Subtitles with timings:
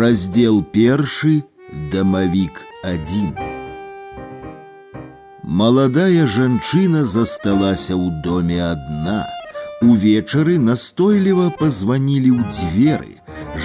[0.00, 1.44] Раздел першы
[1.92, 3.36] дамавік 1
[5.44, 9.20] Маладая жанчына засталася ў доме адна.
[9.84, 13.12] Увечары настойліва пазванілі ў дзверы.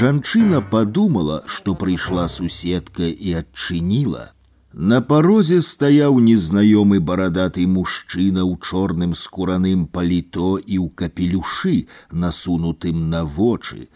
[0.03, 4.29] Жанчына падумала, што прыйшла суседка і адчыніла.
[4.73, 13.25] На парозе стаяў незнаёмы барадаты мужчына ў чорным скураным паліто і ў капелюшы, насунутым на
[13.25, 13.89] вочы.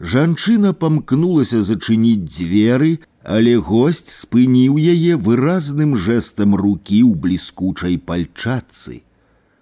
[0.00, 9.02] Жанчына памкнулася зачыніць дзверы, але гость спыніў яе выразным жэсtam рукі ў бліскучай пальчатцы.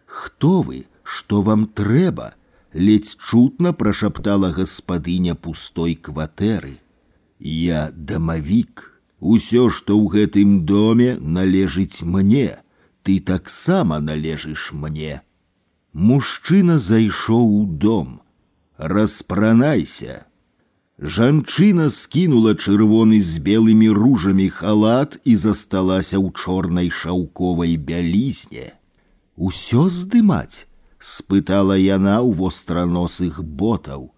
[0.06, 2.34] Хто вы, што вам трэба?
[2.74, 6.80] ледзь чутна прашаптала гаспадыня пустой кватэры.
[7.38, 8.90] Я дамавік.
[9.20, 12.60] Усё, што ў гэтым доме належыць мне,
[13.02, 15.22] ты таксама належыш мне.
[15.92, 18.20] Мужчына зайшоў у дом.
[18.76, 20.26] Распранайся.
[20.98, 28.78] Жанчына скінула чырвоны з белымі ружамі халат і засталася ў чорнай шаўковай бялізне.
[29.34, 30.70] Усё здымаць,
[31.02, 34.14] спытала яна ў востраносых ботаў.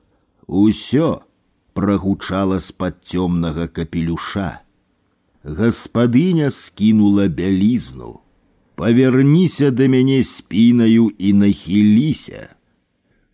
[0.47, 1.25] Усё
[1.73, 4.61] прагучала з-пад цёмнага капелюша.
[5.43, 8.21] Гаспадыня скінула бялізну.
[8.77, 12.53] Паверніся да мяне спінаю і нахіліся.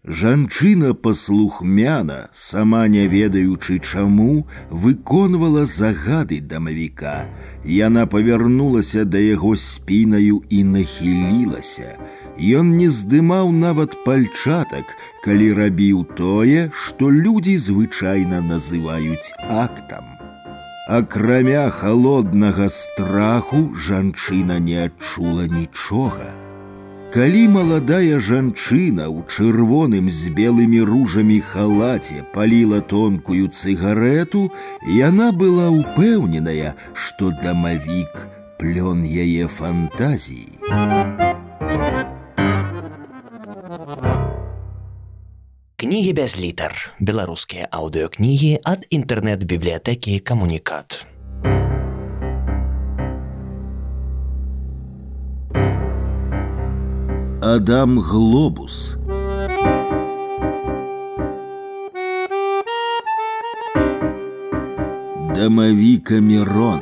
[0.07, 7.31] Жанчына паслухмяна, сама не ведаючы чаму, выконвала загады дамавіка.
[7.65, 12.03] Яна павярнулася да яго спінаю і нахілілася.
[12.35, 14.91] Ён не здымаў нават пальчатак,
[15.23, 20.19] калі рабіў тое, што людзі звычайна называюць актам.
[20.91, 26.35] Акрамя холоднага страху жанчына не адчула нічога.
[27.13, 34.49] Калі маладая жанчына ў чырвоным з белымі ружамі халаце паліла тонкую цыгарету,
[34.89, 38.25] яна была ўпэўненая, што дамавік
[38.57, 40.57] плён яе фантазіі.
[45.77, 46.73] Кнігі без літар.
[46.97, 51.05] Беларускія аўдыёкнігі ад інтэрнэт-бібліятэкі камунікат.
[57.56, 58.98] Адам Глобус.
[65.36, 66.82] Дамавікамерон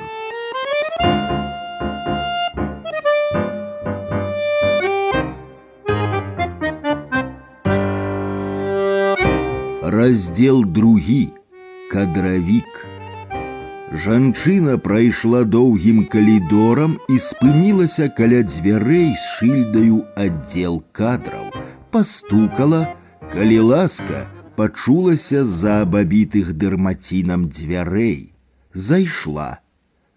[9.84, 11.30] Раздел другі
[11.92, 12.95] кадравік
[13.95, 21.51] Жанчына прайшла доўгім калідорам і спынілася каля дзвярэй з шыльдаю аддзел кадраў,
[21.91, 22.87] пастукала,
[23.35, 28.31] калі ласка, пачулася з-за абабітых дэрмацінам дзвярэй.
[28.75, 29.59] Зайшла.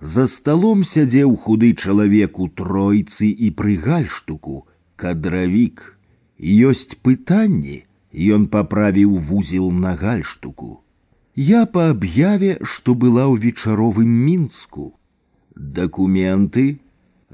[0.04, 5.98] За сталом сядзеў худы чалавек у тройцы і пры гальштуку, кадравік.
[6.38, 10.84] Ёсць пытанні, ён паправіў вузел на гальштуку.
[11.38, 14.94] Я по аб'яве, што была ў вечаровым мінску.
[15.56, 16.80] Дакументы.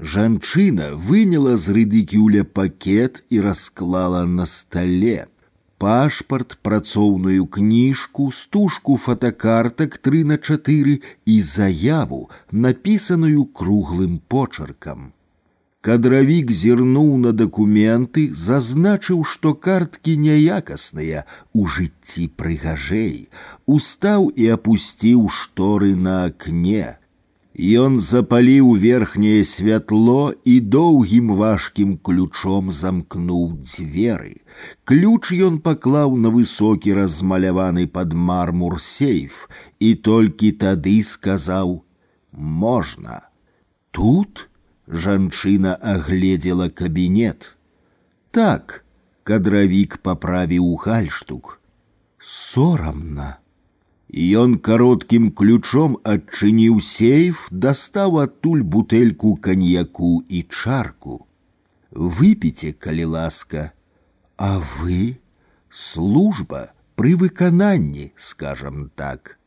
[0.00, 5.28] Жанчына выняла з рыдыкюля пакет і расклала на стале.
[5.76, 15.12] Пашпарт, працоўную кніжку, стужку фотокартак 3 на 4 і заяву, напісаную круглым почеркам.
[15.84, 21.24] Кадравік зірнуў на дакументы, зазначыў, што карткі няякасныя
[21.56, 23.30] у жыцці прыгажэй,
[23.64, 27.00] устаў і апусціў шторы на акне.
[27.60, 34.36] Ён запаліў верхняе святло і доўгім важкім ключом замкнуў дзверы.
[34.84, 39.48] Ключ ён паклаў на высокі размаляваны пад мармур сейф
[39.80, 43.20] і толькі тады сказаў: « Можна.
[43.90, 44.48] Тут,
[44.86, 47.56] Жанчына агледзела кабінет.
[48.30, 48.84] Так,
[49.22, 51.60] кадравік паправіў гальштук.
[52.18, 53.38] Сорамна.
[54.10, 61.26] Ён кароткім ключом адчыніў сейф, дастаў адтуль бутэльку каньяку і чарку.
[61.90, 63.72] Выпіце, калі ласка,
[64.36, 65.20] А вы
[65.68, 69.38] служба пры выкананні, скажам так.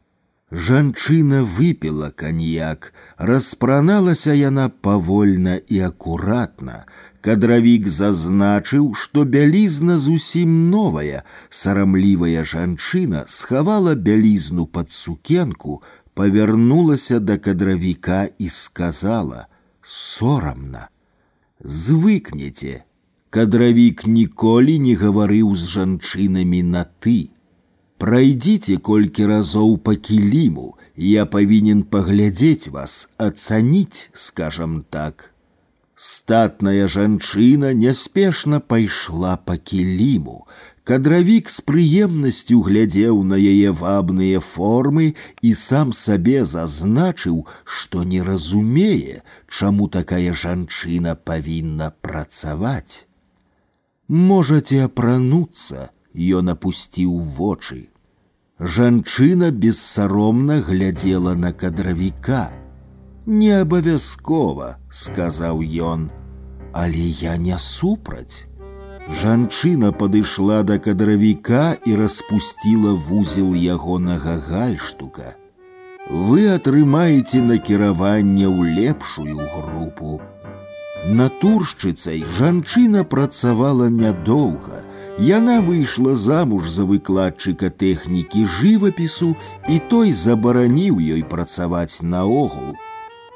[0.53, 6.85] Жанчына выпила коньяк, распраналася яна павольна і акуратна.
[7.25, 15.81] Кадравік зазначыў, што бялізна зусім новая, сарамлівая жанчына схавала бялізну под сукенку,
[16.13, 20.89] павярнулася да кадравіка і сказала: « Сорамна,
[21.59, 22.83] звыкнеце.
[23.29, 27.33] Кадравік ніколі не гаварыў з жанчынамі на ты.
[28.03, 35.29] Пройдите колькі разоў по кіліму, я павінен паглядзець вас, ацаніць, скажам так.
[35.95, 40.43] Статная жанчына няспешна пайшла па кіліму.
[40.83, 49.23] Кадравік з прыемнасцю глядзеў на яе вабныя формы і сам сабе зазначыў, што не разумее,
[49.47, 53.07] чаму такая жанчына павінна працаваць.
[54.09, 55.87] Можаце апрануцца,
[56.41, 57.86] ён апусціў вочы.
[58.59, 62.53] Жанчына бессаромна глядзела на кадравіка.
[63.25, 66.09] Не абавязкова, сказаў ён,
[66.71, 68.47] але я не супраць.
[69.21, 75.35] Жанчына падышла да кадравіка і распусціла вузел ягонага гальштука.
[76.09, 80.21] Вы атрымаеце накіраванне ў лепшую групу.
[81.07, 84.83] Натуршчыцай жанчына працавала нядоўга,
[85.19, 89.35] Яна выйшла замуж за выкладчыка тэхнікі жывапісу
[89.69, 92.73] і той забараніў ёй працаваць наогул.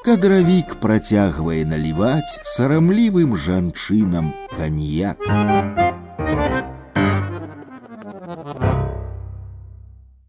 [0.01, 5.22] Кадравік працягвае наліваць сарамлівым жанчынам каньяк.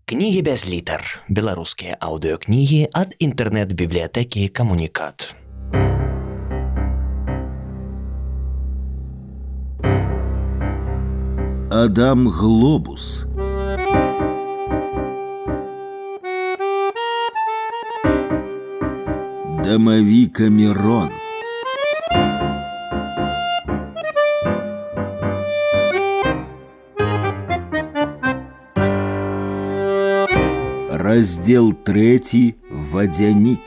[0.09, 1.05] Кнігі без літар.
[1.29, 5.37] Беларускія аўдыокнігі ад інтэрнэт-бібліятэкі камунікат.
[11.76, 13.26] Адам Глобус.
[19.64, 21.10] Домовика Мирон.
[30.92, 33.62] Раздел третий «Водяник».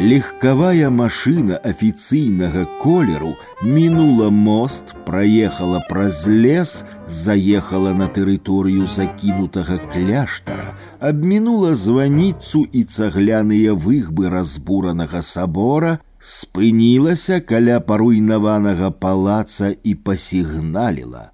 [0.00, 11.75] Легковая машина афіцыйнага колеру мінула мост, проехала праз лес, заехала на тэрыторыю закінутага кляштара, абмінула
[11.75, 21.31] званіцу і цагляныя выхбы разбуранага сабора, спынілася каля паруйнаванага палаца і пасігналіла.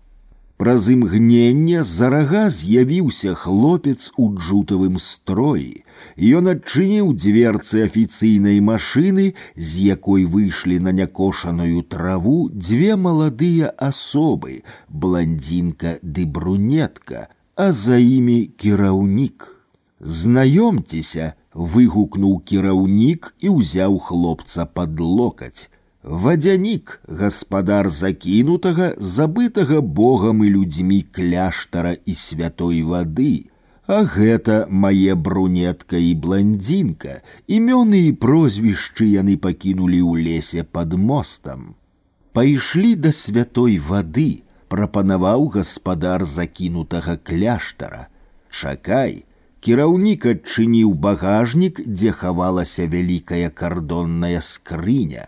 [0.62, 5.82] Праз імгненне за рага з'явіўся хлопец у джутавым строі.
[6.22, 9.26] Ён адчыніў дзверцы афіцыйнай машыны,
[9.58, 17.26] з якой выйшлі на някошаную траву дзве маладыя асобы, блондинка ды брунетка,
[17.58, 19.50] а за імі кіраўнік.
[19.98, 25.74] Знаёмцеся, выгукнуў кіраўнік і ўзяў хлопца пад локаць.
[26.06, 33.52] Вадзянік, гаспадар закінутага, забытага богам і людзьмі кляштара і святой вады.
[33.86, 41.76] А гэта мае брунетка і блондинка, імёны і прозвішчы яны пакінулі ў лесе под мостам.
[42.34, 48.08] Пайшлі да святой вады, прапанаваў гаспадар закінутага кляштара.
[48.50, 49.26] Чакай,
[49.60, 55.28] кіраўнік адчыніў багажнік, дзе хавалася вялікая кардонная скрыня.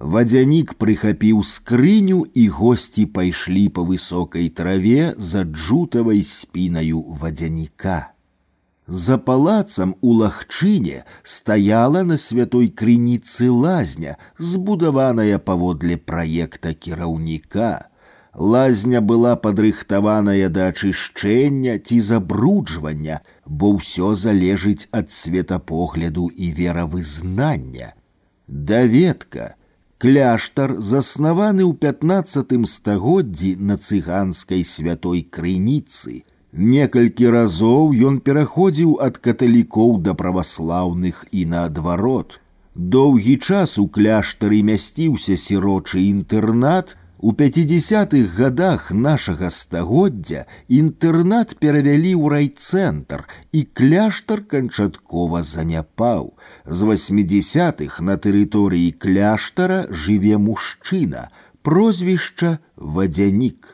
[0.00, 7.98] Вадзянік прыхапіў скрыню і госці пайшлі па высокай траве за джутавай спінаю вадзяніка.
[8.88, 17.86] За палацам у лагчыне стаяла на святой крыніцы лазня, збудаваная паводле праекта кіраўніка.
[18.34, 27.94] Лазня была падрыхтаваная да ачышчэння ці забруджвання, бо ўсё залежыць ад светапогляду і веравызнання.
[28.48, 29.54] Даведка,
[30.00, 36.24] Кляштар заснаваны ў 15 стагоддзі на цыганскай святой крыніцы.
[36.52, 42.40] Некалькі разоў ён пераходзіў ад каталікоў да праваслаўных і наадварот.
[42.74, 52.24] Доўгі час у кляштары мясціўся сірочы інтэрнат, у 50-х годах нашага стагоддзя інтэрнат перавялі ў
[52.32, 56.32] райцэнтр і кляштар канчаткова заняпаў.
[56.64, 61.28] З 80-х на тэрыторыі кляштара жыве мужчына,
[61.60, 63.73] прозвішча вадзянік.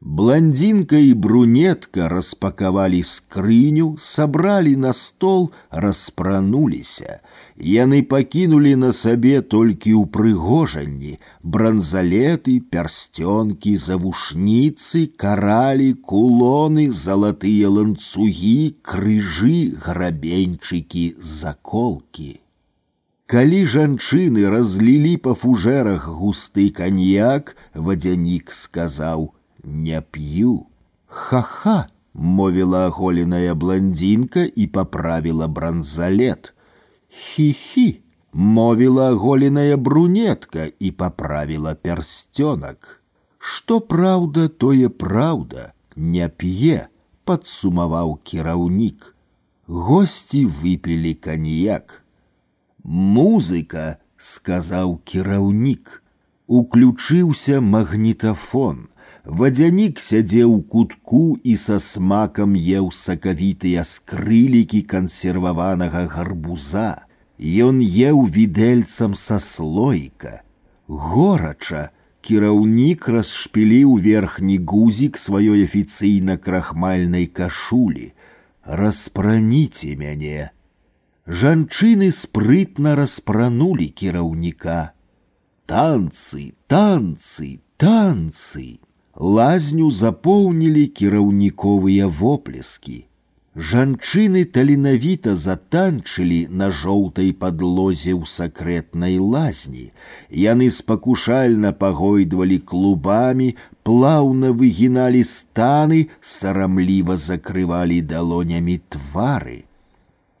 [0.00, 7.20] Блондинка и брунетка распаковали скрыню, собрали на стол, распрануліся.
[7.58, 21.16] Яны пакінулі на сабе толькі ўпрыгожанні, бранзалеты, пярсцёнкі, завушніцы, каралі, кулоны, залатыя ланцугі, крыжы, грабеньчыкі,
[21.18, 22.40] заколкі.
[23.26, 30.68] Калі жанчыны разлілі па фужэрах густы каньяк, вадзянік сказаў: « не пью.
[31.06, 36.54] Ха-ха, мовила оголенная блондинка и поправила бронзолет.
[37.10, 43.02] Хи-хи, мовила оголенная брунетка и поправила перстенок.
[43.38, 46.88] Что правда, то и правда, не пье,
[47.24, 49.12] подсумовал кіраўнік.
[49.68, 52.04] Гости выпили коньяк.
[52.84, 56.02] Музыка, сказал кіраўнік.
[56.46, 58.88] Уключился магнитофон.
[59.26, 67.10] Вадзянік сядзеў кутку і са смакам еў сакавітыя скрылікі кансерваванага гарбуза.
[67.42, 70.46] Ён еў відэльцам са слойка.
[70.86, 71.90] Горача
[72.22, 78.14] кіраўнік расшпіліў верхні гузік сваёй афіцыйна крахмальнай кашулі.
[78.62, 80.54] Распраніце мяне.
[81.26, 84.94] Жанчыны спрытна распранулі кіраўніка.
[85.66, 88.78] Танцы, танцы, танцы
[89.20, 93.06] лазню запоўнілі кіраўніковыя воплескі.
[93.56, 99.92] Жанчыны таленавіта затанчылі на жоўтай падлозе ў сакрэтнай лазні.
[100.28, 109.64] Яны спакушальна пагойдвалі клубамі, плаўна выгіналі станы, сарамліва закрывалі далонямі твары.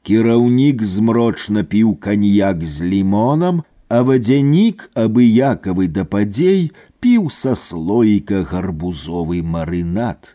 [0.04, 9.42] Кіраўнік змрочна піў каньяк з лімонам, а вадзянік абыякавы да падзей піў са слоіка гарбузовы
[9.42, 10.34] марынад.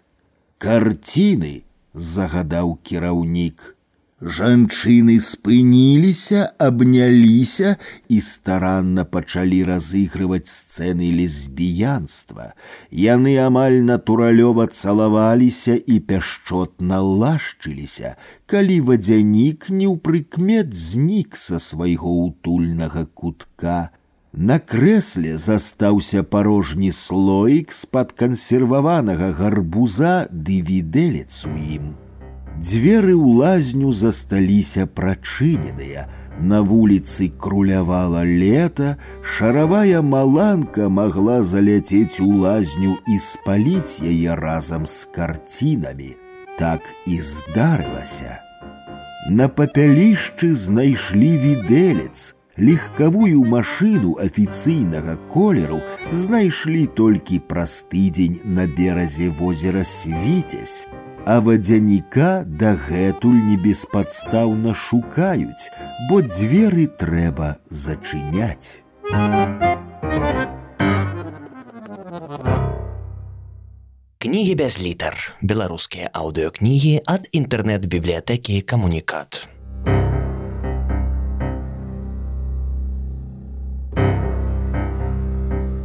[0.57, 1.63] Карціны
[1.93, 3.74] загадаў кіраўнік.
[4.21, 12.53] Жанчыны спыніліся, абняліся і старанна пачалі разыгрываць сцэны лесбіянства.
[12.93, 18.13] Яны амаль натуралёва цалаваліся і пяшчотна лашчыліся,
[18.45, 23.89] калі вадзянік неўпрыкмет знік са свайго утульнага кутка,
[24.33, 31.91] на крэсле застаўся парожні слоік з-пад кансерваванага гарбуза ды відэлец у ім.
[32.61, 36.07] Дзверы ў лазню засталіся прачыненыя.
[36.41, 45.09] На вуліцы крулявала лета, шаравая маланка магла заляцець у лазню і спаліць яе разам з
[45.15, 46.15] карцінамі.
[46.57, 48.41] Так і здарылася.
[49.29, 59.83] На папялішчы знайшлі відэлец, легкавую машину афіцыйнага колеру знайшлі толькі праз тыдзень на беразе возера
[59.85, 60.87] свіцязь,
[61.26, 65.70] А вадзяніка дагэтуль не беспадстаўна шукаюць,
[66.08, 68.86] бо дзверы трэба зачыняць.
[74.22, 75.18] Кнігі без літар.
[75.42, 79.50] Беларускія аўдыёкнігі ад інтэрнэт-бібліятэкі камунікат.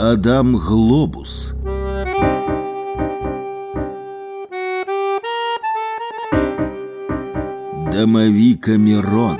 [0.01, 1.53] Адам Глобус.
[7.90, 9.38] Домовика Мирон.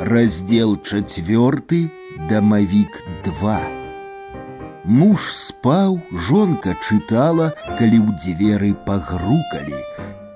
[0.00, 1.92] Раздел четвертый,
[2.28, 2.88] домовик
[3.24, 3.60] 2.
[4.84, 9.78] Муж спаў, жонка чытала, калі ў дзверы пагрукалі,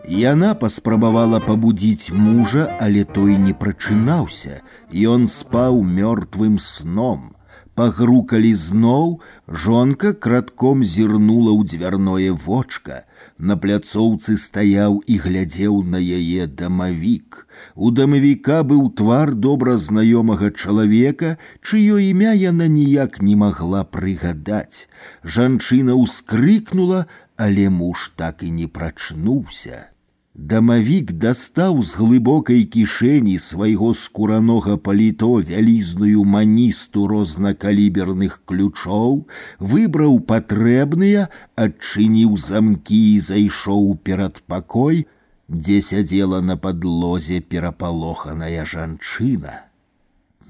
[0.05, 4.61] Яна паспрабавала пабудзіць мужа, але той не прачынаўся,
[4.93, 7.33] і ён спаў мёртвым сном.
[7.79, 13.03] Пагрукалі зноў, жонка кратком зірнула ў дзвярное вочка.
[13.38, 17.47] На пляцоўцы стаяў і глядзеў на яе дамавік.
[17.75, 21.35] У дамавіка быў твар добра знаёмага чалавека,
[21.67, 24.87] чыё імя яна ніяк не магла прыгадаць.
[25.26, 29.91] Жанчына ўскрыкнула, але муж так і не прачнуўся.
[30.38, 39.14] Дамавік дастаў з глыбокай кішэні свайго скуранога паліто вялізную маністу рознакаліберных ключоў,
[39.61, 45.07] выбраў патрэбныя, адчыніў замкі і зайшоў перад пакой,
[45.47, 49.71] дзе сядзела на падлозе перапалоханая жанчына.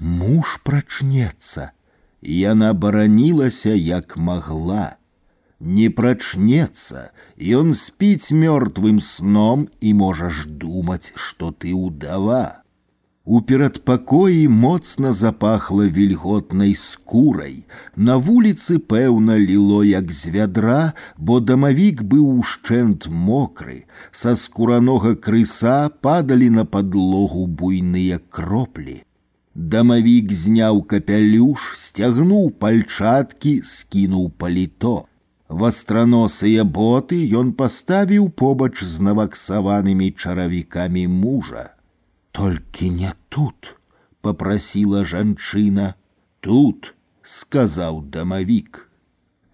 [0.01, 1.71] Муж прачнецца,
[2.25, 4.97] яна баранілася як магла
[5.59, 12.65] не прачнецца, ён спіць мёртвым сном і можаш думаць, што ты ўдава.
[13.25, 17.65] У перадпакоі моцна запахла вільготнай скурай.
[17.95, 23.89] На вуліцы пэўна ліло як з вядра, бо дамавік быў ушчэнт мокры.
[24.11, 29.01] Са скуранога крыса падалі на падлогу буйныя кроплі.
[29.55, 35.08] Дамавік зняў капялюш, сцягнуў пальчаткі, скінуў паліто.
[35.49, 41.75] Вастраносыя боты ён паставіў побач з наваксаванымі чаравікамі мужа.
[42.31, 43.75] Только не тут,
[44.21, 45.93] попросила жанчына.
[46.41, 48.89] Тут, сказаў дамавік.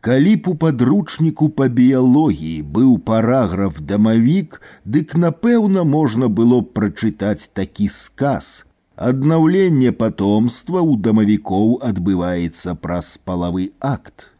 [0.01, 7.51] Калі б у падручніку па біялогіі быў параграф дамавік, дык напэўна можна было б прачытаць
[7.53, 8.65] такі сказ.
[8.95, 14.31] Аднаўленне патомства ў дамавікоў адбываецца праз палавы акт.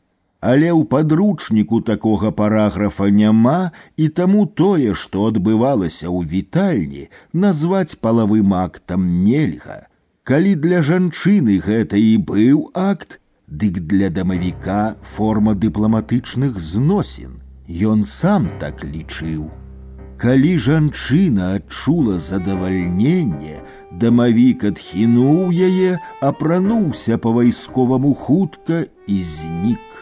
[0.45, 8.55] Але ў падручніку такога параграфа няма і таму тое, што адбывалася ў вітальні, назваць палавым
[8.57, 9.85] актам нельга.
[10.25, 17.37] Калі для жанчыны гэта і быў акт, дык для дамавіка форма дыпламатычных зносін.
[17.69, 19.51] Ён сам так лічыў.
[20.17, 23.61] Калі жанчына адчула задавальненне,
[23.93, 29.94] дамавік адхінуў яе, апрануўся па-вайсковаму хутка і знік.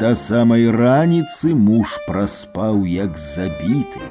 [0.00, 4.06] Да самай раніцы муж праспаў як забіты.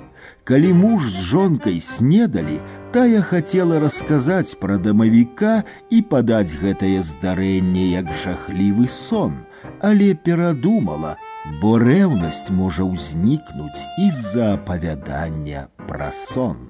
[0.46, 2.60] Калі муж з жонкай снедалі,
[2.94, 9.42] тая хацела расказаць пра дамавіка і падаць гэтае здарэнне як жахлівы сон,
[9.82, 11.18] але перадумала,
[11.62, 16.70] бо рэўнасць можа ўзнікнуць з-за апавядання пра сон.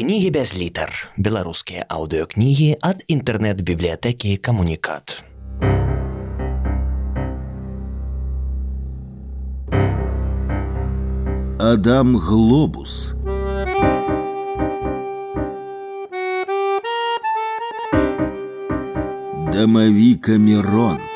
[0.00, 1.08] Кнігі без літар.
[1.16, 5.24] Беларускія аўдыёкнігі ад інтэрнэт-бібліятэкі камунікат.
[11.58, 13.14] Адам Глобус
[19.52, 21.09] Дамавіка Мирон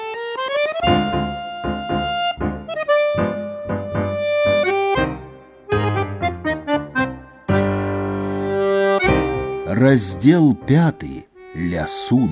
[9.75, 11.26] Раздел пятый.
[11.55, 12.31] Лясун.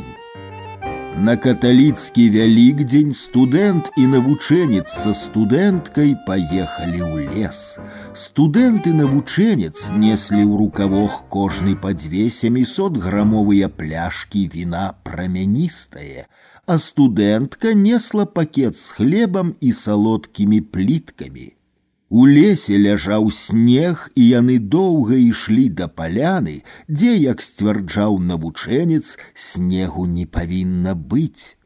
[1.19, 7.83] На каталіцкі вялікдзень студэнт і навучэнец са студэнткай паехалі ў лес.
[8.15, 16.31] Студэнт і навучэнец неслі ў рукавох кожны па дзве 700 грамовыя пляшкі віна прамяністае,
[16.71, 21.59] а студэнтка несла пакет з хлебам і салодкімі пліткамі.
[22.13, 30.07] У лесе ляжаў снег, і яны доўга ішлі да паляны, дзе, як сцвярджаў навучэнец, снегу
[30.07, 31.59] не павінна быць.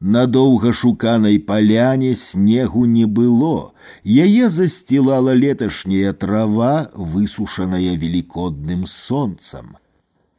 [0.00, 3.74] На доўга шуканай паляне снегу не было.
[4.04, 9.76] Яе засцілала леташняя трава, высушаная велікодным сонцам.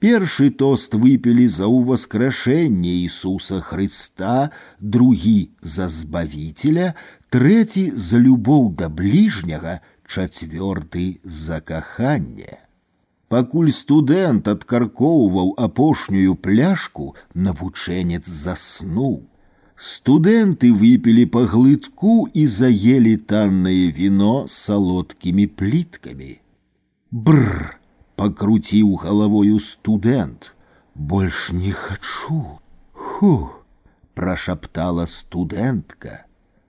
[0.02, 6.96] Першы тост выпілі за ўваскрашэнне Ісуса Хрыста, другі за збавіцеля,
[7.30, 12.60] трэці за любоў да бліжняга, чацвёрты за каханне.
[13.32, 19.28] Пакуль студэнт адкаркоўваў апошнюю пляшку, навучэнец заснуў.
[19.76, 26.34] Студэнты выпілі па глытку і заелі таннае віно салодкімі пліткамі.
[27.12, 27.82] Бррр!
[28.22, 30.56] покрутил головою студент.
[30.94, 32.60] Больше не хочу.
[32.92, 33.50] Ху,
[34.14, 36.25] прошептала студентка.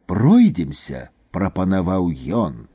[0.07, 2.69] Пройдемся, прапанаваў ён.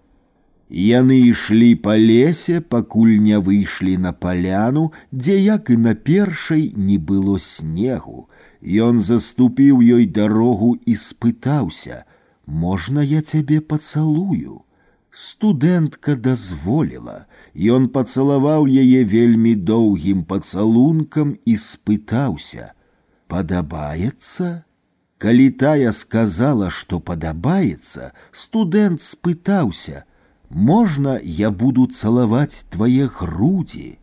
[0.69, 6.97] Яны ішлі па лесе, пакуль не выйшлі на паляну, дзе як і на першай не
[6.97, 8.27] было снегу.
[8.61, 14.63] Ён заступіў ёй дарогу і спытаўся: « Можна я цябе пацалую?
[15.11, 24.67] Студэнтка дазволіла, Ён пацалаваў яе вельмі доўгім пацалункам і спытаўся: « Падабаецца?
[25.21, 33.97] Калі тая сказала, што падабаецца, студэнт спытаўся: « Можна я буду цалаваць твае грудзі?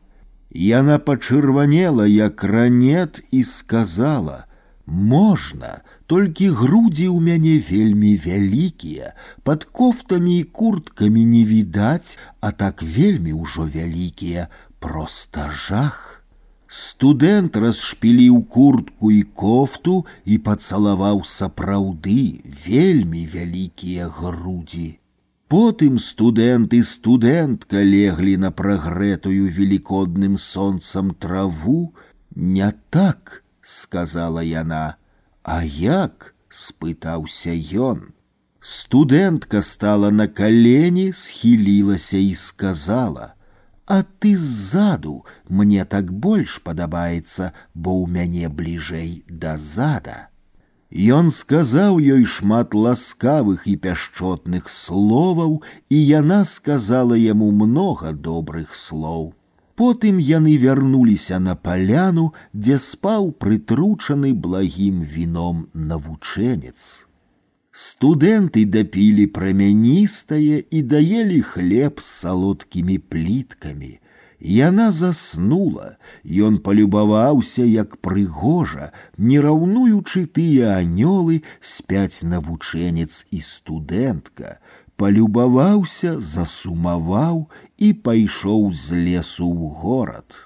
[0.51, 10.39] Яна пачырванела як ранет і сказала: « Можна, толькі грудзі ў мяне вельмі вялікія, под кофтамі
[10.41, 16.18] і курткамі не відаць, а так вельмі ўжо вялікія, проста жах.
[16.75, 24.99] Студэнт расшпіліў куртку і кофту і пацалаваў сапраўды вельмі вялікія грудзі.
[25.55, 31.95] Потым студэнт і студэнтка леглі на прагрэтую велікодным сонцам траву,
[32.35, 34.97] не так, сказала яна,
[35.43, 36.35] а як?
[36.49, 37.55] спытаўся
[37.91, 38.15] ён.
[38.61, 43.38] Студэнтка стала на калені, схілілася і сказала: «
[43.89, 50.29] А ты ззаду мне так больш падабаецца, бо ў мяне бліжэй да зада.
[50.95, 59.35] Ён сказаў ёй шмат ласкавых і пяшчотных словаў, і яна сказала яму многа добрых слоў.
[59.75, 67.07] Потым яны вярнуліся на паляну, дзе спаў прытручаны благім віном навучэнец.
[67.79, 73.99] Студэнты дапілі прамяністае і даелі хлеб з салодкімі пліткамі.
[74.39, 75.97] Яна заснула,
[76.49, 84.63] ён палюбаваўся, як прыгожа, не раўнуючы тыя анёлы спяць навучэнец і студэнтка,
[84.95, 87.47] палюбаваўся, засумаваў
[87.79, 90.43] і пайшоў з лесу ў горад.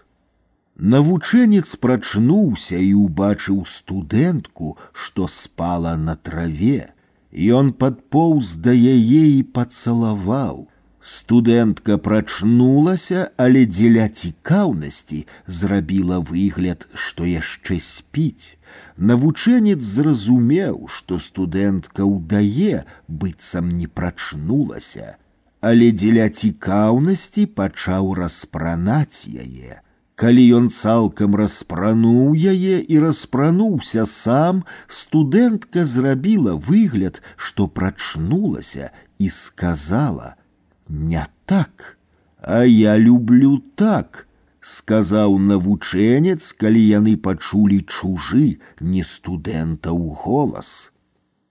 [0.81, 6.95] Навучэнец прачнуўся і ўбачыў студэнтку, што спала на траве.
[7.33, 10.69] Ён падпоўз да яе і пацалаваў.
[11.01, 18.59] Студэнтка прачнулася, але дзеля цікаўнасці зрабіла выгляд, што яшчэ спіць.
[18.97, 25.17] Навучэнец зразумеў, што студэнтка ўдае, быццам не прачнулася,
[25.61, 29.81] але дзеля цікаўнасці пачаў распранаць яе.
[30.19, 40.89] Калі ён цалкам распрануў яе і распрануўся сам, студэнтка зрабіла выгляд, што прачнулася і сказала: «
[40.89, 41.99] не так,
[42.43, 44.27] а я люблю так,
[44.61, 50.93] сказаў навучэнец, калі яны пачулі чужы, не студэнтаў голас.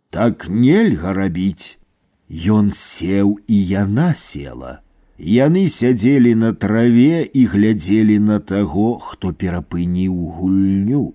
[0.10, 1.78] Так нельга рабіць.
[2.28, 4.81] Ён сеў і яна села.
[5.22, 11.06] Яны сядзелі на траве і глядзелі на таго, хто перапыніў гульню.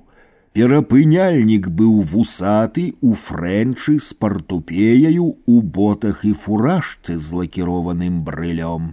[0.52, 8.92] Перапыняльнік быў вусаты у фрэнчы з партупеяю у ботах і фуражцы з лакіраваным брылём.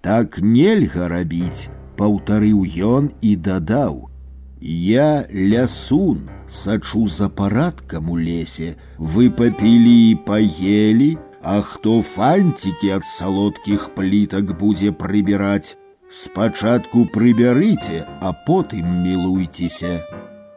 [0.00, 9.30] Так нельга рабіць, паўтарыў ён і дадаў: « Я лясун, сачу за парадкам у лесе, вы
[9.30, 15.76] папілі і паелі, а хто фанцікі ад салодкіх плітак будзе прыбіраць,
[16.12, 20.04] Спачатку прыбярыце, а потым мілуйцеся.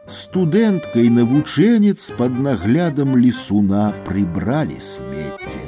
[0.04, 5.64] Студэнтка і навучэнец пад наглядам лісуна прыбралі смецце.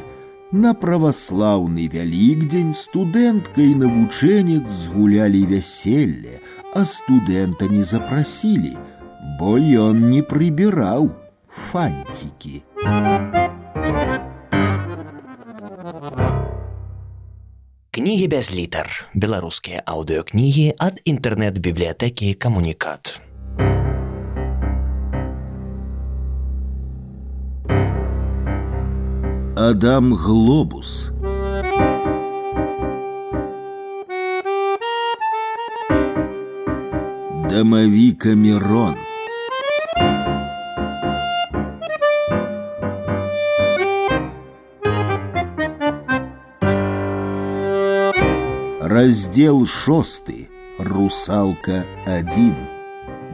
[0.52, 6.44] На праваслаўны вялікдзень студэнтка і навучэнец згулялі вяселле,
[6.76, 8.76] а студэнта не запрасілі,
[9.40, 11.08] бо ён не прыбіраў
[11.48, 12.60] фанцікі.
[17.92, 19.08] Кнігі без літар.
[19.14, 23.20] Беларускія аўдыёкнігі ад інтэрнэт-бібліятэкі камунікат.
[29.58, 31.10] Адам Глобус.
[37.50, 38.94] Домовик Мирон.
[48.92, 50.48] Раздел шосты.
[50.78, 52.54] Русалка один.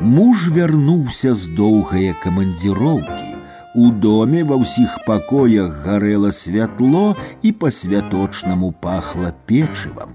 [0.00, 3.34] Муж вярнуўся з доўгае камандзіроўкі
[3.74, 10.14] у доме ва ўсіх пакоях гарэла святло і па-святочнаму пахла печывам.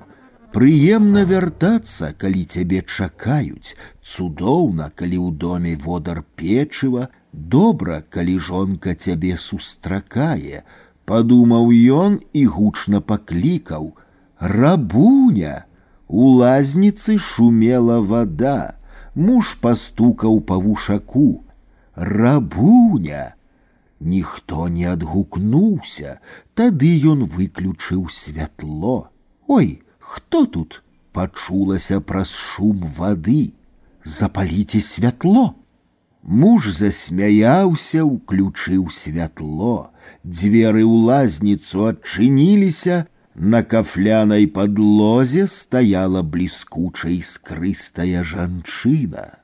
[0.55, 9.35] Прыемна вяртацца, калі цябе чакаюць, цудоўна, калі ў доме водар печыва, добра, калі жонка цябе
[9.37, 10.63] сустракае,
[11.05, 13.93] падумаў ён і гучна паклікаў:
[14.39, 15.65] Рабуня!
[16.07, 18.79] У лазніцы шумела вода,
[19.13, 21.43] муж пастукаў па вушаку.
[21.95, 23.35] Рабуня!
[23.99, 26.19] Ніхто не адгукнуўся,
[26.55, 29.11] тады ён выключыў святло.
[29.47, 30.83] Ой, хто тут?
[31.11, 33.53] Пачулася праз шум вады.
[34.05, 35.55] Запаліце святло.
[36.23, 39.91] Муж засмяяўся, уключыў святло.
[40.23, 43.05] Дзверы ў лазніцу адчыніліся,
[43.35, 49.39] на кафлянай падлозе стаяла бліскуча іскрыстая жанчына.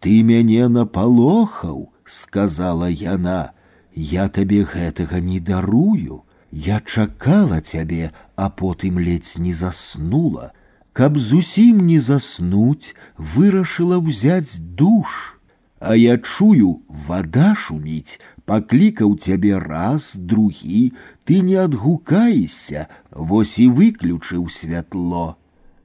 [0.00, 3.52] Ты мяне напалохаў, сказала яна,
[3.98, 6.22] Я табе гэтага не дарую.
[6.52, 10.52] Я чакала цябе, а потым ледзь не заснула.
[10.92, 15.34] Каб зусім не заснуць, вырашыла ўзяць душ.
[15.80, 24.48] А я чую, вода шуміць, паклікаў цябе раз, другі, ты не адгукаешся, вось і выключыў
[24.48, 25.36] святло.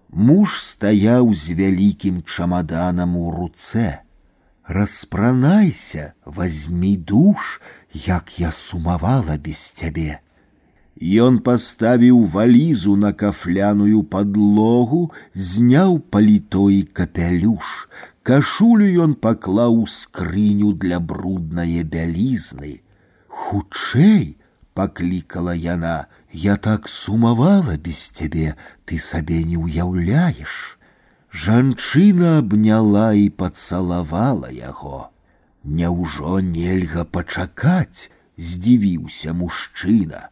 [0.09, 4.03] Муж стаяў з вялікім чамаданам у руцэ.
[4.67, 7.61] Распранайся, возьми душ,
[7.93, 10.21] як я сумавала без цябе.
[11.01, 17.89] Ён паставіў валізу на кафляную падлогу, зняў паліто і капялюш.
[18.23, 22.79] Кашулю ён паклаў скрыню для бруднае бялізны.
[23.27, 24.36] Хутчэй,
[24.77, 30.77] паклікала яна, я так сумавала без цябе, ты сабе не ўяўляеш.
[31.33, 35.09] Жанчына абняла і пацалавала яго.
[35.63, 40.29] Няўжо нельга пачакаць, здзівіўся мужчына.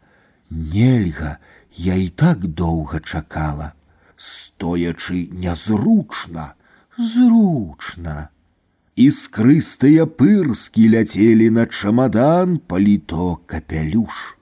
[0.50, 1.38] Нельга,
[1.76, 3.74] я і так доўга чакала.
[4.18, 6.54] Стоячы нязручна,
[6.98, 8.30] зручна.
[9.00, 14.35] Іскрыстыя пырскі ляцелі на чамадан паліто капялюш.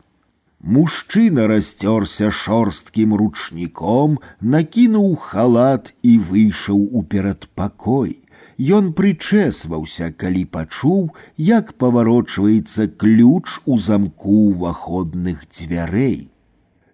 [0.64, 8.20] Мужчына расцёрся шорсткім ручніком, накінуў халат і выйшаў у перадпакой.
[8.60, 16.28] Ён прычэсваўся, калі пачуў, як паварочваецца ключ у замку ўваходных дзвярэй.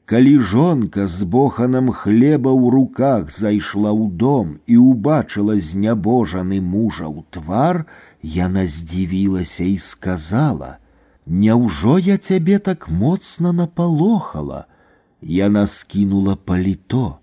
[0.06, 7.26] Калі жонка з боханам хлеба ў руках зайшла ў дом і ўбачыла знябожаны мужа ў
[7.34, 7.90] твар,
[8.22, 10.79] яна здзівілася і сказала: «
[11.30, 14.66] Няўжо я цябе так моцна напалохала,
[15.22, 17.18] Яна скінула паліто.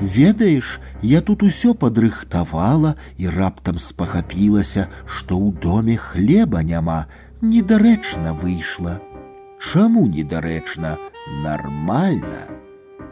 [0.00, 7.06] Ведаеш, я тут усё падрыхтавала і раптам спахапілася, што ў доме хлеба няма,
[7.40, 9.00] недарэчна выйшла.
[9.58, 10.98] Чаму недарэчна,
[11.42, 12.50] нармальна.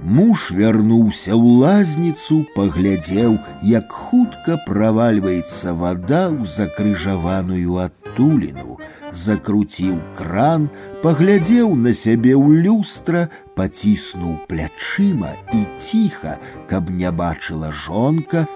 [0.05, 8.77] Муж вярнуўся ў лазніцу, паглядзеў, як хутка правальваецца вада ў закрыжаваную адтуліну,
[9.13, 10.69] закруціў кран,
[11.03, 16.39] паглядзеў на сябе ў люстра, паціснуў плячыма і ціха,
[16.71, 18.47] каб не бачыла жонка,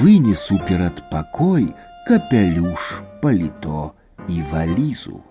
[0.00, 1.68] вынес у перадпакой
[2.08, 3.92] капялюш, паліто
[4.28, 5.22] і валізу.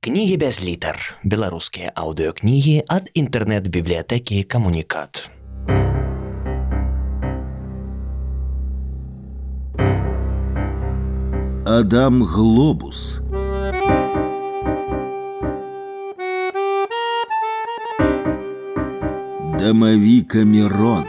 [0.00, 0.96] Кнігі без літар.
[1.22, 5.28] Беларускія аўдыёкнігі ад інтэрнэт-бібліятэкі камунікат.
[11.66, 13.20] Адам Глобус.
[19.58, 21.06] Домовика Мирон.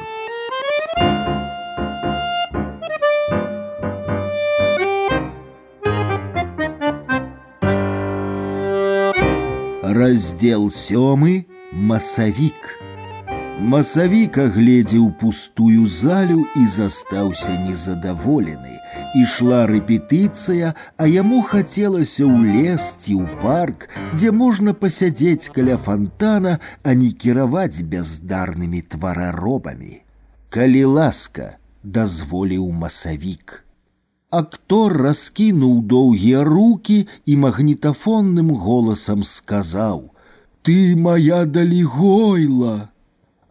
[9.84, 12.80] Раздел сёмы масавік.
[13.62, 18.85] Масавік агледзеў пустую залю і застаўся незадаволены.
[19.16, 26.60] Ішла рэпетыцыя, а яму хацелася ў лес ці ў парк, дзе можна пасядзець каля фонтана,
[26.84, 30.04] а не кіраваць бяздарнымі твараробамі.
[30.52, 33.64] Калі ласка, дазволіў масавік.
[34.32, 42.92] Актор раскінуў доўгія руки і магнітафонным голасам сказаў: « Ты моя далігойла!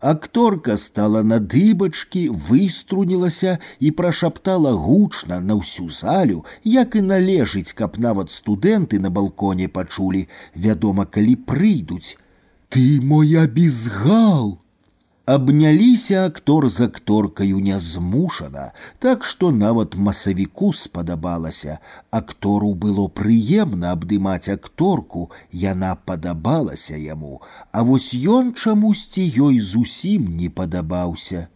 [0.05, 8.01] Акторка стала на дыбачкі, выструнілася і прашаптала гучна на ўсю залю, як і належыць, каб
[8.01, 10.25] нават студэнты на балконе пачулі,
[10.57, 12.17] вядома, калі прыйдуць.
[12.73, 14.57] Ты моя безгал!
[15.31, 21.77] Абняліся актор з акторкаю нязмушана, так што нават масавіку спадабалася.
[22.11, 27.39] Актору было прыемна абдымаць акторку, яна падабалася яму,
[27.71, 31.47] а вось ён чамусьці ёй зусім не падабаўся.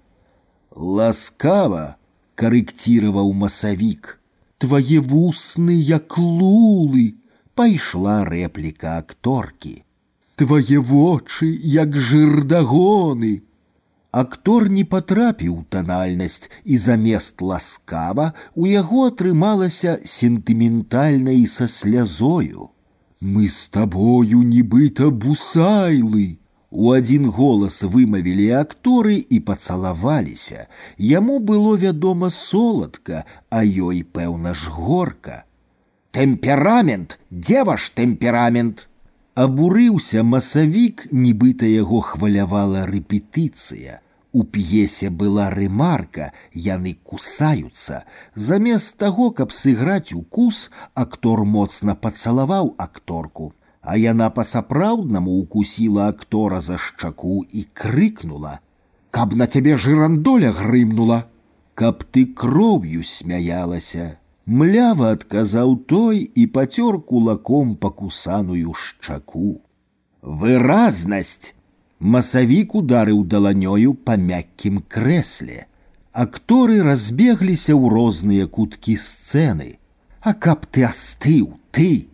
[0.70, 1.96] Ласкава
[2.38, 4.20] карэкціраваў масавік.
[4.62, 7.18] Твае вусны як лулы,
[7.58, 9.74] пайшла рэпліка акторкі.
[10.38, 13.32] Твае вочы як жырдагоны,
[14.14, 22.70] Актор не патрапіў танальнасць і замест ласкава у яго атрымалася сентыментальна і са слязою.
[23.20, 26.38] Мы з табою нібыта бусайлы.
[26.70, 30.66] У адзін голас вымавілі акторы і пацалаваліся.
[30.98, 35.44] Яму было вядома соладка, а ёй пэўна ж горка.
[36.10, 38.87] Тэмперамент, дзе ваш тэмперамент?
[39.38, 43.98] Абурыўся масавік, нібыта яго хвалявала рэпетыцыя.
[44.30, 48.04] У п'есе была рэмарка, яны кусаюцца.
[48.34, 53.52] Замест таго, каб сыграць укус, актор моцна пацалаваў акторку.
[53.82, 61.26] А яна па-сапраўднаму укусіла актора за шчаку і крыкнула: « Каб на цябе жырандоля грымнула,
[61.74, 64.17] каб ты кроўю смяялася.
[64.48, 69.60] Млява адказаў той і пацёр кулаком пакусаную шчаку.
[70.20, 71.54] Выразнасць!
[72.00, 75.64] Масавік ударыў даланёю па мяккім крэсле.
[76.12, 79.78] Акторы разбегліся ў розныя куткі сцэны.
[80.20, 82.08] А каб ты астыў, ты!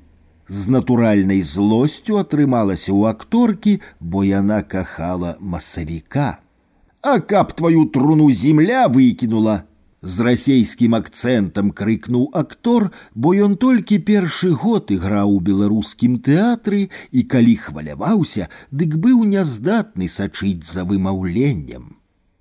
[0.47, 6.39] З натуральнай злосцю атрымалася ў акторкі, бо яна кахала масавіка.
[7.03, 9.63] А каб твою труну земля выкінула,
[10.05, 17.23] з расейскім акцэнтам крыкнуў актор, бо ён толькі першы год іграў у беларускім тэатры і
[17.25, 21.97] калі хваляваўся, дык быў няздатны сачыць за вымаўленнем.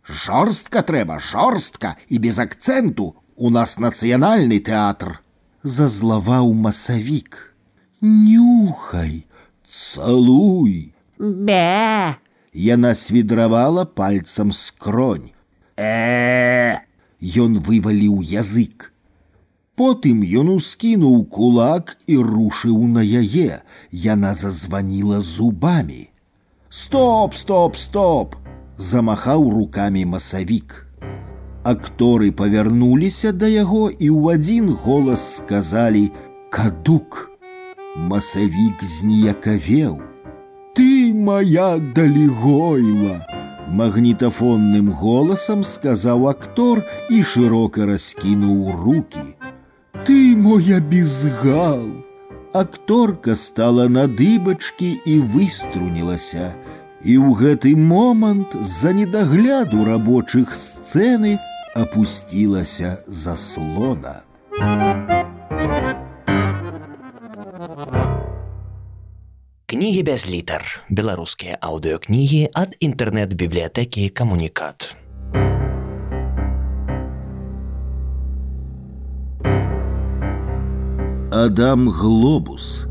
[0.08, 5.20] Жорстка трэба, жорстка і без акцэнту у нас нацыянальны тэатр,
[5.64, 7.54] зазлаваў масавік.
[8.02, 9.28] Нюхай,
[9.68, 10.96] цалуй.
[11.20, 12.16] Бе!
[12.54, 15.32] Яна свідравала пальцам скронь.
[15.78, 16.80] Э!
[17.24, 18.92] Ён вываліў язык.
[19.80, 23.64] Потым ён ускінуў кулак і рушыў на яе.
[23.92, 26.10] Яна зазваніла зубамі.
[26.70, 28.36] Стоп, стоп, стоп!
[28.78, 30.86] Замахаў рукамі масавік.
[31.64, 37.32] Акторы павярнуліся да яго і ў адзін голас сказалі: « Кадук!
[37.96, 40.00] Масавік зніякавеў.
[40.76, 43.20] Ты моя далігойла!
[43.70, 49.26] Магнітафонным голосам сказаў актор і шырока раскінуў руки.
[50.06, 51.84] Ты моя безгал!
[52.54, 56.56] Акторка стала на дыбачкі і выструнілася.
[57.06, 61.38] І ў гэты момант з-за недагляду рабочых сцэны
[61.78, 64.26] опусцілася заслона.
[69.74, 70.82] Кнігі без літар.
[70.90, 74.96] Беларускія аўдыёкнігі ад інтэрнэт-бібліятэкі камунікат.
[81.32, 82.88] Адам Глобус.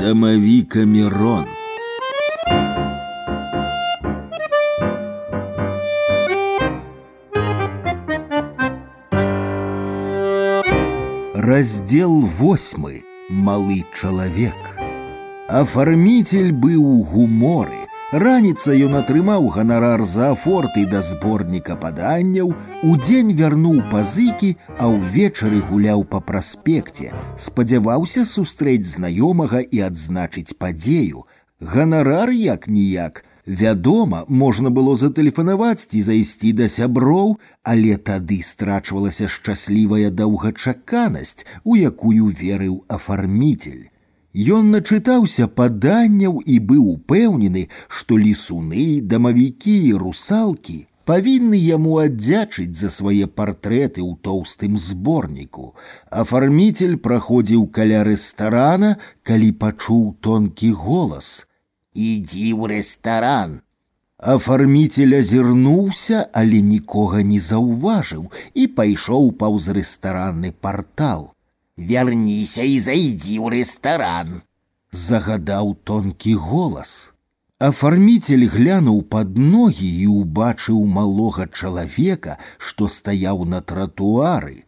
[0.00, 1.57] Дамавіка Мирон.
[11.48, 13.02] Раздел восьмы.
[13.28, 14.54] Малы чалавек.
[15.48, 17.80] Афарміцель быў у гуморы.
[18.12, 26.04] Раніца ён атрымаў ганарар за афорты да зборніка паданняў, удзень вярнуў пазыкі, а ўвечары гуляў
[26.04, 31.26] па праспекце, спадзяваўся сустрэць знаёмага і адзначыць падзею.
[31.58, 41.44] Ганарар як-ніяк, Вядома, можна было затэлефанаваць ці зайсці да сяброў, але тады страчвалася шчаслівая даўгачаканасць,
[41.64, 43.92] у якую верыў афарміцель.
[44.34, 52.88] Ён начытаўся паданняў і быў упэўнены, што лісуны, дамавікі і русалкі павінны яму аддзячыць за
[52.88, 55.74] свае партрэты ў тоўстым зборніку.
[56.08, 61.47] Афарміцель праходзіў каля рэстарана, калі пачуў тонкі голас –
[61.94, 63.62] Иди ў рэстаран.
[64.18, 71.30] Афарміцель азірнуўся, але нікога не заўважыў і пайшоў паўз рэстаранны партал.
[71.76, 74.42] Вярніся і зайдзі ў рэстаран.
[74.90, 77.14] Загадаў тонкі голас.
[77.58, 84.64] Афарміцель глянуў пад ногі і ўбачыў малога чалавека, што стаяў на тратуары.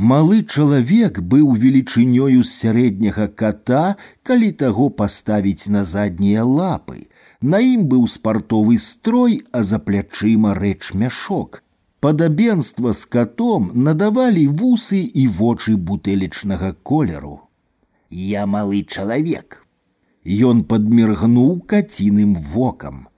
[0.00, 7.08] Малы чалавек быў велічынёю з сярэдняга ката, калі таго паставіць на заднія лапы.
[7.42, 11.62] На ім быў спартовы строй, а за плячыма рэч мяшок.
[12.00, 17.40] Падабенства з катом надавалі вусы і вочы бутэлечнага колеру.
[18.08, 19.66] Я малы чалавек.
[20.24, 23.08] Ён падміргнуў каціным вокам.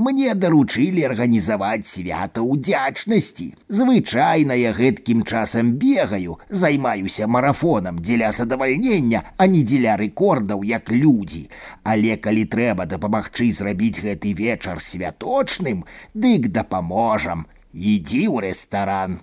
[0.00, 3.48] Мне даручылі арганізаваць свята ўдзячнасці.
[3.68, 11.50] Звычайна я гэткім часам бегаю, займаюся марафонам дзеля задавальнення, а не дзеля рэкордаў як людзі.
[11.84, 17.44] Але калі трэба дапамагчы зрабіць гэты вечар святочным, дык дапаможам.
[17.76, 19.20] Ідзі ў рэстаран.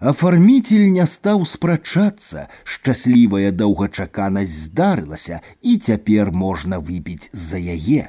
[0.00, 8.08] Афарміцель не стаў спрачацца, шчаслівая доўгачаканасць здарылася, і цяпер можна выпіць за яе.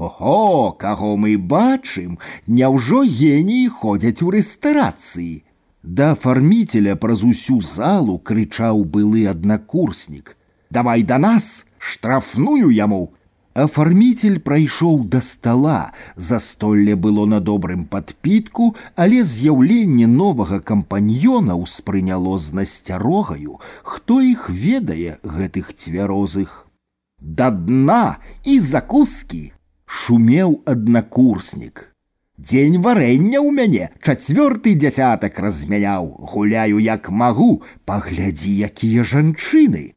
[0.00, 5.40] Ого, каго мы бачым, няўжо геніі ходзяць у рэстарацыі.
[5.82, 13.14] Да афарміцеля праз усю залу крычаў былы аднакурснік: « Давай да нас, штрафную яму.
[13.56, 22.52] Афарміцель прайшоў да стала, застолле было на добрым падпітку, але з'яўленне новага кампаньёна ўспрыняло з
[22.52, 26.68] насцярогаю, хто іх ведае гэтых цвярозых.
[27.16, 29.56] Да дна і закускі
[29.90, 31.92] шумеў аднакурснік.
[32.38, 39.96] Дзень варэння ў мяне чацвёрты дзясятак размяняў, гуляю як магу, паглядзі, якія жанчыны.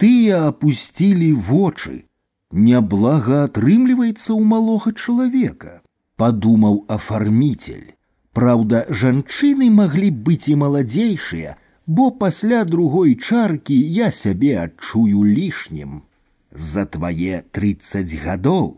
[0.00, 2.08] Тыя апусцілі вочы.
[2.50, 5.82] Няблага атрымліваецца ў малога чалавека,
[6.16, 7.92] падумаў афарміцель.
[8.32, 11.56] Праўда, жанчыны маглі быць і маладзейшыя,
[11.86, 16.02] бо пасля другой чаркі я сябе адчую лішнім.
[16.50, 18.77] За твае тридцать гадоў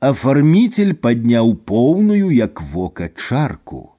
[0.00, 3.96] афарміцель падняў поўную як вока чарку.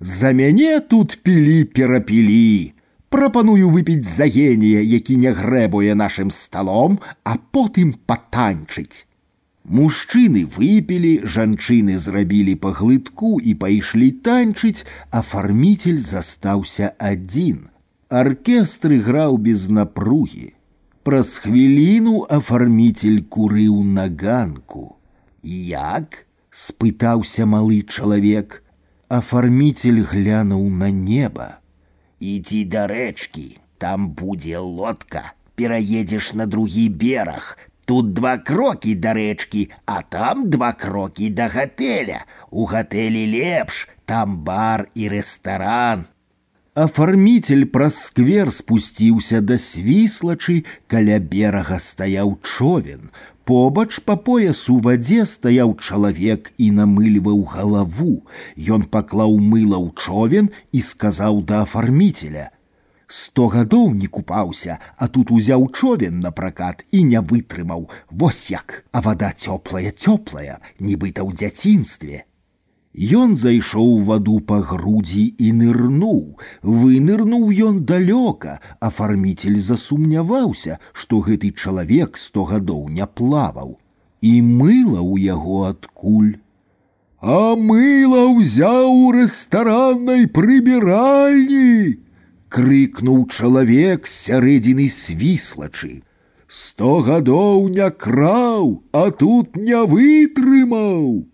[0.00, 2.72] За мяне тут пілі перапілі.
[3.08, 9.06] Прапаную выпіць за генія, які не грэбуе нашым сталом, а потым патанчыць.
[9.64, 17.70] Мужчыны выпілі, жанчыны зрабілі паглытку і пайшлі танчыць, афарміцель застаўся адзін.
[18.08, 20.52] Аркестр играў без напругі.
[21.02, 24.96] Праз хвіліну афарміцель курыў на ганку.
[25.42, 26.26] Як?
[26.50, 28.62] спытаўся малы чалавек.
[29.08, 31.60] Афарміцель глянуў на неба.
[32.18, 35.32] Ідзі да рэчкі, там будзе лодка.
[35.54, 37.56] Пераедзеш на другі бераг.
[37.84, 42.24] Тут два крокі да рэчкі, а там два крокі да гатэля.
[42.50, 46.06] У гатэлі лепш, там бар і рэстаран.
[46.74, 53.08] Афарміцель праз сквер спусціўся да свіслачы, каля берага стаяў човен.
[53.46, 58.26] Побач па поясу вадзе стаяў чалавек і намыльваў галаву.
[58.58, 65.30] Ён паклаў мыла ў човен і сказаў да афарміцеля: « Сто гадоў не купаўся, а тут
[65.30, 67.86] узяў човен на пракат і не вытрымаў.
[68.10, 72.26] Вось як, а вада цёплая, цёплая, нібыта ў дзяцінстве.
[72.96, 76.22] Ён зайшоў ваду па грудзі і нырнуў.
[76.62, 83.76] Вынырнуў ён далёка, афарміцель засумняваўся, што гэты чалавек сто гадоў не плаваў.
[84.22, 86.40] І мыла ў яго адкуль.
[87.20, 92.00] А мыла ўзяў у рэстараннай прыбіральні!
[92.48, 96.00] крыкнуў чалавек з сярэдзіны свіслачы.
[96.48, 101.26] Сто гадоў не краў, а тут не вытрымаў.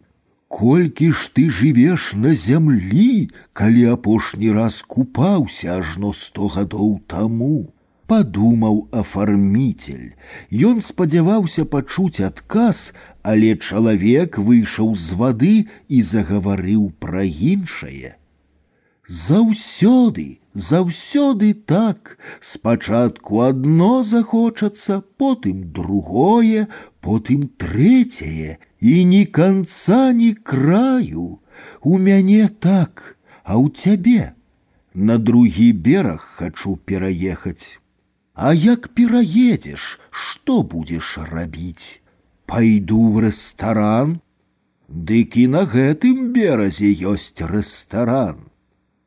[0.52, 7.72] Колькі ж ты жывеш на зямлі, калі апошні раз купаўся ажно сто гадоў таму.
[8.12, 10.12] Падумаў афарміцель.
[10.52, 15.54] Ён спадзяваўся пачуць адказ, але чалавек выйшаў з вады
[15.88, 18.18] і загаварыў пра іншае.
[19.08, 26.68] Заўсёды, заўсёды так, спачатку адно захочацца, потым другое,
[27.06, 31.38] потым трэцяе, і ні канца, ні краю.
[31.82, 34.32] У мяне так, а ў цябе.
[34.94, 37.80] На другі бераг хачу пераехаць.
[38.34, 42.00] А як пераедзеш, што будзеш рабіць?
[42.46, 44.20] Пайду в рэстаран,
[44.92, 48.52] Дык і на гэтым беразе ёсць рэстаран.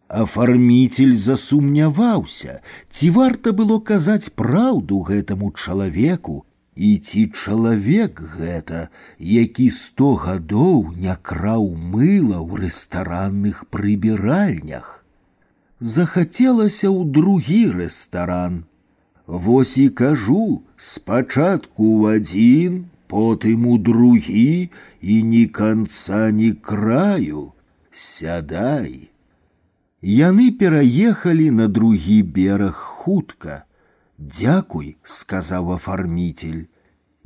[0.10, 6.46] Афарміцель засумняваўся, ці варта было казаць праўду гэтаму чалавеку,
[6.80, 15.06] і ці чалавек гэта, які сто гадоў не краў мыла ў рэстаранных прыбіральнях.
[15.80, 18.66] Захацелася ў другі рэстаран.
[19.28, 24.70] Вось і кажу, спачатку ў адзін, потым у другі
[25.02, 27.54] і ні канца ні краю,
[27.92, 29.10] сядай.
[30.06, 33.64] Яны пераехалі на другі бераг хутка.
[34.18, 36.68] Дзякуй, сказаў афарміцель.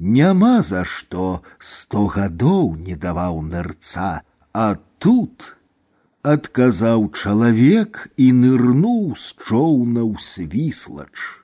[0.03, 4.21] Няма за што сто гадоў не даваў нырца,
[4.53, 5.57] а тут
[6.23, 11.43] адказаў чалавек і нырнуў з чоўнаў свіслач.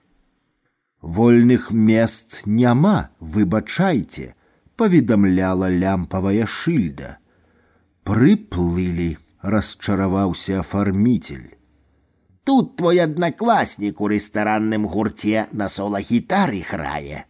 [1.02, 4.34] Вольных мест няма, выбачайце,
[4.76, 7.18] паведамляла лямпавая шыльда.
[8.04, 11.54] Прыплылі расчараваўся афарміцель.
[12.44, 17.26] Тут твой аднакласнік у рэстаранным гурце на сола гітары грае.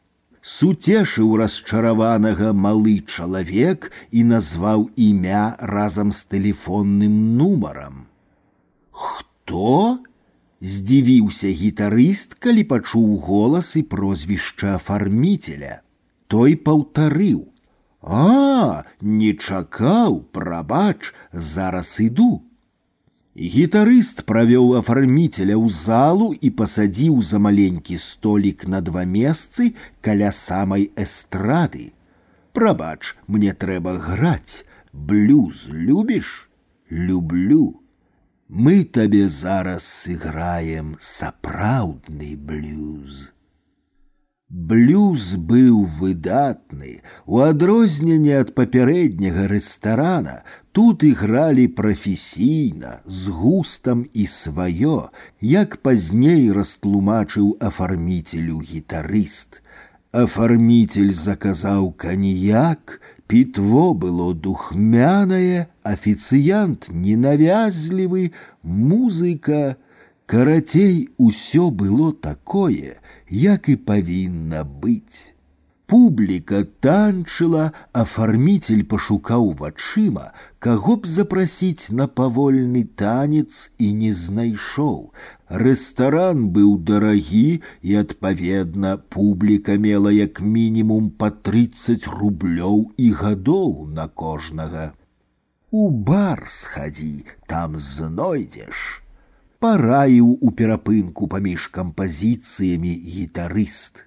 [0.46, 8.06] Суцешыў расчараванага малы чалавек і назваў імя разам з тэлефонным нумарам.
[8.92, 10.00] Хто?
[10.62, 15.82] здзівіўся гітарыст, калі пачуў голас і прозвішча афарміцеля.
[16.28, 17.46] Той паўтарыў:
[18.02, 22.46] а, не чакаў, прабач, зараз іду.
[23.36, 30.88] Гітарыст правёў афарміцеля ў залу і пасадзіў за маленькі столік на два месцы каля самай
[30.96, 31.92] эстрады.
[32.56, 34.64] Прабач, мне трэба граць,
[34.94, 36.48] блюз любіш,
[36.90, 37.82] люблю.
[38.48, 43.34] Мы табе зараз сыграем сапраўдны блюз.
[44.48, 47.02] Блюз быў выдатны.
[47.26, 55.10] У адрозненне ад папярэдняга рэстарана тут ігралі прафесійна, з густам і сваё,
[55.42, 59.62] як пазней растлумачыў афарміцелю гітарыст.
[60.12, 69.78] Афарміцель заказаў каньяк, Пітво было духмянае, афіцыянт ненавязлівы, музыка,
[70.28, 75.34] карацей, усё было такое, як і павінна быць.
[75.90, 85.14] Публіка танчыла, афарміцель пашукаў вачыма, каго б запрасіць на павольны танец і не знайшоў.
[85.46, 94.08] Рэстаран быў дарагі і, адпаведна, публіка мела як мінімум па 30 рублёў і гадоў на
[94.08, 94.88] кожнага.
[95.70, 99.06] У бар схадзі, там знойдзеш.
[99.62, 104.06] Параіў у перапынку паміж кампазіцыямі гітарыст.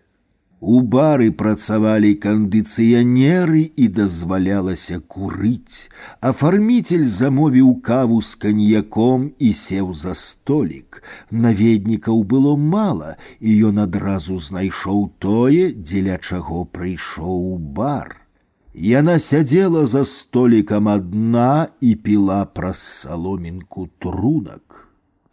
[0.62, 5.87] У бары працавалі кандыцыянеры і дазвалялася курыць.
[6.20, 11.03] Афарміцель замовіў каву з каньяком і сеў за столік.
[11.31, 18.18] Наведнікаў было мала, і ён адразу знайшоў тое, дзеля чаго прыйшоў у бар.
[18.74, 24.82] Яна сядзела за столікам адна і піла праз саломінку трунак.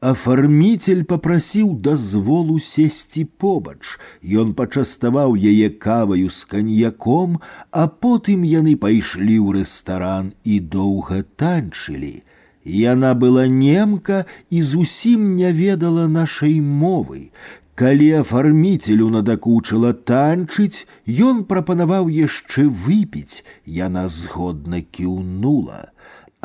[0.06, 3.98] Афарміцель попрасіў дазволу сесці побач.
[4.22, 7.40] Ён пачаставаў яе каваю з каньяком,
[7.72, 12.22] а потым яны пайшлі ў рэстаран і доўга танчылі.
[12.66, 17.34] Яна была немка і зусім не ведала нашай мовы.
[17.76, 25.82] Калі афарміцелю надакучыла танчыць, ён прапанаваў яшчэ выпіць, яна згодна кіўнула.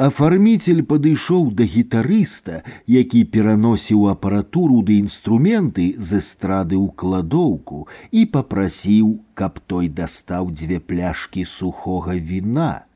[0.01, 9.19] Афарміцель падышоў да гітарыста, які пераносіў апаратуру ды інструменты з эстрады ў кладоўку і папрасіў,
[9.35, 12.89] каб той дастаў дзве пляшкі сухога віна.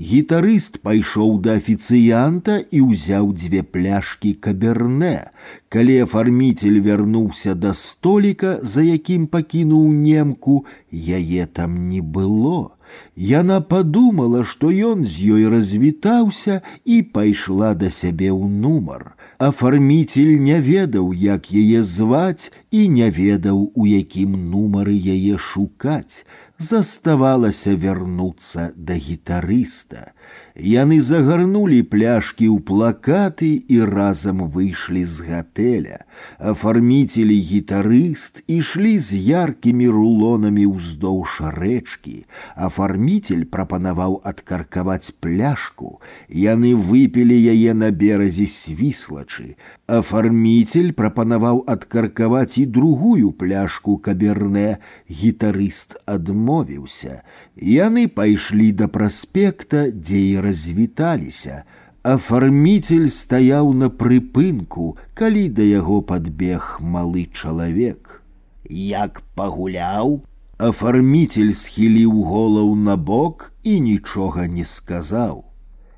[0.00, 5.28] Гітарыст пайшоў да афіцыянта і ўзяў дзве пляшкі каберне.
[5.68, 12.73] Калі афарміцель вярнуўся да століка, за якім пакінуў немку, яе там не было.
[13.16, 19.14] Яна подумала, што ён з ёй развітаўся і пайшла да сябе ў нумар.
[19.38, 26.24] Афарміцель не ведаў, як яе зваць і не ведаў, у якім нумары яе шукаць.
[26.60, 30.12] Заставалася вярнуцца да гітарыста.
[30.60, 36.04] Яны загарнулі пляшкі ў плакаты і разам выйшлі з гатэля.
[36.36, 42.26] Афарміцелі гітарыст ішлі з яркімі рулонамі ўздоўж рэчкі.
[42.56, 46.02] Афарміцель прапанаваў адкаркаваць пляшку.
[46.28, 49.56] Яны выпілі яе на беразе свіслачы.
[49.86, 54.78] Афарміцель прапанаваў адкаркаваць і другую пляшку каберне.
[55.08, 57.22] Гітарыст адмовіўся.
[57.56, 61.64] Яны пайшлі да праспекта, дзе і развіталіся.
[62.02, 68.22] Афарміцель стаяў на прыпынку, калі да яго падбег малы чалавек.
[68.64, 70.22] Як пагуляў,
[70.56, 75.44] Афарміцель схіліў голаў на бок і нічога не сказаў.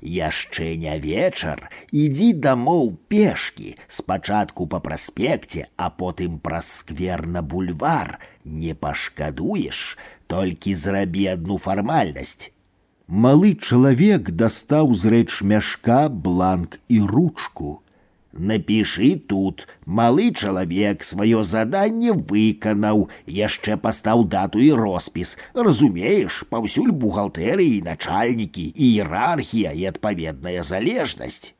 [0.03, 8.19] Яшчэ не вечар, ідзі дамоў пешкі, спачатку па праспекце, а потым праз сквер на бульвар,
[8.43, 9.95] не пашкадуеш,
[10.27, 12.51] толькі зрабі адну фармальнасць
[13.07, 17.79] Малы чалавек дастаў з рэч мяшка бланк і ручку.
[18.33, 25.37] Напішы тут, малы чалавек сваё заданне выканаў, яшчэ пастаў дату і роспіс.
[25.53, 31.53] Разумееш, паўсюль бухгалтэрыі, начальнікі, іерархія і адпаведная залежнасць.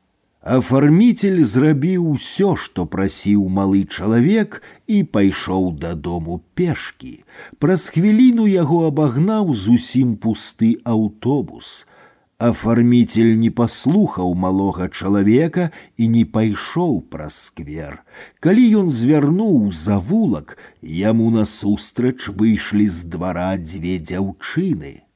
[0.44, 7.24] Афарміцель зрабіў усё, што прасіў малы чалавек і пайшоў дадому пешкі.
[7.56, 11.86] Праз хвіліну яго абагнаў зусім пусты аўтобус.
[12.36, 18.04] Афарміцель не паслухаў малога чалавека і не пайшоў праз сквер.
[18.44, 25.08] Калі ён звярнуў завулак, яму насустрач выйшлі з двара дзве дзяўчыны.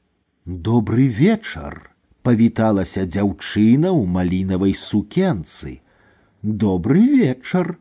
[0.46, 1.91] Добры вечар!
[2.22, 5.80] павіталася дзяўчына ў малінавай сукенцы.
[6.42, 7.78] Добры вечар,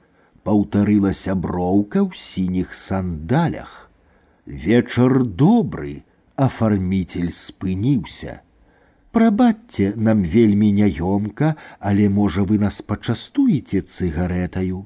[0.48, 3.92] паўтарылася броўка ў сініх сандалях.
[4.46, 6.04] Вечар добры,
[6.36, 8.42] афарміцель спыніўся.
[9.12, 14.86] Прабачце нам вельмі няёмка, але можа вы нас пачастуеце цыгарэтаю.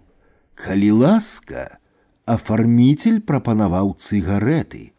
[0.56, 1.78] Калі ласка,
[2.26, 4.93] афарміцель прапанаваў цыгарэты.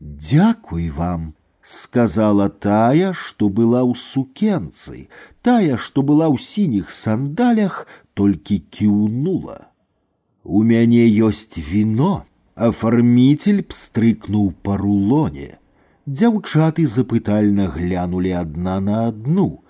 [0.00, 1.34] Дзякуй вам,
[1.66, 5.08] сказала тая, што была ў сукенцы,
[5.42, 9.72] тая, што была ў сініх сандалях, толькі кіўнула.
[10.44, 15.58] У мяне ёсць віно, афарміцель пстрыкнуў па рулоне.
[16.06, 19.62] Дзяўчаты запытальна глянулі адна на адну.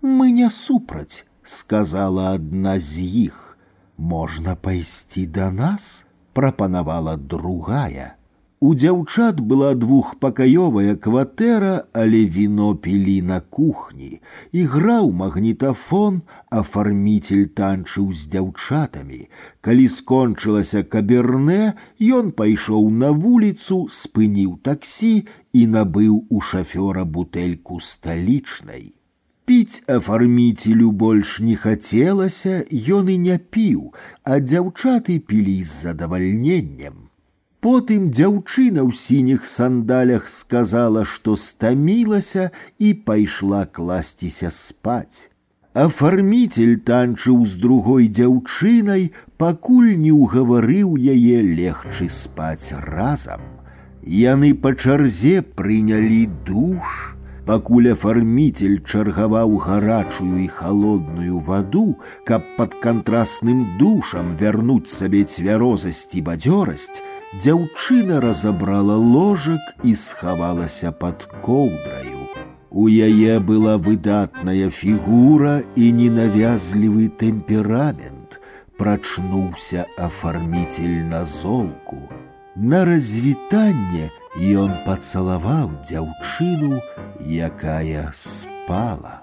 [0.00, 3.58] Мы не супраць, сказала адна з іх.
[3.98, 8.14] Можна пайсці да нас, прапанавала другая.
[8.62, 14.20] У дзяўчат была двухпакаёвая кватэра, але віно пілі на кухні.
[14.52, 16.22] Іграў магнітафон,
[16.60, 19.20] афарміцель танчыў з дзяўчатамі.
[19.66, 28.94] Калі скончылася каберне, ён пайшоў на вуліцу, спыніў таксі і набыў у шафёра бутэльку сталічнай.
[29.44, 33.88] Піць афарміцелю больш не хацелася, ён і не піў,
[34.22, 37.05] а дзяўчаты пілі з задавальненнем.
[37.66, 45.30] Потым дзяўчына ў сініх сандалях сказала, што стамілася і пайшла класціся спаць.
[45.72, 49.06] Афарміцель танчыў з другой дзяўчынай,
[49.38, 53.46] пакуль не ўгаварыў яе легчы спаць разам.
[54.02, 57.14] Яны па чарзе прынялі душ,
[57.46, 61.86] пакуль афарміцель чаргаваў гарачую і холодную ваду,
[62.26, 67.02] каб пад кантрасным душам вярнуць сабе цвярозасць і бадзёрасць,
[67.38, 72.22] дзяўчына разабрала ложак і схавалася под коўдраю.
[72.70, 78.40] У яе была выдатная фігура і ненавязлівы тэмперамент.
[78.80, 82.00] Прачнуўся афарміцель на золку.
[82.56, 84.08] На развітанне
[84.40, 86.80] ён пацалаваў дзяўчыну,
[87.20, 89.22] якая спала.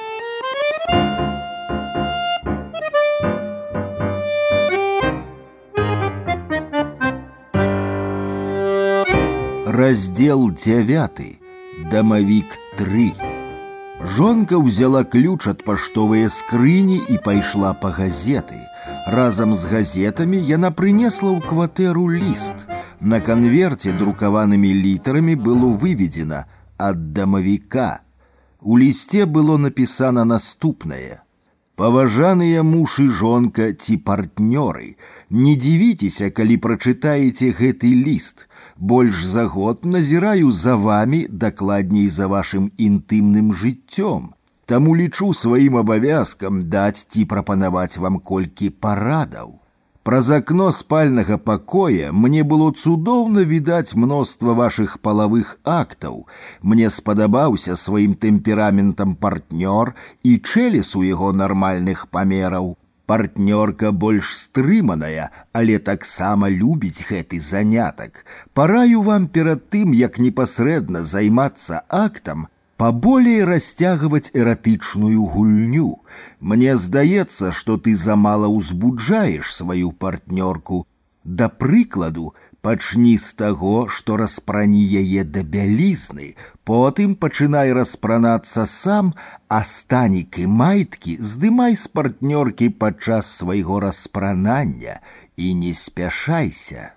[9.80, 11.40] Раздел 9.
[11.90, 12.46] Дамавік
[12.76, 13.12] 3.
[14.04, 18.60] Жонка ўзяла ключ ад паштовыя скрыні і пайшла па газеты.
[19.06, 22.68] Разам з газетамі яна прынесла ў кватэру ліст.
[23.00, 26.44] На канверце друкаванымі літарамі было выведзена
[26.76, 28.02] ад дамавіка.
[28.60, 31.22] У лісце было напісана наступнае:
[31.76, 34.96] Паважаныя муж і жонка ці партнёры,
[35.30, 38.48] не дзівіцеся, калі прачытаеце гэты ліст.
[38.80, 44.32] Больш за год назіраю за вами, дакладней за вашым інтымным жыццём.
[44.66, 49.60] Таму лічу сваім абавязкам даць ці прапанаваць вам колькі парадаў.
[50.06, 56.26] Праз акно спальнага пакоя мне было цудоўна відаць мноства вашых палавых актаў.
[56.62, 62.76] Мне спадабаўся сваім тэмпераментам партнёр і чэлес у яго нармальных памераў.
[63.11, 68.23] Партнёрка больш стрыманая, але таксама любіць гэты занятак.
[68.53, 72.47] Параю вам перад тым, як непасрэдна займацца актам,
[72.77, 75.99] поболее растягивать эротычную гульню.
[76.39, 80.87] Мне сдается, что ты замало узбуджаешь свою партнерку.
[81.25, 86.34] Да прыкладу, пачні з таго, што распрані яе да бялізны,
[86.64, 89.14] потым пачынай распранацца сам,
[89.48, 95.00] а станік і майткі здымай з партнёркі падчас свайго распранання
[95.36, 96.92] і не спяшайся.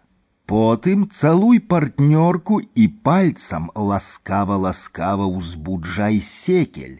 [0.50, 6.98] Потым цалуй партнёрку і пальцам ласкава-ласкава ўзбуджай секель.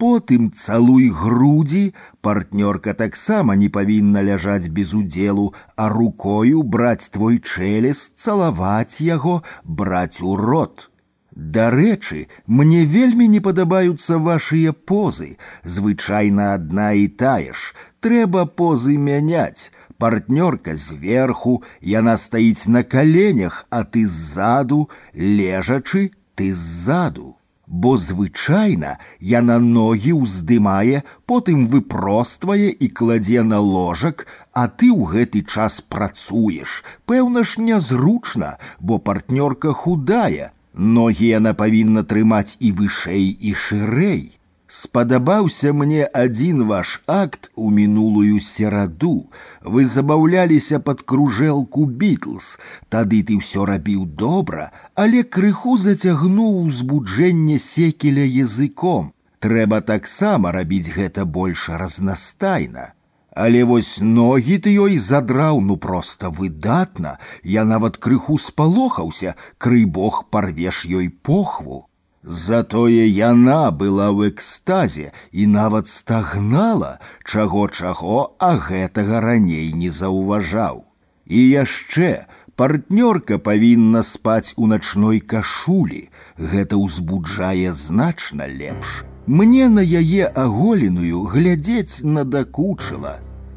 [0.00, 1.92] Потым цалуй грудзі,
[2.24, 10.22] партнёрка таксама не павінна ляжаць без удзелу, а рукою браць твой чэлес, цалаваць яго, браць
[10.22, 10.88] у рот.
[11.36, 19.70] Дарэчы, мне вельмі не падабаюцца вашыя позы, звычайна адна і тая ж, трэба позы мяняць,
[19.98, 27.33] партнёрка зверху, яна стаіць на каленях, а ты ззаду, лежачы, ты ззаду.
[27.70, 35.46] Бо звычайна яна ногі ўздымае, потым выпроствае і кладзе на ложак, а ты ў гэты
[35.46, 36.82] час працуеш.
[37.06, 40.50] Пэўна ж нязручна, бо партнёрка худая.
[40.74, 44.34] Ногі яна павінна трымаць і вышэй і шырэй.
[44.70, 49.26] Спадабаўся мне адзін ваш акт у мінулую сераду.
[49.64, 52.58] Вы забаўляліся пад кружэлку Бітлз.
[52.88, 59.12] Тады ты ўсё рабіў добра, але крыху зацягнуў узбуджэнне секеля языком.
[59.40, 62.92] Трэба таксама рабіць гэта больш разнастайна.
[63.32, 67.18] Але вось ногі ты ёй задраў ну проста выдатна.
[67.42, 71.86] Я нават крыху спалохаўся, крый бог парвеш ёй похву.
[72.24, 80.84] Затое яна была ў экстазе і нават стагнала, чаго чаго, а гэтага раней не заўважаў.
[81.30, 82.26] І яшчэ
[82.60, 86.00] Партнёрка павінна спаць у начной кашулі.
[86.36, 88.90] Гэта ўзбуджае значна лепш.
[89.24, 93.14] Мне на яе аголеную глядзець надакучыла.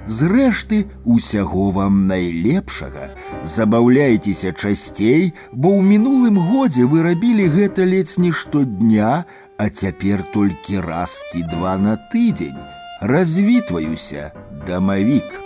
[0.08, 3.14] Зрэшты, усяго вам найлепшага.
[3.44, 9.24] Забаўляйцеся часцей, бо ў мінулым годзе вы рабілі гэта ледзь не штодня,
[9.58, 12.60] а цяпер толькі раз ці два на тыдзень.
[13.02, 14.32] Развітваюся,
[14.68, 15.39] дамавік.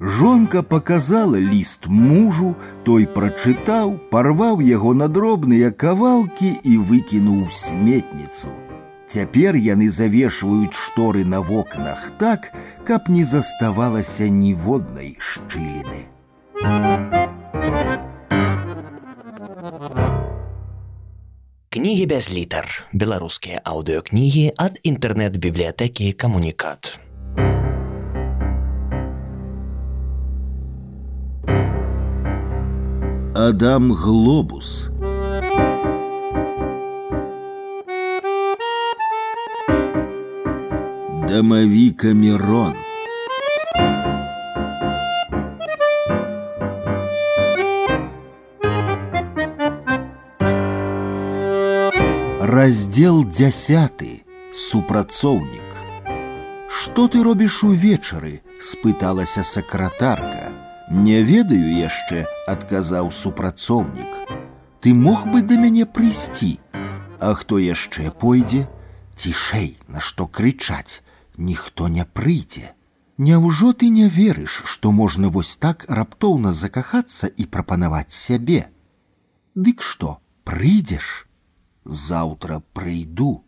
[0.00, 2.54] Жонка показала ліст мужу,
[2.84, 8.52] той прачытаў, парваў яго на дробныя кавалкі і выкінуў сметніцу.
[9.10, 12.50] Цяпер яны завешваюць шторы на вокнах так,
[12.84, 16.10] каб не заставалася ніводнай шчыліны.
[21.70, 22.66] Кнігі без літар.
[22.92, 26.98] Беларускія аўдыёкнігі ад інтэрнэт-бібліятэкі камунікат.
[33.36, 34.90] Адам Глобус
[41.30, 42.74] Домовика Мирон.
[52.40, 55.62] Раздел дзясяты супрацоўнік.
[56.70, 58.42] Што ты робіш увечары?
[58.60, 60.50] спыталася сакратарка.
[60.90, 64.10] Не ведаю яшчэ, адказаў супрацоўнік.
[64.80, 66.58] Ты мог бы да мяне прыйсці,
[67.20, 68.66] А хто яшчэ пойдзе?
[69.16, 71.00] Цішэй, на што крычаць
[71.40, 72.72] ніхто не прыйдзе.
[73.18, 78.68] Няўжо ты не верыш, што можна вось так раптоўна закахацца і прапанаваць сябе?
[79.54, 81.26] Дык што, прыйдзеш?
[81.84, 83.46] Заўтра прыйду.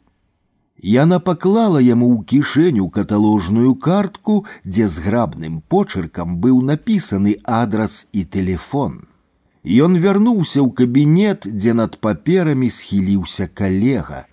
[0.81, 9.09] Яна паклала яму ў кішэню каталожную картку, дзе зграбным почыркам быў напісаны адрас і телефон.
[9.66, 14.24] Ён вярнуўся ў кабінет, дзе над паперамі схіліўся калега.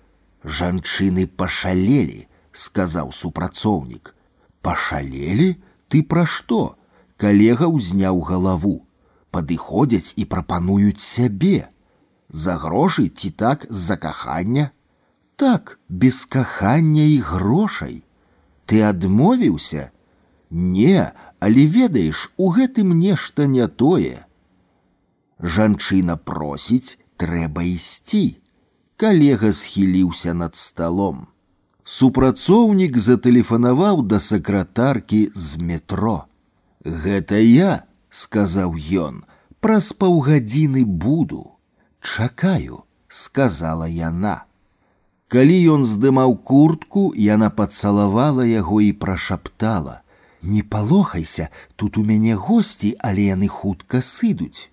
[0.46, 4.14] Жанчыны пашалелі, сказаў супрацоўнік.
[4.62, 5.56] Пашалелі,
[5.88, 6.76] ты пра што?
[7.16, 8.82] Калега ўзняў галаву.
[9.30, 11.68] Падыходзяць і прапануюць сябе.
[12.28, 14.70] За грошы ці так з-за кахання?
[15.36, 18.02] Так, без кахання і грошай.
[18.66, 19.90] Ты адмовіўся?
[20.50, 24.24] Не, але ведаеш, у гэтым нешта не тое.
[25.38, 28.40] Жанчына просіць, трэба ісці.
[28.96, 31.26] Калега схіліўся над сталом
[31.90, 36.26] супрацоўнік затэлефанаваў да сакратаркі з метро.
[36.84, 38.74] Гэта я, сказаў
[39.06, 39.22] ён,
[39.60, 41.56] праз паўгадзіны буду.
[42.02, 44.44] Чакаю, сказала яна.
[45.28, 52.94] Калі ён здымаў куртку, яна пацалавала яго і прашаптала: « Не палохайся, тут у мяне госці,
[53.02, 54.69] але яны хутка сыдуць.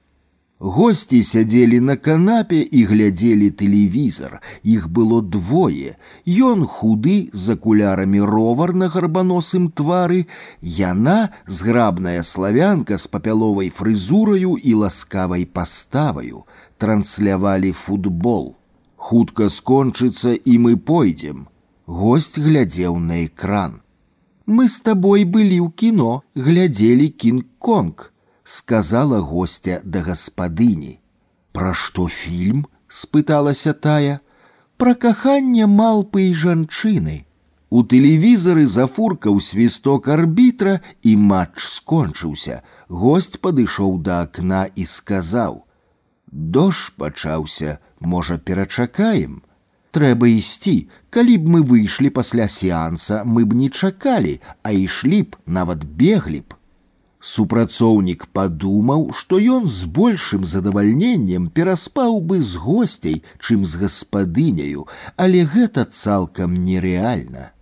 [0.64, 4.40] Гости сядзелі на канапе і глядзелі тэлевізор.
[4.64, 6.00] Іх было двое.
[6.24, 10.24] Ён худы з акулярамі ровар на гарбаносым твары,
[10.62, 16.48] яна зграбная славянка з папяловай фрызураю і ласкавай паставаю.
[16.80, 18.56] Транслявалі футбол.
[18.96, 21.52] Хутка скончыцца і мы пойдзем.
[21.86, 23.84] Гость глядзеў на экран.
[24.48, 28.14] Мы з табой былі ў кіно, глядзелі кінг-конг
[28.48, 31.00] сказала гостя да гаспадыні.
[31.52, 32.66] Пра што фільм?
[32.94, 34.20] спыталася тая,
[34.78, 37.26] пра каханне малпы і жанчыны.
[37.74, 42.62] У тэлевізары зафуркаў свісток арбітра і матч скончыўся.
[42.88, 49.42] Гость падышоў да акна і сказаў: « Дождж пачаўся, можа, перачакаем.
[49.94, 55.38] Трэба ісці, калі б мы выйшлі пасля сеанса, мы б не чакалі, а ішлі б,
[55.46, 56.57] нават беглі б.
[57.24, 65.46] Супрацоўнік падумаў, што ён з большым задавальненнем пераспаў бы з госцей, чым з гаспадыняю, але
[65.48, 67.54] гэта цалкам нерэальна.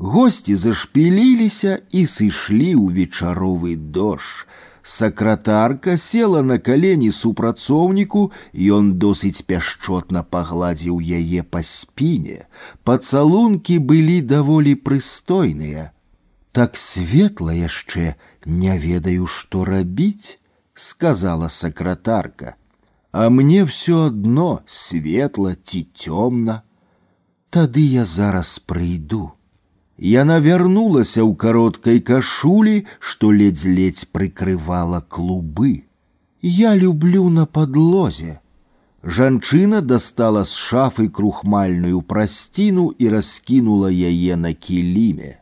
[0.00, 4.44] Госці зашпіліліся і сышлі ў вечаровы дождж.
[4.82, 8.32] Сакратарка села на калені супрацоўніку,
[8.76, 12.48] ён досыць пяшчотна пагладзіў яе па спіне.
[12.84, 15.92] Пацалункі былі даволі прыстойныя.
[16.54, 20.38] Так светла яшчэ не ведаю, што рабіць,
[20.74, 22.56] сказала сакратарка.
[23.12, 26.62] А мне все одно светла ці цёмна.
[27.50, 29.32] Тады я зараз прыйду.
[29.98, 35.84] Яна вярнулася ў кароткай кашулі, што ледзь-ледзь прыкрывала клубы.
[36.40, 38.40] Я люблю на подлозе.
[39.02, 45.40] Жанчына дастала з шафы крухмальную прасціну і раскінула яе на кіліме.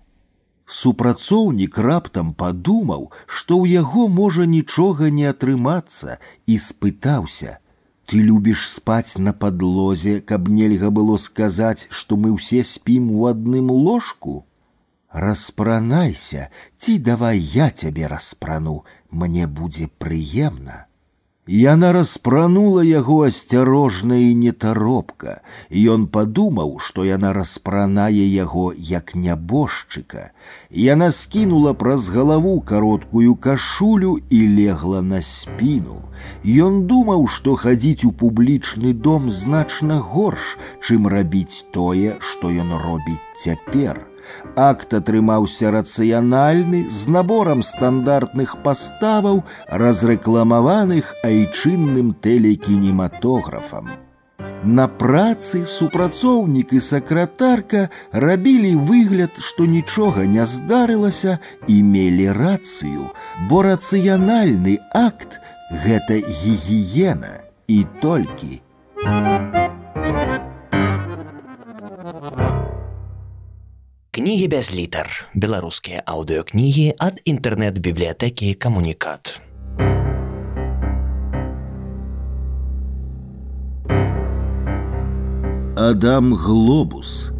[0.68, 9.16] Супрацоўнік раптам падумаў, што ў яго можа нічога не атрымацца і спытаўся: « Ты любіш спаць
[9.16, 14.44] на падлозе, каб нельга было сказаць, што мы ўсе спім у адным ложку.
[15.12, 20.84] Распранайся, ці давай я цябе распрану, мне будзе прыемна.
[21.48, 25.40] Яна распранула яго асцярожна і нетаропка,
[25.72, 30.28] і ён падумаў, што яна распранае яго як нябожчыка.
[30.68, 36.04] Яна скінула праз галаву кароткую кашулю і легла на спіну.
[36.44, 43.24] Ён думаў, што хадзіць у публічны дом значна горш, чым рабіць тое, што ён робіць
[43.40, 44.04] цяпер.
[44.56, 53.88] Акт атрымаўся рацыянальны з наборам стандартных паставаў, разрэкламаваных айчынным тэлекінематографам.
[54.64, 61.38] На працы супрацоўнік і сакратарка рабілі выгляд, што нічога не здарылася
[61.68, 63.06] і мелі рацыю,
[63.48, 65.38] бо рацыянальны акт
[65.70, 67.34] гэта гігіена
[67.68, 68.62] і толькі.
[74.12, 75.28] Кнігі без літар.
[75.34, 79.40] Беларускія аўдыёкнігі ад інтэрнэт-бібліятэкі камунікат.
[85.78, 87.30] Адам Глобус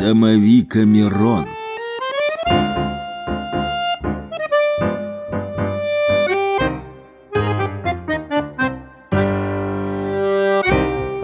[0.00, 1.44] Дамавіка Мірон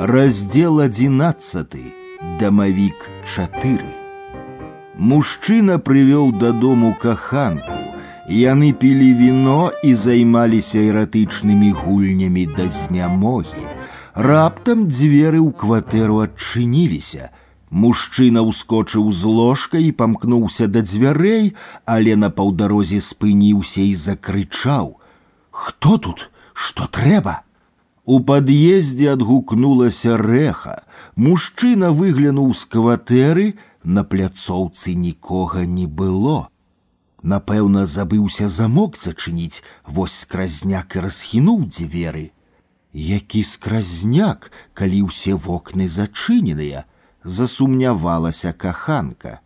[0.08, 1.66] Раздел 11.
[2.40, 3.78] Дамавік 4.
[4.98, 7.78] Мужчына прывёў дадому каханку.
[8.28, 13.64] Яны пілі віно і займаліся эратычнымі гульнямі да знямогі.
[14.14, 17.30] Раптам дзверы ў кватэру адчыніліся.
[17.70, 21.54] Мужчына ўскочыў з ложка і памкнуўся да дзвярэй,
[21.86, 27.42] але на паўдарозе спыніўся і закрычаў: « Хто тут, што трэба?
[28.08, 30.84] У пад'ездзе адгукнулася рэха.
[31.16, 33.46] Мужчына выглянуў з кватэры,
[33.84, 36.48] на пляцоўцы нікога не было.
[37.22, 42.30] Напэўна, забыўся замок зачыніць, вось скразняк і расхінуў дзверы.
[42.92, 46.84] Які скразняк, калі ўсе вокны зачыненыя,
[47.24, 49.40] засумнявалася каханка.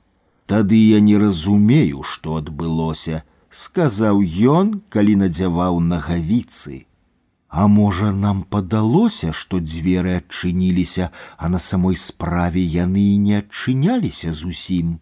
[0.47, 4.23] Тады я не разумею, што адбылося, сказаў
[4.59, 6.89] ён, калі надзяваў нагавіцы.
[7.53, 14.33] А можа, нам падалося, што дзверы адчыніліся, а на самой справе яны і не адчыняліся
[14.33, 14.99] зусім.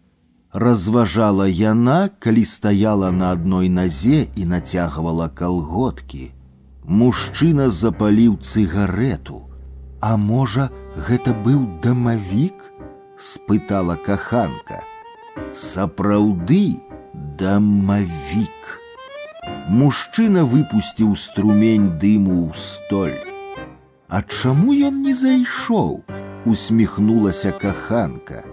[0.52, 6.30] Разважала яна, калі стаяла на адной назе і нацягвала калготкі.
[6.86, 9.42] Мужчына запаліў цыгарету.
[10.00, 10.70] А можа,
[11.08, 12.62] гэта быў дамавік?
[13.18, 14.84] спытала каханка.
[15.50, 16.78] Сапраўды
[17.38, 18.79] дамавік.
[19.68, 23.18] Мужчына выпусціў струмень дыму ў столь.
[24.08, 26.02] А чаму ён не зайшоў?
[26.46, 28.44] усміхнулася каханка.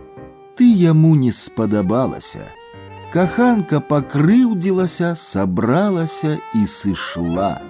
[0.57, 2.45] Ты яму не спадабалася.
[3.13, 7.61] Каханка пакрыўдзілася, сабралася і сышла.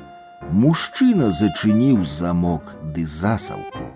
[0.52, 3.92] Мужчына зачыніў замок ды засаўку.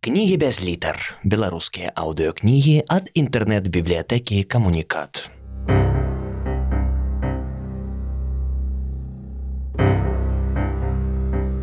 [0.00, 1.18] Кнігі без літар.
[1.24, 5.30] Беларускія аўдыёкнігі ад інтэрнэт-бібліятэкі камунікат.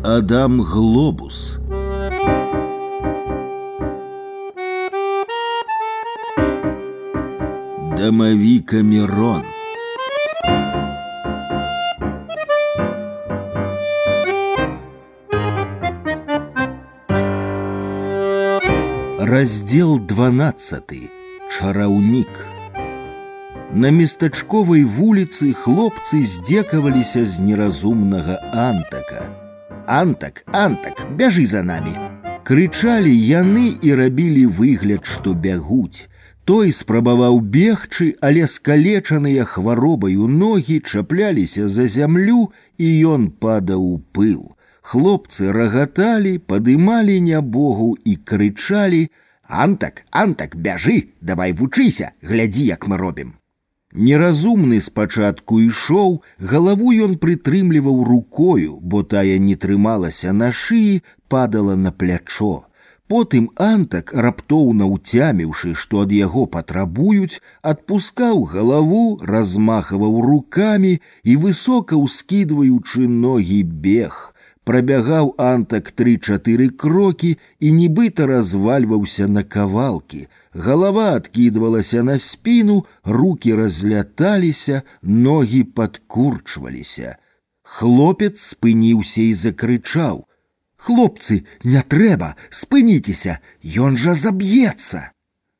[0.04, 1.58] Адам Глобус
[7.96, 9.57] Дамавіка Мірон
[19.28, 20.82] Раздел 12.
[21.50, 22.46] Чараўнік.
[23.74, 29.28] На местачковай вуліцы хлопцы здзекаваліся з неразумнага антака.
[29.86, 31.94] Антак, антак, бяжы за намі.
[32.44, 36.08] Крычалі яны і рабілі выгляд, што бягуць.
[36.44, 44.52] Той спрабаваў бегчы, але скалечаныя хваробаю ногі чапляліся за зямлю, і ён падаў у пыл.
[44.88, 53.34] Хлопцы рагаталі, падымалі нябогу і крычалі: « Антак, антак, бяжы, давай вучыся, глядзі, як мы робім.
[53.94, 56.22] Неразумны спачатку ішоў,
[56.52, 62.66] галаву ён прытрымліваў рукою, бо тая не трымалася на шыі, падала на плячо.
[63.06, 73.06] Потым антак, раптоўна ўцяміўшы, што ад яго патрабуюць, адпускаў галаву, размахваў рукамі і высока ўскідваючы
[73.06, 74.34] ногі бег.
[74.64, 80.26] Прабягаў антак тры-чатыры крокі і нібыта развальваўся на кавалкі.
[80.54, 87.16] Галава адкідвалася на спіну, руки разляталіся, ногі падкурчваліся.
[87.62, 90.24] Хлопец спыніўся і закрычаў:
[90.76, 95.10] Хлопцы, не трэба, спыніцеся, ён жа заб'ецца.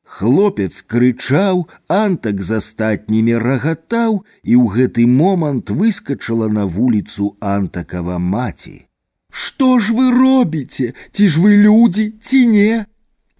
[0.05, 8.85] Хлопец крычаў, антак з астатнімі рагатаў, і ў гэты момант выскачала на вуліцу антакава маці.
[9.29, 12.85] Што ж вы робіце, ці ж вы людзі, ці не?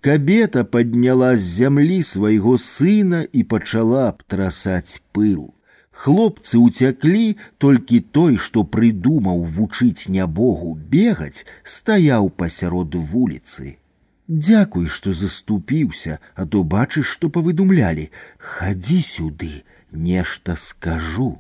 [0.06, 5.56] Кабета падняла з зямлі свайго сына і пачала абтрасаць пыл.
[5.96, 13.80] Хлопцы уцяклі, толькі той, што прыдумаў вучыць нябогу бегаць, стаяў пасярод вуліцы.
[14.28, 21.32] Дзякуй, што заступіўся, а то бачыш, што павыдумлялі: Хадзі сюды, нешта скажу.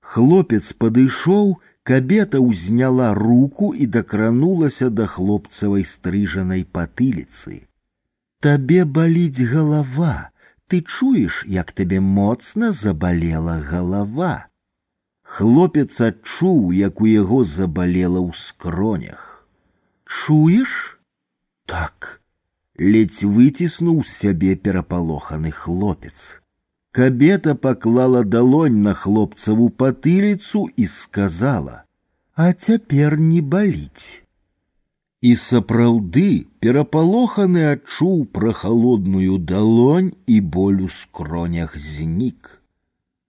[0.00, 7.68] Хлопец падышоў, кабета ўзняла руку і дакранулася да хлопцавай стрыжанай патыліцы.
[8.40, 10.30] Табе баліць галава,
[10.68, 14.48] ты чуеш, як табе моцна забалела галава.
[15.22, 19.48] Хлопец адчуў, як у яго забалела ў скронях.
[20.04, 21.00] Чуеш?
[21.64, 22.20] Так,
[22.76, 26.44] ледзь выціснуў з сябе перапалоханы хлопец.
[26.94, 34.22] Кабета паклала далонь на хлопцаву патыліцу і сказала: « А цяпер не баліць.
[35.18, 42.62] І сапраўды перапалоханы адчуў пра халодную далонь і боль у скронях знік.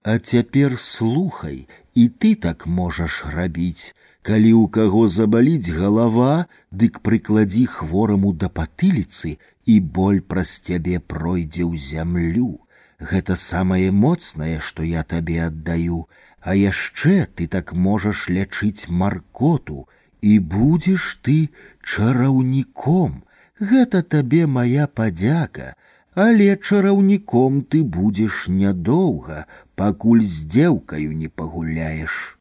[0.03, 1.65] А цяпер слухай,
[1.95, 9.39] і ты так можаш рабіць, калі ў каго забаліць галава, дык прыкладзі хвораму да патыліцы
[9.65, 12.51] і боль праз цябе пройдзе ў зямлю.
[12.99, 16.07] Гэта самае моцнае, што я табе аддаю,
[16.41, 19.88] а яшчэ ты так можаш лячыць маркоту,
[20.21, 21.49] і будзеш ты
[21.83, 23.23] чараўніком.
[23.59, 25.75] Гэта табе моя падзяка,
[26.15, 32.36] але чараўніком ты будзеш нядоўга, пакуль з дзеўкаю не пагуляеш.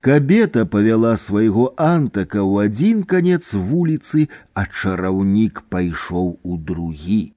[0.00, 7.34] Кабета павяла свайго антака ў адзін канец вуліцы, а чараўнік пайшоў у другі.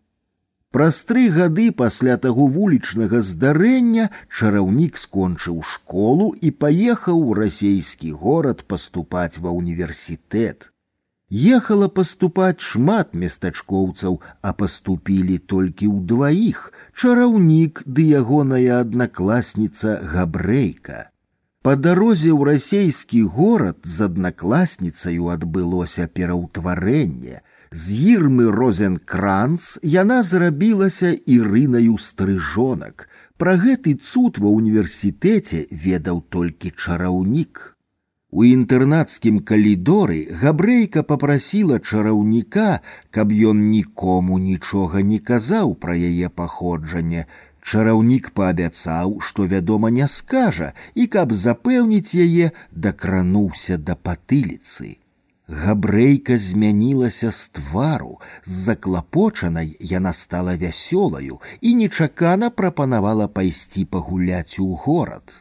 [0.74, 8.62] Праз тры гады пасля таго вулічнага здарэння чараўнік скончыў школу і паехаў у расійскі горад
[8.74, 10.70] паступаць ва універсітэт.
[11.30, 21.10] Ехала паступаць шмат местачкоўцаў, а паступілі толькі ў дваіх чараўнік ды ягоная аднакласніца габрэйка.
[21.66, 27.41] Па дарозе ў расійскі горад з аднакласніцаю адбылося пераўтварэнне,
[27.74, 33.10] з ірмы розенкранц яна зрабілася ірынаю стрыжонак.
[33.38, 37.76] Пра гэты цуд ва ўніверсітэце ведаў толькі чараўнік.
[38.32, 47.26] У інтэрнацкім калідоры габрэйка попрасіла чараўніка, каб ён нікому нічога не казаў пра яе паходжанне.
[47.70, 54.97] Чараўнік паабяцаў, што вядома не скажа, і каб запэўніць яе, дакрануўся да патыліцы.
[55.49, 64.76] Габрэйка змянілася з твару, з заклапочанай яна стала вясёлаю і нечакана прапанавала пайсці пагуляць у
[64.86, 65.34] горад.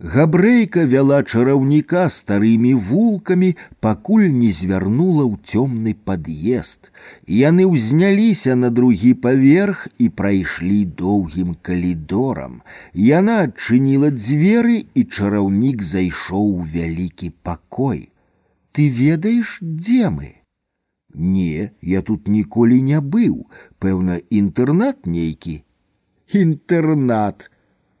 [0.00, 3.50] Габрэйка вяла чараўніка старымі вулкамі,
[3.84, 6.88] пакуль не звярнула ў цёмны пад'езд.
[7.28, 12.62] Яны ўзняліся на другі паверх і прайшлі доўгім калідорам.
[12.94, 18.08] Яна адчыніла дзверы, і чараўнік зайшоў у вялікі пакой
[18.74, 20.34] ты ведаеш, дзе мы?
[21.14, 25.64] Не, я тут ніколі не быў, пэўна, інтэрнат нейкі.
[26.32, 27.50] Інтэрнат.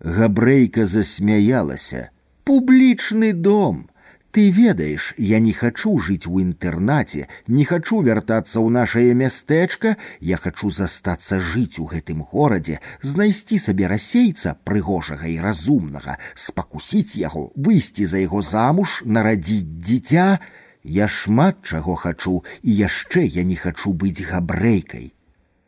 [0.00, 2.10] Габрэйка засмяялася.
[2.44, 3.90] Публічны дом.
[4.32, 10.38] Ты ведаеш, я не хачу жыць у інтэрнаце, не хачу вяртацца ў нашае мястэчка, я
[10.38, 18.06] хачу застацца жыць у гэтым горадзе, знайсці сабе расейца прыгожага і разумнага, спакусіць яго, выйсці
[18.06, 20.38] за яго замуж, нарадзіць дзіця,
[20.84, 25.12] Я шмат чаго хачу і яшчэ я не хачу быць габрэйкай.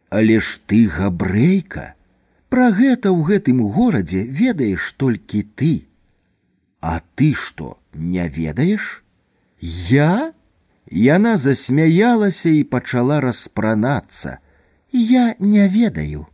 [0.09, 1.95] Але ж ты габрэйка.
[2.49, 5.89] Пра гэта ў гэтым горадзе ведаеш толькі ты.
[6.81, 9.03] А ты што, не ведаеш?
[9.61, 10.33] Я?
[10.91, 14.39] Яна засмяялася і пачала распранацца.
[14.93, 16.27] Я не ведаю.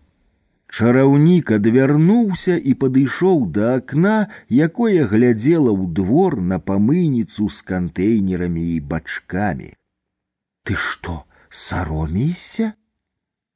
[0.73, 4.17] Чараўнік адвярнуўся і падышоў да акна,
[4.53, 9.71] якое глядзела ў двор на памыніцу з кантэйнерамі і бачкамі.
[10.65, 12.75] Ты што, саромейся?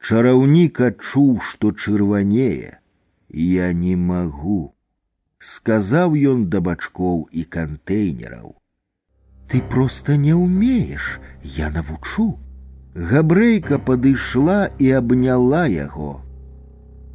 [0.01, 2.81] Чараўнік адчуў, што чырванее.
[3.29, 4.75] Я не магу,
[5.39, 8.57] сказаў ён да бачкоў і кантэйнераў.
[9.53, 11.20] Ты проста не ўмееш,
[11.61, 12.41] я навучу.
[12.95, 16.12] Габрэйка падышла і абняла яго.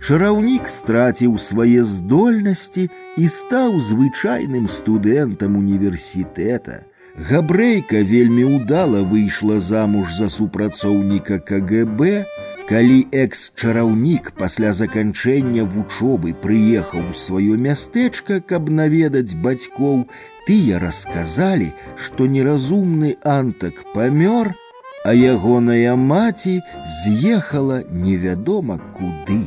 [0.08, 2.84] Чараўнік страціў свае здольнасці
[3.20, 6.86] і стаў звычайным студэнтам універсітэта.
[7.30, 12.24] Габрэйка вельмі ўдала выйшла замуж за супрацоўніка КГБ,
[12.70, 20.08] калі экс-чараўнік пасля заканчэння вучобы прыехаў у сваё мястэчка, каб наведаць бацькоў,
[20.48, 24.56] тыя расказалі, што неразумны антак памёр,
[25.04, 26.62] а ягоная маці
[27.04, 29.44] з'ехала невядома куды.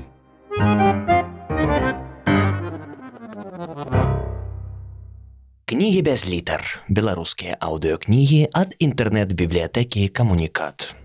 [5.64, 6.82] Кнігі без літар.
[6.88, 10.96] Беларускія аўдыёкнігі ад інтэрнэт-бібліятэкі камунікат.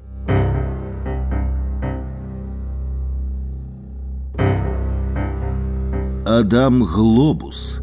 [6.25, 7.81] Адам Глобус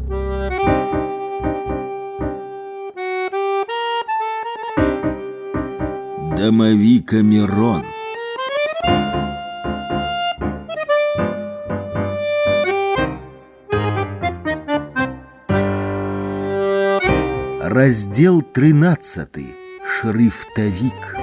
[6.37, 7.83] Дамавіка Мирон
[17.77, 19.29] Раздел 13
[19.85, 21.15] шрифтавік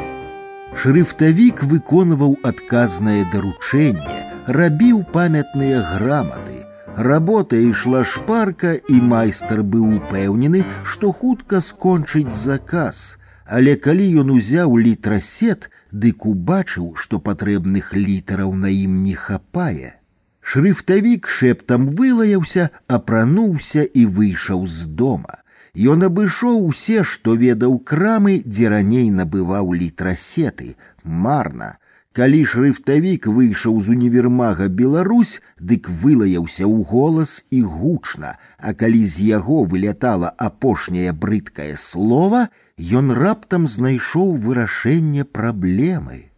[0.74, 6.64] Шрифтавік выконваў адказнае даручэнне, рабіў памятныя граматы.
[6.96, 13.18] Работа ішла шпарка і майстар быў упэўнены, што хутка скончыць заказ.
[13.46, 20.00] Але калі ён узяў літрасет, дык убачыў, што патрэбных літараў на ім не хапае.
[20.40, 25.42] Шрифтавік шэптам вылаяўся, апрануўся і выйшаў з дома.
[25.74, 30.74] Ён абышоў усе, што ведаў крамы, дзе раней набываў літрасеты,
[31.04, 31.76] марна.
[32.12, 39.30] Калі шрыфтавік выйшаў з універмага Беларусь, дык вылаяўся ў голас і гучна, а калі з
[39.30, 42.48] яго вылятала апошняе брыдкае слова,
[42.80, 46.33] ён раптам знайшоў вырашэнне праблемы.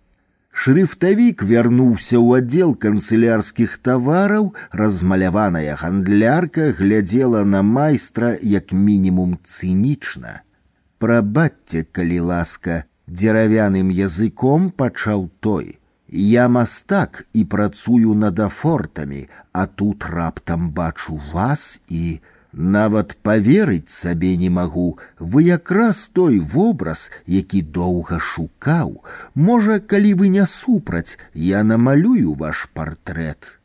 [0.56, 10.42] Шрифтавік вярнуўся ў аддзел канцылярскіх тавараў, размаляваная гандлярка глядзела на майстра як мінімум цынічна.
[11.02, 15.78] Прабачце, калі ласка, дзеравяным языком пачаў той.
[16.12, 22.20] Я мастак і працую над афортамі, а тут раптам бачу вас і,
[22.56, 29.00] Нават поверыць сабе не магу, вы якраз той вобраз, які доўга шукаў.
[29.34, 33.58] Можа, калі вы не супраць, я намалюю ваш партрэт.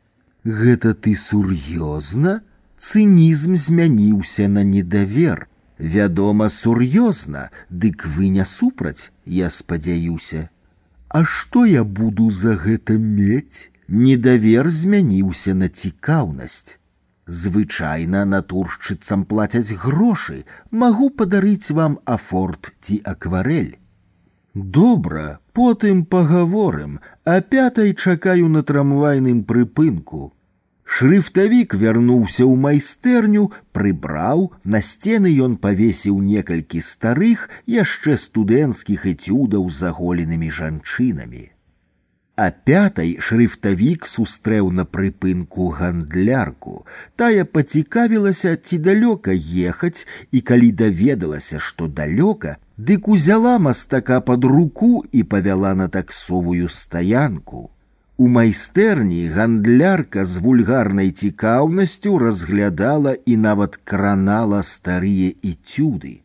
[0.44, 2.40] Гэта ты сур'ёзна?
[2.78, 5.48] Цынізм змяніўся на недавер.
[5.78, 10.48] Вядома, сур'ёзна, дык вы не супраць, я спадзяюся.
[11.08, 13.70] А што я буду за гэта мець?
[13.88, 16.78] Недавер змяніўся на цікаўнасць.
[17.28, 23.76] Звычайна натуршчыцам плацяць грошы, магу падарыць вам афорт ці акварель.
[24.54, 30.32] Добра, потым пагаворым, а пятай чакаю на трамвайным прыпынку.
[30.88, 33.44] Шрифтавік вярнуўся ў майстэрню,
[33.76, 41.44] прыбраў, на сцены ён павесіў некалькі старых, яшчэ студэнцкіх эцюдаў з заголенымі жанчынамі.
[42.38, 46.74] А пятай шрифтавік сустрэў на прыпынку гандлярку.
[47.18, 49.34] Тая пацікавілася, ці далёка
[49.70, 56.68] ехаць, і калі даведалася, што далёка, дык узяла мастака под руку і павяла на таксовую
[56.68, 57.64] стаянку.
[58.18, 66.22] У майстэрні гандлярка з вульгарнай цікаўнасцю разглядала і нават кранала старыя эцюды.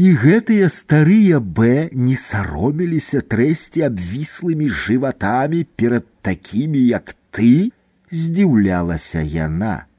[0.00, 7.72] І гэтыя старыя Б не сароміліся трэсці абвіслымі жыватамі перад такімі, як ты,
[8.08, 9.90] здзіўлялася яна.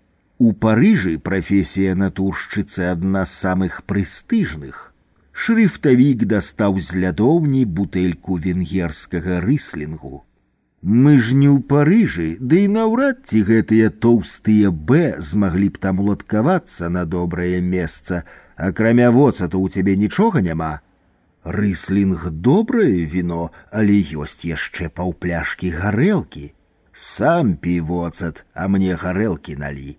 [0.41, 4.89] У Парыжы прафесія натуршчыцы адна з самых прэстыжных.
[5.32, 10.25] Шрифтавік дастаў з лядоўні бутэльку венгерскага рыслінгу.
[10.82, 16.01] Мы ж не ў Парыжы, ды і наўрад ці гэтыя тоўстыя Б змаглі б там
[16.01, 18.25] уладкавацца на добрае месца,
[18.55, 20.82] акрамя воцату у цябе нічога няма.
[21.43, 26.54] Рыслінг добрае віно, але ёсць яшчэ паўпляшкі гарэлкі.
[26.93, 29.97] Сам пі воцат, а мне гарэлкі налі.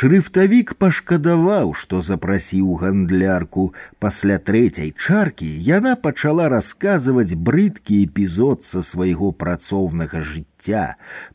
[0.00, 3.64] Шрыфтавік пашкадаваў, што запрасіў гандлярку.
[4.04, 10.84] Пасля трэцяй чаркі яна пачала расказваць брыдкі эпізод са свайго працоўнага жыцця.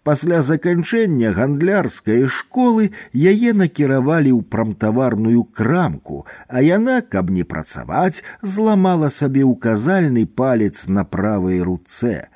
[0.07, 9.11] Пасля заканчэння гандлярскай школы яе накіравалі ў прамтаварную крамку, а яна, каб не працаваць, зламала
[9.13, 12.31] сабе ўказальны палец на правай руцэ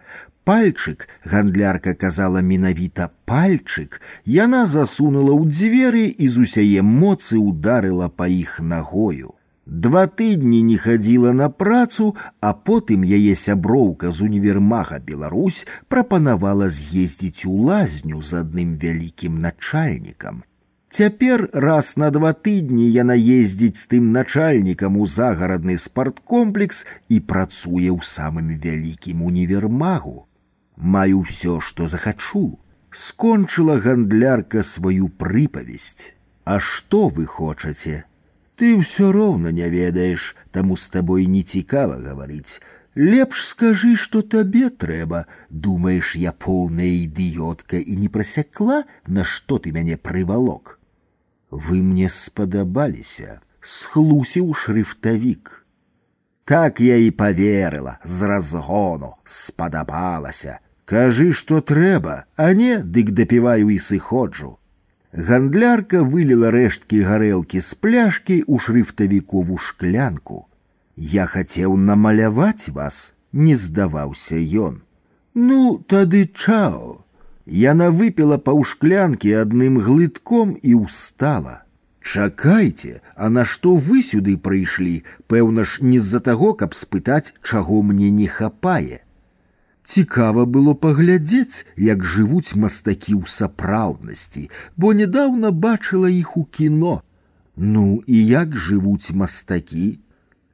[0.50, 4.00] пальчык гандлярка казала менавіта пальчык
[4.36, 9.36] яна засунула ў дзверы і з усяе моцы ударыла па іх нагою
[9.70, 17.46] два тыдні не хадзіла на працу а потым яе сяброўка з універмага Беларусь прапанавала з'ездзіць
[17.46, 20.42] у лазню з адным вялікім начальнікам
[20.90, 27.94] Цяпер раз на два тыдні яна ездзіць з тым начальнікам у загарадны спарткомплекс і працуе
[27.94, 30.26] ў самым вялікім універмагу
[30.76, 32.60] маю ўсё, што захачу,
[32.92, 36.16] скончыла гандлярка сваю прыпавесць.
[36.46, 38.04] А што вы хочаце?
[38.56, 42.60] Ты ўсё роўна не ведаеш, таму з табой не цікава гаварыць.
[42.96, 49.72] Лепш скажы, што табе трэба, думаеш, я поўная ідыётка і не прасякла, на што ты
[49.72, 50.80] мяне прывалок.
[51.52, 55.66] Вы мне спадабаліся, схлусіў шрыфтавік.
[56.50, 63.78] Так я і поверыла з разгону, спадабалася, Кажы, што трэба, а не, дык дапіваю і
[63.78, 64.58] сыходжу.
[65.14, 70.46] Гандлярка вылила рэшткі гарэлкі з пляшкі ў шрыфтавікову шклянку.
[70.96, 74.82] Я хацеў намаляваць вас, не здаваўся ён.
[75.34, 77.06] Ну, тады чао.
[77.46, 81.66] Яна выпіла паўшклянкі адным глытком і ўстала.
[82.02, 87.82] Чакайце, а на што вы сюды прыйшлі, пэўна ж не з-за таго, каб спытаць, чаго
[87.82, 89.02] мне не хапае.
[89.90, 97.02] Цікава было паглядзець, як жывуць мастакі ў сапраўднасці, бо нядаўна бачыла іх у кіно.
[97.56, 100.00] Ну і як жывуць мастакі?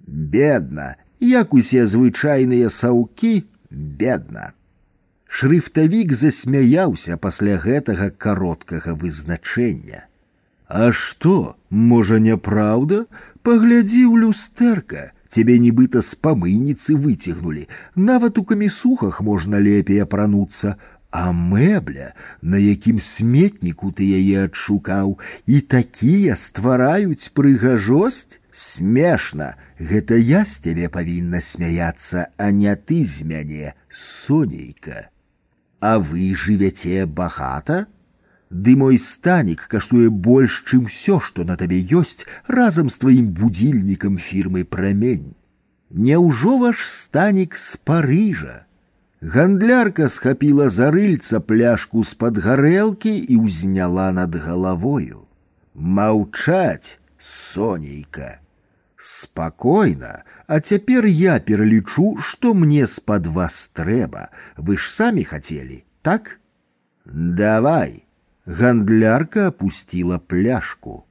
[0.07, 4.53] Бедна, як усе звычайныя саўкі, бедна.
[5.27, 10.07] Шрыфтавік засмяяўся пасля гэтага кароткага вызначэння.
[10.67, 13.05] А што, можа, няпраўда,
[13.43, 17.67] паглядзі ў люстэрка, Тебе нібыта з памыйніцы выцягнулі.
[17.95, 20.75] Нават у камісухах можна лепей апрануцца,
[21.15, 22.11] а мэбля,
[22.41, 25.15] на якім сметніку ты яе адшукаў,
[25.47, 33.23] і такія ствараюць прыгажосць, смешна, гэта я з цябе павінна смяяцца, а не ты з
[33.23, 35.07] мяне, сонейка.
[35.79, 37.87] А вы жывяце багата?
[38.49, 44.17] Ды мой станік каштуе больш, чым все, што на табе ёсць разам з тваім будильнікам
[44.17, 45.33] фірмы прамень.
[45.89, 48.65] Няўжо ваш станік з Парыжа?
[49.21, 55.25] Гандлярка схапіла за рыльца пляшку з-пад гарэлкі і ўзняла над галавою.
[55.73, 58.39] Маўчаць, сонейка.
[58.97, 64.29] Спакойна, а цяпер я пералічу, што мне з-пад вас трэба.
[64.57, 66.39] Вы ж самі хацелі, так?
[67.05, 68.05] Давай.
[68.45, 71.05] Гандлярка опустила пляшку.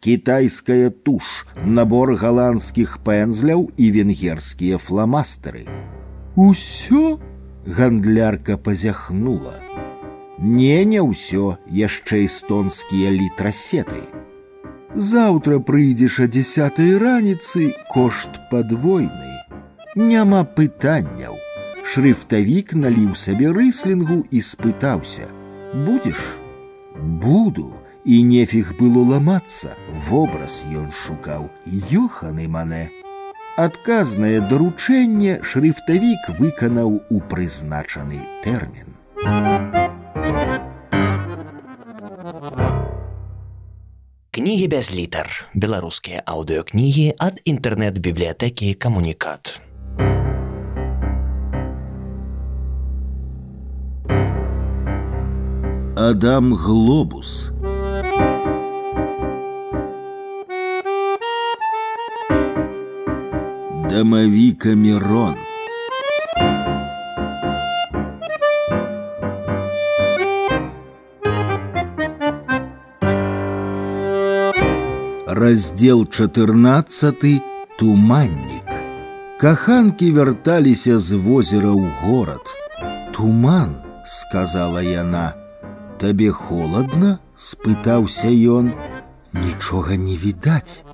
[0.00, 5.66] Китайская тушь, набор голландских пензляў и венгерские фломастеры.
[6.36, 7.20] Усё?
[7.66, 9.54] Гандлярка позяхнула.
[10.38, 14.06] Не, не ўсё, яшчэ эстонскія літрасеты.
[14.94, 19.34] Заўтра прыйдзеш а дзясятай раніцы кошт падвойны.
[19.96, 21.36] Няма пытанняў.
[21.84, 26.22] Шрыфтавік наліў сабе рыслінгу і спытаўся: « Будзеш?
[26.96, 27.72] буду
[28.04, 29.74] і нефіг было ламацца
[30.08, 31.50] вобраз ён шукаў
[31.92, 32.84] ёханы мане
[33.58, 38.94] адказнае даручэнне шрыфтавік выканаў у прызначаны тэрмін
[44.38, 49.58] кнігі без літар беларускія аўдыокнігі ад інтэрнэт-бібліятэкі камунікат
[55.96, 57.52] Адам Глобус.
[63.90, 65.36] Домовика Мирон.
[75.26, 77.14] Раздел 14
[77.78, 78.68] туманнік.
[79.40, 82.42] Каханкі вярталіся з возера ў горад.
[83.14, 83.76] Туман,
[84.06, 85.41] сказала яна,
[86.02, 88.72] табе холодно спытаўся ён
[89.32, 90.84] нічога не відаць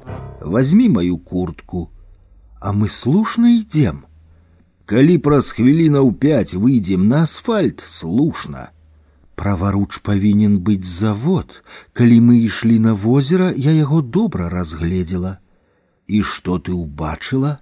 [0.41, 1.91] возьми мою куртку
[2.61, 4.05] а мы слушна ідем
[4.85, 8.71] калі праз хвілінаў пять выйдзем на асфальт слушна
[9.35, 11.63] Праваруч павінен быць завод.
[11.93, 15.39] Калі мы ішлі на возера, я яго добра разгледзела.
[16.07, 17.59] І што ты ўбачыла?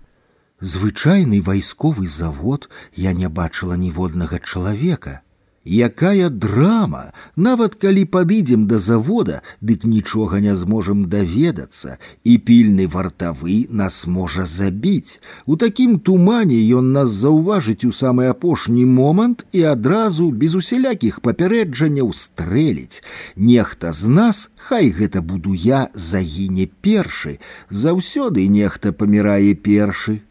[0.61, 5.23] Звычайны вайсковы завод я не бачыла ніводнага чалавека.
[5.67, 13.71] Якая драма, нават калі падыдзем да завода, дык нічога не зможам даведацца, і пільны вартавы
[13.71, 15.23] нас можа забіць.
[15.47, 22.11] У такім тумане ён нас заўважыць у самы апошні момант і адразу без усялякіх папярэджанняў
[22.11, 23.03] стрэліць.
[23.37, 27.39] Нехта з нас, хай гэта буду я, загіне першы,
[27.71, 30.27] заўсёды нехта памірае першы.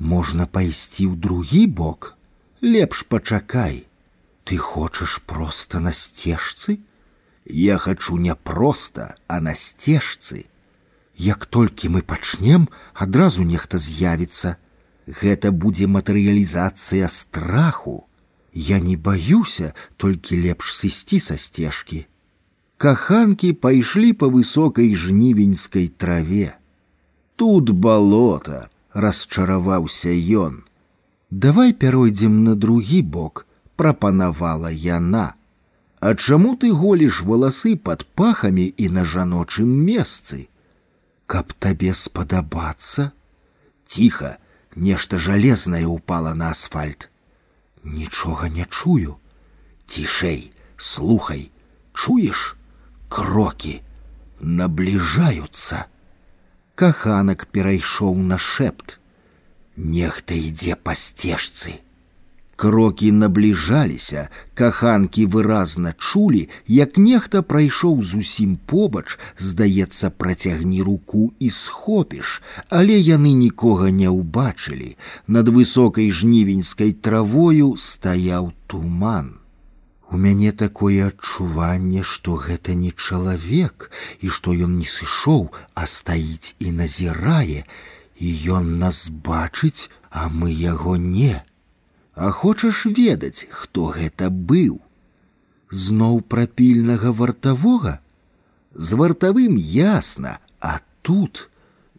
[0.00, 2.16] Можна пайсці ў другі бок,
[2.64, 3.84] лепш пачакай.
[4.48, 6.80] Ты хочешь просто на сцежцы?
[7.44, 10.46] Я хочу не просто, а на сцежцы.
[11.16, 14.56] Як толькі мы пачнем, адразу нехта з'явіцца.
[15.06, 18.08] Гэта будзе матэрыялізацыя страху.
[18.52, 22.06] Я не баюся, толькі лепш сысці са сцежкі.
[22.78, 26.56] Каханкі пайшлі па высокай жнівеньскай траве.
[27.36, 30.64] Тут балота, расчараваўся ён.
[31.30, 33.46] Давай пяройдзем на другі бок,
[33.78, 35.34] прапанавала яна.
[36.00, 40.48] А чаму ты голіш валасы пад пахамі і на жаночым месцы?
[41.26, 43.12] Каб табе спадабацца?
[43.86, 44.36] Ціха,
[44.76, 47.08] нешта жалезнае упала на асфальт.
[47.84, 49.16] Нічога не чую.
[49.86, 51.50] Цішэй, слухай,
[51.92, 52.56] чуеш?
[53.08, 53.80] Крокі
[54.40, 55.86] набліжаюцца.
[56.74, 58.98] Каханак перайшоў на шэпт.
[59.76, 61.80] Нехта ідзе па сцежцы.
[62.58, 72.42] Крокі набліжаліся, каханкі выразна чулі, як нехта прайшоў зусім побач, здаецца, працягні руку і схопіш,
[72.68, 74.94] але яны нікога не ўбачылі.
[75.26, 79.34] Над высокай жнівеньскай травою стаяў туман.
[80.10, 83.90] У мяне такое адчуванне, што гэта не чалавек
[84.20, 87.66] і што ён не сышоў, а стаіць і назірае,
[88.22, 91.42] і ён нас бачыць, а мы яго не.
[92.18, 94.80] А хочаш ведаць, хто гэта быў?
[95.70, 97.98] Зноў пра пільнага вартавога?
[98.74, 101.48] З вартавым ясна, а тут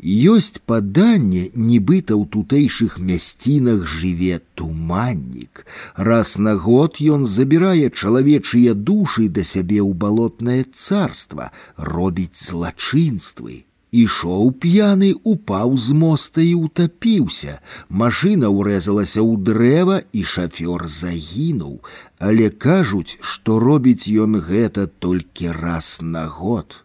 [0.05, 5.65] ёсць паданне, нібыта ў тутэйшых мясцінах жыве туманнік.
[5.95, 13.65] Раз на год ён забірае чалавечыя душы да сябе ў балотнае царства, робіць злачынствы.
[13.95, 17.59] Ішоў п'яны, упаў з моста і утапіўся.
[17.87, 21.79] Машына ўрэзалася ў дрэва і шафёр загінуў,
[22.19, 26.83] але кажуць, што робіць ён гэта толькі раз на год.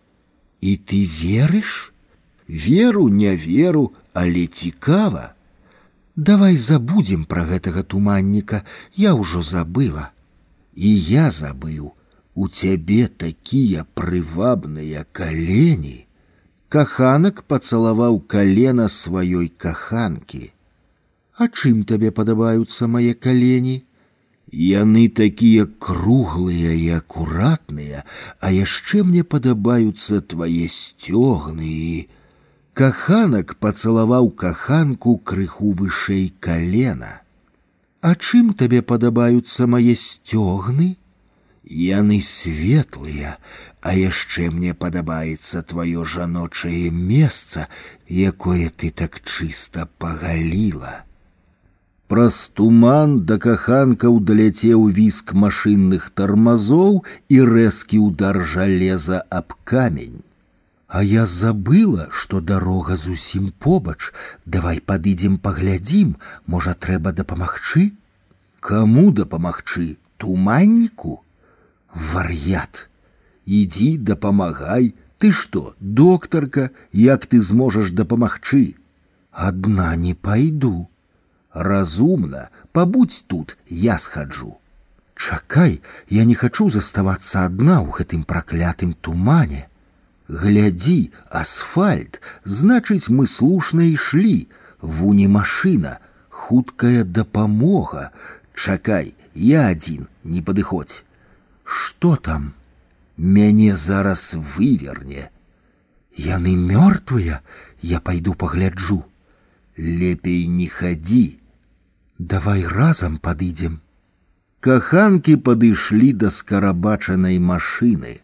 [0.60, 1.90] І ты верыш?
[2.46, 5.34] Веру, не веру, але цікава.
[6.14, 8.62] Давай забудзем пра гэтага туманніка,
[8.94, 10.12] я ўжо забыла.
[10.76, 11.90] І я забыў,
[12.34, 16.03] у цябе такія прывабныя калені
[16.74, 20.52] каханак пацалаваў калена сваёй каханкі.
[21.40, 23.82] А чым табе падабаюцца мае калені?
[24.52, 28.02] Яны такія круглыя і акуратныя,
[28.42, 32.08] а яшчэ мне падабаюцца твае сцёгны і...
[32.74, 37.20] Каханак пацалаваў каханку крыху вышэй калена.
[38.00, 40.96] А чым табе падабаюцца мае сцёгны?
[41.64, 43.36] Яны светлыя,
[43.84, 47.68] а яшчэ мне падабаецца тваё жаночае месца,
[48.08, 51.04] якое ты так чыста пагаліла.
[52.10, 60.20] Праз туман да каханкаў даляцеў віск машынных тармазоў і рэзкі ўдар жалеза аб камень.
[60.88, 64.10] А я забыла, што дарога зусім побач,
[64.44, 66.16] давай падыдзем паглядзім,
[66.46, 67.92] можа трэба дапамагчы?
[68.58, 71.20] Каму дапамагчы туманніку?
[71.94, 72.88] вар'ят
[73.46, 78.76] ідзі дапамагай ты что доктарка як ты зможаш дапамагчы
[79.32, 80.88] адна не пойду
[81.52, 84.58] разумна пабудь тут я схаджу
[85.16, 89.66] чакай я не хочу заставацца адна ў гэтым праклятым тумане
[90.28, 91.10] глядзі
[91.42, 94.48] асфальт значыць мы слушна ішлі
[94.80, 98.10] вуні машина хуткая дапамога
[98.54, 101.04] чакай я адзін не падыходзь
[101.70, 102.54] Что там?
[103.16, 105.30] Мяне зараз выверне.
[106.16, 107.40] Яны мёртвыя,
[107.82, 109.04] я пойду пагляджу.
[109.76, 111.38] Лепей не хадзі.
[112.18, 113.80] Давай разам падыдзем.
[114.60, 118.20] Каханкі падышлі да скарабачанай машыны.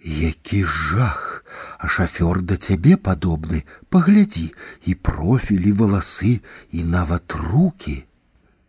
[0.00, 1.44] Які жах,
[1.78, 4.52] а шафёр да цябе падобны, паглядзі
[4.84, 6.40] і профілі валасы
[6.72, 8.04] і нават руки.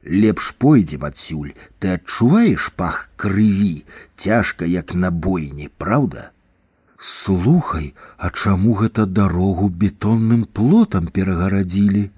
[0.05, 3.85] Лепш пойдзем адсюль, ты адчуваеш пах крыві,
[4.15, 6.31] цяжка як на бойні, праўда?
[6.97, 12.09] Слухай, а чаму гэта дарогу бетонным плотам перагарадзілі?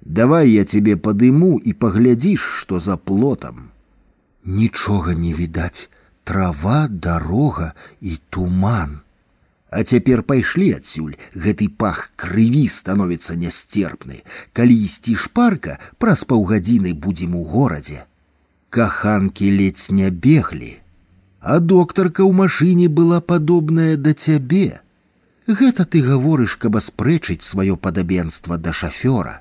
[0.00, 3.70] Давай я тебе падыму і паглядзіш, што за плотам.
[4.44, 5.90] Нічога не відаць,
[6.24, 9.00] трава, дарога і туман.
[9.74, 14.22] А цяпер пайшлі адсюль гэты пах крыві становіцца нястерпны.
[14.52, 18.06] Калі ісці шпарка, праз паўгадзіны будзем у горадзе.
[18.68, 20.82] Каханкі ледзь не беглі.
[21.40, 24.82] А доктарка ў машыне была падобная да цябе.
[25.46, 29.40] Гэта ты гаворыш, каб аспрэчыць сваё падабенства да шафёра.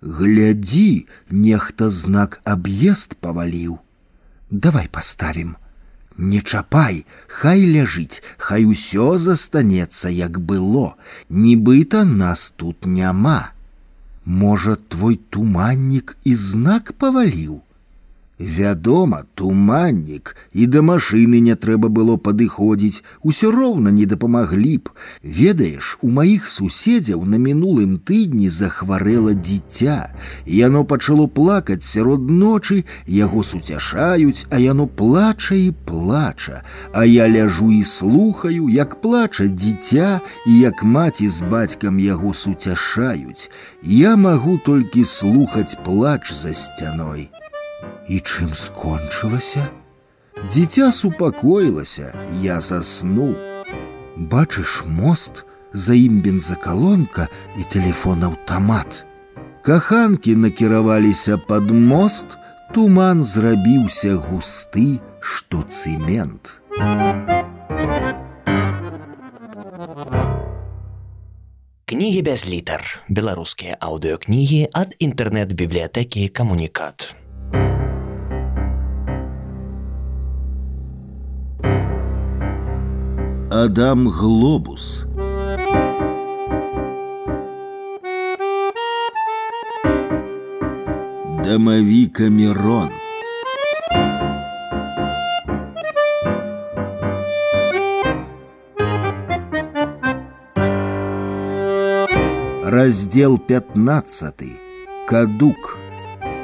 [0.00, 3.78] Глядзі, нехта знак аб'езд паваліў.
[4.50, 5.56] Давай паставім.
[6.16, 10.94] Не чапай, хай ляжыць, хай усё застанецца, як было,
[11.30, 13.52] нібыта нас тут няма.
[14.24, 17.62] Можа, твой туманнік і знак паваліў.
[18.40, 24.92] Вядома, туманнік і да машыны не трэба было падыходзіць, усё роўна не дапамаглі б.
[25.20, 30.16] Ведаеш, у маіх суседзяў на мінулым тыдні захварэла дзіця.
[30.46, 36.62] Яно пачало плакаць сярод ночы, яго суцяшаюць, а яно плача і плача.
[36.94, 43.50] А я ляжу і слухаю, як плача дзіця і як маці з бацькам яго суцяшаюць.
[43.84, 47.28] Я магу толькі слухаць плач за сцяной.
[48.08, 49.68] І чым скончылася?
[50.50, 52.12] Дзіця супакоілася,
[52.42, 53.36] я заснуў.
[54.16, 59.04] Бачыш мост, за ім бензакалонка і тэлефон-аўтамат.
[59.62, 62.26] Каханкі накіраваліся пад мост,
[62.74, 66.60] туман зрабіўся густы, што цэмент.
[71.84, 72.82] Кнігі без літар.
[73.10, 77.14] Беларускія аўдыёкнігі ад інтэрнэт-бібліятэкі камунікат.
[83.63, 85.05] Адам Глобус.
[91.41, 92.89] Домовика Мирон.
[102.65, 104.33] Раздел 15.
[105.07, 105.77] Кадук.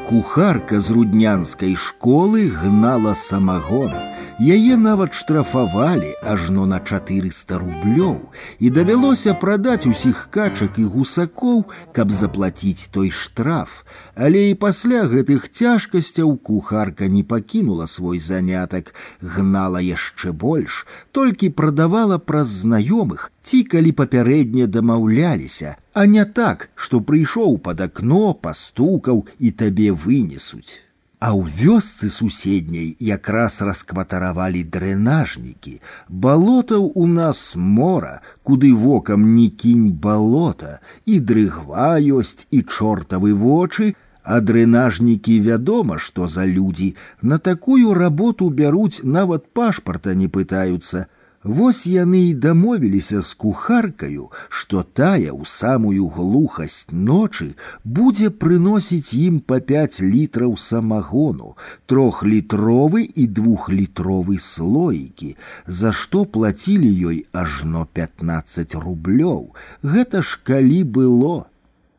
[0.08, 3.92] Кухарка з руднянскай школы гнала самагон–
[4.41, 8.17] Яе нават штрафавалі ажно на 400 рублёў
[8.61, 11.65] і давялося прадаць усіх качак і гусакоў,
[11.97, 13.87] каб заплаціць той штраф.
[14.15, 22.19] Але і пасля гэтых цяжкасцяў кухарка не пакінула свой занятак, гнала яшчэ больш, толькі прадавала
[22.19, 29.51] праз знаёмых, ці калі папярэдне дамаўляліся, а не так, што прыйшоў пад акно, пастукаў і
[29.51, 30.85] табе вынесуць.
[31.21, 35.81] А ў вёсцы суседняй якраз раскватаравалі дрэнажнікі.
[36.09, 43.97] Балотаў у нас мора, куды вокам не кінь балота, і дрыгва ёсць і чортавы вочы,
[44.27, 51.07] а дрэнажнікі вядома, што за людзі на такую работу бяруць нават пашпарта не пытаюцца,
[51.47, 57.55] Вось яны і дамовіліся з кухаркаю, што тая ў самую глухасць ночы
[57.85, 61.55] будзе прыносіць ім па пяць літраў самагону,
[61.87, 69.55] трохлітровы і двухлітровы слоікі, за што плацілі ёй ажно 15 рублёў.
[69.87, 71.47] Гэта ж калі было.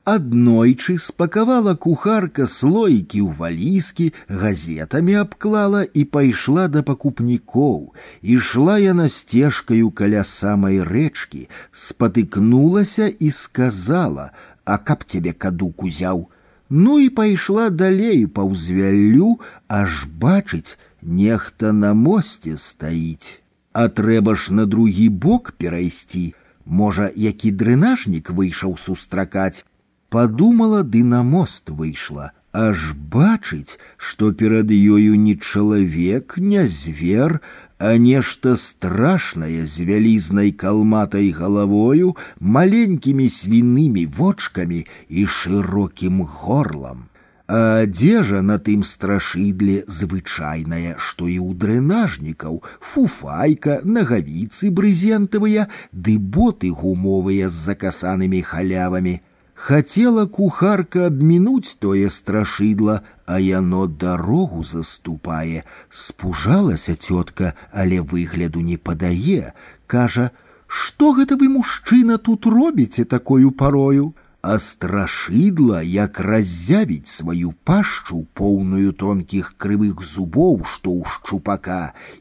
[0.07, 7.91] Аднойчы спакавала кухарка слоікі ў валіскі, газетамі абклала і пайшла да пакупнікоў.
[8.23, 11.43] Ішла яна сцежкаю каля самай рэчкі,
[11.75, 16.31] спатыкнулася і сказала: « А каб цябе кадук узяў.
[16.69, 23.43] Ну і пайшла далей паўзвяллю, аж бачыць, нехта на мосце стаіць.
[23.75, 26.31] А трэба ж на другі бок перайсці.
[26.63, 29.67] Можа, які дрэнажнік выйшаў сустракаць,
[30.11, 37.41] Подумала, ды на мост выйшла, аж бачыць, што перад ёю не чалавек, не звер,
[37.77, 47.05] а нешта страшнае з вялізнай калматай галавою, маленькімі свінымі вочкамі і шырокім горлам.
[47.47, 56.71] А адзежа на тым страшыдле звычайная, што і ў дрэнажнікаў, фуфайка, нагавіцы брызентавыя, ды боты
[56.71, 59.19] гумовыя з закасанымі халявамі.
[59.61, 65.65] Хотела кухарка обминуть тое страшыдла, а яно дорогу заступае.
[65.89, 69.53] Спужалася тетка, але выгляду не падае.
[69.87, 74.13] Кажа: « Што гэта вы, мужчына, тут робіце такою парою?
[74.41, 81.79] а страшыдла як раззявіць сваю пашчу поўную тонкіх крывых зубоў што ў шчупака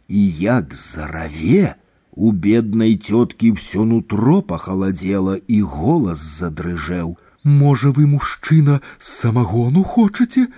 [0.08, 1.76] і як зараве
[2.16, 10.48] у беднай цёткі всё нутро пахаладзела і голас задрыжэў можа вы мужчына самагону хочаце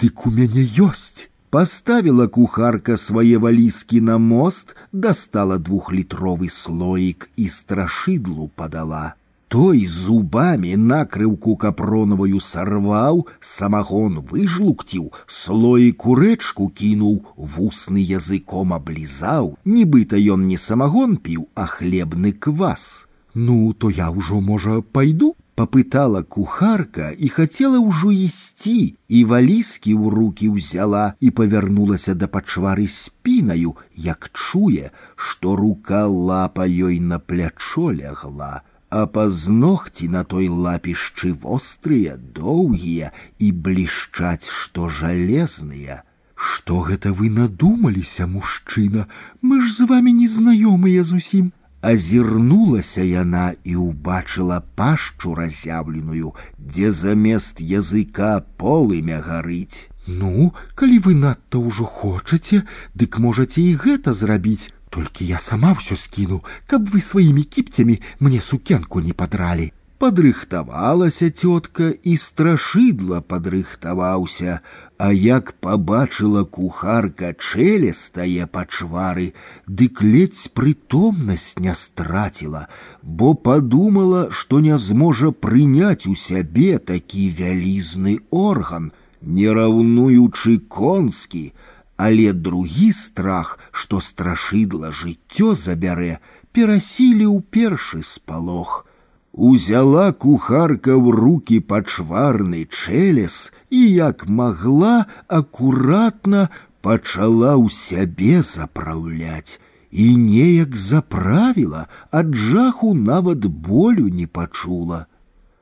[0.00, 8.50] дык у мяне ёсць Поставила кухарка свае валізкі на мост, дастала двухлітровы слоік і страшыдлу
[8.54, 9.14] падала.
[9.48, 20.44] Той зубами накрыўку капронавую сарваў, самагон выжлукціў, слоіку рэчку кінуў, вусны языком аблізаў, нібыта ён
[20.52, 23.08] не самагон піў, а хлебны квас.
[23.32, 30.04] Ну, то я ўжо, можа, пайду, попытала кухарка і хацела ўжо ісці, і валізкі ў
[30.14, 37.90] руки ўзяла і павярнулася да пачвары спінаю, як чуе, што рука лапа ёй на плячо
[37.90, 46.02] лягла а пазногці на той лапішчы вострыя, доўгія і блішчаць, што жалезныя.
[46.34, 49.06] Што гэта вы надумаліся, мужчына,
[49.42, 51.52] мы ж з вами незнаёмыя зусім.
[51.82, 59.86] Азірнулася яна і ўбачыла пашчу разяўленую, дзе замест языка полымя гарыць.
[60.08, 62.64] Ну, калі вы надта ўжо хочаце,
[62.98, 68.40] дык можаце і гэта зрабіць, только я сама все скину, каб вы своими кипцями мне
[68.40, 69.72] сукенку не подрали.
[70.02, 74.60] Падрыхтавалася тетка і страшыдла падрыхтаваўся,
[74.96, 79.32] а як пабачыла кухарка чэлестае пачвары,
[79.66, 82.68] дык ледзь прытомнасць не страціла,
[83.02, 91.48] бо падумала, што не зможа прыняць у сябе такі вялізны орган, не раўнуючы конскі,
[91.96, 96.20] але другі страх, што страшыдла жыццё забярэ,
[96.54, 98.84] перасіліў першы спалох.
[99.32, 106.48] Узяла кухарка ў руки пачварны чэлес і як магла акуратна
[106.82, 109.60] пачала ў сябе запраўляць
[109.90, 115.06] і неяк заправіла, ад жаху нават болю не пачула.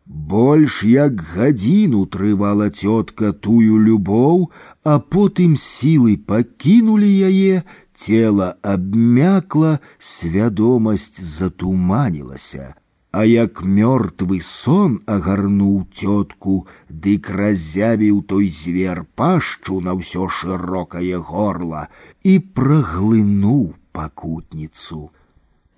[0.07, 4.51] Больш як гадзіну трывала цётка тую любоў,
[4.86, 7.62] а потым сілы пакінулі яе,
[7.93, 12.74] цела абмякла, свядомасць затуманілася.
[13.16, 21.89] А як мёртвы сон агарнуў цётку, дык раззявіў той звер пашчу на ўсё шырокае горла
[22.20, 23.62] і праглынуў
[23.97, 25.09] пакутніцу.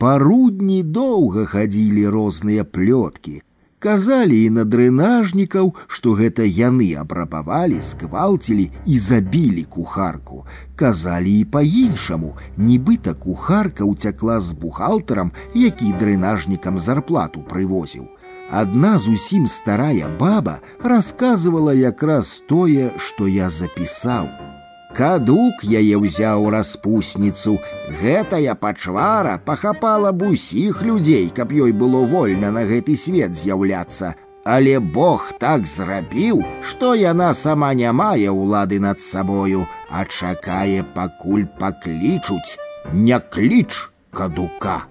[0.02, 3.42] Парудні доўга хадзілі розныя плёткі,
[3.82, 10.44] казалі і на дрэнажнікаў, што гэта яны абрабавалі, сквалцілі і забілі кухарку.
[10.76, 18.06] Казалі і па-іншаму, нібыта кухарка ўцякла з бухгалтарам, які дрэнажнікам зарплату прывозіў.
[18.50, 24.51] Адна зусім старая баба расказвала якраз тое, што я запісаў.
[24.96, 27.58] Кадук яе ўзяў распусніцу.
[28.00, 34.16] Гэтая пачвара пахапала б усіх людзей, каб ёй было вольна на гэты свет з'яўляцца.
[34.48, 41.44] Але Бог так зрабіў, што яна сама не мае ўлады над сабою, а чакае, пакуль
[41.60, 42.56] паклічуць,
[42.92, 44.88] не кліч кадука.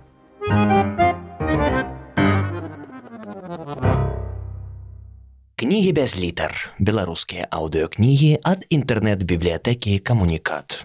[5.63, 6.75] Кнігі без літар.
[6.83, 10.83] Беларускія аўдыёкнігі ад інтэрнэт-бібліятэкі камунікат.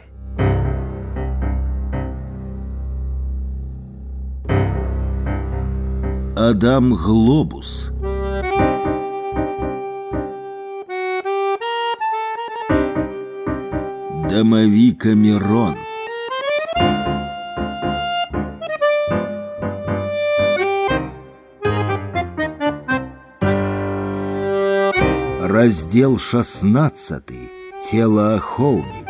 [6.37, 7.89] Адам Глобус
[14.29, 15.86] Дамавікамерон
[25.56, 27.22] Раздел 16.
[27.90, 29.08] Телоохоўнік.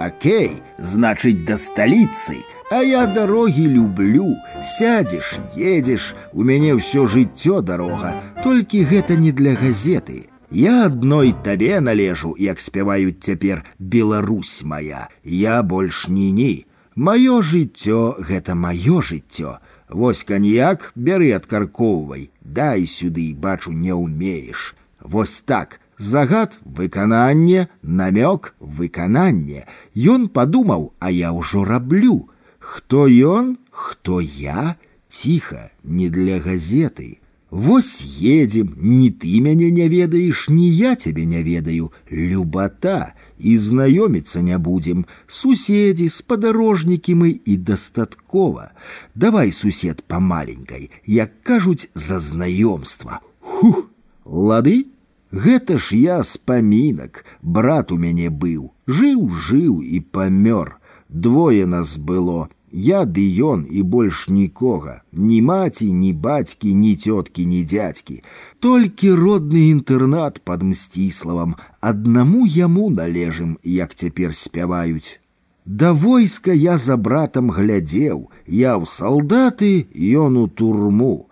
[0.00, 2.36] Окей, значит, до столицы,
[2.70, 4.36] а я дороги люблю.
[4.62, 10.28] Сядешь, едешь, у мяне ўсё жыццё дорога, толькі гэта не для газеты.
[10.50, 15.08] Я адной табе належу, як спяваюць цяпер Беларусь моя.
[15.24, 16.66] Я больш ні-ні.
[16.96, 19.58] Маё жыццё гэта маё жыццё.
[19.88, 24.74] Вось каньяк бяры адкаркоўвай, дай сюды, бачу, не ўмееш.
[25.00, 29.66] Вось так, загад выкананне, намёк выкананне.
[29.94, 32.28] Ён падумаў, а я ўжо раблю.
[32.58, 34.76] Хто ён, хто я,
[35.08, 37.18] ціха, не для газеты.
[37.52, 44.40] Вось едзем, ні ты мяне не ведаеш, ні я цябе не ведаю, любата, і знаёміцца
[44.40, 45.04] не будзем.
[45.26, 48.72] Суседзі, спадарожнікі мы і дастаткова.
[49.14, 53.20] Давай сусед па маленькай, як кажуць за знаёмства.
[53.40, 53.90] Хух,
[54.26, 54.86] лады?
[55.32, 60.76] Гэта ж я спамінак, брат у мяне быў, жыў, жыў і памёр.
[61.08, 67.46] Двое нас было, я ды ён і больш нікога, ні маці, ні бацькі, ні цёткі,
[67.46, 68.22] ні дядькі.
[68.60, 75.20] Толькі родны інтэрнат пад мсціславам, аднаму яму належым, як цяпер спяваюць.
[75.64, 81.25] Да войска я за братам глядзеў, я ў салдаты, ён у турму.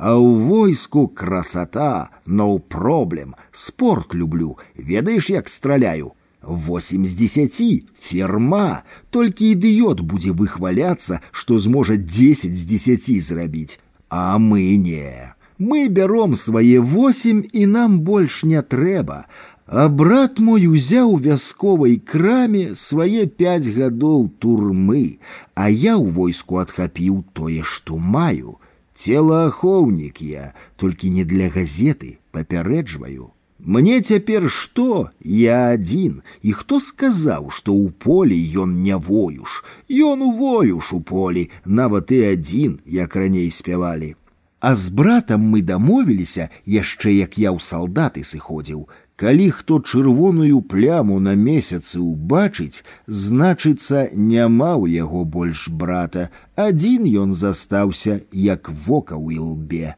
[0.00, 3.34] А ў войску красота, но проблем.
[3.52, 6.12] Спорт люблю, ведаеш, як страляю.
[6.42, 14.38] Восемь з десяти ферма, толькі ідыёт будзе выхваляцца, што зможа десять з десяти зрабіць, а
[14.38, 15.34] мы не.
[15.58, 19.26] Мы бяром свае восемь і нам больш не трэба.
[19.66, 25.18] А брат мой узяў вясковай краме свае пять гадоў турмы,
[25.58, 28.59] а я ў войску адхапіў тое, што маю.
[29.00, 33.32] Целаахоўнік я, толькі не для газеты, папярэджваю.
[33.58, 35.10] Мне цяпер што?
[35.20, 39.64] Я адзін, і хто сказаў, што ў полі ён не воюш.
[39.88, 44.14] Ён увоюш у полі, нават і адзін, як раней спявалі.
[44.60, 48.88] А з братам мы дамовіліся, яшчэ як я ў салдаты сыходзіў.
[49.20, 57.32] Калі хто чырвоную пляму на месяцы ўбачыць, значыцца, няма ў яго больш брата, адзін ён
[57.32, 59.96] застаўся, як вока ў ілбе.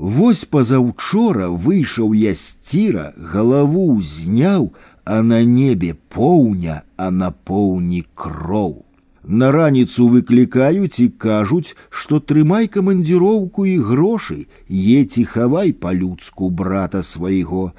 [0.00, 4.72] Вось пазаўчора выйшаў я з ціра, галаву зняў,
[5.04, 8.84] а на небе поўня, а на поўні кроў.
[9.22, 17.72] На раніцу выклікаюць і кажуць, што трымай камандзіроўку і грошы, еці хавай па-людску брата свайго.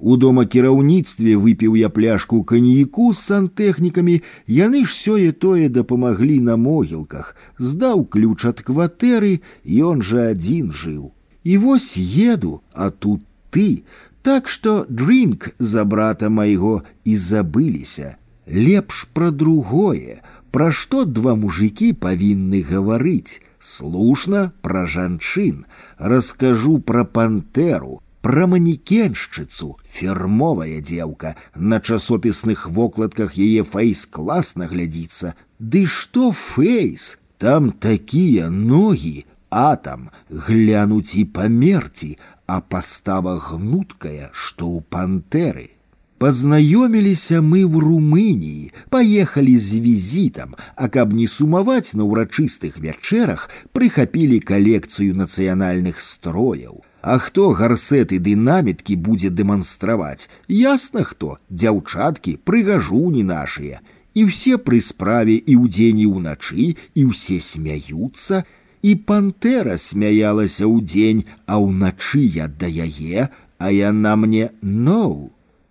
[0.00, 6.56] У дома кіраўніцтве выпіў я пляшку каньяку з сантэхнікамі, яны ж сёе тое дапамаглі на
[6.56, 11.12] могілках, здаў ключ ад кватэры, ён жа адзін жыў.
[11.44, 13.84] И вось еду, а тут ты,
[14.22, 18.16] так что дринк за брата майго і забыліся.
[18.46, 25.64] Лепш пра другое, пра што два мужики павінны гаварыць, слушна пра жанчын,
[25.98, 35.34] раскажу пра пантэру, пра манекеншчыцу, фермовая дзеўка, на часопісных вокладках яе фэйс класна глядзіцца.
[35.58, 44.82] Ды што фэйс, там такія ногі, атам глянуць і памерці, а пастава гнуткая, што ў
[44.90, 45.70] пантэры.
[46.18, 54.40] Пазнаёміліся мы ў Румыніі, паехалі з візітам, а каб не сумаваць на ўрачыстых вячэрах, прыхапілі
[54.40, 56.80] калекцыю нацыянальных строяў.
[57.02, 60.28] А хто гарсеты дынаміткі будзе дэманстраваць?
[60.48, 63.78] Ясна хто, дзяўчаткі, прыгажуні нашыя.
[64.16, 68.42] І ўсе пры справе і ўдзень і ўначы, і ўсе смяюцца,
[68.82, 75.30] і пантэра смяялася ў дзень, а ўначы я да яе, а яна мне ноу.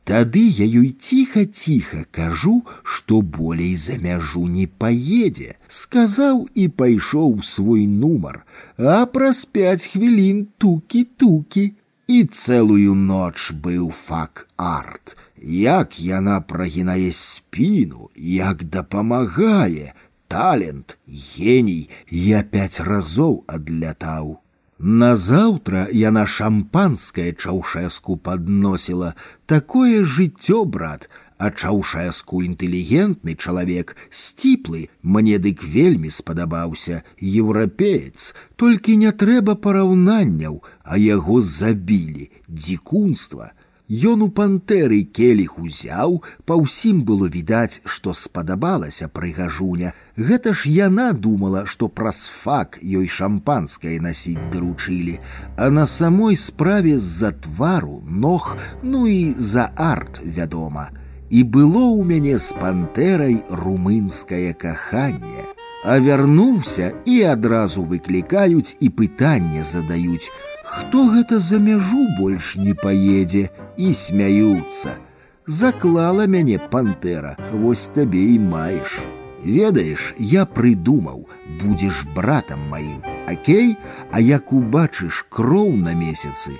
[0.09, 7.87] Тады я ёй ціха-ціха кажу, што болей за мяжу не паедзе, сказаў і пайшоў свой
[7.89, 8.45] нумар,
[8.77, 11.65] а праз пяць хвілін тукі-тукі.
[12.05, 15.17] І цэлую ноч быў фак-арт.
[15.41, 19.95] Як яна прагінае спіну, як дапамагае,
[20.27, 24.37] талент, гений, я пять разоў адлятаў.
[24.79, 29.15] Назаўтра яна шампанскае чаўшэску подносила.
[29.45, 39.11] Такое жыццё, брат, а чаўшэску інтэлігентны чалавек, сціплы, мне дык вельмі спадабаўся, еўрапеец, толькі не
[39.11, 43.51] трэба параўнанняў, а яго забілі, дзікунства.
[43.89, 49.93] Ён у пантэры келіх узяў, па ўсім было відаць, што спадабалася прыгажуня.
[50.17, 55.19] Гэта ж яна думала, што праз фак ёй шампанскае насіць даручылі,
[55.57, 60.89] а на самой справе з-за твару, ног, ну і за арт, вядома.
[61.29, 65.45] І было ў мяне з пантэрай румынскае каханне.
[65.85, 70.33] А вярнуўся і адразу выклікаюць і пытанне задаюць,
[70.75, 74.97] Хто гэта за мяжу больш не паедзе і смяюцца.
[75.45, 78.99] Заклала мяне пантэра, вось табе і маеш.
[79.45, 81.27] Ведаеш, я прыдумаў,
[81.61, 83.77] будзеш братам маім, Акей,
[84.11, 86.57] а як убачыш кроў на месяцы,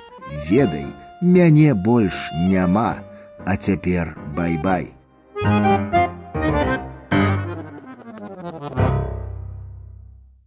[0.50, 0.86] ведай,
[1.22, 3.02] мяне больш няма,
[3.46, 4.94] а цяпер бай-бай.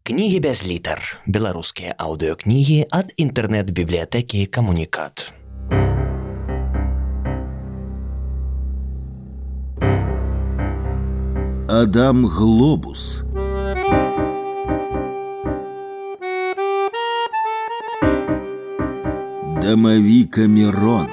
[0.02, 1.02] Кнігі без літар.
[1.26, 5.34] Беларускія аўдыёкнігі ад інтэрнэт-бібліятэкі камунікат.
[11.81, 13.23] Адам Глобус
[19.61, 21.07] Дамавіка Мирон.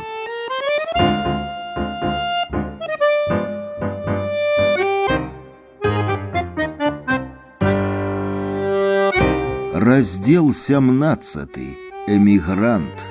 [9.75, 11.49] Раздел 17.
[12.09, 13.10] Эмігрант.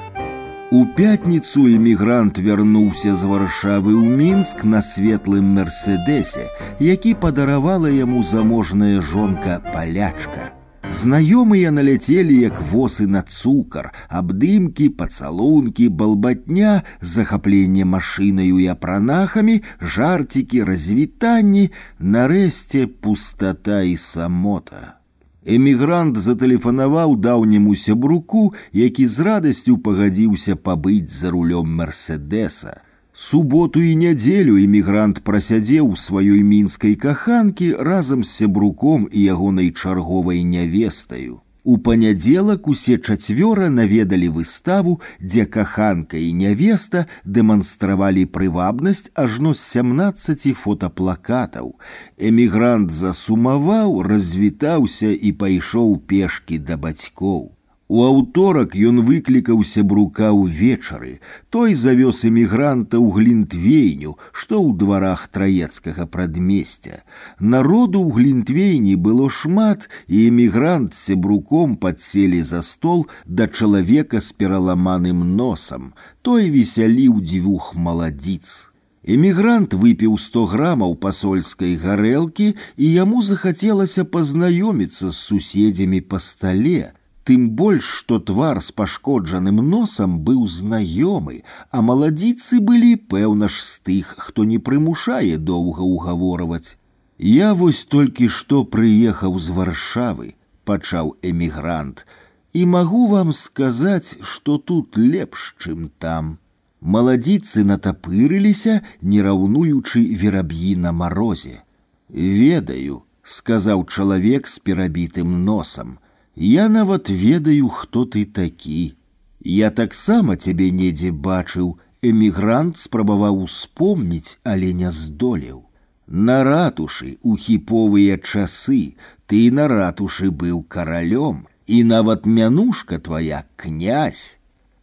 [0.74, 6.48] У пятніцу эмігрант вярнуўся з варшавы ў мінск на светлым мерседесе,
[6.80, 10.50] які падаравала яму заможная жонка палячка.
[10.90, 21.70] Знаёмыя наляцелі як восы на цукар, абдымкі, пацалункі, балбатня, захапленне машынаю і апранахамі, жарцікі, развітанні,
[21.98, 24.97] нарэшце пустата і самота.
[25.44, 32.80] Эмігрант затэлефанаваў даўняму сябруку, які з радасцю пагадзіўся пабыць за рулём мерседеса.
[33.12, 41.44] Суботу і нядзелю эмігрант прасядзеў сваёй мінскай каханкі разам з сябруком і ягонай чарговай нявестаю.
[41.64, 50.52] У панядзелак усе чацвёра наведалі выставу, дзе каханка і нявеста дэманстравалі прывабнасць ажно з 17
[50.60, 51.72] фотаплакатаў.
[52.20, 57.54] Эмігрант засумаваў, развітаўся і пайшоў пешкі да бацькоў.
[57.88, 61.20] У аўторак ён выклікаў сябрука ўвечары.
[61.52, 67.04] Той завёз эмігранта ў глінтвейню, што ў дварах траецкага прадмесця.
[67.38, 74.32] Народу ў глінтвейні было шмат, і эмігрант з сябруком падселі за стол да чалавека з
[74.32, 75.92] пераламаным носам.
[76.24, 78.72] Той весяліў дзвюх маладзіц.
[79.04, 86.96] Эмігрант выпіў 100 грамаў пасольскай гарэлкі, і яму захацелася пазнаёміцца з суседзямі па стале
[87.28, 93.80] тым больш што твар з пашкоджаным носам быў знаёмы, а маладзіцы былі пэўна ж з
[93.88, 96.76] тых, хто не прымушае доўга ўгаворваць.
[97.18, 100.34] Я вось толькі што прыехаў з варшавы,
[100.64, 102.06] пачаў эмігрант,
[102.52, 106.38] і магу вам сказаць, што тут лепш, чым там.
[106.80, 111.62] Маладзіцы натапырыліся, не раўнуючы вераб'і на марозе.
[112.10, 115.98] Ведаю, сказаў чалавек з перабітым носам.
[116.38, 118.94] Я нават ведаю, хто ты такі.
[119.40, 125.64] Я таксама цябе недзе бачыў, эмігрант спрабаваў успомніць, але не здолеў.
[126.06, 128.96] На ратушы у хіповыя часы
[129.26, 134.36] ты на ратушы быў каралём, і нават мянушка твоя князь.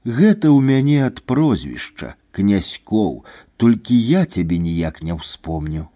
[0.05, 3.23] Гэта ў мяне ад прозвішча, князькоў,
[3.57, 5.89] толькі я цябе ніяк не ўспомню.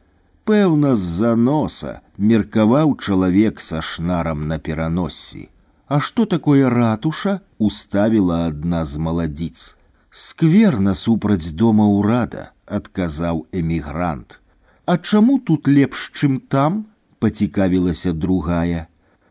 [0.50, 5.50] Пэўна, з-за носа меркаваў чалавек са шнарам на пераноссі.
[5.88, 9.76] А што такое ратуша уставіла адна з маладзіц.
[10.10, 14.42] Сквер насупраць дома ўрада, адказаў эмігрант.
[14.86, 16.86] А чаму тут лепш, чым там?
[17.20, 18.88] пацікавілася другая.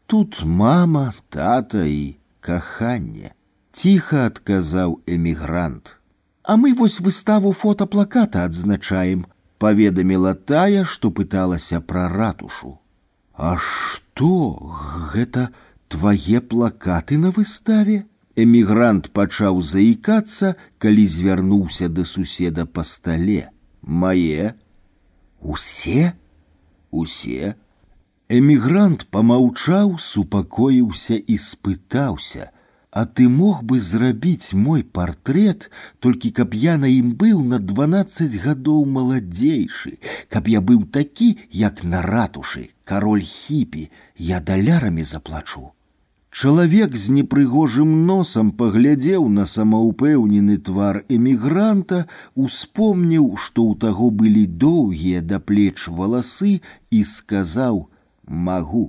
[0.06, 3.32] Тут мама, тата і каханне.
[3.72, 5.98] Ціха адказаў эмігрант.
[6.42, 9.26] А мы вось выставу фотаплаката адзначаем,
[9.58, 12.78] паведаміла тая, што пыталася пра ратушу.
[13.34, 14.32] А што
[15.12, 15.48] гэта
[15.88, 18.04] твае плакаты на выставе?
[18.36, 23.50] Эмігрант пачаў заікацца, калі звярнуўся да суседа па стале.
[23.82, 24.54] Мае,
[25.40, 26.14] усе,
[26.90, 27.54] усе.
[28.28, 32.57] Эмігрант помаўчаў, супакоіўся і спытаўся: «
[32.94, 38.36] А ты мог бы зрабіць мой портрет, толькі каб я на ім быў на 12
[38.44, 39.98] гадоў маладзейшы,
[40.30, 45.72] каб я быў такі, як на ратушы, кароль хіпі, я далярамі заплачу.
[46.34, 52.00] Чалавек з непрыгожым носам паглядзеў на самаўпэўнены твар эмігранта,
[52.34, 56.56] успомніў, што ў таго былі доўгія да плеч валасы
[56.90, 58.86] і сказаў: « Магу,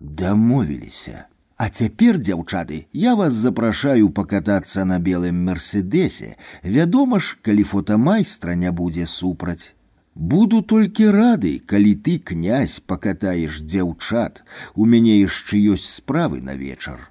[0.00, 1.28] дамовіліся.
[1.60, 6.36] А цяпер, дзяўчаты, я вас запрашаю пакатацца на белым мерседесе.
[6.62, 9.74] Вядома ж, калі фотамайстра не будзе супраць.
[10.14, 14.42] Буду толькі рады, калі ты, князь, пакатаеш дзяўчат.
[14.74, 17.10] У мяне яшчэ ёсць справы на вечар.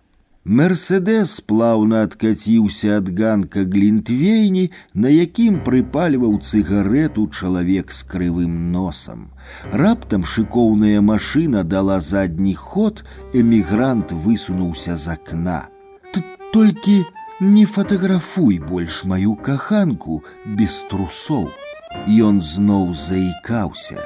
[0.49, 4.63] Мерседес плаўна адкаціўся ад ганка глінтвейні,
[4.95, 9.29] на якім прыпальваў цыгарету чалавек з крывым носам.
[9.69, 15.69] Раптам шыкоўная машына дала задні ход, эмігрант высунуўся з акна.
[16.17, 16.97] Тут толькі
[17.39, 21.45] не фатаграфуй больш маю каханку без трусоў.
[22.09, 24.01] Ён зноў заікаўся.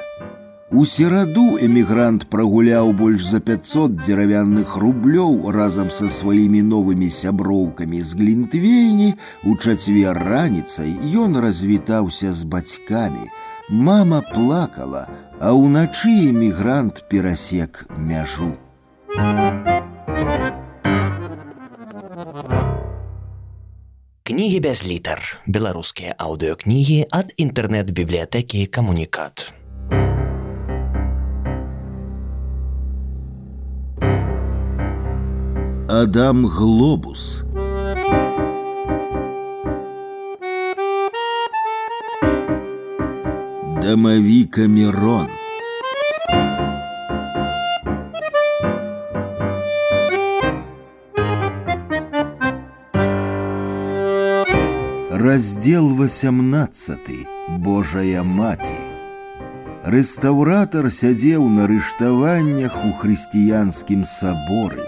[0.74, 8.18] У сераду эмігрант прагуляў больш за 500 дзеравяных рублёў разам са сваімі новымі сяброўкамі з
[8.18, 9.14] глінтвейні,
[9.44, 13.30] у чацвер раніцай ён развітаўся з бацькамі.
[13.70, 15.06] Мама плакала,
[15.38, 18.52] а ўначы эмігрант перасек мяжу.
[24.26, 25.20] Кнігі без літар.
[25.46, 29.54] Беларускія аўдыокнігі ад інтэрнэт-бібліятэкі камунікат.
[35.88, 37.44] Адам Глобус
[43.82, 45.28] Дамавіка Мирон
[55.10, 56.98] Раздел 18
[57.58, 58.94] Божая маці
[59.84, 64.80] Рэстаўратар сядзеў на рыштаваннях у хрысціянскім саборы.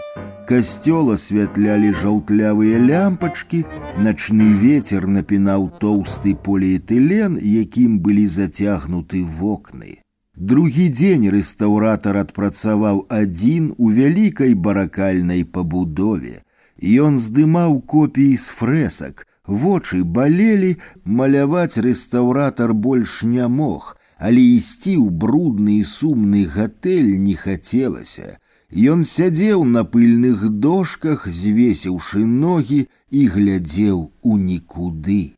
[0.51, 3.65] Касцёл асвятлялі жаўтлявыя лямпачкі,
[3.99, 9.99] начны ветер напінаў тоўсты поліэтылен, якім былі зацягнуты вокны.
[10.37, 16.43] Другі дзень рэстаўратар адпрацаваў адзін у вялікай баракальнай пабудове.
[16.77, 25.09] Ён здымаў копіі з фрэсак, вочы балелі, маляваць рэстаўратар больш не мог, але ісці ў
[25.11, 28.37] брудны і сумны гатэль не хацелася.
[28.71, 35.37] Ён сядзеў на пыльных дошках, звесіўшы ногі і глядзеў у нікуды.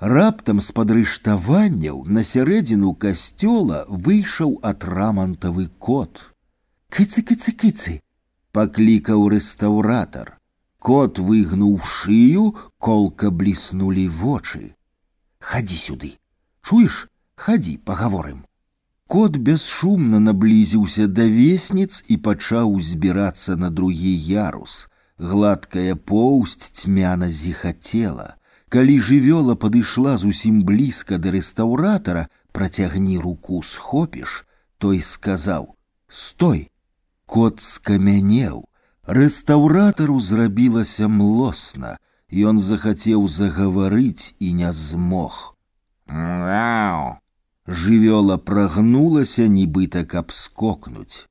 [0.00, 6.22] Раптам з падрыштаванняў на сярэдзіну касцёла выйшаў атрамантавы кот.
[6.88, 8.00] Кыцы кыцы кыцы,
[8.52, 10.38] паклікаў рэстаўратар.
[10.78, 14.72] Кот выгнуў шыю, колка бліснулі вочы.
[15.38, 16.10] Хадзі сюды.
[16.64, 18.46] Чуеш, хадзі, пагаворым.
[19.10, 24.86] Кот бесшумна наблізіўся да весніц і пачаў збірацца на другі ярус.
[25.18, 28.36] Гладкая поўсць цьмяна зіхацела.
[28.70, 34.44] Калі жывёла падышла зусім блізка да рэстаўратара, працягні руку схопіш,
[34.78, 36.70] той сказаў: « Стой!
[37.26, 38.62] Кот скамянеў,
[39.06, 41.98] Рэстаўратару зрабілася млосна,
[42.30, 45.58] Ён захацеў загаварыць і не змог.
[46.06, 47.18] Мяу!
[47.66, 51.26] Жывёла прагнулася, нібыта каб скокнуць.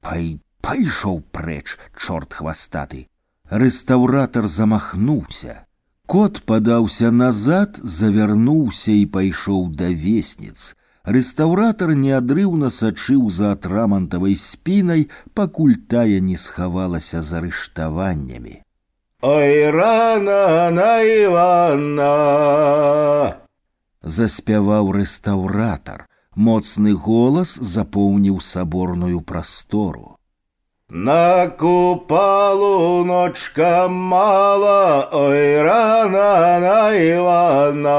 [0.00, 3.08] Пай пайшоў прэч, чорт хвастаты.
[3.50, 5.66] Рэстаўратар замахнуўся.
[6.06, 10.74] Кот падаўся назад, завярнуўся і пайшоў да весніц.
[11.04, 18.62] Рэстаўратар неадрыўна сачыў за атрамантавай спінай, пакуль тая не схавалася за рыштаваннямі.
[19.22, 22.14] Ой рана на Івана
[24.02, 26.08] заспяваў рэстаўратар.
[26.34, 30.16] Моцны голас запоўніў саборную прастору.
[30.88, 37.98] На купалу ночка мала, ой рана на Івана.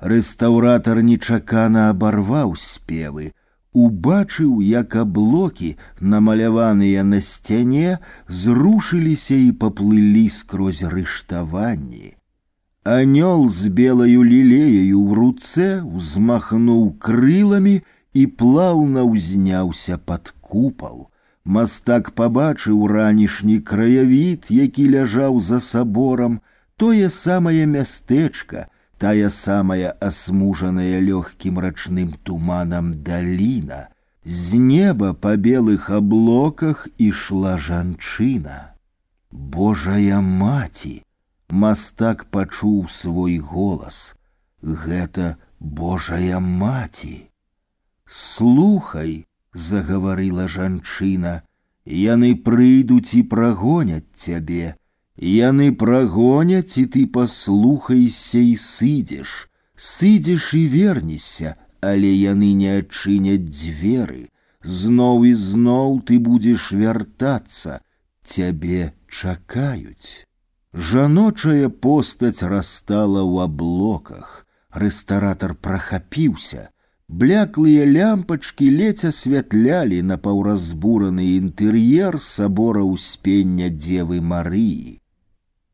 [0.00, 3.32] Рэстаўратар нечакана абарваў спевы,
[3.74, 7.98] убачыў, як аблокі, намаляваныя на сцяне,
[8.28, 12.14] зрушыліся і паплылі скрозь рыштаванні.
[12.88, 17.74] Анёл з белаю лілеяю ў руцэ ўзмахнуў крыламі
[18.20, 21.12] і плаўна ўзняўся пад купал.
[21.44, 26.40] Мастак пабачыў ранішні краявід, які ляжаў за саборам,
[26.80, 28.64] тое самае мястэчка,
[28.96, 33.88] тая самая осмужанная легким рачным туманам долина,
[34.24, 38.74] З неба по белых облоках ішла жанчына.
[39.30, 41.04] Божая маці!
[41.50, 44.16] Мастак пачуў свой голас.
[44.62, 47.30] Гэта Божая маці.
[48.06, 51.42] Слухай, заговорила жанчына,
[51.84, 54.76] яны прыйдуць і прагоняць цябе,
[55.18, 64.30] Яны прагоняць, і ты паслухайся і сыдзеш, сыдзеш і вернешся, але яны не адчыняць дзверы.
[64.62, 67.82] Зноў і зноў ты будзеш вяртацца,
[68.22, 70.26] цябе чакаюць.
[70.72, 74.46] Жаночая постаць растала ў аблоках.
[74.72, 76.68] Рэстаратар прахапіўся.
[77.08, 85.00] Бляклыя лямпачкі ледзь асвятлялі напаўразбураны інтэр'ер сабора ўспення дзевы Марыі.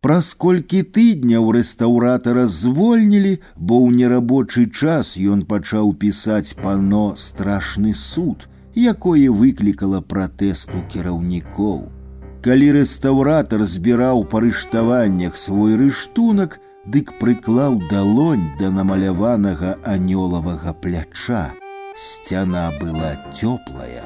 [0.05, 8.47] Праз колькі тыдняў рэстаўратара звольнілі, бо ў нерабочы час ён пачаў пісаць пано страшны суд,
[8.77, 11.98] якое выклікала пратэсту кіраўнікоў.
[12.45, 21.55] Калі рэстаўратар збіраў па рыштаваннях свой рыштунак, дык прыклаў далонь да намаляванага анёлавага пляча.
[21.97, 24.05] Сцяна была цёплая.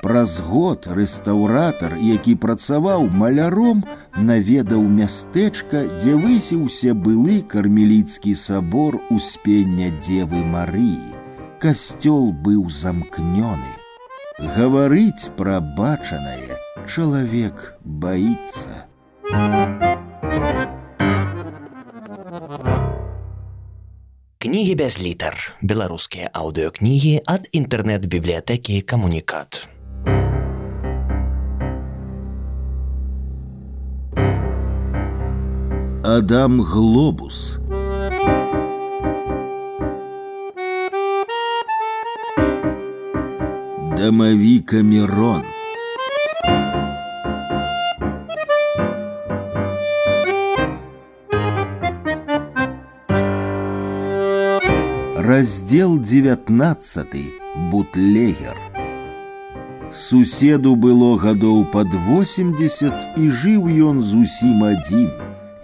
[0.00, 3.82] Праз год рэстаўратар, які працаваў маляром,
[4.16, 11.18] наведаў мястэчка, дзе высіўся былы кармеліцкі сабор успення дзевы Марыі.
[11.58, 13.74] Касцёл быў замкнёны.
[14.38, 18.85] Гаварыць пра бачанае человек боится.
[24.37, 25.57] Кнігі без літар.
[25.61, 29.67] Беларускія аўдыёкнігі ад інтэрнэт-бібліятэкі камунікат.
[36.05, 37.57] Адам Глобус.
[43.97, 45.64] Домовика Мирон.
[55.34, 57.06] Раздел 19
[57.72, 58.56] бутлегер
[59.92, 65.10] Суседу было гадоў пад 80 і жыў ён зусім адзін.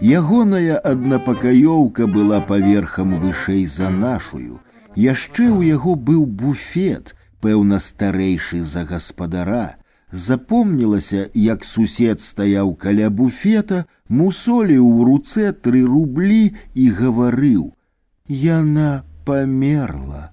[0.01, 4.59] Ягоная аднапакаёўка была паверхам вышэй за нашую.
[4.99, 9.79] Яшчэ ў яго быў буфет, пэўна старэйшы за гаспадара.
[10.11, 20.31] Запомнілася, як сусед стаяў каля буфета, мусоліў у руцэ тры рублі і гаварыў: « Яна памерла.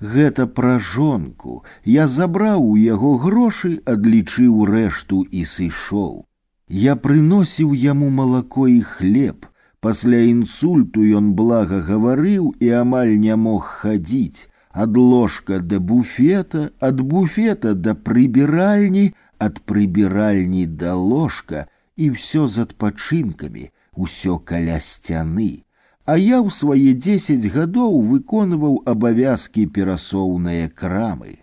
[0.00, 1.62] Гэта пра жонку.
[1.84, 6.24] Я забраў у яго грошы, адлічыў рэшту і сышоў.
[6.68, 9.46] Я прыносіў яму малако і хлеб.
[9.80, 14.48] Пасля інсульту ён блага гаварыў і амаль не мог хадзіць.
[14.72, 21.66] Ад ложка да буфета, ад буфета да прыбіральні, ад прыбіральні да ложка
[21.96, 25.63] і ўсё з адпачынкамі, усё каля сцяны
[26.04, 31.38] а я ў свае дзесяць гадоў выконваў абавязкі перасоўныя крамы.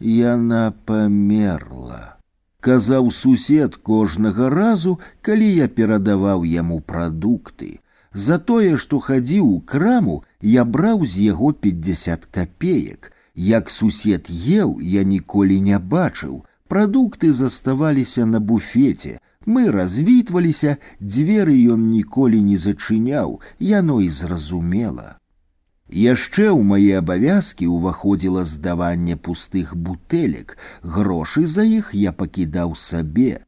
[0.00, 2.18] Яна памерла.
[2.60, 7.78] Казаў сусед кожнага разу, калі я перадаваў яму прадукты.
[8.12, 13.12] За тое, што хадзіў у краму, я браў з яго 50 копеек.
[13.34, 16.42] Як сусед еў, я ніколі не бачыў.
[16.68, 25.16] Прадукты заставаліся на буфеце, мы развітваліся, дзверы ён ніколі не зачыняў, яно і зразумела.
[25.88, 33.44] Яшчэ ў мае абавязкі ўваходзіла здаванне пустых бутэлек, грошы за іх я пакідаў сабе.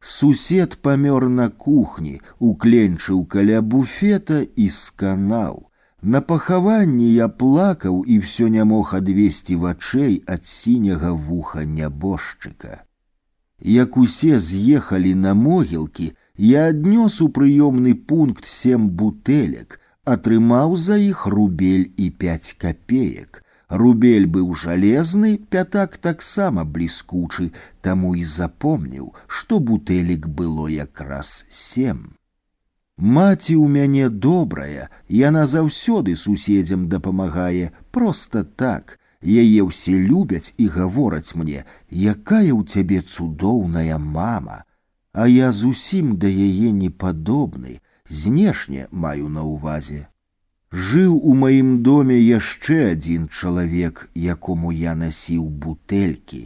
[0.00, 5.70] Сусед памёр на кухні, укленчыў каля буфета і сканаў.
[6.02, 12.82] На пахаванні я плакаў і ўсё не мог адвесці вачэй ад сіняга вуха нябожчыка.
[13.62, 21.26] Як усе з'ехалі на могілкі, я аднёс у прыёмны пункт сем бутэлек, атрымаў за іх
[21.26, 23.42] рубель і пять копеек.
[23.68, 27.50] Рубель быў жалезны, пятак таксама бліскучы,
[27.82, 32.14] таму і запомніў, што бутэлек было якраз сем.
[32.96, 41.34] Маці ў мяне добрая, яна заўсёды суседзям дапамагае, проста так, Яе ўсе любяць і гавораць
[41.34, 44.62] мне, якая ў цябе цудоўная мама,
[45.12, 50.06] А я зусім да яе не падобны, знешне маю на ўвазе.
[50.70, 56.42] Жыў у маім доме яшчэ адзін чалавек, якому я насіў бутэлькі.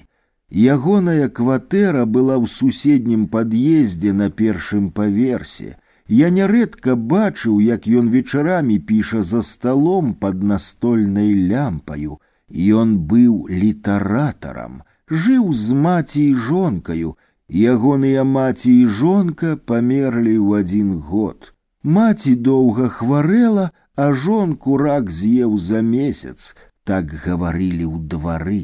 [0.49, 5.77] Ягоная кватэра была ў суседнім пад'ездзе на першым паверсе.
[6.07, 12.21] Я нярэдка бачыў, як ён вечарамі піша за сталом под настольнай лямпаю,
[12.53, 17.17] Ён быў літаратарам, жыў з маці і жонкаю,
[17.49, 21.53] ягоныя маці і жонка памерлі ў адзін год.
[21.83, 26.55] Маці доўга хварэла, а жонку рак з'еў за месяц,
[26.85, 28.63] так гаварылі ў двары.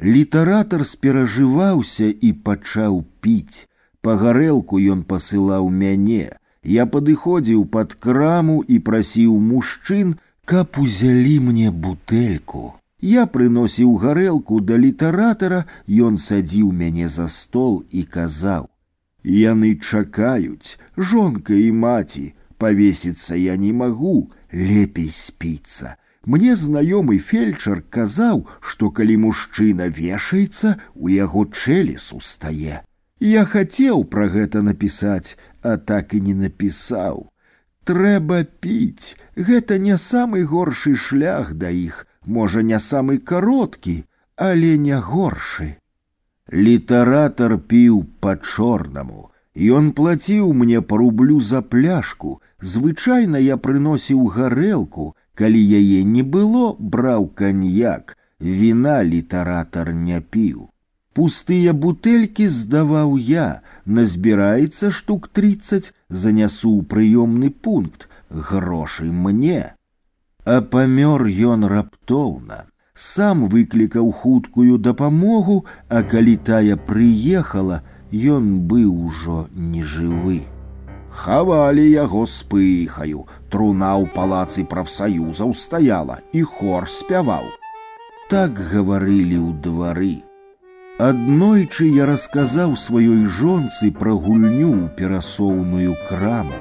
[0.00, 3.66] Літаратар сперажываўся і пачаў піць.
[4.00, 6.32] Па гарэлку ён пасылаў мяне.
[6.64, 12.80] Я падыходзіў пад краму і прасіў мужчын, каб узялі мне бутэльку.
[13.04, 21.54] Я прыносіў гарэлку да літаратара, ён садзіў мяне за стол і казаў: « Яны чакаюць, жонка
[21.54, 25.96] і маці, павесіцца я не магу, лепей спіцца.
[26.24, 32.84] Мне знаёмы фельчар казаў, што калі мужчына вешаецца, у яго чэлес устае.
[33.20, 37.28] Я хацеў пра гэта напісаць, а так і не напісаў.
[37.84, 44.04] Трэба піць, гэта не самы горшы шлях да іх, можа не самы кароткі,
[44.36, 45.76] але не горшы.
[46.52, 49.30] Літаратар піў па-чорнаму.
[49.54, 52.40] Ён плаціў мне па рублю за пляшку.
[52.60, 58.16] Звычайна я прыносіў гарэлку, калі яе не было, браў каньяк.
[58.40, 60.70] Віна літаратар не піў.
[61.12, 69.74] Пустыя бутэлькі здаваў я, назбіраецца штук тридцать, занясу ў прыёмны пункт, грошы мне.
[70.44, 72.66] А памёр ён раптоўна.
[72.94, 77.82] Сам выклікаў хуткую дапамогу, а калі тая прыехала,
[78.12, 80.40] ён быў ужо нежывы.
[81.10, 87.46] Хавалі яго з пыхаю, труна ў палацы прафсаюзаў стаяла і хор спяваў.
[88.30, 90.16] Так гаварылі ў двары.
[91.00, 96.60] Аднойчы я расказаў сваёй жонцы пра гульню ў перасоўную краму.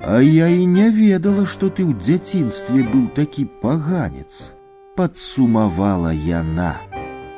[0.00, 4.52] А я і не ведала, што ты ў дзяцінстве быў такі паганец,
[4.96, 6.76] падсумавала яна.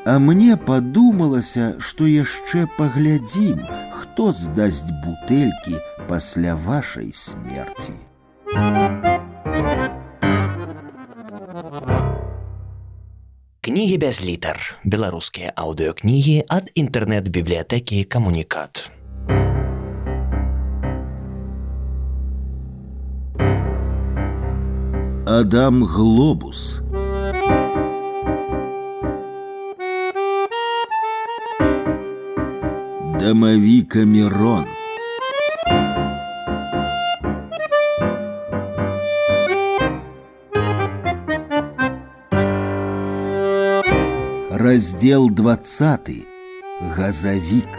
[0.06, 3.62] А мне падумалася, што яшчэ паглядзім,
[3.94, 5.78] хто здасць бутэлькі
[6.10, 7.94] пасля вашай смерці.
[13.66, 14.78] Кнігі без літар.
[14.86, 18.90] Беларускія аўдыёкнігі ад інтэрнэт-бібліятэкі камунікат.
[25.39, 26.81] Адам Глобус.
[33.17, 34.65] Домовика Мирон.
[44.51, 46.27] Раздел 20.
[46.97, 47.73] Газовик.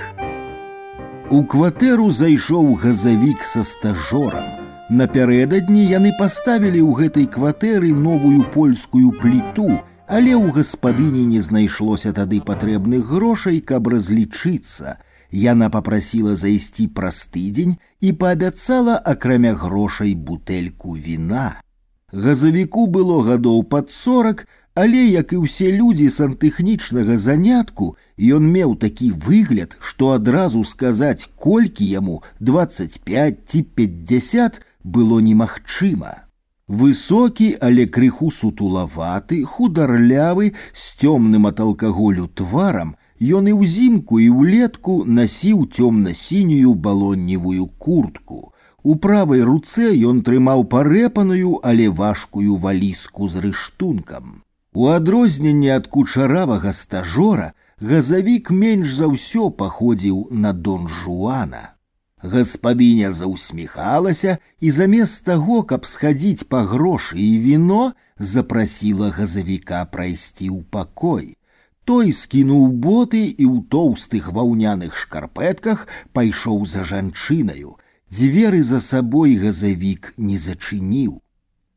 [1.28, 4.61] У кватэру зайшоў газавік са стажорам.
[4.91, 12.39] Напярэдадні яны паставілі ў гэтай кватэры новую польскую пліту, але ў гаспадыні не знайшлося тады
[12.39, 14.97] патрэбных грошай, каб разлічыцца.
[15.31, 21.59] Яна попрасіла зайсці праз тыдзень і паабяцала акрамя грошай бутэльку віна.
[22.13, 24.47] Газавіку было гадоў пад сорок,
[24.77, 31.83] але як і ўсе людзі сантэхнічнага занятку, ён меў такі выгляд, што адразу сказаць, колькі
[31.83, 36.27] яму 25 ці 50 было немагчыма.
[36.67, 45.03] Высокі, але крыху сутулаваты, хударлявы, з цёмным ад алкаголю тварам, ён і ўзімку і ўлетку
[45.05, 48.51] насіў цёмна-сінюю балонневую куртку.
[48.83, 54.43] У правай руцэ ён трымаў парэпаную, але важкую валіску з рыштункам.
[54.73, 61.70] У адрозненне ад кучаравага стажора газавік менш за ўсё паходзіў на дон Жуана.
[62.21, 70.65] Гаспадыня заўсміхалася і замест таго, каб схадзіць па грошы і віно, запрасіла газавіка прайсці ў
[70.65, 71.37] пакой.
[71.85, 77.77] Той скінуў боты і ў тоўстых ваўняных шкарпэтках пайшоў за жанчынаю.
[78.09, 81.21] Дзверы за сабой газавік не зачыніў.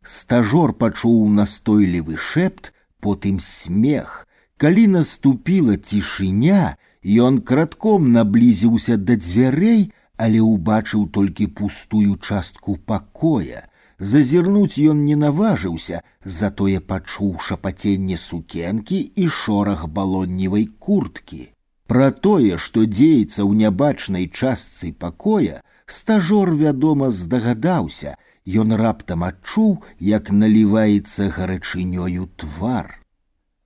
[0.02, 4.26] Стажор пачуў настойлівы шэпт, потым смех.
[4.56, 13.66] Калі наступіла цішыня, ён кратком наблізіўся да дзвярэй, але ўбачыў толькі пустую частку пакоя.
[13.98, 21.42] Зазірнуць ён не наважыўся, затое пачуў шапаценне сукенкі і шорах балонневай курткі.
[21.86, 28.16] Пра тое, што дзеецца ў нябачнай частцы пакоя, стажор, вядома, здагадаўся,
[28.46, 32.96] Ён раптам адчуў, як наліваецца гарачынёю твар.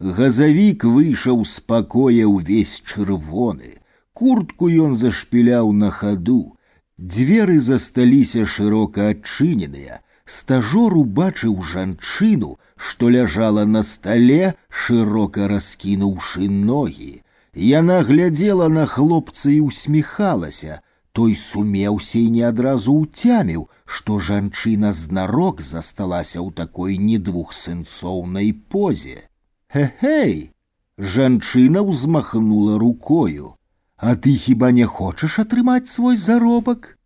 [0.01, 3.79] Газавік выйшаў з пакоя ўвесь чырвоны,
[4.19, 6.57] куртку ён зашпіляў на хаду.
[6.99, 10.01] Дзверы засталіся шырока адчыненыя.
[10.25, 17.21] Стажор убачыў жанчыну, што ляжала на стале, шырока раскінуўшы ногі.
[17.55, 20.81] Яна глядзела на хлопца і усміхалася.
[21.13, 29.29] Той сумеўся і не адразу ўцяміў, што жанчына знарок засталася ў такой недвухсэнцоўнай позе.
[29.71, 30.51] Хе-хей!
[30.99, 33.55] Жанчына ўзмахнула рукою.
[33.99, 36.99] А ты хіба не хочаш атрымаць свой заробак?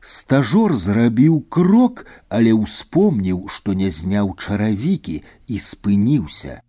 [0.00, 6.60] Стажор зрабіў крок, але ўспомніў, што не зняў чаравікі і спыніўся.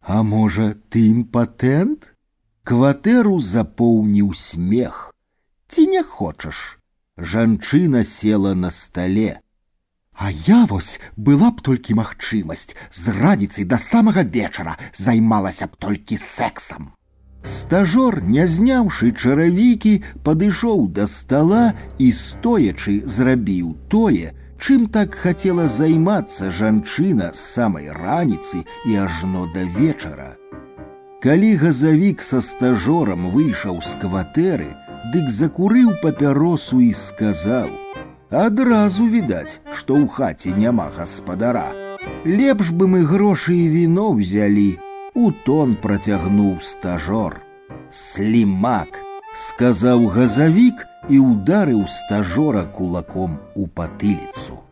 [0.00, 2.12] А можа, ты імпатэнт?
[2.64, 5.12] Кватэру запоўніў смех.
[5.68, 6.78] Ці не хочаш?
[7.18, 9.40] Жанчына села на стале.
[10.14, 16.16] А я вось была б толькі магчымасць з раніцы да самага вечара займалася б толькі
[16.16, 16.94] сексам.
[17.44, 26.48] Стажор, не зняўшы чаравікі, падышоў да стала і стоячы зрабіў тое, чым так хацела займацца
[26.48, 30.30] жанчына з самай раніцы і ажно да вечара.
[31.20, 34.70] Калі газавік са стажорам выйшаў з кватэры,
[35.12, 41.68] дык закурыў папяросу і сказаў: « Адразу відаць, што ў хаце няма гаспадара.
[42.24, 44.80] Лепш бы мы грошы і віно ўзялі,
[45.19, 47.41] у тон працягнуў стажор.
[47.91, 48.99] Слімак,
[49.35, 54.63] сказаў газавік і ударыў стажора кулаком у патыліцу.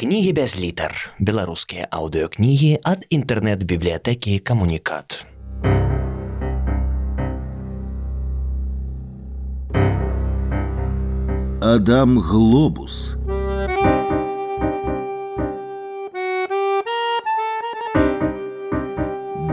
[0.00, 0.96] Кнігі без літар.
[1.20, 5.26] Беларускія аўдыёкнігі ад інтэрнэт-бібліятэкі камунікат.
[11.60, 13.16] Адам Глобус.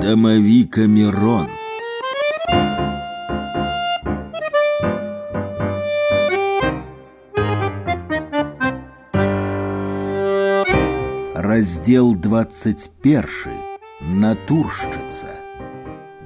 [0.03, 1.49] Домовика Мирон.
[11.35, 13.25] Раздел 21.
[14.01, 15.29] Натуршчыца.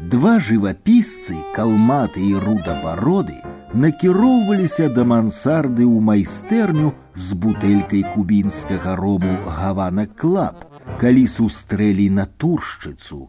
[0.00, 3.36] Два жывапісцы, калматы і рудабароды
[3.74, 10.64] накіроўваліся да мансарды ў майстэрню з бутэлькай кубінскага рому гавана клап,
[10.96, 13.28] калі сустрэлі натуршчыцу.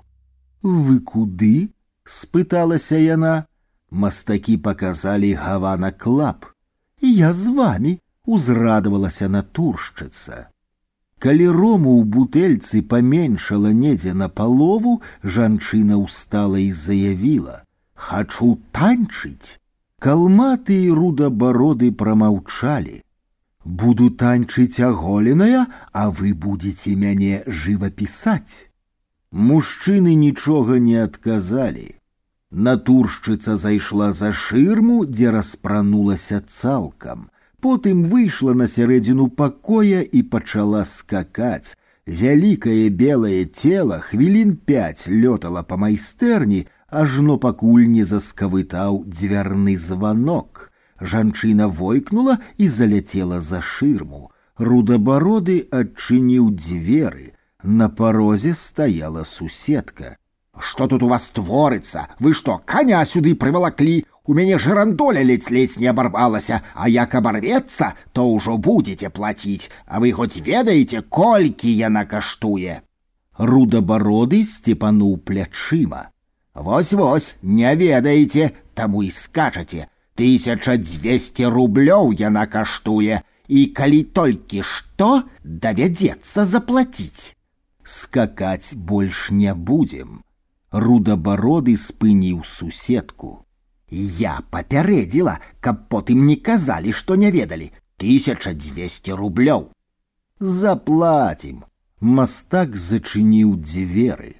[0.63, 1.73] Вы куды?
[2.05, 3.45] спыталася яна.
[3.91, 6.45] Мастакі паказалі гавана клап.
[7.01, 10.47] Я з вами узрадавалася натуршчыца.
[11.19, 19.59] Калі рому ў бутэльцы паменшала недзе на палову, жанчына ўстала і заявіла: « Хачу танчыць.
[20.03, 22.99] Калматы і рудабароды прамаўчалі.
[23.63, 28.67] Буду танчыць аголеная, а вы будете мяне жывапісаць.
[29.33, 31.89] Мужчыны нічога не адказалі.
[32.51, 37.29] Натуршчыца зайшла за шырму, дзе распранулася цалкам.
[37.59, 41.73] Потым выйшла на сярэдзіну пакоя і пачала скакаць.
[42.05, 50.69] Вялікае белае цела хвілін пяць лётала па майстэрні, ажно пакуль не заскавытаў дзвярны званок.
[50.99, 54.29] Жанчына войкнула і заляцела за шырму.
[54.57, 57.33] Рудабароды адчыніў дзверы.
[57.67, 60.17] На парозе стаяла суседка.
[60.59, 62.07] Что тут у вас творыцца?
[62.19, 68.23] Вы што, каня сюды прывалаклі, У мяне жырандоля ледзь-ледзь не абарвалася, а як абарвецца, то
[68.31, 72.79] ўжо будете плаціць, а вы хоць ведаеце, колькі яна каштуе.
[73.37, 76.15] Рудабароды сцепануў плячыма.
[76.55, 79.91] Вось-вось, не ведаеце, таму і скачаце.
[80.15, 83.19] Тысяча дзвесце рублёў яна каштуе,
[83.51, 87.35] і калі толькі што давядзецца заплаціць.
[87.87, 90.23] Скакаць больш не будзем.
[90.71, 93.45] Рудабароды спыніў суседку.
[93.89, 97.71] Я папярэдзіла, каб потым не казалі, што не ведалі.
[97.97, 99.69] Тысяча дзвесце рублёў.
[100.39, 101.63] Заплатім.
[101.99, 104.35] Мастак зачыніў дзверы.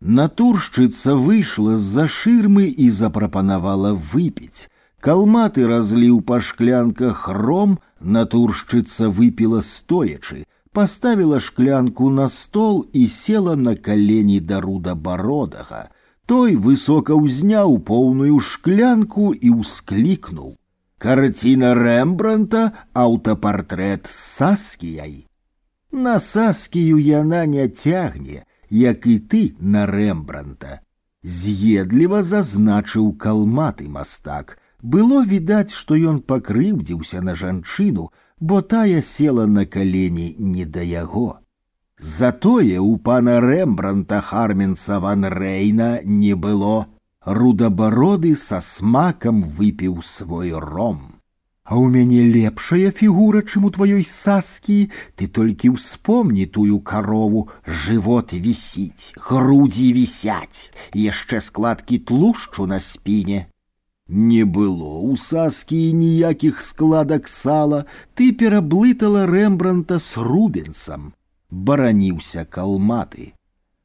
[0.00, 4.68] Натуршчыца выйшла з-за шырмы і запрапанавала выпіць.
[5.00, 13.76] Калматы разліў па шклянках ром, натуршчыца выпіла стоячы, поставила шклянку на стол і села на
[13.76, 15.88] калені да руда бародага.
[16.26, 20.60] Той высока ўзняў поўную шклянку і ўсклікнуў.
[20.98, 25.24] Карціна Рэмбранта аўтапартрэт з саскіяй.
[25.92, 30.84] На саскію яна не цягне, як і ты на Рэмбранта.
[31.24, 34.58] З'едліва зазначыў калматы мастак.
[34.82, 41.40] Было відаць, што ён пакрыўдзіўся на жанчыну, бо тая села на калені не да яго.
[41.98, 46.86] Затое у пана Рэмбранта Харменса ван Рэйна не было.
[47.24, 51.18] Рудабароды са смакам выпіў свой ром.
[51.68, 54.88] А ў мяне лепшая фігура, чым у тваёй саскі,
[55.20, 63.51] ты толькі ўспомні тую карову, жывот вісіць, грудзі вісяць, яшчэ складкі тлушчу на спіне.
[64.08, 67.84] Не было у саскі ніякіх складак сала,
[68.14, 71.12] ты пераблытала Рэмбранта з рубенсам
[71.50, 73.32] бараніўся калматы.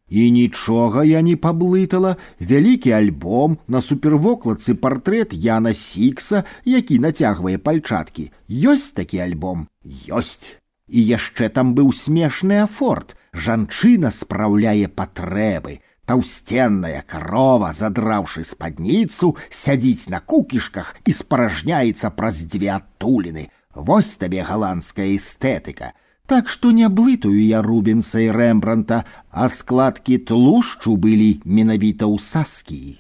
[0.10, 8.30] І нічога я не паблытала вялікі альбом на супервокладцы партрэт Яна Сікса, які нацягвае пальчаткі.
[8.50, 9.68] Ёсць такі альбом,
[10.08, 10.60] ёсць.
[10.88, 13.16] І яшчэ там быў смешны афорт.
[13.34, 15.80] Жанчына спраўляе патрэбы.
[16.08, 23.48] Таўсценная карова, задраўшы спадніцу, сядзіць на кукішках і спаражняецца праз дзве адтуліны.
[23.74, 25.94] Вось табе галандская эстэтыка.
[26.28, 33.00] Так што не блытаю я рубенса і рэмбранта, а складкі тлушчу былі менавіта ў саскіі.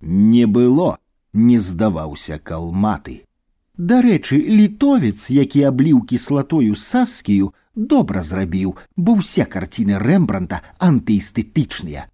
[0.00, 0.98] Не было,
[1.32, 3.24] не здаваўся калматы.
[3.76, 12.08] Дарэчы, літовец, які абліў кіслатою саскію, добра зрабіў, бо ўсе карціны рэмбранта антыэстэтычныя.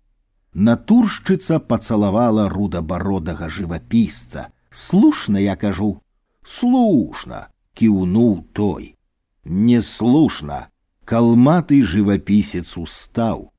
[0.54, 4.48] Натуршчыца пацалавала рудабародага жывапісца.
[4.70, 6.00] Слушна я кажу,
[6.44, 8.96] слушна, кіўнуў той.
[9.44, 10.68] Неслушно.
[11.04, 13.52] Калматый живописец устал.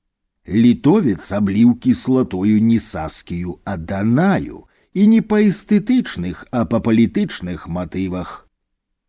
[0.45, 8.48] Литовец облил кислотою не саскію, а данаю, и не по эстетычных, а по палітычных матывах.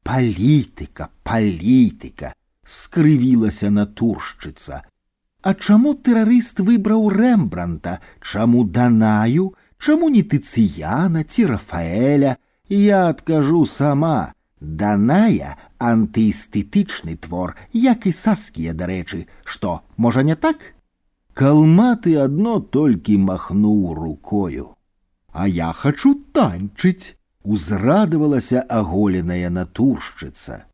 [0.02, 2.32] Палітыка, палітыка,
[2.64, 4.84] скрывілася натуршчыца.
[5.44, 12.36] А чаму тэрарыст выбраў Рэмбранта, чаму данаю, чаму не тыцыяна ці Рафаэля,
[12.68, 20.74] я адкажу сама, Даная антыэстэтычны твор, як і саскія, дарэчы, што, можа не так?
[21.32, 24.76] Калматы адно толькі махнуў рукою.
[25.32, 30.66] А я хачу танчыць, узрадавалася аголеная натуршчыца.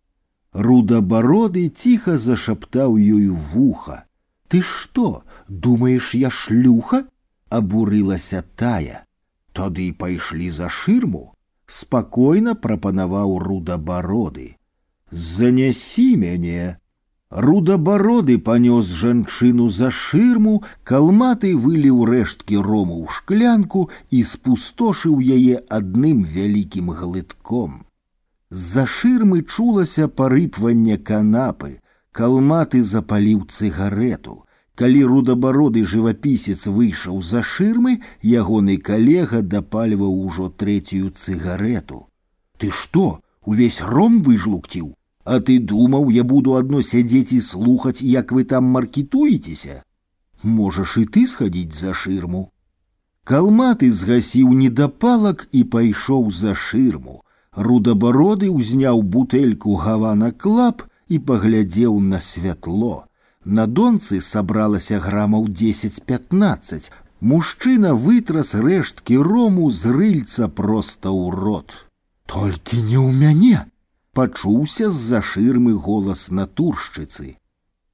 [0.50, 4.02] Рудабароды ціха зашаптаў ёй вуха.
[4.50, 7.04] Ты што, думаеш, я шлюха?
[7.48, 9.04] абурылася тая.
[9.52, 11.32] Тады пайшлі за шырму,
[11.66, 14.56] спакойна прапанаваў рудабароды.
[15.10, 16.76] Занясі мяне.
[17.30, 26.22] Рудабароды панёс жанчыну за шырму, калматы выліў рэшткі рому ў шклянку і спустошыў яе адным
[26.22, 27.82] вялікім глытком.
[28.50, 31.79] З-за шырмы чулася парыпванне канапы,
[32.12, 34.42] калматы запаліў цыгарету.
[34.74, 42.08] Калі рудабароды жывапісец выйшаў за шырмы, ягоны калега дапальваў ужо трэцюю цыгарету.
[42.58, 44.92] Ты што, увесь ром выжлукціў,
[45.26, 49.82] А ты думаў, я буду адно сядзець і слухаць, як вы там маркетуецеся?
[50.42, 52.42] Можаш і ты схадзіць за шырму.
[53.26, 57.22] Калматы згасіў недапалак і пайшоў за шырму.
[57.58, 63.06] Рудабароды ўзняў бутэльку гавана клап і паглядзеў на святло.
[63.44, 66.90] На донцы сабралася грамаў 10-15.
[67.20, 71.72] Мужчына вытрас рэшткі рому з рыльца проста ў рот.
[72.26, 73.58] Толькі не ў мяне,
[74.12, 77.38] пачуўся з-за шырмы голас натуршчыцы.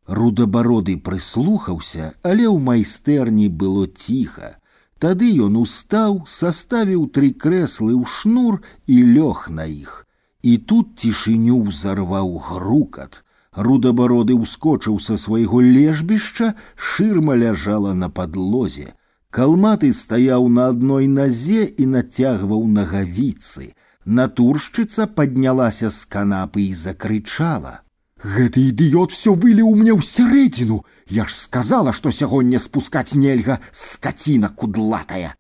[0.07, 4.57] Рудабароды прыслухаўся, але ў майстэрні было ціха.
[4.99, 10.06] Тады ён устаў, составіў тры крэслы ў шнур і лёг на іх.
[10.47, 13.23] І тут цішыню ўзарваў грукат.
[13.53, 18.95] Рудабароды ўскочыў са свайго лежбішча, шырма ляжала на падлозе.
[19.31, 23.73] Калматы стаяў на адной назе і нацягваў нагавіцы.
[24.05, 30.83] Натуршчыца паднялася з канапы і закрычала: « Гэты ідыёт все выліў мне ў сярэдзіну.
[31.09, 35.35] Я ж сказала, што сягоння спускаць нельга скаціна кудлатая.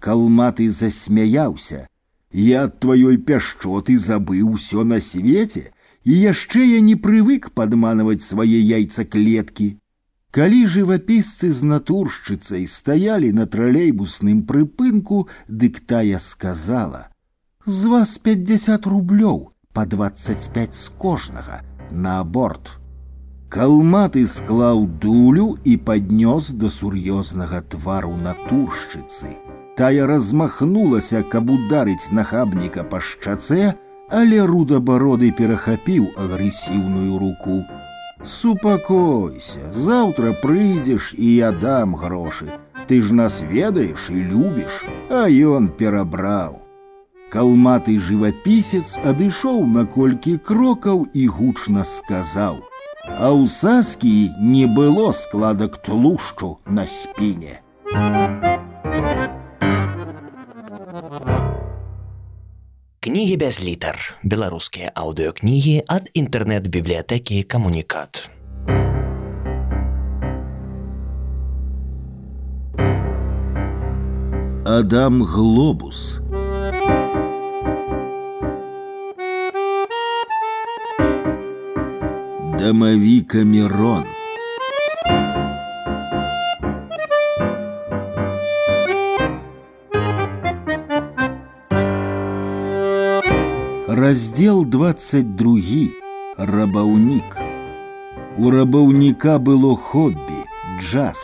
[0.00, 1.88] Калматы засмяяўся.
[2.32, 5.70] Я ад тваёй пяшчоты забыў усё на свеце,
[6.04, 9.76] і яшчэ я не прывык падманваць свае яйцаклеткі.
[10.32, 19.52] Калі жывапісцы з натуршчыцай стаялі на тралейбусным прыпынку, дык тая сказала: « З вас 50 рублёў
[19.72, 21.60] по 25 з кожнага
[21.90, 22.78] на аборт.
[23.52, 29.36] Калматы склаў дулю і паднёс да сур'ёзнага твару натуршчыцы.
[29.76, 33.72] Тая размахнулася, каб ударыць нахабніка па шчацэ,
[34.12, 37.62] але рудабароды перахапіў агрэсіўную руку.
[38.24, 42.46] Супакойся, заўтра прыйдзеш і я дам грошы.
[42.86, 46.60] Ты ж нас ведаеш і любіш, а ён перабраў.
[47.32, 55.80] Калматы жывапісец адышоў на колькі крокаў і гучна сказаў: « А ў саскі не было складак
[55.82, 57.62] тлушчу на спіне.
[63.06, 63.98] Кнігі без літар.
[64.22, 68.30] Беларускія аўдыёкнігі ад інтэрнэт-бібліятэкі камунікат.
[74.64, 76.20] Адам Глобус.
[82.58, 84.15] Дамавіка Мирон.
[93.96, 95.88] Раздел 22
[96.36, 97.36] рабаўнік.
[98.38, 100.40] У рабаўніка было хоббі,
[100.80, 101.18] джаз.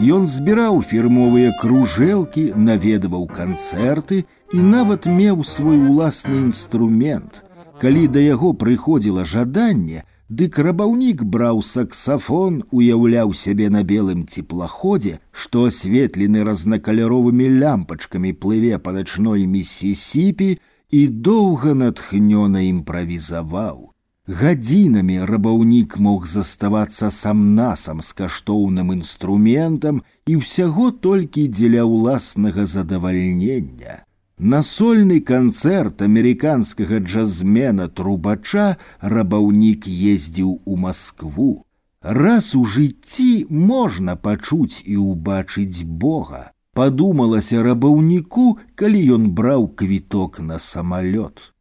[0.00, 7.44] Ён збіраў фірмовыя кружэлкі, наведваў канцэрты і нават меў свой уласны інструмент.
[7.80, 15.66] Калі да яго прыходзіла жаданне, дык рабаўнік браў саксафон, уяўляў сябе на белым цеплаходзе, што
[15.70, 20.58] асветлены разнакаляровымі лямпачкамі плыве па начной миссисипи
[20.92, 23.92] і доўга натхнёна імправізаваў.
[24.28, 29.98] Гадзінамі рабаўнік мог заставацца сам-насам з каштоўным інструментам
[30.30, 34.06] і ўсяго толькі дзеля ўласнага задавальнення.
[34.38, 41.66] На сольны канцэрт амерыканскага джазмена трубача рабаўнік ездзіў у Маскву.
[42.02, 50.58] Раз у жыцці можна пачуць і ўбачыць Бога падумалася рабаўніку, калі ён браў квіток на
[50.58, 51.52] самалёт.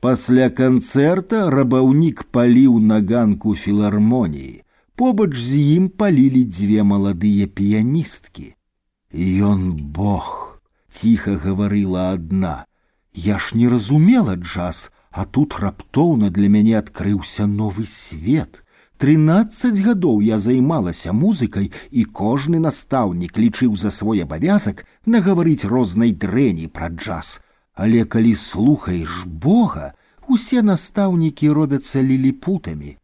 [0.00, 4.62] Пасля канцэрта рабаўнік паліў на ганку філармоніі.
[4.94, 8.54] Побач з ім палілі дзве маладыя піяністкі.
[9.14, 10.58] Ён Бог,
[10.90, 12.66] ціха гаварыла адна.
[13.14, 18.61] Я ж не разумела джаз, А тут раптоўна для мяне адкрыўся новы свет.
[19.02, 26.66] Трынаццаць гадоў я займалася музыкай, і кожны настаўнік лічыў за свой абавязак нагаварыць рознай дрэні
[26.66, 27.38] пра джаз.
[27.74, 29.92] Але калі слухаеш Бога,
[30.26, 32.98] усе настаўнікі робяцца ліліпутамі.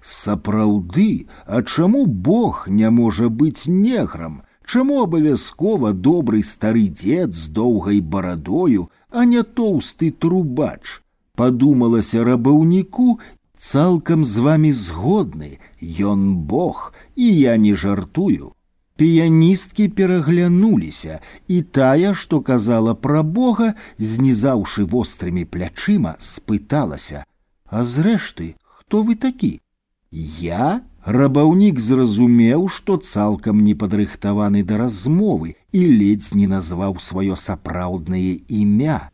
[0.00, 4.42] Сапраўды, а чаму Бог не можа быць неграм?
[4.64, 11.00] Чаму абавязкова добрый стары дзед з доўгай барадою, а не тоўсты трубач?
[11.36, 13.20] Падумалася рабаўніку
[13.58, 18.52] Цалкам з вами згодны, ён Бог, і я не жартую.
[18.96, 29.02] Піяністкі пераглянуліся, і тая, што казала пра Бога, знізаўшы вострымі плячыма, спыталася: « А зрэшты, хто
[29.02, 29.58] вы такі?
[30.12, 38.46] Я рабаўнік зразумеў, што цалкам не падрыхтаваны да размовы і ледзь не назваў сваё сапраўднае
[38.46, 39.10] імя.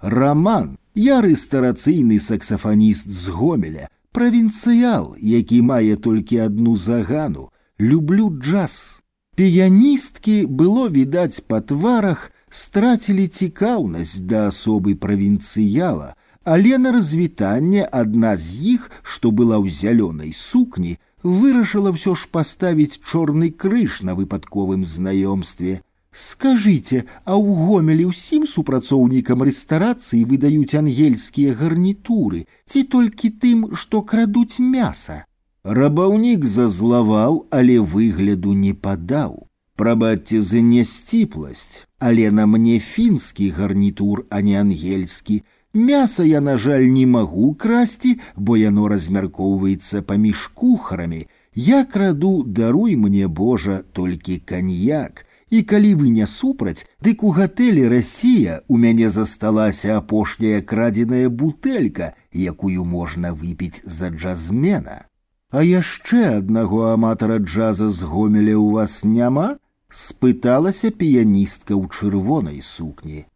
[0.00, 7.50] Раман я рэстарацыйны саксафаніст з гомеля, правінцыял, які мае толькі адну загану,
[7.80, 9.02] люблю джаз.
[9.34, 16.14] Піяністкі было відаць па тварах, страцілі цікаўнасць да асобы правінцыяла,
[16.44, 23.00] але на развітанне адна з іх, што была ў зялёнай сукні, вырашыла ўсё ж паставіць
[23.02, 25.82] чорны крыж на выпадковым знаёмстве.
[26.18, 34.62] Скажите, а ў гомелі ўсім супрацоўнікам рэстарацыі выдаюць ангельскія гарнітуры ці толькі тым, што крадуць
[34.62, 35.24] мяса.
[35.64, 39.50] Рабаўнік зазлаваў, але выгляду не падаў.
[39.74, 45.42] Прабачце за нясціпласць, але на мне фінскі гарнітур, а не ангельскі.
[45.74, 51.26] Мяса я, на жаль, не магу красці, бо яно размяркоўваецца паміж кухарамі.
[51.54, 57.88] Я краду, даруй мне Божа, толькі каньяк, і калі вы не супраць, дык у гатэлі
[57.88, 65.04] Расія у мяне засталася апошняя крадзеная бутэлька, якую можна выпіць за джазмена.
[65.50, 69.58] А яшчэ аднаго аматара джаза з гомеля ў вас няма?
[69.94, 73.30] спыталася піяністка ў чырвонай сукні.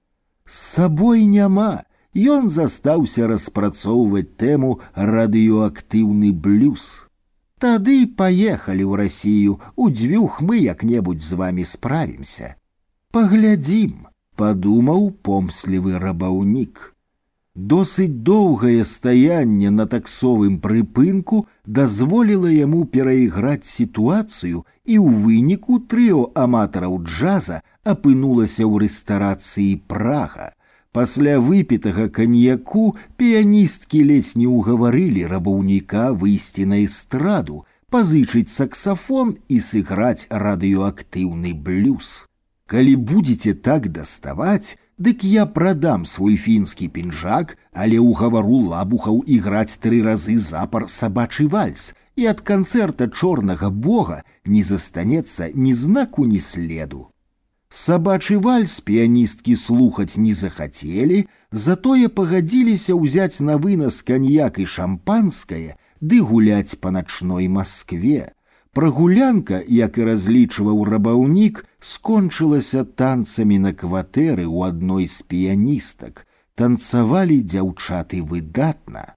[0.44, 1.84] З сабой няма.
[2.18, 7.06] Ён застаўся распрацоўваць тэму радыёактыўны блюз.
[7.62, 12.54] Тады поехали ў Россию, у дзвюх мы як-небудзь з вами справимся.
[13.10, 14.06] Поглядим,
[14.36, 16.94] подумаў помслівы рабаўнік.
[17.58, 27.02] Досыць доўгае стаянне на таксовым прыпынку дазволіла яму перайграць сітуацыю, і ў выніку трыо аматараў
[27.02, 30.54] джаза апынулася ў рэстарацыі прага.
[30.92, 40.28] Пасля выпітага каньяку піяністкі ледзь не ўгаварылі рабаўніка выйсці на эстраду, пазычыць саксафон і сыграць
[40.32, 42.26] радыёактыўны блюз.
[42.66, 50.02] Калі будзеце так даставаць, дык я прадам свой фінскі пінжак, але ўгавару лабухаў іграць тры
[50.04, 57.08] разы запар сабачы вальс, і ад канцэрта чорнага бога не застанецца ні знаку ні следу.
[57.72, 66.20] Сабачы вальс піяністкі слухаць не захацелі, затое пагадзіліся ўзяць на вынас каньяк і шампанскае ды
[66.24, 68.32] гуляць па начной Маскве.
[68.72, 76.24] Прагулянка, як і разлічваў рабаўнік, скончылася танцамі на кватэры ў адной з піяністак.
[76.54, 79.14] Танцавалі дзяўчаты выдатна.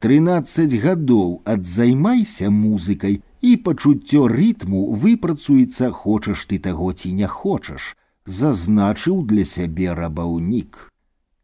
[0.00, 7.94] Трынаццаць гадоў адзаймайся музыкай, і пачуццё рытму выпрацуецца хочаш ты таго ці не хочаш,
[8.26, 10.90] зазначыў для сябе рабаўнік.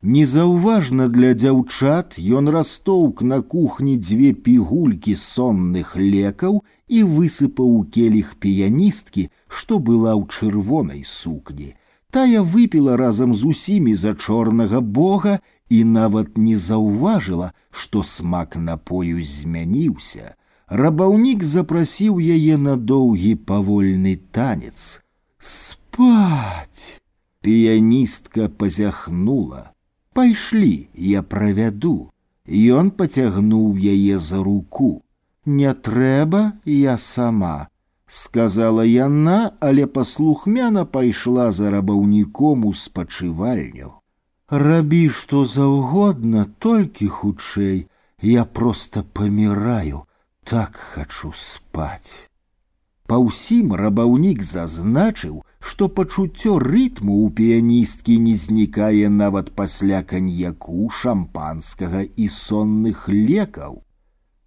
[0.02, 6.58] Незаўважна для дзяўчат ён растоўк на кухні дзве пігулькі сонных лекаў
[6.88, 11.70] і высыпаў у келіх піяністкі, што была ў чырвонай сукні.
[12.10, 15.38] Тая выпіла разам з усімі за чорнага бога
[15.70, 20.34] і нават не заўважыла, што смак напою змяніўся
[20.68, 25.00] рабаўнік запрасіў яе на доўгі павольны танец.
[25.38, 27.02] Спаць!
[27.42, 29.72] Піяністка пазяхнула.
[30.12, 32.10] Пайшлі, я правяду.
[32.46, 35.02] Ён пацягнуў яе за руку.
[35.44, 37.68] Не трэба, я сама,
[38.06, 43.98] сказала яна, але паслухмяна пайшла за рабаўніком у спачывальню.
[44.50, 47.86] Рабі што заўгодна, толькі хутчэй,
[48.20, 50.04] я просто паміраю,
[50.46, 52.28] так хочу спать.
[53.12, 62.04] Па ўсім рабаўнік зазначыў, што пачуццё рытму ў піяністкі не знікае нават пасля каньяку, шампанскага
[62.16, 63.82] і сонных лекаў.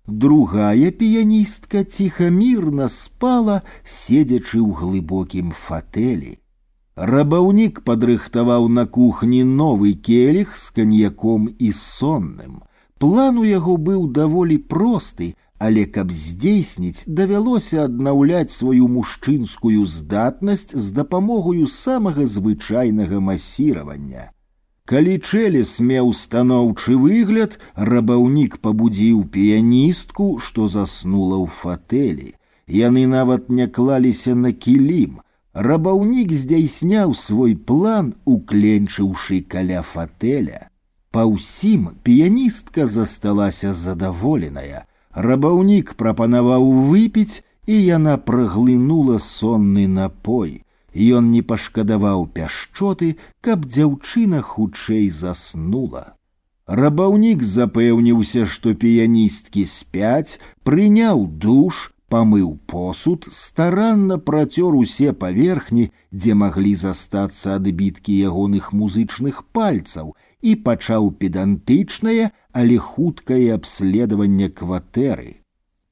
[0.07, 6.35] Другая піяністка ціхамірна спала, седзячы ў глыбокім фатэлі.
[6.95, 12.61] Рабаўнік падрыхтаваў на кухні новы келіх з каньяком і сонным.
[12.97, 20.91] План у яго быў даволі просты, але каб здзейсніць, давялося аднаўляць сваю мужчынскую здатнасць з
[20.91, 24.31] дапамогою самага звычайнага масіравання.
[24.85, 32.35] Калі Чэлес меў станоўчы выгляд, рабаўнік пабудзіў піяністку, што заснула ў фатэлі.
[32.67, 35.21] Яны нават не клаліся на кілім.
[35.53, 40.69] Рабаўнік здзяйсняў свой план, укленчыўшы каля фатэля.
[41.09, 44.85] Па ўсім піяністка засталася задаволеная.
[45.15, 50.61] Рабаўнік прапанаваў выпіць, і яна праглынула сонны напой.
[50.95, 56.15] Ён не пашкадаваў пяшчоты, каб дзяўчына хутчэй заснула.
[56.67, 66.73] Рабаўнік запэўніўся, што піяністкі спяць, прыняў душ, памыў посуд, старанна працёр усе паверхні, дзе маглі
[66.75, 75.41] застацца адбіткі ягоных музычных пальцаў і пачаў педантычнае, але хуткае абследаванне кватэры.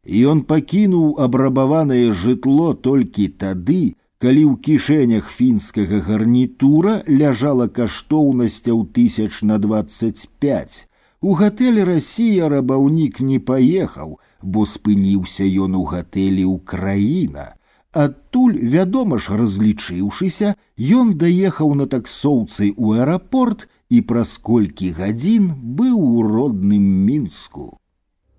[0.04, 9.60] Ён пакінуў абрабаванае жытло толькі тады, калі ў кішэнях фінскага гарнітура ляжала каштоўнасцяў тысяч на
[9.60, 10.88] двадцать пять.
[11.24, 17.56] У гатэль Расія рабаўнік не паехаў, бо спыніўся ён у гатэлі ўкраіна.
[17.94, 20.56] Адтуль, вядома ж, разлічыўшыся,
[21.00, 27.78] ён даехаў на таксоўцы ў аэрапорт і праз колькі гадзін быў у родным мінску.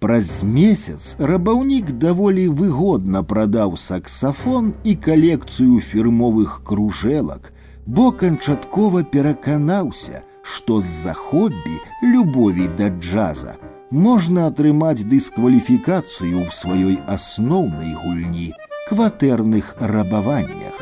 [0.04, 7.52] Праз месяц рабаўнік даволі выгодна прадаў саксафон і калекцыю фірмовых кружэлак,
[7.86, 13.56] бо канчаткова пераканаўся, што з-за хоббі любові да джаза
[13.90, 18.52] можна атрымаць дыскваліфікацыю ў сваёй асноўнай гульні
[18.90, 20.77] кватэрных рабаваннях.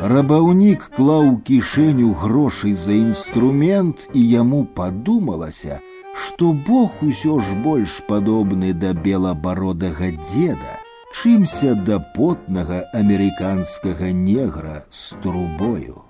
[0.00, 5.80] Рабаўнік клаў кішэню грошай за інструмент і яму падумалася,
[6.12, 10.76] што Бог усё ж больш падобны да белабародага дзеда,
[11.16, 16.04] чымся да потнага амерыканскага негра з трубою.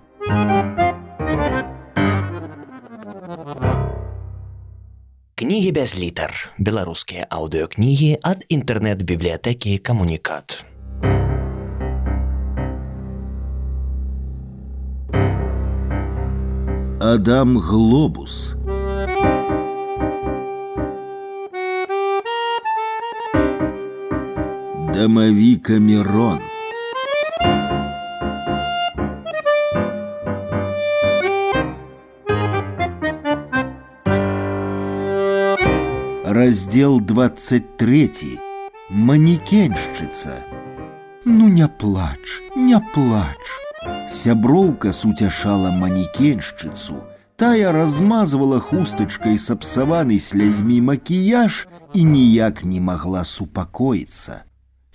[5.36, 6.32] Кнігі без літар.
[6.58, 10.64] Беларускія аўдыёкнігі ад інтэрнэт-бібліятэкі камунікат.
[17.03, 18.55] Адам Глобус.
[24.93, 26.39] Домовика Мирон.
[36.23, 38.39] Раздел 23.
[38.89, 40.45] Манекеншчыца.
[41.25, 43.60] Ну не плач, не плач.
[44.10, 47.04] Сяброўка суцяшала манекеншчыцу,
[47.36, 54.42] тая размазвала хустачкай сапсаваны слязьмі макіяж і ніяк не магла супакоіцца.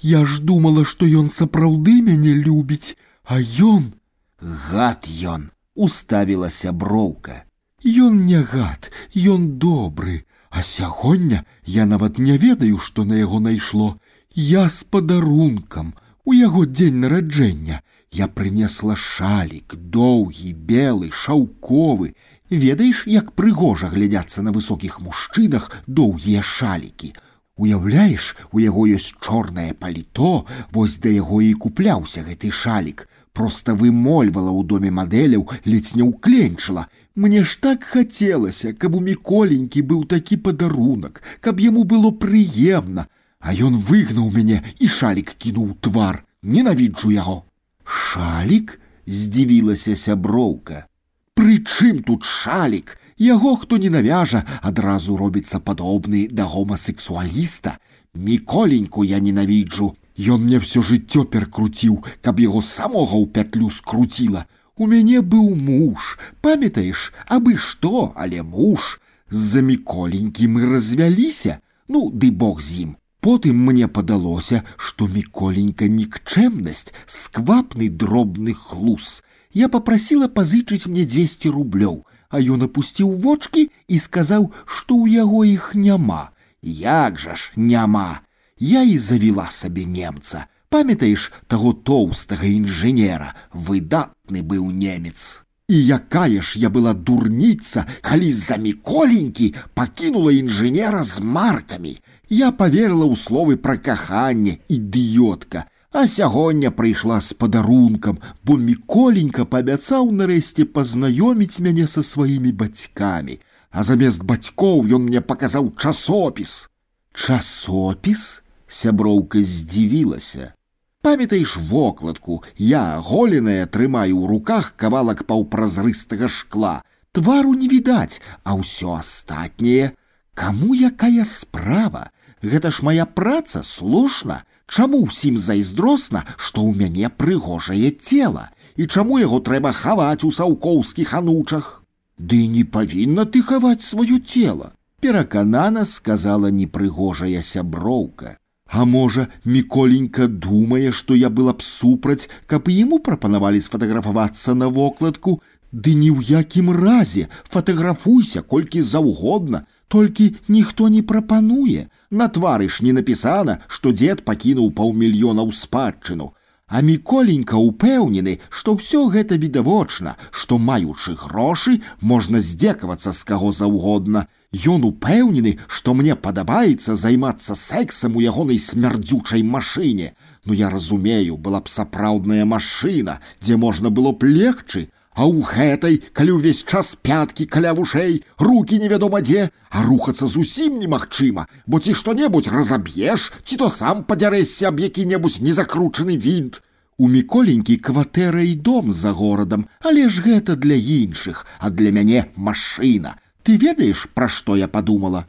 [0.01, 3.93] Я ж думала, што ён сапраўды мяне любіць, а ён
[4.41, 7.45] гад ён уставіла сяброўка.
[7.85, 13.97] Ён не гад, ён добры, а сягоння я нават не ведаю, што на яго найшло.
[14.33, 15.93] Я з падарункам
[16.25, 22.13] у яго дзень нараджэння я прынесла шалік, доўгі, белы, шаўковы.
[22.49, 27.13] Ведаеш, як прыгожа глядзяцца на высокіх мужчынах доўгія шалікі.
[27.57, 33.07] Уяўляеш, у яго ёсць чорнае паліто, вось да яго і купляўся гэты шалік.
[33.31, 36.87] Проста вымольвала ў доме мадэляў, ледзь не ўкленчыла.
[37.15, 43.07] Мне ж так хацелася, каб у міколенькі быў такі падарунак, каб яму было прыемна,
[43.41, 46.23] А ён выгнаў мяне і шалік кінуў твар.
[46.41, 47.41] Ненавіджу яго.
[47.85, 50.87] Шалік здзівілася сяброўка.
[51.35, 57.77] Прычым тут шалік, Яго хто не навяжа, адразу робіцца падобны да гомасексуаліста.
[58.15, 59.93] Міколеньку я ненавіджу.
[60.17, 64.45] Ён мне всё жыццё перкруціў, каб яго самога ў пятлю скруціла.
[64.75, 68.97] У мяне быў муж, памятаеш, абы што, але муж.
[69.29, 72.97] З-за міколенькі мы развяліся, ну ды бог з ім.
[73.25, 79.21] Потым мне падалося, што міколенька нікчэмнасць, сквапны дробны хлус.
[79.53, 85.43] Я попрасила пазычыць мне 200 рублёў, а ён апусціў вочки і сказаў, што ў яго
[85.45, 86.31] іх няма.
[86.61, 88.21] Як жа ж няма.
[88.57, 90.47] Я і завіла сабе немца.
[90.69, 95.43] Памятаеш таго тоўстага інжынера, выдатны быў немец.
[95.67, 101.99] І якая ж я была дурніца, калі з-за міколенькі пакінула інжынера з маркамі.
[102.29, 110.11] Я поверила ў словы пра каханне, ідыётка, а сягоння прыйшла з падарункам, бо міколенька паабяцаў
[110.11, 113.39] нарэшце пазнаёміць мяне са сваімі бацькамі.
[113.71, 116.67] а замест бацькоў ён мне паказаў часопіс.
[117.15, 118.43] Часопіс?
[118.67, 120.53] Сяброўка здзівілася.
[121.01, 126.83] Памятаеш вокладку, я голеная трымаю ў руках кавалак паўпразрыстага шкла.
[127.11, 129.91] Твару не відаць, а ўсё астатняе.
[130.35, 132.11] Каму якая справа?
[132.41, 134.43] Гэта ж моя праца слушна.
[134.71, 138.49] Чаму ўсім зайздросна, што ў мяне прыгожае цела
[138.79, 141.83] і чаму яго трэба хаваць у саўкоўскіх анучах?
[142.17, 144.71] Ды не павінна ты хаваць сваё цело,
[145.03, 148.37] пераканана сказала непрыгожая сяброўка.
[148.71, 155.41] А можа, міколенька думае, што я была б супраць, каб яму прапанавалі сфатаграфавацца на вокладку,
[155.71, 161.87] Ды ні ў якім разе фатаграфуйся колькі заўгодна, толькі ніхто не прапануе.
[162.09, 166.33] На твары ж не напісана, што дзед пакінуў паўмільёна ў спадчыну,
[166.71, 174.31] А міколенька ўпэўнены, што ўсё гэта відавочна, што маючы грошы можна здзекавацца з каго заўгодна.
[174.55, 180.15] Ён упэўнены, што мне падабаецца займацца сексам у ягонай смярдзючай машыне.
[180.47, 185.99] Ну я разумею, была б сапраўдная машына, дзе можна было б легчы, А ў гэтай,
[186.15, 191.91] калі ўвесь час пяткі каля вушэй, руки невядома дзе, а рухацца зусім немагчыма, бо ці
[191.91, 196.61] што-небудзь разаб'еш, ці то сам падзярэшся аб які-небудзь незакручаны вінт.
[196.95, 202.31] У міколенькі кватэра і дом за горадам, але ж гэта для іншых, а для мяне
[202.35, 203.17] машына.
[203.43, 205.25] Ты ведаеш, пра што я падумала?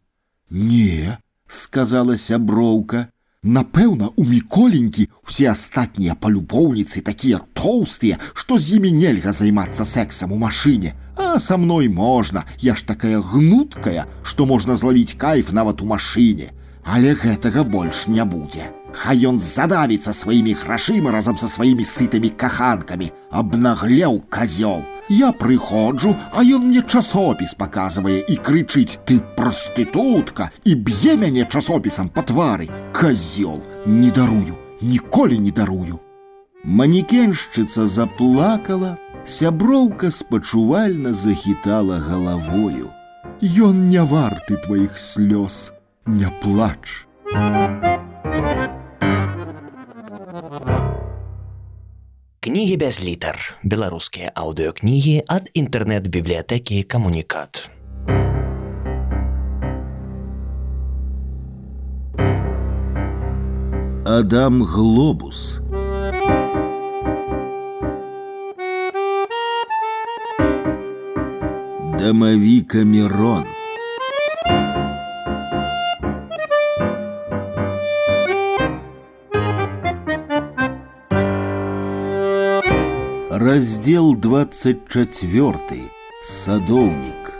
[0.49, 1.17] Не,
[1.47, 3.09] сказала сяброўка.
[3.43, 10.37] Напэўна, у міколенькі усе астатнія палюбоўніцы такія тоўстыя, што з імі нельга займацца сексам у
[10.39, 10.95] машыне.
[11.19, 16.55] А са мной можна, я ж такая гнуткая, што можна злавіць кайф нават у машыне.
[16.83, 18.71] Але гэтага больш не будзе.
[18.97, 24.83] Хай ён задавіцца сваімі грашыма разам са сваімі сытымі каханкамі, абнаглеў казёл.
[25.09, 32.09] Я прыходжу, а ён мне часопіс паказвае і крычыць: ты прастытутка і б'е мяне часопісам
[32.09, 32.69] па твары.
[32.93, 35.99] Казёл, не дарую, ніколі не дарую.
[36.63, 42.89] Манекеншчыца заплакала, сяброўка спачувальна захітала галавою.
[43.41, 45.73] Ён не варты тваіх слёз,
[46.05, 47.07] не плач.
[52.47, 53.55] Кнігі без літар.
[53.63, 57.69] Беларускія аўдыёкнігі ад інтэрнэт-бібліятэкі камунікат.
[64.05, 65.61] Адам Глобус.
[71.99, 73.56] Дамавіка Мирон.
[83.37, 85.57] Раздел 24.
[86.23, 87.33] Садоўнік.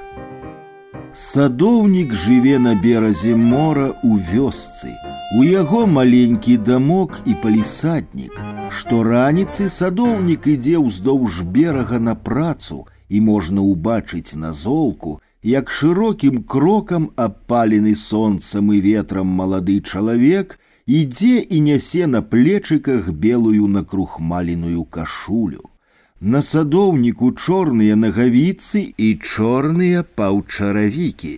[1.14, 4.90] Садоўнік жыве на беразе мора ў вёсцы.
[5.38, 8.34] У яго маленькі дамок і палісаднік.
[8.74, 16.42] Што раніцы садоўнік ідзе ўздоўж берага на працу і можна ўбачыць на золку, як шырокім
[16.42, 25.70] крокам апалены сонцам і ветрам малады чалавек ідзе і нясе на плечыках белую накрухмаленую кашулю.
[26.20, 31.34] На садоўніку чорныя нагавіцы і чорныя паўчаравікі.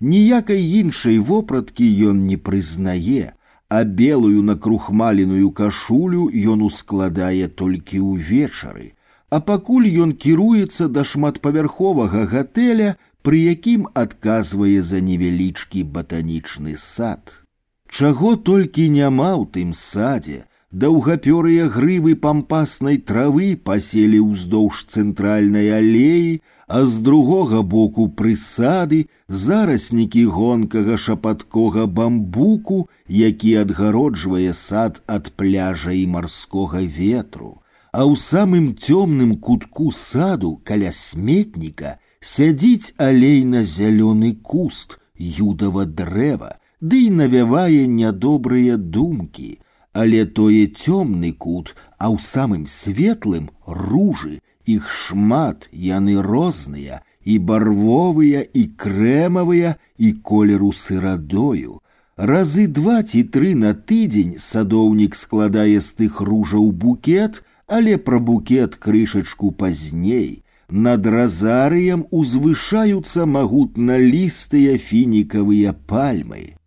[0.00, 3.34] Ніякай іншай вопраткі ён не прызнае,
[3.68, 8.94] а белую накрухмаленую кашулю ён ускладае толькі ўвечары.
[9.30, 17.42] А пакуль ён кіруецца да шматпавярховага гатэля, пры якім адказвае за невялічкі батанічны сад.
[17.90, 26.84] Чаго толькі няма ў тым садзе, Даўгапёрыя грывы пампаснай травы паселі ўздоўж цэнтральнай алеі, а
[26.84, 36.84] з другога боку прысады зараснікі гонкага шапаткога бамбуку, які адгароджвае сад ад пляжа і марскога
[36.84, 37.64] ветру.
[37.96, 47.16] А ў самым цёмным кутку саду каля сметніка сядзіць алейна-зялёны куст юдава дрэва, ды і
[47.22, 49.61] навявае нядобрыя думкі,
[49.92, 58.40] але тое цёмны кут, а ў самым светлым ружы, іх шмат яны розныя, і барвовыя
[58.54, 61.80] і крэмавыя і колеру сырадою.
[62.16, 68.76] Разы два ці тры на тыдзень садоўнік складае з тых ружаў букет, але пра букет
[68.76, 70.42] крышачку пазней.
[70.68, 76.58] Над разарыем узвышаюцца магутналістыя фінікавыя пальмы.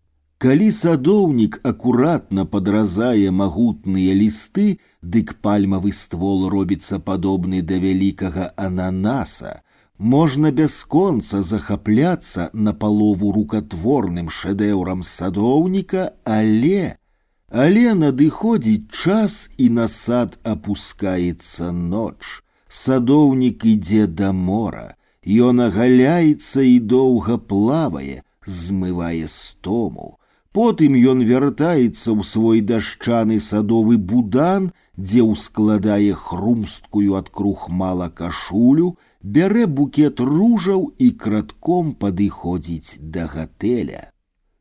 [0.42, 4.80] Калі садоўнік акуратна падразае магутныя лісты,
[5.16, 9.52] дык пальмавы ствол робіцца падобны да вялікага ананаса.
[9.98, 16.98] Можна бясконца захапляцца на палову рукатворным шэдэўрам садоўніка, але,
[17.50, 22.42] але надыходзіць час і на сад апускаецца ноч.
[22.68, 30.15] Садоўнік ідзе да мора, Ён агаляецца і доўга плавае, змывае стому.
[30.56, 39.68] Потым ён вяртаецца ў свой дашчаны садовы будан, дзе ўскладае хрумсткую ад крухмала кашулю, бярэ
[39.68, 44.10] букет ружаў і кратком падыходзіць да гатэля.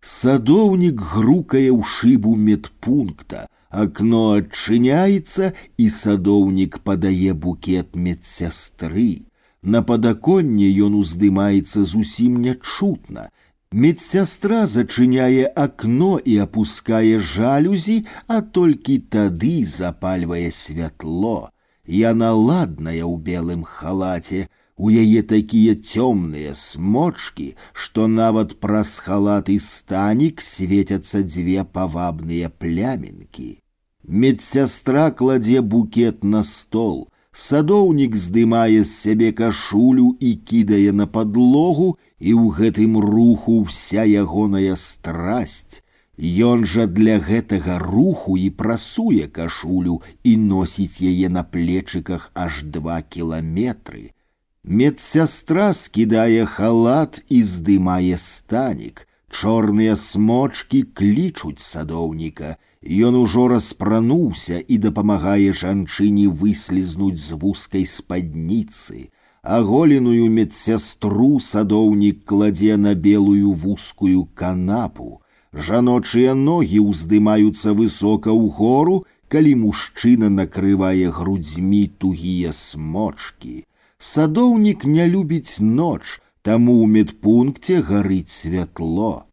[0.00, 9.26] Садоўнік грукае ў шыбу медпункта, акно адчыняецца і садоўнік падае букет медсястры.
[9.62, 13.28] На падаконне ён уздымаецца зусім нячутна.
[13.72, 21.50] Медсястра зачыняе акно і апускае жалюзі, а толькі тады запальвае святло.
[21.86, 24.48] Яна ладная ў белым халаце,
[24.80, 33.50] у яе такія цёмныя смочки, што нават праз халат і станік свецяцца дзве павабныя плямінкі.
[34.02, 42.32] Медсястра кладзе букет на стол, садоўнік здымае з сябе кашулю і кідае на падлогу, і
[42.34, 45.82] ў гэтым руху вся ягоная страсть,
[46.20, 53.00] Ён жа для гэтага руху і прасуе кашулю і носіць яе на плечыках аж два
[53.00, 54.12] кіламетры.
[54.62, 59.08] Медсястра скідае халат і здымае станік.
[59.32, 62.60] Чорныя смочки клічуць садоўніка.
[62.84, 69.10] Ён ужо распрануўся і дапамагае жанчыне выслізнуць з вузкай спадніцы.
[69.42, 75.20] Аголеную медсястру садоўнік кладзе на белую вузкую канапу.
[75.52, 83.64] Жаночыя ногі ўздымаюцца высока ў гору, калі мужчына накрывае грудзьмі тугія смочки.
[83.98, 89.28] Садоўнік не любіць ноч, таму ў медпункце гарыць святло.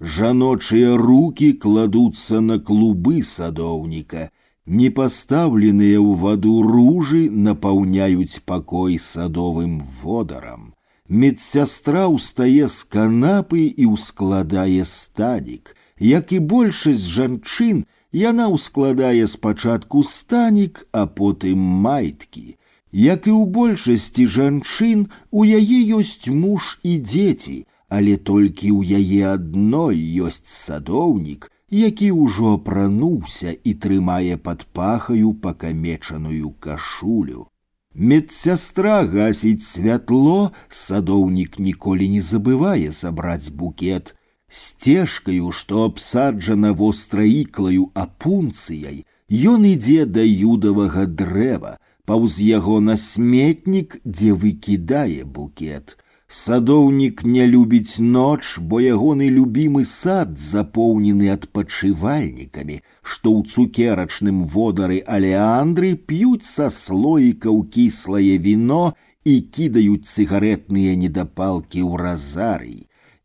[0.00, 4.30] Жаночыя руки кладуцца на клубы садоўніка.
[4.66, 10.74] Непастаўленыя ў ваду ружы напаўняюць пакой садовым водарам.
[11.08, 15.74] Медсястра ўстае з канапы і ўскладае станік.
[15.98, 22.54] Як і большасць жанчын, яна ўскладае спачатку станік, а потым майткі.
[22.92, 29.34] Як і ў большасці жанчын, у яе ёсць муж і дзеці, але толькі ў яе
[29.34, 37.48] адной ёсць садоўнік, які ўжо апрануўся і трымае пад пахаю пакамечаную кашулю.
[37.94, 44.14] Медсястра гасіць святло, садоўнік ніколі не забывае забраць букет.
[44.48, 51.76] Сцежкаю, што абсаджана востраіклаю апунцыяй, ён ідзе да юдавага дрэва,
[52.08, 55.98] паўз яго на сметнік, дзе выкідае букет.
[56.32, 65.94] Садоўнік не любіць ноч, бо ягоны любімы сад запоўнены адпачывальнікамі, што ў цукерачным водары алеандры
[65.96, 68.92] п'юць са слоікаў кіслае віно
[69.24, 72.78] і кідаюць цыгаретныя недапалкі ў разарый.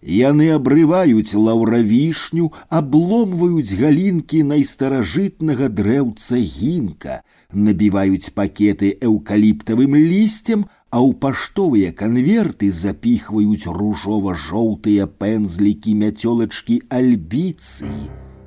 [0.03, 11.91] Яны абрываюць лаўравішню, абломваюць галінкі найстаражытнага дрэўца гінка, набіваюць пакеты эўкаліптавым лісцем, а ў паштовыя
[11.91, 17.89] канверты запіхваюць ружова-жоўтыя пэнзлікі мяцёлачкі альбіцы.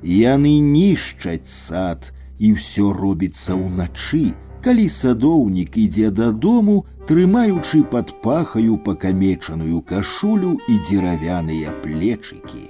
[0.03, 9.81] Яны нішчаць сад, і ўсё робіцца ўначы, калі садоўнік ідзе дадому, трымаючы пад пахаю пакамечаную
[9.81, 12.67] кашулю і дзеравяныя плечыкі.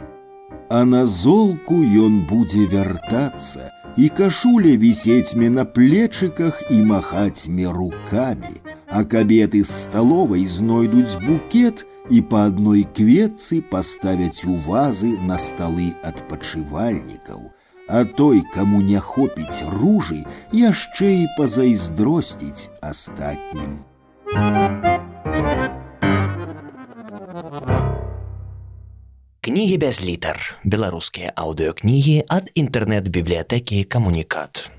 [0.70, 7.72] А на золку ён будзе вяртацца, і кашуля вісець мне на плечыках і махаць мне
[7.72, 15.38] руками, а кабеты з сталовай знойдуць букет і па адной кветцы паставяць у вазы на
[15.42, 17.52] сталы адпачывальнікаў.
[17.90, 23.80] А той, каму не хопіць ружы, яшчэ і пазайздросціць астатнім.
[29.42, 30.60] Кнігі без літар.
[30.64, 34.72] Беларускія аўдыёкнігі ад інтэрнэт-бібліятэкі камунікат.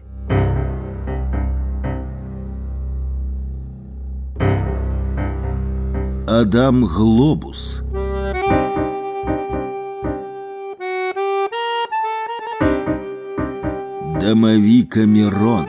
[6.29, 7.83] Адам Глобус.
[14.21, 15.67] Домовика Мирон.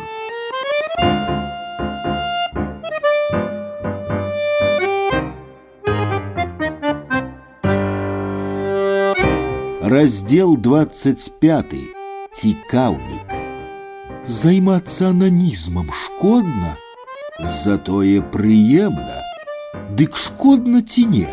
[9.83, 11.73] Раздел 25.
[12.33, 13.29] Цікаўнік.
[14.27, 16.75] Займацца ананізмам шкодна,
[17.63, 19.17] затое прыемна.
[19.97, 21.29] Дык шкодна ці не?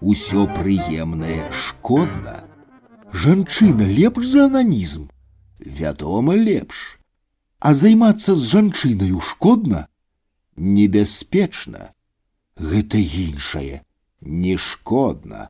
[0.00, 2.44] Усё прыемнае шкодна.
[3.12, 5.08] Жанчына лепш за ананізм.
[5.58, 6.98] Вядома лепш.
[7.58, 9.88] А займацца з жанчынаю шкодна?
[10.56, 11.94] Небяспечна.
[12.58, 13.82] Гэта іншае,
[14.20, 15.48] не шкодна.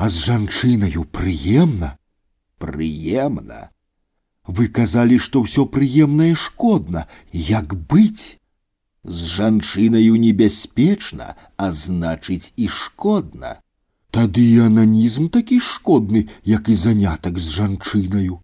[0.00, 1.96] А з жанчынаю прыемна,
[2.58, 3.70] прыемна.
[4.46, 8.38] Вы казалі, што ўсё прыемнае шкодна, як быць.
[9.04, 13.60] З жанчынаю небяспечна, а значыць і шкодна.
[14.10, 18.40] Тады і ананізм такі шкодны, як і занятак з жанчынаю.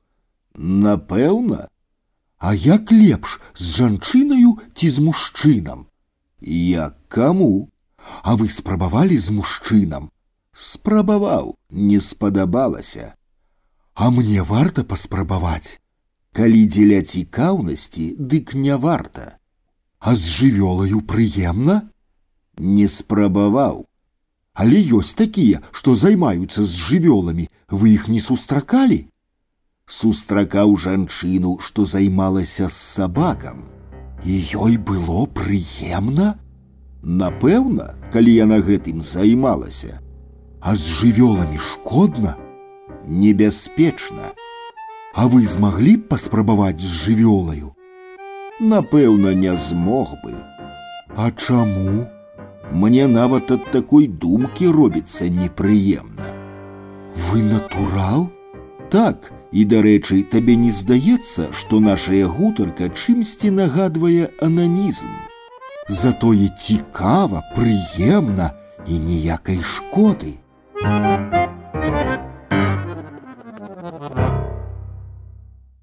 [0.54, 1.68] Напэўна,
[2.42, 5.86] А як лепш з жанчынаю ці з мужчынам?
[6.40, 7.68] Як каму?
[8.22, 10.10] А вы спрабавалі з мужчынам?
[10.56, 13.14] Спрабаваў, не спадабалася.
[13.94, 15.80] А мне варта паспрабаваць.
[16.32, 19.38] Калі дзеля цікаўнасці, дык не варта.
[19.98, 21.88] А з жывёлаю прыемна?
[22.58, 23.86] Не спрабаваў.
[24.52, 29.08] Але ёсць такія, што займаюцца з жывёламі, вы іх не сустракалі?
[29.88, 33.64] Сустракаў жанчыну, што займалася з сабакам.
[34.24, 36.36] І ёй было прыемна?
[37.02, 40.00] Напэўна, калі яна гэтым займалася.
[40.60, 42.36] А з жывёламі шкодна?
[43.06, 44.30] Небяспечна.
[45.14, 47.74] А вы змаглі б паспрабаваць з жывёлаю?
[48.60, 50.32] Напэўна, не змог бы.
[51.16, 52.06] А чаму?
[52.72, 56.30] Мне нават ад такой думкі робіцца непрыемна.
[57.16, 58.30] Вы натурал?
[58.88, 65.10] Так, і дарэчы, табе не здаецца, што нашая гутарка чымсьці нагадвае ананізм.
[65.88, 68.52] Затое цікава, прыемна
[68.86, 70.38] і ніякай шкоды.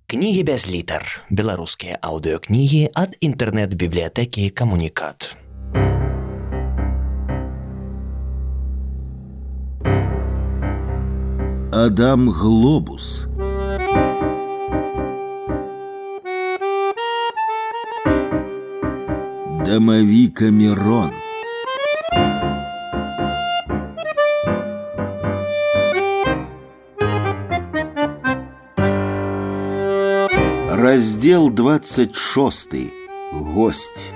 [0.09, 1.05] Кнігі без літар.
[1.29, 5.37] Беларускія аўдыёкнігі ад інтэрнэт-бібліятэкі камунікат.
[11.71, 13.27] Адам Глобус.
[19.65, 21.11] Дамавіка Мирон.
[30.83, 32.67] Раздел 26.
[33.31, 34.11] Гость.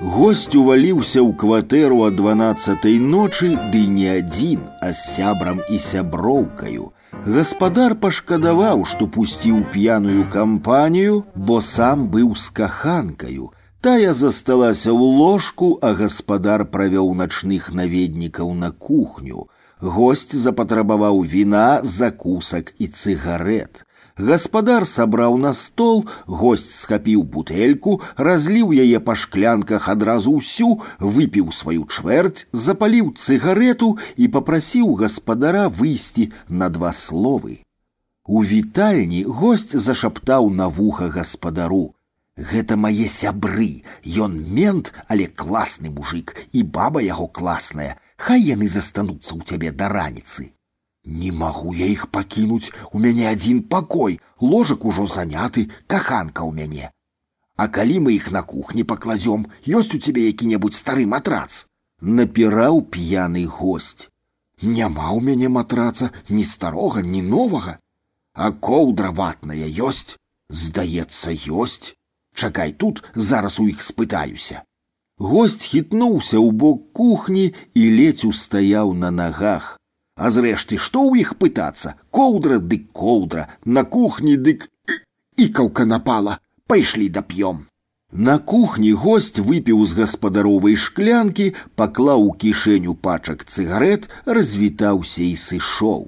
[0.00, 6.92] Гость уваліўся ў кватэру о 12 ночы, ды не адзін, а з сябрам і сяброўкаю.
[7.24, 13.50] Гаспадар пашкадаваў, што пусціў п'яную кампанію, бо сам быў з каханкаю.
[13.80, 19.48] Тая засталася ў ложку, а гаспадар правёў начных наведнікаў на кухню.
[19.80, 23.86] Гость запатрабаваў віна, закусак і цыгарет.
[24.18, 31.84] Гаспадар сабраў на стол, гость схапіў бутэльку, разліў яе па шклянках адразу ўсю, выпіў сваю
[31.84, 37.60] чвэрць, запаліў цыгарету і попрасіў гаспадара выйсці на два словы.
[38.24, 46.36] У вітальні гость зашаптаў на вуха гаспадару: « Гэта мае сябры, Ён мент, але класны мужик,
[46.56, 50.56] і баба яго класная, Хай яны застануцца ў цябе да раніцы.
[51.04, 56.90] Не могу я их покинуть, у мяне один покой, ложек ужо заняты, каханка у мяне.
[57.56, 61.66] А калі мы их на кухне покладем, ёсць у тебе які-небудзь стары матрац.
[62.00, 64.10] Напіраў п'яны гость.
[64.62, 67.78] Няма у мяне матраца ні старога, ні новага.
[68.34, 70.18] А коўдра ватная ёсць,
[70.50, 71.94] здаецца, ёсць.
[72.34, 74.60] Чакай тут, зараз у іх спытаюся.
[75.16, 79.79] Гость хітнуўся ў бок кухні і ледзь устаяў на нагах.
[80.20, 81.94] А зрэшты, што ў іх пытацца?
[82.10, 84.68] Коўдра дык коўдра, на кухні дык
[85.36, 87.66] ікаўка напала, пайшлі дап'ём.
[88.12, 96.06] На кухні гость выпіў з гаспадаровай шклянкі, паклаў у кішэню пачак цыгарет, развітаўся і сышоў.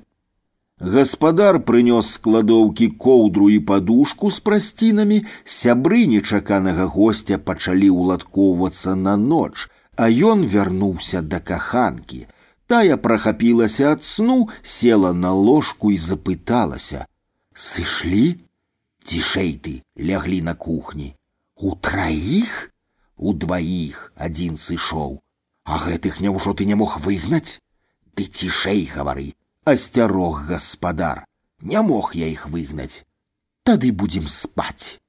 [0.78, 9.66] Гаспадар прынёс складоўкі коўдру і падушку з прасцінамі, сябры нечаканага гостя пачалі ўладкоўвацца на ноч,
[9.96, 12.28] а ён вярнуўся да каханкі.
[12.66, 18.40] Тая прахапілася ад сну, села на ложку і запыталася: « Сышлі?
[19.08, 21.16] Цішэй ты ляглі на кухні.
[21.56, 22.70] У траіх?
[23.16, 25.24] У дваіх адзін сышоў.
[25.64, 27.60] А гэтых няўжо ты не мог выгнаць?
[28.14, 29.32] Ты цішэй гавары,
[29.64, 31.24] асцярог гаспадар.
[31.60, 33.04] Не мог я іх выгнаць.
[33.64, 35.00] Тады будзем спаць.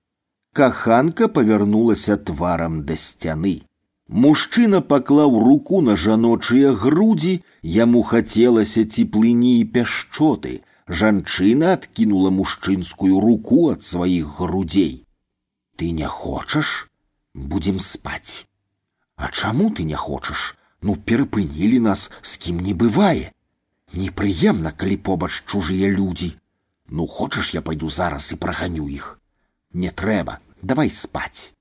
[0.53, 3.61] Каханка павярнулася тварам да сцяны.
[4.09, 10.61] Мужчына паклаў руку на жаночыя грудзі, яму хацелася цеплыні і пяшчоты.
[10.90, 15.06] Жанчына адкінула мужчынскую руку ад сваіх грудзей.
[15.77, 16.90] Ты не хочаш,
[17.33, 18.48] будзем спаць.
[19.16, 20.56] А чаму ты не хочаш?
[20.82, 23.30] Ну перапынілі нас з кім не бывае.
[23.93, 26.33] Непрыемна, калі побач чужыя людзі.
[26.90, 29.19] Ну хочаш, я пайду зараз і праганю іх.
[29.74, 31.53] Не трэба, давай спаць.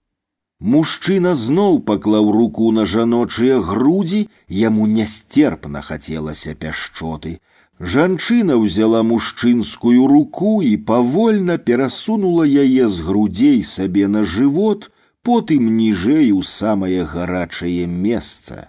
[0.62, 4.26] Мужчына зноў паклаў руку на жаночыя грудзі,
[4.60, 7.38] яму нястерпна хацелася пяшчоты.
[7.78, 14.90] Жанчына ўзяла мужчынскую руку і павольна перасунула яе з грудзей сабе на жывот,
[15.22, 18.66] потым ніжэй у самае гарачае месца.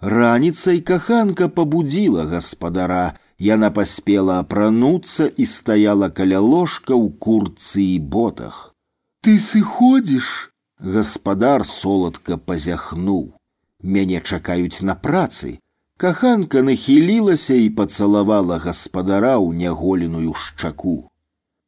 [0.00, 8.74] Раніцай каханка пабудзіла гаспадара, яна паспела апрануцца і стаяла каля ложка ў курцы і ботах.
[9.22, 10.50] Ты сыходзіш?
[10.78, 13.34] Гаспадар соладка пазяхнуў.
[13.82, 15.58] Мяне чакаюць на працы.
[15.98, 21.10] Каханка нахілілася і пацалавала гаспадара ў няголеную шчаку.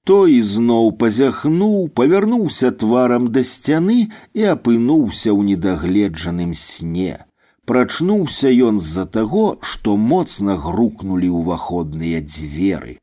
[0.06, 3.98] Той зноў пазяхнуў, павярнуўся тварам да сцяны
[4.34, 7.26] і апынуўся ў недагледжаным сне.
[7.66, 12.98] Прачнуўся ён з-за таго, што моцна грукнулі ўваходныя дзверы.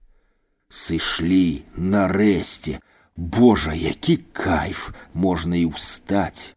[0.68, 2.80] Сышлі нарэшце,
[3.18, 6.54] Божа, які кайф можна і ўстаць.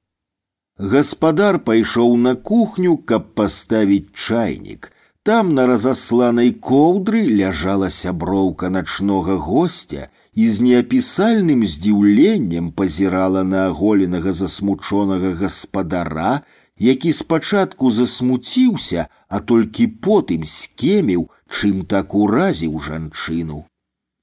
[0.78, 4.92] Гаспадар пайшоў на кухню, каб паставіць чайнік.
[5.22, 14.32] Там на разасланай коўдры ляжала сяброўка начнога гостя і з неапісальным здзіўленнем пазірала на аголенага
[14.32, 16.40] засмучонага гаспадара,
[16.78, 23.66] які спачатку засмуціўся, а толькі потым скеміў, чым так уразіў жанчыну.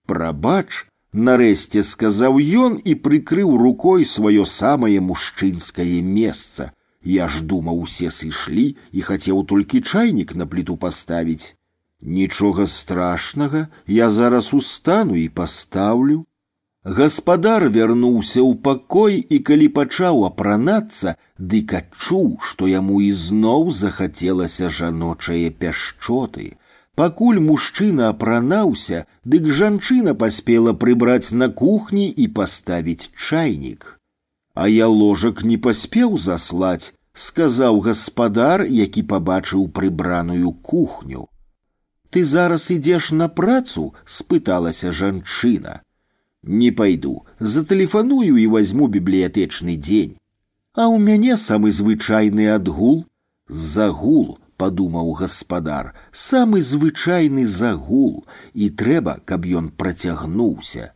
[0.10, 6.72] Прабач, Нарэшце сказаў ён і прыкрыў рукой сваё самае мужчынскае месца.
[7.02, 11.56] Я ж думаў, усе сышлі і хацеў толькі чайнік на пліту паставіць.
[12.02, 16.26] Нічога страшнага, я зараз устану і пастаўлю.
[16.84, 25.50] Гаспадар вярнуўся ў пакой і калі пачаў апранацца, дык адчуў, што яму ізноў захацелася жаночае
[25.50, 26.56] пяшчоты.
[26.98, 34.00] Пакуль мужчына апранаўся, дык жанчына паспела прыбраць на кухні і паставіць чайнік.
[34.56, 41.28] А я ложак не паспеў заслаць, сказаў гаспадар, які пабачыў прыбраную кухню.
[42.10, 45.82] Ты зараз ідзеш на працу, спыталася жанчына.
[46.44, 50.18] Не пайду, затэлефаную і возьму бібліятэчны дзень.
[50.74, 53.06] А ў мяне самы звычайны адгул,
[53.50, 60.94] загул, падумаў гаспадар, самы звычайны загул, і трэба, каб ён працягнуўся.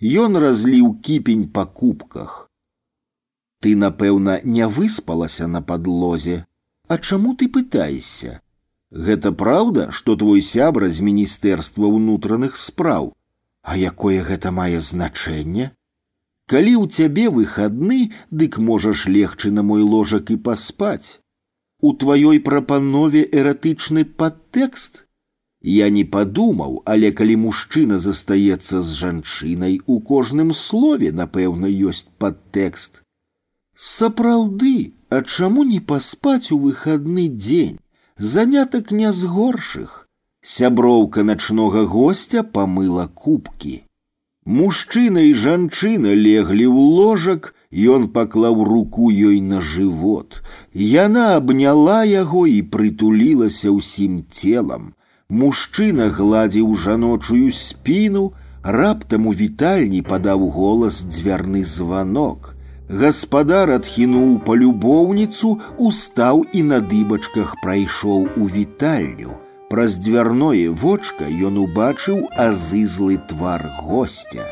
[0.00, 2.50] Ён разліў кіпень па кубках.
[3.60, 6.44] Ты, напэўна, не выспалася на падлозе.
[6.88, 8.40] А чаму ты пытаешся?
[8.90, 13.12] Гэта праўда, што твой сябра з міністэрства ўнутраных спраў,
[13.62, 15.72] А якое гэта мае значэнне?
[16.50, 21.20] Калі ў цябе выхадны, дык можаш легчы на мой ложак і паспаць
[21.84, 25.04] у тваёй прапанове эратычны падтэкст?
[25.62, 33.02] Я не падумаў, але калі мужчына застаецца з жанчынай, у кожным слове, напэўна, ёсць падтэкст.
[33.76, 37.78] Сапраўды, а чаму не паспаць у выхадны дзень?
[38.16, 40.08] Занятак не з горшых.
[40.42, 43.84] Сяброўка начнога гостя памыла кубкі.
[44.44, 50.42] Мужчына і жанчына леглі ў ложак, Ён паклаў руку ёй на жывот.
[50.74, 54.94] Яна абняла яго і прытулілася ўсім целам.
[55.30, 62.56] Мужчына гладзіў жаночую спіну, раптам у вітальні падаў голас дзвярны званок.
[62.90, 69.38] Гаспадар адхінуў палюбоўніцу, устаў і на дыбачках прайшоў у вітальню.
[69.70, 74.42] Праз дзвярное вочка ён убачыў азызлы твар гостя.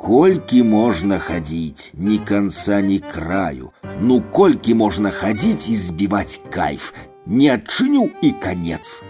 [0.00, 3.72] Колькі можна хадзіць, ні конца, ні краю.
[4.00, 6.92] Ну колькі можна хадзіць і збіваць кайф,
[7.26, 9.02] не адчыню і канец.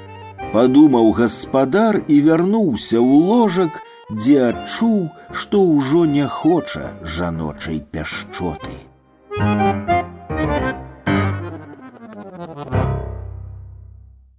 [0.53, 8.77] Падумаў гаспадар і вярнуўся ў ложак, дзе адчуў, што ўжо не хоча жаночай пяшчоты.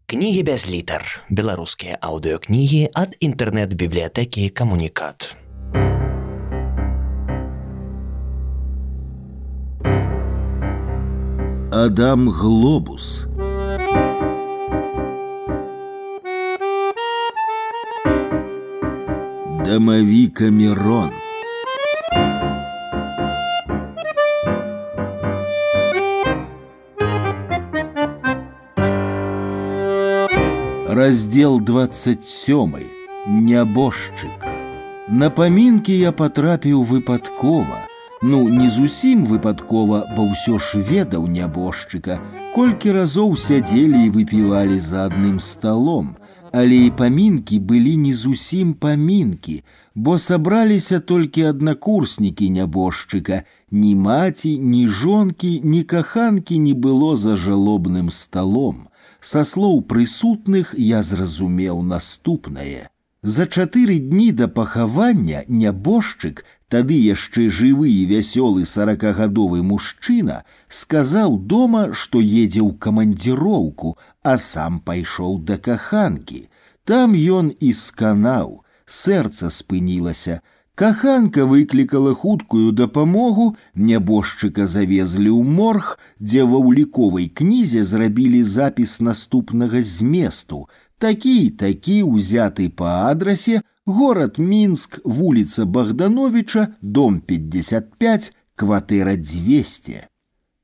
[0.08, 1.04] Кнігі без літар.
[1.30, 5.36] Беларускія аўдыёкнігі ад інтэрнэт-бібліятэкі камунікат.
[11.72, 13.28] Адам Глобус.
[19.66, 21.12] Домовика Мирон.
[30.88, 32.84] Раздел 27.
[33.28, 34.48] Нябожчык.
[35.08, 37.78] На памінкі я патрапіў выпадкова,
[38.22, 42.18] Ну, не зусім выпадкова, бо ўсё ж ведаў нябожчыка,
[42.56, 46.16] колькі разоў сядзелі і выпівалі за адным сталом,
[46.52, 49.62] але і памінкі былі не зусім памінкі,
[49.94, 58.10] бо сабраліся толькі аднакурснікі нябожчыка, ні маці, ні жонкі, ні каханкі не было за жалобным
[58.10, 58.88] сталом.
[59.22, 62.90] Са слоў прысутных я зразумеў наступнае.
[63.22, 71.94] За чатыры дні да пахавання нябожчык тады яшчэ жывы і вясёлы сорокагадовы мужчына сказаў дома,
[71.94, 76.48] што едзе ў камандзіроўку, а сам пайшоў да каханкі.
[76.84, 80.42] Там ён і сканаў, сэрца спынілася.
[80.78, 89.82] Каханка выклікала хуткую дапамогу, нябожчыка завезлі ў морг, дзе ва ўліковай кнізе зрабілі запіс наступнага
[89.82, 90.70] зместу,
[91.02, 100.08] такі такі ўзяты па адрасе Город Минск, вулица Богдановича, дом 55, кватэра 200.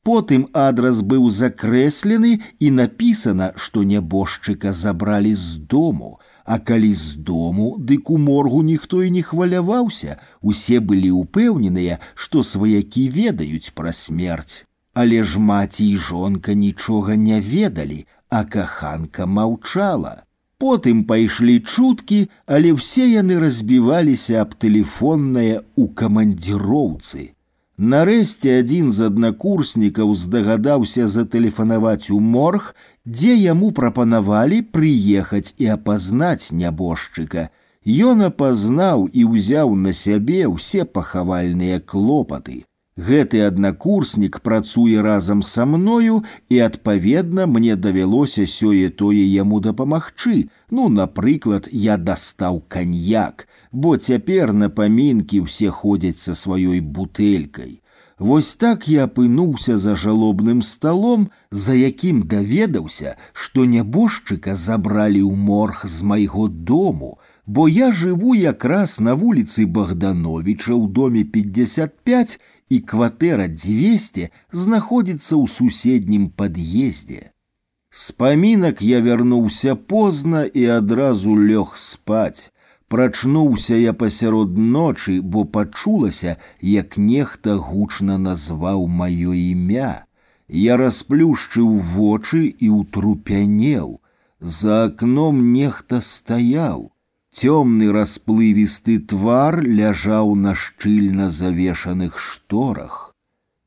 [0.04, 7.78] Потым адрас быў закрэслены і напісана, што нябожчыка забралі з дому, а калі з дому,
[7.80, 14.68] дык у моргу ніхто і не хваляваўся, усе былі ўпэўненыя, што сваякі ведаюць пра смерць.
[14.94, 20.27] Але ж маці і жонка нічога не ведалі, а каханка маўчала.
[20.64, 27.34] Потым пайшлі чуткі, але ўсе яны разбіваліся аб тэлефоннае ў камандзіроўцы.
[27.78, 37.50] Нарэшце адзін з аднакурснікаў здагадаўся затэлефанаваць у морг, дзе яму прапанавалі прыехаць і апазнаць нябожчыка.
[37.84, 42.64] Ён апазнаў і ўзяў на сябе ўсе пахавальныя клопаты.
[42.98, 50.50] Гэты аднакурснік працуе разам са мною і адпаведна мне давялося сёе-тое яму дапамагчы.
[50.70, 57.82] Ну, напрыклад, я дастаў каньяк, бо цяпер на памінкі ўсе ходзяць са сваёй бутэлькай.
[58.20, 65.82] Вось так я апынуўся за жалобным сталом, за якім даведаўся, што нябожчыка забралі ў морг
[65.90, 67.18] з майго дому,
[67.48, 72.38] бо я жыву якраз на вуліцы Богдановича ў доме 55
[72.70, 77.34] и кватэра 200 знаходзіцца ў суседнім пад'ездзе.
[77.94, 82.50] З памінак я вярнуўся позна і адразу лёг спаць.
[82.94, 90.06] Прачнуўся я пасярод ночы, бо пачулася, як нехта гучна назваў маё імя.
[90.50, 94.02] Я расплюшчыў вочы і ўтрупянеў.
[94.40, 96.92] За акном нехта стаяў.
[97.44, 102.94] Темны расплывісты твар ляжаў на шчыльна завешаных шторах.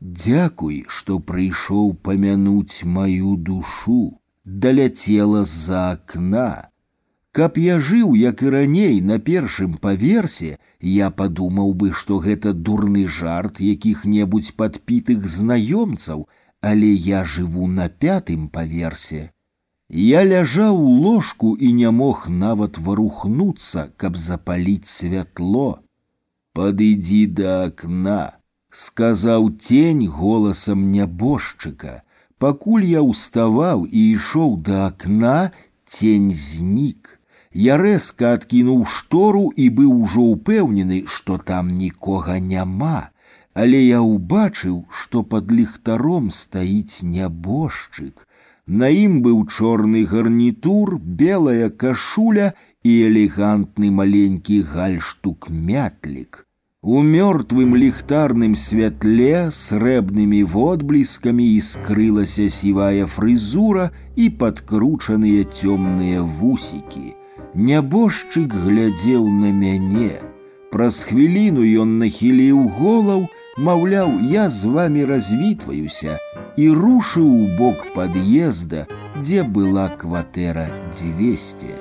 [0.00, 6.70] Дзякуй, што прыйшоў памянуць маю душу, даляцела з-за акна.
[7.36, 13.04] Каб я жыў, як і раней на першым паверсе, я падумаў бы, што гэта дурны
[13.20, 16.28] жарт якіх-небудзь падпітых знаёмцаў,
[16.62, 19.32] але я жыву на пятым паверсе.
[19.90, 25.78] Я ляжаў у ложку і не мог нават варухнуцца, каб запаліць святло.
[26.58, 28.38] Падыдзі да акна,
[28.70, 32.02] сказаў тень голасам нябожчыка.
[32.38, 35.52] Пакуль я ўставаў і ішоў да акна,
[35.86, 37.20] тень знік.
[37.54, 43.14] Я рэзка адкінуў штору і быў ужо ўпэўнены, што там нікога няма,
[43.54, 48.26] але я ўбачыў, што пад ліхтаром стаіць нябожчык.
[48.70, 52.52] На ім быў чорны гарнітур, белая кашуля
[52.82, 56.46] і элегантны маленькі гальштук мятлік.
[56.82, 67.14] У мёртвым ліхтарным святле срэбнымі водбліскамі іскрылася сівая фрызура і падкручаныя цёмныя вусікі.
[67.54, 70.14] Нябожчык глядзеў на мяне.
[70.70, 73.26] Праз хвіліну ён нахіліў голаў,
[73.56, 76.18] маўляў, я з вами развітваюся
[76.56, 78.86] і рушыў у бок пад'езда,
[79.20, 80.68] дзе была кватэра
[81.00, 81.72] 200.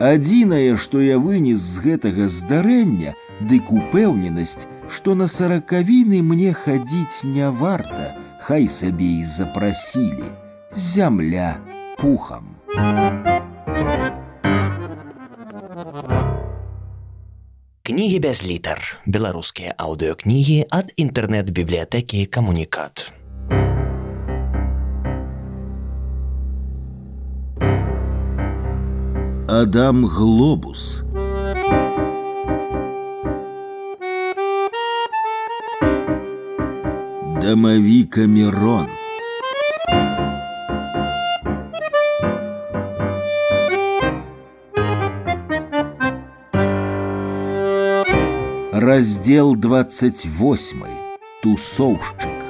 [0.00, 7.50] Адзінае, што я вынес з гэтага здарэння, дык упэўненасць, што на саракавіны мне хадзіць не
[7.50, 10.32] варта, хай сабе і запрасілі.
[10.72, 11.56] Зямля
[12.00, 12.56] пухам.
[17.84, 19.00] Кнігі без літар.
[19.06, 23.12] Беларускія аўдыёкнігі ад інтэрнэт-бібліятэкі камунікат.
[29.50, 31.02] Адам Глобус
[37.42, 38.86] Дамавіка Мирон
[48.74, 50.82] Раздел 28.
[51.42, 52.40] тусоўшчык.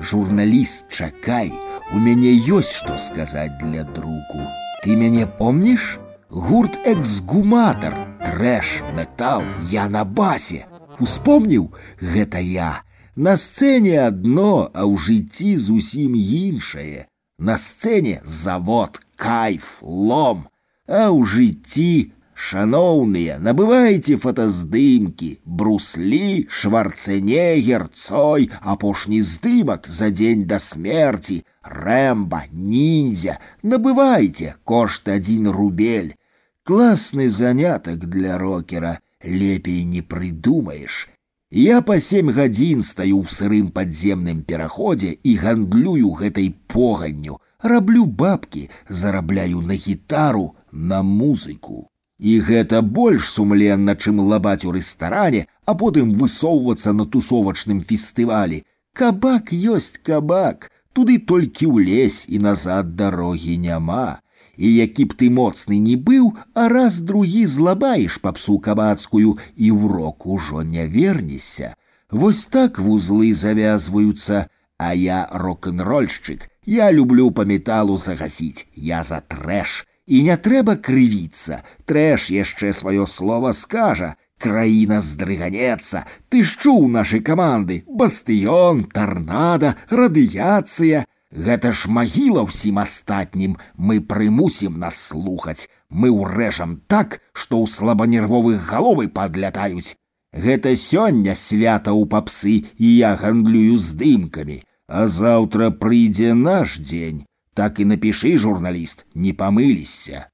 [0.00, 1.52] Журналіст чакай,
[1.94, 4.40] у мяне ёсць што сказаць для друку.
[4.82, 5.98] Ты мяне помніш?
[6.28, 10.66] Гурт эксгуматор, трэш, метал, я на басе.
[10.98, 12.82] Успомніў, гэта я.
[13.14, 17.06] На сцэне адно, а ў жыцці зусім іншае.
[17.38, 20.48] На сцэне завод, кайф, лом,
[20.88, 22.12] а ў жыцці
[22.42, 34.56] Шаноўныя, набывайце фотаздымкі, бруслі, шварцэнегер, цой, апошні здымак за дзень да смерці, рэмба, ніндзя, набывайце
[34.64, 36.16] кошт адзін рубель.
[36.64, 41.08] Класны занятак для рокера, лепей не прыдумаеш.
[41.52, 48.70] Я па сем гадзін стаю ў сырым падземным пераходзе і гандлюю гэтай поганню, раблю бабкі,
[48.88, 51.92] зарабляю на гітару, на музыку.
[52.18, 58.62] І гэта больш сумленна, чым лабаць у рэстаране, а потым высоўвацца на тусовачным фестывалі.
[58.94, 64.20] Кабак ёсць кабак, туды толькі ўлезь і назад дарогі няма.
[64.56, 69.88] І які б ты моцны не быў, а раз другі злабаеш папсу кабацкую і ў
[69.88, 71.74] рок ужо не вернешся.
[72.10, 74.46] Вось так вузлы завязваюцца,
[74.76, 76.50] а я рок-н-рольшчык.
[76.66, 79.85] Я люблю па металу загасіць, я за трэш.
[80.06, 84.14] І не трэба крывіцца, трэш яшчэ сваё слово скажа.
[84.42, 91.04] Краіна здрыганецца, ты ж чуў нашы каманды, бастыён, тарнада, радыяцыя.
[91.30, 95.70] Гэта ж магіла ўсім астатнім, мы прымусім нас слухаць.
[95.88, 99.94] Мы ўрэжам так, што ў слабанервовых галовы падлятаюць.
[100.34, 104.58] Гэта сёння свята ў папсы і я гандлюю здымкамі,
[104.90, 107.22] а заўтра прыйдзе наш дзень
[107.56, 110.24] так і напішы журналіст не памыліся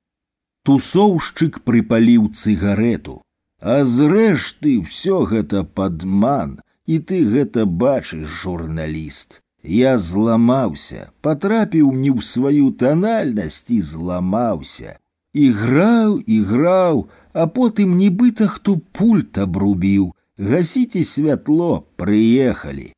[0.69, 3.19] тусоўшчык прыпаліў цыгарету
[3.61, 9.41] а зрэшты все гэта падман і ты гэта бачыш журналіст
[9.77, 14.95] я зламаўся патрапіў не ў сваю танальнасць і зламаўся
[15.47, 22.92] іграў іграў а потым нібыта хто пульт абрубіў гасіце святло прыехалі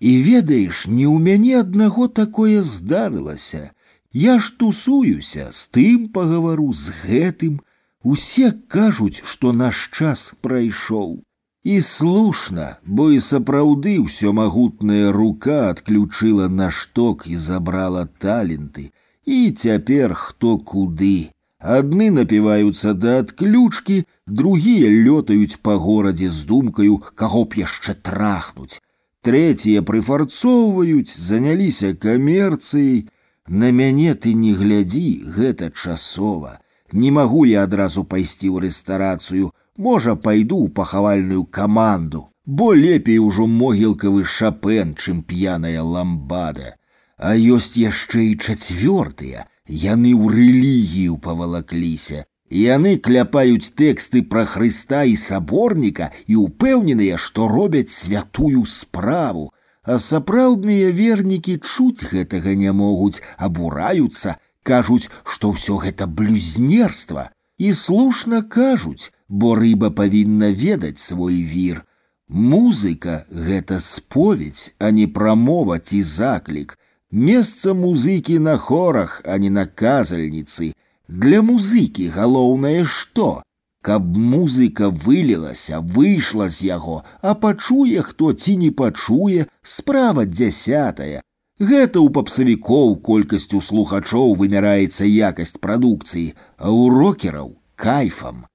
[0.00, 3.70] І ведаеш, не ў мяне аднаго такое здарылася.
[4.12, 7.62] Я ж тусуюся, з тым пагавару з гэтым.
[8.02, 11.24] Усе кажуць, што наш час прайшоў.
[11.64, 18.90] І слушна, бо і сапраўды ўсё магутная рука адключыла наш ток і забрала таленты.
[19.24, 21.32] І цяпер хто куды.
[21.58, 28.84] Адны напіваюцца да адключкі, другія лётаюць па горадзе з думкаю, каго б яшчэ трахнуць
[29.28, 33.08] трэція прыфарцоўваюць, заняліся камерцыяй.
[33.48, 36.60] На мяне ты не глядзі, гэта часова.
[36.92, 43.46] Не магу я адразу пайсці ў рэстарацыю, можа, пайду ў пахавальную каманду, бо лепей ужо
[43.46, 46.76] могілкавы шапен, чым п'яная ламбада.
[47.16, 55.16] А ёсць яшчэ і чацвёртыя, яны ў рэлігію павалакліся, Яны кляпаюць тэксты пра Хрыста і
[55.18, 59.50] саборніка і ўпэўненыя, што робяць святую справу,
[59.82, 67.30] а сапраўдныя вернікі чуць гэтага не могуць, абураюцца, кажуць, што ўсё гэта блюзнерства.
[67.58, 71.82] І слушна кажуць, бо рыба павінна ведаць свой вір.
[72.28, 76.78] Музыка гэта споведь, а не прамова ці заклік.
[77.10, 83.42] Месца музыкі на хорах, а не на казальніцы – для музыкі галоўнае што?
[83.84, 91.20] Каб музыка вылілася, выйшла з яго, а пачуе хто ці не пачуе, справа дзясятая.
[91.60, 98.48] Гэта ў папсавікоў колькасцю слухачоў вымяраецца якасць прадукцыі, а ў рокераў кайфам.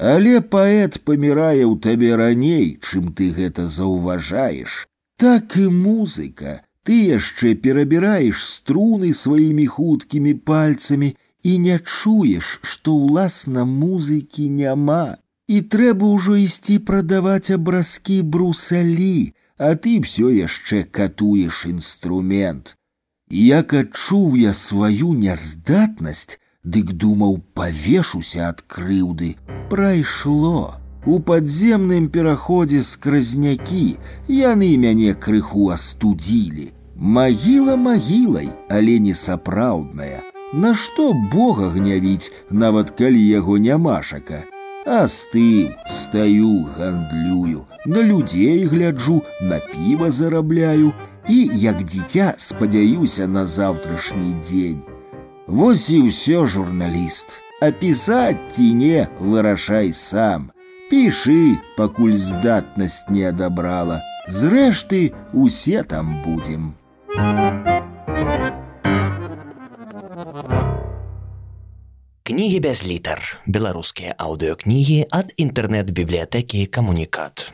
[0.00, 4.88] Але паэт памірае ў табе раней, чым ты гэта заўважаеш.
[5.20, 6.64] Так і музыка.
[6.88, 11.12] Ты яшчэ перабіраеш струны сваімі хуткімі пальцамі
[11.44, 15.16] і не чуеш, што ўласна музыкі няма.
[15.48, 22.76] І трэба ўжо ісці прадаваць абразкі брусалі, а ты все яшчэ катуеш інструмент.
[23.30, 29.36] Як адчуў я сваю няздатнасць, дык думаў, павешуся ад крыўды,
[29.70, 30.76] прайшло.
[31.06, 33.96] У падземным пераходзе скразнякі
[34.28, 36.72] яны мяне крыху астудзілі.
[36.96, 40.20] Магіла магілай, але не сапраўдная.
[40.54, 44.44] Нашто Бога гнявіць, нават калі яго нямашака.
[44.86, 50.92] А з тым стаю, гандлюю, на людзей гляджу, на піва зарабляю
[51.28, 54.82] і, як дзіця, спадзяюся на заўтрашні дзень.
[55.46, 57.26] Вось і ўсё журналіст.
[57.60, 60.50] А пісаць ці не вырашай сам.
[60.90, 64.00] Пішы, пакуль здатнасць не адабрала.
[64.28, 66.72] Зрэшты, усе там будзем.
[72.24, 73.40] Кнігі без літар.
[73.46, 77.52] Беларускія аўдыёкнігі ад інтэрнэт-бібліятэкі камунікат.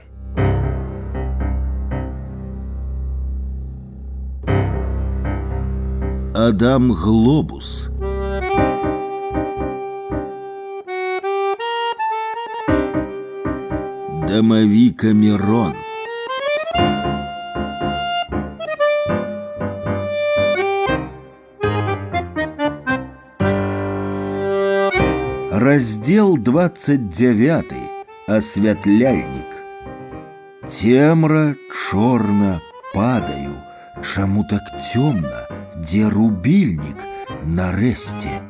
[6.36, 7.88] Адам Глобус.
[14.28, 15.72] Домовика Мирон.
[25.60, 27.64] Раздел 29.
[28.26, 29.50] Освятляльник.
[30.68, 32.60] Темра чорна
[32.94, 33.54] падаю.
[34.02, 34.62] Чаму так
[34.92, 35.46] темно?
[35.82, 36.98] Дзе рубільнік
[37.46, 38.40] нарэшце.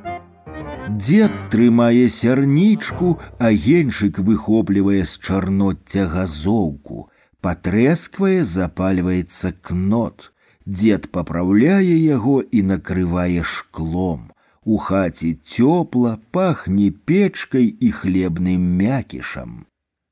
[0.88, 7.10] Дед трымае сярнічку, а енчык выхоплівае з чарноцця газоўку,
[7.42, 10.30] патрэсквае, запальваецца кнот.
[10.64, 14.29] Дед папраўляе яго і накрывае шклом.
[14.64, 19.66] У хаце цёпла пахне печкай і хлебным мякішам.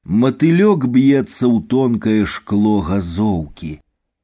[0.04, 3.80] Матылёк б'ецца ў тонкае шкло газоўкі.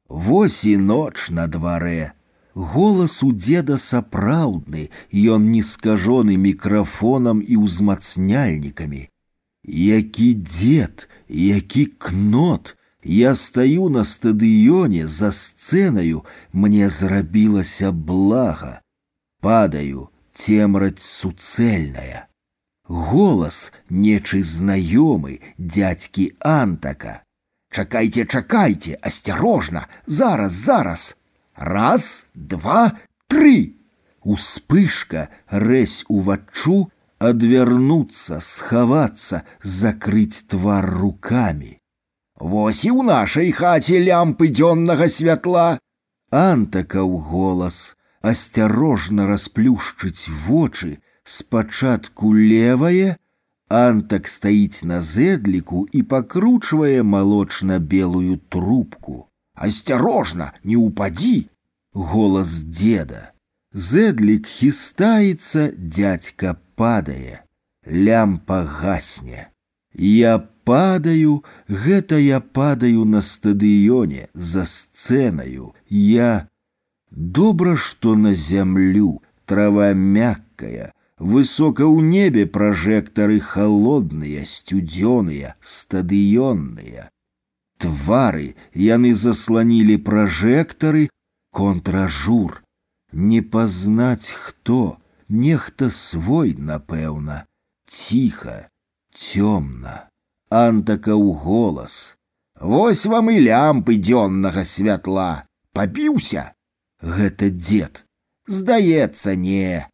[0.07, 2.13] Вось і ноч на дварэ.
[2.53, 9.07] Голас у деда сапраўдны, ён не скажоны мікрафонам і ўзмацняльнікамі.
[9.63, 18.81] Які дед, які кнот, я стаю на стадыёне за сцэнаю, мне зрабілася блага.
[19.39, 22.27] Падаю, темраць суцэльная.
[22.87, 27.23] Голас нечы знаёмы дядькі Антака.
[27.71, 31.15] Чакайте, чакайте, осторожно, зараз, зараз.
[31.55, 32.91] Раз, два,
[33.27, 33.77] три.
[34.23, 41.79] Успышка, рэзь уваччу, адвярнуцца, схавацца, закрыць твар руками.
[42.37, 45.79] Вось і ў нашай хаце лямпы дзённага святла.
[46.31, 53.17] Антакаў голас асцярожна расплюшчыць вочы, спачатку левае,
[53.71, 59.27] Антак стаіць на зэдліку і пакручвае малочна-белую трубку.
[59.55, 61.47] «Осторожно, не упади!»
[61.93, 63.31] Голос деда.
[63.71, 67.43] Зэдлік хістаецца, дядька падае.
[67.85, 69.47] Лямпа гасне.
[69.93, 75.73] Я падаю, гэта я падаю на стадыёне, за сцэнаю.
[75.89, 76.47] Я
[77.11, 87.11] Добра, што на зямлю, трава мяккая, высока ў небе пражэктары холодныя, сцюдзёныя, стадыённыя.
[87.77, 91.09] Твары яны засланілі пражэктары,
[91.51, 92.63] контражур.
[93.11, 97.43] Не пазнаць хто, нехта свой, напэўна,
[97.87, 98.69] ціха,
[99.11, 100.07] цёмна.
[100.49, 102.15] Антакаў голас.
[102.59, 105.43] Вось вам і лямпы дзённага святла.
[105.73, 106.51] Пабіўся,
[107.01, 108.05] гэта дед.
[108.47, 109.87] Здаецца, не.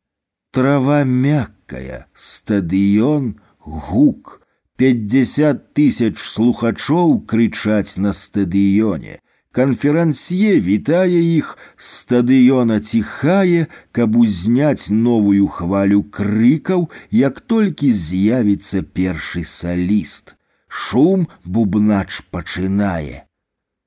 [0.52, 4.42] Трава мяккая, стадыён, гук.
[4.78, 9.20] Пятьдесят тысяч слухачоў крычаць на стадыёне.
[9.52, 20.36] Канферансье вітае іх, стадыёна ціхае, каб узняць новую хвалю крыкаў, як толькі з'явіцца першы саліст.
[20.70, 23.26] Шум бубнач пачынае.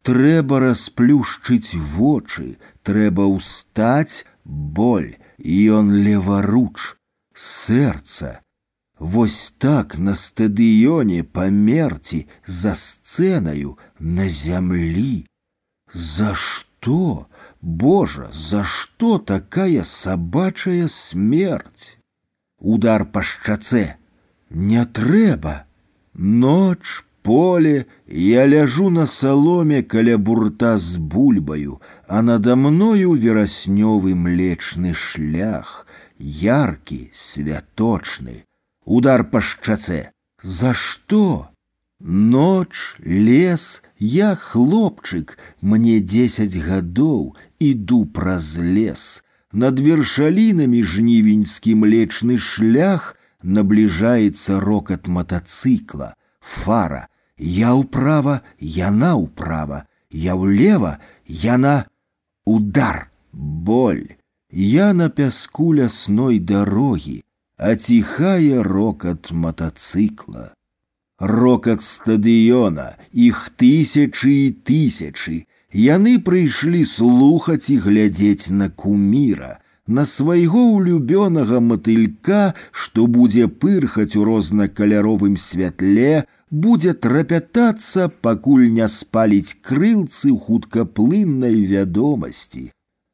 [0.03, 6.97] Трэба расплюшчыць вочы, трэба ўстаць, боль, ён леваруч,
[7.35, 8.41] сэрца.
[8.99, 15.25] Вось так на стадыёне памерці за сцэнаю на зямлі.
[15.93, 17.27] За што,
[17.61, 21.97] Божа, за што такая сабачая смерць?
[22.61, 23.97] Удар па шчацэ.
[24.51, 25.65] Не трэба.
[26.13, 34.95] Ноч поле я ляжу на саломе каля бурта з бульбаю, а надо мною вераснёвы млечны
[34.95, 35.87] шлях,
[36.19, 38.45] яркі, святочны,
[38.85, 40.11] удар па шчацэ.
[40.43, 41.51] За што?
[42.01, 49.23] Ноч, лес, я хлопчык, мне дзесяць гадоў, іду праз лес.
[49.53, 60.99] Над вершалінамі жнівеньскі млечны шлях набліжаецца рокат матацыкла, фара, я ўправа, яна ўправа, я ўлева,
[61.27, 61.87] яна
[62.45, 64.17] удар, боль.
[64.51, 67.23] Я на пяску лясной дарогі,
[67.57, 70.55] а ціхае рокат матацыкла.
[71.21, 75.47] Рокат стадыёна, іх тысячы і тысячы.
[75.71, 84.25] Яны прыйшлі слухаць і глядзець на куміра, на свайго ўлюбёнага матылька, што будзе пырхаць у
[84.25, 92.71] рознакаляровым святле, будзе трапятацца, пакуль не спаліць крылцы ў хуткаплыннай вядомасці.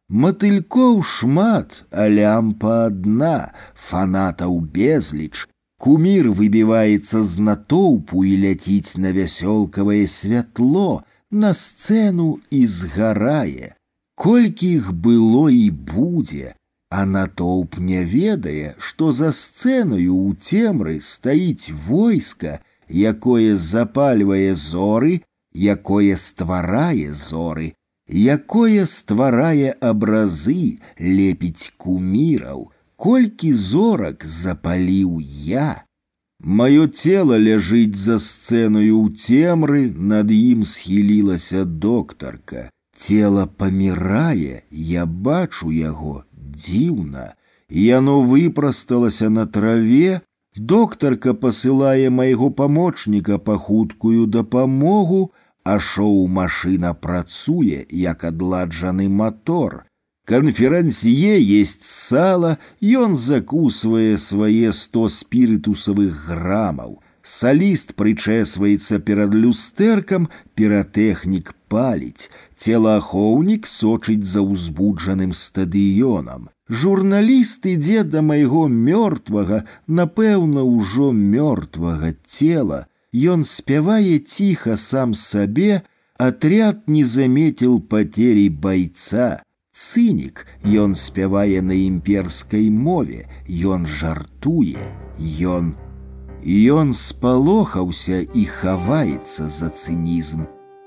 [0.08, 5.46] Матылькоў шмат, а лямпа адна, фанатаў безліч.
[5.78, 13.74] Кумір выбіваецца з натоўпу і ляціць на вясёлкавае святло, на сцэну і згарае.
[14.14, 16.54] Колькі іх было і будзе,
[16.88, 25.22] а натоўп не ведае, што за сцэною ў цемры стаіць войска, якое запальвае зоры,
[25.54, 27.72] якое стварае зоры,
[28.08, 35.86] якое стварае абразы, лепіць куміраў, колькі зорак запаліў я.
[36.40, 42.70] Маё цело ляжыць за сцэною ў цемры, над ім схілілася доктарка.
[42.96, 47.34] Тело памірае, я бачу яго дзіўна.
[47.68, 50.20] Яно выпрасталася на траве,
[50.56, 55.32] доктарка пасылае майго памочніка па хуткую дапамогу,
[55.64, 59.84] а шоу машына працуе як адладжаны мотор.
[60.26, 66.98] Канферансье есть сало, ён закусвае свае сто спірытусавых грамаў.
[67.22, 76.50] Саліст прычэсваецца перад люстэркам, піратэхнік паліць, целаахоўнік сочыць за ўзбуджаным стадыёнам.
[76.70, 85.82] Журналіст ідзе да майго мёртвага, напэўна, ўжо мёртвага цела, Ён спявае тихо сам сабе,
[86.18, 89.40] отряд не заметил потери бойца.
[89.72, 94.84] Цынік ён спявае на імперскай мове, ён жартуе,
[95.40, 95.76] ён
[96.46, 100.46] Ён спалохаўся і хаваецца за цынізм.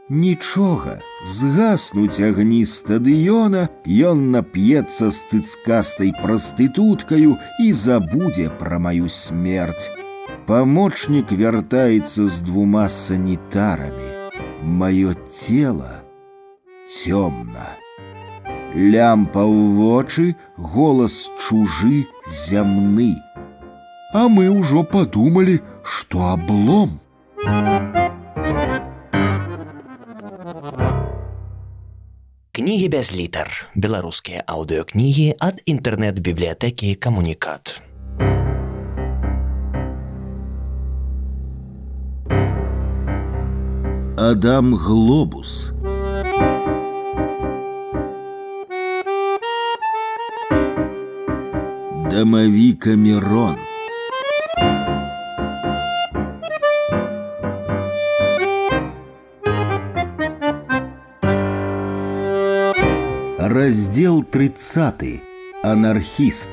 [0.10, 0.98] Нічога,
[1.30, 9.86] згаснуць агні стадыёна, ён нап'ецца з цыцкастай прастытуткаю і забудзе пра маю смерць.
[10.50, 14.34] Помощник вяртаецца з двума санітарамі.
[14.66, 16.02] Маё тело
[16.90, 17.70] цёмна.
[18.74, 23.14] Лямпа ў вочы, голас чужы зямны.
[24.14, 26.98] А мы ўжо падумалі, што аблом.
[32.54, 33.70] Кнігі без літар.
[33.76, 37.82] Беларускія аўдыёкнігі ад інтэрнэт-бібліятэкі камунікат.
[44.20, 45.72] Адам Глобус.
[52.12, 53.56] Домовик Мирон.
[63.44, 65.22] Раздел 30.
[65.64, 66.50] Анархист.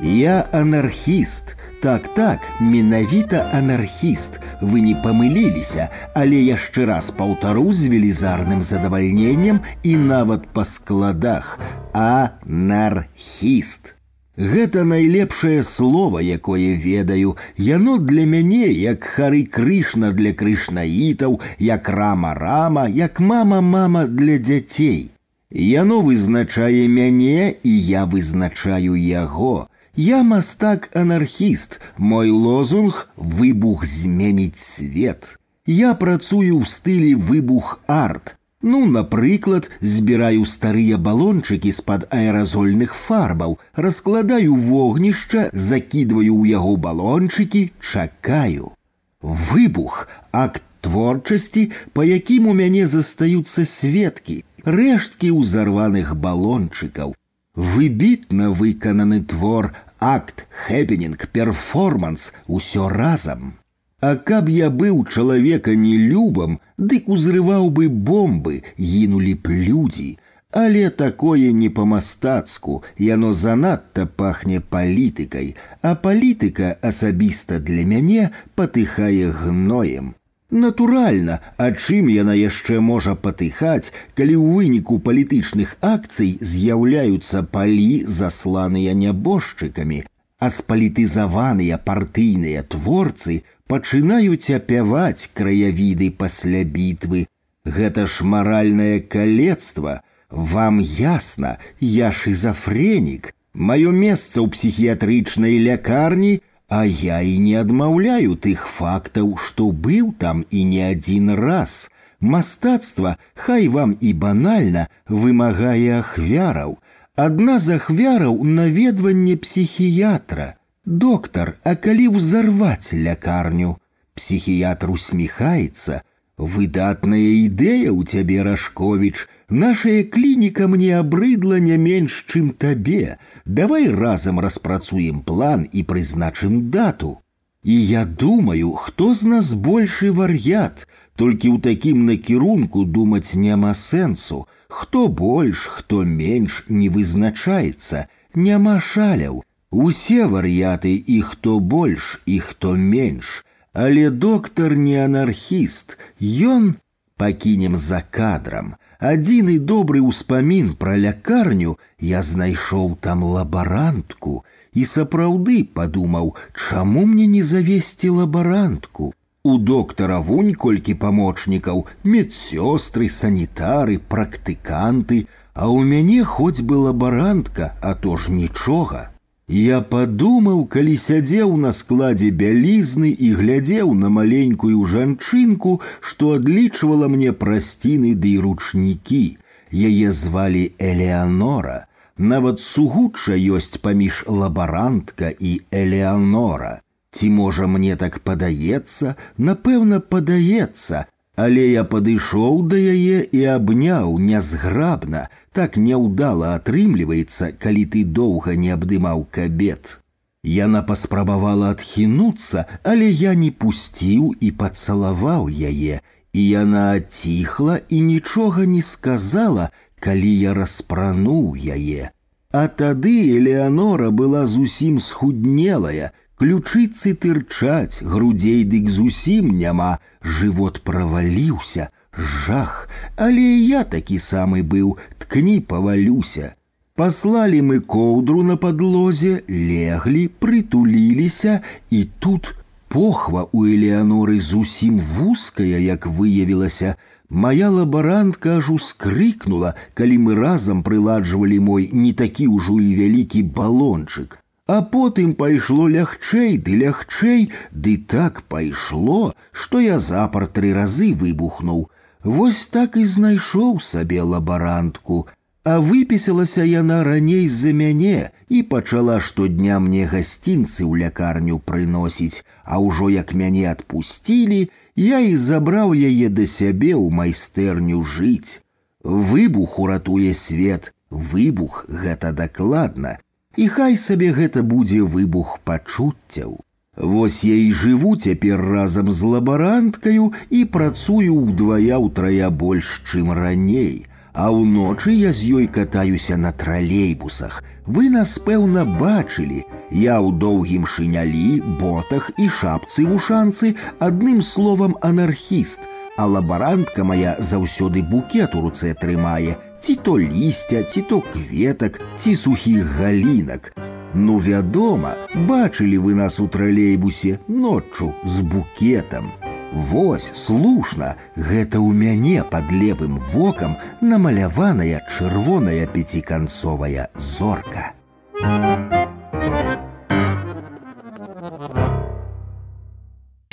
[0.00, 1.56] Я анархист.
[1.82, 9.96] Так, так, менавіта анархіст, вы не памыліліся, але яшчэ раз паўтару з велізарным задавальненнем і
[9.96, 11.60] нават па складах
[11.92, 13.96] анархіст.
[14.36, 22.34] Гэта найлепшае слово, якое ведаю, яно для мяне як хары крышна для крышнаітаў, як рама
[22.34, 25.10] рама, як мама мама для дзяцей.
[25.50, 29.68] Яно вызначае мяне і я вызначаю яго.
[29.96, 35.38] Я мастак-анархіст, мой лозунг выбух зменіць свет.
[35.64, 38.36] Я працую ў стылі выбух арт.
[38.62, 48.74] Ну, напрыклад, збіраю старыя балончыкі з-пад аэразольных фарбаў, раскладаю вогнішча, закідваю ў яго балончыкі, чакаю.
[49.22, 57.14] Выбух, акт творчасці, па якім у мяне застаюцца сведкі, рэшткі ўзарваных балончыкаў,
[57.56, 63.54] Выбітна выкананы твор, акт, хэппінінг, перформанс, усё разам.
[64.00, 70.18] А каб я быў чалавека нелюбам, дык узрываў бы бомбы, гінулі б людзі.
[70.52, 80.14] Але такое не па-мастацку, яно занадта пахне палітыкай, а палітыка асабіста для мяне патыхае гноем.
[80.50, 88.94] Натуральна, а чым яна яшчэ можа патыхаць, калі ў выніку палітычных акцый з'яўляюцца палі, засланыя
[88.94, 90.04] нябожчыкамі,
[90.38, 97.26] а спалітызаваныя партыйныя творцы пачынаюць апяваць краявіды пасля бітвы.
[97.66, 100.02] Гэта ж маральнае калецтва.
[100.30, 103.34] Вам ясна, я шизафренік.
[103.54, 106.38] Маё месца ў псіхіятрычнай лякарні
[106.70, 111.88] а я і не адмаўляю тых фактаў, што быў там і не адзін раз.
[112.20, 116.78] Мастацтва, хай вам і банальна вымагае ахвяраў.
[117.16, 120.54] Адна з ахвяраў наведванне псіхіятра.
[120.84, 123.78] Доктар, а калі ўзарваць лякарню?
[124.14, 126.02] Психіятр усміхаецца,
[126.38, 129.28] выдатная ідэя ў цябе рашковіч.
[129.50, 133.18] Нашая клініка мне абрыдла не менш, чым табе.
[133.44, 137.18] Давай разам распрацуем план і прызначым дату.
[137.62, 144.46] І я думаю, хто з нас большы вар'ят, толькі ў такім накірунку думаць няма сэнсу,
[144.68, 149.42] хто больш, хто менш не вызначаецца, няма шаляў.
[149.70, 156.74] Усе вар'яты і хто больш і хто менш, але доктар не анархіст, ён
[157.16, 158.76] пакінем за кадрам.
[159.00, 167.42] Адзіны добры ўспамін пра лякарню я знайшоў там лабарантку і сапраўды падумаў, чаму мне не
[167.42, 169.12] завесці лабарантку.
[169.46, 177.94] У доктара вунь колькі памочнікаў, медсёстры, санітары, практыканты, а ў мяне хоць бы лабарантка, а
[177.94, 179.09] то ж нічога.
[179.50, 187.32] Я падумаў, калі сядзеў на складзе бялізны і глядзеў на маленькую жанчынку, што адлічвала мне
[187.32, 189.38] прасціны ды ручнікі.
[189.70, 191.86] Яе звалі Элеанора.
[192.18, 196.80] Нават сугучча ёсць паміж лабарантка і Элеанора.
[197.14, 201.06] Ці можа мне так падаецца, напэўна, падаецца,
[201.40, 208.72] Але я падышоў да яе і абняў нязграбна, так няўдала атрымліваецца, калі ты доўга не
[208.76, 209.98] абдымаў кабет.
[210.46, 216.00] Яна паспрабавала адхінуцца, але я не пусціў і пацалаваў яе,
[216.32, 222.12] і яна ціхла і нічога не сказала, калі я распрануў яе.
[222.52, 232.88] А тады Элеанора была зусім схуднелая, ключыцы тырчаць, грудзей дык зусім няма, жывот праваліўся, жах,
[233.16, 236.54] але я такі самы быў, ткні павалюся.
[236.96, 242.54] Паслалі мы коўдру на падлозе, леглі, прытуліліся, і тут
[242.88, 246.96] похва у Элеаноры зусім вузкая, як выявілася,
[247.28, 254.38] Моя лабарантка аж ускрыкнула, калі мы разам прыладжвалі мой не такі ўжо і вялікі балончык.
[254.70, 261.86] А потым пайшло лягчэй ды лягчэй, ды так пайшло, што я запар тры разы выбухнуў.
[262.24, 265.28] Вось так і знайшоў сабе лабарантку,
[265.62, 272.82] а выпісалася яна раней за мяне і пачала штодня мне гасцінцы ў лякарню прыносіць, а
[272.82, 274.58] ўжо як мяне адпусцілі,
[274.96, 278.58] я і забраў яе да сябе ў майстэрню жыць.
[279.02, 283.18] Выбух уратуе свет, выбух гэта дакладна,
[283.56, 286.60] І хай сабе гэта будзе выбух пачуццяў.
[286.96, 294.06] Вось я і жыву цяпер разам з лабаранткаю і працую ўдвая ўтрая больш, чым раней.
[294.32, 297.64] А ўночы я з ёй катаюся на тралейбусах.
[297.86, 299.64] Вы нас пэўна бачылі.
[299.88, 305.80] Я ў доўгім шынялі, ботах і шапцы вушанцы, адным словам анархіст,
[306.16, 312.36] а лабарантка моя заўсёды букет у руцэ трымае, ці то лісця, ці то кветак, ці
[312.36, 313.72] сухіх галінак.
[314.14, 319.28] Ну, вядома, бачылі вы нас у тралейбусе ноччу з букетам.
[319.72, 327.92] Вось слушна, гэта ў мяне пад левым вокам намаляваная чырвоная пяціканцовая зорка.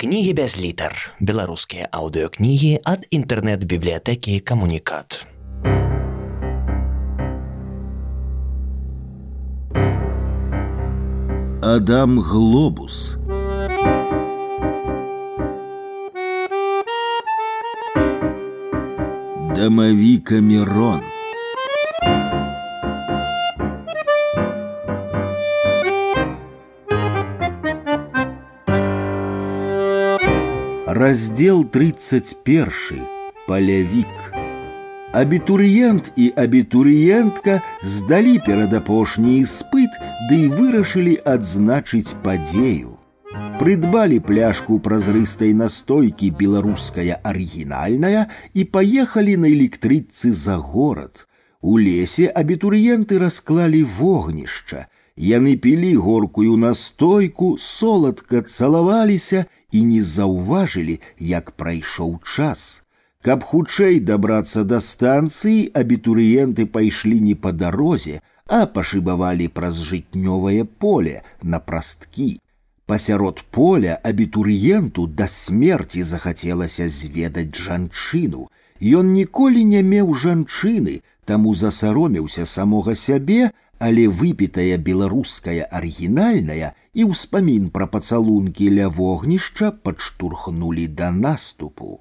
[0.00, 1.12] Кнігі без літар.
[1.20, 5.26] Беларускія аўдыёкнігі ад інтэрнэт-бібліятэкі камунікат.
[11.62, 13.18] Адам Глобус.
[19.56, 21.00] Домовик Мирон.
[30.86, 32.72] Раздел 31.
[33.46, 34.06] Полявик.
[35.14, 39.90] Абітурыент і абітурыентка здалі перадапошні іспыт
[40.28, 42.98] ды і вырашылі адзначыць падзею.
[43.58, 51.26] Прыдбалі пляшку празрыстай настойкі беларуская арыгінальная і паехалі на электрыцы за горад.
[51.60, 54.86] У лесе абітурыенты расклалі вогнішча.
[55.16, 62.82] Яны пілі горкую настойку, соладка цалаваліся і не заўважылі, як прайшоў час.
[63.22, 71.22] Каб хутчэй дабрацца да станцыі, абітурыенты пайшлі не па дарозе, а пашыбавалі праз жытнёвае поле
[71.42, 72.40] на прасткі.
[72.86, 78.48] Пасярод поля абітурыенту да смерці захацелася зведаць жанчыну.
[78.80, 87.70] Ён ніколі не меў жанчыны, таму засаромеўся самога сябе, але выпітая беларуская арыгінальная і ўспамін
[87.74, 92.00] пра пацалункі ля вогнішча падштурхнулі да наступу.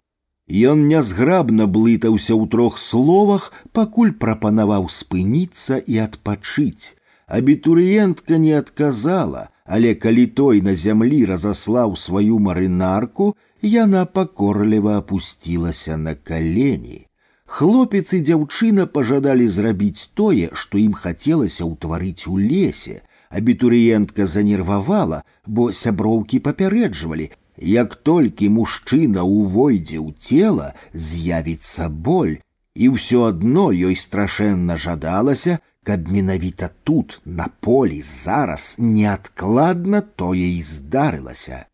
[0.71, 6.95] Ён нязграбна блытаўся ў трох словах, пакуль прапанаваў спыніцца і адпачыць.
[7.27, 16.15] Абітурыентка не адказала, але калі той на зямлі разаслаў сваю марынарку, яна пакорліва апусцілася на
[16.15, 17.07] калені.
[17.45, 23.03] Хлопец і дзяўчына пажадалі зрабіць тое, што ім хацелася ўтварыць у лесе.
[23.29, 32.37] Абітурыентка занервавала, бо сяброўкі папярэджвалі, як толькі мужчына ўвойдзе ў цела, з'явіцца боль,
[32.75, 40.61] і ўсё адно ёй страшэнна жадалася, каб менавіта тут, на полі зараз неадкладна тое і
[40.61, 41.65] здарылася.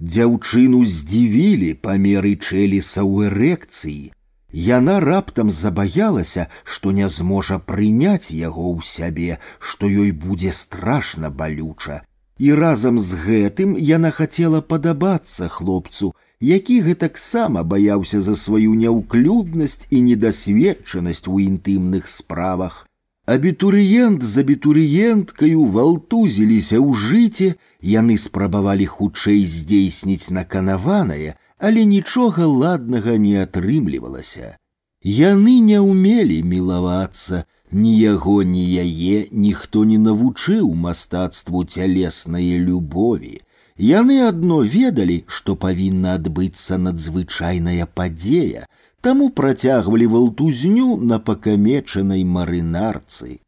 [0.00, 4.10] Дзяўчыну здзівілі памеры чэліса ў эрэкцыі,
[4.52, 12.02] Яна раптам забаялася, што не зможа прыняць яго ў сябе, што ёй будзе страшна балюча.
[12.38, 20.00] І разам з гэтым яна хацела падабацца хлопцу, які гэтаксама баяўся за сваю няўклюднасць і
[20.06, 22.86] недасведчанасць у інтымных справах.
[23.26, 27.48] Абітурыент з абітурыенткаю валтузіліся ў жыце,
[27.84, 34.56] яны спрабавалі хутчэй здзейсніць наканаванае, але нічога ладнага не атрымлівалася.
[35.04, 43.40] Яны не ўмелі мілавацца, ні яго, ні яе ніхто не навучыў мастацтву цялеснае любові.
[43.78, 48.66] Яны адно ведалі, што павінна адбыцца надзвычайная падзея,
[49.00, 53.38] таму працягвалі валтузню на пакамечанай марынарцы.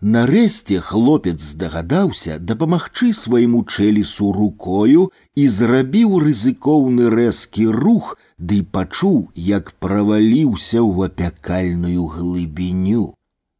[0.00, 9.72] Нарэшце хлопец здагадаўся дапамагчы свайму чэлісу рукою і зрабіў рызыкоўны рэзкі рух, ды пачуў, як
[9.76, 13.08] праваліўся ў апякальную глыбіню.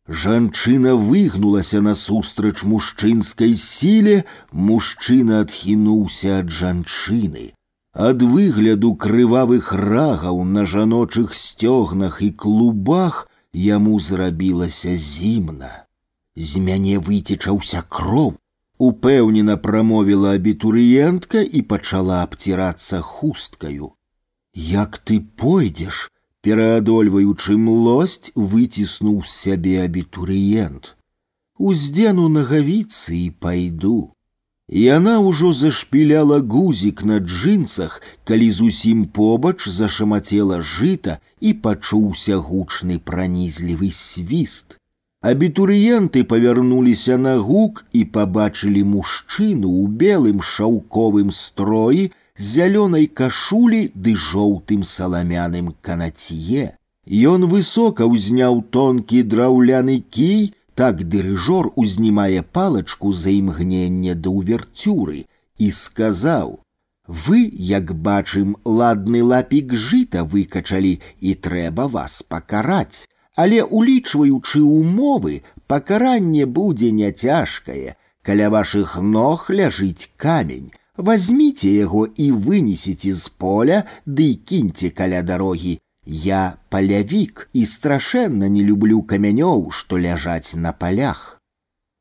[0.09, 7.53] Жанчына выгнулася насустрач мужчынскай сіле, мужчына адхінуўся ад жанчыны.
[7.93, 15.71] Ад выгляду крывавых рагаў на жаночых сцёгнах і клубах яму зрабілася зімна
[16.37, 18.35] з мяне выцечаўся кроў
[18.79, 23.91] упэўнена прамовіла абітурыентка і пачала абцірацца хусткаю
[24.55, 26.11] як ты пойдзеш
[26.47, 30.95] пераадольваючы млосць выціснуў з сябе абітурыент
[31.59, 33.99] уздзену нагавіцы і пайду
[34.71, 43.91] Яна ўжо зашпіляла гузік на джинсах, калі зусім побач зашамацела жыта і пачуўся гучны пранізлівы
[43.91, 44.79] свіст.
[45.27, 54.15] Абітурыенты павярнуліся на гук і пабачылі мужчыну ў белым шаўковым строі з зялёнай кашулі ды
[54.17, 56.77] жоўтым саламяным канацье.
[57.07, 65.27] Ён высока ўзняў тонкі драўляны кій, так дырыжор узнімае палачку за імгненне да ўверцюры
[65.59, 73.11] і сказаў: « Вы, як бачым, ладны лапік жыта выкачалі і трэба вас пакараць
[73.43, 77.95] але улічваючы умовы пакаранне будзе няцяжкае
[78.27, 85.79] каля вашых ног ляжыць камень возьмите яго і вынесеце з поля ды кіньце каля дарогі
[86.25, 86.43] я
[86.75, 91.23] палявік і страшэнна не люблю камянёў што ляжаць на палях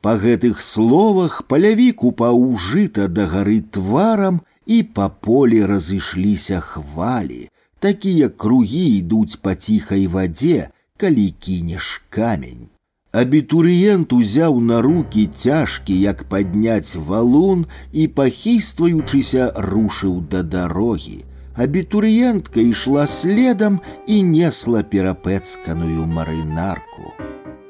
[0.01, 7.47] па гэтых словах палявік упаў жыта да гары тварам і па полі разышліся хвалі
[7.79, 12.67] такія кругі ідуць па ціхай вадзе калі кінеш камень.
[13.13, 21.25] Абітурыент узяў на руки цяжкі, як падняць валун і, пахістваючыся, рушыў да дарогі.
[21.57, 27.17] Абітурыентка ішла следам і несла перапэцканую марынарку.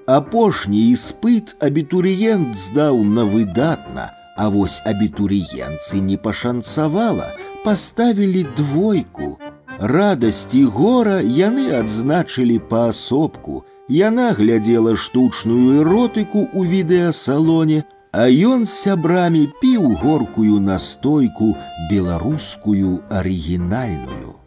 [0.06, 7.32] Апошні іспыт абітурыент здаў на выдатна, а вось абітурыенцы не пашанцавала,
[7.64, 9.40] паставілі двойку,
[9.80, 13.64] радасці гора яны адзначылі паасобку.
[13.90, 21.54] Яна глядзела штучную эротыку ў відэасалоне, а ён з сябрамі піў горкую настойку
[21.90, 24.38] беларускую арыгінальную.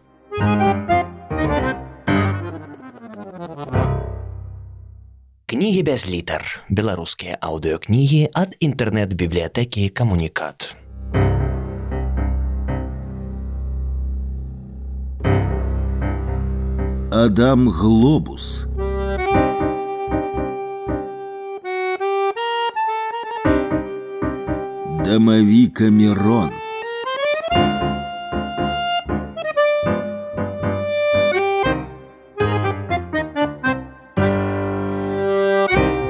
[5.46, 6.42] Кнігі без літар.
[6.72, 10.74] Беларускія аўдыёкнігі ад інтэрнэт-бібліятэкі камунікат.
[17.12, 18.66] Адам Глобус.
[25.06, 26.50] Домовика Мирон.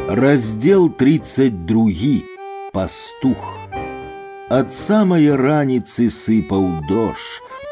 [0.08, 1.90] Раздел 32.
[2.72, 3.36] Пастух.
[4.48, 7.20] Ад самай раніцы сыпаў дождж.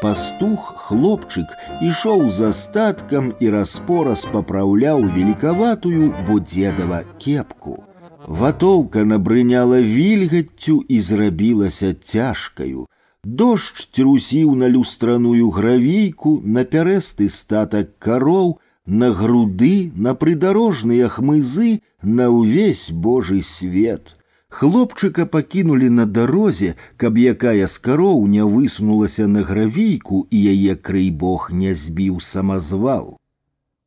[0.01, 1.49] Пастух, хлопчык,
[1.81, 7.84] ішоў з астаткам і распораз папраўляў великаватую будзедава кепку.
[8.27, 12.87] Ватоўка набрыняла вільгаццю і зрабілася цяжкаю.
[13.23, 22.29] Дождж трусіў на люстраную гравейку, на пярэсты статак кароў, на груды, на прыдарожныя хмызы, на
[22.33, 24.15] ўвесь Божий свет.
[24.49, 31.11] Хлопчыка пакінулі на дарозе, каб якая з кароў не высунулася на гравейку і яе крый
[31.11, 33.15] бог не збіў самазвал.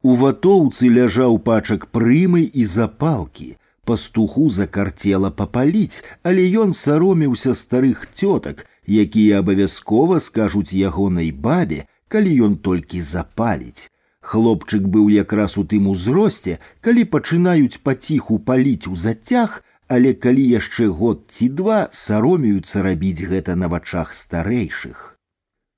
[0.02, 3.56] У ватоўцы ляжаў пачак прымы і запалкі.
[3.88, 12.56] Пастуху закарцела папаліць, але ён саромеўся старых цётак, якія абавязкова скажуць ягонай бабе, калі ён
[12.56, 13.90] толькі запаліць.
[14.24, 20.88] Хлопчык быў якраз у тым узросце, калі пачынаюць паціху паліць у зацяг, але калі яшчэ
[20.88, 25.18] год ці два саромеюцца рабіць гэта на вачах старэйшых.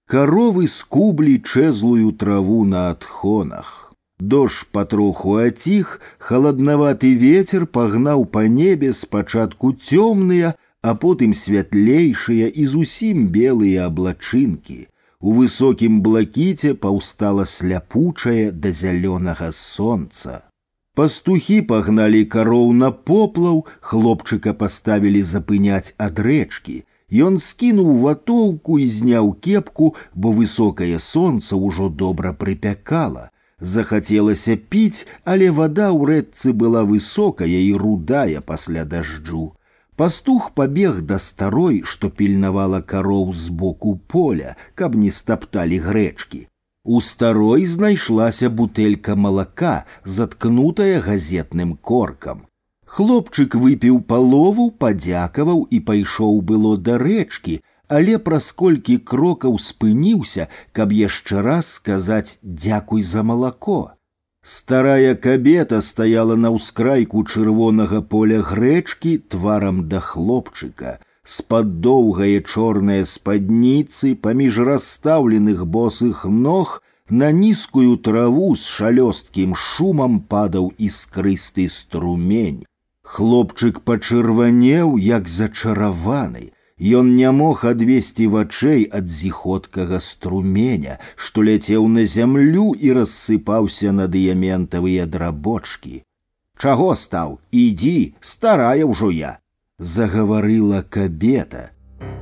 [0.07, 3.90] Каровы скублі чэзлую траву на адхонах.
[4.21, 13.29] Дождж патроху аціх, халаднаваты ветер пагнаў па небе спачатку цёмныя, а потым святлейшыя і зусім
[13.29, 14.89] белыя аблачынкі.
[15.21, 20.41] У высокім блакіце паўстала сляпучае да зялёнага сонца.
[20.97, 26.83] Пастухі пагналі кароў на поплаў, хлопчыка паставілі запыняць ад рэчкі.
[27.13, 33.29] Ён скінуў ватоўку і зняў кепку, бо высокае сонца ўжо добра прыпякала.
[33.61, 39.53] Захацелася піць, але вада ў рэчцы была высокая і рудая пасля дажджу.
[39.97, 46.49] Пастух побег да старой, што пільнавала кароў з боку поля, каб не стапталі грэчкі.
[46.85, 52.45] У старой знайшлася бутэлька малака, заткнутая газетным коркам.
[52.85, 57.57] Хлопчык выпіў палову, падзякаваў і пайшоў было да рэчкі,
[57.91, 63.97] але праз колькі крокаў спыніўся, каб яшчэ раз сказаць дзякуй за малако.
[64.43, 70.99] Старая кабета стаяла на ўскрайку чырвонага поля грэчкі тварам да хлопчыка.
[71.27, 76.79] З-пад доўгае чорнае спадніцы паміж расстаўленых босых ног
[77.11, 82.63] на нізкую траву з шалёсткім шумам падаў іскрысты струмень.
[83.03, 86.53] Хлопчык пачырванеў, як зачараваны.
[86.81, 94.09] Ён не мог адвесці вачэй ад зіходкага струменя, што ляцеў на зямлю і рассыпаўся на
[94.13, 96.03] дыяментавыя драбочкі.
[96.61, 99.33] Чаго стаў, ідзі, старая ўжо я,
[99.79, 101.73] загаварыла кабета.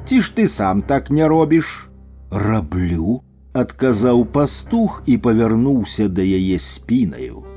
[0.07, 1.89] Ці ж ты сам так не робіш?
[2.31, 3.23] Раблю,
[3.55, 7.48] адказаў пастух і павярнуўся да яе спінаю.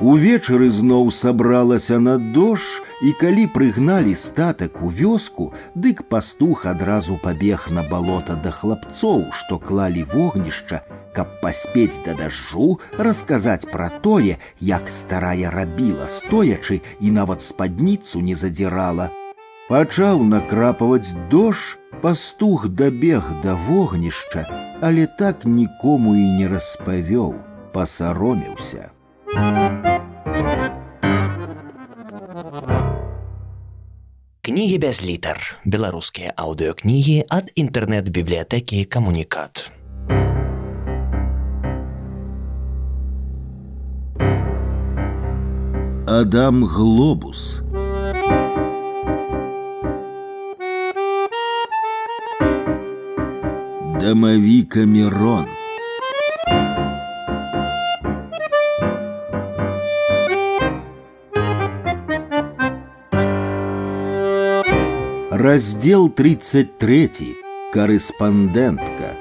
[0.00, 7.66] Увечары зноў сабралася на дождж, і калі прыгналі статак у вёску, дык пастух адразу пабег
[7.70, 10.82] на балота да хлапцоў, што клалі вогнішча,
[11.14, 18.38] каб паспець да дажджу расказаць пра тое, як старая рабіла стоячы і нават спадніцу не
[18.38, 19.10] задзірала.
[19.68, 24.46] Пачаў накрапаваць дождж, пастух дабег да вогнішча,
[24.80, 27.34] але так нікому і не распавёў,
[27.74, 28.90] пасаромеўся.
[34.42, 35.38] Кнігі без літар.
[35.64, 39.72] Беларускія аўдыёкнігі ад інтэрнэт-бібліятэкі камунікат.
[46.06, 47.62] Адам Глобус.
[54.00, 55.46] Дамавіка Мирон.
[65.36, 67.36] Раздел 33.
[67.72, 69.16] Карэспандэнтка.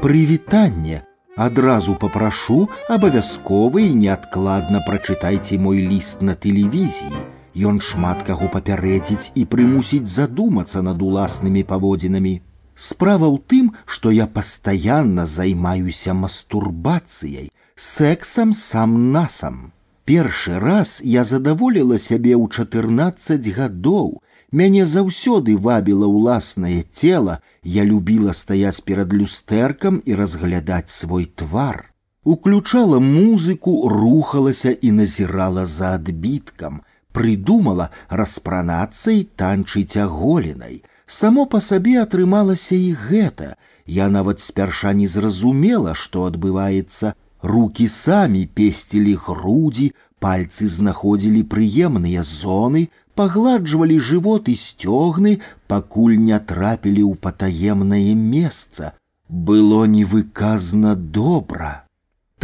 [0.00, 1.02] Прывітанне.
[1.36, 7.26] Адразу попрашу, абавязкова і неадкладна прачытайце мой ліст на тэлевізіі.
[7.54, 12.34] Ён шмат каго папярэдзіць і прымусіць задумацца над уласнымі паводзінамі.
[12.74, 19.72] Справа ў тым, што я пастаянна займаюся мастурбацыяй, сексам сам насам.
[20.04, 24.20] Першы раз я задаволіла сябе ў 14 гадоў,
[24.52, 31.90] Мяне заўсёды вабіла ўласнае цела, я любіла стаяць перад люстэркам і разглядаць свой твар.
[32.24, 36.80] Уключала музыку, рухалася і назірала за адбіткам,
[37.12, 40.82] прыдумала распранацца і танчыць аголенай.
[41.06, 43.56] Само па сабе атрымалася і гэта.
[43.86, 47.14] Я нават спярша не зразумела, што адбываецца,
[47.44, 49.92] Руки самі песцілі грудзі,
[50.24, 55.38] Пальцы знаходзілі прыемныя зоны, пагладжвалі жывот і сцёгны,
[55.70, 58.92] пакуль не трапілі ў патаемнае месца.
[59.28, 61.84] Было невыказна добра.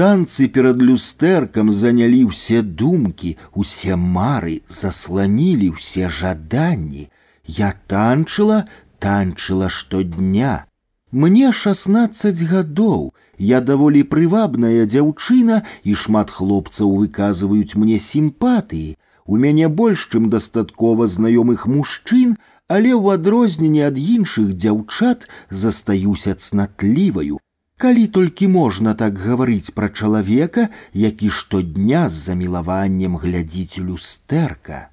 [0.00, 7.10] Танцы перад люстэркам занялі ўсе думкі, усе мары засланілі ўсе жаданні.
[7.44, 8.64] Я танчыла,
[8.98, 10.64] танчыла штодня.
[11.10, 18.94] Мне шестнадцать гадоў, я даволі прывабная дзяўчына і шмат хлопцаў выказваюць мне сімпатыі.
[19.26, 27.38] У мяне больш чым дастаткова знаёмых мужчын, але ў адрозненне ад іншых дзяўчат застаюся цнатліваю.
[27.80, 34.90] Калі толькі можна так гаварыць пра чалавека, які штодня з замілаваннем глядзіць люстэрка.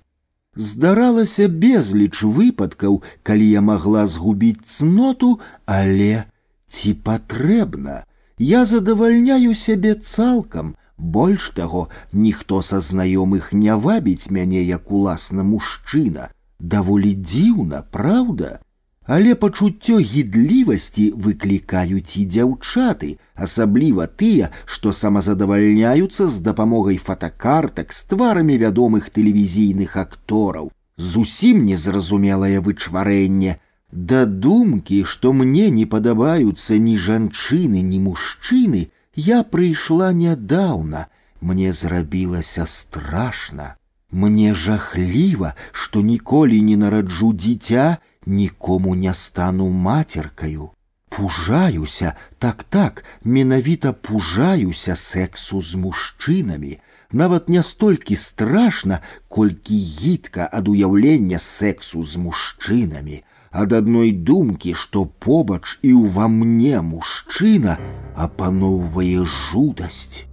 [0.55, 6.25] Здаралася безліч выпадкаў, калі я магла згубіць цноту, але
[6.67, 8.03] ці патрэбна,
[8.39, 16.29] я задавальняю сябе цалкам, больш таго, ніхто са знаёмых не вабіць мяне як уласна мужчына.
[16.59, 18.59] Даволі дзіўна, праўда,
[19.07, 23.11] Але пачуццё гідлівасці выклікаюць і дзяўчаты,
[23.47, 30.67] асабліва тыя, што самазадавальняюцца з дапамогай фотокартак з тварамі вядомых тэлевізійных актораў.
[30.97, 33.55] Зусім незразумелае вычварэнне.
[33.91, 41.07] Да думкі, што мне не падабаюцца ні жанчыны, ні мужчыны, я прыйшла нядаўна.
[41.41, 43.75] Мне зрабілася страшна.
[44.11, 50.71] Мне жахліва, што ніколі не нараджу дзіця, нікому не стану матеркаю.
[51.09, 56.79] Пужаюся, так так, менавіта пужаюся сексу з мужчынамі.
[57.11, 65.05] Нават не столькі страшна, колькі гідка ад уяўлення сексу з мужчынамі, ад адной думкі, што
[65.05, 67.77] побач і ўва мне мужчына
[68.15, 70.27] апаноўвае жудасць.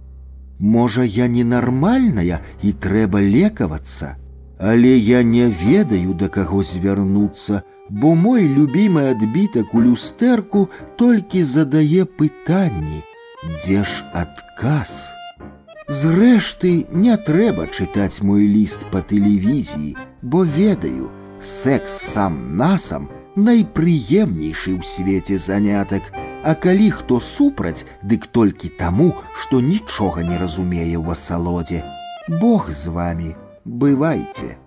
[0.59, 4.15] Можа, я ненармальная і трэба лекавацца,
[4.59, 12.05] але я не ведаю да каго звярнуцца, бо мой любімы адбітак у люстэрку толькі задае
[12.05, 13.03] пытанні,
[13.59, 15.11] дзе ж адказ.
[15.87, 24.81] Зрэшты, не трэба чытаць мой ліст па тэлевізіі, бо ведаю, секс сам насам найпрыемнейшы ў
[24.83, 26.13] свеце занятак,
[26.45, 31.81] А калі хто супраць, дык толькі таму, што нічога не разумее ў асалодзе.
[32.29, 33.33] Бог з вами,
[33.65, 34.61] бывайце.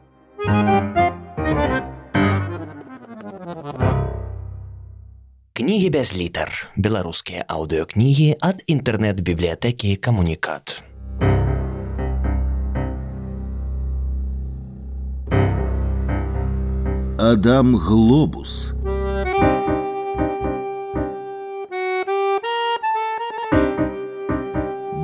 [5.55, 6.51] Кнігі без літар.
[6.75, 10.83] Беларускія аўдыёкнігі ад інтэрнэт-бібліятэкі камунікат.
[17.23, 18.75] Адам Глобус.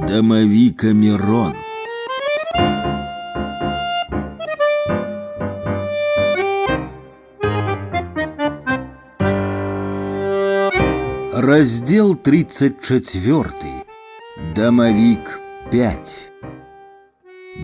[0.09, 1.55] Дамавіка Мирон.
[11.33, 13.49] Раздел 34.
[14.57, 16.31] Дамавік 5.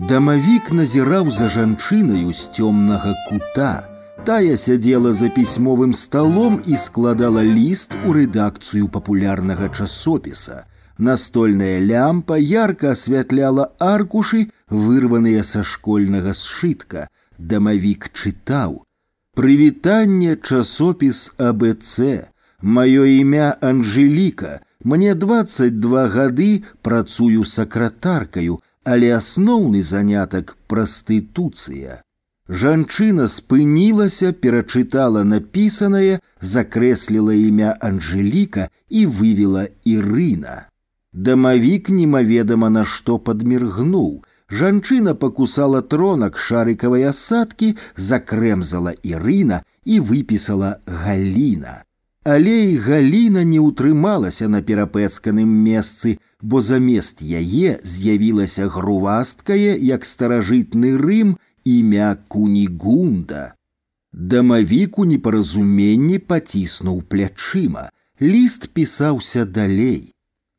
[0.09, 3.87] Дамавік назіраў за жанчынаю з цёмнага кута.
[4.25, 10.65] Тая сядзела за пісьмовым сталом і складала ліст у рэдакцыю папулярнага часопіса.
[10.97, 17.07] Настольная лямпа ярка асвятляла аркушы, вырваныя са школьнага сшытка.
[17.37, 18.83] Дамавік чытаў:
[19.33, 22.29] Прывітанне часопіс АБЦ
[22.61, 32.01] Маё імя Анжеліка, мне 22 гады працую сакратаркаю, але асноўны занятак прастытуцыя.
[32.51, 40.67] Жанчына спынілася, перачытала напісанае, закрэсліла імя Анжеліка і вывела Ірына.
[41.13, 44.23] Дамавік немаведама на што падміргнуў.
[44.51, 51.83] Жанчына пакусала тронак шарыкавай асадкі, закрэмзала Ірына і выпісала галіна.
[52.23, 60.99] Але і галіна не ўтрымалася на перапэцканым месцы, бо замест яе з'явілася грувасткае, як старажытны
[60.99, 63.53] рым імя кунігунда.
[64.13, 67.89] Дамавіку непаразуменні паціснуў плячыма.
[68.21, 70.13] Ліст пісаўся далей.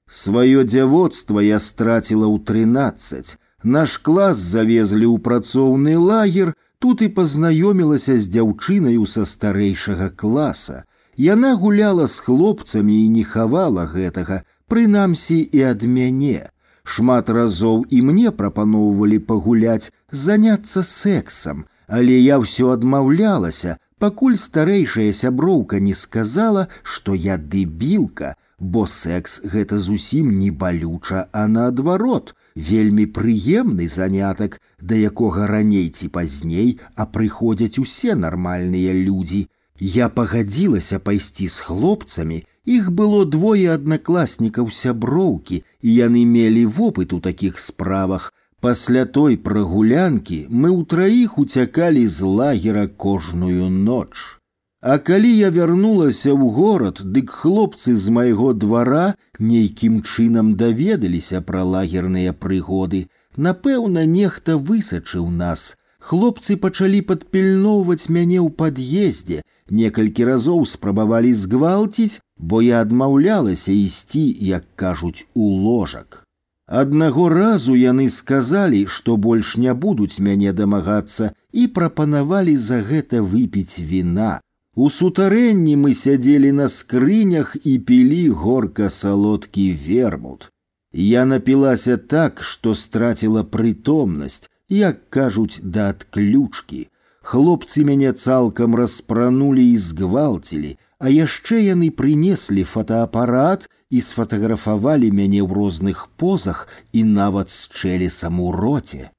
[0.08, 3.38] Сваё дзяводства я страціла ў трынаццаць.
[3.62, 10.82] Наш клас завезлі ў працоўны лагер, тут і пазнаёмілася з дзяўчынаю са старэйшага класа.
[11.16, 16.50] Яна гуляла з хлопцамі і не хавала гэтага, прынамсі і ад мяне.
[16.86, 25.78] Шмат разоў і мне прапаноўвалі пагуляць, заняцца сексам, але я ўсё адмаўлялася, пакуль старэйшая сяброўка
[25.78, 33.88] не сказала, што я дэбілка, бо секс гэта зусім не балюча, а наадварот, вельмі прыемны
[33.88, 39.46] занятак, да якога раней ці пазней, а прыходзяць усе нармальныя людзі.
[39.78, 47.20] Я пагадзілася пайсці з хлопцамі, іх было двое аднакласнікаў сяброўкі, і яны мелі вопыт у
[47.20, 48.32] такіх справах.
[48.60, 54.38] Пасля той прагулянкі мы ўтраіх уцякалі з лагера кожную ноч.
[54.82, 61.62] А калі я вярнулася ў горад, дык хлопцы з майго двара нейкім чынам даведаліся пра
[61.62, 63.06] лагерныя прыгоды.
[63.36, 65.74] Напэўна, нехта высачыў нас.
[66.02, 74.64] Хлопцы пачалі падпільноўваць мяне ў пад'ездзе, некалькі разоў спрабавалі згвалціць, бо я адмаўлялася ісці, як
[74.76, 76.22] кажуць, у ложак.
[76.66, 83.82] Аднаго разу яны сказалі, што больш не будуць мяне дамагацца і прапанавалі за гэта выпіць
[83.90, 84.40] віна.
[84.74, 90.48] У сутарэнні мы сядзелі на скрынях і пілі горка салодкі вермут.
[90.92, 96.88] Я напілася так, што страціла прытомнасць, як кажуць да адключкі.
[97.22, 105.50] Хлопцы мяне цалкам распранулі і згвалцілі, а яшчэ яны прынеслі фотоапарат і сфотаграфавалі мяне ў
[105.58, 109.10] розных позах і нават з чэлесам у роце.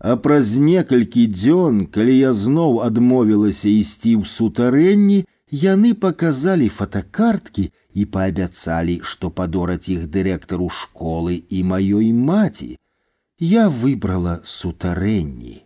[0.00, 5.18] А праз некалькі дзён, калі я зноў адмовілася ісці ў сутарэнні,
[5.64, 12.76] яны паказалі фотокарткі і паабяцалі, што падораць іх дырэктару школы і маёй маці.
[13.40, 15.64] Я выбрала сутарэнні.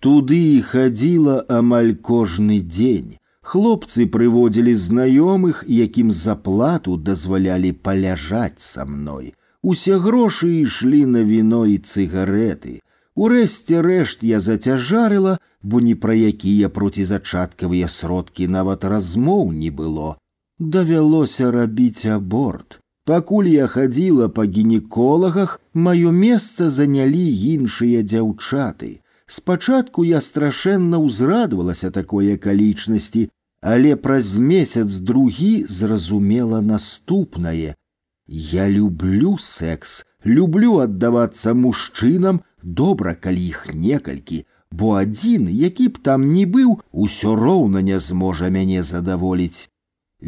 [0.00, 3.16] Туды хадзіла амаль кожны дзень.
[3.46, 9.34] Хлопцы прыводзілі знаёмых, якім за плату дазвалялі паляжаць са мной.
[9.62, 12.80] Усе грошы ішлі на віно і цыгареты.
[13.16, 20.16] Урэшце рэшт я зацяжарыла, бо ні пра якія процізачаткавыя сродкі нават размоў не было.
[20.58, 22.80] Давялося рабіць аборт.
[23.06, 28.90] Пакуль я хадзіла па гінеколагах, маё месца занялі іншыя дзяўчаты.
[29.30, 33.28] Спачатку я страшэнна ўзрадавалася такой акалічнасці,
[33.60, 37.74] але праз месяц другі зразумела наступнае.
[38.28, 46.26] Я люблю секс, люблю аддавацца мужчынам, добра калі іх некалькі бо адзін які б там
[46.32, 49.68] ні быў усё роўна не зможа мяне задаволіць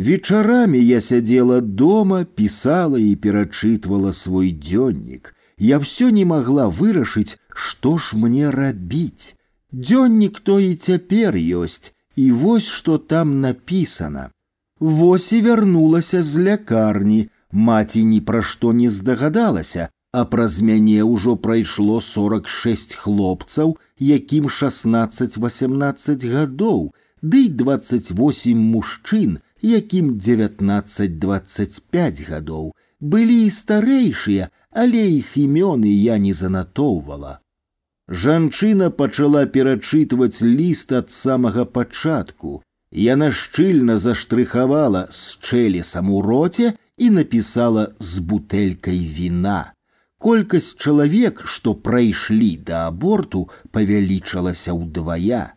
[0.08, 7.97] вечарамі я сядзела дома пісала і перачытвала свой дзённік я все не магла вырашыць што
[7.98, 9.34] ж мне рабіць
[9.73, 11.92] дзённік то і цяпер ёсць
[12.24, 14.31] і вось што там напісана
[14.81, 17.20] вось і вярнулася з лякарні
[17.68, 24.48] маці ні пра што не здагадалася а праз мяне ўжо прайшло сорок шесть хлопцаў, якім
[24.48, 32.73] шестнадцать восемнадцать гадоў, ды двадцать восемь мужчын, якім девятнадцать двадцать пять гадоў.
[33.00, 37.39] Былі і старэйшыя, але іх імёны я не занатоўвала.
[38.08, 42.62] Жанчына пачала перачытваць ліст ад самага пачатку.
[42.90, 49.60] Яна шчыльна заштрыхавала з чэлесам у роце і напісала з бутэлькай віна
[50.18, 55.55] колькасць чалавек, што прайшлі да аборту, павялічылася ўдвая.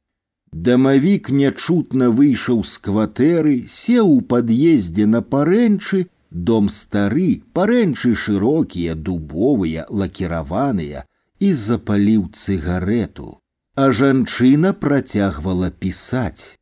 [0.52, 9.88] Дамавік нячутна выйшаў з кватэры, сеў у пад'ездзе на парэнчы, дом стары, парэнчы шырокія, дубовыя,
[9.90, 11.06] лакіраваныя
[11.40, 13.38] і запаліў цыгарету.
[13.76, 16.58] А жанчына працягвала пісаць.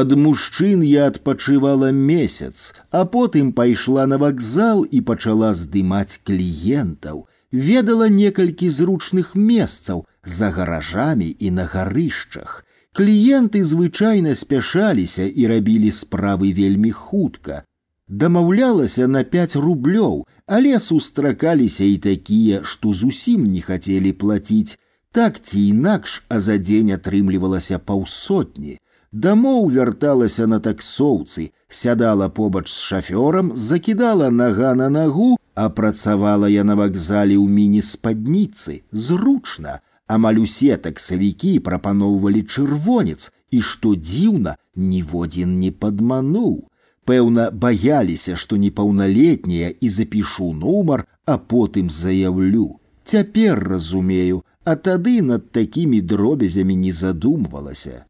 [0.00, 8.08] Ад мужчын я адпачывала месяц, а потым пайшла на вакзал і пачала здымаць кліентаў, ведала
[8.08, 12.64] некалькі зручных месцаў за гаражамі і на гарышчах.
[12.94, 17.64] Кліенты звычайна спяшаліся і рабілі справы вельмі хутка.
[18.08, 24.78] Дамаўлялася на пять рублёў, але сустракаліся і такія, што зусім не хацелі плаціць.
[25.10, 28.78] Так ці інакш, а за дзень атрымлівалася паўсотні.
[29.12, 36.64] Дамоў вярталася на таксоўцы, сядала побач з шафёрам, закідала нага на нагу, а працавала я
[36.64, 39.78] на вакзале ў міні-спадніцы, зручна,
[40.10, 46.66] амаль усе таксавікі прапаноўвалі чырвонец, і што дзіўна, ніводзін не падмануў.
[47.08, 52.80] Пэўна, баяліся, што непаўналетнія і запішу нумар, а потым заявлю.
[53.04, 58.04] Цяпер разумею, а тады над такімі дробязямі не задумвалася.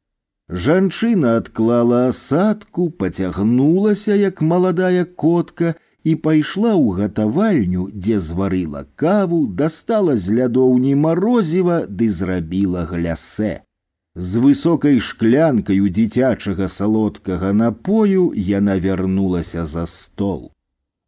[0.48, 10.16] Жанчына адклала асадку, пацягнулася, як маладая котка, і пайшла ў гатавальню, дзе зварыла каву, дастала
[10.16, 13.64] з лядоўні марозіва ды зрабіла глясе.
[14.14, 20.52] З высокай шклянкаю дзіцячага салодкага напою яна вярнулася за стол.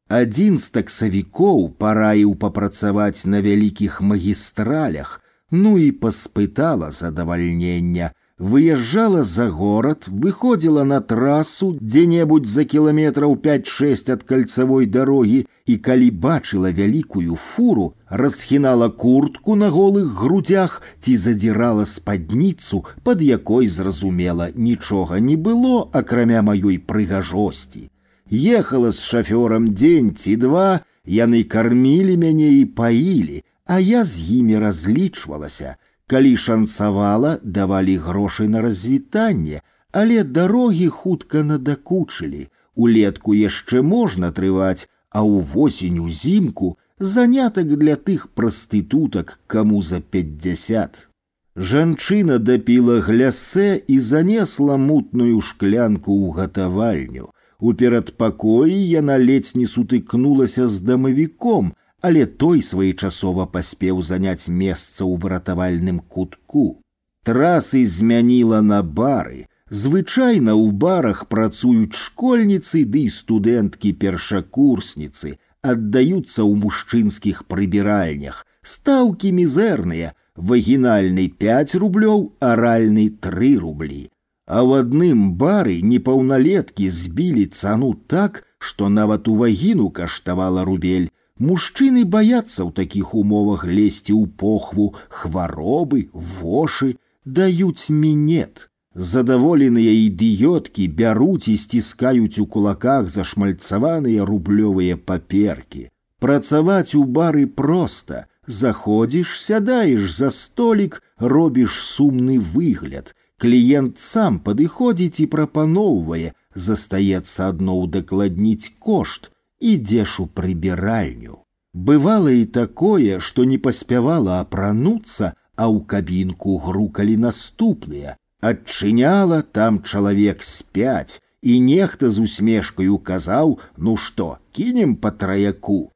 [0.08, 10.08] Адзін з таксавікоў параіў папрацаваць на вялікіх магістралях, ну і паспытала задавальнення, выязджала за горад,
[10.08, 17.94] выходзіла на трасу дзе-небудзь за кіламетраў 5-6 ад кальцавой дарогі і калі бачыла вялікую фуру,
[18.08, 26.42] расхінала куртку на голых грудях ці задзірала спадніцу, пад якой зразумела нічога не было, акрамя
[26.42, 27.88] маёй прыгажосці.
[28.30, 34.58] Ехала з шафёрам дзень ці два, яны кармілі мяне і паілі, а я з імі
[34.58, 35.76] разлічвалася,
[36.10, 39.60] Калі шанцавала, давалі грошай на развітанне,
[39.92, 42.46] але дарогі хутка надакучылі.
[42.76, 51.08] Улетку яшчэ можна трываць, а ўвосень узімку занятак для тых прастытутак, каму за пятьдесят.
[51.56, 57.32] Жанчына дапіла глясе і занесла мутную шклянку ў гатавальню.
[57.58, 61.72] У перадпакоі яна ледзь не сутыкнулася з дамавіком,
[62.02, 66.80] але той своечасова паспеў заняць месца ў выратавальным кутку.
[67.26, 69.46] Трасы змяніла на бары.
[69.70, 78.44] Звычайна ў барах працуюць школьніцы ды студэнткі першакурсніцы, аддаюцца ў мужчынскіх прыбіральнях.
[78.62, 84.06] Стаўкі мізэрныя, вагінальны 5 рублёў, аральны 3 рублі.
[84.46, 92.04] А ў адным бары непаўналеткі збілі цану так, што нават у вагіну каштавала рубель, Мужчыны
[92.04, 98.70] баяцца ў такіх умовах лезці ў похву, хваробы, вошы, даюць мінет.
[98.96, 105.90] Задаволеныя ідыёткі бяруць і сціскаюць у кулаках зашмальцаваныя рублёвыя паперкі.
[106.18, 108.24] Працаваць у бары проста.
[108.46, 113.12] Заходзіш, сядаеш за столік, робіш сумны выгляд.
[113.36, 119.28] Кліент сам падыходзіць і прапаноўвае, застаецца адно ўдакладніць кошт,
[119.60, 121.42] ідзеш у прыбіральню.
[121.74, 128.16] Бывало і такое, што не паспявала апрануцца, а ў кабінку грукалі наступныя.
[128.40, 135.92] Адчыняла там чалавек спяць, і нехта з усмешкаю казаў: « Ну што, кінем па траяку.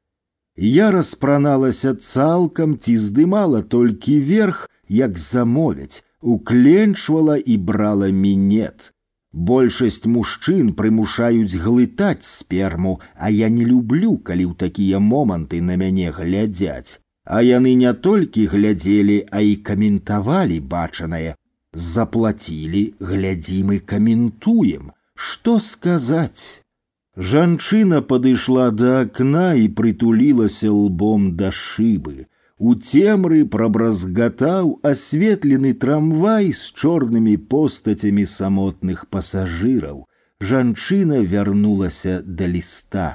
[0.57, 8.93] Я распраналася цалкам ці здымала толькі верх, як замовяць, укленчвала і брала мінет.
[9.35, 16.11] Большасць мужчын прымушаюць глытаць сперму, а я не люблю, калі ў такія моманты на мяне
[16.11, 16.99] глядзяць.
[17.23, 21.35] А яны не толькі глядзелі, а і каментавалі бачанае.
[21.73, 24.91] Заплацілі, глядзім і каментуем.
[25.15, 26.59] Што сказаць?
[27.15, 32.27] Жанчына падышла да акна і прытулілася лбом да шыбы.
[32.61, 40.05] У цемры прабразгатаў асветлены трамвай з чорнымі постацямі самотных пасажыраў.
[40.41, 43.09] Жанчына вярнулася да ліста.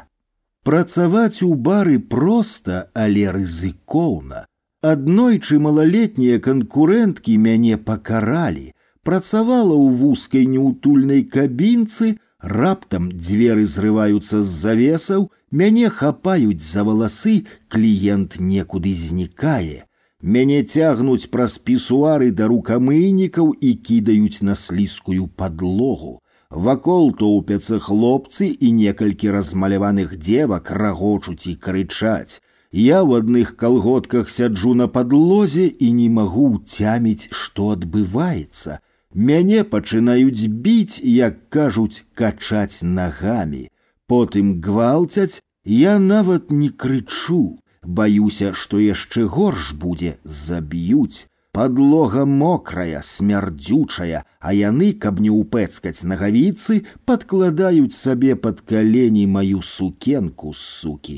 [0.66, 4.46] Працаваць у бары проста, але рызыкоўна.
[4.82, 8.72] Аднойчы малалетнія канкурэнткі мяне пакаралі,
[9.06, 18.38] працавала ў вузкай неутульнай кабінцы, раптам дзверы зрываюцца з завесаў, мяне хапаюць за валасы, кліент
[18.38, 19.84] некуды знікае.
[20.22, 26.20] Мяне цягнуць праз пісуары да рукамыйнікаў і кідаюць на слізкую падлогу.
[26.50, 32.40] Вакол тоўпяцца хлопцы і некалькі размаляваных дзевак рагочуць і крычаць.
[32.72, 38.80] Я ў адных калготках сяджу на падлозе і не магу ўцяміць, што адбываецца.
[39.14, 43.68] Мяне пачынаюць біць, як кажуць, качаць нагамі.
[44.06, 51.26] Потым гвалцяць, я нават не крычу, баюся, што яшчэ горш будзе, заб'юць.
[51.56, 60.52] Падлога мокрая, смярдзючая, а яны, каб не ўпэцкаць нагавіцы, падкладаюць сабе пад калені маю сукенку
[60.52, 61.16] сукі.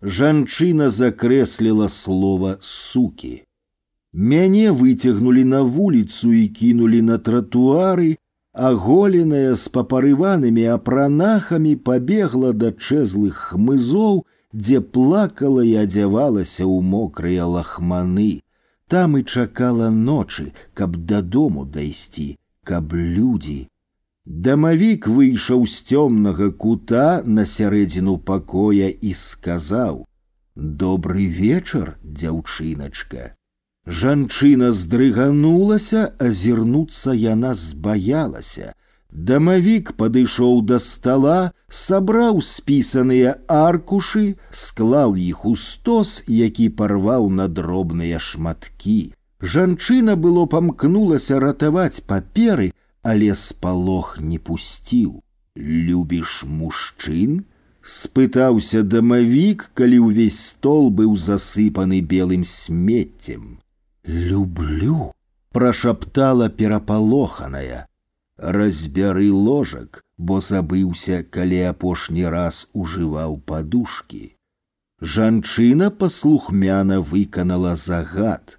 [0.00, 3.44] Жанчына закрэсліла слова сукі.
[4.12, 8.16] Мяне выцягнулі на вуліцу і кінулі на тратуары,
[8.52, 18.42] аголеная з папарыванымі апранахамі пабегла да чэзлых хмызоў, дзе плакала і адзявалася ў мокрыя лахманы.
[18.88, 22.28] Там і чакала ночы, каб дадому дайсці,
[22.64, 23.68] каб людзі.
[24.24, 33.38] Дамавік выйшаў з цёмнага кута на сярэдзіну пакоя і сказаў: « Добры вечар, дзяўчыначка.
[33.88, 38.74] Жанчына здрыганулася, азірнуцца яна збаялася.
[39.08, 48.20] Дамавік падышоў да стала, сабраў спісаныя аркушы, склаў іх у стос, які парваў на дробныя
[48.20, 49.14] шматкі.
[49.40, 55.22] Жанчына было памкнулася ратаваць паперы, але спалох не пусціў.
[55.56, 57.46] Любіш мужчын?
[57.80, 63.61] спытаўся дамавік, калі ўвесь стол быў засыпаны белым смеццем.
[64.04, 65.12] Люблю,
[65.52, 67.86] прошаптала перапалоханая.
[68.38, 74.38] Разбяры ложак, бо забыўся, калі апошні раз ужываў падушкі.
[75.00, 78.58] Жанчына паслухмяна выканала загад.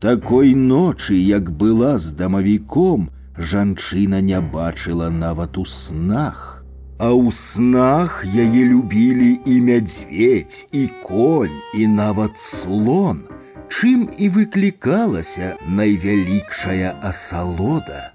[0.00, 6.64] Такой ночы, як была з дамавіком, жанчына не бачыла нават у снах.
[6.98, 13.22] А ў снах яе любілі і мядзведь, і конь, і нават слон,
[13.68, 18.12] чым і выклікалася найвялікшая асалода.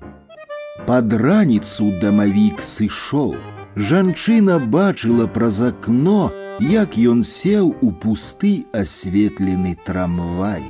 [0.86, 3.36] Пад раніцу дамавік сышоў.
[3.76, 10.64] Жанчына бачыла праз акно, як ён сеў у пусты асветлены трамвай.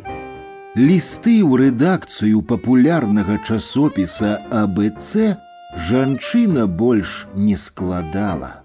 [0.76, 5.38] Лісты ў рэдакцыю папулярнага часопіса АБЦ
[5.90, 8.64] жанчына больш не складала.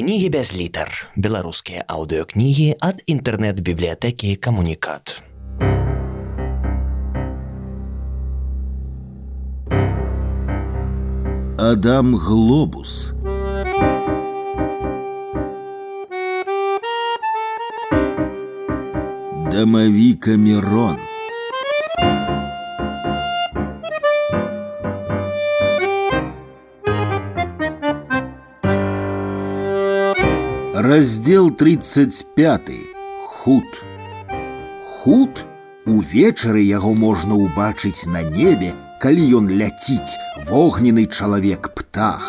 [0.00, 1.08] Кнігі без літар.
[1.16, 5.22] Беларускія аўдыёкнігі ад інтэрнэт-бібліятэкі камунікат.
[11.58, 13.14] Адам Глобус
[19.52, 21.09] Дамавіка Мирон
[30.80, 32.70] Раздел 35
[33.26, 33.64] худ
[34.84, 35.44] худ
[35.86, 38.72] увечары яго можна ўбачыць на небе
[39.02, 42.26] калі ён ляціць вогненны чалавек птах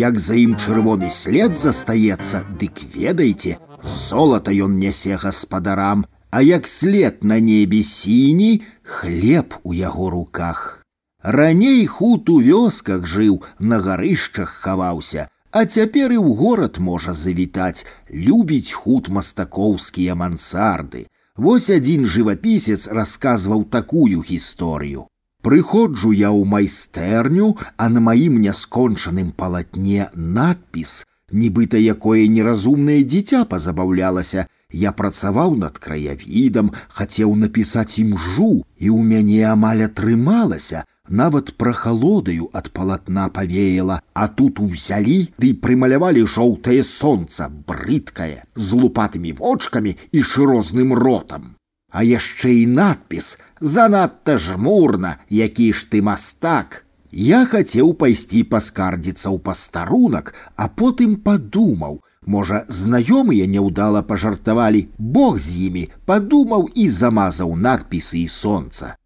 [0.00, 7.24] як за ім чырвоны след застаецца дык ведаеце золата ён нясе гаспадарам а як след
[7.24, 10.84] на небе сіні хлеб у яго руках
[11.22, 17.86] раней худ у вёсках жыў на гарышчах хаваўся а цяпер і ў горад можа завітаць,
[18.10, 21.06] любіць худ мастакоўскія мансарды.
[21.36, 25.06] Вось адзін жывапісец расказваў такую гісторыю.
[25.42, 34.48] Прыходжу я ў майстэрню, а на маім няскончаным палатне надпіс, нібыта якое неразумнае дзіця пазабаўлялася,
[34.70, 42.70] Я працаваў над краявідам, хацеў напісаць імжу, і ў мяне амаль атрымалася, нават прахалодаю ад
[42.72, 50.22] палатна павеяла, а тут узялі ды да прымалявалі жоўтае сонца, брыдкае, з лупатымі вочкамі і
[50.22, 51.54] шырозным ротам.
[51.90, 56.84] А яшчэ і надпіс занадта жмурна, які ж ты мастак.
[57.10, 65.68] Я хацеў пайсці паскардзіцца ў пастарунак, а потым падумаў, Можа, знаёмыя няўдала пажартавалі, Бог з
[65.68, 68.96] імі падумаў і замазаў надпісы і сонца.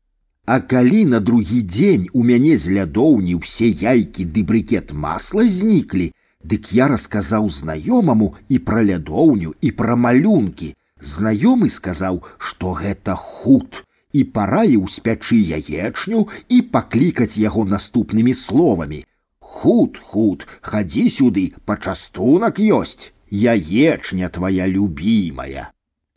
[0.47, 6.11] А калі на другі дзень у мяне з лядоўні ўсе яйкі ды брыкет масла зніклі,
[6.43, 10.75] дык я расказаў знаёмаму і пра лядоўню і пра малюнкі.
[11.15, 19.05] Знаёмы сказаў, што гэта худ і параіў спячы яечню і паклікаць яго наступнымі словамі.
[19.39, 25.70] Худ, худ, хадзі сюды, пачастунак ёсць, яечня твоя любімая.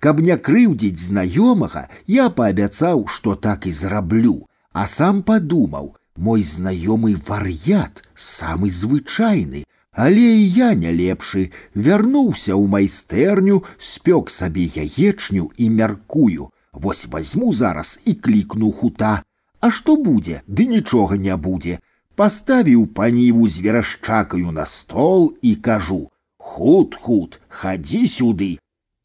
[0.06, 1.82] Каб не крыўдзіць знаёмага,
[2.16, 4.34] я паабяцаў, што так і зраблю,
[4.72, 5.88] а сам падумаў:
[6.26, 9.64] мой знаёмы вар'ят, самы звычайны,
[10.03, 11.45] але і я не лепшы,
[11.88, 16.50] вярнуўся ў майстэрню, спёк сабе яечню і мяркую.
[16.85, 19.24] Вось возьму зараз і клікну хута.
[19.60, 21.80] А што будзе, ды нічога не будзе.
[22.16, 28.52] Паставіў паніву з верашчакаю на стол і кажу: « Худ, худ, хадзі сюды,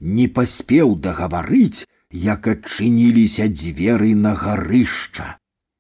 [0.01, 5.37] не паспеў дагаварыць, як адчыніліся дзверы на гарышча.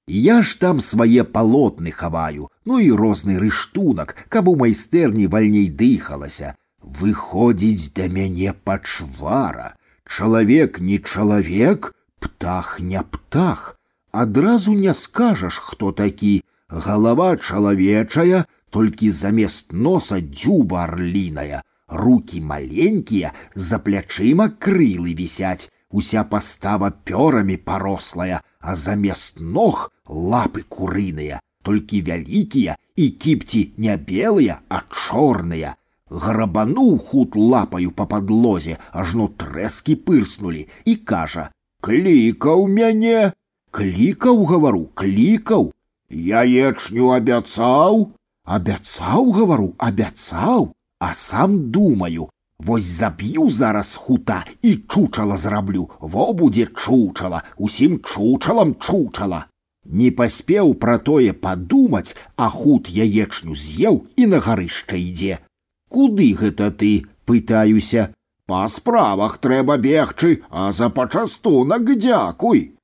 [0.07, 6.55] Я ж там свае палотны хаваю, ну і розны рыштунак, каб у майстэрні вальней дыхалася.
[6.83, 9.76] Выходзіць да мяне пачвара.
[10.07, 13.76] Чалавек не чалавек, птах не птах.
[14.10, 16.42] Адразу не скажаш, хто такі.
[16.68, 26.91] Галава чалавечая, толькі замест носа дзюба арліная руки маленькія, за плячыма крылы вісяць, уся пастава
[27.05, 35.75] пёрамі парослая, а замест ног лапы курыныя, толькі вялікія і кіпці не белыя, а чорныя.
[36.10, 43.33] Грабануў худ лапаю па падлозе, ажно трэскі пырснулі і кажа: « Клікаў мяне,
[43.70, 45.70] клікаў, гавару, клікаў.
[46.10, 48.10] Яечню абяцаў,
[48.42, 52.28] абяцаў, гавару, абяцаў а сам думаю,
[52.59, 59.47] вось заб'ю зараз хута і чучала зраблю, во будзе чучала, усім чучалам чучала.
[59.84, 65.41] Не паспеў пра тое падумаць, а худ яечню з'еў і на гарышча ідзе.
[65.89, 68.10] Куды гэта ты, пытаюся,
[68.50, 72.75] Па справах трэба бегчы, а за пачастунак дзякуй.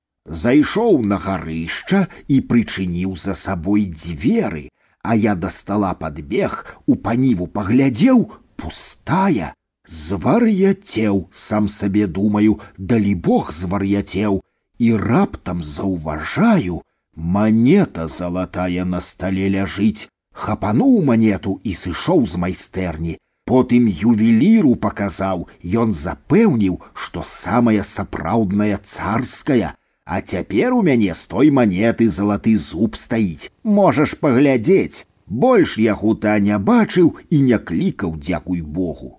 [0.42, 4.68] Зайшоў на гарышча і прычыніў за сабой дзверы,
[5.02, 9.54] а я да стала падбег, у паніву паглядзеў, пустая,
[9.86, 14.42] звар'яцеў, сам сабе думаю, далі бог звар'яцеў,
[14.78, 16.82] і раптам заўважаю,
[17.16, 23.16] Манета залатая на стале ляжыць, хапануў манету і сышоў з майстэрні.
[23.48, 25.48] Потым ювеліру паказаў,
[25.82, 29.72] ён запэўніў, што самая сапраўдная царская,
[30.04, 33.50] а цяпер у мяне з той манеты залаты зуб стаіць.
[33.64, 35.06] Можаш паглядзець.
[35.26, 39.18] Больш я хута не бачыў і не клікаў дзякуй Богу.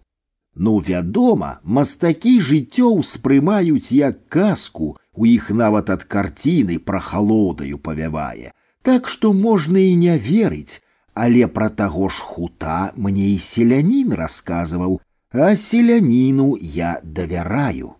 [0.55, 8.55] Ну, вядома, мастакі жыццё ўспрымаюць як казку, у іх нават ад карціны пра халодаю павявае.
[8.81, 10.81] Так што можна і не верыць,
[11.13, 14.99] але пра таго ж хута мне і селянін расказваў,
[15.33, 17.93] а селяніну я давяраю.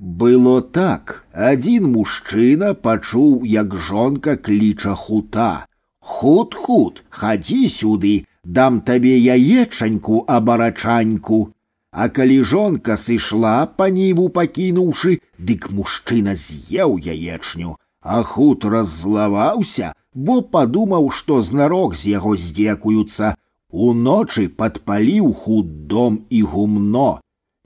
[0.00, 5.66] Было так, адзін мужчына пачуў, як жонка кліча хута.
[6.00, 11.52] Худ-худ, хадзі сюды, дам табе яечаньку абарачаньку.
[11.92, 20.40] А калі жонка сышла па ніву пакінуўшы, дык мужчына з'еў яечню, а худ раззлаваўся, бо
[20.40, 23.34] падумаў, што знарок з яго здзекуюцца.
[23.70, 27.20] Уночы падпаліў худ дом і гумно.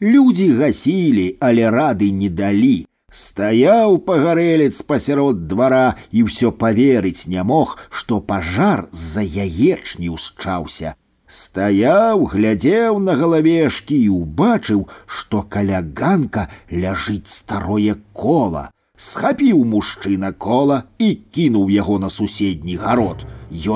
[0.04, 2.84] Людзі гасілі, але рады не далі.
[3.08, 10.92] Стаяў пагарэлец пасярод двара і ўсё паверыць не мог, што пажар з-за яечні ўсчаўся.
[11.24, 18.68] Стаяў, глядзеў на галавешкі і убачыў, што каля ганка ляжыць старое кола.
[18.98, 23.24] Схапіў мужчына кола і кінуў яго на суседні гарод.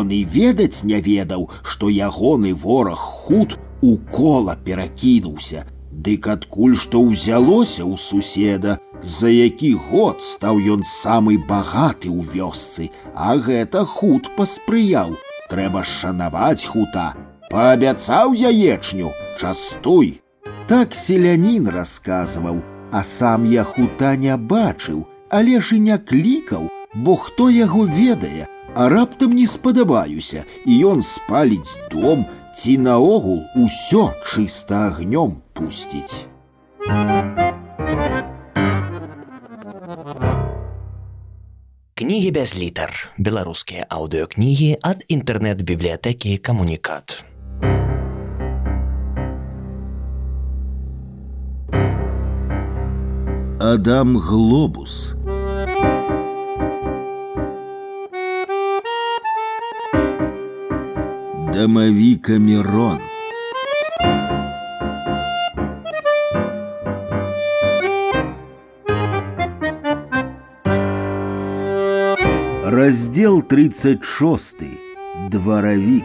[0.03, 5.65] Ён і ведаць не ведаў, што ягоны вораг худ у кола перакінуўся.
[5.93, 12.91] Дык адкуль што ўзялося ў суседа, за які год стаў ён самы багаты ў вёсцы,
[13.15, 15.17] а гэта худ паспрыяў.
[15.51, 17.15] Трэба шанаваць хута,
[17.51, 20.21] Паабяцаў яечню, частуй.
[20.69, 22.61] Так селянін расказваў,
[22.93, 28.49] а сам я хута не бачыў, але ж і не клікаў, бо хто яго ведае,
[28.75, 36.27] а раптам не спадабаюся, і ён спаліць дом ці наогул усё чыста агнём пусціць.
[41.99, 42.93] Кнігі без літар.
[43.19, 47.25] Беларускія аўдыёкнігі ад інтэрнэт-бібліятэкі камунікат.
[53.59, 55.15] Адам Глобус.
[61.53, 63.12] Дамавіка Мирон.
[72.73, 74.57] Раздел 36.
[75.31, 76.05] Дворовик.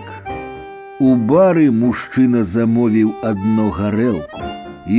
[1.00, 4.44] У бары мужчына замовіў адно гарэлку.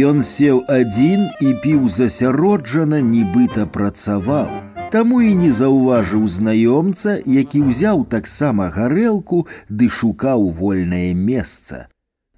[0.09, 4.49] Ён сеў адзін і піў засяроджана, нібыта працаваў.
[4.95, 11.89] Таму і не заўважыў знаёмца, які ўзяў таксама гарэлку ды шукаў вольнае месца.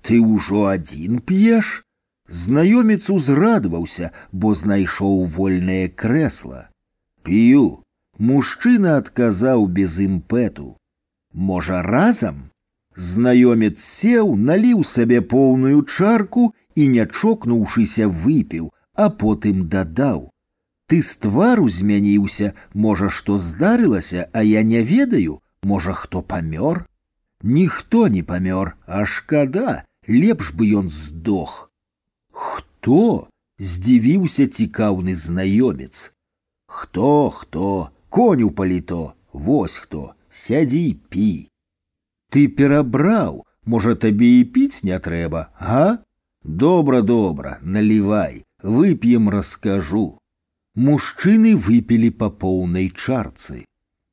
[0.07, 1.83] Ты ўжо адзін п'еш?
[2.29, 6.71] Знаёмец узрадваўся, бо знайшоў вольнае крэсла.
[7.23, 7.83] П'ю.
[8.21, 10.77] Мужчына адказаў без імпэту.
[11.33, 12.51] Можа, разам?
[12.97, 21.17] Знаёмец сеў, наліў сабе поўную чарку і, не чокнуўшыся, выпіў, а потым дадаў: « Ты з
[21.21, 26.87] твару змяніўся, можа, што здарылася, а я не ведаю, можа, хто памёр?
[27.43, 31.71] Ніхто не памёр, а шкада, лепш бы ён здох.
[32.33, 33.29] Хто?
[33.59, 36.13] здзівіўся цікаўны знаёмец.
[36.67, 41.49] Хто, хто, конь у паліто, вось хто, сядзі, пі.
[42.31, 45.99] Ты перабраў, можа табе і піць не трэба, га?
[46.45, 50.19] Добра, добра, налівай, вып'ем раскажу.
[50.77, 53.65] Мужчыны выпілі па поўнай чарцы.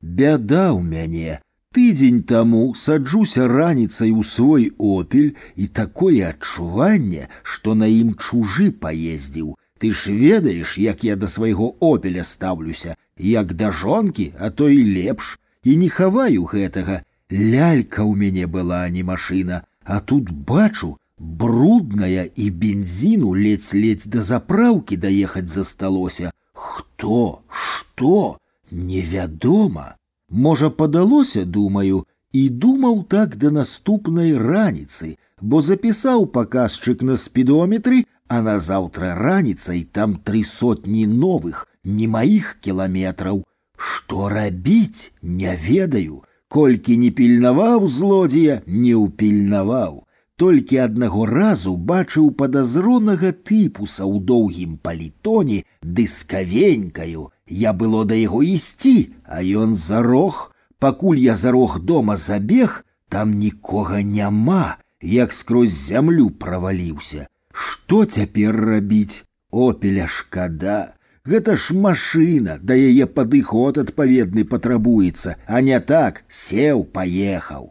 [0.01, 1.41] Бяда ў мяне,
[1.75, 9.55] тыдзень таму саджуся раніцай у свой опель і такое адчуванне, што на ім чужы паездзіў.
[9.79, 14.83] Ты ж ведаеш, як я да свайго опеля стаўлюся, як да жонкі, а то і
[14.85, 17.03] лепш, і не хаваю гэтага.
[17.31, 24.21] Лялька ў мяне была, а не машына, а тут бачу, брудная і бензіну ледзь-ледзь да
[24.21, 26.31] запраўкі даехаць засталося.
[26.53, 28.37] Хто, што,
[28.71, 29.95] невядома.
[30.29, 38.41] Можа падалося, думаю, і думаў так да наступнай раніцы, бо запісаў паказчык на спідометры, а
[38.41, 43.43] на заўтра раніцай там тры сотні новых, не маіх кіламетраў.
[43.77, 50.03] Што рабіць, не ведаю, колькі не пільнаваў злодзея, не ўпільнаваў.
[50.35, 57.29] Толькі аднаго разу бачыў падазронага тыпуса ў доўгім палітоне ды з кавенькаю.
[57.47, 64.01] Я было да яго ісці, а ён зарог, пакуль я зарог дома забег, там нікога
[64.01, 67.27] няма, як скрозь зямлю праваліўся.
[67.53, 69.23] Што цяпер рабіць?
[69.51, 70.95] Опеля шкада.
[71.25, 77.69] Гэта ж машына, да яе падыход адпаведны патрабуецца, а не так сеў, паехаў.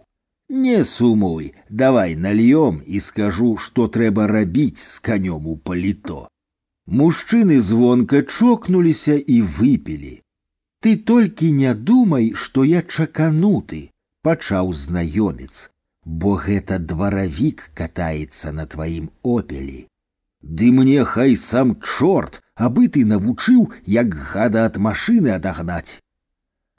[0.48, 6.28] Не сумуй, давай нальем і скажу, што трэба рабіць з канём у паліто.
[6.86, 10.14] Мужчыны звонка чокнуліся і выпілі.
[10.80, 13.82] Ты толькі не думай, што я чакануты,
[14.22, 15.72] пачаў знаёмец
[16.06, 19.86] бо гэта дваравік катаецца на тваім опелі.
[20.42, 26.02] Ды мне хай сам чорт, абы ты навучыў, як гада ад машыны адагнаць.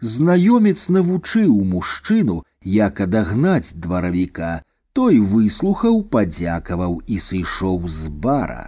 [0.01, 8.67] Знаёмец навучыў мужчыну, як адагнаць дваравіка, той выслухаў, падзякаваў і сышоў з бара.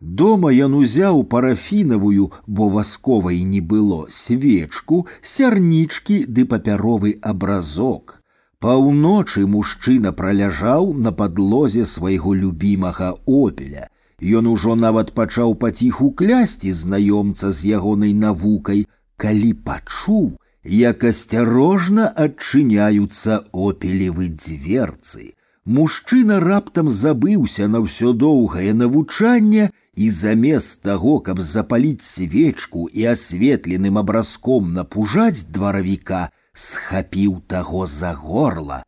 [0.00, 8.15] Дома ён узяў парафінавую, бо васковай не было свечку, сярнічкі ды папяровы абразок.
[8.62, 13.88] Паўночы мужчына праляжаў на падлозе свайго любімага опеля.
[14.22, 23.42] Ён ужо нават пачаў паціху клясці знаёмца з ягонай навукай, калі пачуў, як асцярожна адчыняюцца
[23.52, 25.34] опелевы дзверцы.
[25.64, 33.98] Мужчына раптам забыўся на ўсё доўгае навучанне і замест таго, каб запаліць свечку і асветленым
[33.98, 38.82] абразком напужаць дваравіка, схапіў таго за горла.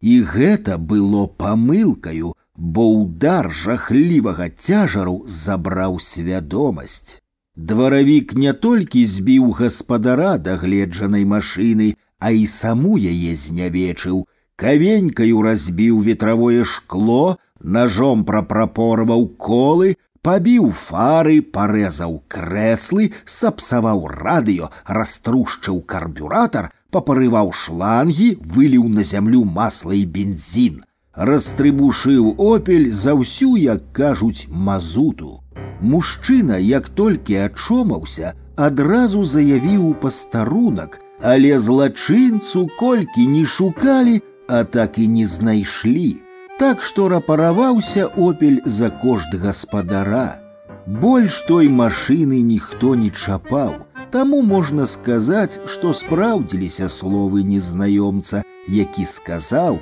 [0.00, 7.20] І гэта было памылкаю, бо ўдар жахлівага цяжару забраў свядомасць.
[7.56, 14.26] Дваравік не толькі збіў гаспадара дагледжанай машыны, а і саму яе знявечыў,
[14.56, 26.70] кавенькаю разбіў ветравое шкло, ножом прапрапорваў колы, пабіў фары, парэзаў крэслы, сапсаваў радыё, раструшчыў карбюратар,
[26.90, 30.82] попарываў шланги, выліў на зямлю масла і бензин,
[31.14, 35.40] растрыбушыў опель за ўсю, як кажуць мазуту.
[35.80, 45.08] Мужчына, як толькі ачомаўся, адразу заявіў пастарунак, але злачынцу колькі не шукалі, а так і
[45.08, 46.20] не знайшлі.
[46.58, 50.38] Так што рапараваўся опель за кошт гаспадара.
[50.86, 53.72] Больш той машыны ніхто не чапаў,
[54.10, 59.80] Таму можна сказаць, што спраўдзіліся словы незнаёмца, які сказаў: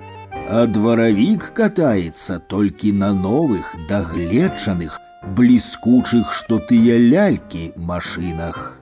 [0.48, 4.98] А дваравік катаецца толькі на новых, дагледжаных,
[5.36, 8.80] бліскучых, што тыя лялькі машынах.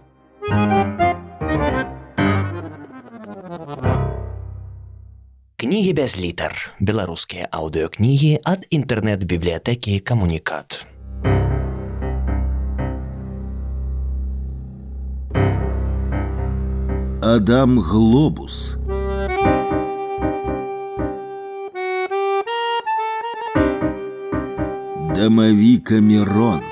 [5.60, 6.54] Кнігі без літар.
[6.80, 10.86] Беларускія аўдыёкнігі ад інтэрнэт-бібліятэкі камунікат.
[17.24, 18.78] Адам Глобус.
[25.14, 26.62] Домовика Мирон.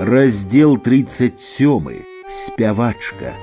[0.00, 2.04] Раздел 37.
[2.28, 3.34] Спявачка.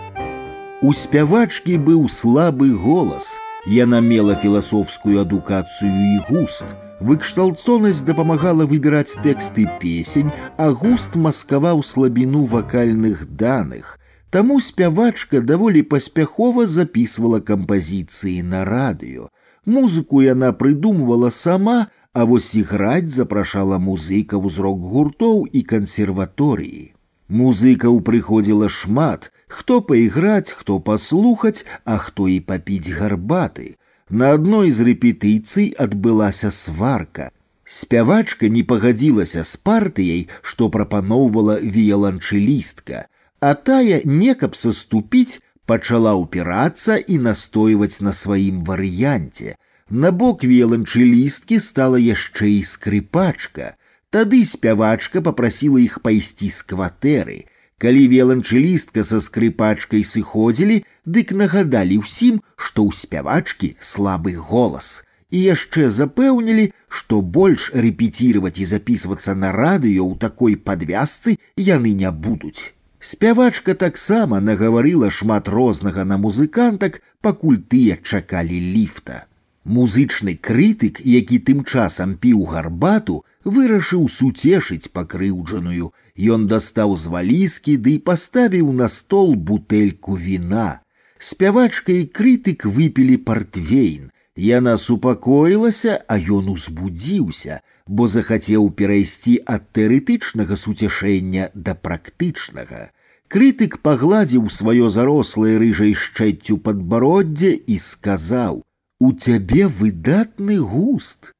[0.81, 3.37] У спявачкі быў слабы голас.
[3.67, 12.45] Яна мела філасофскую адукацыю і густ – Выкшталцонасць дапамагала выбіраць тэксты песень, а густ маскаваў слабіну
[12.45, 13.99] вакальных даных.
[14.29, 19.27] Таму спявачка даволі паспяхова записывала кампазіцыі на радыё.
[19.65, 26.93] Музыку яна прыдумвала сама, а вось іграць запрашала музыкаў з рок-гуртоў і кансерваторыі.
[27.29, 33.77] Музыкаў прыходзіла шмат, хто пайграць, хто паслухаць, а хто і папіць гарбаты.
[34.09, 37.31] На адной з рэпетыцый адбылася сварка.
[37.63, 43.07] Спявачка не пагадзілася з партыяй, што прапаноўвала віяланчылістка,
[43.39, 49.55] а тая некаб саступіць пачала ўпірацца і настойваць на сваім варыянце.
[49.89, 53.75] На бок віяланчылісткі стала яшчэ і скрыпачка.
[54.13, 57.39] Тады спявачка попрасіла іх пайсці з кватэры.
[57.77, 65.03] Калі веланчылістка са скрыпачкай сыходзілі, дык нагадалі ўсім, што ў спявачкі слабы голас.
[65.33, 72.11] і яшчэ запэўнілі, што больш рэпетировать і записывацца на радыё ў такой падвязцы яны не
[72.25, 72.77] будуць.
[73.03, 79.25] Спявачка таксама нагаварыла шмат рознага на музыкантак, пакуль тыя чакалі ліфта.
[79.65, 85.91] Музычны крытык, які тым часам піў гарбату, вырашыў суцешыць пакрыўджаную.
[86.37, 90.71] Ён дастаў з валізкі ды паставіў на стол бутэльку віна.
[91.19, 100.57] Спявачка і крытык выпілі партвейн, Яна супакоілася, а ён узбудзіўся, бо захацеў перайсці ад тэарэтычнага
[100.57, 102.89] суцяшэння да практычнага.
[103.29, 111.31] Крытык пагладзіў сваё зарослае рыжай шчэццю падбароддзе і сказаў: « У цябе выдатны густ.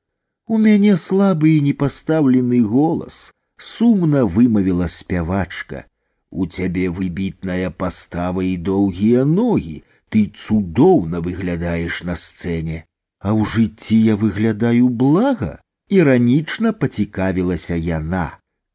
[0.47, 5.85] У мяне слабы і непастаўлены голас, сумна вымавіла спявачка.
[6.29, 12.85] У цябе выбітная пастава і доўгія ногі, ты цудоўна выглядаеш на сцэне.
[13.23, 15.51] А ў жыцці я выглядаю блага,
[15.89, 18.25] іранічна пацікавілася яна.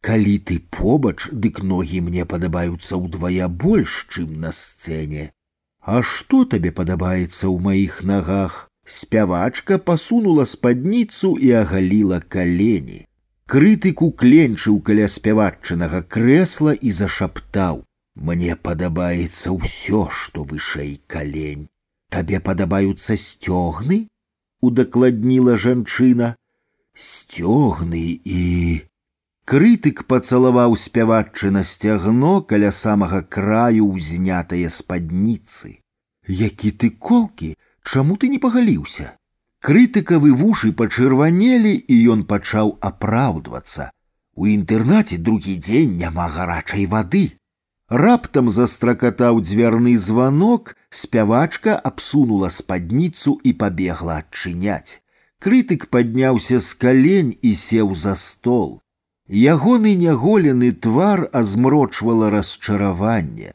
[0.00, 5.30] Калі ты побач, дык ногі мне падабаюцца ўдвая больш, чым на сцэне.
[5.82, 8.70] А што табе падабаецца ў маіх нагах?
[8.84, 13.04] Спявачка пасунула спадніцу і агаліла калені.
[13.48, 21.68] Крытык укленчыў каля спяваччынага крэсла і зашаптаў: « Мне падабаецца ўсё, што вышэй калень.
[22.08, 24.08] Табе падабаюцца сцёгны,
[24.60, 26.34] удакладніла жанчына
[26.98, 28.44] сцёгны і
[29.48, 35.78] крытык пацалаваў спяваччына сцягно каля самага краю ўзнятае спадніцы
[36.40, 37.54] які ты колкі
[37.84, 39.08] чаму ты не пагаліўся
[39.68, 43.90] крытыкавы вушы пачырванелі і ён пачаў апраўдвацца
[44.38, 47.26] у інтэрнаце другі дзень няма гарачай вады
[47.88, 55.00] Раптам застракатаў дзвярны званок, спявачка абсунула спадніцу і пабегла адчыняць.
[55.40, 58.82] Крытык падняўся з калень і сеў за стол.
[59.28, 63.54] Ягоны няголены твар азмрочвала расчараванне.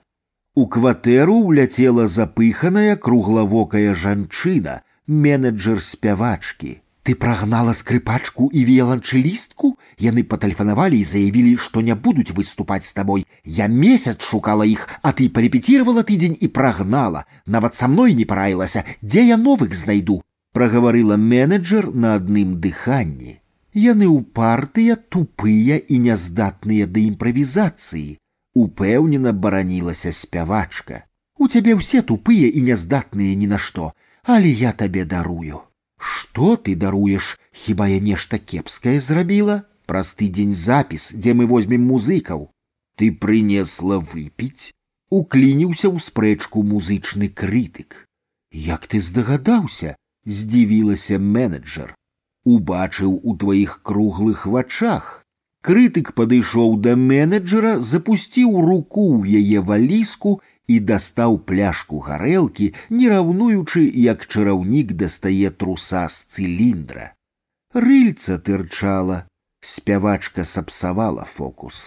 [0.58, 6.78] У кватэру ўляцела запыханая круглавокая жанчына, менеджер спявачкі.
[7.02, 9.80] Ты прогнала скрипачку и виолончелистку?
[9.98, 13.26] Яны потэлефанавалі и заявили, что не будут выступать с тобой.
[13.44, 17.26] Я месяц шукала их, а ты порепетировала тыдзень и прогнала.
[17.48, 20.22] Нават со мной не параілася, дзе я новых знайду,
[20.54, 23.42] проговорила менеджер на адным дыханні.
[23.74, 28.20] Яны упартыя, тупыя і няздатныя да імправізацыі.
[28.58, 31.04] Упэўнена баранілася спявачка.
[31.42, 35.66] У цябе ўсе тупыя і няздатныя ні на што, але я табе дарую.
[35.98, 39.64] Что ты даруеш, хіба я нешта кепскае зрабіла?
[39.86, 42.52] Праз тыдзень запіс, дзе мы возьмем музыкаў.
[42.96, 44.72] Ты прынесла выпіць,
[45.10, 48.06] уклініўся ў спрэчку музычны крытык.
[48.52, 51.96] Як ты здагадаўся, здзівілася менеджер.
[52.46, 55.17] Убачыў у тваіх круглых вачах.
[55.64, 60.32] Крытык падышоў да менеджера, запусціў руку ў яе валіску
[60.68, 67.06] і дастаў пляшку гарэлкі, не раўнуючы, як чараўнік дастае труса з цыліндра.
[67.86, 69.22] Рыльца тырчала,
[69.62, 71.80] спявачка сапсавала фокус.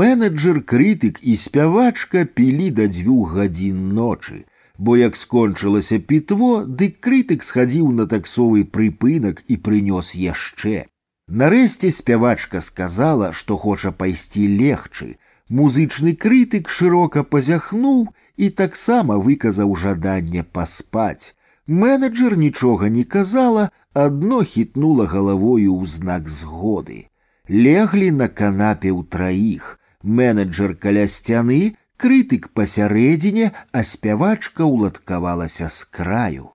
[0.00, 4.46] Менеджер, крытык і спявачка пілі да дзвюх гадзін ночы,
[4.78, 10.88] бо як скончылася пітво, дык крытык схадзіў на таксовы прыпынак і прынёс яшчэ.
[11.28, 15.16] Нарэшце спявачка сказала, што хоча пайсці легчы,
[15.48, 21.36] Музычны крытык шырока пазяхнуў і таксама выказаў жаданне паспаць.
[21.66, 27.08] Менеджер нічога не казала, адно хітнула галавою ў знак згоды.
[27.48, 29.78] Леглі на канапе ў траіх.
[30.02, 36.52] Менеджер каля сцяны, крытык пасярэдзіне, а спявачка ўладкавалася з краю.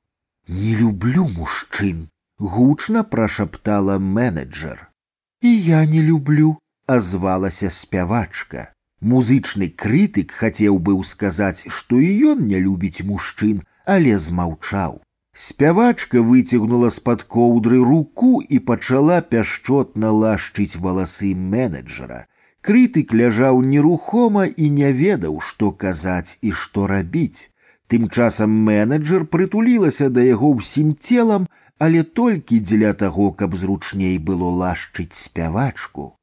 [0.49, 2.09] Не люблю мужчын,
[2.39, 4.87] гучна прашаптала менеджер.
[5.41, 8.73] І я не люблю, азвалася спявачка.
[9.01, 14.99] Музычны крытык хацеў быў сказаць, што і ён не любіць мужчын, але змаўчаў.
[15.33, 22.25] Спявачка выцягнула з-пад коўдры руку і пачала пяшчотна лашчыць валасы менеджера.
[22.59, 27.47] Крытык ляжаў нерухома і не ведаў, што казаць і што рабіць.
[27.87, 31.47] Тым часам менеджер прытулілася да яго ўсім целам,
[31.79, 36.15] але толькі дзеля таго, каб зручней было лашчыць спявачку.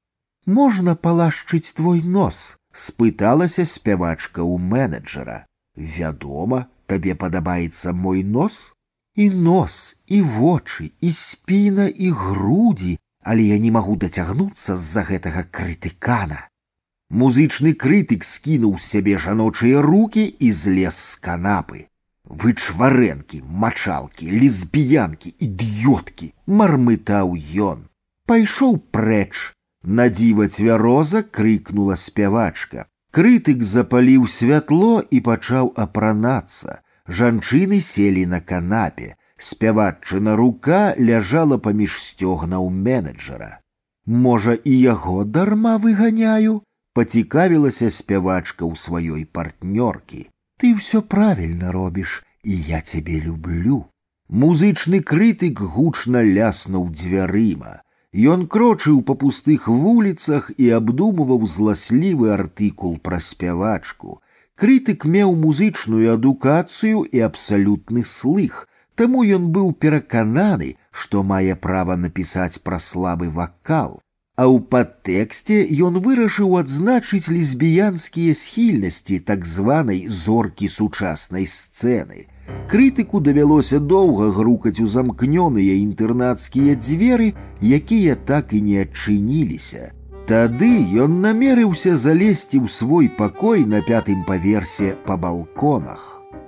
[0.47, 5.47] Можна палашчыць твой нос, спыталася спявачка ў менеджера.
[5.77, 8.73] Вядома, табе падабаецца мой нос?
[9.17, 15.49] І нос, і вочы, і спіна, і грудзі, але я не магу дацягнуцца з-за гэтага
[15.51, 16.47] крытыкана.
[17.11, 21.87] Музычны крытык скінуў з сябе жаночыя руки і злез з канапы.
[22.31, 27.37] Вычварэнкі, мачалкі, лесбіянкі, ідыёткі, мармытаў
[27.67, 27.87] ён.
[28.27, 29.55] Пайшоў прэч.
[29.83, 32.87] На дзіва цвяроза крыкнула спявачка.
[33.15, 36.83] Крытык запаліў святло і пачаў апранацца.
[37.07, 39.15] Жанчыны селі на канапе.
[39.39, 43.61] Спяваччына рука ляжала паміж сцёгнаў менеджера.
[44.07, 46.63] Можа, і яго дарма выганяю,
[46.95, 50.27] пацікавілася спявачка ў сваёй партнёркі.
[50.61, 53.79] Ты ўсё правільна робіш, і я цябе люблю.
[54.29, 57.83] Музычны крытык гучна ляснуў дзвярыма.
[58.17, 64.21] Ён крочыў па пустых вуліцах і абдумываў зласлівы артыкул пра спявачку.
[64.57, 68.65] Крытык меў музычную адукацыю і абсалютны слых,
[68.97, 74.01] Таму ён быў перакананы, што мае права напісаць пра слабы вакал.
[74.41, 82.27] А ў падтэксце ён вырашыў адзначыць лесбіянскія схільнасці так званай зоркі сучаснай сцэны.
[82.71, 87.33] Крытыку давялося доўга грукаць у замкнёныя інтэрнацкія дзверы,
[87.79, 89.93] якія так і не адчыніліся.
[90.29, 90.69] Тады
[91.05, 96.03] ён намерыўся залезці ў свой пакой на пятым паверсе па балконах.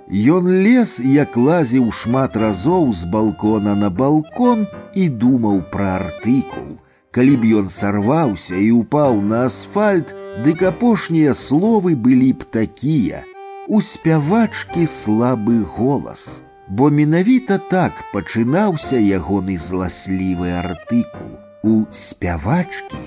[0.09, 6.77] Ён лез, як лазіў шмат разоў з балкона на балкон і думаў пра артыкул.
[7.13, 10.13] Калі б ён сарваўся і упаў на асфальт,
[10.45, 13.23] дык апошнія словы былі б такія:
[13.67, 16.43] У спявачкі слабы голас.
[16.69, 21.33] Бо менавіта так пачынаўся ягоны зласлівы артыкул
[21.65, 23.01] у спявачкі.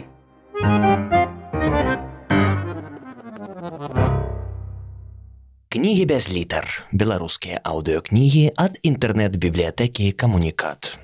[5.72, 6.66] Кнігі без літар.
[6.92, 10.98] Беларускія аўдыёкнігі ад інтэрнэт-бібліятэкі камунікат.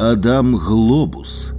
[0.00, 1.52] Адам Глобус.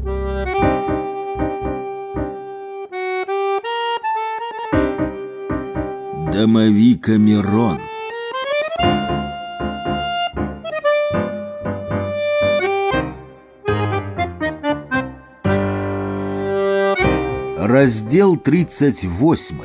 [6.33, 7.77] Дамавіка Мирон.
[17.59, 19.55] Раздел 38.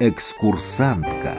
[0.00, 1.34] Экскурсантка.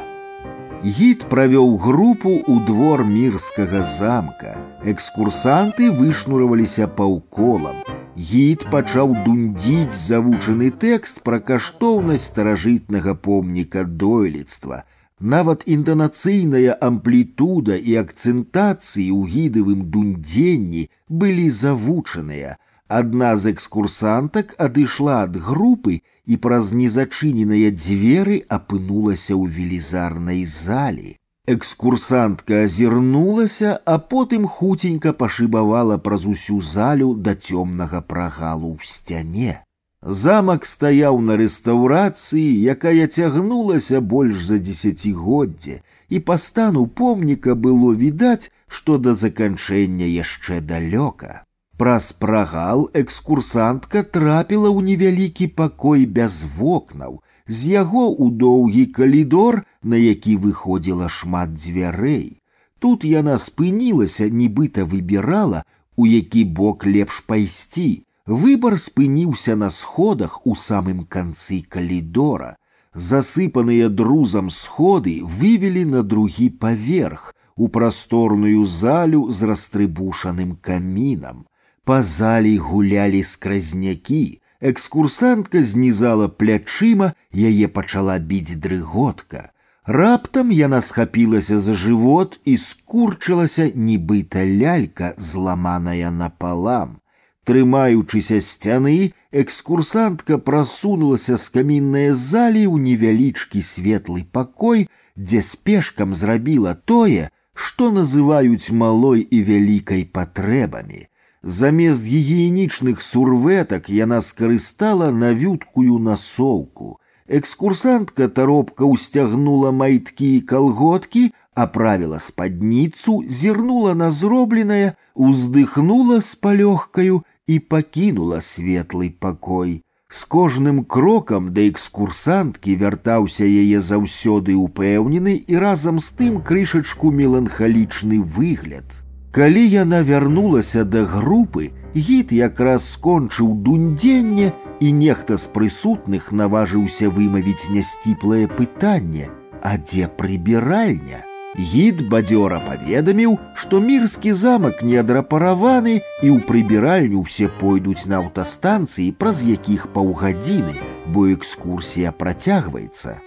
[0.85, 4.64] Гід правёў групу ў двор мірскага замка.
[4.85, 7.83] Экскурсанты вышнураваліся паўколам.
[8.17, 14.83] Гід пачаў дундзіць завучаны тэкст пра каштоўнасць старажытнага помніка дойлідства.
[15.19, 22.57] Нават інтанацыйная амплітуда і акцэнтацыі ў гідавым дундзенні былі завучаныя,
[22.91, 25.93] Адна з экскурсантак адышла ад групы
[26.27, 31.15] і праз незачыненыя дзверы апынулася ў велізарнай залі.
[31.47, 39.65] Экскурсантка азірнулася, а потым хуценька пашыбавала праз усю залю да цёмнага прагалу ў сцяне.
[40.01, 48.49] Замак стаяў на рэстаўрацыі, якая цягнулася больш за дзесяцігоддзе, і па стану помніка было відаць,
[48.67, 51.45] што да заканчэння яшчэ далёка.
[51.77, 59.95] Праз прагал экскурсантка трапіла ў невялікі пакой без вокнаў, з яго ў доўгі калідор, на
[59.95, 62.41] які выходзіла шмат дзвярэй.
[62.79, 65.63] Тут яна спынілася, нібыта выбірала,
[65.95, 68.05] у які бок лепш пайсці.
[68.25, 72.55] Выбар спыніўся на сходах у самым канцы калідора.
[72.93, 81.45] Засыпаныя друзам сходы вывелі на другі паверх, у прасторную залю з растрыбушаным камінам.
[81.83, 84.41] Па залі гулялі скразнякі.
[84.61, 89.49] Экскурсантка знізала плячыма, яе пачала біць дрыготка.
[89.85, 97.01] Раптам яна схапілася за жывот і скурчылася, нібыта лялька, зламаная напалам.
[97.43, 104.85] Трымаючыся сцяны, экскурсантка прасунулася з каміннай залі ў невялічкі светлы пакой,
[105.17, 111.07] дзе спешкам зрабіла тое, што называюць малой і вялікай патрэбамі.
[111.41, 117.01] Замест гігіенічных сурветак яна скарыстала навюткую насоўку.
[117.27, 127.59] Экскурсантка таропка ўсцягнула майткі і калготкі, аправіла спадніцу, зірнула на зробленае, уздыхнула з палёгкаю і
[127.59, 129.83] пакінула светлый пакой.
[130.11, 138.19] З кожным крокам да экскурсанткі вяртаўся яе заўсёды ўпэўнены і разам з тым крышачку меланхалічны
[138.19, 139.04] выгляд.
[139.35, 147.71] Калі яна вярнулася да групы, гід якраз скончыў дундзенне, і нехта з прысутных наважыўся вымавіць
[147.71, 149.29] нясціплае пытанне:
[149.61, 151.23] А дзе прыбіральня?
[151.59, 159.11] Гід бадзёра паведаміў, што мірскі замак не адрапараваны і ў прыбіральню ўсе пойдуць на аўтастанцыі,
[159.11, 160.79] праз якіх паўгадзіны,
[161.11, 163.19] бо экскурсія працягваецца.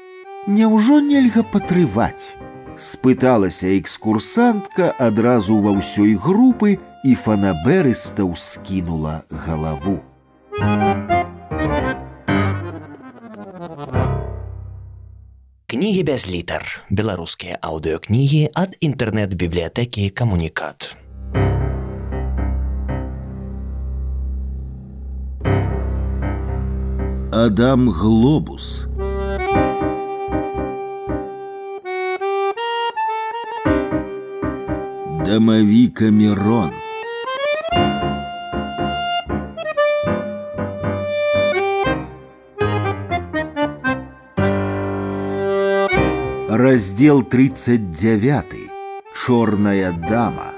[0.48, 2.36] Няўжо нельга патрываць?
[2.79, 9.99] Спыталася экскурсантка адразу ва ўсёй групы і фанаберыста ўскінула галаву.
[15.69, 16.63] Кнігі без літар.
[16.89, 20.95] Беларускія аўдыёкнігі ад інтэрнэт-бібліятэкі камунікат.
[27.29, 28.89] Адам Глёбус
[35.28, 36.70] Дамавіка Мирон
[46.48, 48.44] Раздел 39.
[49.14, 50.52] Чорная дама.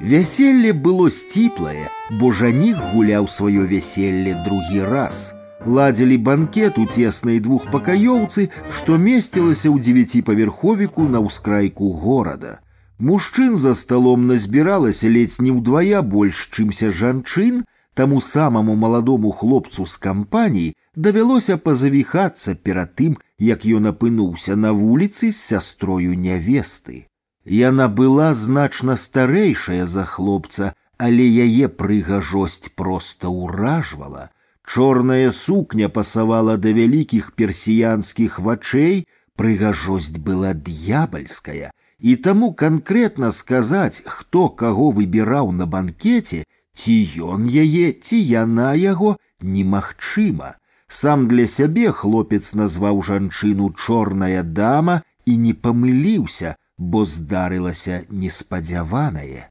[0.00, 5.34] Вяселле было сціплае, бо жаніх гуляў сваё вяселле другі раз.
[5.66, 12.60] Ладзілі банкет у цеснай двухпакаёўцы, што месцілася ў дзевяціпавярховіку на ўскрайку горада.
[13.00, 19.96] Мужчын за сталом назбіралася ледзь не ўдвая больш, чымся жанчын, таму самаму маладому хлопцу з
[19.96, 27.06] кампаніі давялося пазавіхацца перад тым, як ён апынуўся на вуліцы з сястрою нявесты.
[27.44, 34.30] Яна была значна старэйшая за хлопца, але яе прыгажосць проста ўражвала.
[34.66, 44.48] Чорная сукня пасавала да вялікіх персіянскіх вачэй, прыгажосць была д'ябальская, і таму канкрэтна сказаць, хто
[44.48, 46.44] каго выбіраў на банкеце,
[46.76, 50.56] ці ён яе, ці яна яго немагчыма.
[50.88, 59.48] Сам для сябе хлопец назваў жанчыну чорная дама і не памыліўся, бо здарылася неспадзяванае.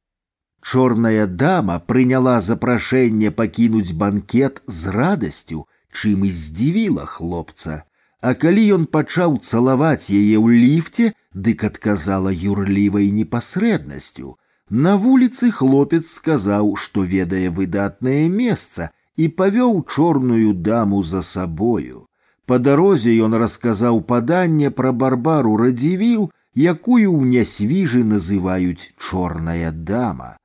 [0.61, 7.83] Чорная дама прыняла запрашэнне пакінуць банкет з радасцю, чым і здзівіла хлопца.
[8.21, 14.35] А калі ён пачаў цалаваць яе ў ліфце, дык адказала юрлівай непасрэднасцю.
[14.69, 22.07] На вуліцы хлопец сказаў, што ведае выдатнае месца і павёў чорную даму за сабою.
[22.45, 30.37] Па дарозе ён расказаў паданне пра барбару радзівіл, якую ў нясвіжы называюць чорная дама.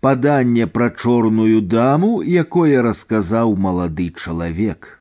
[0.00, 4.97] Паданне пра чорную даму, якое расказаў малады чалавек.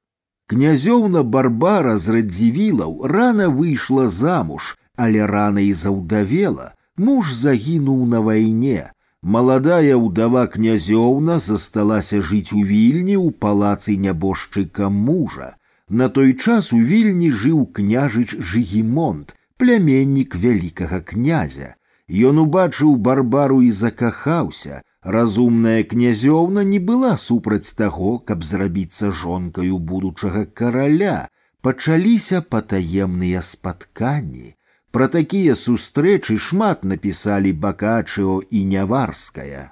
[0.54, 8.92] Князёўна барбара з радзівілаў рана выйшла замуж, але рана і заўдавела, муж загінуў на вайне.
[9.24, 15.56] Маладая ўдава князёўна засталася жыць у вільні ў палацы нябожчыка мужа.
[15.90, 21.76] На той час у вільні жыў княжыч Жігімонт, пляменнік вялікага князя.
[22.10, 24.84] Ён убачыў барбару і закахаўся.
[25.08, 31.28] Разумная князёўна не была супраць таго, каб зрабіцца жонкаю будучага караля.
[31.62, 34.56] Пачаліся патаемныя спатканні.
[34.92, 39.72] Пра такія сустрэчы шмат напісалі бакачыо і няварская.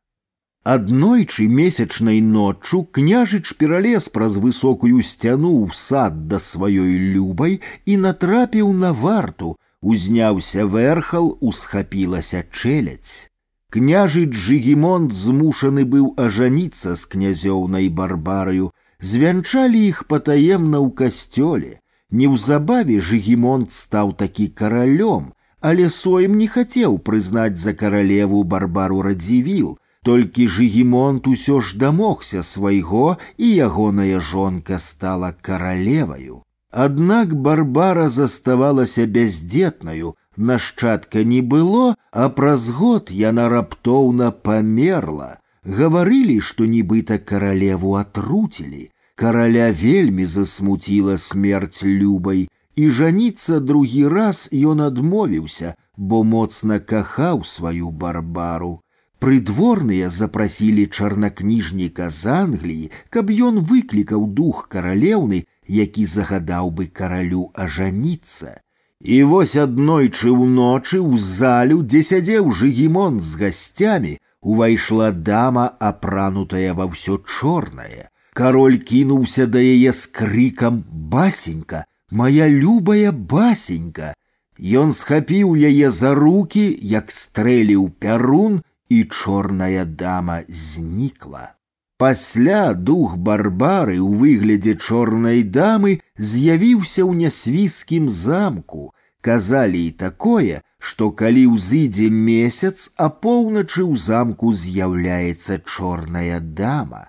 [0.63, 8.71] Аднойчы месячнай ноччу княжыч пералез праз высокую сцяну ў сад да сваёй любай і натрапіў
[8.83, 13.31] на варту, узняўся верхал, усхапілася чэляць.
[13.71, 21.79] Княжыч Жігімонт змушаны быў ажаніцца з князёўнай барбараю, звянчалі іх патаемна ў касцёле.
[22.11, 30.47] Неўзабаве Жігімонт стаў такі каралём, але соем не хацеў прызнаць за каралеву барбару радзівіл, толькі
[30.47, 36.43] Жігімонт усё ж дамогся свайго, і ягоная жонка стала каралеваю.
[36.71, 45.37] Аднак барбара заставалася бяздзетнаю, нашчадка не было, а праз год яна раптоўна памерла.
[45.63, 48.89] Гаварылі, што нібыта каралеву атруцілі.
[49.15, 57.91] Караля вельмі засмуціла смерць любай, і жаніцца другі раз ён адмовіўся, бо моцна кахаў сваю
[57.91, 58.81] барбару.
[59.21, 68.59] Прыдворныя запрасілі чарнакніжніка з Англіі, каб ён выклікаў дух каралеўны які загадаў бы каралю ажаніцца.
[69.01, 76.85] І вось аднойчы ўночы ў залю, дзе сядзеў жыгімон з гасцямі, увайшла дама, апранутая ва
[76.91, 78.09] ўсё чорнае.
[78.33, 84.13] Кароль кінуўся да яе з крыкам басенька, моя любая басенька.
[84.61, 91.54] Ён схапіў яе за руки, як стрэліў пярун, і чорная дама знікла.
[92.01, 95.91] Пасля дух барбары ў выглядзе чорнай дамы
[96.29, 98.89] з'явіўся ў нясвіскім замку.
[99.27, 107.03] Казалі і такое, што калі ўзыдзе месяц, а поўначы ў замку з'яўляецца чорная дама.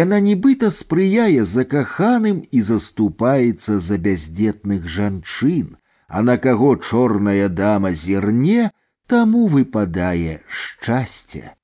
[0.00, 5.78] Яна нібыта спрыяе закаханым і заступаецца за бяздетных жанчын,
[6.10, 8.70] а на каго чорная дама зірне,
[9.06, 11.54] таму выпадае шчасце.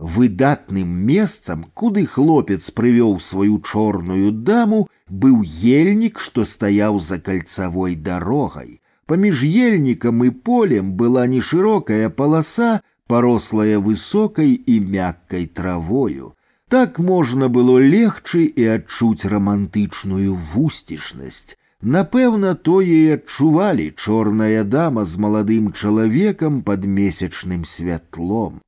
[0.00, 8.80] Выдатным месцам, куды хлопец прывёў сваю чорную даму, быў ельнік, што стаяў за кальцавой дарогай.
[9.06, 16.34] Паміж ельнікам і полем была нешырокая паласа, парослая высокай і мяккай травою.
[16.68, 21.56] Так можна было легчы і адчуць рамантычную вусцішнасць.
[21.80, 28.60] Напэўна, тое і адчувалі чорная дама з маладым чалавекам пад месячным святлом.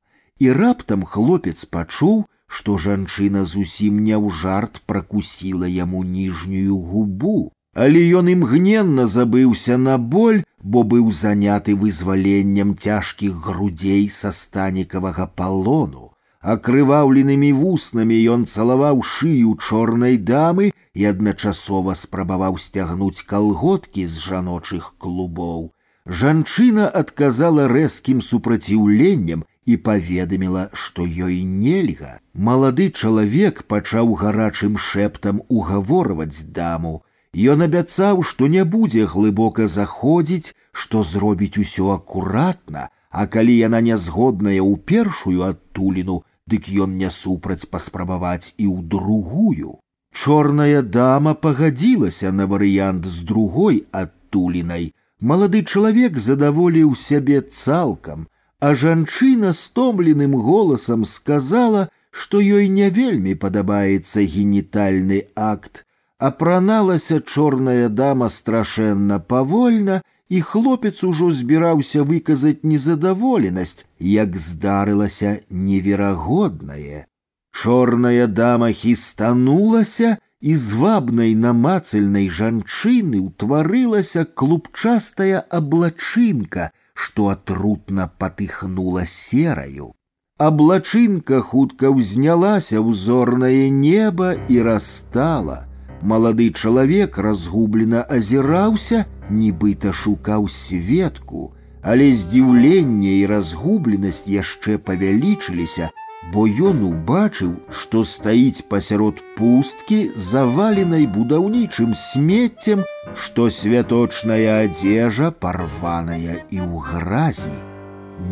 [0.43, 7.51] І раптам хлопец пачуў, што жанчына зусім не ў жарт пракусіла яму ніжнюю губу.
[7.75, 16.09] Але ён імгненна забыўся на боль, бо быў заняты вызваленнем цяжкіх грудзей са станікавага палону.
[16.41, 25.71] Акрываўленымі вуснамі ён цалаваў шыю чорнай дамы і адначасова спрабаваў сцягнуць калготкі з жаночых клубоў.
[26.07, 32.19] Жанчына адказала рэзкім супраціўленнем і паведаміла, што ёй нельга.
[32.33, 37.01] Малады чалавек пачаў гарачым шэптам угаворваць даму,
[37.33, 44.57] Ён абяцаў, што не будзе глыбока заходзіць, што зробіць усё акуратна, а калі яна нязгодная
[44.57, 49.77] ў першую адтуліну, дык ён не супраць паспрабаваць і ў другую.
[50.09, 54.93] Чорная дама пагадзілася на варыянт з другой адтулінай.
[55.21, 58.25] Малады чалавек задаволіў сябе цалкам,
[58.63, 65.85] а жанчына стомленым голасам сказала, што ёй не вельмі падабаецца генітальны акт,
[66.17, 77.05] апраналася чорная дама страшэнна павольна, і хлопец ужо збіраўся выказаць незадаволенасць, як здарылася неверагоднае.
[77.51, 89.93] Чорная дама хістанулася, і звабнай намацальнай жанчыны ўтварылася клубчастая аблачынка, што атрутна патыхнула сераю.
[90.39, 95.69] Аблачынка хутка ўзнялася ў зорнае неба і растала,
[96.01, 101.51] Малады чалавек разгублена азіраўся, нібыта шукаў светку,
[101.83, 105.91] але здзіўленне і разгубленасць яшчэ павялічыліся,
[106.33, 112.83] бо ён убачыў, што стаіць пасярод пусткі, заваленай будаўнічым смеццем,
[113.15, 117.55] што святочная адзежа парваная і ў гразі.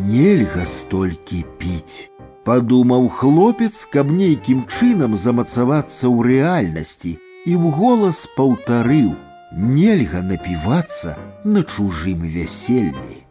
[0.08, 2.10] Нельга столькі піць.
[2.44, 9.16] Падумаў хлопец, каб нейкім чынам замацавацца ў рэальнасці, і ў голас паўтарыў:
[9.52, 13.24] нельга напівацца на чужым вяселлі.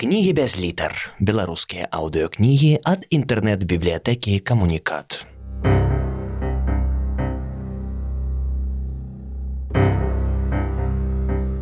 [0.00, 1.14] Кнігі без літар.
[1.20, 5.26] Беларускія аўдыокнігі ад інтэрнэт-бібліятэкі камунікат.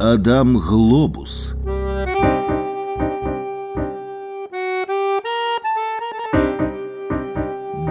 [0.01, 1.55] Адам Глобус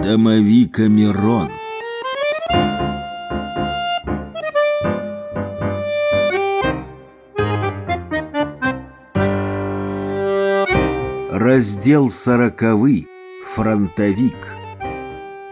[0.04, 1.57] Домовика Мирон
[11.38, 13.06] Раздел сороковы
[13.54, 14.54] фронтовик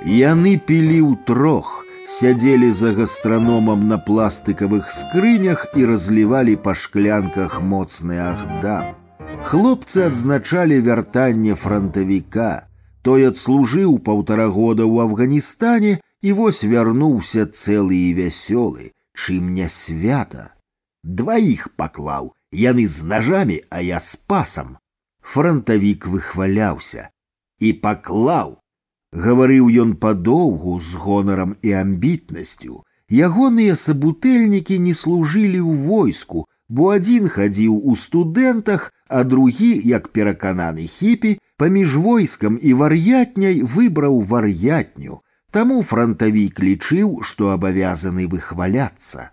[0.02, 8.18] Яны пілі ў трох, сядзелі за гастраномам на пластыкавых скрынях і разлівалі па шклянках моцны
[8.18, 8.99] ахдам.
[9.47, 12.66] Хлопцы адзначалі вяртанне фронтавіка,
[13.02, 20.55] той адслужыў паўтара года ў Афганістане і вось вярнуўся цэлы і вясёлы, чым не свята.
[21.02, 24.78] Дваіх паклаў, яны з нажамі, а я з пасам.
[25.32, 27.08] Франтавік выхваляўся
[27.58, 28.58] і паклаў.
[29.12, 32.82] Гаварыў ён падоўгу з гонарам і амбітнасцю.
[33.12, 40.89] Ягоныя сабутэльнікі не служылі ў войску, бо адзін хадзіў у студэнтах, а другі, як перакананы
[40.89, 45.20] хіпі, паміж войскам і вар'ятняй выбраў вар'ятню,
[45.52, 49.31] таму франтавік лічыў, што абавязаны выхваляцца.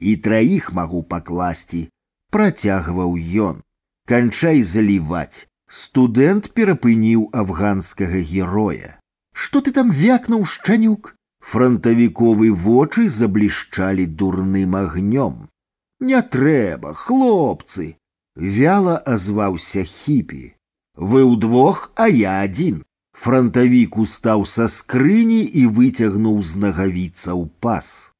[0.00, 1.88] І траіх магу пакласці,
[2.32, 3.16] працягваў
[3.48, 3.64] ён.
[4.08, 5.46] Канчай заліваць.
[5.68, 8.96] Студэнт перапыніў афганскага героя.
[9.34, 11.14] Што ты там вякнуў шчанюк?
[11.50, 15.48] Франтавіковы вочы заблішчалі дурным агнём.
[16.00, 17.96] Не трэба, хлопцы,
[18.34, 20.54] вяла азваўся хіпі.
[20.96, 22.82] Вы ўдвох, а я адзін.
[23.12, 28.12] Франтавік устаў са скрыні і выцягнуў з нагавіца ў пас.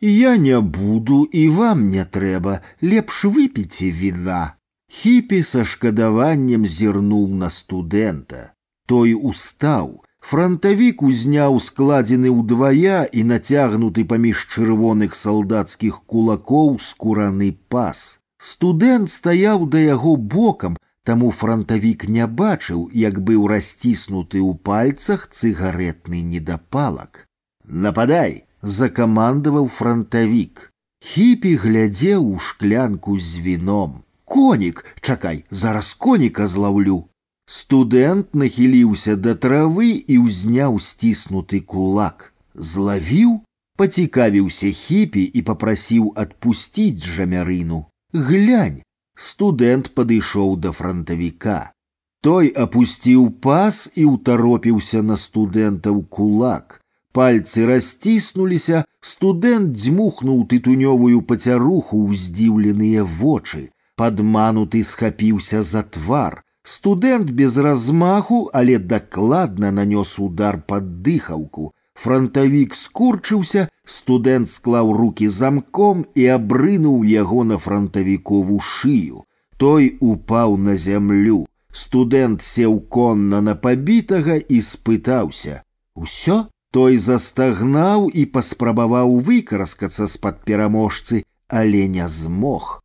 [0.00, 4.56] Я не буду і вам не трэба, лепш выпіце віна.
[4.90, 8.52] Хіпі са шкадаваннем зірнуў на студэнта.
[8.86, 18.20] Той устаў, Франтавік узняў складзены ўдвая і нацягнуты паміж чырвоных салдацкіх кулакоў скураны пас.
[18.50, 26.20] Студэнт стаяў да яго бокам, таму франтавік не бачыў, як быў расціснуты ў пальцах цыгаретны
[26.34, 27.24] недапалак.
[27.64, 30.68] Нападай, закамандаваў франтавік.
[31.00, 34.02] Хіпі глядзеў у шклянку з віном.
[34.24, 37.10] Конік, чакай, зараз коніка злаўлю.
[37.50, 42.30] Студэнт нахіліўся да травы і ўзняў сціснуты кулак.
[42.54, 43.32] Злавіў,
[43.80, 47.80] пацікавіўся хіпі і попрасіў адпусціць жамярыну.
[48.14, 48.78] Глянь,
[49.16, 51.74] студэнт падышоў да франтавіка.
[52.22, 56.78] Той апусціў пас і ўтаропіўся на студэнтаў кулак.
[57.10, 63.73] Пальцы расціснуліся, студэнт дзьмухнуў тытунёвую пацяруху ў здзіўленыя вочы.
[63.96, 71.72] Падмануты схапіўся за твар, Студэнт без размаху, але дакладна нанёс удар под дыхаўку.
[71.94, 79.24] Франтавік скурчыўся, студэнт склаў руки замком і абрынуў яго на франтавікову шыю.
[79.56, 81.46] Той упаў на зямлю.
[81.72, 91.24] Студэнт сеў конна на пабітага і спытаўся: « Усё, той застагнаў і паспрабаваў выкараскацца з-пад пераможцы,
[91.48, 92.80] але не змог.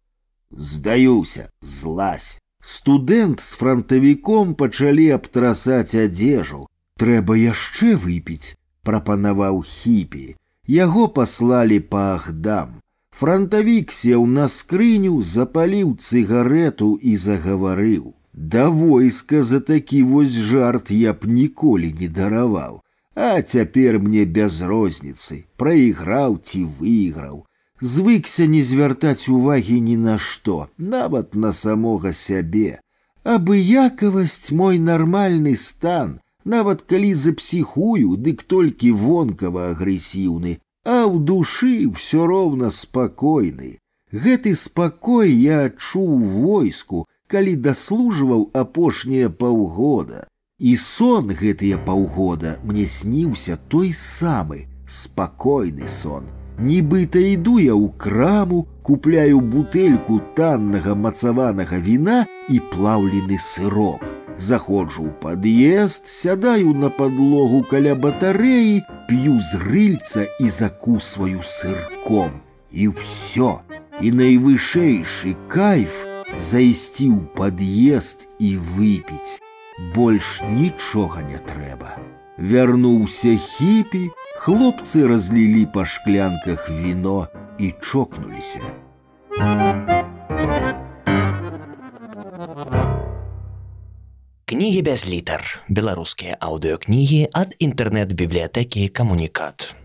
[0.52, 2.40] Здаюся, злась.
[2.61, 6.66] Студэнт з франтавіком пачалі абтрасаць адзежу.
[7.02, 8.56] Трэба яшчэ выпіць,
[8.88, 10.35] прапанаваў хіпі.
[10.68, 12.80] Яго паслалі па ахдам.
[13.19, 18.14] Франтавік сеў на скрыню, запаліў цыгарету і загаварыў.
[18.34, 22.82] Да войска за такі вось жарт я б ніколі не дараваў.
[23.16, 27.45] А цяпер мне без розніцы, прайграў ці выйграў
[27.82, 32.80] звыкся не звяртаць увагі ні на што, нават на самога сябе.
[33.24, 42.30] Абыякавасць мой нармальны стан, нават калі запсіхую, дык толькі вонкава агрэсіўны, а ў душы ўсё
[42.30, 43.80] роўна спакойны.
[44.14, 50.27] Гэты спакой я адчуў войску, калі даслужваў апошнія паўгода.
[50.60, 56.30] І сон гэтыя паўгода мне сніўся той самы спакойны сон
[56.60, 64.00] Нібыта іду я ў краму, купляю бутэльку таннага мацаванага віна і плаўлены сырок.
[64.40, 72.40] Заходжу ў пад'езд, сядаю на падлогу каля батарэі, п'ю з рыльца і закусваю сырком.
[72.72, 73.64] І ўсё,
[74.00, 76.03] і найвышэйшы кайф
[76.40, 79.40] зайсці ў пад'езд і выпіць.
[79.95, 81.95] Больш нічога не трэба.
[82.40, 87.27] Вярнуўся хіпі, Хлопцы разлили по шклянках вино
[87.60, 88.58] и чокнулись.
[94.45, 95.64] Книги без літар.
[95.68, 99.76] Беларускія аўдыёкнігі ад інтэрнэт-бібліятэкі камунікат.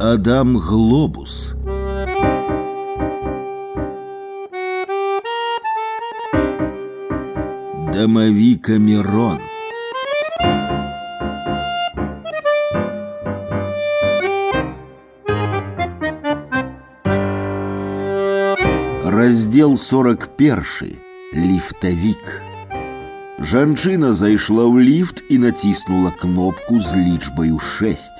[0.00, 1.54] Адам Глобус
[7.88, 9.40] Домовика Мирон
[19.04, 20.64] Раздел 41.
[21.32, 22.42] Лифтовик.
[23.38, 28.12] Жанчына зайшла ў ліфт і націснула кнопку з лічбаю 6.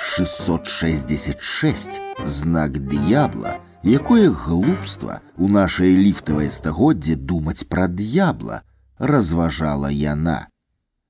[0.00, 8.62] 666 знак д'ябла, якое глупства у нашае ліфтавае стагоддзе думаць пра д'ябла,
[9.02, 10.48] разважала яна.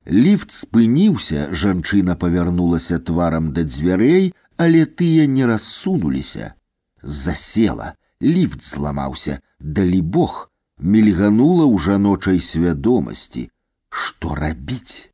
[0.08, 6.54] Ліфт спыніўся, жанчына павярнулася тварам да дзвярэй, але тыя не рассунуліся.
[7.02, 13.50] Засела, ліфт зламаўся, далі бог, мільганула ў жаночай свядомасці.
[13.90, 15.12] Што рабіць?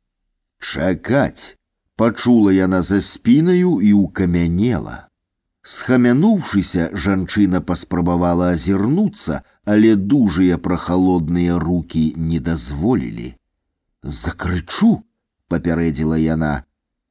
[0.59, 1.57] Чакаць,
[1.95, 5.07] пачула яна за спінаю і ўкамянела.
[5.65, 13.29] Схамянуўшыся, жанчына паспрабавала азірнуцца, але дужыя прахалодныя руки не дазволілі.
[14.17, 14.91] Закрычу,
[15.49, 16.51] папярэдзіла яна.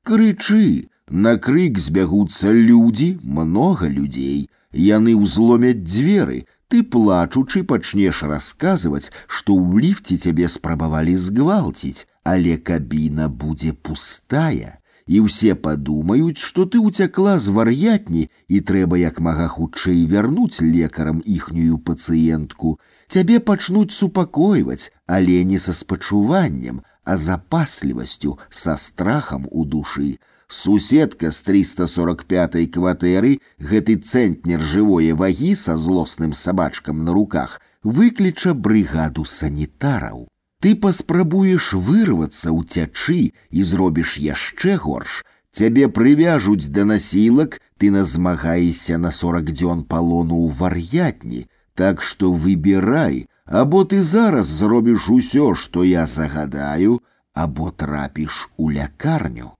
[0.06, 3.08] Крычы, на крык збягуцца людзі,
[3.40, 4.47] многа людзей.
[4.70, 13.26] Яны ўзломяць дзверы, ты плачучы пачнеш расказваць, што ў ліфце цябе спрабавалі згвалціць, але кабіна
[13.28, 14.77] будзе пустая
[15.08, 21.20] і ўсе падумаюць, што ты ўцякла з вар'ятні і трэба як мага хутчэй вярнуць лекарам
[21.24, 22.78] іхнюю пацыентку.
[23.08, 30.16] Цябе пачнуць супакойваць, але не са спачуваннем, а запаслівасцю, са страхам у душы.
[30.48, 39.24] Суседка з 345 кватэры, гэты цэнтнер жывое вагі са злосным сабачкам на руках, выкліча брыгаду
[39.24, 40.28] санітараў.
[40.60, 45.23] Ты паспрабуеш вырвацца ўцячы і зробіш яшчэ горш.
[45.55, 53.26] Цябе прывяжуць да насілак, ты назмагаешся на 40 дзён палону ў вар'ятні, так што выбірай,
[53.47, 57.00] або ты зараз зробіш усё, што я загадаю,
[57.34, 59.52] або трапіш у лякарню.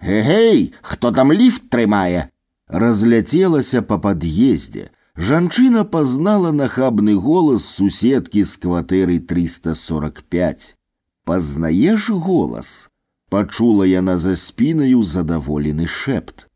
[0.00, 2.28] Гэй, хто там ліфт трымае?
[2.66, 4.88] Разляцелася па пад'ездзе.
[5.16, 10.76] Жанчына пазнала нахабны голас суседкі з кватэры 345.
[11.24, 12.88] Пазнаеш голас?
[13.28, 16.48] Пачула яна за спінаю задаволены шэпт.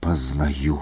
[0.00, 0.80] Пазнаю.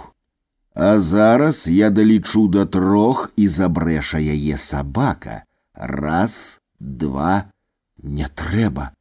[0.74, 5.44] А зараз я далічу да трох і забрэша яе сабака.
[5.72, 7.48] Раз, два,
[7.96, 8.92] не трэба.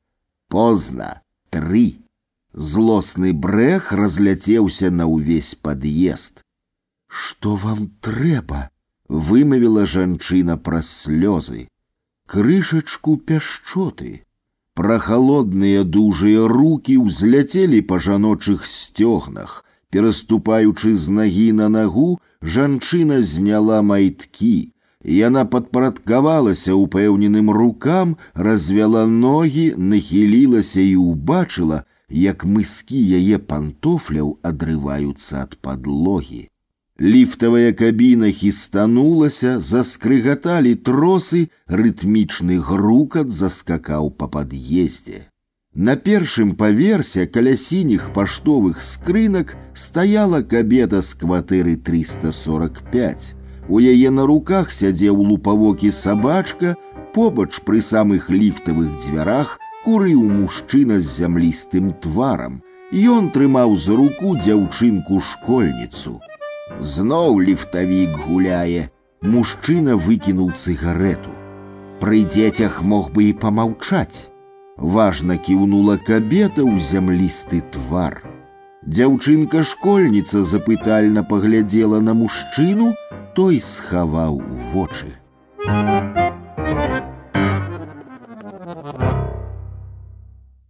[0.47, 1.99] Позна, тры.
[2.53, 6.45] Злосны брэх разляцеўся на ўвесь пад'езд.
[7.09, 8.69] Што вам трэба?
[9.07, 11.67] вымавіла жанчына праз слёзы.
[12.25, 14.25] Крышачку пяшчоты.
[14.73, 19.63] Прахалодныя дужыя руки ўзляцелі па жаночых сцёгнах.
[19.93, 24.73] Пераступаючы з нагі на нагу, жанчына зняла майткі.
[25.05, 35.55] Яна падпарадкавалася упэўненым рукам, развяла ногі, нахілілася і ўбачыла, як мыскі яе пантофляў адрываюцца ад
[35.61, 36.48] падлогі.
[37.01, 45.27] Ліфтавая кабіна хістанулася, заскрыгаталі тросы, рытмічны грукат заскакаў па пад'ездзе.
[45.75, 53.35] На першым паверсе каля сініх паштовых скрынак стаяла кабета з кватэры 345.
[53.67, 56.77] У яе на руках сядзеў лупавокі сабачка,
[57.11, 62.63] побач пры самых ліфтавых дзвярах курыў мужчына з зямлістым тварам.
[62.95, 66.21] Ён трымаў за руку дзяўчынку школьніцу.
[66.79, 68.89] Зноў ліфтавік гуляе.
[69.21, 71.33] Мужчына выкінуў цыгарету.
[71.99, 74.29] Пры дзецях мог бы і памаўчаць.
[74.77, 78.21] Важна кіўнула кабета ў зямлісты твар.
[78.85, 82.93] Дзяўчынка школьніца запытальна паглядзела на мужчыну,
[83.33, 84.41] той схаваў
[84.73, 85.15] вочы.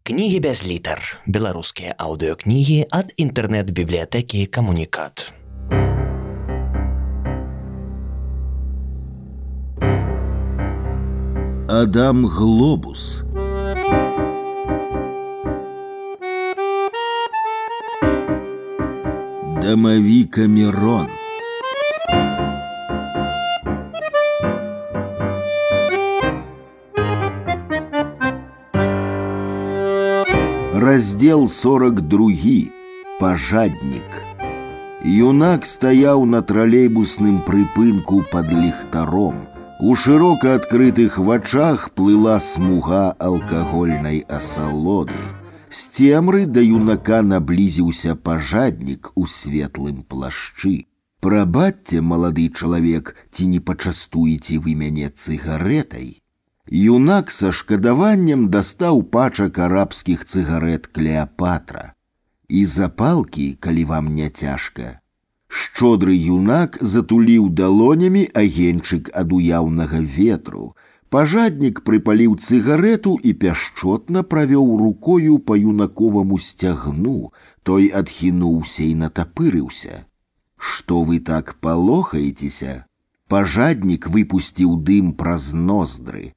[0.05, 1.01] Кнігі без літар.
[1.25, 5.33] Беларускія аўдыёкнігі ад інтэрнэт-бібліятэкі камунікат.
[11.72, 13.24] Адам Глобус.
[19.62, 21.06] Дамавіка Мирон.
[30.74, 32.30] Раздел 42.
[33.20, 34.29] Пажаднік.
[35.05, 39.45] Юнак стаяў на тралейбусным прыпынку под ліхтаром.
[39.79, 45.19] У шырока адкрытых вачах плыла смуга алкагольнай асалоды.
[45.69, 50.87] З цемры да юнака наблізіўся пажаднік у светлым плашчы.
[51.19, 56.21] Прабачце, малады чалавек, ці не пачастуеце вы мяне цыгаретай.
[56.69, 61.93] Юнак са шкадаваннем дастаў пачак арабскіх цыгарет Клеапатра.
[62.49, 64.99] І запалкі, калі вам не цяжка.
[65.47, 70.73] Шчодры юнак затуліў далонямі агеньчык ад уяўнага ветру.
[71.15, 77.31] Пажаднік прыпаліў цыгарету і пяшчотна правёў рукою па юнаковаму сцягну,
[77.63, 80.03] той адхінуўся і натапырыўся.
[80.57, 82.85] Што вы так палохаецеся?
[83.29, 86.33] Пажаднік выпусціў дым праз ноздры.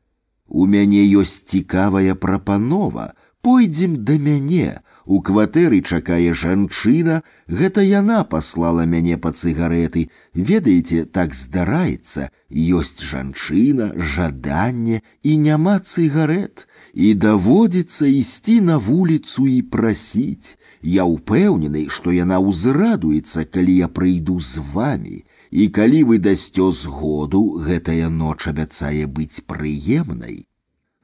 [0.49, 3.13] У мяне ёсць цікавая прапанова.
[3.43, 4.83] Пойдзем да мяне.
[5.07, 10.11] У кватэры чакае жанчына, гэта яна паслала мяне па цыгареты.
[10.35, 16.67] Ведаеце, так здараецца, ёсць жанчына, жаданне і няма цыгарет.
[16.93, 20.59] І даводзіцца ісці на вуліцу і прасіць.
[20.83, 27.41] Я ўпэўнены, што яна ўзрадуецца, калі я прыйду з вами і калі вы дасцё згоду,
[27.65, 30.45] гэтая ноч абяцае быць прыемнай.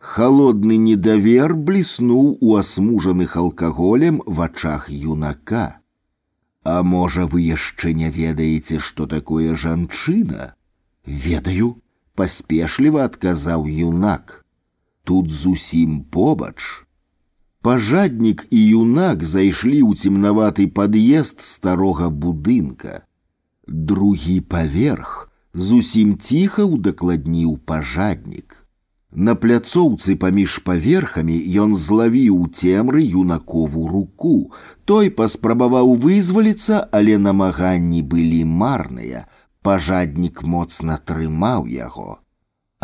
[0.05, 5.81] Холодны недавер бліснуў у асмужаных алкаголем вачах юнака.
[6.65, 10.55] А можа, вы яшчэ не ведаеце, што такое жанчына?
[11.05, 11.83] Ведаю,
[12.15, 14.45] паспешліва адказаў юнак.
[15.05, 16.85] Тут зусім побач.
[17.61, 23.05] Пажаднік і юнак зайшлі ў цемнаваты пад'езд старога будынка.
[23.67, 28.58] Другі паверх зусім ціха ўдакладніў пажаднік.
[29.15, 34.51] На пляцоўцы паміж паверхамі ён злавіў цемры юнакову руку.
[34.85, 39.25] Той паспрабаваў вызваліцца, але намаганні былі марныя.
[39.63, 42.19] Пажаднік моцна трымаў яго.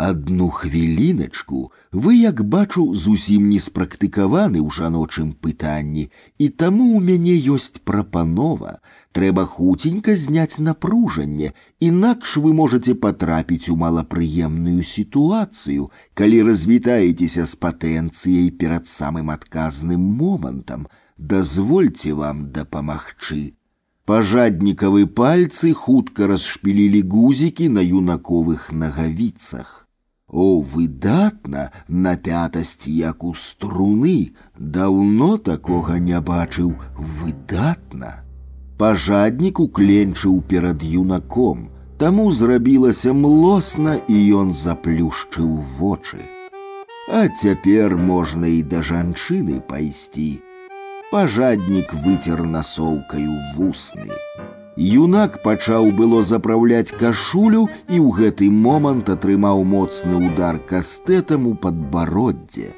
[0.01, 6.05] Адну хвіліначку вы, як бачу, зусім не спрактыкаваны ў жаночым пытанні,
[6.41, 8.71] і таму ў мяне ёсць прапанова.
[9.13, 11.51] Трэба хуценька зняць напружанне,
[11.89, 20.89] інакш вы можете патрапіць у малапрыемную сітуацыю, калі развітаецеся з патэнцыяй перад самым адказным момантам.
[21.17, 23.53] Дазвольце вам дапамагчы.
[24.09, 29.81] Пажаднікавы пальцы хутка расшпілілі гузікі на юнаковых нагавіцах.
[30.31, 38.11] О, выдатна, напятасць як у струны, даўно такога не бачыў, выдатна.
[38.77, 46.23] Пажаднік укленчыў перад юнаком, таму зрабілася млосна і ён заплюшчыў вочы.
[47.11, 50.39] А цяпер можна і да жанчыны пайсці.
[51.11, 54.07] Пажаднік выцер насоўкаю вусны.
[54.77, 62.71] Юнак пачаў было запраўляць кашулю і ў гэты момант атрымаў моцны удар кастэтам у падбароддзе.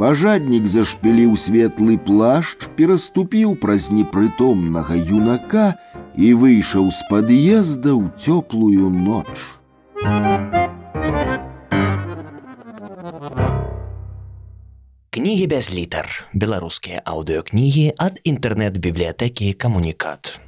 [0.00, 5.76] Пажаднік зашпіліў светлы плашч, пераступіў праз непрытомнага юнака
[6.16, 9.28] і выйшаў з пад'езда ў цёплую ноч.
[15.10, 16.08] Кнігі без літар.
[16.32, 20.40] Беларускія аўдыёкнігі ад інтэрнэт-бібліятэкі камунікат.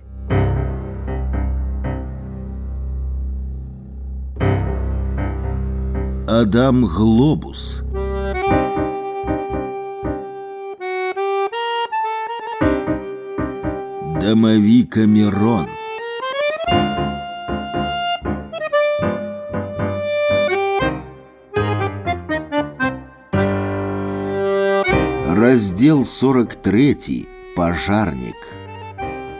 [6.39, 7.83] Адам Глёбус.
[14.21, 15.67] Дамавікамерон.
[25.35, 27.27] Раздел 43.
[27.55, 28.35] Пожарник.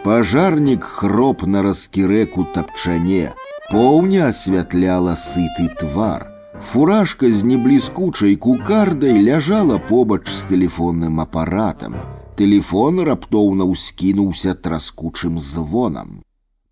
[0.04, 3.36] Пожарник хроп на раскірэку тапчане,
[3.70, 6.37] поўня асвятляла сыты твар.
[6.61, 11.97] Фуражка з небліскучай кукардай ляжала побач з тэлефонным апаратам.
[12.37, 16.23] Тэлефон раптоўна ўскінуўся траскучым звонам.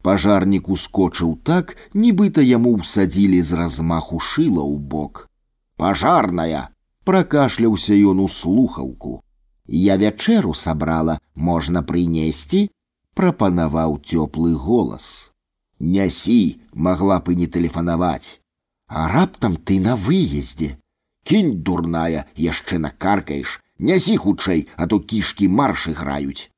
[0.02, 5.28] Пажарнік ускочыў так, нібыта яму ўсадзілі з размаху шыла ў бок.
[5.76, 6.70] Пажарная!
[7.04, 9.20] пракашляўся ён у слухаўку.
[9.66, 12.68] Я вячэру сабрала, можна прынесці,
[13.14, 15.32] прапанаваў цёплы голас.
[15.80, 18.40] Нясі, магла б і не тэлефанаваць.
[18.88, 20.76] А раптам ты на выездзе.
[21.24, 26.50] Кінь дурная, яшчэ накаркаеш, нясі хутчэй, а то кішкі марш іграюць.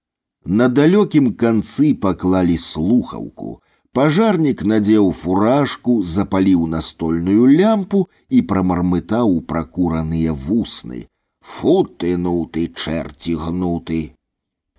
[0.44, 3.60] На далёкім канцы паклалі слухаўку.
[3.92, 11.06] Пажарнік надзеў фуражку, запаліў настольную лямпу і прамармытаў пракураныя вусны.
[11.44, 14.00] Фу ты нуты, чэрці гнуты.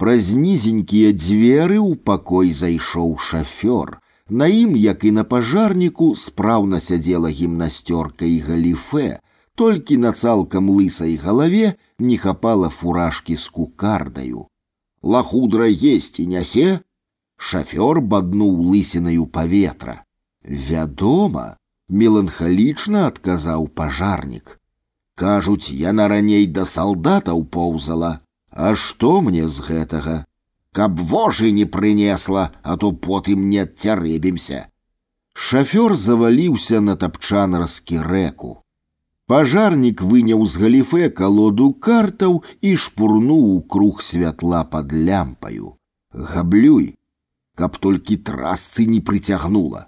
[0.01, 3.99] Праз нізенькія дзверы ў пакой зайшоў шафёр.
[4.29, 9.19] На ім, як і на пажарніку, спраўна сядзела гімнасцёрка і галіфе,
[9.55, 14.47] толькі на цалкам лысай галаве не хапала фуражкі з кукардаю.
[15.03, 16.79] Лахудра есть і нясе,
[17.37, 20.03] шафёр баднуў лысінаю паветра.
[20.43, 21.57] Вядома,
[21.89, 24.59] меланхалічна адказаў пажарнік.
[25.15, 28.19] Кажуць, яна раней да салдатаў поўзала,
[28.53, 30.25] А што мне з гэтага?
[30.77, 34.67] каб вожы не прынесла, а то потым не адцярэбімся.
[35.33, 38.63] Шафёр заваліўся на тапчан раскірэку.
[39.27, 45.77] Пажарнік выняў з галіфе калоду картаў і шпурнуў у круг святла пад лямпаю.
[46.13, 46.93] Габлюй,
[47.55, 49.87] каб толькі трасцы не прыцягнула.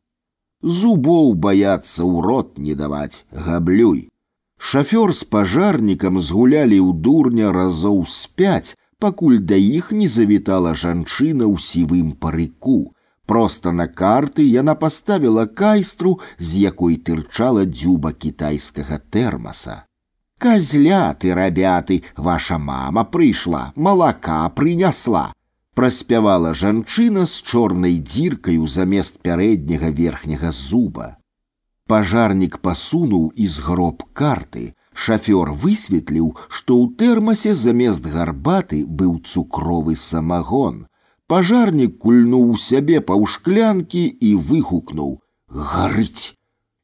[0.62, 4.10] Зубоў баяцца ў рот не даваць, габлюй.
[4.58, 11.46] Шафёр з пажарнікам згулялі ў дурня разоў з пяць, пакуль да іх не завітала жанчына
[11.46, 12.94] ў сівым парыку.
[13.26, 19.86] Проста на карты яна паставіла кайстру, з якой тырчала дзюба кітайскага тэрмаса.
[20.38, 25.32] Казляты, рабяты, ваша мама прыйшла, малака прынясла.
[25.74, 31.18] Праспявала жанчына з чорнай дзіркаю замест пярэдняга верхняга зуба.
[31.88, 34.74] Пажарнік пасунуў і згроб карты,
[35.06, 40.86] Шафёр высветліў, што ў тэрмасе замест гарбаты быў цукровы самагон.
[41.28, 46.34] Пажарнік кульнуў сябе паўшклянкі і выгукнуў: « Гарыць!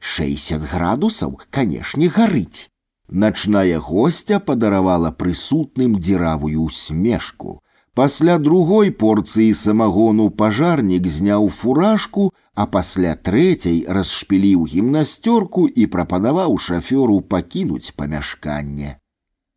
[0.02, 2.70] 60 градусаў, канешне, гарыць.
[3.08, 7.62] Начная гостя падаравала прысутным дзіравую усмешку.
[7.96, 17.20] Пасля другой порцыі самагону пажарнік зняў фуражку, а пасля трэцяй расшпіліў гімнасцёрку і прапанаваў шафёру
[17.22, 18.98] пакінуць памяшканне.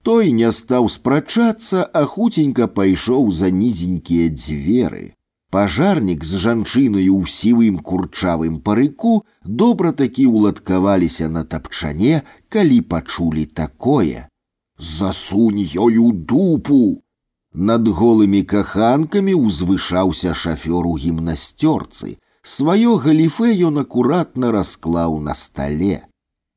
[0.03, 5.15] Той не стаў спрачацца, а хуценька пайшоў за нізенькія дзверы.
[5.55, 9.15] Пажарнік з жанчынаю ў сівым курчавым парыку
[9.63, 14.27] добра такі ўладкаваліся на тапчане, калі пачулі такое.
[14.77, 16.83] Засунь ёю дупу!
[17.55, 22.19] Над голымі каханкамі ўзвышаўся шафёр у гімнасцёрцы.
[22.43, 26.03] Сваё галіфе ён акуратна расклаў на стале.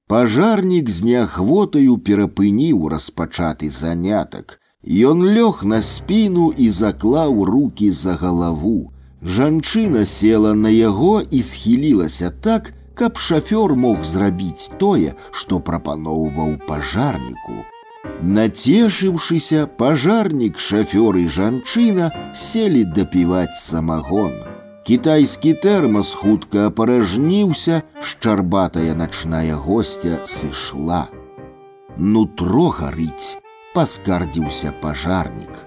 [0.07, 4.59] Пажарнік з неахвотаю перапыніў распачаты занятак.
[4.83, 8.91] Ён лёг на спіну і заклаў руки за галаву.
[9.21, 17.61] Жанчына села на яго і схілілася так, каб шафёр мог зрабіць тое, што прапаноўваў пажарніку.
[18.21, 24.33] Нацешыўшыся, пажарнік, шафёр і жанчына селі дапіваць самагон.
[24.87, 31.07] Кітайскі тэрмас хутка апаражніўся, шчарбатая начная гостя сышла.
[31.97, 33.37] Нутро гарыць,
[33.73, 35.63] паскардзіўся пажарнік.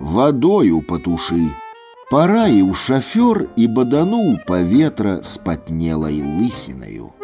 [0.00, 1.46] Вадою патушы.
[2.10, 7.14] Параіў шафёр і бадануў паветра спатнелай лысінаю.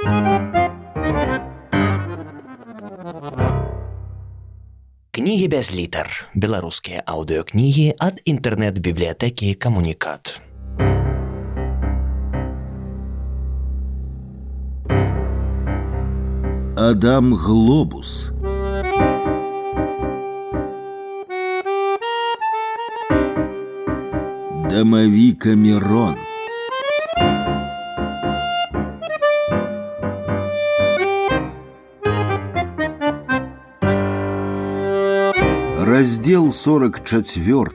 [5.15, 6.31] Кнігі без літар.
[6.35, 10.41] Беларускія аўдыёкнігі ад інтэрнэт-бібліятэкі камунікат.
[16.81, 18.33] Адам Глобус
[24.71, 26.24] Дамавіка Мирон
[35.95, 37.71] Раздел 44.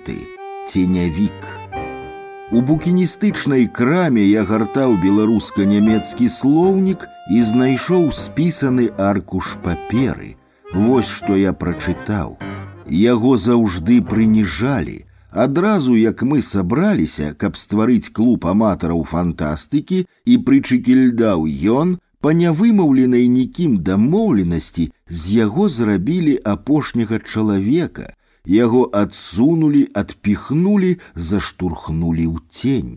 [0.74, 1.32] Тенявік.
[2.52, 10.36] У букіністычнай краме я гартаў беларуска-нямецкі слоўнік і знайшоў спісаны аркуш паперы.
[10.74, 12.38] Вось што я прачытаў.
[12.90, 15.06] Яго заўжды прыніжалі.
[15.32, 21.48] Адразу як мы сабраліся, каб стварыць клуб аматараў фантастыкі і прычыкільдаў
[21.80, 28.14] ён, па нявымаўленай нікім дамоўленасці з яго зрабілі апошняга чалавека,
[28.46, 32.94] яго адсунулі, адпіхнулі, заштурхнулі ў цень.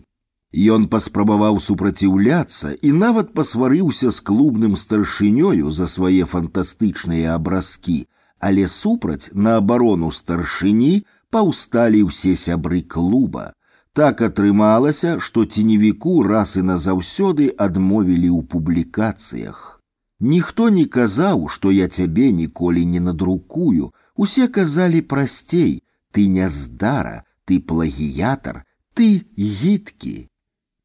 [0.49, 8.07] Ён паспрабаваў супраціўляцца і нават пасварыўся з клубным старшынёю за свае фантастычныя абразкі,
[8.39, 13.53] але супраць на абарону старшыні паўсталі ўсе сябры клуба.
[13.93, 19.72] Так атрымалася, што ценевіку раз і назаўсёды адмовілі ў публікацыях.
[20.23, 23.91] Ніхто не казаў, што я цябе ніколі не надрукую.
[24.15, 30.27] Усе казалі прасцей: ты не здара, ты плагіятар, ты гідкі.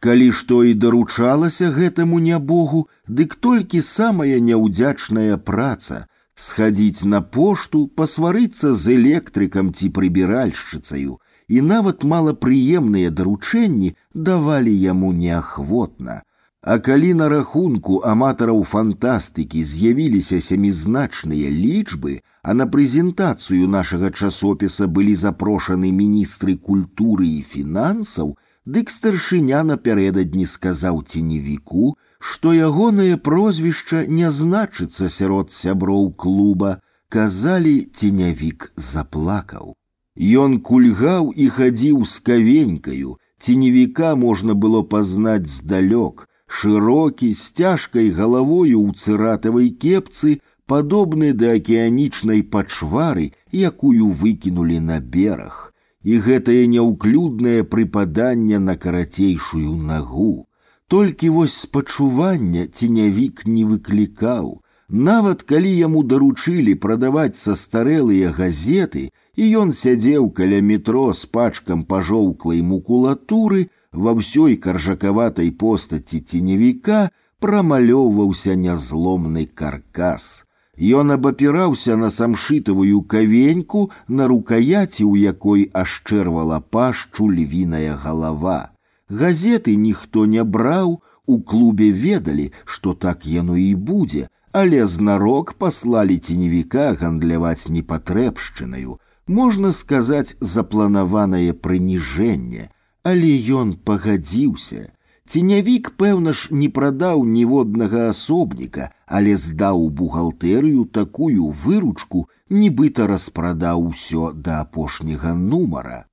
[0.05, 8.73] Калі што і даручалася гэтаму нябогу, дык толькі самая няўдзячная праца, схадзіць на пошту, пасварыцца
[8.73, 16.23] з электрыкам ці прыбіральшчыцаю, і нават малапрыемныя даручэнні давалі яму неахвотна.
[16.69, 25.15] А калі на рахунку аматараў фантастыкі з'явіліся сямізначныя лічбы, а на прэзентацыю нашага часопіса былі
[25.15, 28.33] запрошаны міністры культуры і фінансаў,
[28.65, 36.81] дык старшыня напярэдадні сказаў ценевіку, што ягонае прозвішча не значыцца сярод сяброў клуба,
[37.13, 39.77] казалі ценявік заплакаў.
[40.17, 48.81] Ён кульгаў і хадзіў з кавенькаю, ценевіка можна было пазнаць здалёк, шырокі, з цяжкай галавою
[48.85, 55.73] ў цыратавай кепцы, падобны да акіянічнай пачвары, якую выкінулі на бераг.
[56.05, 60.47] І гэтае няўклюднае прыпаданне на карацейшую нагу.
[60.89, 69.73] Толькі вось спачування ценявік не выклікаў, Нават калі яму даручылі прадаваць састарэлыя газеты, і ён
[69.73, 80.45] сядзеў каля метро з пачкам пажоўклай мукулатуры, ва ўсёй каржакаватай постаці ценевіка прамалёўваўся нязломны каркас.
[80.75, 88.71] Ён абапіраўся на самшытавую кавеньку, на рукаяці, у якой ашчэрвала пашчу львіная галава.
[89.09, 96.19] Газеты ніхто не браў, у клубе ведалі, што так яно і будзе, але знарок паслалі
[96.19, 102.71] ценевіка гандляваць непатрэбшчынаю, можна сказаць запланаванае прыніжэнне,
[103.09, 104.91] але ён пагадзіўся.
[105.29, 113.87] Ценявік, пэўна ж, не прадаў ніводнага асобніка, але здаў у бухгалтэрыю такую выручку, нібыта распрадаў
[113.93, 116.05] усё да апошняга нумара.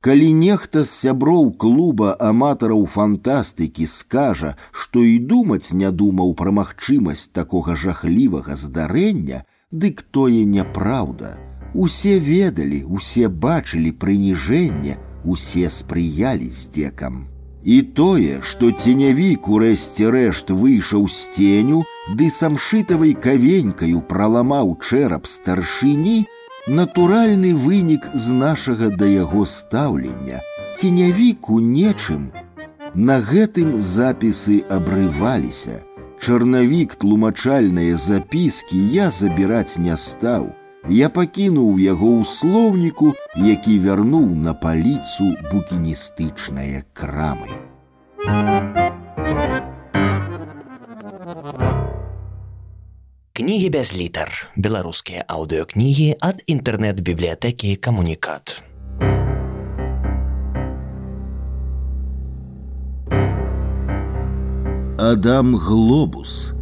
[0.00, 7.26] Калі нехта з сяброў клуба аматараў фантастыкі скажа, што і думаць не думаў пра магчымасць
[7.38, 9.42] такога жахлівага здарэння,
[9.72, 11.34] дык тое няпраўда.
[11.74, 17.26] Усе ведалі, усе бачылі прыніжэнне, усе спрыялі здзекам.
[17.64, 21.84] І тое, што ценявік у рэшце рэшт выйшаў з ценю,
[22.14, 26.24] ды самшытавай кавенькаю праламаў чэрап старшыні,
[26.68, 30.40] натуральны вынік з нашага да яго стаўлення,
[30.76, 32.30] ценявіку нечым.
[32.94, 35.82] На гэтым запісы абрываліся.
[36.18, 40.54] Чарнавік тлумачальныя запіскі я забіраць не стаў.
[40.89, 47.47] Я пакінуў яго ў слоўніку, які вярнуў на паліцу букіністычныя крамы.
[53.33, 54.29] Кнігі без літар.
[54.59, 58.59] Беларускія аўдыёкнігі ад інтэрнэт-бібліятэкі камунікат.
[64.99, 66.53] Адам Глёбус.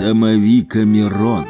[0.00, 1.44] Дамавіка Мирон.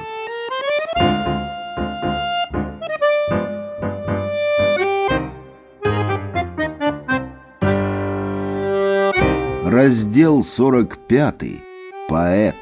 [9.65, 11.44] Раздел 45.
[12.08, 12.55] Паэт.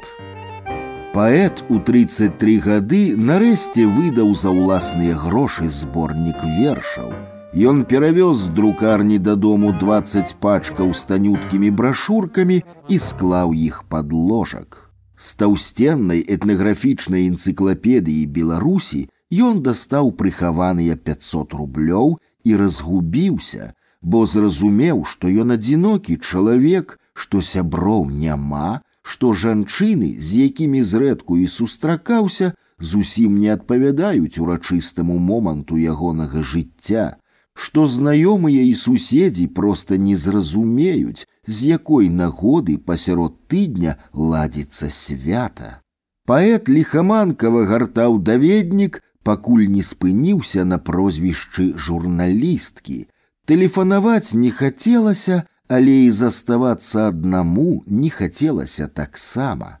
[1.13, 7.09] Паэт у 33 гады нарэшце выдаў за ўласныя грошы зборнік вершаў.
[7.57, 14.85] Ён перавёз з друкарні дадому 20 пачкаў з танюткімі брашуркамі і склаў іх пад ложак.
[15.19, 19.07] З таўсценнай этнаграфічнай энцыклапедыі Беларусі
[19.47, 28.05] ён дастаў прыхаваныя 500 рублёў і разгубіўся, бо зразумеў, што ён адзінокі чалавек, што сяброў
[28.11, 37.15] няма, што жанчыны, з якімі зрэдку і сустракаўся, зусім не адпавядаюць урачыстаму моманту ягонага жыцця,
[37.59, 45.81] што знаёмыя і суседзі проста не зразумеюць, з якой нагоды пасярод тыдня ладзіцца свята.
[46.25, 53.05] Паэт ліхаманкава гартаў даведнік, пакуль не спыніўся на прозвішчы журналісткі,
[53.45, 59.77] Тэлефанаваць не хацелася, але і заставацца аднаму не хацелася таксама.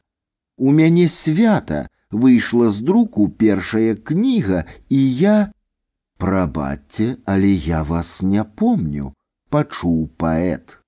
[0.57, 5.37] У мяне свята выйшла з друку першая кніга, і я
[6.19, 9.13] прабачце, але я вас не помню,
[9.49, 10.79] пачуў паэт.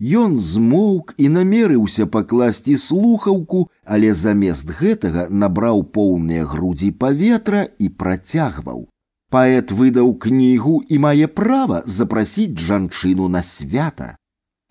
[0.00, 8.88] Ён змоўк і намерыўся пакласці слухаўку, але замест гэтага набраў поўныя грудзі паветра і працягваў.
[9.30, 14.16] Паэт выдаў кнігу і мае права запрасіць жанчыну на свята.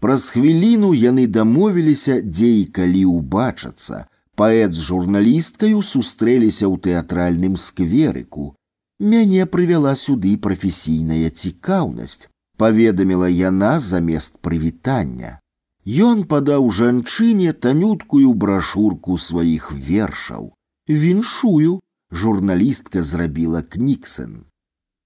[0.04, 4.08] Праз хвіліну яны дамовіліся, дзе і калі ўбачацца.
[4.36, 8.56] Паэт з журналісткаю сустрэліся ў тэатральным скверыку.
[9.04, 15.40] Мяне прывяла сюды прафесійная цікаўнасць, паведаміла яна замест прывітання.
[15.86, 20.54] Ён падаў жанчыне танюткую брашурку сваіх вершаў.
[20.88, 21.80] Віншую,
[22.12, 24.46] журналістка зрабіла кніксэн.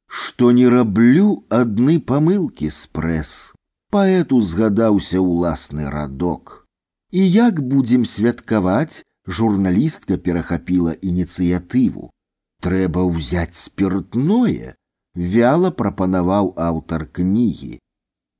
[0.08, 3.54] Што не раблю адны памылкі спрэс.
[3.90, 6.68] Паэту згадаўся ўласны радок.
[7.12, 12.12] І як будзем святкаваць, журналістка перахапіла ініцыятыву.
[12.62, 14.76] Трэба ўзяць спиртное,
[15.16, 17.78] вяла прапанаваў аўтар кнігі.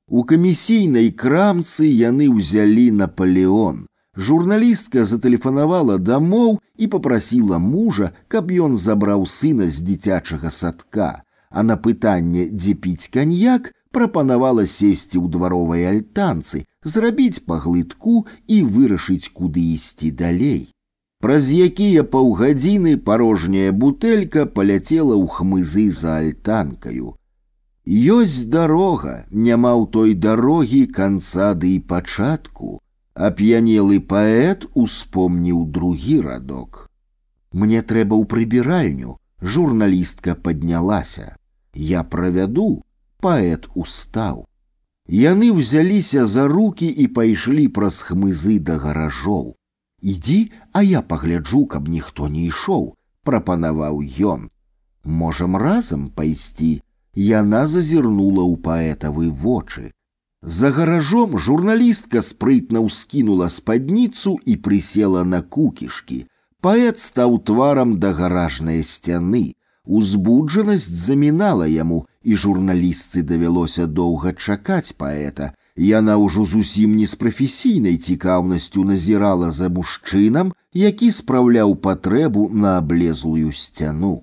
[0.08, 3.86] У камісійнай крамцы яны ўзялі Наполеон.
[4.16, 11.10] Журналістка зателефанавала дамоў і попрасіла мужа, каб ён забраў сына з дзіцячага садка
[11.50, 19.32] а на пытанне, дзе піць каньяк, прапанавала сесці ў дваровай альтанцы, зрабіць паглытку і вырашыць,
[19.32, 20.68] куды ісці далей.
[21.22, 27.14] Праз якія паўгадзіны парожняя бутэлька паляцела ў хмызы за альтанкаю.
[28.16, 29.14] Ёсць дарога,
[29.48, 32.78] няма ў той дарогі канца ды і пачатку.
[33.28, 36.86] Ап'янелы паэт успомніў другі радок.
[37.50, 41.34] Мне трэба ў прыбіральню, журналістка паднялася.
[41.74, 42.70] Я правяду,
[43.18, 44.46] паэт устаў.
[45.10, 49.58] Яны ўзяліся за руки і пайшлі праз хмызы да гаражоў.
[50.02, 52.94] Ідзі, а я пагляджу, каб ніхто не ішоў,
[53.24, 54.02] прапанаваў
[54.32, 54.48] ён.
[55.04, 56.82] Можам разам пайсці.
[57.14, 59.90] Яна зазірнула ў паэтавы вочы.
[60.42, 66.26] За гаражом журналістка спрытна ўскінула спадніцу і прысела на кукішкі.
[66.62, 69.58] Паэт стаў тварам да гаражнай сцяны.
[69.84, 75.54] Узбуджанасць замінала яму, і журналістцы давялося доўга чакаць паэта.
[75.78, 83.52] Яна ўжо зусім не з прафесійнай цікаўнасцю назірала за мужчынам, які спраўляў патрэбу на аблезлую
[83.52, 84.14] сцяну.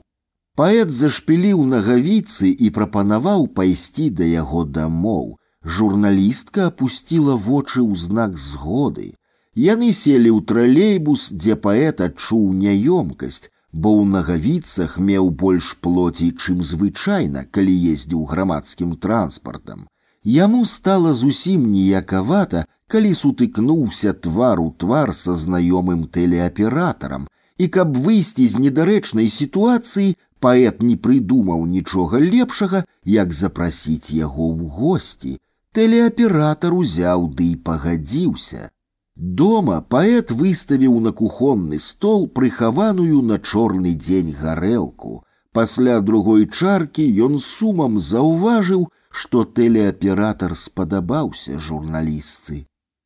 [0.59, 5.35] Паэт зашпіліў нагавіцы і прапанаваў пайсці да яго дамоў.
[5.65, 9.15] Журналістка апусціла вочы ў знак згоды.
[9.55, 16.63] Яны селі ў тралейбус, дзе паэт адчуў няёмкасць, бо ў нагавіцах меў больш плоці, чым
[16.63, 19.87] звычайна, калі ездзіў грамадскім транспартам.
[20.23, 27.27] Яму стала зусім ніякавата, калі сутыкнуўся твар у твар са знаёмым тэлеаператарам,
[27.57, 32.85] і каб выйсці з недарэчнай сітуацыі, паэт не прыдумаў нічога лепшага,
[33.17, 35.33] як запрасіць яго ў госці.
[35.77, 38.69] Тэлеаператар узяў ды і пагадзіўся.
[39.15, 45.23] Дома паэт выставіў на кухонны стол прыхаваную на чорны дзень гарэлку.
[45.55, 52.65] Пасля другой чаркі ён сумам заўважыў, што тэлеаператар спадабаўся журналістцы.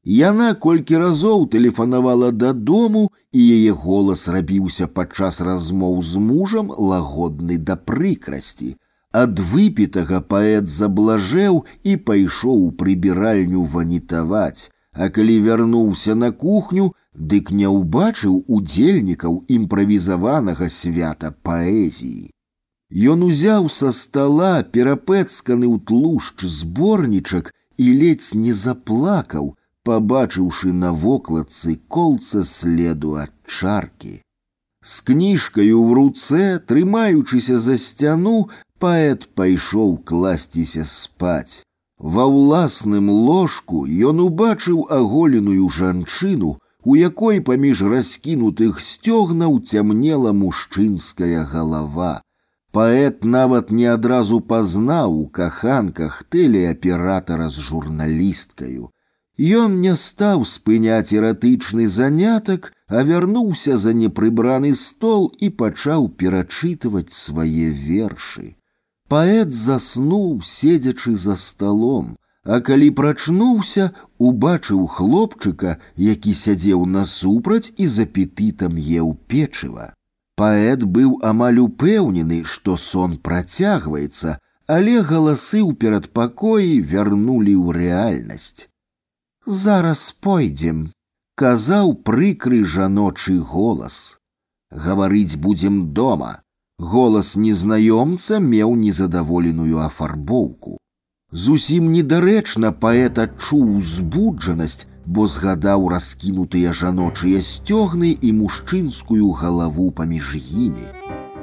[0.09, 7.75] Яна колькі разоў тэлефанавала дадому, і яе голас рабіўся падчас размоў з мужам лагодны да
[7.75, 8.75] прыкрасці.
[9.11, 17.51] Ад выпітага паэт заблажэў і пайшоў у прыбіральню ванітаваць, а калі вярнуўся на кухню, дык
[17.51, 22.29] не ўбачыў удзельнікаў імправізаванага свята паэзіі.
[22.93, 29.53] Ён узяў са стала перапэцканы ў тлушч зборнічак і ледзь не заплакаў,
[29.85, 34.25] пабачыўшы на вокладцы колца следу ад чаркі.
[34.81, 38.49] З кніжкаю ў руцэ, трымаючыся за сцяну,
[38.81, 41.61] паэт пайшоў класціся спаць.
[41.99, 46.57] Ва ўласным ложку ён убачыў аголеную жанчыну,
[46.89, 52.23] у якой паміж раскінутых сцёгнаў цямнела мужчынская галава.
[52.73, 58.91] Паэт нават не адразу пазнаў у каханках тэлеаператара з журналісткаю.
[59.39, 67.69] Ён не стаў спыняць эратычны занятак, а вярнуўся за непрыбраны стол і пачаў перачытваць свае
[67.73, 68.55] вершы.
[69.09, 78.05] Паэт заснуў, седзячы за сталом, а калі прачнуўся, убачыў хлопчыка, які сядзеў насупраць і з
[78.05, 79.93] апетытам еў печыва.
[80.39, 84.37] Паэт быў амаль упэўнены, што сон працягваецца,
[84.75, 88.69] але галасы ў перадпакоі вярнулі ў рэальнасць.
[89.45, 90.91] Зараз пойдзем,
[91.35, 94.19] казаў прыкры жаночы голас.
[94.71, 96.41] Гаварыць будзем дома.
[96.79, 100.77] Голас незнаёмца меў незадаволеную афарбоўку.
[101.31, 110.85] Зусім недарэчна паэт адчуў узбуджанасць, бо згадаў раскінутыя жаночыя сцёгны і мужчынскую галаву паміж імі.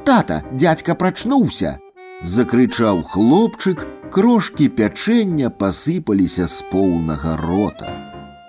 [0.05, 1.79] Тата, дядька прачнуўся!
[2.23, 7.91] закрычаў хлопчык, крошкі пячэння пасыпаліся з поўнага рота.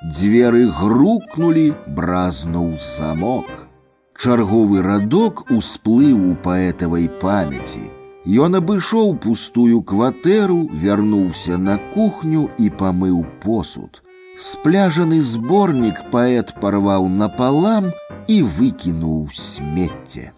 [0.08, 3.68] Дзверы грукнулі, бразнуў замок.
[4.18, 7.86] Чарговы радок усплыў у паэтавай памяці.
[8.28, 14.02] Ён абышоў пустую кватэру, вярнуўся на кухню і памыў посуд.
[14.42, 17.90] Спляжаны зборнік паэт парваў напалам
[18.30, 20.32] і выкінуў смецце.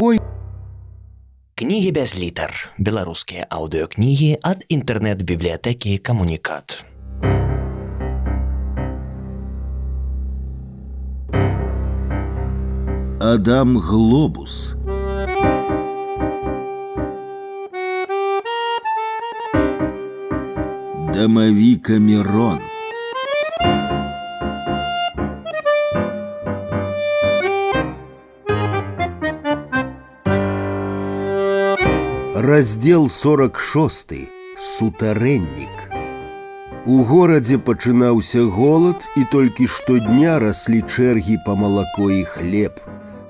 [0.00, 0.20] Ой.
[1.56, 2.52] Кнігі без літар.
[2.76, 6.84] Беларускія аўдыёкнігі ад інтэрнэт-бібліятэкі камунікат.
[13.20, 14.76] Адам Глобус.
[21.14, 22.58] Дамавіка Мирон.
[32.34, 34.12] Раздел 46.
[34.58, 35.46] Сутарэннік.
[36.86, 42.82] У горадзе пачынаўся голад і толькі штодня раслі чэргі па малако і хлеб.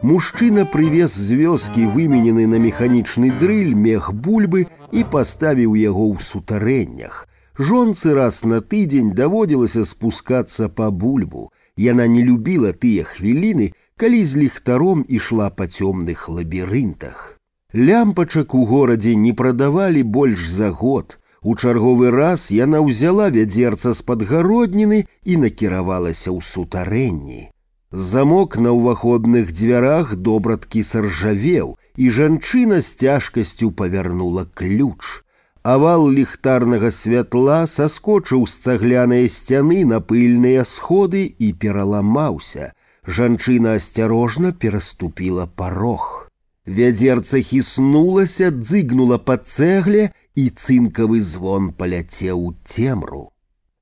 [0.02, 7.26] Мужчына прывез з вёскі выменены на механічны дрыль мех бульбы і паставіў яго ў сутарэннях.
[7.58, 11.50] Жонцы раз на тыдзень даводзілася спускацца па бульбу.
[11.76, 17.38] Яна не любіла тыя хвіліны, калі з ліхтаром ішла па цёмных лабірынтах.
[17.74, 21.16] Лямпачак у горадзе не прадавалі больш за год.
[21.42, 27.48] У чарговы раз яна ўзяла вядзерца з падгародніны і накіравалася ў сутарэнні.
[27.92, 35.23] Замок на ўваходных дзвярах добраткі саржавеў, і жанчына з цяжкасцю павярнула ключ.
[35.64, 42.72] Авал ліхтарнага святла саскочыў з цаглянай сцяны на пыльныя сходы і пераламаўся.
[43.06, 46.30] Жанчына асцярожна пераступіла парог.
[46.66, 53.28] Вядзерца хіснулася, дзыгнула па цэгле, і цынкавы звон паляцеў у цемру.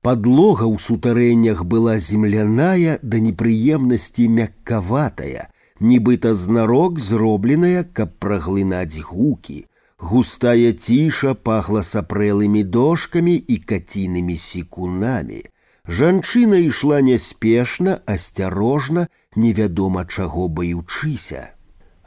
[0.01, 5.47] Падлога ў сутарэннях была земляная да непрыемнасці мяккаватая,
[5.79, 9.67] нібыта знарок зробленая, каб праглынаць гукі.
[10.03, 15.43] Густая ціша пахла сапрэлымі дошкамі і кацінымі секунамі.
[15.89, 21.49] Жанчына ішла няспешна, асцярожна, невядома чаго баючыся.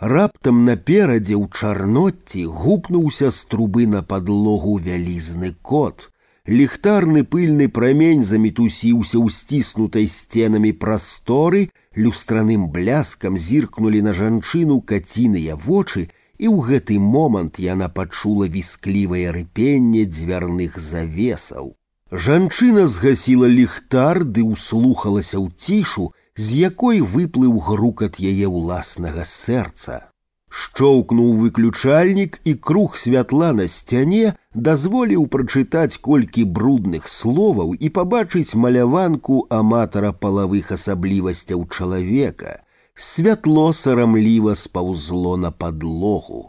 [0.01, 6.09] Раптам наперадзе ў чарноцці гупнуўся з трубы на падлогу вялізны кот.
[6.49, 16.09] Ліхтарны пыльны прамень замітусіўся ў сціснутай сценамі прасторы, люстраным бляскам зіркнулі на жанчыну каціныя вочы,
[16.39, 21.75] і ў гэты момант яна пачула вісклівае рыпенне дзвярных завесаў.
[22.12, 30.12] Жанчына згасіла ліхтар ды ўслухалася ў цішу, з якой выплыў грукат яе ўласнага сэрца.
[30.52, 34.35] Шчоўкнуў выключальнік і круг святла на сцяне
[34.69, 42.61] дазволіў прачытаць колькі брудных словаў і пабачыць маляванку аматара палавых асаблівасцяў чалавека.
[42.97, 46.43] Святло сарамліва спаўзло на падлогу.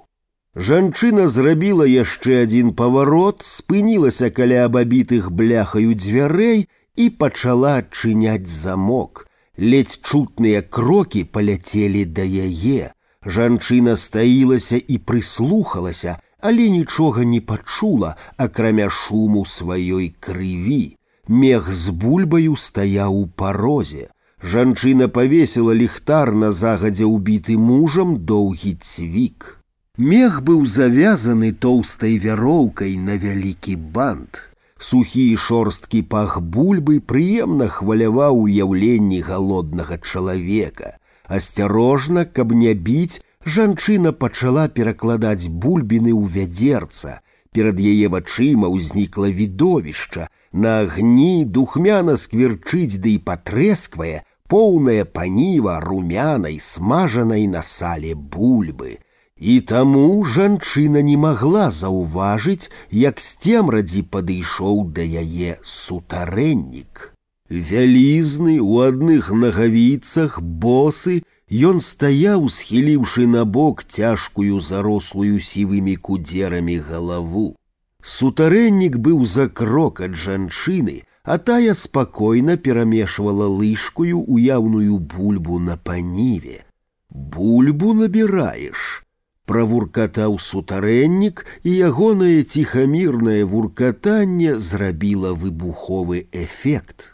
[0.56, 10.00] Жанчына зрабіла яшчэ адзін паварот, спынілася каля абабітых бляхаю дзвярэй і пачала адчыняць замок ледзь
[10.02, 12.92] чутныя крокі паляцелі да яе.
[13.24, 20.98] Жанчына стаілася і прыслухалася, але нічога не пачула, акрамя шуму сваёй крыві.
[21.28, 24.10] Мех з бульбаю стаяў у парозе.
[24.44, 29.52] Жанчына павесіла ліхтар на загадзе ўбіты мужам доўгі цвік.
[29.98, 34.50] Мех быў завязаны тоўстай вяроўкай на вялікі бант
[34.84, 40.98] сухі шорсткі пах бульбы прыемна хваляваў уяўленні галоднага чалавека.
[41.38, 47.22] Асцярожна, каб не біць, жанчына пачала перакладаць бульбіны ў вядзерца.
[47.56, 50.28] Перад яе вачыма ўзнікла відовішча.
[50.52, 54.16] На агні духмяна скверчыць ды да і патрэсквае,
[54.48, 59.00] поўнае паніва румянай смажанай на сале бульбы.
[59.38, 67.10] І таму жанчына не магла заўважыць, як з цемрадзі падышоў да яе сутарэннік.
[67.50, 71.24] Вялізны у адных нагавіцах босы
[71.72, 77.56] ён стаяў, схіліўшы на бок цяжкую зарослую сівымі кудзерамі галаву.
[78.02, 86.66] Сутарэннік быў за крок ад жанчыны, а тая спакойна перамешвала лыжкую уяўную бульбу на паніве.
[87.10, 89.06] Бульбу набіраеш,
[89.46, 97.14] правуркатаў сутарэннік і ягонае ціхамірнае вуркатанне зрабіла выбуховы эфект.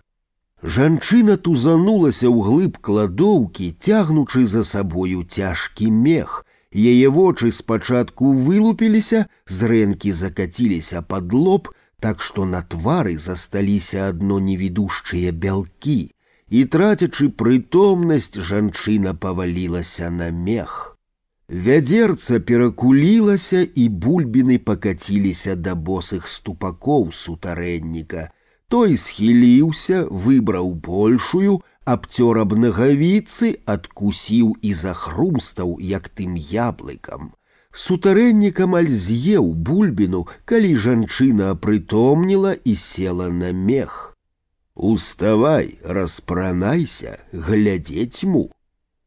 [0.64, 6.46] Жанчына тузанулася ў глыб кладоўкі, цягнучы за сабою цяжкі мех.
[6.70, 11.72] Яе вочы спачатку вылупіліся, зрэнкі закаціліся пад лоб,
[12.04, 16.12] так што на твары засталіся адно невідушчыя бялкі.
[16.50, 20.96] І трацячы прытомнасць жанчына павалілася на мех.
[21.50, 28.30] Вядзерца перакулілася і бульбіны пакаціліся да босых ступакоў сутарэнніка.
[28.70, 37.34] Той схіліўся, выбраў большую, абцёр аб нагавіцы, адкусіў і захрумстаў, як тым яблыкам.
[37.74, 44.16] Сутарэннік амаль з'еў бульбіну, калі жанчына апрытомніла і села на мех.
[44.76, 48.50] Уставай, распранайся, глядзець му.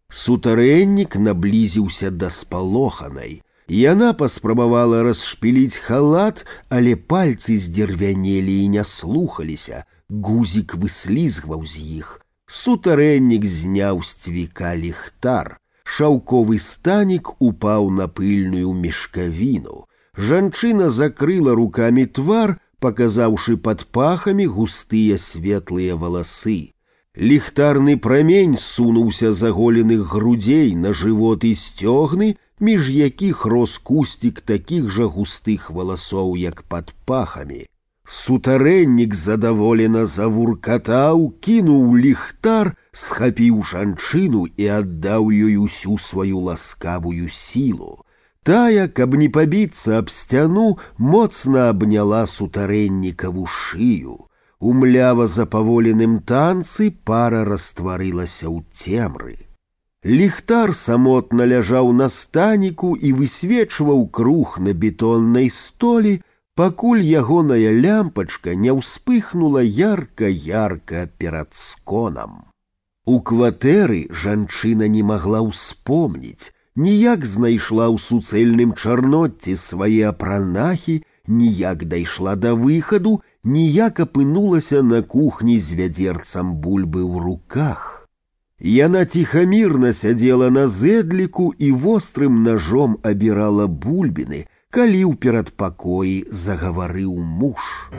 [0.09, 3.41] Сутарэннік наблізіўся да спалоханай.
[3.69, 9.85] Яна паспрабавала расшпіліць халат, але пальцы здзірвянелі і не слухаліся.
[10.11, 12.21] Гузік выслізгваў з іх.
[12.47, 15.57] Сутарэннік зняў з цвіка ліхтар.
[15.93, 19.85] Шаўковы станік упаў на пыльную мешкавіну.
[20.29, 26.73] Жанчына закрыла рукамі твар, паказаўшы пад пахамі густыя светлыя валасы.
[27.17, 34.89] Ліхтарны прамень сунуўся з аголеных грудзей на жывот і сцёгны, між якіх рос кусцік такіх
[34.89, 37.67] жа густых валасоў, як пад пахамі.
[38.23, 42.71] Сутарэннік задаволена завуркатаў, кінуў ліхтар,
[43.03, 48.05] схапіў жанчыну і аддаў ёй усю сваю ласкавую сілу.
[48.47, 50.67] Тая, каб не пабіцца аб сцяну,
[50.99, 54.19] моцна абняла сутарэннікаву шыю.
[54.61, 59.39] У млява запаволеным танцы пара растварылася ў цемры.
[60.07, 66.21] Ліхтар самотна ляжаў на станіку і высвечваў круг на бетоннай столі,
[66.57, 72.53] пакуль ягоная лямпачка не ўспыхнула ярка-ярка перад сконам.
[73.05, 82.37] У кватэры жанчына не магла ўспомніць, ніяк знайшла ў суцэльным чарноцці свае апранахі, ніяк дайшла
[82.37, 88.09] да выхаду, ніяк апынулася на кухні з вядзерцам бульбы ў руках.
[88.63, 97.93] Яна ціхамірна сядзела на зэдліку і вострым ножом абірала бульбіны, калі ў перадпакоі загаварыў муж.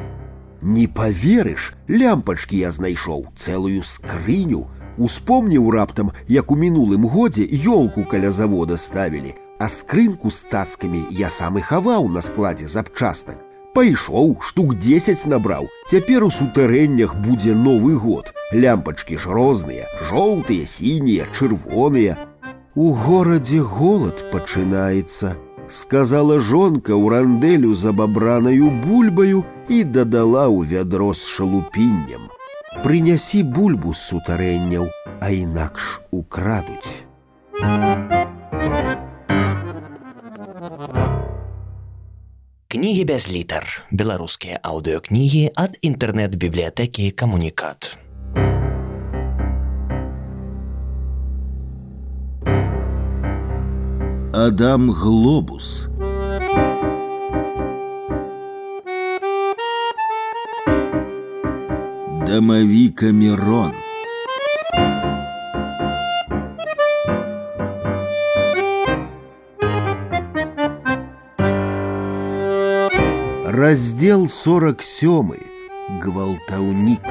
[0.63, 4.67] Не поверыш, лямпачкі я знайшоў цэлую скрыню,
[4.97, 11.29] успомніў раптам, як у мінулым годзе ёлку каля завода ставілі, а скрынку з цацкамі я
[11.29, 13.37] сам і хаваў на складзе запчастак.
[13.73, 15.65] Пайшоў, штук 10 набраў.
[15.89, 18.29] Цяпер у сутарэннях будзе новы год.
[18.53, 22.17] Лямпачкі ж розныя, жоўтыя, сінія, чырвоныя.
[22.75, 25.33] У горадзе голад пачынаецца,
[25.69, 32.29] сказала жонка ў рандэлю за бабранаю бульбаю і дадала ў вядро з шалупіннем.
[32.83, 34.89] Прынясі бульбу з сутарэнняў,
[35.21, 37.05] а інакш украдуць.
[42.73, 43.85] Кнігі без літар.
[43.93, 48.01] Беларускія аўдыёкнігі ад інтэрнэт-бібліятэкі камунікат.
[54.37, 55.89] Адам Глобус
[62.27, 63.73] Дамавіка Мирон
[73.45, 75.33] Раздел 47.
[76.01, 77.05] Гвалтаўнік.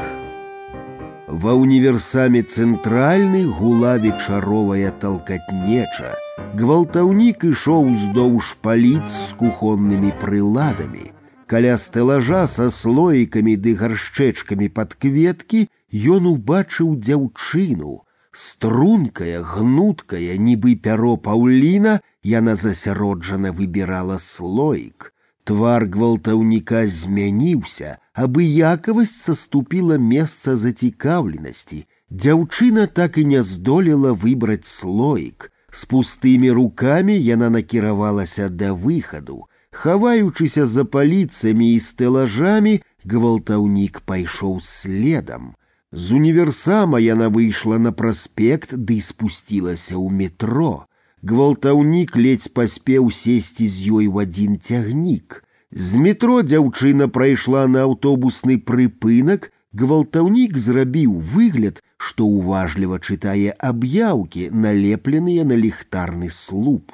[1.31, 6.13] Ва ўніверсаме цэнтральны гула вечаровая талкатнеча.
[6.57, 11.11] Гвалтаўнік ішоў уздоўж паліц з кухоннымі прыладамі.
[11.53, 15.69] Каля стэлажа са слоікамі ды гаршчэчкамі пад кветкі
[16.17, 18.01] ён убачыў дзяўчыну.
[18.33, 25.13] Стрункая, гнуткая, нібы пяро паўліна, яна засяроджана выбірала слоік.
[25.45, 31.85] Твар гвалтаўніка змяніўся, абыякавасць саступіла месца зацікаўленасці.
[32.09, 35.53] Дзяўчына так і не здолела выбраць слоік.
[35.73, 39.49] З пустымі рукамі яна накіравалася да выхаду.
[39.73, 42.75] Хаваючыся за паліцамі і стэлажамі,
[43.09, 45.55] гвалтаўнік пайшоў следам.
[45.93, 50.85] З універсама яна выйшла на праспект ды спусцілася ў метро.
[51.23, 55.41] Гвалтаўнік ледзь паспеў сесці з ёй у адзін цягнік.
[55.73, 65.45] З метро дзяўчына прайшла на аўтобусны прыпынак, гвалтаўнік зрабіў выгляд, што ўважліва чытае аб'яўкі, налепленыя
[65.45, 66.93] на ліхтарны слуп.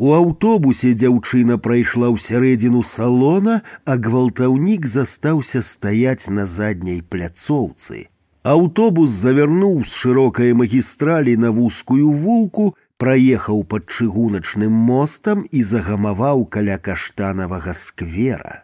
[0.00, 8.06] У аўтобусе дзяўчына прайшла ў сярэдзіну салона, а гвалтаўнік застаўся стаяць на задняй пляцоўцы.
[8.42, 16.80] Аўтобус завярнуў з шырокай магістралі на вузкую вулку, праехаў пад чыгуначным мостам і загамаваў каля
[16.88, 18.63] каштанавага сквера.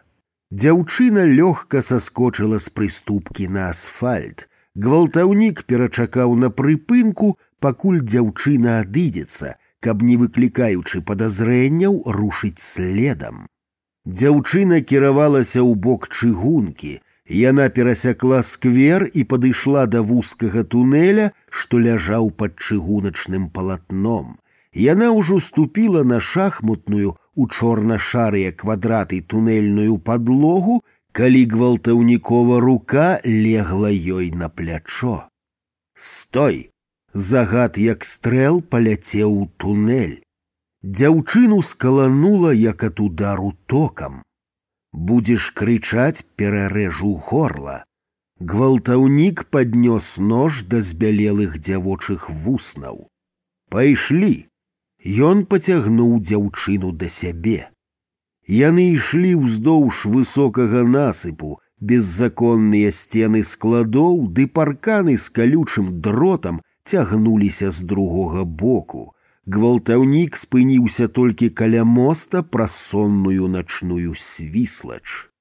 [0.51, 4.47] Дзяўчына лёгка саскочыла з прыступкі на асфальт.
[4.75, 13.47] Гвалтаўнік перачакаў на прыпынку, пакуль дзяўчына адыдзецца, каб не выклікаючы падазрэнняў рушыць следам.
[14.05, 16.93] Дзяўчына кіравалася ў бок чыгункі,
[17.27, 24.39] Яна перасякла сквер і падышла да вузкага тунеля, што ляжаў пад чыгуначным палатном.
[24.71, 30.81] Яна ўжо ступіла на шахмутную у чорна-шарыя квадраты тунельную падлогу,
[31.11, 35.17] калі гвалтаўнікова рука легла ёй на плячо.
[35.95, 36.69] Стой!
[37.13, 40.21] Загад як стрэл паляцеў у тунель.
[40.83, 44.23] Дзяўчыну скаланула як ад удару токам
[44.93, 47.83] будзеш крычаць перарэжу горла.
[48.39, 53.07] Гвалтаўнік паднёс нож да збялелых дзявочых вуснаў.
[53.69, 54.47] Пайшлі.
[55.29, 57.59] Ён пацягнуў дзяўчыну да сябе.
[58.47, 67.83] Яны ішлі ўздоўж высокага насыпу, беззаконныя сцены складоў ды парканы з калючым дротам цягнуліся з
[67.91, 69.11] другога боку
[69.47, 75.31] гвалтаўнік спыніўся толькі каля моста праз сонную начную свіслач.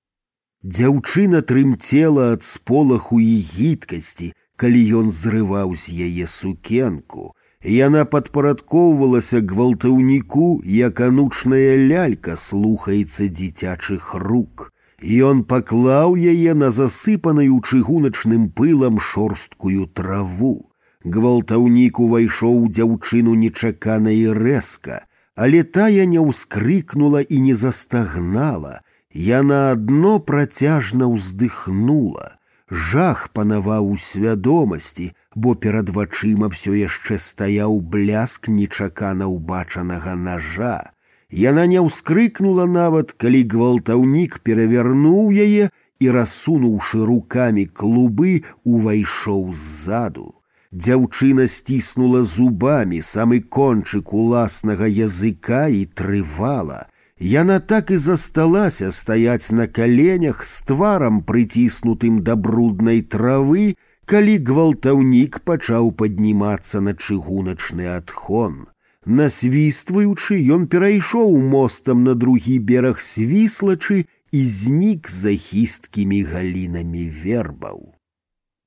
[0.63, 7.35] Дзяўчына трымцела ад сполаху і гідкасці, калі ён зрываў з яе сукенку.
[7.65, 14.73] Яна падпарадкоўвалася гвалтаўніку, як анучная лялька слухаецца дзіцячых рук.
[15.03, 20.71] Ён паклаў яе на засыпаную чыгуначным пылам шорсткую траву.
[21.05, 28.81] Гвалтаўнік увайшоў дзяўчыну нечакана і рэзка, але тая не ўскрыкнула і не застагнала.
[29.13, 32.37] Яна адно працяжна ўздыхнула.
[32.71, 40.93] Жах панаваў у свядомасці, бо перад вачыма ўсё яшчэ стаяў бляск нечакана ўбачанага ножа.
[41.31, 45.69] Яна не ўскрыкнула нават, калі гвалтаўнік перавярнуў яе
[46.01, 50.29] і, рассунуўшы рукамі клубы, увайшоў ззаду.
[50.73, 56.87] Дзяўчына сціснула зубамі самы кончык уласнага языка і трывала.
[57.19, 63.75] Яна так і засталася стаяць на каленях з тварам прыціснутым да бруднай травы,
[64.11, 68.67] калі гвалтаўнік пачаў паднімацца на чыгуначны адхон.
[69.07, 77.81] Насвістваючы, ён перайшоў мостам на другі бераг свіслачы і знік за хісткімі галінамі вербаў.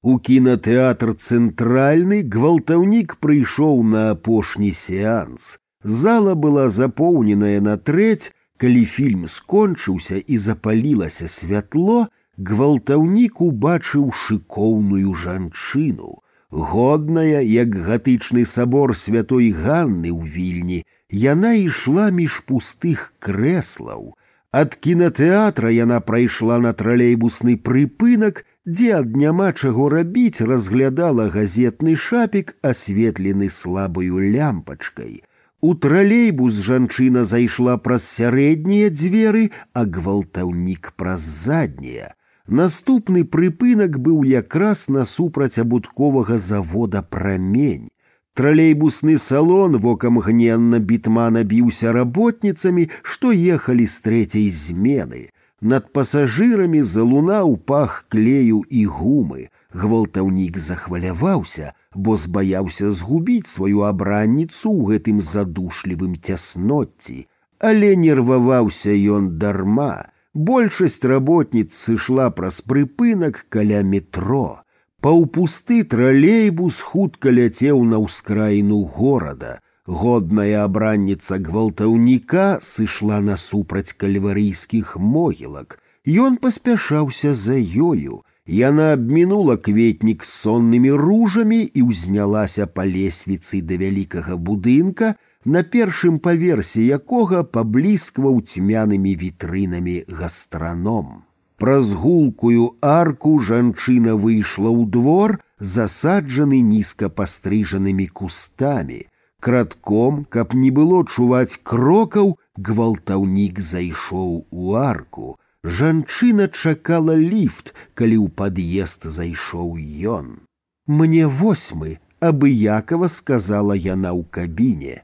[0.02, 5.58] У кінатэатр цэнтральны гвалтаўнік прыйшоў на апошні сеанс.
[5.84, 12.08] Зала была запоўненая на трэць, Калі фільм скончыўся і запалілася святло,
[12.40, 16.20] гвалтаўнік убачыў шыкоўную жанчыну.
[16.50, 24.16] Годная, як гатычны сабор святой Ганны ў вільні, яна ішла між пустых крэслаў.
[24.52, 32.56] Ад кінатэатра яна прайшла на тралейбусны прыпынак, дзе ад няма чаго рабіць разглядала газетны шапік,
[32.66, 35.22] асветлены слабою лямпачкай.
[35.62, 42.16] У тралейбус жанчына зайшла праз сярэднія дзверы, а гвалтаўнік праз заднія.
[42.50, 47.90] Наступны прыпынак быў якраз насупраць абутковага завода прамень.
[48.34, 55.30] Тралейбусны салон вокам гненна бітмана біўся работніцамі, што ехалі з трэцяй змены.
[55.62, 59.50] Над пасажырамі залунаў пах клею і гумы.
[59.74, 67.28] Гвалтаўнік захваляваўся, бо збаяўся згубіць сваю абранніцу ў гэтым задушлівым цясноцці,
[67.60, 70.10] але нерваваўся ён дарма.
[70.34, 74.62] Большасць работніц сышла праз прыпынак каля метро.
[75.02, 79.60] Паўпусты тралейбус хутка ляцеў на ўскраіну горада.
[79.88, 85.80] Годная абранніца гвалтаўніка сышла насупраць кальварыйскіх могілак.
[86.06, 93.78] Ён паспяшаўся за ёю, Яна абмінула кветнік з соннымі ружамі і ўзнялася па лесвіцы да
[93.78, 95.14] вялікага будынка,
[95.46, 101.24] на першым паверсе якога пабліскваў цьмянымі вітрынамі гастраном.
[101.60, 109.02] Праз гулкую арку жанчына выйшла ў двор, засаджаны нізка пастрыжанымі кустамі.
[109.40, 115.36] Кратком, каб не было чуваць крокаў, гвалтаўнік зайшоў у арку.
[115.64, 119.76] Жанчына чакала ліфт, калі ў пад'езд зайшоў
[120.16, 120.40] ён.
[120.88, 125.04] Мне восьмы, абыякова сказала яна ў кабіне.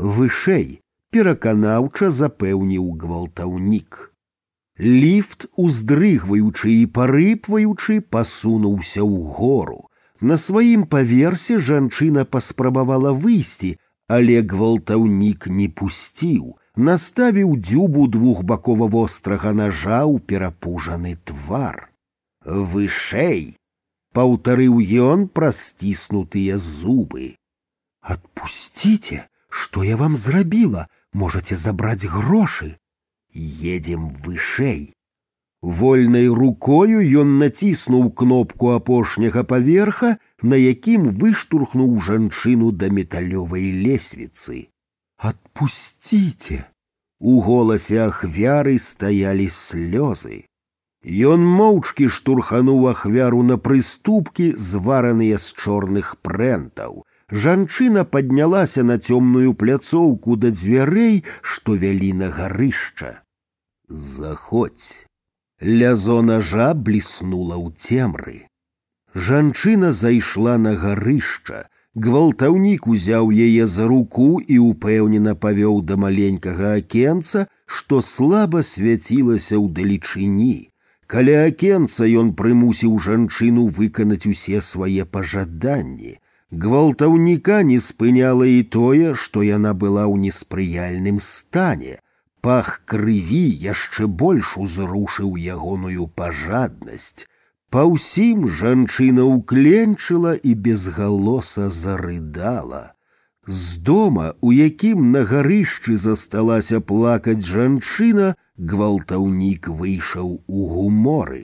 [0.00, 4.12] Вышэй, пераканаўча запэўніў гвалтаўнік.
[4.78, 9.80] Ліфт, уздрыгваючы і парыпваючы, пасунуўся ў гору.
[10.20, 13.76] На сваім паверсе жанчына паспрабавала выйсці,
[14.08, 21.88] але гвалтаўнік не пусціў, наставіў дзюбу двухбакова вострага ножа ў перапужаны твар.
[22.44, 23.56] Вышэй,
[24.12, 24.76] паўтарыў
[25.08, 27.34] ён праз сціснутыя зубы.
[28.04, 32.76] Отпусціце, што я вам зрабіла, можете забраць грошы.
[33.32, 34.92] Едем вышэй.
[35.62, 44.68] Вольнай рукою ён націснуў кнопку апошняга паверха, на якім выштурхнуў жанчыну да металёвай лесвіцы.
[45.18, 46.66] Отпустите!
[47.18, 50.44] У голасе ахвяры стаялі слёзы.
[51.06, 57.06] Ён моўчкі штурхануў ахвяру на прыступкі, звараныя з чорных прэнтаў.
[57.30, 63.22] Жанчына паднялася на цёмную пляцоўку да дзвярэй, што вялі на гарышча.
[63.88, 65.06] Заходзь.
[65.60, 68.38] Лязо ножа бліснула ў цемры.
[69.14, 77.46] Жанчына зайшла на гарышча, Гвалтаўнік узяў яе за руку і упэўнена павёў да маленькага акенца,
[77.64, 80.68] што слаба свяцілася ў далечыні.
[81.08, 86.18] Каля акенца ён прымусіў жанчыну выканаць усе свае пажаданні.
[86.50, 91.98] Гвалтаўніка не спыняла і тое, што яна была ў неспрыяльным стане.
[92.40, 97.26] Пах крыві яшчэ больш узрушыў ягоную пажаднасць.
[97.70, 102.94] Па ўсім жанчына ўкленчыла і безгалоса зарыдала.
[103.46, 111.42] З дома, у якім на гарышчы засталася плакаць жанчына, гвалтаўнік выйшаў у гуморы.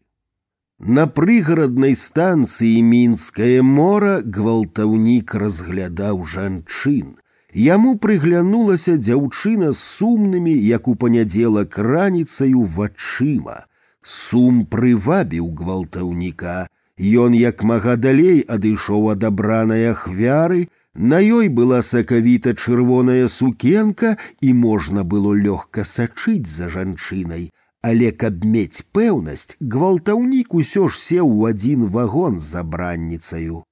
[0.83, 7.13] На прыгараднай станцыі мінскае мора гвалтаўнік разглядаў жанчын.
[7.55, 13.71] Яму прыглянулася дзяўчына з сумнымі, як у панядзелак раніцаю вачыма.
[14.03, 16.67] Сум прывабіў гвалтаўніка.
[16.99, 24.53] Ён як мага далей адышоў ад абранай ахвяры, на ёй была сакавіта чырвоная сукенка і
[24.67, 31.47] можна было лёгка сачыць за жанчынай, але каб мець пэўнасць, гвалтаўнік усё ж сеў у
[31.51, 33.63] адзін вагон з забранніцаю.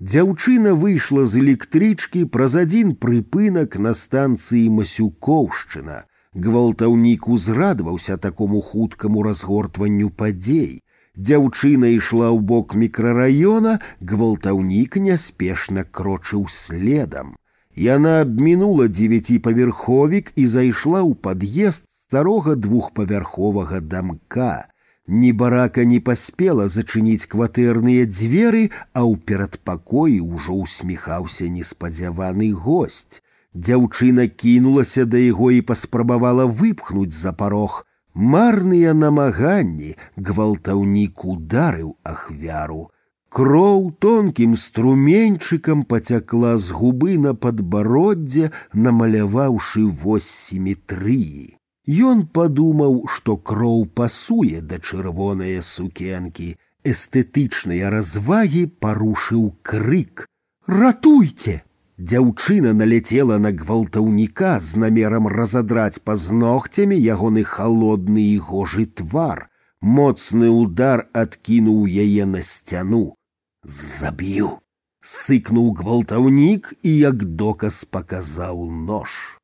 [0.00, 6.04] Дзяўчына выйшла з электрычкі праз адзін прыпынак на станцыі Масюкоўшчына.
[6.34, 10.82] Гвалтаўнік узрадваўся такому хуткаму разгортванню падзей.
[11.16, 17.38] Дзяўчына ішла ў бок мікрараёна, гвалтаўнік няспешна крочыў следам.
[17.74, 24.68] Яна абмінула дзевяціпавярховік і зайшла ў пад'езд старога двухпавярховага дамка.
[25.06, 33.20] Ні барака не паспела зачыніць кватэрныя дзверы, а ў перадпакоі ўжо усміхаўся неспадзяваны госць.
[33.54, 37.84] Дзяўчына кінулася да яго і паспрабавала выпхнуць за парог.
[38.14, 42.88] Марныя намаганні гвалтаўнік ударыў ахвяру.
[43.34, 51.57] Кроў тонкім струменьчыкам пацякла з губы на падбароддзе, намаляваўшы вось сіметрыі.
[51.88, 56.56] Ён падумаў, што кроў пасуе да чырвоныя сукенкі.
[56.84, 60.26] Эстэтычныя развагі парушыў крык:
[60.66, 61.62] Ратуйце!
[61.98, 69.48] Дзяўчына наляцела на гвалтаўніка з намерам разадраць пазногцямі ягоны халодны і гожы твар.
[69.80, 73.14] Моцны удар адкінуў яе на сцяну.
[73.62, 74.58] Заб'ю!
[75.04, 79.37] Сыкнуў гвалтаўнік і як доказ паказаў нож.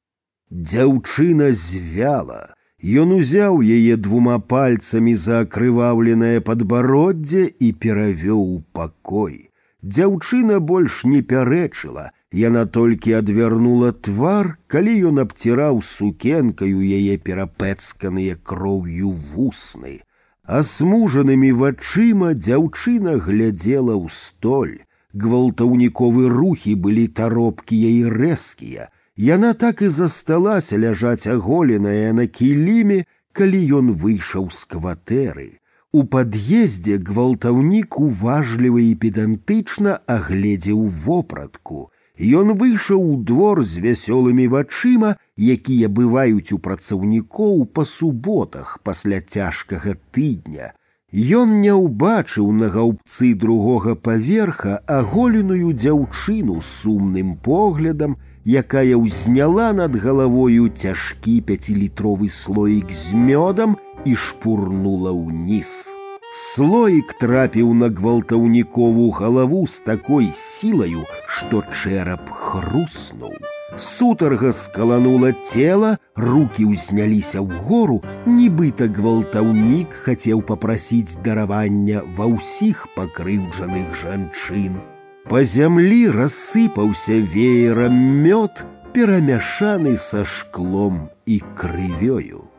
[0.54, 2.54] Дзяўчына звяла.
[2.83, 9.51] Ён узяў яе двума пальцамі за акрываўленае падбароддзе і перавёў у пакой.
[9.83, 19.10] Дзяўчына больш не пярэчыла, Яна толькі адвярнула твар, калі ён абціраў сукенкаю яе перапэцканыя кроўю
[19.33, 19.99] вусны.
[20.47, 24.78] Асмужанымі вачыма дзяўчына глядзела ў столь.
[25.10, 28.86] Гвалтаўніковы рухі былі таропкія і рэзкія,
[29.17, 35.49] Яна так і засталася ляжаць аголеная на кіліме, калі ён выйшаў з кватэры.
[35.92, 41.90] У пад'ездзе гвалтаўнік уважліва і педантычна агледзеў вопратку.
[42.20, 49.97] Ён выйшаў у двор з вясёлымі вачыма, якія бываюць у працаўнікоў па суботах пасля цяжкага
[50.12, 50.72] тыдня.
[51.12, 58.15] Ён не ўбачыў на гаўбцы другога паверха аголеную дзяўчыну сумным поглядам,
[58.47, 63.74] якая ўзняла над галавою цяжкі пяцілітровы слоік з мёдам
[64.06, 65.90] і шпурнула ўніз.
[66.33, 73.35] Слоік трапіў на гвалтаўнікову галаву з такой сілаю, што чэрап хруснуў.
[73.78, 84.83] Сутарга скаланула цела, руки ўзняліся ўгору, нібыта гвалтаўнік хацеў папрасіць даравання ва ўсіх пакрыўджаных жанчын.
[85.31, 87.94] По зямлі рассыпаўся веерам
[88.26, 92.51] мёд, перамяшаны са шклом і крывёю.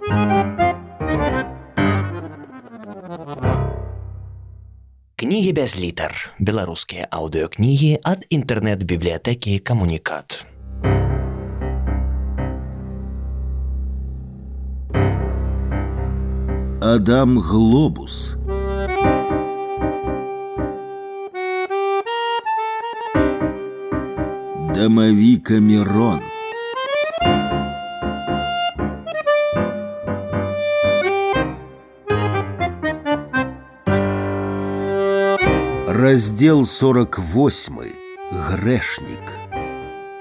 [5.20, 6.16] Кнігі без літар.
[6.40, 10.48] Беларускія аўдыёкнігі ад інтэрнэт-бібліятэкі камунікат.
[16.95, 18.37] Адам Глёбус
[24.73, 26.21] Дамавікамерон.
[35.89, 37.75] Раздзел 48.
[38.31, 39.36] Грэшнік.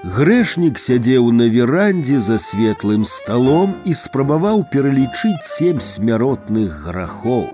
[0.05, 7.45] Грэшнік сядзеў на верандзе за светлым сталом і спрабаваў пералічыць сем смяротных грахоў.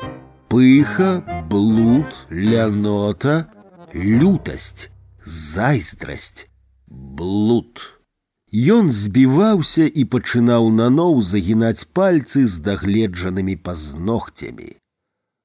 [0.48, 1.12] Пыха,
[1.52, 3.52] блуд, лянота,
[3.94, 4.88] лютасць,
[5.20, 6.48] зайздрасць,
[6.88, 7.84] блуд.
[8.52, 14.80] Ён збіваўся і пачынаў наноў загінаць пальцы з дагледжанымі пазногцямі.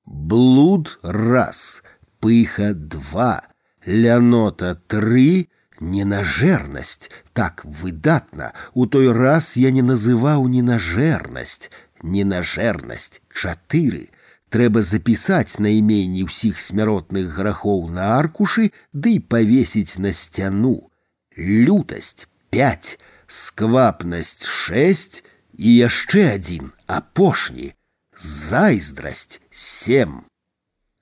[0.06, 1.82] Блуд раз,
[2.22, 3.42] пыха два,
[3.86, 11.70] лянота тры, ненажэрнасць, так выдатна, у той раз я не называў ненажэрнасць,
[12.02, 14.08] ненажэрнасць чатыры.
[14.52, 20.92] Трэба запісаць найменні ўсіх смяротных грахоў на аркушы ды павесіць на сцяну
[21.36, 25.22] лютасць 5, сквапнасць 6
[25.56, 27.72] і яшчэ адзін апошні
[28.12, 30.20] зайздрасць 7.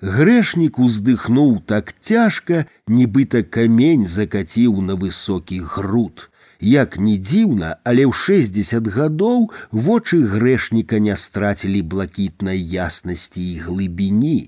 [0.04, 6.30] Грэшнік уздыхнуў так цяжка, нібыта камень закаціў на высокі груд.
[6.60, 14.40] Як не дзіўна, але ў 60 гадоў вочы грэшніка не страцілі блакітнай яснасці і глыбіні.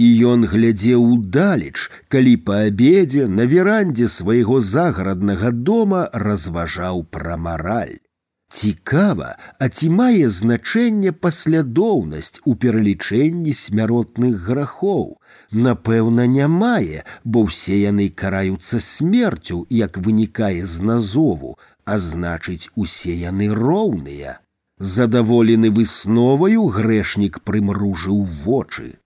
[0.00, 7.98] і ён глядзеў удалеч, калі па абедзе на верандзе свайго загараднага дома разважаў пра мараль.
[8.52, 15.04] Цікава, а ці мае значэнне паслядоўнасць у пералічэнні смяротных грахоў.
[15.66, 21.52] Напэўна, не мае, бо ўсе яны караюцца смерцю, як вынікае з назову,
[21.84, 24.40] а значыць, усе яны роўныя.
[24.96, 28.98] Задаволены высноваю грэшнік прымружыў вочы.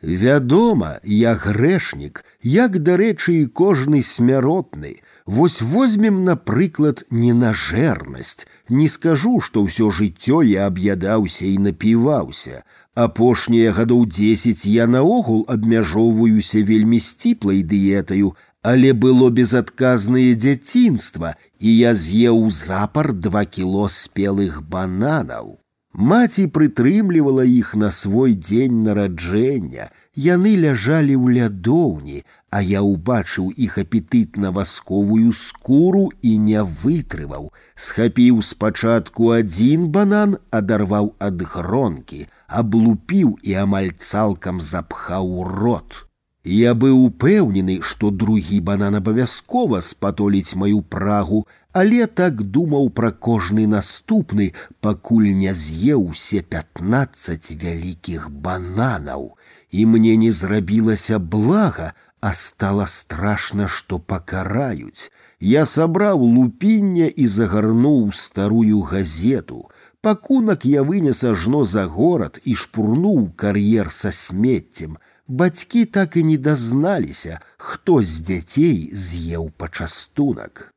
[0.00, 8.46] Вядома, я грэшнік, як дарэчы і кожны смяротны, Вось возьмем, напрыклад, ненажэрнасць.
[8.70, 12.62] Не скажу, што ўсё жыццё я аб'ядаўся і напіваўся.
[12.94, 21.94] Апошнія гадоў дзесяць я наогул абмяжоўваюся вельмі сціплай дыетаю, але было безадказнае дзяцінства, і я
[21.94, 25.58] з'еў запар два кіло спелых бананаў.
[25.96, 29.86] Маці прытрымлівала іх на свой дзень нараджэння,
[30.26, 37.52] яны ляжалі ў лядоўні, а я ўбачыў іх апетыт на васковую скуру і не вытрываў,
[37.74, 46.06] схапіў спачатку адзін банан, адарваў ад гронкі, аблупіў і амаль цалкам запхаў рот.
[46.46, 51.40] Я быў упэўнены, што другі банан абавязкова спатоліць маю прагу,
[51.72, 54.46] але так думаў пра кожны наступны,
[54.80, 59.34] пакуль не з'еў усе пятнаццаць вялікіх бананаў,
[59.70, 65.10] і мне не зрабілася блага, а стало страшно, что покараюць.
[65.40, 69.68] Я сабраў лупіння і загарнуў старую газету.
[70.00, 74.96] Пакунак я вынес ажно за горад і шпурнуў кар'ер са смеццем.
[75.28, 80.70] Бацькі так і не дазналіся, хто з дзяцей з'еў пачастунак.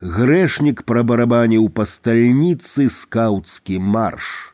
[0.00, 4.53] Грэшнік прабарабаніў па стальніцы скаўцкі марш.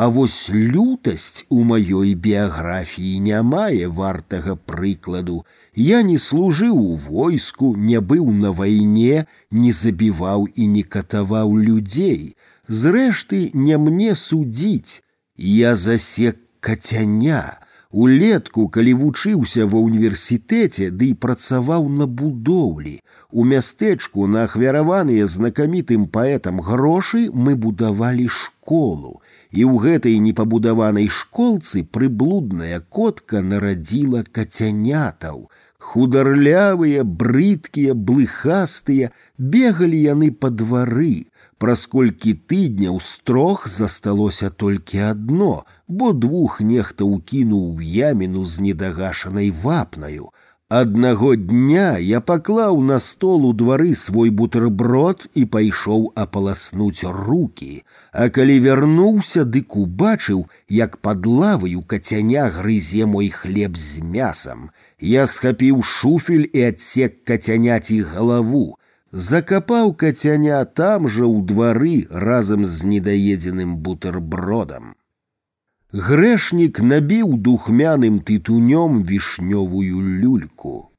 [0.00, 5.36] А вось лютасць у маёй біяграфіі не мае вартага прыкладу.
[5.74, 12.36] Я не служыў у войску, не быў на вайне, не забіваў і не катаваў людзей.
[12.68, 15.00] Зрэшты, не мне судзіць.
[15.36, 17.56] Я засек кацяня.
[17.88, 23.00] Улетку, калі вучыўся ва ўніверсітэце, ды да і працаваў на будоўлі.
[23.32, 31.84] У мястэчку на ахвяраваныя знакамітым паэтам грошы мы будавалі школу і ў гэтай непабудаванай школцы
[31.84, 35.46] прыблудная котка нарадзіла кацянятаў.
[35.86, 41.26] Хударлявыя, брыдкія, блыхастыя, бегалі яны па двары.
[41.62, 49.48] Праз колькі тыдняў строг засталося толькі адно, бо двух нехта ўкінуў в яміну з недагашанай
[49.50, 50.34] вапнаю,
[50.70, 58.26] Аднаго дня я паклаў на стол у двары свой бутэрброд і пайшоў апаласнуць руки, а
[58.34, 64.70] калі вярнуўся, дык убачыў, як пад лаваю кацяня грызе мой хлеб з мясам.
[64.98, 68.66] Я схапіў шуфель і адсек кацяняці галаву,
[69.12, 74.96] закапаў кацяня там жа ў двары разам з недаедзеным бутэрбродам.
[75.92, 80.90] Грэшнік набіў духмяным тытунём вішнёвую люльку.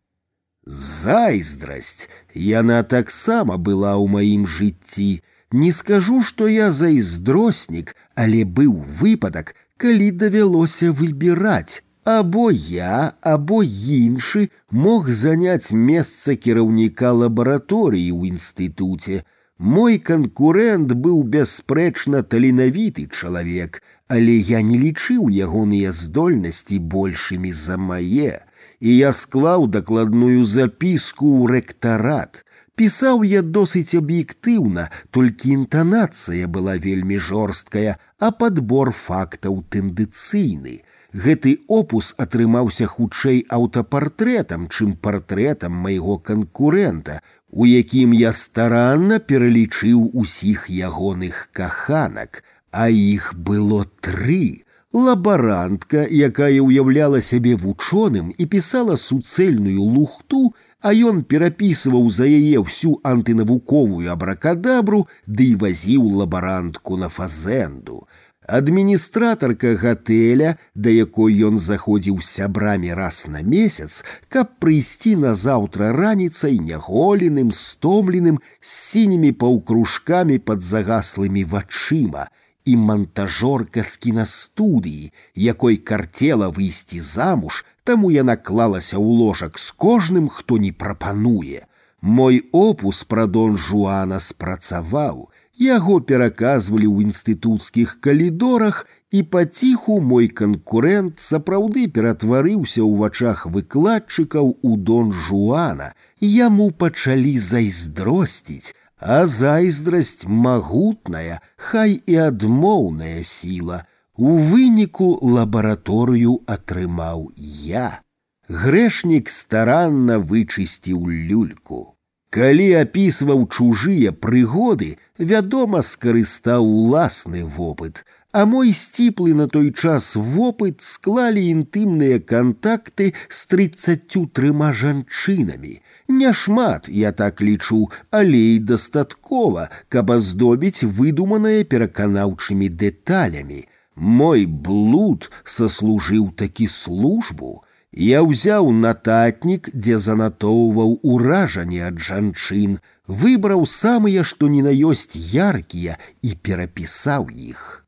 [0.66, 5.22] Зайздрасць, яна таксама была ў маім жыцці.
[5.52, 14.50] Не скажу, што я зайздроснік, але быў выпадак, калі давялося выбіраць, або я, або іншы
[14.72, 19.24] мог заняць месца кіраўніка лабараторыі ў інстытуце.
[19.58, 28.42] Мой канкурэнт быў бясспрэчна таленавіты чалавек, але я не лічыў ягоныя здольнасці большымі за мае,
[28.80, 32.44] і я склаў дакладную запіску ў рэктарат.
[32.78, 40.84] Пісаў я досыць аб'ектыўна, толькі інтанацыя была вельмі жорсткая, а падбор фактаў тэндыцыйны.
[41.14, 50.70] Гэты опус атрымаўся хутчэй аўтапартрэтам, чым партрэтам майго канкурэнта, у якім я старанна пералічыў усіх
[50.70, 54.64] ягоных каханак, а іх было тры.
[54.94, 63.00] Лабарантка, якая ўяўляла сябе вучоным і пісала суцэльную лухту, а ён перапісваў за яе ўсю
[63.04, 68.08] антынавуковую абракадабру, ды і вазіў лабарантку на фазенду.
[68.48, 77.52] Адміністратарка гатэля, да якой ён заходзіў сябрамі раз на месяц, каб прыйсці назаўтра раніцай няголеным,
[77.52, 82.30] стомленым, з сінімі паўкружкамі пад загаслымі вачыма,
[82.66, 90.28] і монтажорка з кінастудыі, якой карцела выйсці замуж, таму яна клалася ў ложак з кожным,
[90.28, 91.64] хто не прапануе.
[92.02, 101.22] Мой опус пра дон Жуана спрацаваў, яго пераказвалі ў інстытуцкіх калідорах І паціху мой канкурэнт
[101.24, 112.02] сапраўды ператварыўся ў вачах выкладчыкаў у дон Жуана, яму пачалі зайздросціць, а зайздрасць магутная, хай
[112.06, 113.86] і адмоўная сіла.
[114.18, 118.02] У выніку лабараторыю атрымаў я.
[118.50, 121.94] Грэшнік старанна вычысціў люльку.
[122.34, 130.82] Калі апісваў чужыя прыгоды, вядома, скарыстаў уласны вопыт, а мой сціплы на той час вопыт
[130.82, 135.80] склалі інтымныя кантакты з трыццаццю трыма жанчынамі.
[136.08, 143.66] Няшмат, я так лічу, але і дастаткова, каб аздобіць выдуманае пераканаўчымі дэталямі.
[143.96, 147.64] Мой блуд саслужыў такі службу,
[147.98, 152.78] Я ўзяў нататнік, дзе занатоўваў уражанне ад жанчын,
[153.08, 157.88] выбраў самыя, што ні на ёсць яркія і перапісаў іх.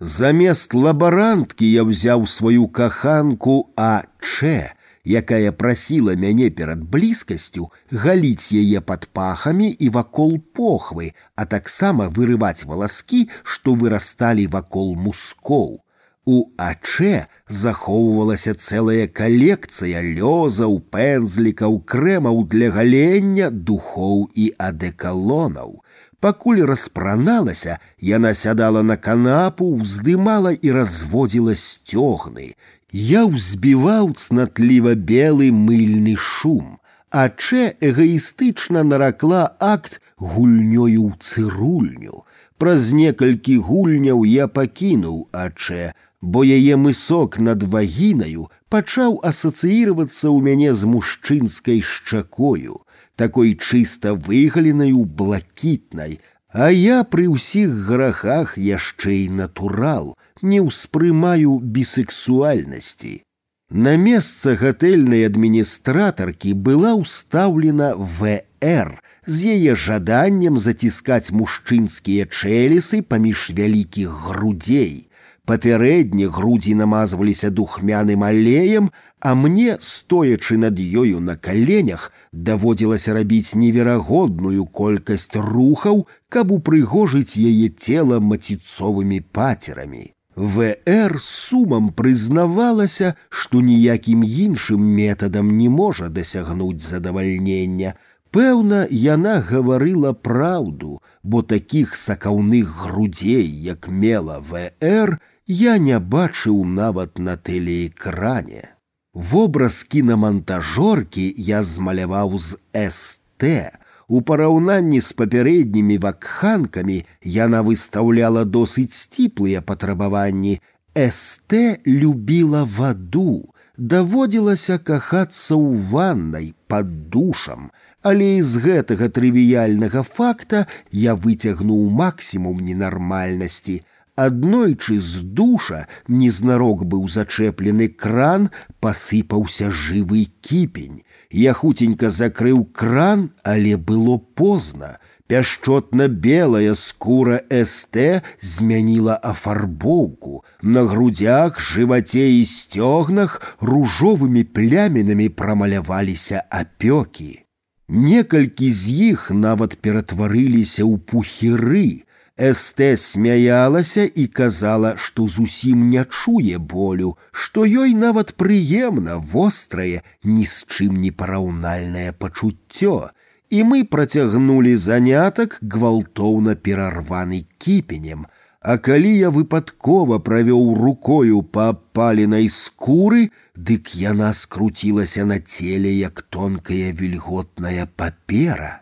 [0.00, 9.06] Замест лабаранткі я ўзяў сваю каханку АЧ, якая прасіла мяне перад блізкасцю галіць яе пад
[9.12, 15.84] пахамі і вакол похвы, а таксама вырываць валаскі, што вырасталі вакол мускоў.
[16.26, 25.84] У аче захоўвалася цэлая калекцыя лёзаў, пэнзлікаў, крэмаў для галення, духоў і адэкалонаў.
[26.24, 32.56] Пакуль распраналася, яна сядала на канапу, уздымала і разводзіла сцёгны.
[32.92, 36.78] Я ўзбіваў цнатліва белы мыльны шум.
[37.10, 42.22] Аче эгаістычна наракла акт гульнёю ў цырульню.
[42.58, 50.70] Праз некалькі гульняў я пакінуў аче, бо яе мысок над вагінаю пачаў асацыіравацца ў мяне
[50.74, 52.80] з мужчынскай шчакою,
[53.16, 56.18] такой чыста выгаленаю блакітнай,
[56.54, 63.22] а я пры ўсіх грахах яшчэ і натурал, не ўспрымаю бісексуальнасці.
[63.70, 68.90] На месца гатэльнай адміністратаркі была ўстаўлена ВР
[69.26, 75.08] з яе жаданнем заціскаць мужчынскія чэлісы паміж вялікіх грудзей
[75.44, 84.66] папярэдне грудзі намазваліся духмяным алеем, а мне, стоячы над ёю на каленях, даводзілася рабіць неверагодную
[84.66, 90.12] колькасць рухаў, каб упрыгожыць яе цела маціцовымі пацерамі.
[90.38, 97.94] ВР сумам прызнавалася, што ніякім іншым метадам не можа дасягнуць задавальнення.
[98.34, 107.18] Пэўна, яна гаварыла праўду, бо такіх сакаўных грудзей, як мела ВР, я не бачыў нават
[107.18, 108.74] на тэлеэкране.
[109.14, 113.70] Вобраз кінамантажоркі я змаляваў з СТ.
[114.08, 116.98] У параўнанні з папярэднімі вакханкамі
[117.36, 120.60] яна выстаўляла досыць сціплыя патрабаванні.
[120.94, 131.16] СТ любіла ваду, даводзілася кахацца ў ваннай пад душам, але з гэтага трывіяльнага факта я
[131.16, 141.02] выцягнуў максімум ненармальнасці – Аднойчы з душа незнарок быў зачэплены кран, пасыпаўся жывы кіпень.
[141.30, 144.98] Я хуценька закрыў кран, але было позна.
[145.26, 150.44] Пяшчотна-белая скура СТ змяніла афарбоўку.
[150.62, 157.40] На грудях, жываце і сцёгнах ружовымі плямінамі прамаляваліся апёкі.
[157.88, 162.04] Некалькі з іх нават ператварыліся ў пухіры,
[162.38, 170.42] Эстэ смяялася і казала, што зусім не чуе болю, што ёй нават прыемна вострае, ні
[170.42, 173.10] з чым не параўнальнае пачуццё.
[173.50, 178.26] І мы працягнулі занятак гвалтоўна перарваны кіпенем.
[178.60, 186.22] А калі я выпадкова правёў рукою па паленай скуры, дык яна скруцілася на целе як
[186.22, 188.77] тонкая вільготная папера.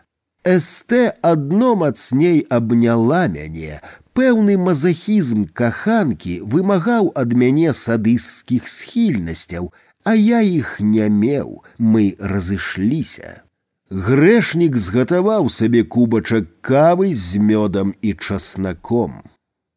[0.47, 3.79] СТ адно мацней абняла мяне.
[4.13, 9.71] Пэўны мазахізм каханкі вымагаў ад мяне садысцкіх схільнасцяў,
[10.03, 13.41] а я іх не меў, мы разышліся.
[13.89, 19.23] Грэшнік згатаваў сабе кубачак кавы з мёдам і часнаком.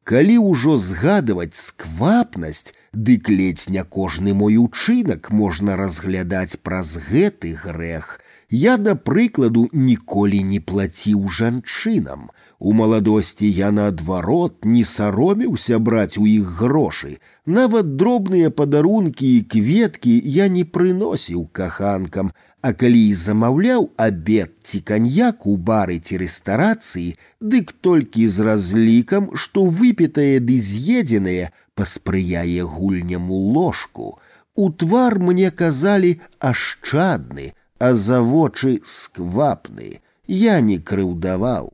[0.02, 8.18] Калі ўжо згадваць сквапнасць, дык ледзь не кожны мой учынак можна разглядаць праз гэты грэх,
[8.50, 12.30] Я, да прыкладу, ніколі не плаціў жанчынам.
[12.58, 17.18] У маладосці я наадварот не саромеўся браць у іх грошы.
[17.46, 24.80] Нават дробныя падарункі і кветкі я не прыносіў каханкам, а калі і замаўляў абед ці
[24.80, 33.30] каньяк у бары ці рэстарацыі, дык толькі з разлікам, што выпітае ды з'едзенае паспрыяе гульням
[33.30, 34.18] у ложку.
[34.56, 40.00] У твар мне казалі ашчадны, а за вочы сквапны.
[40.26, 41.72] Я не крыўдаваў.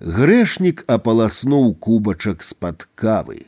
[0.00, 3.46] Грэшнік апаласнуў кубачак з-пад кавы.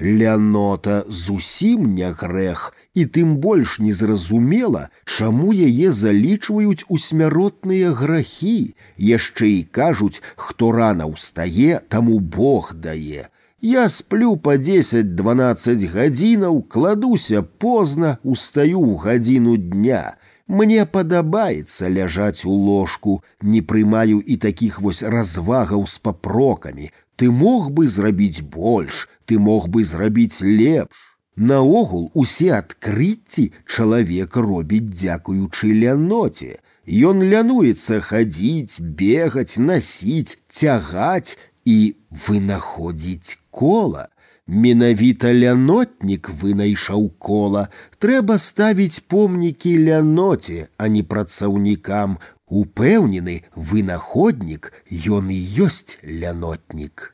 [0.00, 9.50] Лянота зусім не грэх, і тым больш незразумела, чаму яе залічваюць у смяротныя грахі, яшчэ
[9.54, 13.26] і кажуць, хто рана ўстае, таму Бог дае.
[13.60, 20.14] Я сплю по 10-12 гадзінаў, кладуся позна, устаю ў гадзіну дня.
[20.48, 26.90] Мне падабаецца ляжаць у ложку, не прымаю і такіх вось развагаў з папрокамі.
[27.16, 30.96] Ты мог бы зрабіць больш, ты мог бы зрабіць лепш.
[31.36, 36.58] Наогул усе адкрыцці чалавек робіць дзякуючы ляноце.
[36.88, 41.94] Ён лянуецца хадзіць, бегаць, насіць, цягаць і
[42.26, 44.08] вынаходзіць кола.
[44.48, 47.68] Менавіта лянотнік вынайшаў кола.
[47.98, 52.16] Трэба ставіць помнікі ляноце, а не працаўнікам.
[52.48, 57.12] Упэўнены вынаходнік, ён і ёсць лянотнік.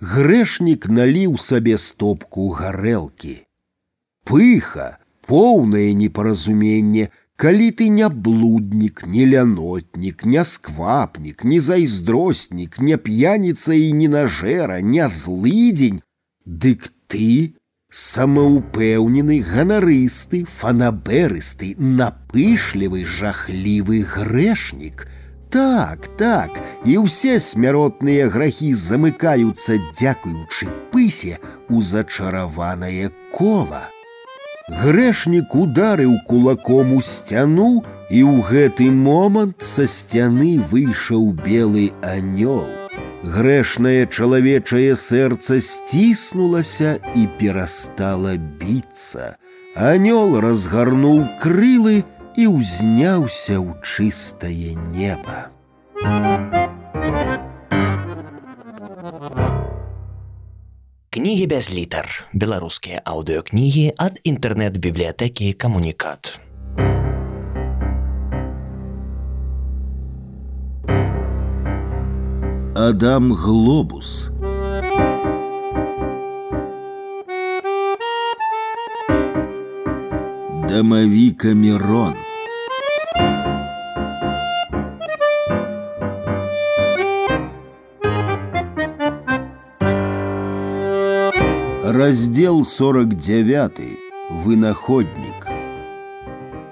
[0.00, 3.48] Грэшнік наліў сабе стопку гарэлкі.
[4.28, 13.72] Пыха, поўнае непаразуменне, калі ты не блуднік, не лянотнік, не сквапнік, не зайздростнік, не п'яніца
[13.72, 16.02] і не нажэра, не злыдзень,
[16.48, 17.54] дык ты
[17.94, 25.06] самаўпэўнены ганарысты, фанаберысты, напышлівы, жахлівы грэшнік,
[25.50, 26.50] так, так,
[26.84, 31.38] і ўсе смяротныя грахі замыкаюцца дзякуючы пысе
[31.70, 33.86] у зачараванае кола.
[34.66, 42.77] Грэшнік ударыў кулаком у сцяну, і ў гэты момант са сцяны выйшаў белы анёл.
[43.23, 49.35] Грэшнае чалавечае сэрца сціснулася і перастала біцца.
[49.75, 52.03] Анёл разгарнуў крылы,
[52.39, 55.51] і ўзняўся ў чыстае неба.
[61.09, 62.07] Кнігі без літар.
[62.31, 66.39] Беларускія аўдыёкнігі ад інтэрнэт-бібліятэкі камунікат.
[72.78, 74.30] Адам Глобус
[80.68, 82.14] Дамавіка Мирон
[91.84, 93.70] Раздел 49.
[94.44, 95.46] Вынаходнік.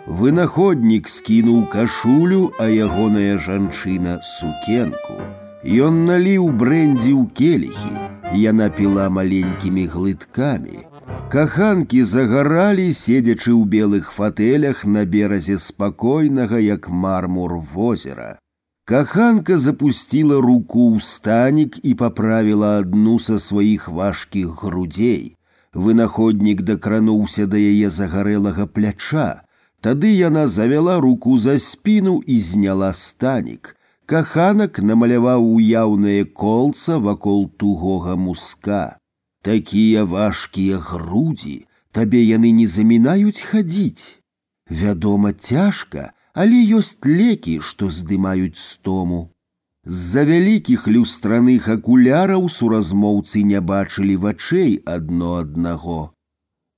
[0.06, 5.22] Вынаходнік скінуў кашулю, а ягоная жанчына сукенку.
[5.66, 7.92] Ён наліў брэндзі ў келихі.
[8.34, 10.78] Яна піла маленькімі глыткамі.
[11.32, 18.38] Каханкі загаралі, седзячы ў белых фатэлях на беразе спакойнага, як мармур возера.
[18.84, 25.36] Каханка запустила руку ў станік і поправила одну са сваіх важкіх грудзей.
[25.72, 29.46] Вынаходнік дакрануўся да яе загарэлага пляча.
[29.80, 33.75] Тады яна завяла руку за спіну і зняла станік.
[34.06, 38.98] Каханак намаляваў уяўнае колца вакол тугога муска.
[39.42, 44.18] Такія важкія грудзі, табе яны не замінаюць хадзіць.
[44.68, 49.32] Вядома, цяжка, але ёсць лекі, што здымаюць стому.
[49.84, 56.14] З-за вялікіх люстраных акуляраў суразмоўцы не бачылі вачэй адно аднаго.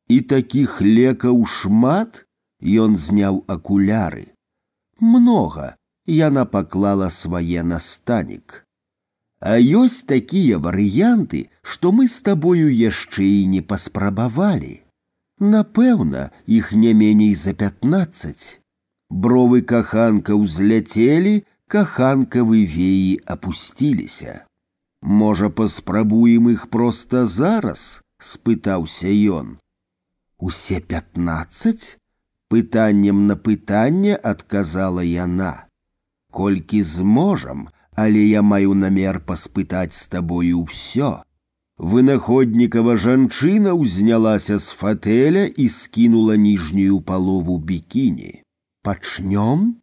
[0.08, 2.24] І такіх лекаў шмат
[2.65, 4.33] ён зняў акуляры.
[5.00, 5.74] Многа
[6.08, 8.65] яна паклала свае настанік.
[9.40, 14.81] А ёсць такія варыянты, што мы з табою яшчэ і не паспрабавалі.
[15.40, 18.60] Напэўна, іх не меней за пятнаццаць.
[19.10, 24.47] Бровы каханка ўзляцелі, каханкавы веі апусціліся.
[25.02, 29.58] Можа, паспрабуем іх проста зараз, спытаўся ён.
[30.38, 31.99] Усе пятнаццаць?
[32.49, 35.67] Пытаннем на пытанне адказала яна.
[36.31, 41.22] Колькі зможам, але я маю намер паспытаць з табою ўсё.
[41.78, 48.42] Вынаходнікава жанчына ўзнялася з фатэля і скінула ніжнюю палову бікіні.
[48.83, 49.83] Пачнём?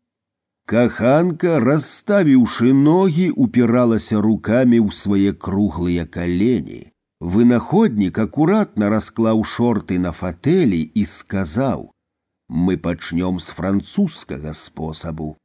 [0.72, 6.92] Каханка, расставіўшы ногі, упіралася рукамі ў свае круглыя калені.
[7.19, 15.35] Вынаходнік акуратна расклаў шорты на фатэлі і сказаў: « Мы пачнём з французскага спосабу.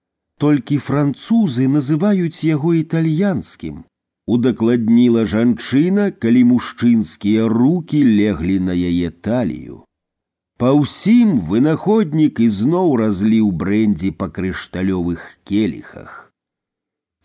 [0.40, 3.84] Толькі французы называюць яго італьянскім.
[4.26, 9.82] удакладніла жанчына, калі мужчынскія руки леглі на яе талію.
[10.58, 16.32] Па ўсім вынаходнік ізноў разліў брэндзі па крышталёвых келіхах.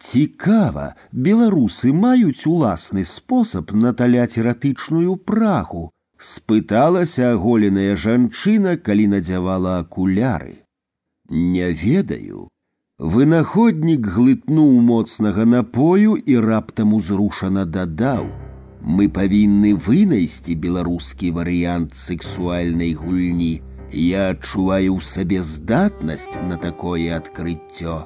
[0.02, 10.56] Цікава, беларусы маюць уласны спосаб наталяць эратычную прагу, спыталася аголеная жанчына, калі надзявала акуляры.
[11.30, 12.50] Не ведаю,
[13.02, 18.28] Вынаходнік глытнуў моцнага напою і раптам узрушана дадаў:
[18.86, 23.64] Мы павінны вынайсці беларускі варыянт сексуальнай гульні.
[23.92, 28.06] Я адчуваю ў сабе здатнасць на такое адкрыццё.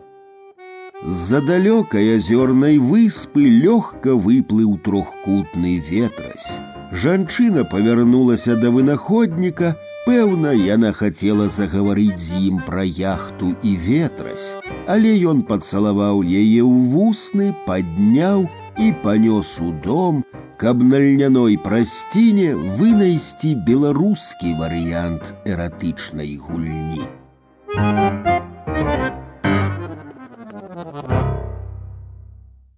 [1.03, 6.47] З-за далёкай азёрнай выспы лёгка выплыў трохкутны ветрась.
[6.95, 9.75] Жанчына павярнулася да вынаходніка,
[10.05, 14.53] Пэўна, яна хацела загаварыць з ім пра яхту і ветрась,
[14.85, 18.45] але ён пацалаваў яе ў вусны, падняў
[18.77, 20.21] і панёс у дом,
[20.57, 27.09] каб на льняной прасціне вынайсці беларускі варыянт эратычнай гульні.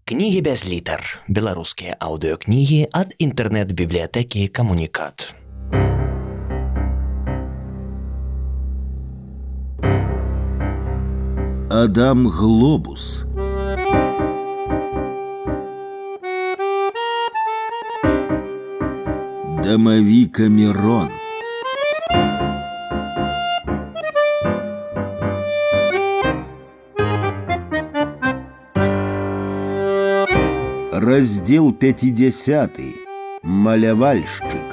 [0.08, 1.04] Кнігі без літар.
[1.28, 5.36] Беларускія аўдыёкнігі ад інтэрнэт-бібліятэкі камунікат.
[11.72, 13.26] Адам Глобус.
[19.64, 21.10] Домовика Мирон.
[30.94, 32.80] Раздел 50.
[33.44, 34.68] Малявальшчык.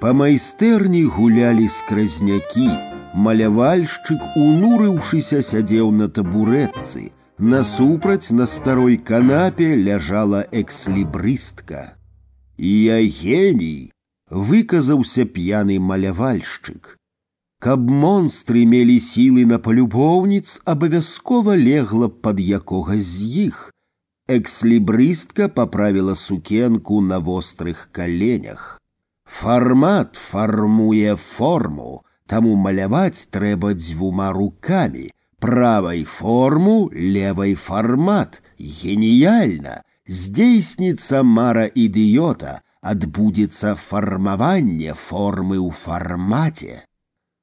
[0.00, 2.70] По майстэрні гулялі скразнякі,
[3.14, 7.12] малявальшчык, унурыўшыся, сядзеў на табурэтцы.
[7.38, 11.94] Насупраць на старой канапе ляжала экслібрыстка.
[12.58, 13.92] Я геній,
[14.30, 16.96] выказаўся п'яны малявальшчык.
[17.60, 23.72] Каб монстры мелі сілы на палюбоўніц, абавязкова легла пад якога з іх.
[24.28, 28.78] Экслібрыстка паправіла сукенку на вострых каленях.
[29.24, 38.42] Фармат фармуе форму, Таму маляваць трэба дзвюма руками, правай форму, левой фармат.
[38.58, 39.82] Гениальна!
[40.08, 46.84] Здзейсніцца мара ідыёта, адбудзецца фармаванне формы ў фармаце.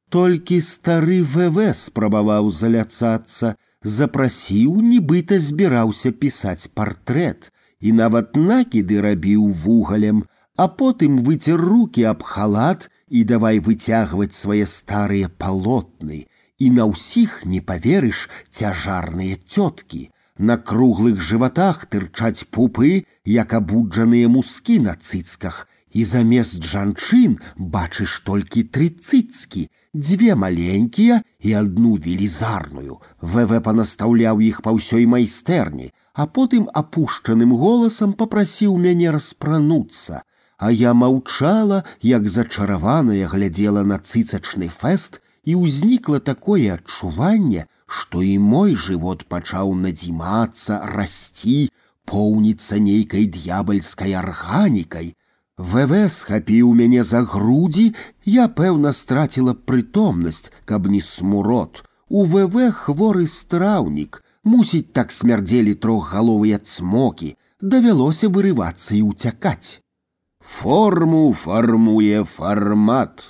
[0.10, 3.56] Толькі стары ВВ спрабаваў заляцацца,
[3.98, 10.26] запрасіў, нібыта збіраўся пісаць партрэт і нават накіды рабіў вугалем,
[10.58, 16.26] а потым выцер руки аб халат і давай выцягваць свае старыя палотны,
[16.58, 20.10] і на ўсіх не паверыш цяжарныя цёткі.
[20.38, 28.68] На круглых жыватах тырчаць пупы, як абуджаныя мускі на цыцках, і замест жанчын бачыш толькі
[28.68, 33.00] тры цыцкі, дзве маленькія і адну велізарную.
[33.22, 40.24] ВВ панастаўляў іх па ўсёй майстэрні, а потым апушчаным голасам попрасіў мяне распрануцца
[40.60, 48.38] а я маўчала, як зачараваная глядзела на цыцачны фэст і ўзнікла такое адчуванне, што і
[48.40, 51.70] мой жывот пачаў надзімацца, расці,
[52.06, 55.14] поўніцца нейкай д'ябальскай арганікай.
[55.58, 57.94] ВВ схапіў мяне за грудзі,
[58.26, 61.84] я пэўна страціла прытомнасць, каб не смурод.
[62.10, 69.82] У ВВ хворы страўнік, мусіць так смярдзелі трохгаловыя цмокі, давялося вырывацца і ўцякаць.
[70.66, 73.24] Форму фармуе фармат.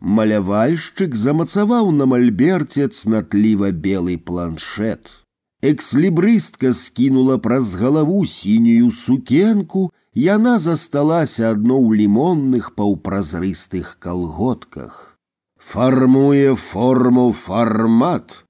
[0.00, 5.10] Малявальшчык замацаваў на мальберце цнатліва белы планшет.
[5.62, 15.18] Экслібрыстка скінула праз галаву сінюю сукенку, яна засталася адно ў лімонных паўпразрыстых калготках.
[15.58, 18.46] Фармуе форму фармат.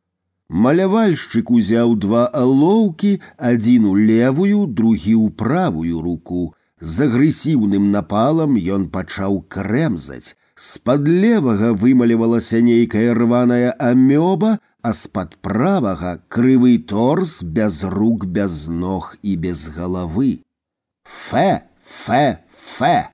[0.49, 8.89] Малявальшчык узяў два алоўкі, адзін у левую, другі ў правую руку, з агрэсіўным напалам ён
[8.89, 10.37] пачаў крэмзаць.
[10.56, 19.17] З-пад левага вымалівалася нейкая рваная амёба, а з-пад правага крывы торс без рук, без ног
[19.23, 20.42] і без галавы.
[21.05, 23.10] Фе, фе, фе!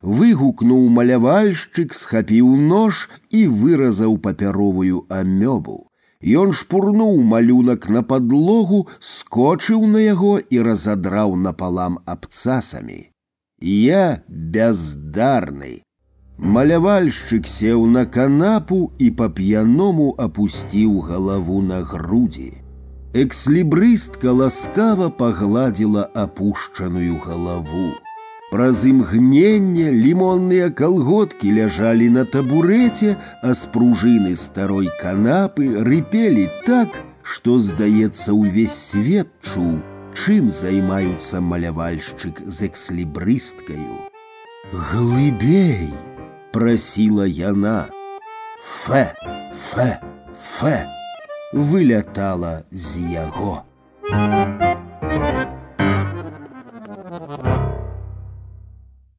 [0.00, 5.83] Выгукнуў малявальшчык, схапіў нож і выразаў папяровую амёбу.
[6.24, 13.08] Ён шпурнуў малюнак на падлогу, скочыў на яго і разадраў напалам абцасамі.
[13.60, 15.80] Я бяздарны.
[16.36, 22.52] Малявальшчык сеў на канапу і па-п'яному апусціў галаву на грудзі.
[23.12, 27.90] Экслібрыстка ласкава пагладзіла апушчаную галаву.
[28.54, 33.14] Праз імгнення лімонныя калготкі ляжалі на табурэце,
[33.46, 39.78] а з пружыны старой канапы рыпелі так, што, здаецца, увесь свет чуў,
[40.18, 44.10] чым займаюцца малявальшчык з экслібрысткаю.
[44.72, 45.86] Глыбей,
[46.50, 47.86] прасіла яна.
[48.82, 49.14] Фе,
[49.70, 49.90] фе,
[50.34, 50.76] фе,
[51.52, 53.62] вылятала з яго.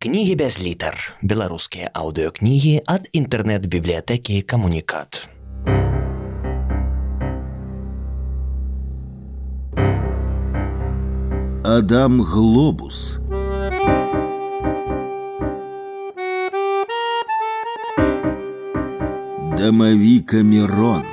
[0.05, 1.13] Кнігі без літар.
[1.21, 5.29] Беларускія аўдыёкнігі ад інтэрнэт-бібліятэкі камунікат.
[11.63, 13.19] Адам Глобус.
[19.57, 21.03] Домовика Мирон.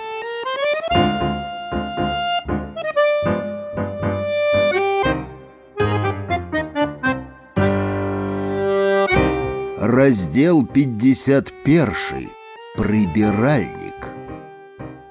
[9.83, 12.29] Раздел 51.
[12.77, 14.01] Прыбіральнік.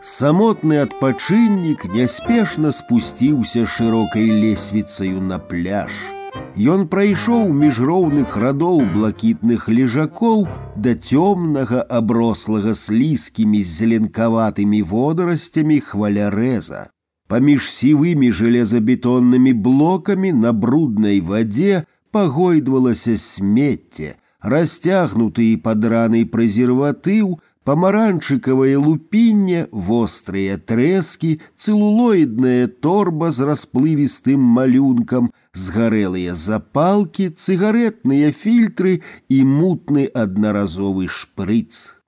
[0.02, 5.92] Самотны адпачыннік няспешна спусціўся шырокай лесвіцаю на пляж.
[6.58, 16.90] Ён прайшоў між роўных радоў блакітных лежакоў да цёмнага аброслага слізкімі зеленкаватымі водарасцямі хвалярэза.
[17.28, 29.68] Паміж сівымі жалезабетоннымі блокамі на бруднай вадзе пагойдвалася смецце, расцягнуты і падраны прэзерватыў, памаранчыкавае лупінне,
[29.72, 42.00] вострыя трэскі, цэлулоідная торба з расплывістым малюнкам, згарэлыя запалкі, цыгаретныя фільтры і мутны аднаразовы шпрыц.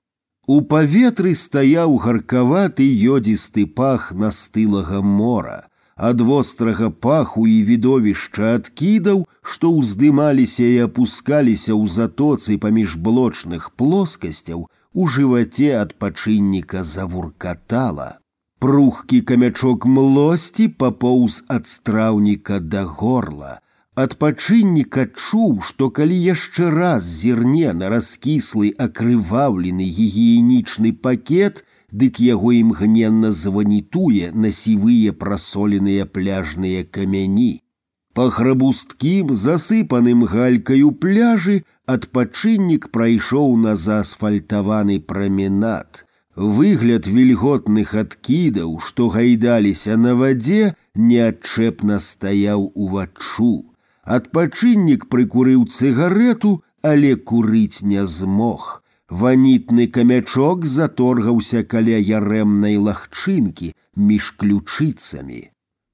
[0.48, 2.86] У паветры стаяў гаркаваты
[3.16, 5.68] ёдзісты пах настылага мора,
[6.00, 14.64] ад вострага паху і відовішча адкідаў, што ўздымаліся і апускаліся ў затоцы паміж блочных плоскасцяў,
[14.92, 18.08] у жываце адпачынніка завуркатала.
[18.64, 23.60] Прухкі камячок млосці папоўз ад страўніка да горла.
[24.00, 33.32] Адпачыннік адчуў, што калі яшчэ раз зірне на раскіслы акрываўлены гігіенічны пакет, дык яго імгненна
[33.32, 37.62] званітуе на сівыя прасоленыя пляжныя камяні.
[38.12, 46.04] Па храбусткім, засыпаным галькаю пляжы адпачыннік прайшоў на заасфальтаваны праменад.
[46.34, 53.52] Выгляд вільготных адкідаў, што гайдаліся на вадзе, неадчэпна стаяў уваччу.
[54.02, 58.82] Адпачыннік прыкурыў цыгарету, але курыць не змог.
[59.10, 65.50] Ванітны камячок заторгаўся каля ярэмнай лагчынкі між ключыцамі.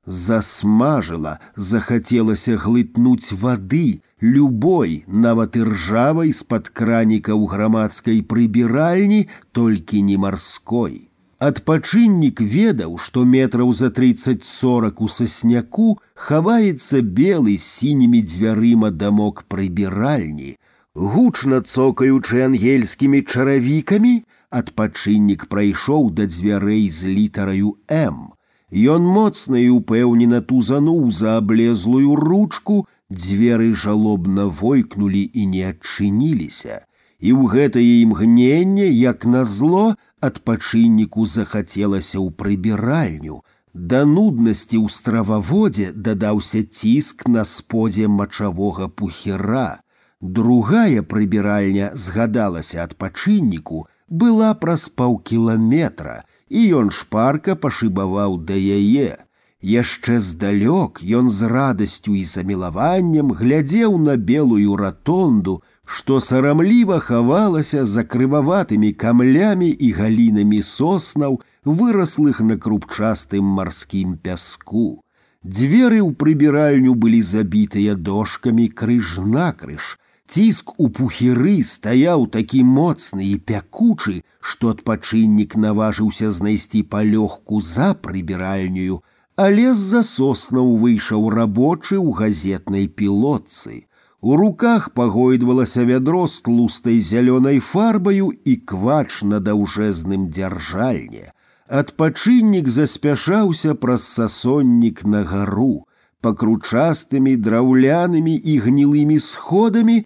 [0.07, 10.17] Засмажыла, захацелася глытнуць вады, любой, нават і ржавай з-пад краніка ў грамадскай прыбіральні, толькі не
[10.21, 11.09] марской.
[11.39, 20.57] Адпачыннік ведаў, што метраў за 30-40 у сасняку хаваецца белы з сінімі дзвярыма дамок прыбіральні,
[20.97, 24.15] Гучна цокаючы ангельскімі чаравікамі,
[24.51, 28.33] адпачыннік прайшоў да дзвярэй з літараю М.
[28.73, 36.83] Ён моцна і ўпэўнена тузануў за аблезлую ручку, дзверы жалобна войкнулі і не адчыніліся.
[37.21, 43.45] І ў гэтае імгненне, як назло, адпачынніку захацелася ў прыбіральню.
[43.73, 49.85] Да нуднасці ў страваводзе дадаўся ціск на сподзе мачавога пухера.
[50.21, 59.27] Другая прыбіральня згадалася адпачынніку, была праз паўкіламетра, і ён шпарка пашыбаваў да яе.
[59.61, 68.05] Яшчэ здалёк ён з радасцю і замілаваннем глядзеў на белую ратонду, што сарамліва хавалася за
[68.05, 75.03] крываватымі камлямі і галінамі соснаў, выраслых на крупчастым марскім пяску.
[75.43, 79.95] Дзверы ў прыбіральню былі забітыя дошкамі крыж-накрыж,
[80.31, 89.03] Ціск у пухеры стаяў такі моцны і пякучы, што адпачыннік наважыўся знайсці палёгку за прыбіральнюю,
[89.37, 93.87] але з-за соснаў выйшаў рабочы ў газетнай пілотцы.
[94.21, 101.31] У руках пагойдвалася вядро з тлустай зялёнай фарбаю і квач на даўжэзным дзяржальне.
[101.69, 105.87] Адпачыннік заспяшаўся праз сасоннік на гару,
[106.21, 109.99] Пакручастымі драўлянымі і гнілымі сходамі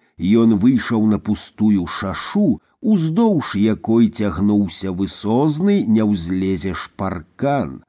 [0.42, 7.80] ён выйшаў на пустую шашу, уздоўж якой цягнуўся высозны, не ўзлезеш паркан.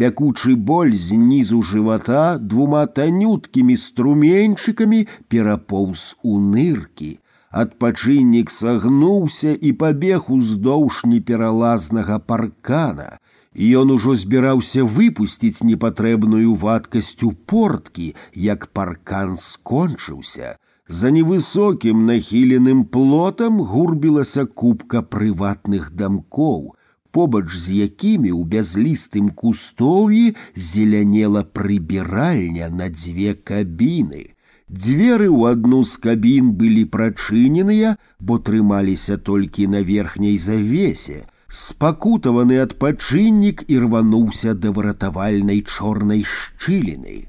[0.00, 7.18] Пякучы боль знізу жывата двума танюткімі струменьчыкамі перапоўз у ныркі.
[7.50, 13.18] Адпачыннік сагнуўся і пабег уздоўж непералазнага паркана.
[13.54, 20.56] Ён ужо збіраўся выпусціць непатрэбную вадкасцю порткі, як паркан скончыўся.
[20.86, 26.74] За невысокім нахіленым плотам гурбілася кубка прыватных дамкоў
[27.10, 34.34] побач з якімі ў бязлістым кустоўі зелянела прыбіральня на дзве кабіны.
[34.70, 41.26] Дзверы ў адну з кабін былі прачыненыя, бо трымаліся толькі на верхняй завесе.
[41.54, 47.26] Спакутаваны адпачыннік і рвануўся да выратавальнай чорнай шчыліны.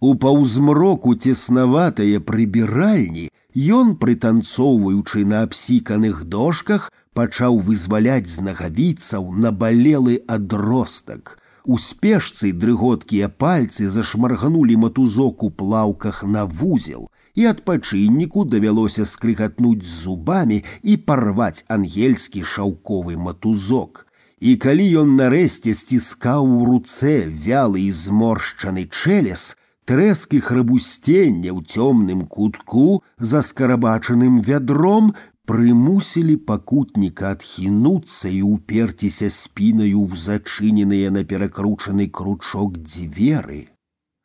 [0.00, 3.28] У паўзмроку цеснаватыя прыбіральні
[3.78, 11.38] ён, прытанцоўваючы на абсіканых дошках, пачаў вызваляць з нагавіцаў набалелы адростак.
[11.66, 20.58] У спешцы дрыготкія пальцы зашмарганулі матузок у плаўках на вузел, і адпачынніку давялося скрыгатнуць зубамі
[20.82, 24.04] і парваць ангельскі шаўковы матузок.
[24.40, 27.14] І калі ён нарэшце сціскаў у руцэ
[27.46, 29.54] вялы і зморшчаны чэлес,
[29.88, 35.14] трэскі храбусцення ў цёмным кутку за скарабачаным вядром
[35.48, 43.62] прымусілі пакутніка адхінуцца і ўперціся спінаю ў зачыненыя на перакручаны кручок дзверы.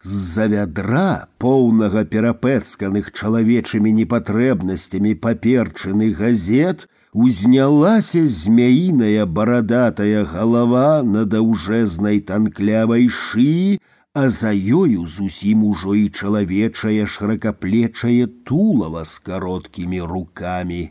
[0.04, 13.08] З-за вядра, поўнага перапэцканых чалавечымі непатрэбнасцямі паперчыны газет, узнялася змяіная барадатая галава на даўжэзнай танклявай
[13.08, 13.80] шыі,
[14.14, 20.84] а за ёю зусім ужо і чалавечае шракаплечае тулава з кароткімі рукамі.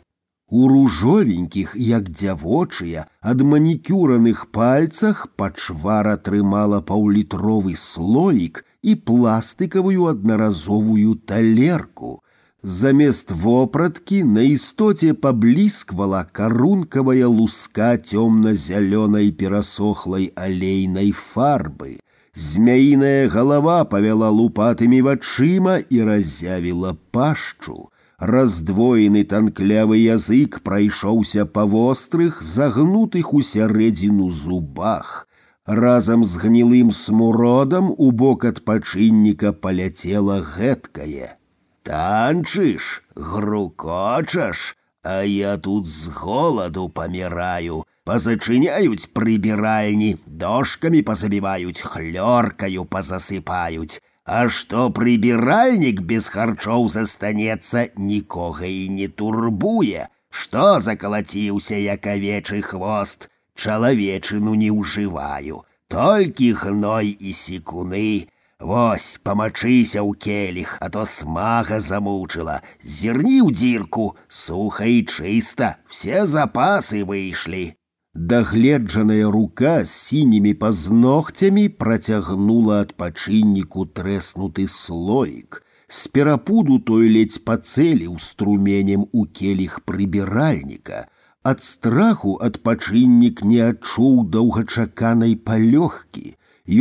[0.49, 12.19] У ружовенькіх, як дзявочыя, ад манікюраных пальцах пачвара трымала паўлітровы слоік і пластыкавую аднаразовую талерку.
[12.63, 21.99] Замест вопраткі на істоце паблісквала карункавая луска цёмна-зялёнай перасохлай алейнай фарбы.
[22.35, 27.89] Змяіная галава павяла лупатымі вачыма і разявіла пашчу
[28.23, 35.26] раздвоены танклявы язык прайшоўся па вострых, загнутых у сярэдзіну зубах.
[35.67, 41.39] Разам з гнілым смуродам у бок адпачынніка паляцела гэткае.
[41.83, 47.83] Танчыш, грукочаш, а я тут з голаду паміраю.
[48.03, 54.03] Пазачыняюць прыбіральні, дошкамі пазабіваюць, хлёркаю пазасыпаюць.
[54.25, 63.29] А што прыбіральнік без харчоў застанецца, нікога і не турбуе, Што закалаціўся як авечы хвост,
[63.57, 68.27] чалавечыну не ўжываю, толькі гной і секуны.
[68.63, 76.25] Вось, памачыся ў келіх, а то смага замучыла, зірні ў дзірку, суха і чыста, все
[76.25, 77.75] запасы выйшлі.
[78.13, 85.63] Дагледжаная рука з сінімі пазногцямі працягнула адпачынніку трэснуты слоік.
[85.87, 91.07] З перапуду той ледзь пацэліў струменем у келіх прыбіральніка.
[91.47, 96.37] Ад страху адпачыннік не адчуў доўгачаканай палёгкі.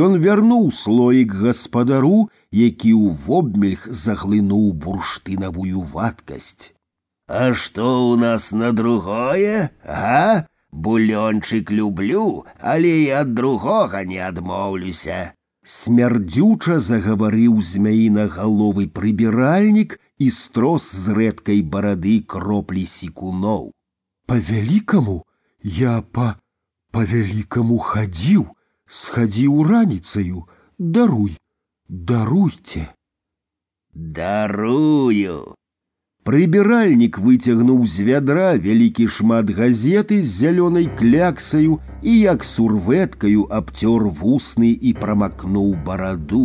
[0.07, 6.71] Ён вярнуў слоік гаспадару, які ў вобмельх заглынуў бурштынавую вадкасць.
[7.27, 10.47] А што ў нас на другое, а?
[10.71, 15.35] Булёнчык люблю, але і ад другога не адмоўлюся.
[15.65, 23.71] Смярдзюча загаварыў змяінагаловы прыбіральнік і строс з рэдкай барады кроплі секуноў.
[24.27, 25.23] Па вялікаму
[25.62, 26.28] я па
[26.93, 28.45] па вялікаму хадзіў,
[28.87, 30.45] схадзіў раніцаю,
[30.78, 31.39] даруй,
[31.89, 32.85] даруйце.
[33.95, 35.57] Дарую,
[36.23, 44.71] Прыбіральнік выцягнуў з вядра вялікі шмат газеты з зялёнай кляксаю і як сурветкаю абцёр вусны
[44.71, 46.45] і прамакнуў бараду.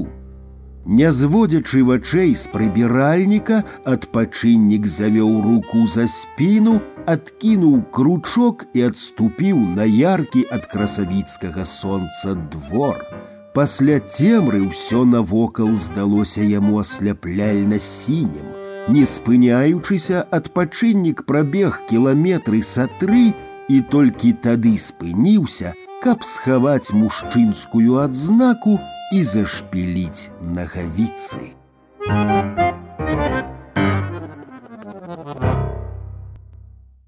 [0.87, 9.83] Не зводзячы вачэй з прыбіральніка, адпачыннік завёў руку за спіну, адкінуў кручок і адступіў на
[9.83, 13.03] яркі ад красавіцкага сонца двор.
[13.51, 18.47] Пасля цемры ўсё навокал здалося яму асляпляльна сінім.
[18.87, 23.33] Не спыняючыся, адпачыннік прабег кіламетры са тры
[23.67, 28.74] і толькі тады спыніўся, каб схаваць мужчынскую адзнаку
[29.14, 31.54] і зашпіліць нагавіцы.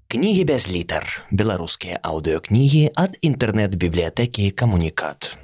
[0.07, 1.03] Кнігі без літар.
[1.27, 5.35] Беларускія аўдыёкнігі ад інтэрнэт-бібліятэкі камунікат.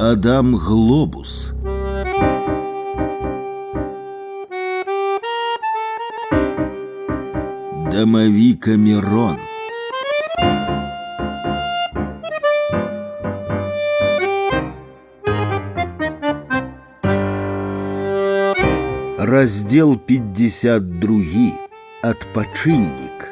[0.00, 1.52] Адам Глёбус.
[7.89, 9.37] Дамавіка Мирон.
[19.17, 21.21] Раздел 52.
[22.03, 23.31] Адпачыннік.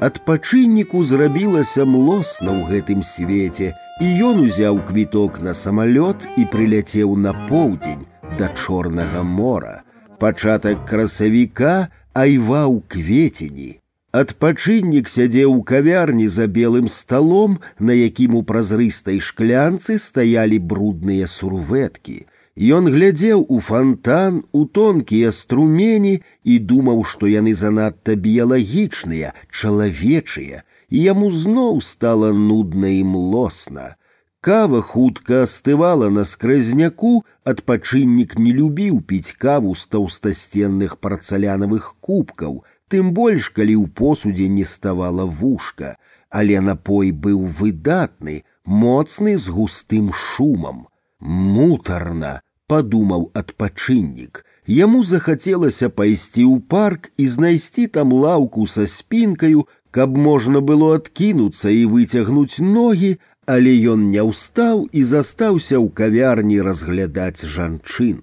[0.00, 7.34] Адпачынніку зрабілася млосна ў гэтым свеце, і ён узяў квіток на самалёт і прыляцеў на
[7.50, 8.06] поўдзень
[8.38, 9.82] да чорнага мора.
[10.18, 13.78] Пачатак красавіка айваў кветені.
[14.18, 22.24] Адпачыннік сядзеў у кавярні за белым сталом, на якім у празрыстай шклянцы стаялі брудныя сурветкі.
[22.58, 31.02] Ён глядзеў у фонтан у тонкія струмені і думаў, што яны занадта біялагічныя, чалавечыя, і
[31.04, 33.94] яму зноў стала нудна і млосна.
[34.42, 43.10] Кава хутка астывала на скразняку, адпачыннік не любіў піць каву з таўстасценных парцалянавых кубкаў, тым
[43.16, 45.96] больш, калі ў посудзе не ставала вушка,
[46.30, 50.86] але напой быў выдатны, моцны з густым шумам
[51.20, 52.32] мутарна
[52.68, 54.44] падумаў адпачыннік
[54.78, 61.72] яму захацелася пайсці ў парк і знайсці там лаўку са спінкаю каб можна было адкінуцца
[61.72, 63.16] і выцягнуць ногі
[63.46, 68.18] але ён не ўстаў і застаўся ў кавярні разглядаць жанчын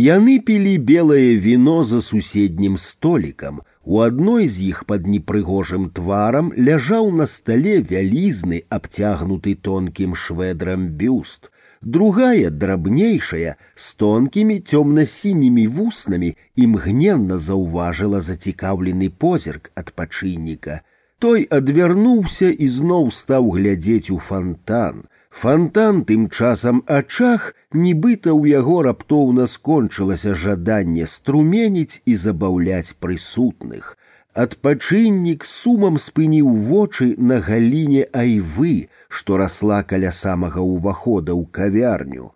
[0.00, 7.10] яны пілі белае віно за суседнім столікам у адной з іх пад непрыгожым тварам ляжаў
[7.22, 11.50] на стале вялізны абцягнуты тонкім шведрам бюст
[11.84, 20.80] другая драбнейшая з тонкімі цёмна-сінімі вуснамі імгненна заўважыла зацікаўлены позірк адпачынніка.
[21.18, 25.04] Той адвярнуўся і зноў стаў глядзець у фонтан.
[25.34, 33.96] Фонтан тым часам ачах, нібыта ў яго раптоўна скончылася жаданне струменіць і забаўляць прысутных.
[34.44, 42.30] Адпачыннік сумам спыніў вочы на галіне айвы, што расла каля самага ўвахода ў кавярню.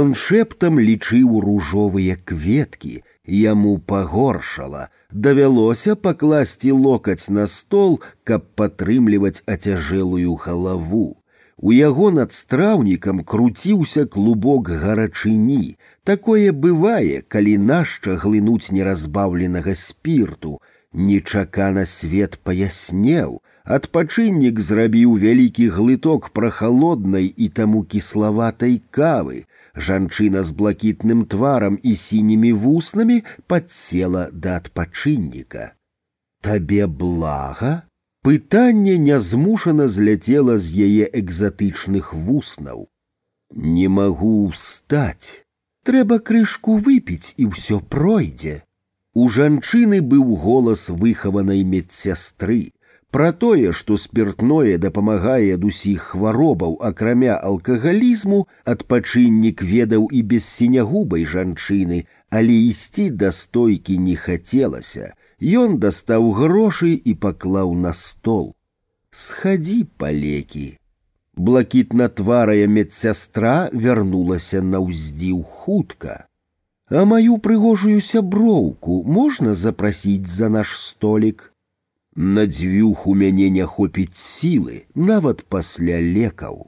[0.00, 4.88] Ён шэптам лічыў ружовыя кветкі, яму пагоршала,
[5.26, 11.06] давялося пакласці локаць на стол, каб падтрымліваць ацяжэлую галаву.
[11.60, 15.76] У яго над страўнікам круціўся клубок гарачыні.
[16.04, 20.60] Такое бывае, калі нашча глынуць неразбаўленага спірту,
[20.92, 29.46] Нечакана свет паяснеў, адпачыннік зрабіў вялікі глыток прахалоднай і таму кіславатай кавы.
[29.74, 35.74] Жанчына з блакітным тварам і сінімі вуснамі падсела да адпачынніка.
[36.42, 37.82] Табе блага?
[38.22, 42.88] Пытанне нязмушана зляцела з яе экзатычных вуснаў.
[43.54, 45.46] Не магу ўстаць.
[45.84, 48.62] Трэба крышку выпіць і ўсё пройдзе.
[49.14, 52.72] У жанчыны быў голас выхаванай медсястры.
[53.10, 61.26] Пра тое, што спиртное дапамагае ад усіх хваробаў, акрамя алкагалізму, адпачыннік ведаў і без сінягубай
[61.32, 65.10] жанчыны, але ісці да стойкі не хацелася.
[65.40, 68.54] Ён дастаў грошы і паклаў на стол.
[69.10, 70.78] Схадзі па лекі.
[71.34, 76.26] Блакітна-тварая медсястра вярнулася на ўздзіў хутка.
[76.90, 81.50] А маю прыгожую сяброўку можна запрасіць за наш столік.
[82.16, 86.58] На дзвюх у мяне не хопіць сілы, нават пасля лекаў.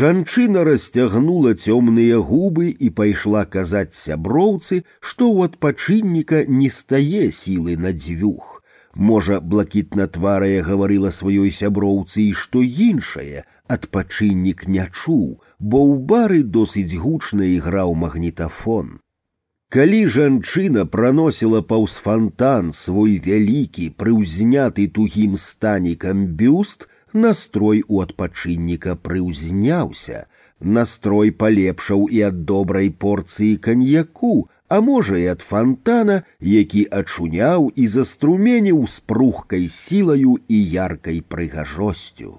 [0.00, 7.92] Жанчына расцягнула цёмныя губы і пайшла казаць сяброўцы, што ў адпачынніка не стае сілы на
[7.92, 8.64] дзвюх.
[8.96, 16.96] Можа, блакітна-тварая гаварыла сваёй сяброўцы і што іншае, адпачыннік не чуў, бо ў бары досыць
[16.96, 18.96] гучна іграў магнітафон.
[19.76, 26.86] Калі жанчына праносіла паўз фонтан свой вялікі прыўзняты тугім станікам бюст,
[27.24, 30.22] настрой у адпачынніка прыўзняўся.
[30.78, 37.86] Настрой палепшаў і ад добрай порцыі каньяку, а можа і ад фонтана, які ачуняў і
[37.98, 42.32] заструменіў з прухкай сілаю і яркай прыгажосцю.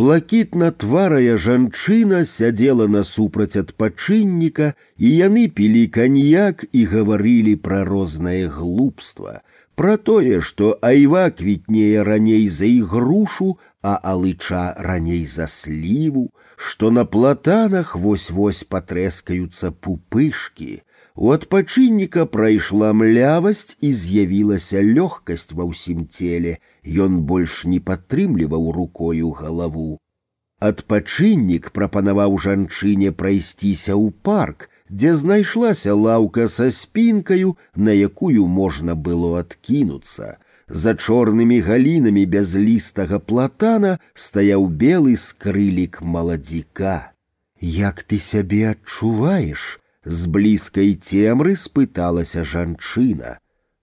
[0.00, 9.40] Блакітна-тварая жанчына сядзела насупраць адпачынніка, і яны пілі каньяк і гаварылі пра рознае глупства,
[9.74, 13.50] пра тое, што айва квітнее раней за ігрушу,
[13.82, 20.72] а алыча раней за сліву, што на платанах вось-вось патрэскаюцца пупышкі,
[21.20, 26.52] У адпачынніка прайшла млявасць і з'явілася лёгкасць ва ўсім целе,
[26.84, 29.98] Ён больш не падтрымліваў рукою галаву.
[30.60, 39.40] Адпачыннік прапанаваў жанчыне прайсціся ў парк, дзе знайшлася лаўка са спінкаю, на якую можна было
[39.40, 40.36] адкінуцца.
[40.68, 47.12] За чорнымі галінамі бязлістага платана стаяў белы скрылік маладзіка.
[47.60, 49.80] Як ты сябе адчуваеш?
[50.04, 53.40] З блізкай цемры спыталася жанчына.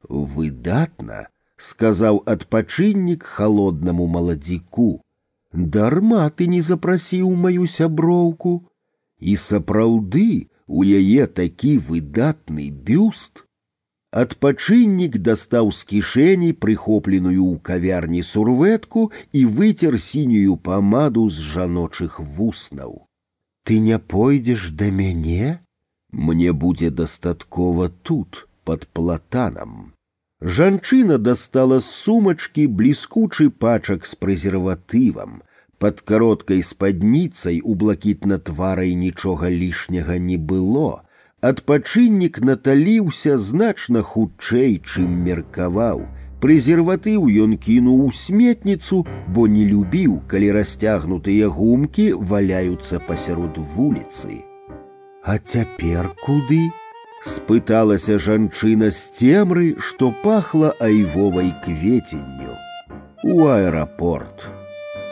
[0.09, 1.27] Выдатна,
[1.61, 5.01] сказаў адпачыннік холоднаму маладзіку.
[5.53, 8.53] Дарма ты не запрасіў маю сяброўку.
[9.19, 13.43] І сапраўды у яе такі выдатны бюст.
[14.11, 23.07] Адпачыннік дастаў з кішэні прыхопленую ў кавярні сурветку і выцер сінюю памаду з жаночых вуснаў.
[23.65, 25.59] Ты не пойдзеш да мяне?
[26.11, 29.93] Мне будзе дастаткова тут, под платанам.
[30.41, 35.41] Жанчына дастала з сумачкі бліскучы пачак з прэзерватывам.
[35.79, 41.01] Под кароткай спадніцай у блакітна-тварай нічога лішняга не было,
[41.41, 46.05] адпачыннік наталіўся значна хутчэй, чым меркаваў.
[46.41, 54.45] Прэзерватыў ён кінуў у сметніцу, бо не любіў, калі расцягнутыя гумкі валяюцца пасярод вуліцы.
[55.25, 56.69] А цяпер куды?
[57.23, 62.53] спыталася жанчына з цемры, што пахла айвовай кветенню.
[63.23, 64.49] У аэрапорт.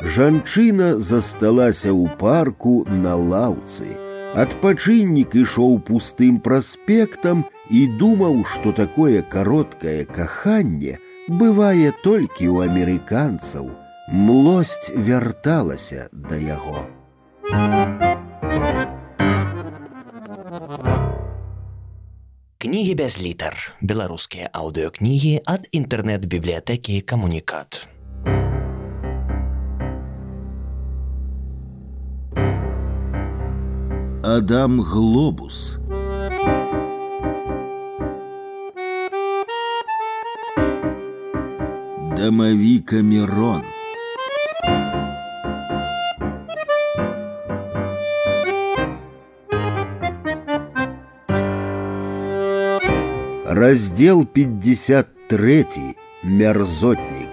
[0.03, 3.87] Жанчына засталася ў парку на лаўцы.
[4.35, 13.71] Адпачыннік ішоў пустым праспектам і думаў, што такое кароткае каханне бывае толькі ў амерыканцаў.
[14.11, 16.85] Млосць вярталася да яго.
[22.59, 23.75] Кнігі без літар.
[23.81, 27.87] Беларускія аўдыёкнігі ад інтэрнэт-бібліятэкі камунікат.
[34.25, 35.77] Адам Глобус.
[42.17, 43.61] Домовика Мирон.
[53.49, 55.65] Раздел 53.
[56.23, 57.31] Мерзотник.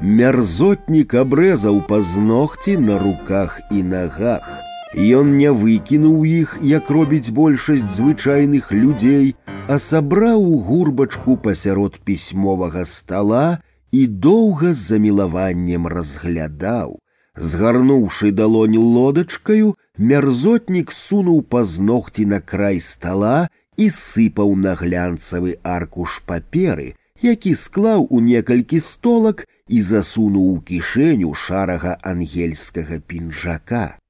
[0.00, 4.48] Мерзотник абрэзаў пазногці на руках і нагах.
[4.94, 9.36] Ён не выкінуў іх, як робіць большасць звычайных людзей,
[9.68, 13.60] а сабраў у гурбачку пасярод пісьмовага стола
[13.92, 16.98] і доўга з замілаваннем разглядаў.
[17.36, 26.94] Згарнуўшы далонь лодачкаю, мярзотнік сунуў пазногці на край стола і сыпаў на глянцавы аркуш паперы,
[27.22, 34.00] які склаў у некалькі столак і засунуў у кішэню шарага ангельскага пінжака.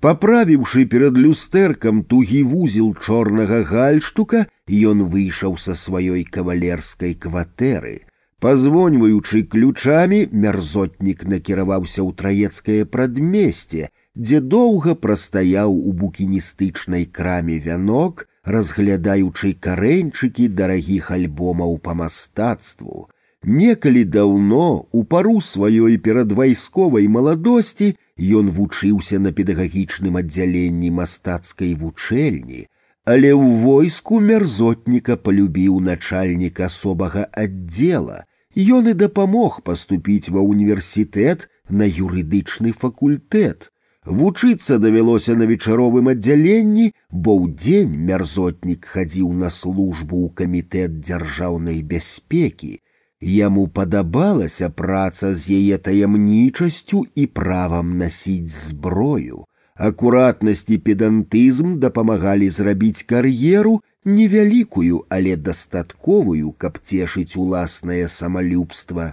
[0.00, 4.46] Паправіўшы перад люстэркам тугі вузел чорнага гальштука,
[4.92, 8.00] ён выйшаў са сваёй кавалерскай кватэры.
[8.40, 19.54] Пазвоньваючы ключамі, мярзотнік накіраваўся ў траецкае прадмесце, дзе доўга прастаяў у букіністычнай краме вянок, разглядаючы
[19.66, 23.08] карэньчыкі дарагіх альбомаў па мастацтву.
[23.42, 27.94] Некалі даўно у пару сваёй перадвайсковай маладосці
[28.40, 32.66] ён вучыўся на педагагічным аддзяленні мастацкай вучэльні,
[33.04, 38.28] але ў войску мярзотніка палюбіў начальнік асобага аддзела.
[38.56, 43.70] Ён і дапамог паступіць ва ўніверсітэт на юрыдычны факультэт.
[44.06, 51.82] Вучыцца давялося на вечаровым аддзяленні, бо ў дзень мярзотнік хадзіў на службу ў камітэт дзяржаўнай
[51.82, 52.78] бяспекі,
[53.20, 59.44] Яму падабалася праца з яе таямнічасцю і правам насіць зброю.
[59.76, 69.12] Акуратнасць і педантызм дапамагалі зрабіць кар'еру невялікую, але дастатковую, каб цешыць уласнае самалюбства.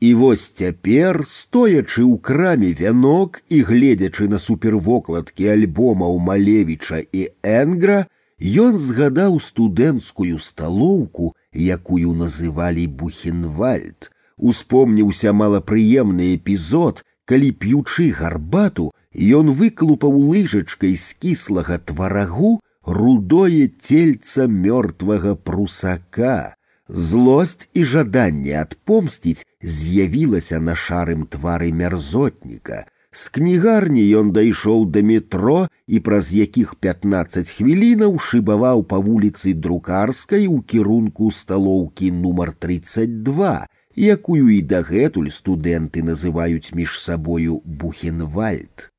[0.00, 8.04] І вось цяпер, стоячы ў краме вянок і гледзячы на супервокладкі альбомаў Малевіча і Энгра,
[8.38, 14.10] Ён згадаў студэнцкую сталоўку, якую называлі Бухенвальд.
[14.36, 25.34] Успомніўся малапрыемны эпізод, калі п'ючы гарбату, ён выклупаў лыжачкай з кіслага тварагу рудое цельца мёртвага
[25.34, 26.52] прусака.
[26.88, 32.84] Злосць і жаданне адпомсціць з'явілася на шарым твары мярзотніка.
[33.10, 40.44] З кнігарні ён дайшоў да метро і праз якіх 15 хвілінаў шыбаваў па вуліцы друкарскай
[40.46, 43.54] у кірунку сталоўкі нумар 32
[43.96, 48.90] якую і дагэтуль студэнты называюць між сабою бухенвальд.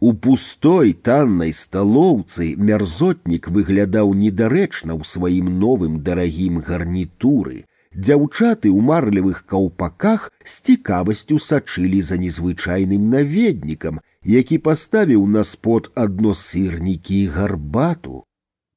[0.00, 7.64] У пустой таннай сталоўцы мярзотнік выглядаў недарэчна ў сваім новым дарагім гарнітуры.
[7.96, 16.34] Дзяўчаты ў марлевых каўпаках з цікавасцю сачылі за незвычайным наведнікам, які паставіў на спод адно
[16.34, 18.24] сырнікі і гарбату.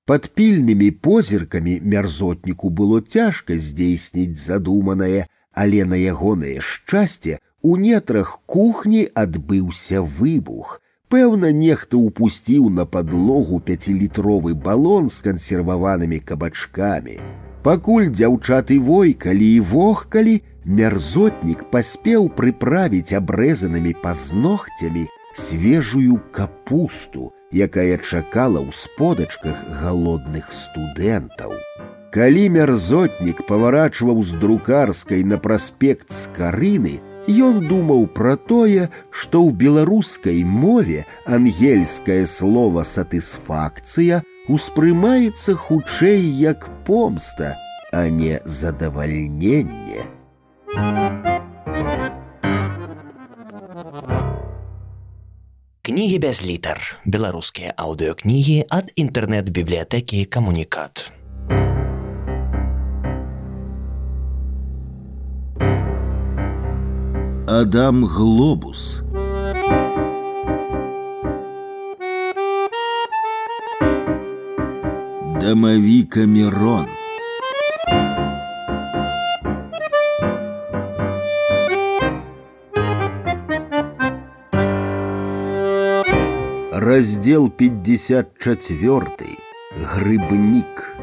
[0.05, 9.03] Пад пільнымі позіркамі мярзотніку было цяжка здзейсніць задуманае, але на ягонае шчасце у нетрах кухні
[9.13, 10.79] адбыўся выбух.
[11.09, 17.17] Пэўна, нехта ўпусціў на падлогу пяцілітровы балон з кансерваванымі кабачкамі.
[17.63, 28.71] Пакуль дзяўчаты войкалі і вохкалі, мярзотнік паспеў прыправіць абрэзанымі пазногцямі свежую капусту, якая чакала ў
[28.71, 31.53] сподачках галодных студэнтаў.
[32.09, 36.95] Калі мярзотнік паварачваў з друкарскай на праспект з карыны,
[37.29, 47.55] ён думаў пра тое, што ў беларускай мове ангельскае слово сатысфакцыя успрымаецца хутчэй як помста,
[47.91, 50.05] а не задавальненне.
[55.81, 56.77] Кнігі без літар.
[57.05, 61.11] Беларускія аўдыёкнігі ад інтэрнэт-бібліятэкі камунікат.
[67.49, 69.01] Адам Глобус
[75.43, 76.85] Дамавіка Мирон
[86.71, 89.05] Раздел 54.
[89.83, 90.95] Грыбнік.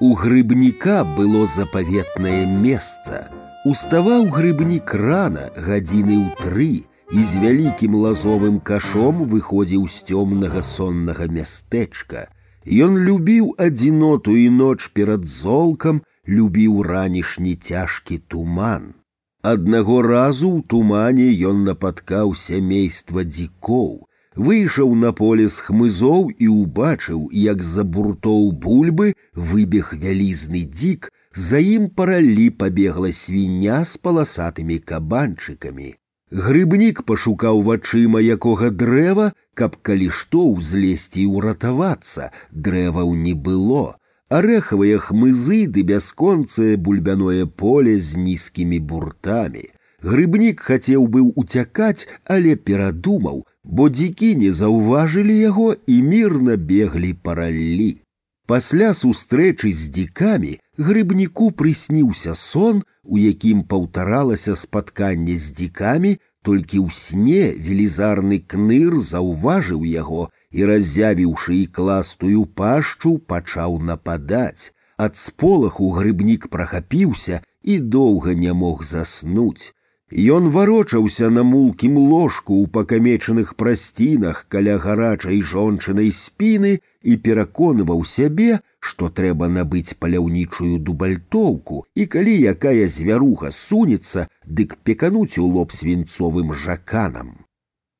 [0.00, 3.30] У грыбніка было запаветнае месца.
[3.64, 6.84] Уставаў грыбнік рана гадзіны ў тры
[7.16, 12.28] і з вялікім лазовым кашом выходзіў з цёмнага соннага мястэчка.
[12.66, 18.94] Ён любіў адзіноту і ноч перад золкам, любіў ранішні цяжкі туман.
[19.42, 27.20] Аднаго разу ў тумане ён напаткаў сямейства дзікоў, выйшаў на поле з хмызоў і ўбачыў,
[27.42, 35.94] як за буртоў бульбы выбег вялізны дзік, за ім параллі пабегла свіння з паласатымі кабанчыкамі.
[36.32, 43.94] Грыбнік пашукаў вачыма якога дрэва, каб калі што ўзлезці і ўратавацца, дрэваў не было.
[44.28, 49.70] Арэхавыя хмызы ды бясконцае бульбяное поле з нізкімі буртамі.
[50.02, 58.02] Грыбнік хацеў быў уцякаць, але перадумаў, бо дзікі не заўважылі яго і мірна беглі параллі.
[58.50, 66.12] Пасля сустрэчы з дзікамі грыбніку прысніўся сон, у якім паўтаралася спатканне з дзікамі,
[66.46, 74.70] толькі ў сне велізарны кныр заўважыў яго і, раззявіўшы і кластую пашчу, пачаў нападаць.
[74.96, 79.74] Ад сполаху грыбнік прахапіўся і доўга не мог заснуць.
[80.12, 88.60] Ён варочаўся на мулкім ложку ў пакамечаных прасцінах каля гарачай жончынай спіны і пераконваў сябе,
[88.78, 96.54] што трэба набыць паляўнічую дубальтоўку, і калі якая звяруха сунецца, дык пекануць у лоб свінцовым
[96.54, 97.42] жаканам.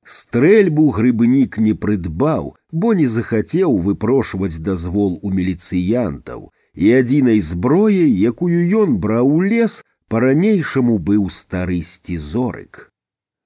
[0.06, 8.62] Стрэльбу грыбнік не прыдбаў, бо не захацеў выпрошваць дазвол у міліцыянтаў, і адзінай зброяй, якую
[8.78, 12.90] ён браў лес, по-ранейшаму быў стары сцізорык.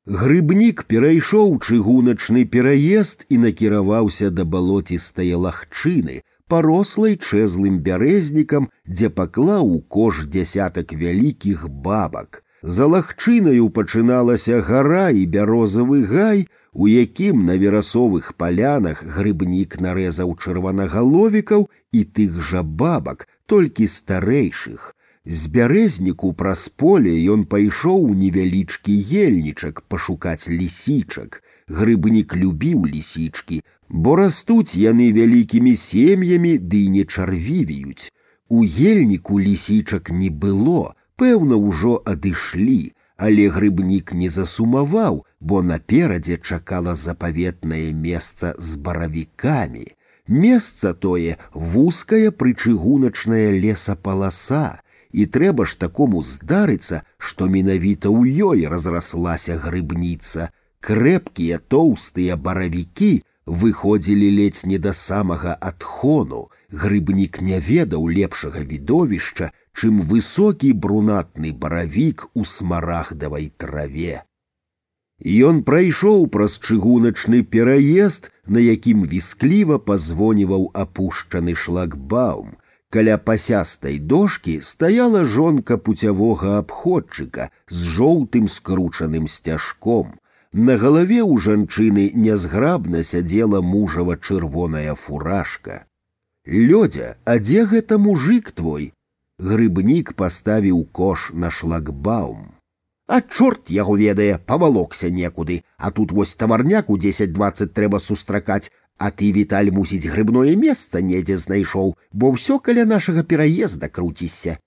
[0.07, 9.81] Грыбнік перайшоў чыгуначны пераезд і накіраваўся да балоцістае лагчыны, парослай чэзлым бярэзнікам, дзе паклаў у
[9.97, 12.43] кош дзясятак вялікіх бабак.
[12.63, 21.69] За лагчынаю пачыналася гара і бярозавы гай, у якім на верасовых палянах грыбнік нарэзаў чырванагаловікаў
[21.93, 24.95] і тых жа бабак, толькі старэйшых.
[25.27, 28.95] З бярэзніку праз поле ён пайшоў у невялічкі
[29.25, 31.43] ельнічак пашукаць лісічак.
[31.69, 38.09] Грыбнік любіў лісічкі, бо растуць яны вялікімі сем'ямі ды не чарвівіюць.
[38.49, 46.95] У ельніку лісічак не было, пэўна, ўжо адышлі, але грыбнік не засумаваў, бо наперадзе чакала
[46.95, 49.87] запаветнае месца з баравікамі.
[50.27, 54.81] Месца тое вузкая прычыгуначная лесапаласа,
[55.15, 60.51] і трэба ж такому здарыцца, што менавіта ў ёй разраслася грыбніца.
[60.81, 63.13] Крэпкія тоўстыя баравікі
[63.51, 72.29] Выходзілі ледзь не да самага адхону, грыбнік не ведаў лепшага відовішча, чым высокі брунатны баравік
[72.35, 74.23] у смарагдавай траве.
[75.51, 82.55] Ён прайшоў праз чыгуначны пераезд, на якім віскліва пазвоніваў апушчаны шлагбаум.
[82.91, 90.19] Каля пасястай дошкі стаяла жонка пуцявога абходчыка з жоўтым скручаным сцяжком.
[90.53, 95.87] На галаве ў жанчыны нязграбна сядзела мужава чырвоная фуражка.
[96.45, 98.91] Лёдзя, а дзе гэта мужик твой?
[99.39, 102.59] Грыбнік паставіў кош на шлагбаум.
[103.07, 109.11] А чорт яго ведае, павалокся некуды, а тут вось таварняк у 10-20 трэба сустракаць, а
[109.11, 114.59] ты віталь мусіць грыбное месца недзе знайшоў, бо ўсё каля нашага пераезда круцішся.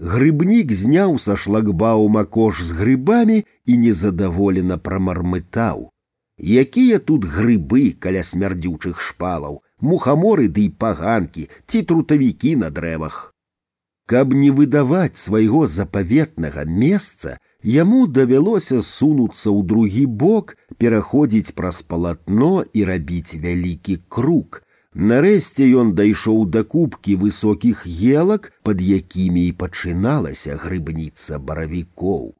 [0.00, 5.88] Грыбнік зняў са шлагбаума кош з грыбамі і незадаволена прамармытаў.
[6.40, 13.34] Якія тут грыбы каля смярдзючых шпалаў, мухаморы ды да паганкі ці трутавікі на дрэвах.
[14.08, 22.64] Каб не выдаваць свайго запаветнага месца, яму давялося сунуцца ў другі бок, пераходзіць праз палатно
[22.72, 24.62] і рабіць вялікі круг.
[24.94, 32.34] Нарэшце ён дайшоў да кубкі высокіх елак, пад якімі і пачыналася грыбніца баравікоў.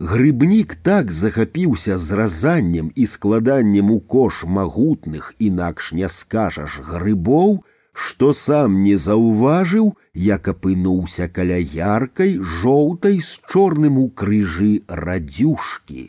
[0.00, 8.82] Грыбнік так захапіўся зразаннем і складаннем у кош магутных, інакш не скажаш грыбоў, што сам
[8.82, 16.04] не заўважыў, як апынуўся каля яркай жоўтай з чорным у крыжы радзюшкі.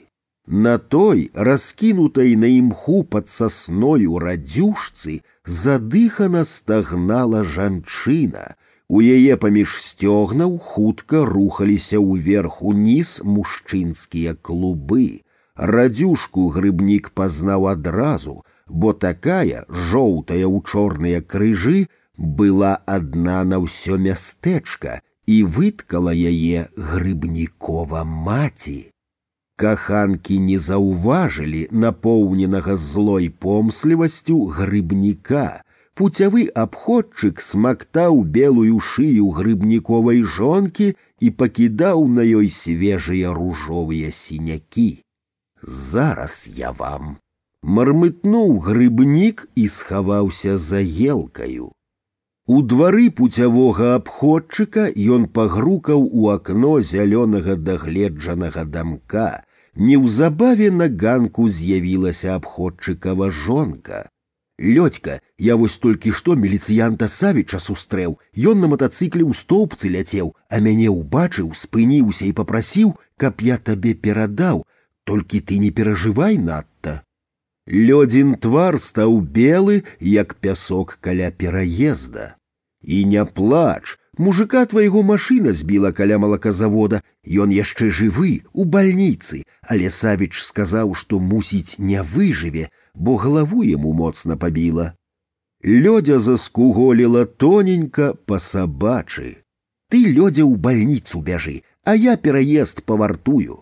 [0.47, 8.55] На той, раскінутай на імху пад сасною радзюшцы, задыхана стагнала жанчына.
[8.91, 15.23] У яе паміж сцёгнаў хутка рухаліся ўверх уніз мужчынскія клубы.
[15.55, 25.01] Радзюшку грыбнік пазнаў адразу, бо такая жоўтая ў чорныя крыжы была адна на ўсё мястэчка
[25.25, 28.91] і выткала яе грыбнікова маці.
[29.61, 35.61] Каханкі не заўважылі напоўненага злой помслівасцю грыбніка.
[35.93, 40.87] Пуцявы абходчык смактаў белую шыю грыбніковай жонкі
[41.19, 45.03] і пакідаў на ёй свежыя ружовыя сінякі.
[45.61, 47.17] Зараз я вам
[47.65, 51.71] мармытнуў грыбнік і схаваўся за елкаю.
[52.47, 59.45] У двары пуцявога абходчыка ён пагрукаў у акно зялёнага дагледжанага дамка.
[59.75, 64.09] Неўзабаве на ганку з'явілася абходчыкава жонка.
[64.59, 70.59] Лёдька, я вось толькі што міліцыянта Савіча сустрэў, Ён на матацыкле ў стоўбцы ляцеў, а
[70.59, 74.65] мяне ўбачыў, спыніўся і попрасіў, каб я табе перадаў,
[75.05, 77.01] толькі ты не перажывай надта.
[77.67, 82.35] Лёдзін твар стаў белы, як пясок каля пераезда.
[82.81, 89.89] І не плач, мужика твайго машына збіла каля малаказавода, Ён яшчэ жывы у бальніцы, але
[89.93, 94.97] Савіч сказаў, што мусіць не выжыве, бо галаву яму моцна пабіла.
[95.61, 99.45] Лёдзя заскуголіла тоненька па сабачы.
[99.93, 103.61] Ты лёдзя ў бальніцу бяжы, а я пераезд павартую.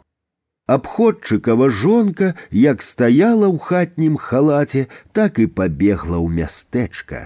[0.69, 4.85] Абходчыкава жонка як стаяла ў хатнім халаце,
[5.17, 7.22] так і пабегла ў мястэчка.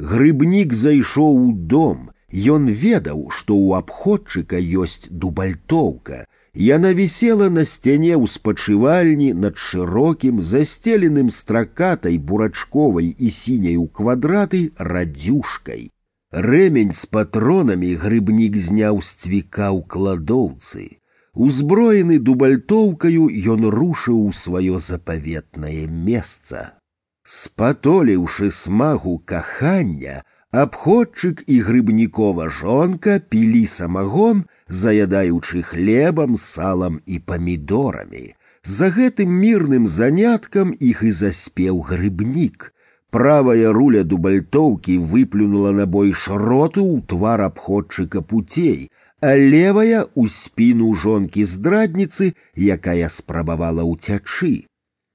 [0.00, 2.08] Грыбнік зайшоў у дом.
[2.32, 6.24] Ён ведаў, што ў абходчыка ёсць дубальтоўка.
[6.56, 14.72] Яна вісела на сцяне ў спачывальні над шырокім, засцеленым стракатай бурачковай і сіняй у квадраты
[14.80, 15.92] радзюшкай.
[16.32, 20.88] Рэмень з патронамі грыбнік зняў з цвіка ў кладоўцы.
[21.36, 26.76] Узброены дубальтоўкаю ён рушыў у сваё запаветнае месца.
[27.24, 30.20] Спатоліўшы смагу кахання,
[30.52, 38.34] абходчык і грыбнікова жонка пілі самагон, заядаючы хлебам, салам і памідорамі.
[38.64, 42.74] За гэтым мірным заняткам іх і заспеў грыбнік.
[43.10, 50.94] Правая руля дубальтоўкі выплюнула на бой шроту ў твар абходчыка путей, а левая у спіну
[50.94, 54.66] жонкі здрадніцы, якая спрабавала ўцячы.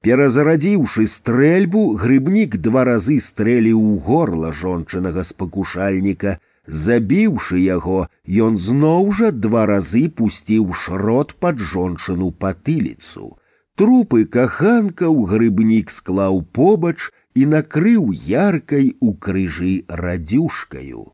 [0.03, 6.37] Перазарадзіўшы стрэльбу, грыбнік два разы стрэліў у горла жончынага спакушальніка.
[6.67, 13.35] Забіўшы яго, ён зноў жа два разы пусціў шрот пад жончыну патыліцу.
[13.75, 21.11] Трупы каханкаў грыбнік склаў побач і накрыў яркай у крыжы радзюшкаю.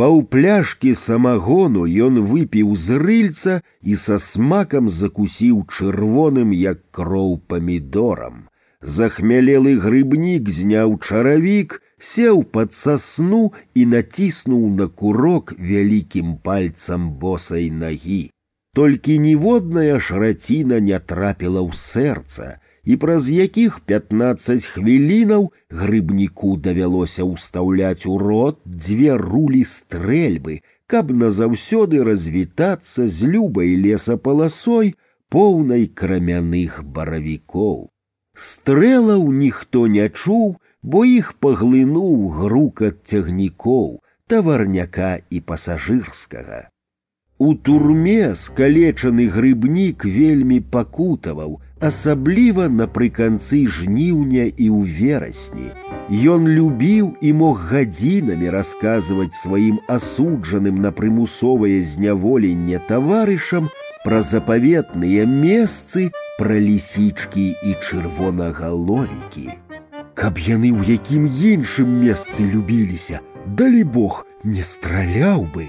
[0.00, 8.48] Паўпляшкі самагону ён выпіў з рыльца і са смакам закусіў чырвоным, як кроў памідорам.
[8.80, 18.22] Захмялелы грыбнік зняў чаравік, сеў пад сасну і націснуў на курок вялікім пальцам босай нагі.
[18.74, 28.06] Толькі ніводная шраціна не трапіла ў сэрца, і праз якіх 15 хвілінаў грыбніку давялося ўстаўляць
[28.06, 34.94] у рот дзве рулі стрэльбы, каб назаўсёды развітацца з любай лесапаласой,
[35.28, 37.88] поўнай крамяных баравікоў.
[38.34, 46.68] Стрэлаў ніхто не чуў, бо іх паглынуў грукат цягнікоў, таварняка і пасажырскага.
[47.42, 51.56] У турме скалечаны грыбнік вельмі пакутаваў,
[51.88, 55.74] асабліва напрыканцы жніўня і ў верасні.
[56.34, 63.68] Ён любіў і мог гадзінамі расказваць сваім асуджаным на прымусовае зняволенне таварышам
[64.06, 69.50] пра запаветныя месцы, пра лісічкі і чырвонагаловікі.
[70.14, 73.18] Каб яны ў якім іншым месцы любіліся,
[73.50, 75.66] далі Бог не страляў бы.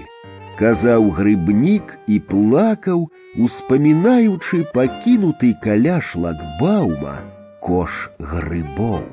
[0.58, 9.08] Казаў грыбнік і плакаў, успамінаючы пакінуты каля шлагбаума кош грыбоў.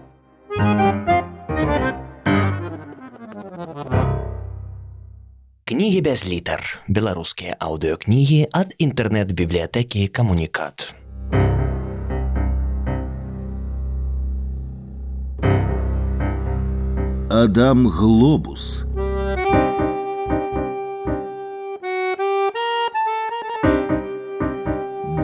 [5.65, 6.59] Кнігі без літар.
[6.91, 10.91] Беларускія аўдыёкнігі ад інтэрнэт-бібліятэкі камунікат.
[17.31, 18.83] Адам Глобус.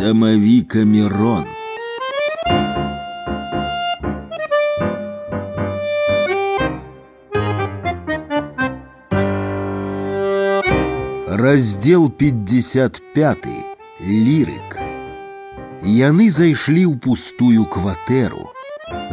[0.01, 1.45] Домовика Мирон.
[11.27, 13.37] Раздел 55.
[14.01, 14.81] Лірык.
[15.85, 18.49] Яны зайшлі ў пустую кватэру.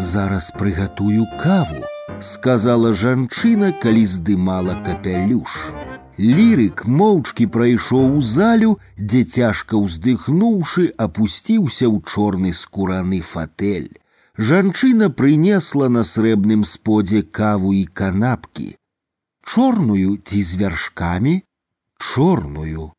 [0.01, 1.85] Зараз прыгатую каву,
[2.25, 5.88] сказала жанчына, калі здымала капялюш.
[6.19, 13.91] Лірык моўчкі прайшоў у залю, дзе цяжка ўздыхнуўшы, апусціўся ў чорны скураны фатэль.
[14.39, 18.75] Жанчына прынесла на срэбным сподзе каву і канапкі.
[19.43, 21.35] Чорную ці з вяршкамі,
[21.99, 22.91] чорную,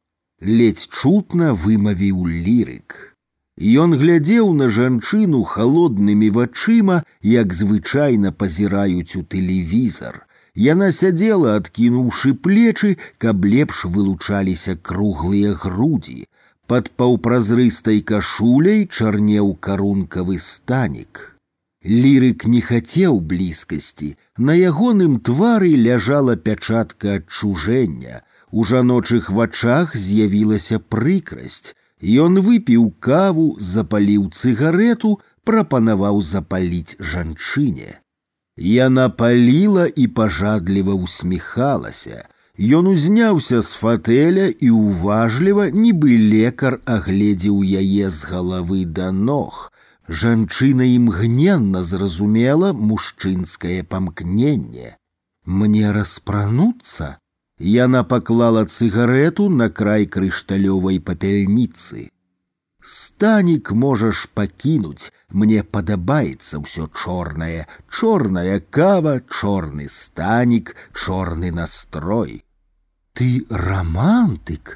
[0.42, 3.16] ледзь чутна вымавіў лірык.
[3.56, 10.28] Ён глядзеў на жанчыну холоднымі вачыма, як звычайна пазіраюць у тэлевізор.
[10.60, 16.26] Яна сядзела, адкінуўшы плечы, каб лепш вылучаліся круглыя грудзі.
[16.68, 21.36] Пад паўпразрыстай кашуляй чарнеў карункавы станік.
[21.86, 24.16] Лірык не хацеў блізкасці.
[24.38, 28.24] На ягоным твары ляжала пячатка адчужэння.
[28.50, 31.76] У жаночых вачах з'явілася прыкрасць.
[32.02, 37.99] Ён выпіў каву, запаліў цыгарету, прапанаваў запаліць жанчыне.
[38.60, 42.28] Яна паліла і пажадліва усміхалася.
[42.58, 49.72] Ён узняўся з фатэля і уважліва, нібы лекар агледзеў яе з галавы да ног.
[50.08, 54.96] Жанчына імгненна зразумела мужчынскае памкненне.
[55.46, 57.18] Мне распрануцца,
[57.60, 62.10] Яна паклала цыгарету на край крышталёвай папяльніцы.
[62.88, 72.44] Станік можаш пакінуць, мне падабаецца ўсё чорнае, чорная кава, чорны станік, чорны настрой.
[73.18, 74.76] Ты романтык,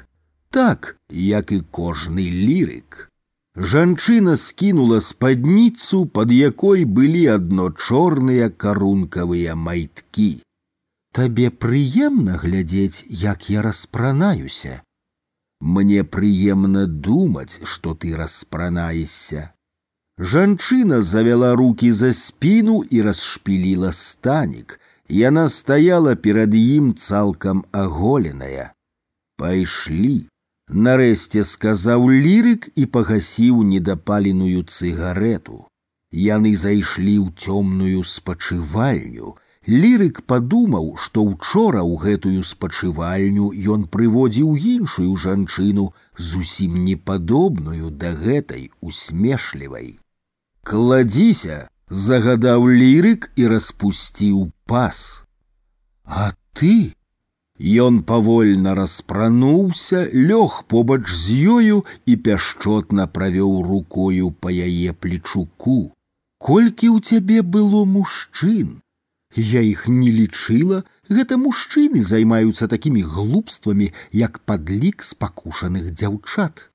[0.50, 3.06] так, як і кожны лірык.
[3.54, 10.30] Жанчына скінула спадніцу, пад якой былі адно чорныя карункавыя майткі.
[11.14, 14.82] Табе прыемна глядзець, як я распранаюся.
[15.64, 19.52] Мне прыемна думаць, што ты распранаешся.
[20.18, 24.80] Жанчына завяла руки за спіну і расшпіліла станік.
[25.08, 28.72] Яна стаяла перад ім цалкам аголеная.
[29.36, 30.28] Пайшлі.
[30.70, 35.66] Нарэшце сказаў лірык і пагасіў недапаленую цыгарету.
[36.14, 39.34] Яны зайшлі ў цёмную спачывальню,
[39.68, 48.70] Лірык падумаў, што учора ў гэтую спачывальню ён прыводзіў іншую жанчыну, зусім непадобную да гэтай
[48.80, 50.00] усмешлівай.
[50.64, 55.26] Кладзіся, загадаў лірык і распусціў пас.
[56.04, 56.94] А ты?
[57.60, 65.92] Ён павольна распрануўся, лёг побач з ёю і пяшчотна правёў рукою па яе плечуку.
[66.40, 68.80] Колькі ў цябе было мужчын?
[69.36, 76.70] Я іх не лічыла, гэта мужчыны займаюцца такімі глупствамі, як падлік спакушаных дзяўчат.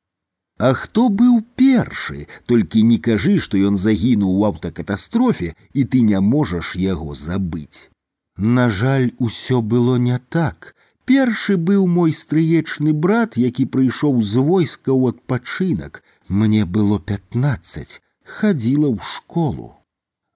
[0.58, 6.20] А хто быў першы, толькі не кажы, што ён загінуў у аўтакатастрофе і ты не
[6.24, 7.92] можаш яго забыць.
[8.38, 10.76] На жаль, усё было не так.
[11.06, 16.04] Першы быў мой стрыечны брат, які прыйшоў з войска ў адпачынак.
[16.28, 19.76] Мне было пятнаццаць, хадзіла ў школу.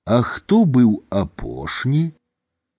[0.06, 2.12] А хто быў апошні?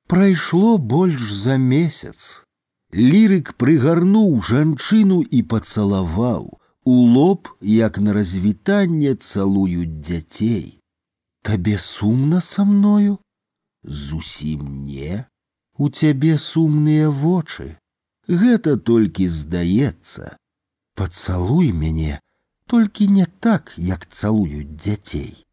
[0.07, 2.45] Прайшло больш за месяц.
[2.91, 6.59] Лірык прыгарнуў жанчыну і пацалаваў.
[6.85, 10.81] У лоб, як на развітанне цалуюць дзяцей.
[11.43, 13.19] Табе сумна са мною?
[13.85, 15.27] Зусім не.
[15.79, 17.77] У цябе сумныя вочы.
[18.29, 20.37] Гэта толькі здаецца.
[20.95, 22.21] Пацалуй мяне,
[22.67, 25.44] толькі не так, як цалуюць дзяцей.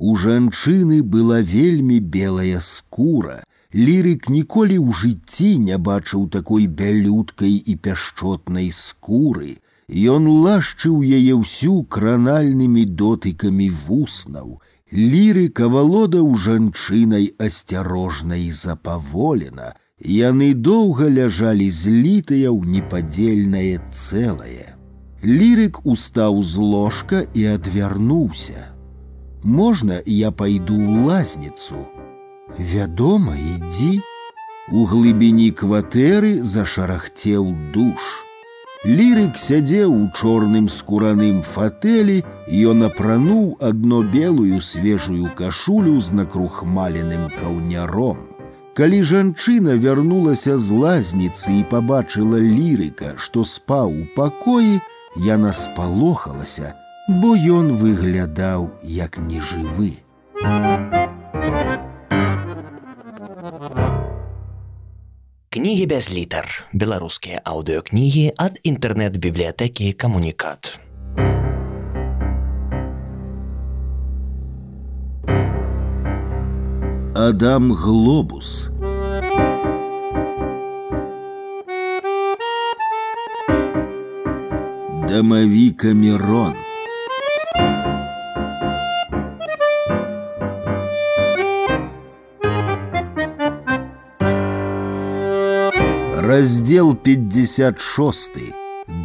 [0.00, 3.42] У жанчыны была вельмі белая скура,
[3.76, 9.56] Лірык ніколі ў жыцці не бачыў такой бялюткай і пяшчотнай скуры.
[9.88, 14.62] Ён лашчыў яе ўсю кранальнымі дотыкамі вуснаў.
[14.92, 19.74] Лірык авалодаў жанчынай асцярожна і запаволена.
[20.00, 24.72] Яны доўга ляжалі злітыя ў непадзельнае цэлае.
[25.20, 28.72] Лірык устаў з ложка і адвярнуўся.
[29.42, 31.86] Можна я пайду ў лазніцу,
[32.58, 34.00] Вядома, ідзі.
[34.72, 38.06] У глыбіні кватэры зашарахцеў душ.
[38.86, 42.22] Лірык сядзеў у чорным скураным фатэлі,
[42.70, 48.24] ён апрануў адно белую свежую кашулю з накрухмаленым каўняром.
[48.78, 54.80] Калі жанчына вярнулася з лазніцы і пабачыла лірыка, што спаў у пакоі,
[55.16, 56.74] яна спалохалася,
[57.08, 60.02] бо ён выглядаў як нежывы.
[65.56, 66.44] Кнігі без літар.
[66.72, 70.78] Беларускія аўдыёкнігі ад інтэрнэт-бібліятэкі камунікат.
[77.16, 78.68] Адам Глобус.
[85.08, 86.54] Дамавіка Мирон.
[96.20, 98.30] Раздел 56.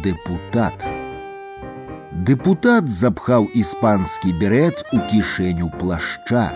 [0.04, 0.86] Депутат.
[2.12, 6.50] Депутат запхаў іспанскі берет у кішэню плашча.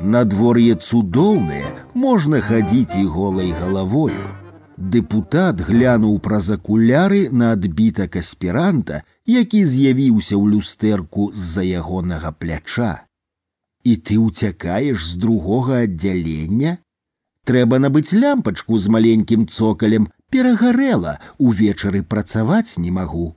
[0.00, 4.26] Надвор'е цудоўнае, можна хадзіць і голай галавою.
[4.80, 13.04] Депутат глянуў праз акуляры на адбітак аспіранта, які з'явіўся ў люстэрку з-за ягонага пляча.
[13.84, 16.78] І ты ўцякаеш з другога аддзялення?
[17.50, 23.34] Трэба набыць лямпачку з маленькім цокалем, перагарэла, увечары працаваць не магу.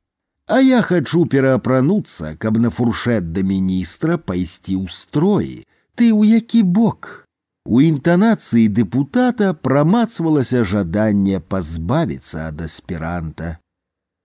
[0.48, 5.56] А я хачу пераапрануцца, каб на фуршэт да міністра пайсці ў строі.
[5.96, 7.26] Ты ў які бок?
[7.66, 13.58] У інтанацыі дэпутата прамацвалася жаданне пазбавіцца ад аспіранта.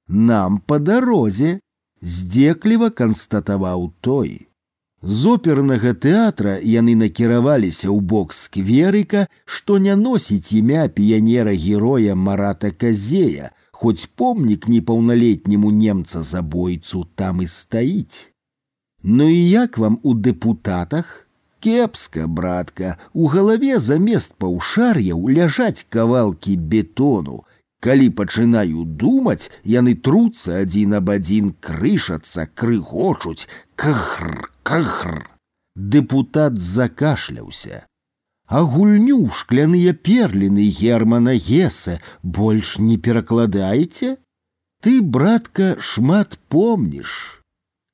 [0.08, 1.60] Нам па дарозе,
[2.02, 4.48] здзекліва канстатаваў той.
[5.02, 13.52] З опернага тэатра яны накіраваліся ў бок скверыка, што не носіць імя піянера-героя Марата Казея,
[13.70, 18.34] хоць помнік непаўналетняму немца забойцу там і стаіць.
[19.04, 21.28] Ну і як вам у дэпутатах?
[21.60, 27.44] Кепска, братка, у галаве замест паўшар'яў ляжаць кавалкі бетону,
[27.80, 33.46] Калі пачынаю думаць, яны труцца адзін аб адзін крышацца, крыгочуць,
[33.78, 35.26] кахр, кахр.
[35.76, 37.86] Дэпутат закашляўся.
[38.48, 44.16] А гульню шкляныя перліны германа Геса больш не перакладаеце?
[44.82, 47.42] Ты, братка, шмат помніш.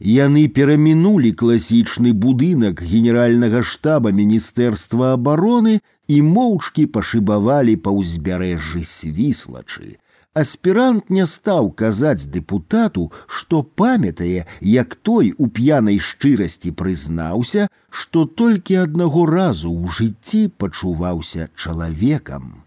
[0.00, 9.96] Яны перамінулі класічны будынак генеральнага штаба міністэрства абароны і моўчкі пашыбавалі па ўзбярэжжы свіслачы.
[10.38, 18.80] Аспірант не стаў казаць дэпутату, што памятае, як той у п'янай шчырасці прызнаўся, што толькі
[18.82, 22.64] аднаго разу ў жыцці пачуваўся чалавекам.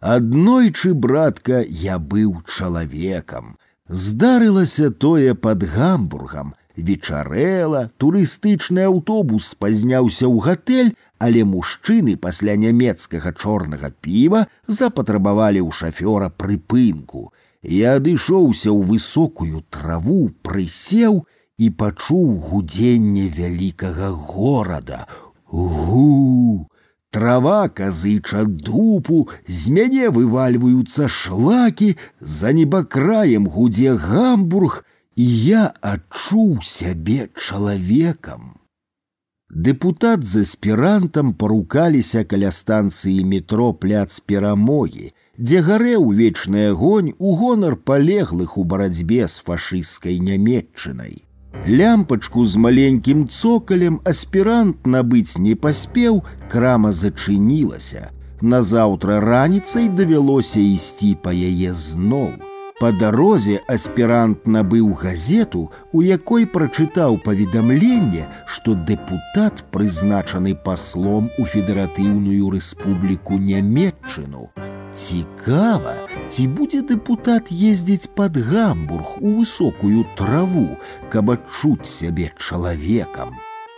[0.00, 3.56] Аднойчы, братка, я быў чалавекам,
[3.88, 6.54] Здарылася тое под гамбургам.
[6.76, 16.28] Вечарэла, турыстычны аўтобус спазняўся ў гатэль, але мужчыны пасля нямецкага чорнага піва запатрабавалі ў шафёра
[16.30, 17.32] прыпынку.
[17.62, 21.24] Я адышоўся ў высокую траву, прысеў
[21.58, 25.06] і пачуў гудзенне вялікага горада.
[25.46, 26.68] Гу!
[27.14, 34.82] Трава казыча дупу, з мяне вывальваюцца шлакі, за небакраем гудзе гамбург,
[35.14, 38.57] і я адчуў сябе чалавекам.
[39.54, 47.76] Дэпутат з аспірантам парукаліся каля станцыі метро пляц перамогі, дзе гарэў вечны агонь у гонар
[47.76, 51.22] палеглых у барацьбе з фашысцкай нямметчынай.
[51.68, 58.10] Лямпачку з маленькім цокалем аспірант набыць не паспеў, крама зачынілася.
[58.42, 62.34] Назаўтра раніцай давялося ісці па яе зноў.
[62.80, 72.50] Па дарозе аспірант набыў газету, у якой прачытаў паведамленне, што дэпутат прызначаны паслом у федэратыўную
[72.50, 74.50] рэспубліку нямметчыну.
[74.94, 75.94] Цікава,
[76.30, 80.66] ці будзе дэпутат ездзіць пад гамбург у высокую траву,
[81.14, 83.34] каб адчуць сябе чалавекам.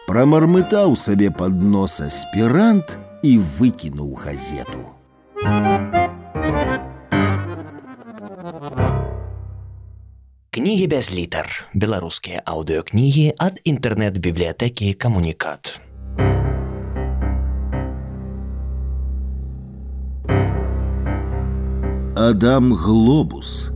[0.09, 4.85] Прамармытаў сабе пад нос аспірант і выкінуў газету.
[10.51, 11.69] Кнігі без літар.
[11.75, 15.81] Беларускія аўдыёкнігі ад інтэрнэт-бібліятэкі камунікат.
[22.17, 23.71] Адам Глобус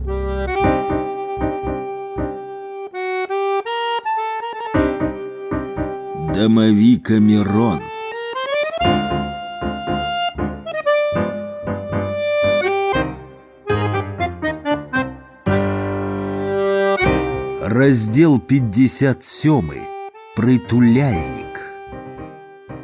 [6.33, 7.79] Дамавіка Мирон
[17.75, 19.71] Раздел 57.
[20.35, 21.59] Прытуляльнік.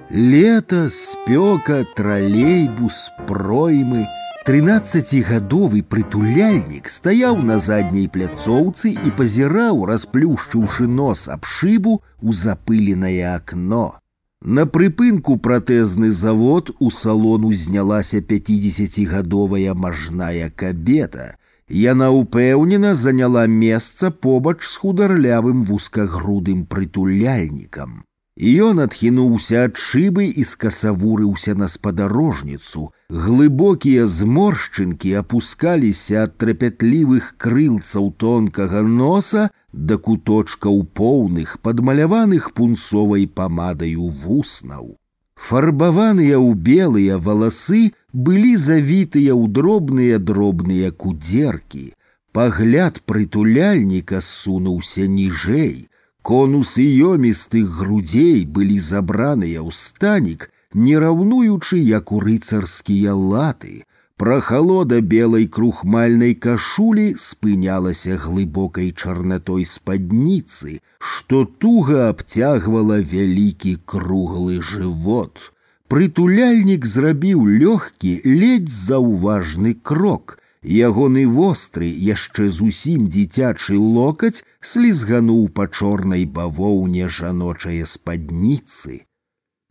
[0.10, 4.06] Лето, спёка, тралейбус, проймы.
[4.46, 14.00] Трынаццацігадовы прытуляльнік стаяў на задняй пляцоўцы і пазіраў, расплюшчыўшы нос аб шыбу у запыленае акно.
[14.42, 21.36] На прыпынку пратэзны завод у салон узнялася 50гадовая мажная кабета,
[21.72, 28.04] Яна ўпэўнена заняла месца побач з хударлявым вузкагрудым прытуляльнікам.
[28.38, 32.92] І ён адхінуўся ад шыбы і скасавурыўся на спадарожніцу.
[33.10, 44.96] Глыбокія зморшчынкі апускаліся ад трапятлівых крылцаў тонкага носа да куточкаў поўных, падмаляваных пунцовай памадаю вуснаў.
[45.38, 51.86] Фарбаваныя ў белыя валасы былі завітыя ў дробныя дробныя кудзеркі.
[52.32, 55.88] Пагляд прытуляльніка сунуўся ніжэй.
[56.22, 63.88] Конусы ёмістых грудзей былі забраныя ў станік, не раўнуючы як у рыцарскія латы,
[64.18, 75.54] Прахалода белай крухмальнай кашулі спынялася глыбокай чарнатой спадніцы, што туга абцягвала вялікі круглы жывот.
[75.92, 80.40] Прытуляльнік зрабіў лёгкі, ледзь заўважны крок.
[80.64, 89.06] Ягоны востры, яшчэ зусім дзіцячы локаць слізгануў па чорнай бавоўне жаночае спадніцы.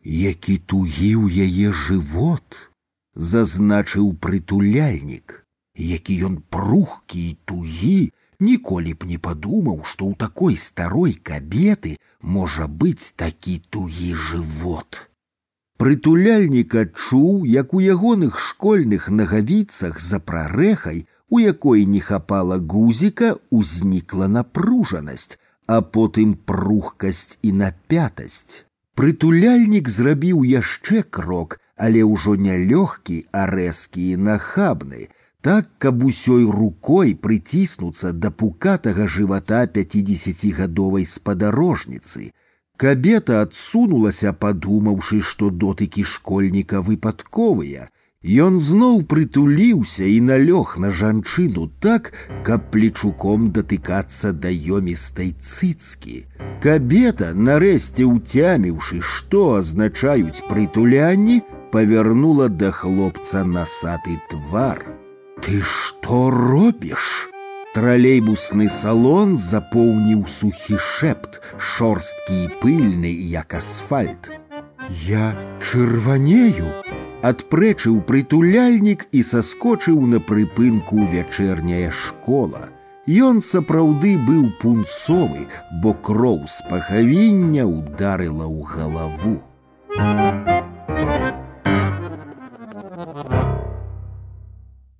[0.01, 2.71] Які тугі ў яе жывот!
[3.17, 5.43] зазначыў прытуляльнік,
[5.75, 12.69] які ён прухкі і тугі, ніколі б не падумаў, што ў такой старой кабеты можа
[12.69, 15.09] быць такі тугі жывот.
[15.81, 24.27] Прытуляльнік адчуў, як у ягоных школьных нагавіцах за прарэхай, у якой не хапала гузіка, узнікла
[24.27, 28.65] напружанасць, а потым прухкасць і напятасць.
[28.97, 35.07] Прытуляльнік зрабіў яшчэ крок, але ўжо не лёгкі, а рэзкі і нахабны,
[35.45, 42.33] так, каб усёй рукой прыціснуцца да пукатага жывата пяцідзесяцігадовай спадарожніцы.
[42.81, 47.87] Кабета адсунулася, падумаўшы, што дотыкі школьніка выпадковыя.
[48.45, 52.11] Ён зноў прытуліўся і налёг на жанчыну так,
[52.45, 56.25] каб плечуком датыкацца да ёмістай цыцкі.
[56.61, 64.85] Кабета, нарэшце ўцяміўшы, што азначаюць прытулянні, павярнула да хлопца насаты твар.
[65.41, 67.29] Ты што робіш?
[67.77, 74.31] Тралейбусны салон запоўніў сухі шэпт, шорсткі і пыльны, як асфальт.
[75.05, 76.71] Я чырванею,
[77.21, 82.69] адпрэчыў прытуляльнік і саскочыў на прыпынку вячэрняя школа.
[83.07, 85.45] Ён сапраўды быў пунцовы,
[85.83, 89.37] бо кроў з пахавіння ударыла ў галаву.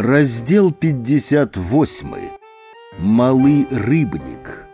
[0.00, 2.06] Раздел 58.
[2.98, 4.66] Малы рыбнік.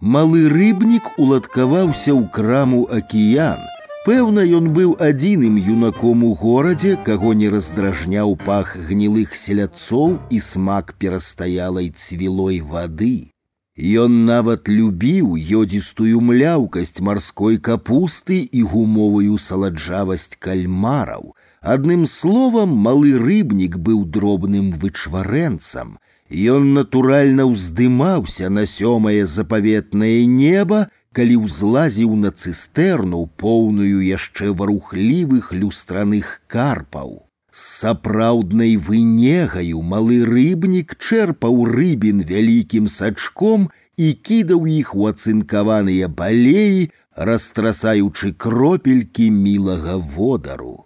[0.00, 3.58] Малы рыбнік уладкаваўся ў краму акіян.
[4.04, 10.94] Пэўна, ён быў адзіным юнаком у горадзе, каго не раздражняў пах гнілых селядцоў і смак
[10.98, 13.32] перастаялай цвілой вады.
[13.78, 21.36] Ён нават любіў ёдзістую мляўкасць марской капусты і гумовую саладжавасць кальмараў.
[21.62, 25.98] Адным словам, малы рыбнік быў дробным вычварэнцам,
[26.30, 36.42] Ён натуральна ўздымаўся на сёмае запаветнае неба, калі ўзлазіў на цыстэрну поўную яшчэ варухлівых люстраных
[36.46, 37.24] карпаў.
[37.48, 46.92] З сапраўднай вынегаю малы рыбнік чэрпаў рыбін вялікім сачком і кідаў іх у ацынкаваныя балеі,
[47.16, 50.84] растрасаючы кропелькі мілага водару.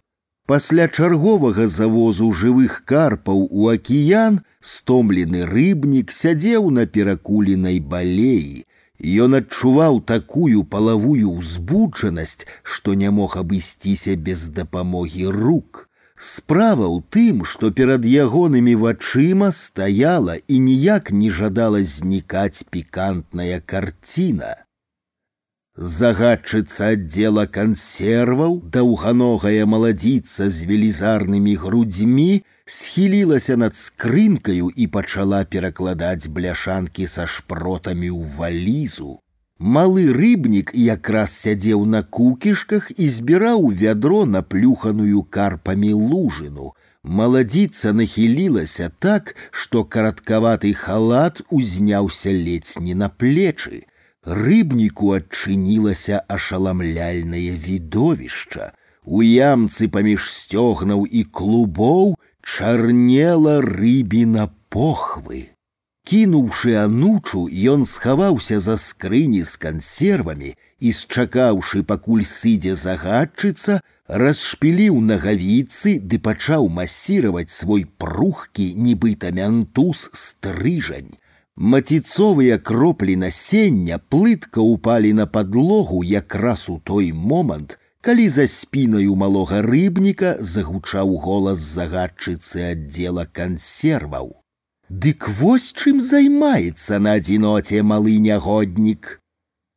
[0.52, 4.34] Пасля чарговага завозу жывых карпаў у акіян
[4.72, 8.64] стомлены рыбнік сядзеў на перакуленай балеі.
[9.24, 15.88] Ён адчуваў такую палавую ўзбуджанасць, што не мог абысціся без дапамогі рук.
[16.20, 24.52] Справа ў тым, што перад ягонымі вачыма стаяла і ніяк не жадала знікаць пікантная карціна.
[25.76, 37.06] Загадчыца аддзела кансерваў, даўганогая маладзіца з велізарнымі грудзьмі схілілася над скрынкаю і пачала перакладаць бляшанкі
[37.08, 39.16] са шпротамі ў валізу.
[39.58, 46.74] Малы рыбнік якраз сядзеў на кукішках і збіраў вядро наплюханую карпамі лужыну.
[47.02, 53.86] Маладзіца нахілілася так, што караткаваты халат узняўся ледзь не на плечы
[54.26, 58.72] рыбніку адчынілася ашаламляльнае відовішча.
[59.04, 65.52] У ямцы паміж сцёгнаў і клубоў чарнела рыбіна похвы.
[66.02, 73.78] Кінуўшы анучу, ён схаваўся за скрыні з кансервамі і, счакаўшы, пакуль сыдзе загадчыца,
[74.22, 81.14] расшпіліў нагавіцы ды пачаў масіраваць свой прухкі, нібыта мянтуз стрыжань.
[81.56, 89.60] Маціцовыя кроплі насення плытка упалі на падлогу якраз у той момант, калі за спінаю малога
[89.62, 94.32] рыбніка загучаў голас загадчыцы аддзела кансерваў.
[94.88, 99.20] Дык вось чым займаецца на адзіноце малы нягоднік.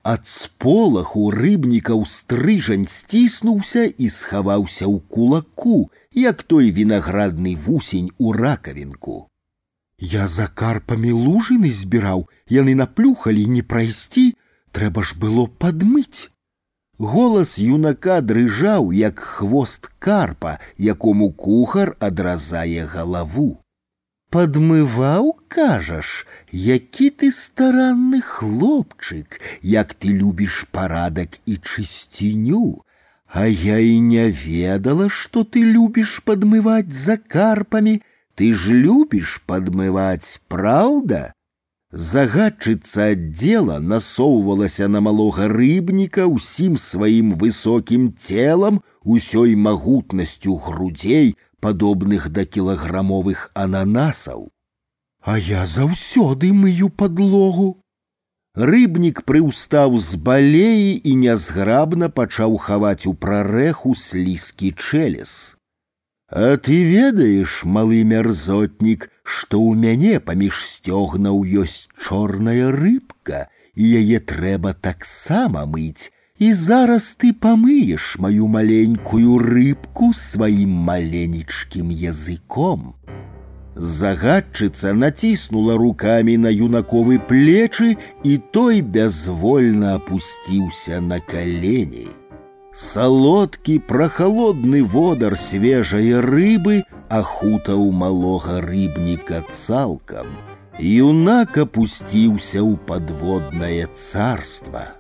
[0.03, 9.27] Ад сполаху рыбнікаў стрыжань сціснуўся і схаваўся ў кулаку, як той вінаградны вусень у ракавінку.
[9.99, 14.33] Я за карпамі лужыны збіраў, яны наплюхалі не прайсці,
[14.71, 16.29] трэба ж было падмыць.
[16.99, 23.59] Голас юнака дрыжаў, як хвост карпа, якому кухар адразае галаву.
[24.31, 32.83] Падмываў, кажаш, які ты старанны хлопчык, як ты любіш парадак і чысціню.
[33.27, 38.01] А я і не ведала, што ты любіш падмываць за карпамі,
[38.39, 41.33] ты ж любишь подмывать, правда?
[41.91, 52.43] Загадчыца аддзела насоўвалася на малога рыбніка ўсім сваім высокім целам, усёй магутнасцю грудзей, падобных да
[52.43, 54.51] кілаграмовых ананасаў.
[55.23, 57.79] А я заўсёды мыю падлогу.
[58.55, 65.55] Рыбнік прыўстаў з балеі і нязграбна пачаў хаваць у прарэху слізкі чэлес.
[66.29, 73.45] А ты ведаеш, малы мярзотнік, што ў мяне паміж сцёгнаў ёсць чорная рыбка,
[73.77, 76.11] і яе трэба таксама мыць.
[76.39, 82.95] І зараз ты памыеш маю маленькую рыбку сваім маленечкім языком.
[83.75, 92.07] Загадчыца націснула рукамі на юнаковы плечы, і той бязвольна апусціўся на калені.
[92.75, 100.27] Салодкі прахалодны водар свежае рыбы ахутаў малога рыбніка цалкам.
[100.79, 104.99] Юнак апусціўся ў падводнае царства.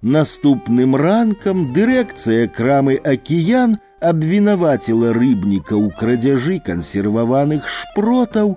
[0.00, 8.56] Наступным ранкам дырэкцыя крамы акіян абвінаваціла рыбніка ў крадзяжы кансерваваных шпротаў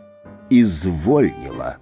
[0.49, 1.75] і звольніла.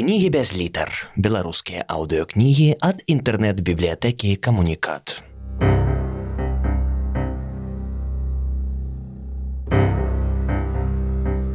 [0.00, 1.08] Кнігі без літар.
[1.16, 5.22] Беларускія аўдыёкнігі ад інтэрнэт-бібліятэкі камунікат.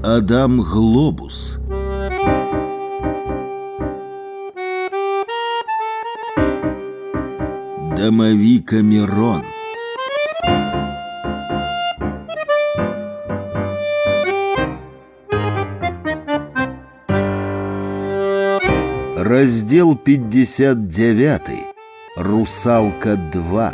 [0.04, 1.60] Адам Глобус.
[7.98, 9.44] Домовика Мирон.
[19.26, 21.42] Раздел 59.
[22.18, 23.74] Русалка 2.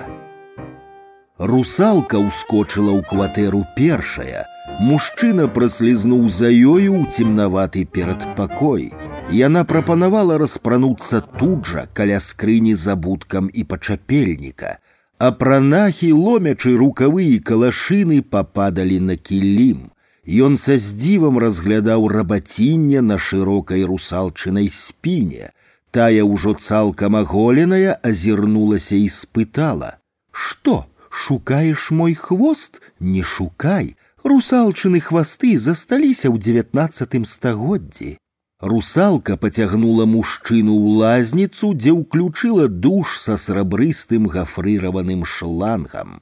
[1.38, 4.44] Русалка ускочила ў кватэру першая.
[4.80, 8.92] Мужчына праслізнуў за ёю ў цемнаваты перадпакой.
[9.32, 14.78] Яна прапанавала распрануцца тут жа каля скрыні забуткам і пачапельніка.
[15.18, 19.90] А пранахі, ломячы рукавы і калашыны пападалі на кілім.
[20.28, 25.54] Ён са здзівам разглядаў рабацінне на шырокай русалчынай спіне.
[25.96, 35.56] Тая ўжо цалкам аголеная азірнулася і спытала: « Што, шукаеш мой хвост, не шукай, русалчыны хвасты
[35.58, 38.18] засталіся ў девятнаццатым стагоддзі.
[38.60, 46.20] Русалка пацягнула мужчыну ў лазніцу, дзе ўключыла душ са срабрыстым гафрыраваным шлангам.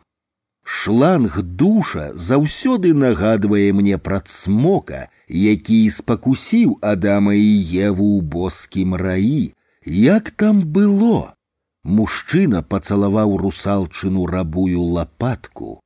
[0.69, 7.53] Шланг душа заўсёды нагадвае мне пра цмока, які спакусіў Адама і
[7.85, 9.53] Еву ў боскім раі.
[9.85, 11.38] Як там было?
[11.85, 15.79] Мужчына пацалаваў русалчыну рабую лапатку.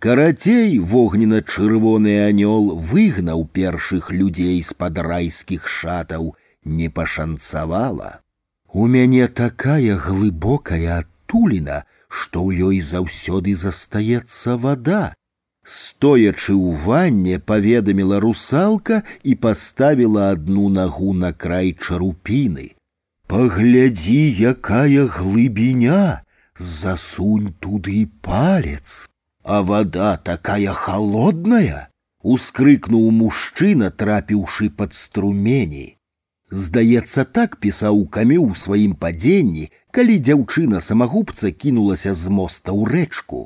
[0.00, 8.20] Карацей вогнена-чырвоны анёл выгнаў першых людзей з-пад райскіх шатаў, не пашанцавала.
[8.72, 15.14] У мяне такая глыбокая адтуліна, што ў ёй заўсёды застаецца вада.
[15.64, 22.76] Стоячы ў ванне паведаміла русалка і паставіла адну нагу на край чарупіны.
[23.26, 24.20] Паглядзі,
[24.52, 26.22] якая глыбіня,
[26.58, 29.08] засунь туды палец,
[29.42, 31.88] а вода такая холодная,
[32.22, 35.96] ускрыкнуў мужчына, трапіўшы пад струмені.
[36.50, 43.40] Здаецца, так пісаў камю ў сваім падзенні, калі дзяўчына самагубца кінулася з моста ў рэчку.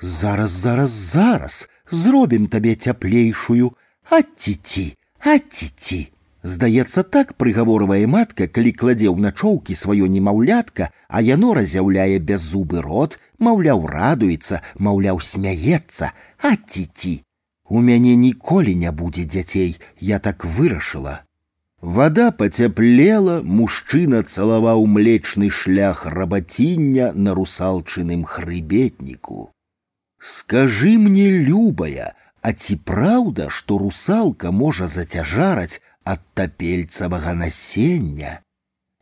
[0.00, 3.72] Зараз, зараз, зараз зробім табе цяплейшую,
[4.08, 4.86] адціці,
[5.20, 6.00] адціці.
[6.44, 13.16] Здаецца, так прыгаворвае матка, калі кладзе ў начоўкі сваё немаўлятка, а яно разяўляе бяззубы рот,
[13.40, 17.14] маўляў, радуецца, маўляў, смяецца, адціці.
[17.68, 21.24] У мяне ніколі не будзе дзяцей, я так вырашыла.
[21.84, 29.50] Вода пацяплела, мужчына цалаваў млечны шлях рабаціння на русалчыным хрыбетніку.
[30.18, 38.40] Скажы мне, любая, а ці праўда, што русалка можа зацяжараць ад тапельцавага насення?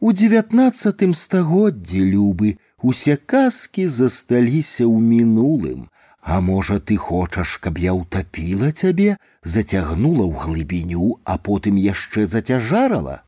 [0.03, 5.87] У девятнаццатым стагоддзі любы усе казкі засталіся ў мінулым,
[6.27, 13.23] а можа, ты хочаш, каб я ўтапіла цябе, зацягнула ў глыбіню, а потым яшчэ зацяжарала.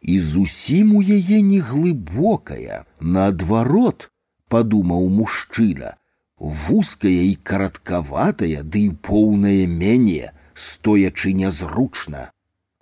[0.00, 4.10] І зусім у яе не глыбокая, наадварот,
[4.48, 5.96] падумаў мужчына,
[6.38, 12.30] вузкая і караткаватая, ды і поўнае мяне, стоячы нязручна.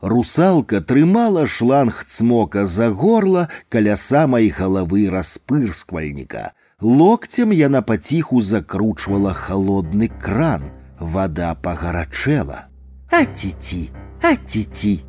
[0.05, 6.53] Русалка трымала шланг цмока за горла каля самай галавы распырсквальніка,
[6.85, 10.63] Локтем яна паціху закручвала холодны кран,
[11.01, 12.69] вода пагарачэла.
[13.11, 15.05] А ціці, а ціці.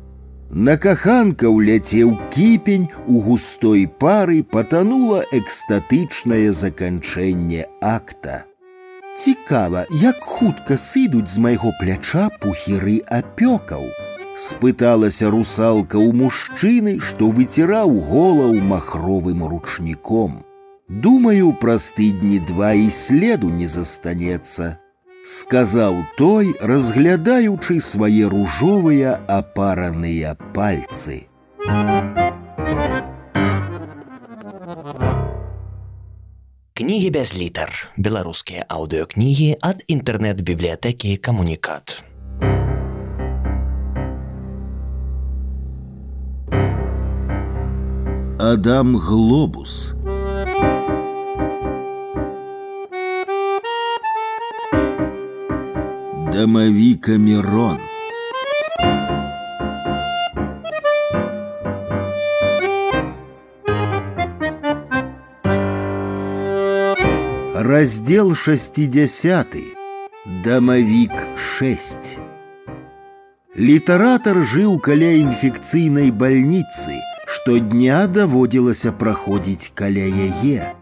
[0.50, 8.46] На каханка ўляцеў кіпень, у густой пары патанула экстатычнае заканчэнне акта.
[9.18, 13.84] Цікава, як хутка сыдуць з майго пляча пухіры апёкаў.
[14.38, 20.46] Спыталася русалка ў мужчыны, што выціраў голаў махровым ручніком.
[20.90, 24.78] Думаю, праз тыдні два і следу не застанецца,
[25.26, 31.26] сказаў той, разглядаючы свае ружовыя апараныя пальцы.
[36.76, 37.72] Кнігі без літар.
[37.96, 42.04] Беларускія аўдыокнігі ад інтэрнэт-бібліятэкі камунікат.
[48.38, 49.96] Адам Глобус
[56.30, 57.78] Домовика Мирон.
[67.54, 69.46] Раздел 60.
[70.44, 71.12] Домовик
[71.58, 72.18] 6.
[73.56, 80.79] Літаратар жыў каля інфекцыйнай бальніцы, штодня даводзілася праходзіць каля яе.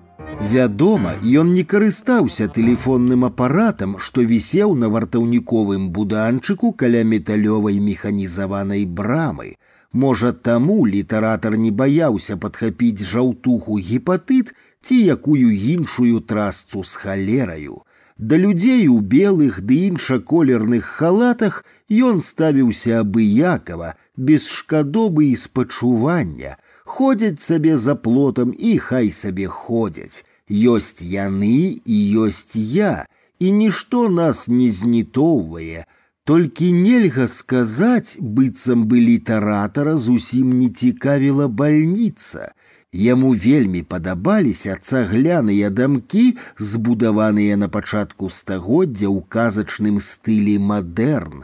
[0.52, 9.56] Вядома, ён не карыстаўся тэлефонным апаратам, што вісеў на вартаўніковым буданчыку каля металёвай механізаванай брамы.
[9.92, 17.82] Можа, таму літаратар не баяўся падхапіць жаўтуху гепатыт ці якую іншую трасцу з халераю.
[18.18, 27.40] Да людзей у белых ды іншаколерных халатах ён ставіўся абыякава, без шкадобы і спачування, ходзяць
[27.40, 30.24] сабе за плотам і хай сабе ходзяць.
[30.50, 33.06] Ёсць яны і ёсць я,
[33.40, 35.86] і нішто нас не знітоўвае,
[36.24, 42.52] толькі нельга сказаць, быццам бы літаратара зусім не цікавіла бальніца.
[42.94, 51.42] Яму вельмі падабаліся цагляныя дамкі, збудаваныя на пачатку стагоддзя ў казачным стылі мадэрн.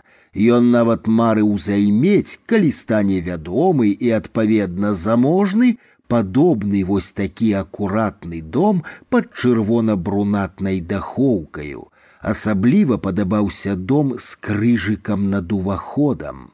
[0.56, 5.74] Ён нават марыў займець, калі стане вядомы і адпаведна заможны,
[6.10, 11.88] падобны вось такі акуратны дом пад чырвона-брунатнай дахоўкаю.
[12.20, 16.50] Асабліва падабаўся дом з крыжыкам над уваходам.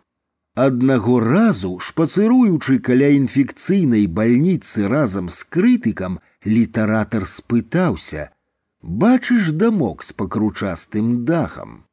[0.56, 11.26] Аднаго разу, шпацыруючы каля інфекцыйнай бальніцы разам з крытыкам, літаратар спытаўся: « Бачыш дамок з пакручастым
[11.28, 11.84] дахам.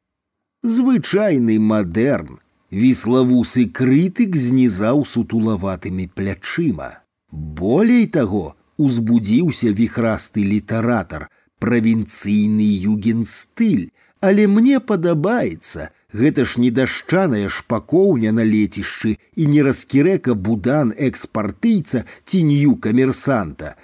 [0.62, 2.38] Звычайны мадэрн,
[2.70, 7.04] віславусы крытык знізаў сутулаватымі плячыма.
[7.30, 18.30] Болей таго, узбудзіўся віхрасты літаратар, правінцыйны югенстыль, але мне падабаецца, Гэта ж не дашчаная шпакоўня
[18.34, 23.74] на лецішчы і не раскірэка будан экспартыйца ці нью камерсанта.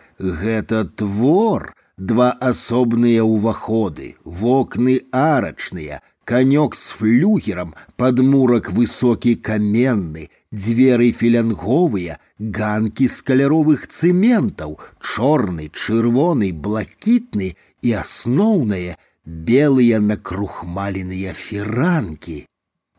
[0.42, 12.18] Гэта твор, два асобныя ўваходы, вокны арачныя, канёк з флюгерам, падмурак высокі каменны, дзверы філянговыя,
[12.38, 22.44] ганкі з каляровых цэментаў, чорны, чырвоны, блакітны і асноўнае белыя накрухмаленыя фіранкі.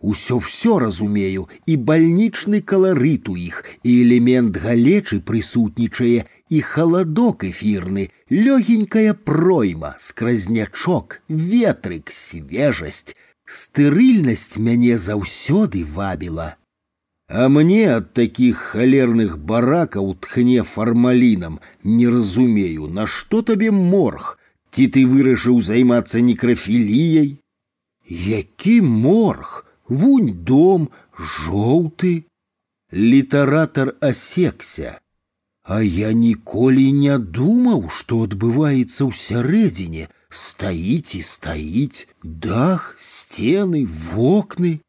[0.02, 8.10] Усё все разумею, і бальнічны каларыт у іх, і элемент галечы прысутнічае, і халадок эфірны,
[8.32, 13.14] лёгенькая пройма, скразнячок, ветрык, свежасць,
[13.46, 16.58] стырыльнасць мяне заўсёды вабіла.
[17.28, 24.38] А мне ад такіх халерных баракаў тхне фармалінам, не разумею, на што табе морг,
[24.72, 27.30] Ці ты вырашыў займацца некрафіліяй?
[28.08, 32.26] Які морг, вунь дом, жоўты.
[32.92, 35.00] Літаратар асекся.
[35.64, 44.80] А я ніколі не думаў, што адбываецца ўсярэдзіне, стаіць і стаіць, дах, сцены, вокны,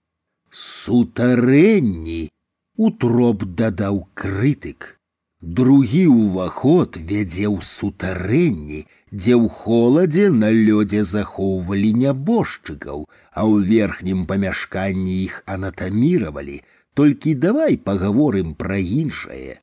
[0.56, 2.28] сутарэнні,
[2.76, 4.98] утроб дадаў крытык.
[5.42, 14.22] Другі ўваход вядзе ў сутарэнні, дзе ў холадзе на лёдзе захоўвалі нябожчыкаў, а ў верхнім
[14.30, 16.62] памяшканні іх анатаміравалі,
[16.94, 19.58] толькі давай пагаворым пра іншае.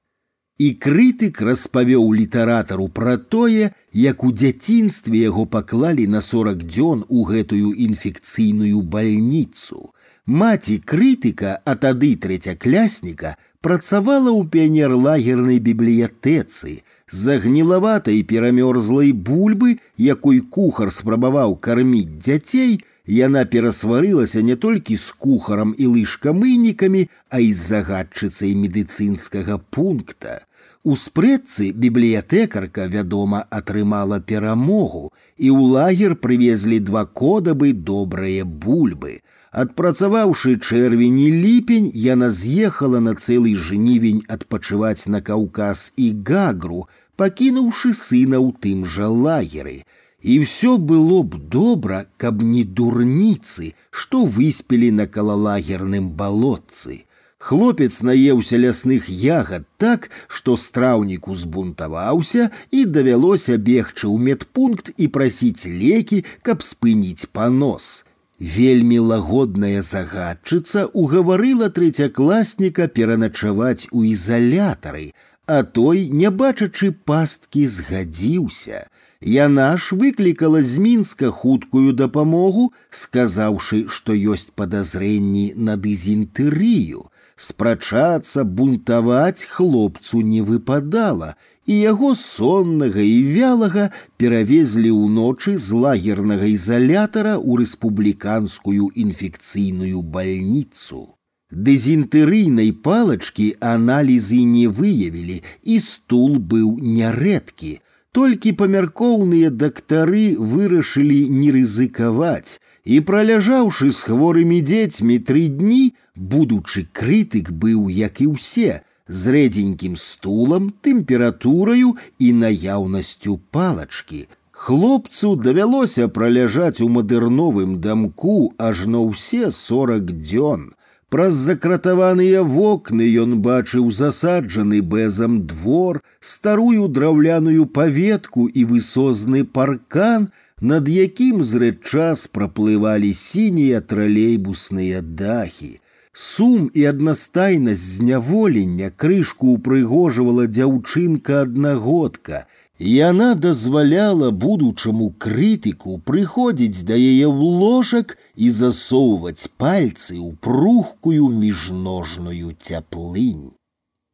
[0.60, 7.24] І крытык распавёў літаратару пра тое, як у дзяцінстве яго паклалі на сорок дзён у
[7.30, 9.92] гэтую інфекцыйную бальніцу.
[10.26, 20.94] Маці крытыка, а тады трэцяклясніка працавала ў піянерлагернай бібліятэцы, з-за гнілаватай перамёрзлай бульбы, якой кухар
[20.94, 28.53] спрабаваў карміць дзяцей, яна перасварылася не толькі з кухарам і лыжкамынікамі, а і з загадчыцай
[28.53, 30.46] медыцынскага пункта.
[30.83, 39.19] У спрэдцы бібліятэкарка, вядома, атрымала перамогу, і ў лагер прывезлі два кодабы добрыя бульбы.
[39.53, 46.85] Адпрацаваўшы чэрвень і ліпень, яна з'ехала на цэлы жнівень адпачываць на каўказ і гагру,
[47.17, 49.82] пакінуўшы сына ў тым жа лагеры.
[50.22, 57.06] І ўсё было б добра, каб не дурніцы, што выспелі на калалагерным балотцы.
[57.40, 65.64] Хлопец наеўся лясных ягад так, што страўніку збунтаваўся і давялося бегчы ў медпункт і прасіць
[65.64, 68.03] лекі, каб спыніць панос.
[68.40, 75.12] Вельмі лагодная загадчыца угаварыла трэцякласніка пераначаваць у ізалятары,
[75.46, 78.88] а той, не бачачы пасткі, згадзіўся.
[79.19, 87.10] Яна ж выклікала з мінска хуткую дапамогу, сказаўшы, што ёсць падазрэнні на дызінтэрыю.
[87.35, 97.35] Спрачацца, бунтаваць хлопцу не выпадала, і яго соннага і вялага перавезлі ўночы з лагернага ізалятара
[97.38, 101.19] ў рэспубліканскую інфекцыйную бальніцу.
[101.49, 107.72] Дезінтэрыйнай палачкі аналізы не выявілі, і стул быў нярэдкі.
[108.14, 117.49] Толькі памяркоўныя дактары вырашылі не рызыкаваць, і праляжаўшы з хворымі дзецьмі тры дні, будучы крытык
[117.49, 124.28] быў, як і ўсе, з рэдзенькім стулам, тэмператураю і наяўнасцю палачкі.
[124.51, 130.74] Хлопцу давялося праляжаць у мадэрновым дамку ажно ўсе сорок дзён.
[131.10, 140.30] Праз закратаваныя вокны ён бачыў засаджаны бэзам двор, старую драўляную паветку і высозны паркан,
[140.62, 145.80] над якім зрэдчас праплывалі сінія тралейбусныя дахі.
[146.14, 152.48] Сум і аднастайнасць зняволення крышку упрыгожвала дзяўчынка аднагодка.
[152.80, 162.56] Яна дазваляла будучаму крытыку прыходзіць да яе ў ложак і засоўваць пальцы ў прухкую міжножную
[162.58, 163.48] цяплынь.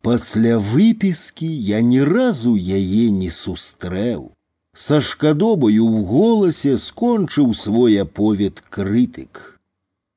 [0.02, 4.32] Пасля выпіскі я ні разу яе не сустрэў.
[4.76, 9.56] Са шкадобаю ў голасе скончыў свой аповед крытык.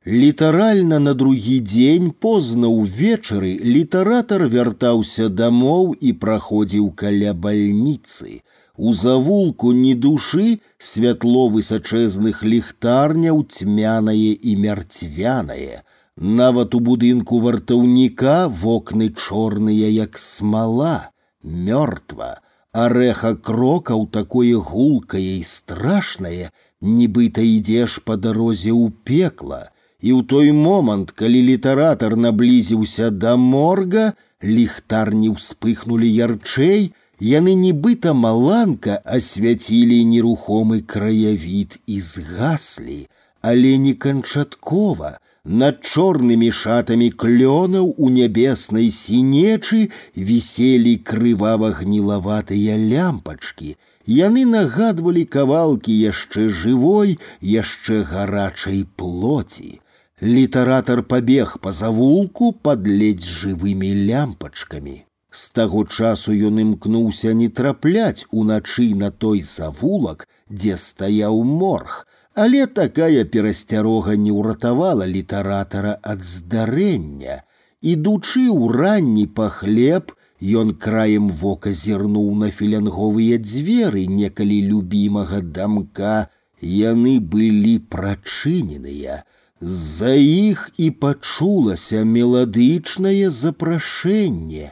[0.09, 8.41] Літаральна на другі дзень позна ўвечары літаратар вяртаўся дамоў і праходзіў каля бальніцы.
[8.89, 10.47] У завулку ні душы
[10.79, 15.85] святло высачэзных ліхтарняў цьмянае і мярцвянае.
[16.17, 21.13] Нават у будынку вартаўніка вокны чорныя, як смала,
[21.45, 22.35] мёртва,
[22.73, 26.49] арэха крокаў такое гулкае і страшнае,
[26.81, 29.69] нібыта ідзеш па дарозе ў пекла
[30.03, 39.03] і ў той момант, калі літаратар наблізіўся да морга, ліхтарні ўспыхнулі ярчэй, яны нібыта маланка
[39.05, 43.01] асвяцілі нерухомы краявід і згаслі,
[43.43, 45.19] але не канчаткова.
[45.49, 53.77] Над чорнымі шатамі клёнаў у нябеснай сінечы віселі крывава-гнілаватыя лямпачкі.
[54.07, 59.81] Яны нагадвалі кавалкі яшчэ жывой, яшчэ гарачай плоці.
[60.23, 64.97] Літаратар пабег па завулку пад ледзь жывымі лямпачкамі.
[65.31, 72.67] З таго часу ён імкнуўся не трапляць уначы на той завулак, дзе стаяў морг, але
[72.67, 77.43] такая перасцярога не ўратавала літаратара ад здарэння.
[77.83, 80.15] Ідучы ў ранні па хлеб,
[80.63, 89.23] ён краем вока зірнуў на філянговыя дзверы некалі любімага дамка, яны былі прачыненыя.
[89.63, 94.71] З-за іх і пачулася меладычнае запрашэнне.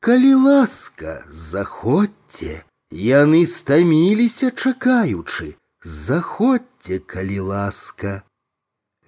[0.00, 2.62] Калі ласка, заходзьце,
[2.94, 8.22] яны стаміліся чакаючы, заходзьце, калі ласка.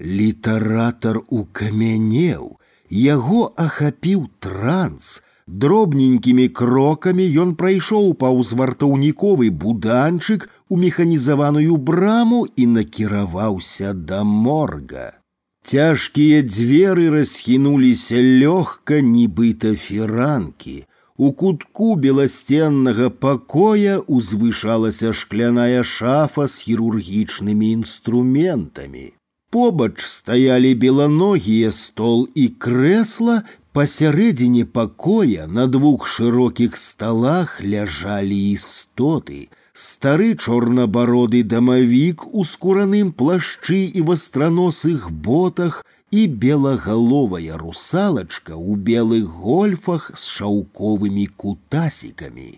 [0.01, 2.58] Літаратар укамянеў,
[2.90, 13.94] яго ахапіў транс, дробненькімі крокамі ён прайшоў паўз вартаўніковы буданчык у механізаваную браму і накіраваўся
[13.94, 15.21] да морга.
[15.71, 20.85] Цяжкія дзверы расхінуліся лёгка, нібыта фіранкі.
[21.21, 29.12] У кутку беласценнага пакоя узвышалася шкляная шафа з хірургічнымі інструментамі.
[29.51, 33.42] Побач стаялі беланогія стол і крэсла,
[33.76, 44.06] пасярэдзіне пакоя на двух шырокіх сталах ляжалі істоты, стары чорнабароды дамавік у скураным плашчы і
[44.10, 52.51] вастраносых ботах і белагаловая русалачка ў белых гольфах з шаўковымі кутасікамі.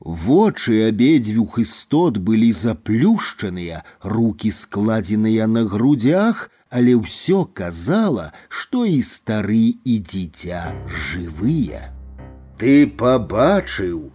[0.00, 9.80] Вочы абедзвюх істот былі заплюшчаныя, руки складзеныя на грудях, але ўсё казала, што і стары
[9.80, 11.94] і дзіця жывыя.
[12.60, 14.12] Ты пабачыў,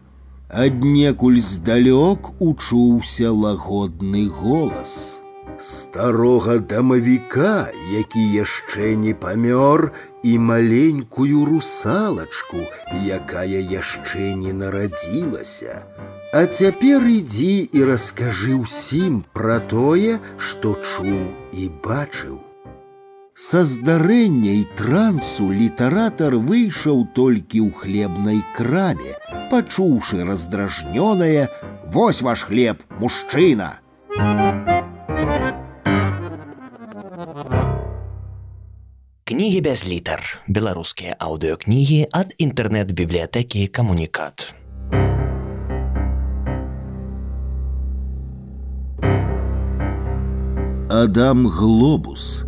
[0.49, 5.21] аднекуль здалёк учуўся лагодны голас.
[5.57, 9.91] Старога дамавіка, які яшчэ не памёр,
[10.23, 12.65] і маленькую русалачку,
[13.05, 15.85] якая яшчэ не нарадзілася.
[16.33, 22.44] А цяпер ідзі і раскажы ўсім пра тое, што чуў і бачыў.
[23.35, 29.15] Са здарэння і трансу літаратар выйшаў толькі ў хлебнай краме,
[29.49, 31.47] пачуўшы раздражнёнае:
[31.87, 33.79] Вось ваш хлеб, мужчына!
[39.25, 40.21] Кнігі без літар.
[40.47, 44.53] Беларускія аўдыёкнігі ад інтэрнэт-бібліятэкі камунікат.
[50.91, 52.43] Адам Глобус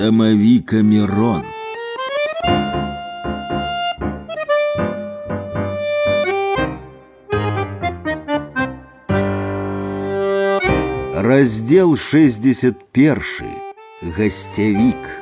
[0.00, 1.44] Дамавікамерон.
[11.14, 13.18] Раздел 61.
[14.16, 15.19] Гостевик.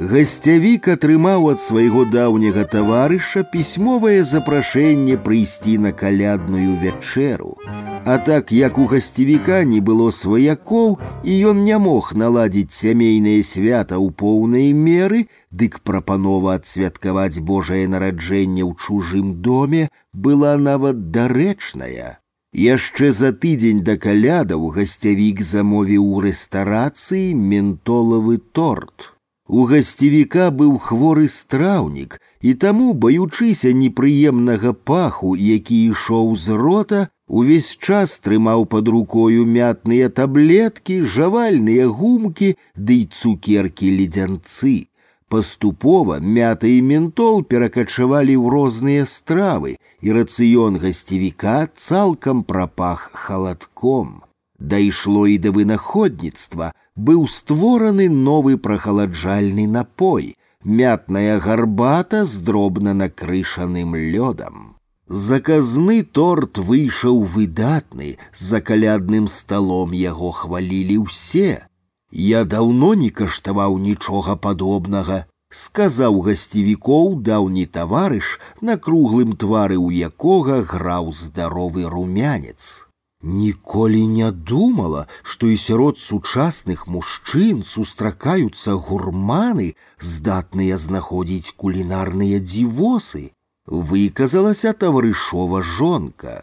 [0.00, 7.56] Гасцявік атрымаў ад свайго даўняга таварыша пісьмовае запрашэнне прыйсці на калядную вячэру.
[8.04, 13.96] А так як у гасцевіка не было сваякоў і ён не мог наладзіць сямейнае свята
[13.96, 22.20] ў поўнай меры, дык прапанова адсвяткаваць Божае нараджэнне ў чужым доме была нават дарэчная.
[22.52, 29.16] Яшчэ за тыдзень да калядаў гасцявік замовіў у рэстарацыі ментолавы торт.
[29.50, 37.76] У гасцевіка быў хворы страўнік, і таму, баючыся непрыемнага паху, які ішоў з рота, увесь
[37.76, 44.90] час трымаў под рукою мятныя таблеткі, жавальныя гумкі ды і цукеркі ледзянцы.
[45.28, 54.22] Паступова мята і ментол перакачавалі ў розныя стравы, і рацыён гасцевіка цалкам прапах халадком.
[54.58, 64.76] Дайшло і да вынаходніцтва, быў створаны новы прахаладжальны напой, мятная гарбата з дробна накрышаным лёдам.
[65.06, 71.68] Заказны торт выйшаў выдатны, за калядным сталом яго хвалілі ўсе.
[72.10, 80.62] Я даўно не каштаваў нічога падобнага, сказаў гасцевікоў даўні таварыш, на круглым твары ў якога
[80.66, 82.88] граў здаровы румянец.
[83.22, 93.32] Ніколі не думала, што і сярод сучасных мужчын сустракаюцца гурманы, здатныя знаходзіць кулінарныя дзівосы.
[93.66, 96.36] Выказалася таварышова жонка.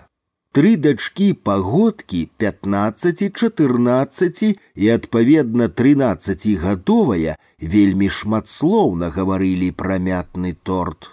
[0.53, 4.43] Тры дачкі пагодкі 15, 14
[4.75, 11.09] і адпаведна 13гадовая вельмі шматслоўна гаварылі пра мятны торт.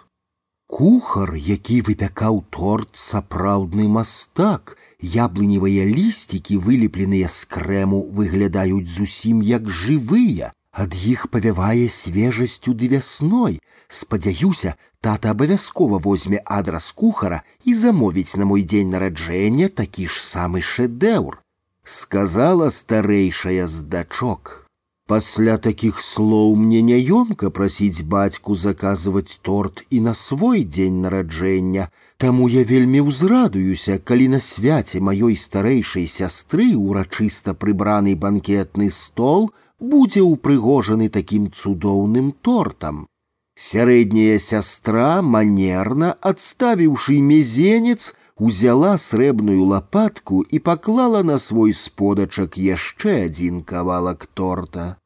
[0.66, 10.52] Кухар, які выпякаў торт сапраўдны мастак, яблыневыя лісцікі, вылепленыя з крэму, выглядаюць зусім як жывыя.
[10.70, 13.58] Ад іх павявае свежасцю ды вясной.
[13.88, 20.62] Спадзяюся, тата абавязкова возьме адрас кухара і замовіць на мой дзень нараджэння такі ж самы
[20.62, 21.42] шэдэўр,
[21.82, 24.63] сказала старэйшая з дачок.
[25.10, 32.46] Пасля такіх слоў мне няёмка прасіць бацьку заказваць торт і на свой дзень нараджэння, Таму
[32.52, 41.08] я вельмі ўзрадуюся, калі на свяце маёй старэйшай сястры урачыста прыбраны банкетны стол будзе ўпрыгожаны
[41.08, 43.06] такім цудоўным тортам.
[43.56, 53.60] Сярэдняя сястра манерна, адставіўшы мезенец, узяла срэбную лопатку і паклала на свой сподачак яшчэ адзін
[53.62, 54.96] кавалак торта.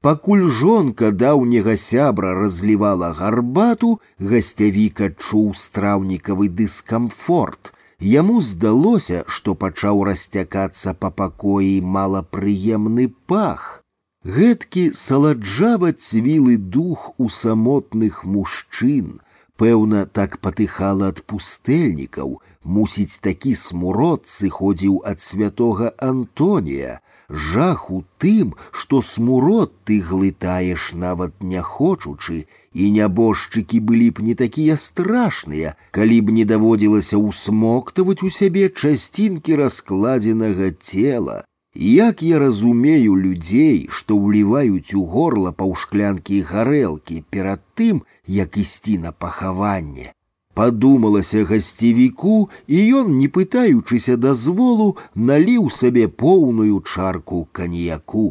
[0.00, 7.74] Пакуль жонка даўняга сябра разлівала гарбату, гасцявік адчуў страўнікавы дыскамфорт.
[8.00, 13.84] Яму здалося, што пачаў расцякацца па пакоі малапрыемны пах.
[14.24, 19.20] Гэткі саладжава цвілы дух у самотных мужчын,
[19.60, 22.28] Пэўна, так патыхала ад пустэльнікаў,
[22.64, 31.34] мусіць такі смурод сыходзіў ад святога Антонія, жах у тым, што смурод ты глытаеш нават
[31.40, 38.30] не хочучы, і нябожчыкі былі б не такія страшныя, калі б не даводзілася ўсмоктаваць у
[38.30, 47.62] сябе часцінкі раскладзенага цела, Як я разумею людзей, што ўліваюць у горла паўшклянкі гарэлкі перад
[47.78, 50.10] тым, як ісці на пахаванне.
[50.54, 58.26] Падумалася гасцевіку, і ён, не пытаючыся дазволу, наліў сабе поўную чарку каньяку.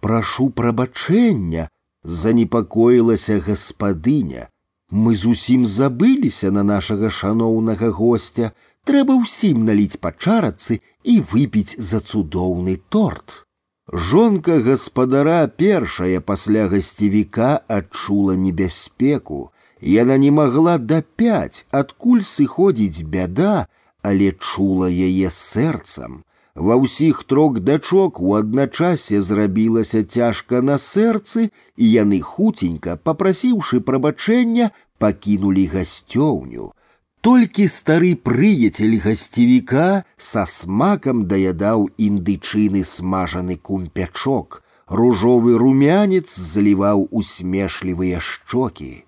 [0.00, 1.68] Прашу прабачэння,
[2.04, 4.48] занепакоілася гаспадыня.
[4.90, 8.52] Мы зусім забыліся на нашага шаноўнага гостя,
[8.88, 13.44] трэба ўсім наліць па чарацы і выпіць за цудоўны торт.
[13.92, 19.50] Жонка гаспадара першая пасля гасцевіка адчула небяспеку.
[19.82, 23.66] Яна не магла дапяць, адкуль сыходзіць бяда,
[24.02, 26.24] але чула яе сэрцам.
[26.58, 34.72] Ва ўсіх трох дачок у адначасе зрабілася цяжка на сэрцы, і яны хуценька, папрасіўшы прабачэння,
[34.98, 36.74] пакінулі гасцёўню.
[37.20, 49.04] Толькі стары прыяцель гасцевіка са смакам даядаў індычыны смажаны кумпячок, ружовы румянец заліваў усмешлівыя шчокі.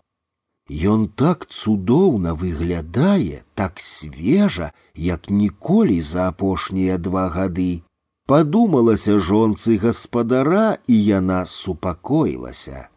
[0.71, 7.83] Ён так цудоўна выглядае, так свежа, як ніколі за апошнія два гады.
[8.27, 12.89] Падумалася жонцы гаспадара, і яна супакоілася.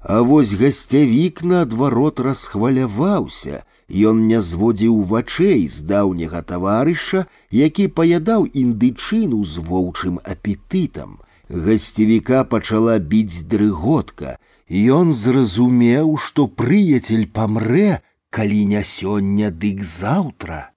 [0.00, 9.44] А вось гасцявік наадварот расхваляваўся, Ён не зводзіў вачэй з даўняга таварыша, які паядаў індычыну
[9.44, 11.20] з воўчым апетытам.
[11.48, 14.38] Гасцевіка пачала біць дрыготка.
[14.68, 20.70] Ён зразумеў, што прыяцель памрэ, калі не сёння дык заўтра.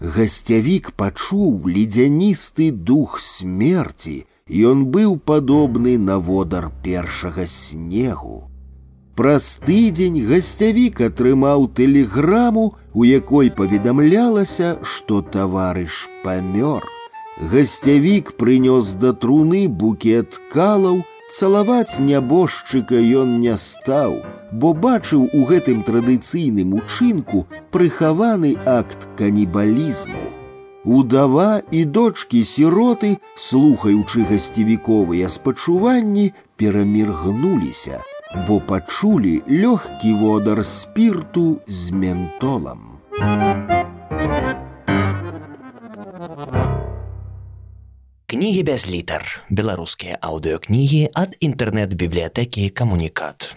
[0.00, 8.50] Гасцявік пачуў ледзяністы дух смерти, Ён быў падобны на водар першага снегу.
[9.14, 16.82] Праз тыдзень гасцявік атрымаў тэлеграму, у якой паведамлялася, што таварыш памёр.
[17.38, 21.04] Гасцявік прынёс да труны букет калаў,
[21.38, 24.20] цалаваць нябожчыка ён не стаў,
[24.52, 30.26] бо бачыў у гэтым традыцыйным учынку прыхаваны акт канібалізму.
[30.84, 38.10] Удава і дочкі сіроты, слухаючы гасцевіковыя спачуванні, пераміргнуліся –
[38.48, 42.78] бо пачулі лёгкі водар спірту з ментолам.
[48.26, 49.42] Кнігі без літар.
[49.50, 53.56] Беларускія аўдыокнігі ад інтэрнэт-бібліятэкі камунікат.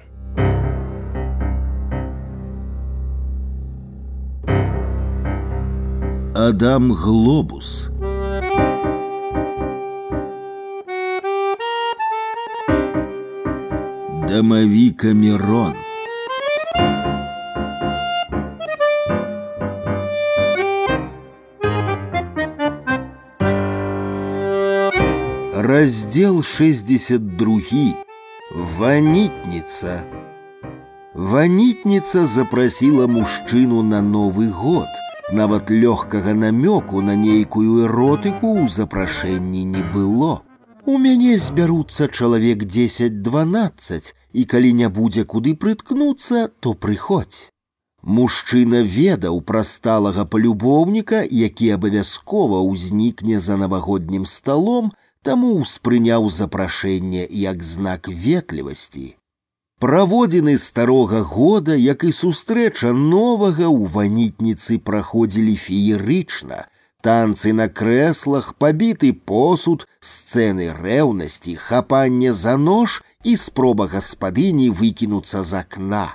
[6.36, 7.92] Адам Глобус
[14.28, 15.87] Домовика Мирон
[25.68, 27.60] Раздел 62.
[28.56, 30.06] Ванитница.
[31.14, 34.88] Ванитница запросила мужчину на Новый год.
[35.32, 40.42] Нават лёгкага намёку на нейкую эротыку ў запрашэнні не было.
[40.86, 47.50] У мяне збяруцца чалавек 10-12, і калі не будзе куды прыткнуцца, то прыходзь.
[48.04, 54.92] Мужчына ведаў пра сталага палюбоўніка, які абавязкова ўзнікне за навагоднім сталом,
[55.28, 59.16] таму ўспрыняў запрашэнне як знак ветлівасці.
[59.84, 66.60] Праводзіны старога года, як і сустрэча новага ў ванітніцы праходзілі феерычна,
[67.04, 75.60] танцы на крэслах, пабіты посуд, сцэны рэўнасці, хапанне за нож і спроба гаспадыні выкінуцца з
[75.64, 76.06] акна.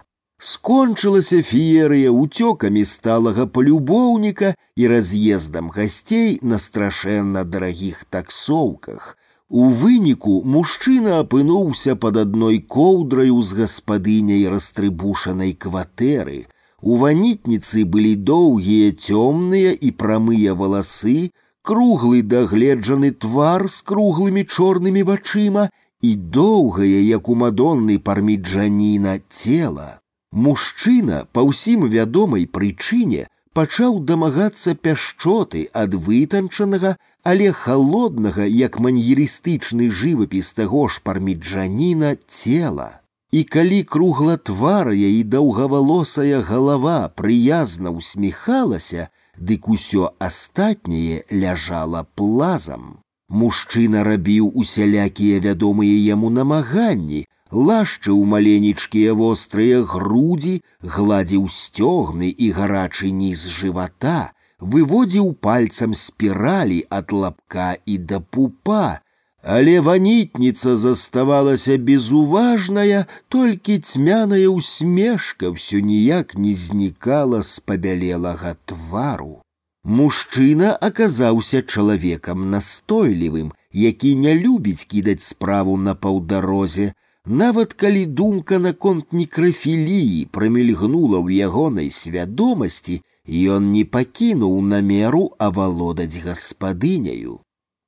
[0.42, 9.08] Скончылася феерыя ўцёкамі сталага палюбоўніка і раз'ездам гасцей на страшэнна дарагіх таксоўках.
[9.50, 16.40] У выніку мужчына апынуўся пад адной коўдраю з гаспадыняй растрыбушанай кватэры,
[16.82, 21.18] у ванітніцы былі доўгія цёмныя і прамыя валасы,
[21.66, 25.70] круглы дагледжаны твар з круглымі чорнымі вачыма
[26.00, 29.98] і доўгае, як у мадонны парміджаніна цела.
[30.32, 33.26] Мужчына па ўсім вядомай прычыне
[33.58, 36.94] пачаў дамагацца пяшчоты ад вытанчанага,
[37.30, 42.90] але халоднага, як маньерыстычны жывапіс таго ж парміджаніна цела.
[43.32, 53.02] І калі круглатварая і даўгавалосая галава прыязна ўсміхалася, дык усё астатняе ляжала плазам.
[53.28, 63.48] Мужчына рабіў усялякія вядомыя яму намаганні, лашчыў маленечкія вострыя грудзі, гладзіў сцёгны і гарачы ніз
[63.58, 69.00] жывата, выводзіў пальцам спіралі ад лапка і да пупа,
[69.42, 79.40] Але ванітніца заставалася безуважная, толькі цьмяная усмешка ўсё ніяк не знікала з пабялелага твару.
[79.84, 86.92] Мужчына аказаўся чалавекам настойлівым, які не любіць кідаць справу на паўдарозе,
[87.26, 97.44] нават калі думка наконт некрафіліі прамільгнула ў ягонай свядомасці, ён не пакінуў намеру авалодаць гаспадыняю.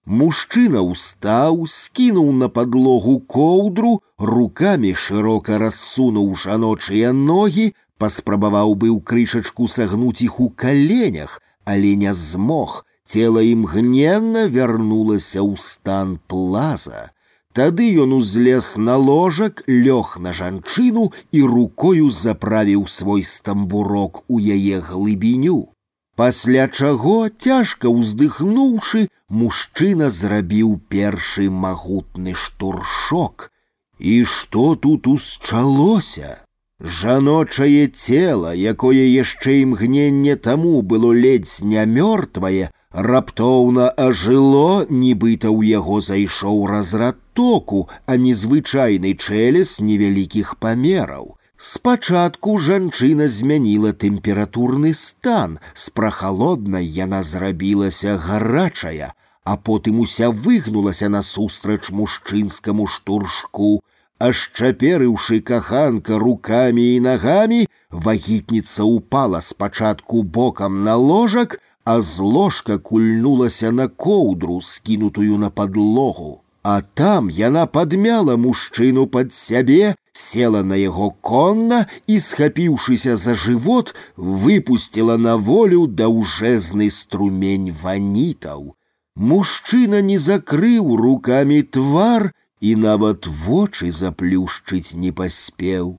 [0.06, 10.20] Мужчына устаў, скінуў на падлогу коўдру, рукамі шырока рассунуў жаночыя ногі, паспрабаваў быў крышачку сагнуць
[10.24, 17.12] іх у каленях, але не змог, цела імгненна вярнулася ў стан плаза.
[17.54, 24.78] Тады ён узлез на ложак, лёг на жанчыну і рукою заправіў свой стамбурок у яе
[24.78, 25.74] глыбіню.
[26.14, 33.50] Пасля чаго, цяжка ўздыхнуўшы, мужчына зрабіў першы магутны штуршок.
[33.98, 36.44] І што тут усчалося?
[36.80, 46.00] Жаночае цела, якое яшчэ імгненне таму было ледзь не мёртвае, Раптоўна ажыло, нібыта ў яго
[46.02, 51.36] зайшоў разрад току, а незвычайны чэлес невялікіх памераў.
[51.56, 59.12] Спачатку жанчына змяніла тэмпературны стан, з прахалоднай яна зрабілася гарачая,
[59.44, 63.82] а потым уся выгнулася насустрач мужчынскаму штуршку.
[64.18, 73.72] Ашчаперыўшы каханка рукамі і нагамі, вагітніца упала спачатку бокам на ложак, а з ложка кульнулася
[73.72, 76.42] на коўдру, скінутую на падлогу.
[76.62, 83.94] А там яна падмяла мужчыну пад сябе, села на яго конна і, схапіўшыся за жывот,
[84.16, 88.76] выпусціла на волю даўжэзны струмень ванітаў.
[89.16, 92.30] Мужчына не закрыў рукамі твар
[92.60, 95.96] і нават вочы заплюшчыць не паспеў.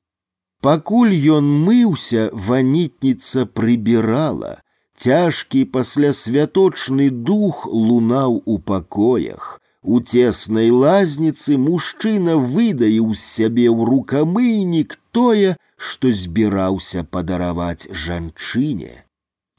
[0.61, 4.61] Пакуль ён мыўся, ванітніца прыбірала,
[5.01, 9.57] Цяжкі паслясвяточны дух лунаў у пакоях.
[9.81, 18.93] У цеснай лазніцы мужчына выдаіў з сябе ў рукамыйнік тое, што збіраўся падараваць жанчыне.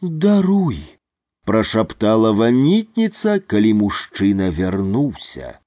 [0.02, 0.78] Даруй,
[1.44, 5.58] прашаптала ванітніца, калі мужчына вярнуўся.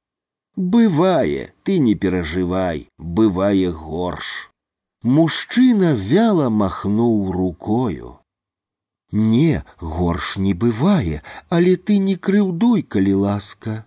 [0.55, 4.51] Бывае, ты не перажывай, бывае горш.
[5.03, 8.18] Мужчына вяла махнуў рукою.
[9.11, 13.85] Не, горш не бывае, але ты не крыўдуй, калі ласка.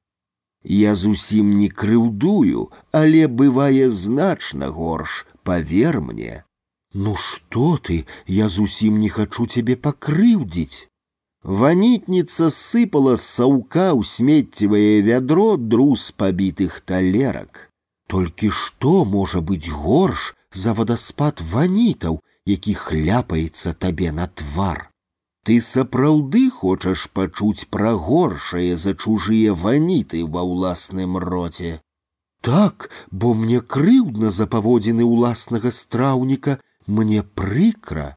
[0.65, 6.45] Я зусім не крыўдую, але бывае значна горш, павер мне.
[6.95, 10.89] Ну што ты, я зусім не хачу цябе пакрыўдзіць.
[11.45, 17.69] Ванітніца сыпала з саўка ў смеццевае вядро друз пабітых талерак.
[18.09, 24.89] Толькі што можа быць горш за вадаспад ванітаў, які хляпаецца табе на твар.
[25.49, 31.81] Ты сапраўды хочаш пачуць пра горшае за чужыя ваніты ва ўласным роце.
[32.41, 38.17] Так, бо мне крыўдна за паводзіны ўласнага страўніка, мне прыкра.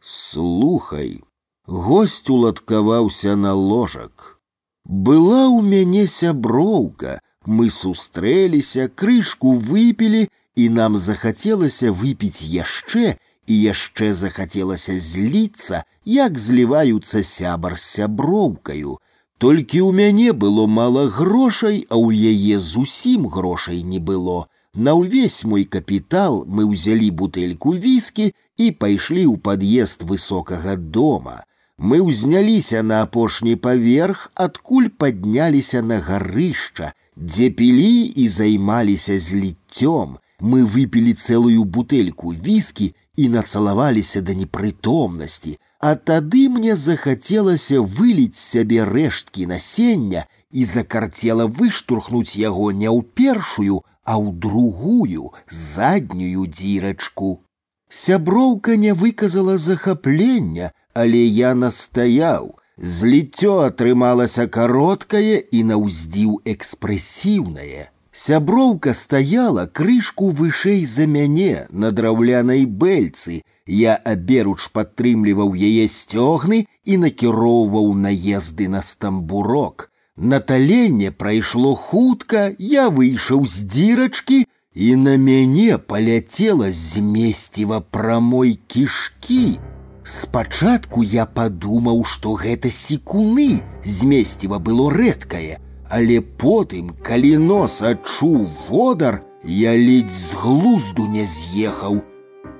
[0.00, 1.22] Слухай,
[1.66, 4.40] гость уладкаваўся на ложак.
[4.84, 13.16] Была ў мяне сяброўка, мы сустрэліся, крышку выпілі, і нам захацелася выпіць яшчэ,
[13.50, 18.98] і яшчэ захацелася зліцца, як зліваюцца сябар з сяброўкаю.
[19.38, 24.46] Толькі ў мяне было мала грошай, а ў яе зусім грошай не было.
[24.76, 31.44] На ўвесь мой капітал мы ўзялі бутэльку віскі і пайшлі ў пад'езд высокага дома.
[31.78, 40.16] Мы ўзняліся на апошні паверх, адкуль падняліся на гарышча, дзе пілі і займаліся зліццём.
[40.40, 48.84] Мы выпілі цэлую бутэльку віскі і нацалаваліся да непрытомнасці, а тады мне захацелася выліць сябе
[48.84, 57.42] рэшткі насення і закарцела выштурхнуць яго не ў першую, а ў другую заднюю дзірачку.
[57.88, 62.54] Сяброўка не выказала захаплення, але я настаяў.
[62.76, 67.88] Зліццё атрымалася кароткае і на ўздзіў экспрэсіўнае.
[68.12, 73.42] Сяброўка стаяла крышку вышэй за мяне на драўлянай бэльцы.
[73.66, 79.90] Я аберуч падтрымліваў яе сцёгны і накіроўваў наезды на стамбурок.
[80.16, 89.58] На таленне прайшло хутка, я выйшаў з дзірачкі, і на мяне паляцела змесціва прамой кішкі.
[90.04, 95.58] Спачатку я падумаў, што гэта секуны, змесціва было рэдкае,
[95.90, 102.02] але потым, калі нос адчуў водар, я ледзь з глузду не з'ехаў.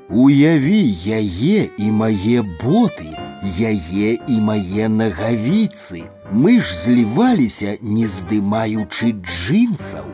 [0.09, 0.83] Уяві
[1.19, 3.11] яе і мае боты,
[3.59, 6.07] яе і мае нагавіцы.
[6.31, 10.07] Мы ж зліваліся, не здымаючы джинсаў.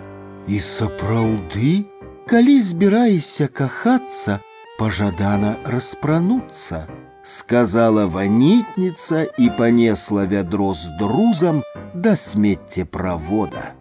[0.49, 1.85] І сапраўды,
[2.27, 4.41] калі збіраешся кахацца,
[4.79, 6.89] пажадана распрануцца,
[7.27, 11.63] сказала ванітніца і панесла вядро з друзам
[11.95, 13.75] да смеццеправода.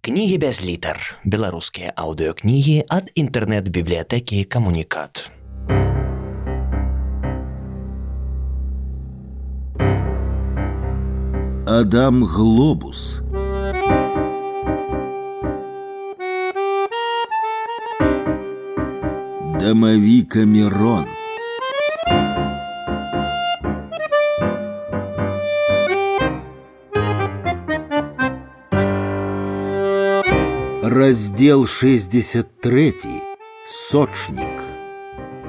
[0.00, 1.18] Кнігі без літар.
[1.24, 5.30] Беларускія аўдыёкнігі ад інтэрнэт-бібліятэкі камунікат.
[11.66, 13.26] Адам Глобус.
[19.60, 21.04] Дамавіка Мирон.
[30.82, 32.94] Раздел 63.
[33.66, 34.40] Сочник.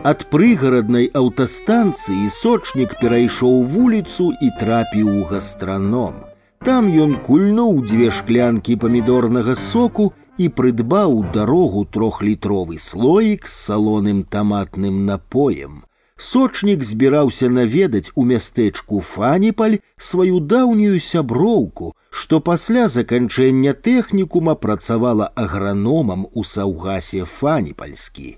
[0.03, 6.27] Ад прыгараднай аўтастанцыі сочнік перайшоў вуліцу і трапіў у гастраном.
[6.60, 15.06] Там ён кульнуў дзве шклянкі памідорнага соку і прыдбаў дарогу трохлітровы слоік з салоным таматным
[15.06, 15.83] напоем.
[16.17, 26.26] Сочнік збіраўся наведаць у мястэчку фаніпаль сваю даўнюю сяброўку, што пасля заканчэння тэхнікума працавала аграномам
[26.33, 28.38] у саўгасе фаніпальскі.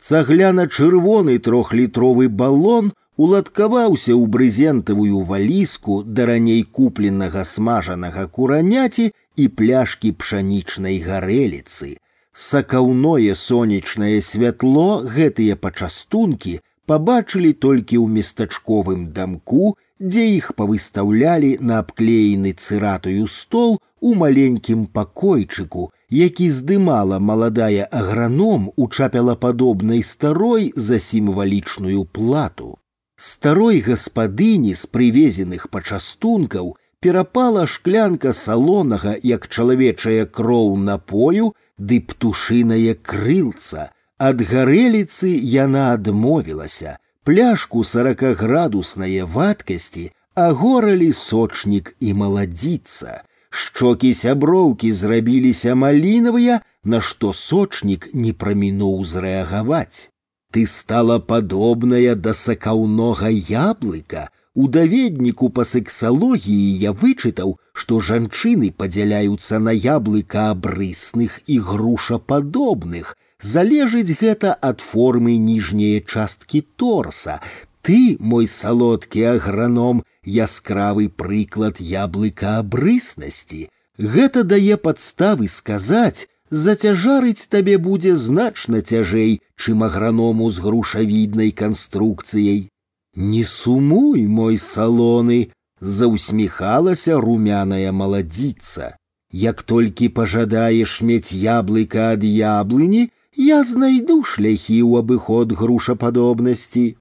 [0.00, 2.90] Цагляна-чырвоны трохлітровы балон
[3.20, 11.96] уладкаваўся ў брызентавую валіску да раней купленага смажанага кураняці і пляшкі пшанічнай гарэліцы.
[12.32, 22.52] Сакаўное сонечнае святло гэтыя пачастункі пабачылі толькі ў местачковым дамку, дзе іх павыстаўлялі на абклеены
[22.52, 32.78] цыратую стол у маленькім пакойчыку, які здымала маладая аграном у чапелападобнай старой за сімвалічную плату.
[33.16, 43.90] Старой гаспадыні з прывезеных пачастункаў перапала шклянка салонага, як чалавечая кроў напою ды птушынае крылца,
[44.20, 53.24] Ад гарэліцы яна адмовілася, пляшку сорокаградуснае вадкасці, а горалі сочнік і маладзіца.
[53.48, 60.12] Шчокі сяброўкі зрабіліся малінавыя, на што сочнік не прамінуў зрэагаваць.
[60.52, 64.28] Ты стала падобная да сакаўнога яблыка.
[64.54, 74.18] У даведніку па сексалогіі я вычытаў, што жанчыны падзяляюцца на яблыка абрысных і грушападобных, залежыць
[74.20, 77.40] гэта ад формы ніжняе часткі торса.
[77.82, 83.68] Ты, мой салодкі аграном, яскравы прыклад яблыка абрыснасці.
[83.96, 92.68] Гэта дае падставы сказаць, зацяжарыць табе будзе значна цяжэй, чым аграному з грушавіднай канструкцыяй.
[93.14, 98.96] Не сумуй, мой салоны, заўсміхалася румяная маладзіца.
[99.32, 106.96] Як толькі пажадаеш мець яблыка ад яблыні, я знайду шляхі ў абыход грушападобнасці.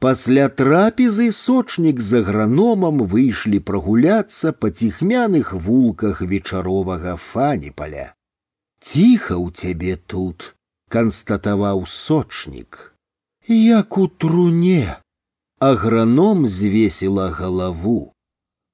[0.00, 8.12] Пасля трапезы сочнік з аграномам выйшлі прагуляцца па ціхмяных вулках вечаровага фаніпаля.
[8.80, 10.52] Ціха ў цябе тут,
[10.92, 12.92] канстатаваў сочнік.
[13.48, 15.00] Як у труне,
[15.60, 18.12] аграном звесіла галаву.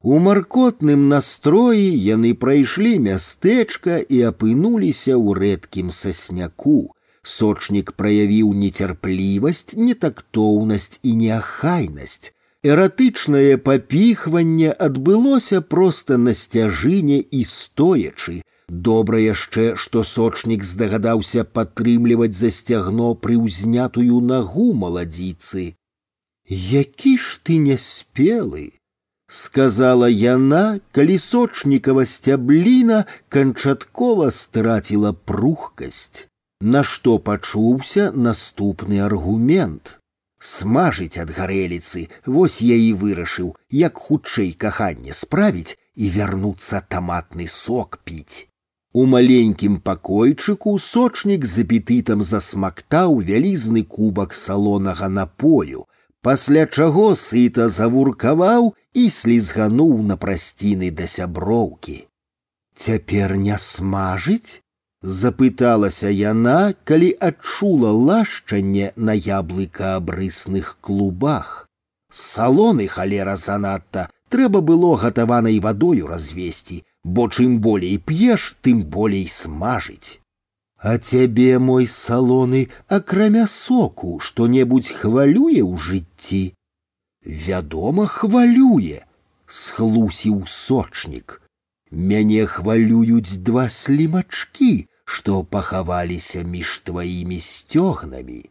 [0.02, 6.90] У маркотным настроі яны прайшлі мястэчка і апынуліся ў рэдкім сасняку,
[7.22, 12.34] сочнік праявіў нецярплівасць, нетактоўнасць і неахайнасць.
[12.66, 18.42] Эратычнае папіхванне адбылося проста на сцяжыне і стоячы.
[18.68, 25.78] Добра яшчэ, што сочнік здагадаўся падтрымліваць за сцягно прыўзнятую нагу маладзіцы.
[26.48, 28.72] Які ж ты няспелы,
[29.26, 36.28] сказала яна, калі сочнікава сцябліна канчаткова страціла прухкасць
[36.62, 39.98] на што пачуўся наступны аргумент.
[40.38, 47.98] Смажыць ад гарэліцы, вось я і вырашыў, як хутчэй каханне справіць і вярнуцца таматны сок
[48.04, 48.46] піць.
[48.92, 55.86] У маленькім пакойчыку сочнік з апетытам засмактаў вялізны кубак салонага напою,
[56.26, 61.98] пасля чаго сыта завуркаваў і слізгануў на прасціны да сяброўкі.
[62.76, 64.62] Цяпер не смажыць,
[65.02, 71.68] запыталася яна, калі адчула лашчанне на яблыкаабрысных клубах.
[72.12, 80.20] Салоны халера занадта трэба было гатаванай вадою развесці, бо чым болей п'еш, тым болей смажыць.
[80.82, 86.42] А цябе мой салоны, акрамя соку, што-небудзь хвалюе ў жыцці.
[87.22, 89.06] Вядома, хвалюе,
[89.46, 91.38] схлусіў сочнік.
[91.92, 98.42] Мяне хвалююць два слімачкі, што пахаваліся між тваімі сцёгнамі.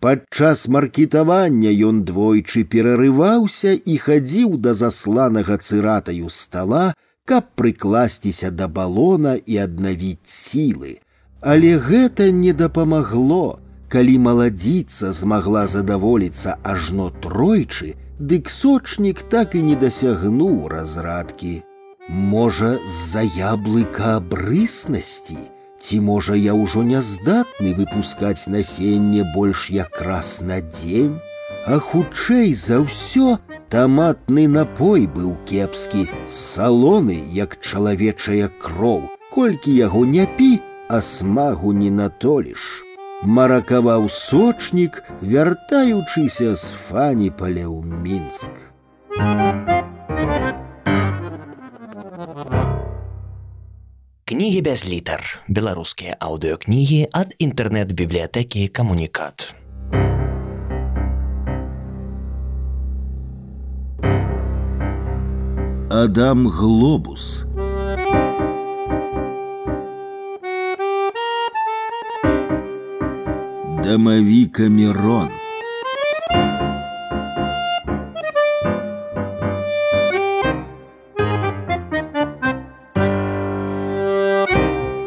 [0.00, 6.94] Падчас маркетавання ён двойчы перарываўся і хадзіў да засланага цыратаю стала,
[7.26, 10.98] каб прыкласціся да балона і аднавіць сілы.
[11.42, 13.58] Але гэта не дапамагло,
[13.88, 21.62] калі маладзіца змагла задаволіцца ажно тройчы, дык сочнік так і не дасягнуў разрадкі.
[22.08, 25.38] Можа, з-за яблыка абрыснасці,
[25.80, 31.20] ці можа я ўжо не здатны выпускаць насенне больш якраз на дзень,
[31.66, 33.38] а хутчэй за ўсё
[33.70, 40.58] таматны напой быў кепскі, салоны, як чалавечая кроў, колькі яго не пі,
[40.88, 42.84] а смагу не натоліш.
[43.22, 48.54] маракаваў сочнік, вяртаючыся з фаніпаля ў мінск.
[54.28, 55.24] Кнігі без літар.
[55.48, 59.56] Беларускія аўдыёкнігі ад інтэрнэт-бібліятэкі камунікат.
[65.90, 67.48] Адам Глобус.
[73.82, 75.28] Дамавіка Мирон.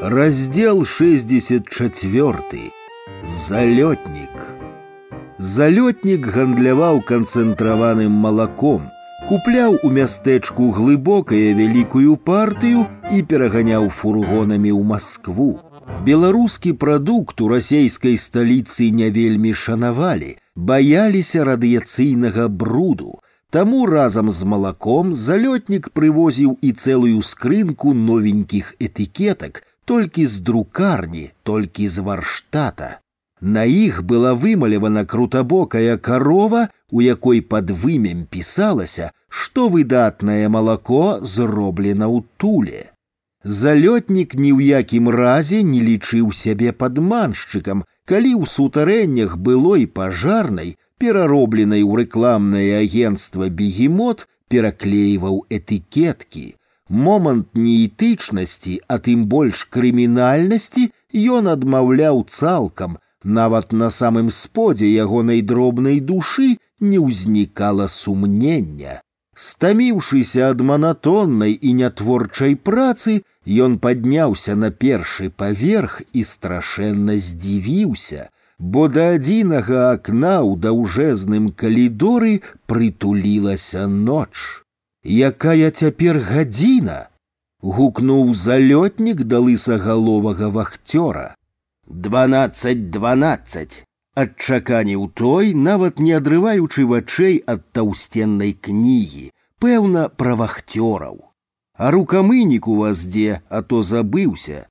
[0.01, 2.35] Раздел 64.
[3.23, 4.29] Залетник.
[5.37, 8.83] Залетник гандляваў канцэнтраваным малаком,
[9.29, 12.85] купляў у мястэчку глыбокае вялікую партыю
[13.15, 15.64] і пераганяў фургонамі ў Маскву.
[16.05, 23.19] Беларускі прадукт у расейскай сталіцы не вельмі шанавалі, баяліся радыяцыйнага бруду.
[23.49, 31.87] Таму разам з малаком залётнік прывозіў і цэлую скрынку новенькіх этыкетак, толькі з друкарні, толькі
[31.87, 32.99] з варштата.
[33.41, 42.07] На іх была вымалявана крутобокая карова, у якой пад вымем пісалася, што выдатнае малако зроблена
[42.07, 42.91] ў туле.
[43.45, 51.81] Залётнік ні ў якім разе не лічыў сябе падманшчыкам, калі ў сутарэннях былой пажарнай, пераробленай
[51.81, 56.53] у рэкламнае агенцтва бегемот пераклейваў этыкеткі.
[56.89, 60.91] Момант неэтычнасці, а тым больш крымінальнасці
[61.37, 69.01] ён адмаўляў цалкам, нават на самым сподзе ягонай дробнай душы не ўзнікала сумнення.
[69.41, 73.13] Стаміўшыся ад манатоннай і нятворчай працы,
[73.65, 82.33] ён падняўся на першы паверх і страшэнна здзівіўся, бо да адзінага акна ў даўжэзным калідоры
[82.69, 84.33] прытулілася ноч.
[85.03, 86.99] Якая цяпер гадзіна?
[87.61, 91.27] гукнуў залётнік да лысагаловага вахцёра.
[91.87, 93.85] Дванаццаць дванаццаць.
[94.15, 99.31] Адчаканіў той, нават не адрываючы вачэй ад таўстеннай кнігі,
[99.63, 101.31] пэўна пра вахцёраў.
[101.77, 104.67] А рукамынік у вас дзе, а то забыўся.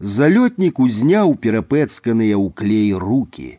[0.00, 3.58] Залётнік узняў перапэцканыя ў клей руки.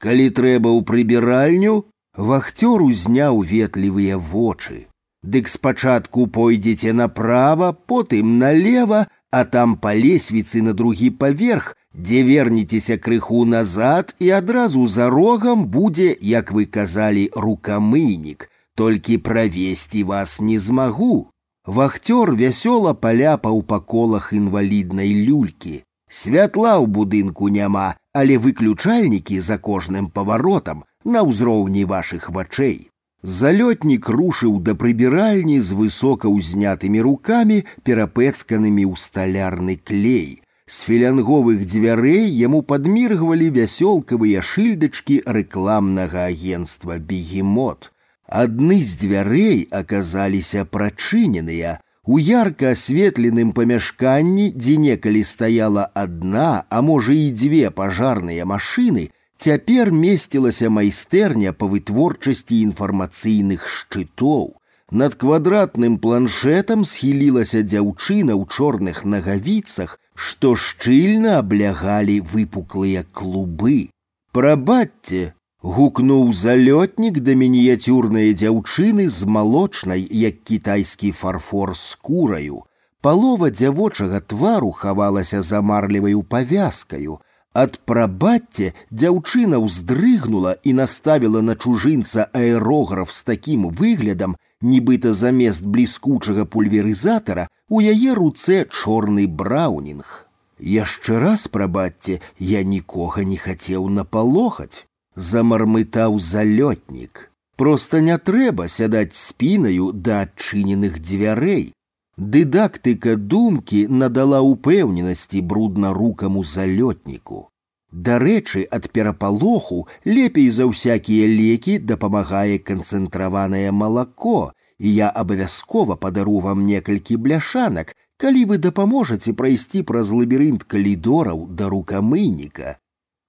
[0.00, 1.74] Калі трэба ў прыбіральню,
[2.16, 4.86] вахцёр узняў ветлівыя вочы.
[5.22, 12.96] Дык спачатку пойдзеце направа, потым налево, а там па лесвіцы на другі паверх дзе вернецеся
[12.98, 20.58] крыху назад і адразу за рогам будзе, як вы казалі, рукамынік, толькі правесці вас не
[20.58, 21.28] змагу.
[21.66, 25.82] Вахтёр вясёла паляпаў па колах інваліднай люлькі.
[26.08, 32.90] Святла ў будынку няма, але выключальнікі за кожным паваротам на ўзроўні вашых вачэй.
[33.22, 40.42] Залётнік рушыў да прыбіральні з высока ўзнятымі рукамі, перапэцканымі ў сталярны клей.
[40.66, 47.90] С філянговых дзвярэй яму падміргвалі вясёлкавыя шыльдачкі рэкламнага агенства бегемот.
[48.28, 51.80] Адны з дзвярэй аказаліся прачыненыя.
[52.04, 59.92] У ярка асветленым памяшканні, дзе некалі стаяла адна, а можа і дзве пажарныя машыны, цяпер
[59.92, 64.56] месцілася майстэрня па вытворчасці інфармацыйных шчытоў.
[64.90, 73.90] Над квадратным планшетам схілілася дзяўчына ў чорных нагавіцах, што шчыльна аблягалі выпуклыя клубы.
[74.32, 82.62] Прабачце, гукнуў залётнік да мініяцюрнай дзяўчыны з малочнай, як кітайскі фарфор скураю.
[83.02, 87.18] Палова дзявочага твару хавалася за марлеваю павязкаю.
[87.52, 96.46] Ад прабацце дзяўчына ўздрыгнула і наставіла на чужынца аэрограф з такім выглядам, нібыта замест бліскучага
[96.46, 100.26] пульверызатара у яе руцэ чорны браўнінг.
[100.62, 107.28] Яшчэ раз прабацце я нікога не хацеў напалохаць, замармытаў залётнік.
[107.56, 111.72] Проста не трэба сядаць спінаю да адчыненых дзвярэй.
[112.16, 117.48] Дыдактыка думкі надала ўпэўненасці бруднарукаму залётніку.
[117.92, 126.66] Дарэчы, ад перапалоху лепей за ўсякія лекі дапамагае канцэнтраванае малако, і я абавязкова падару вам
[126.66, 132.78] некалькі бляшанак, калі вы дапаможаце прайсці праз лабірынт калідораў да рукамыніка.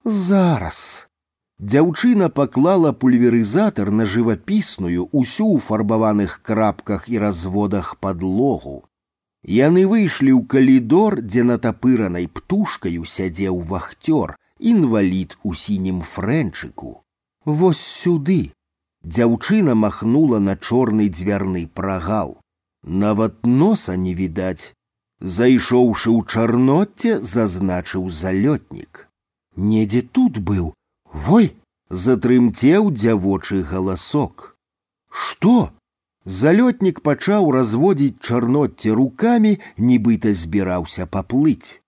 [0.04, 1.08] Зараз.
[1.60, 8.82] Дзяўчына паклала пульверызатар на жывапісную усю ў фарбаваных крапках і разводах падлогу.
[9.44, 17.04] Яны выйшлі ў калідор, дзе натапыранай птушкаю сядзеў вахцёр, інвалід у сінім фрэнчыку.
[17.44, 18.52] Вось сюды.
[19.04, 22.38] Дзяўчына махнула на чорны дзвярны прагал.
[22.82, 24.72] Нават носа не відаць.
[25.20, 29.08] Зайшоўшы ў чарноце, зазначыў залётнік.
[29.56, 30.72] Недзе тут быў.
[31.12, 31.54] Вой!
[31.90, 34.56] затрымцеў дзявочы галасок.
[35.10, 35.70] Што?
[36.24, 41.80] Залётнік пачаў разводзіць чарноцце рукамі, нібыта збіраўся паплыць.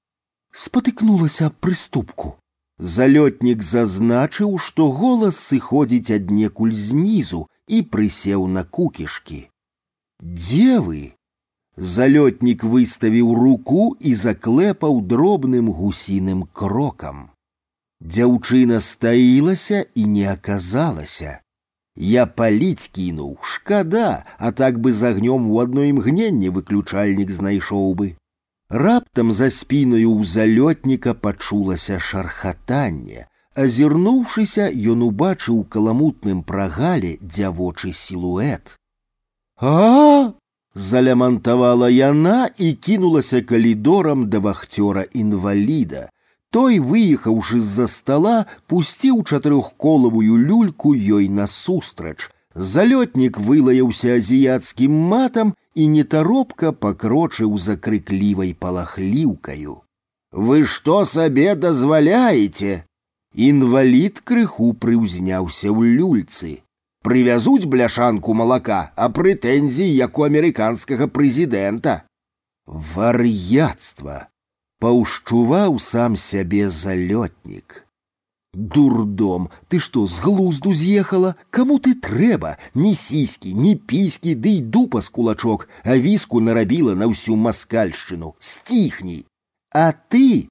[0.53, 2.37] Спатыкнулася аб прыступку.
[2.81, 9.49] Залётнік зазначыў, што голас сыходзіць аднекуль знізу і прысеў на кукішкі.
[10.21, 11.13] Дзе вы?
[11.77, 17.33] Залётнік выставіў руку і заклепаў дробным гусіным крокам.
[18.01, 21.41] Дзяўчына стаілася і не аказалася.
[21.97, 28.17] Я паліць кінуў, шкада, а так бы з агнём у адно імгненне выключальнік знайшоў бы.
[28.71, 33.27] Раптам за спіною ў залётніка пачулася шархатанне.
[33.55, 38.77] Азірнуўшыся, ён убачыў каламутным прагале дзявочы сілуэт.
[39.61, 40.35] А!
[40.77, 46.11] залямантавала яна і кінулася калідорам да вахцёра інваліда.
[46.51, 52.29] Той, выехаўшы з-за стола, пусціў чатырохколавую люльку ёй насустрач.
[52.55, 59.83] Залётнік вылаяўся азіяцкім матам і нетаропка пакрочыў за крыклівай палахліўкаю.
[60.33, 62.85] Вы што сабе дазваляеце?
[63.37, 66.53] Інвалід крыху прыўзняўся ў люльцы.
[67.07, 72.03] Прывязуць бляшанку малака, а прэтэнзій як у амерыканскага прэзідэнта.
[72.67, 74.17] Вар'яцтва
[74.81, 77.87] паўшчуваў сам сябе залётнік.
[78.57, 81.37] Дурдом, ты что, з глузду з'ехала?
[81.51, 82.57] Каму ты трэба?
[82.75, 88.33] Ні сіські, ні піські, ды і дупа з кулачок, а віску нарабіла на ўсю маскальшчыну.
[88.41, 89.27] Сціхні.
[89.77, 90.49] А ты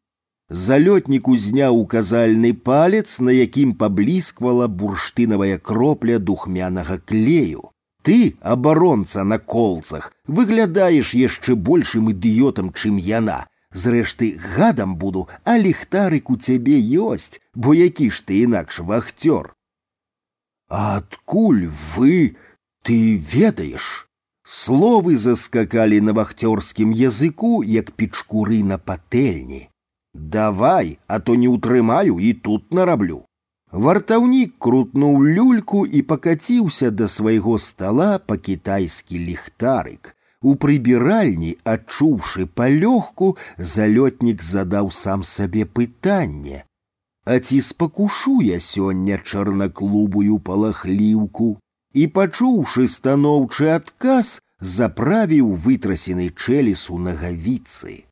[0.53, 7.74] залётнік узняў указальны палец, на якім паблісквала бурштынавая кропля духмянага клею.
[8.06, 13.49] Ты, абаронца на колцах, выглядаеш яшчэ большым ідыётам, чым яна.
[13.74, 19.53] Зрэшты, гадам буду, а ліхтарык у цябе ёсць, бо які ж ты інакш вахцёр.
[20.69, 22.38] Адкуль вы
[22.83, 24.08] ты ведаеш?
[24.45, 29.69] Словы заскакалі на вахцёрскім языку, як пічкуры на патэльні.
[30.13, 33.26] Давай, а то не ўтрымаю і тут нараблю.
[33.72, 40.15] Вартаўнік крутнуў люльку і пакаціўся да свайго стала па-кітайскі ліхтарык.
[40.45, 46.63] У прыбіральні, адчуўшы палёгку, залётнік задаў сам сабе пытанне:
[47.26, 51.47] А ці спакушу я сёння чарнаклубую палахліўку
[51.94, 58.06] і, пачуўшы станоўчы адказ, заправіў вытрасены чэлесу нагавіцы.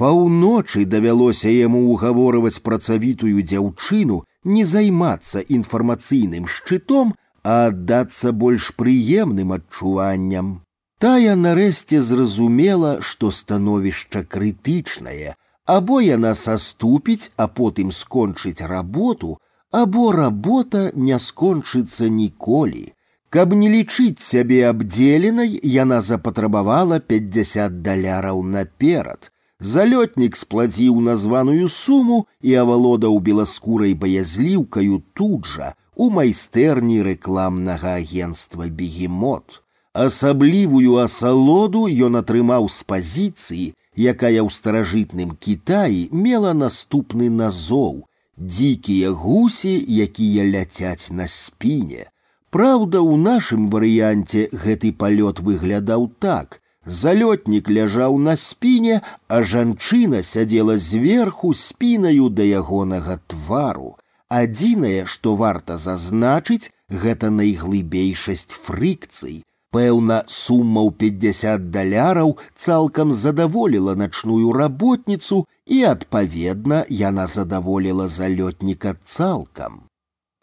[0.00, 7.12] Паўночы давялося яму ўгаворваць працавітую дзяўчыну не займацца інфармацыйным шчытом,
[7.44, 10.62] а аддацца больш прыемным адчуванням.
[11.00, 15.34] Тая нарэшце зразумела, што становішча крытычнае,
[15.66, 19.36] або яна саступіць, а потым скончыць работу,
[19.70, 22.92] або работа не скончыцца ніколі.
[23.28, 29.32] Каб не лічыць сябе абдзеленай, яна запатрабавала 50 даляраў наперад.
[29.60, 39.59] Залётнік сплаціў названую суму і авалодаў беласкурай баязліўкаю тут жа у майстэрні рэкламнага агенства бегемот.
[39.96, 43.66] Асаблівую асалоду ён атрымаў з пазіцыі,
[44.12, 48.04] якая ў старажытным Кітаі мела наступны назоў:
[48.36, 49.72] дзікія гусі,
[50.06, 52.04] якія ляцяць на спіне.
[52.52, 56.60] Праўда, у нашым варыянце гэты палёт выглядаў так.
[56.84, 59.00] Залётнік ляжаў на спіне,
[59.32, 63.96] а жанчына сядзела зверху спінаю да ягонага твару.
[64.28, 69.40] Адзінае, што варта зазначыць, гэта найглыбейшасць фрыкцый,
[69.76, 79.82] Пэўна, сума ў 50 даляраў цалкам задаволіла начную работніцу і, адпаведна, яна задаволіла залётніка цалкам.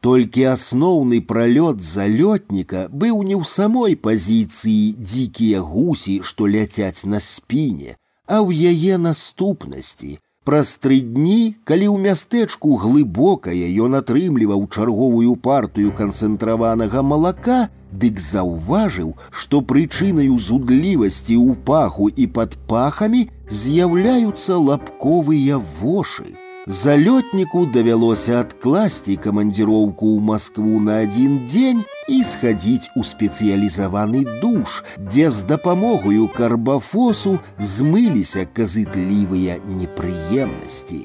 [0.03, 7.96] Толькі асноўны пралёт залётніка быў не ў самой пазіцыі дзікія гусі, што ляцяць на спіне,
[8.28, 15.94] а ў яе наступнасці, Праз тры дні, калі ў мястэчку глыбокае ён атрымліваў чарговую партыю
[15.96, 17.60] канцэнтраванага малака,
[18.03, 26.28] дык заўважыў, што прычынаю зудлівасці ў паху і пад пахамі з'яўляюцца лапковыя вошы.
[26.67, 35.28] Залётніку давялося адкласці камандзіроўку ў Маскву на адзін дзень і схадзіць у спецыялізаваны душ, дзе
[35.28, 41.03] з дапамогаю карбафосу змыліся казытлівыя непрыемнасці.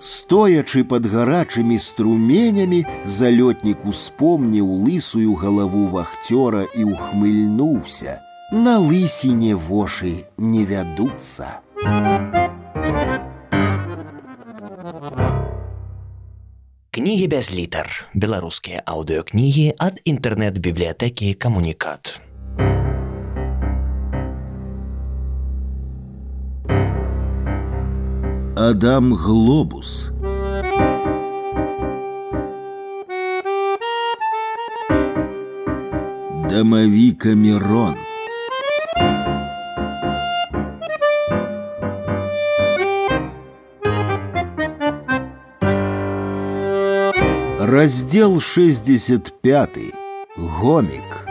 [0.00, 8.20] Стоячы пад гарачымі струменямі, залётнік успомніў лысую галаву вахцёра і ухмыльнуўся.
[8.52, 11.60] На лысіне вошы не вядуцца.
[16.90, 18.08] Кнігі без літар.
[18.14, 22.20] Беларускія аўдыёкнігі ад інтэрнэт-бібліятэкі камунікат.
[28.56, 30.10] Адам Глобус.
[36.48, 37.96] Домовика Мирон.
[47.70, 49.70] Раздел 65.
[50.36, 51.26] Гомик.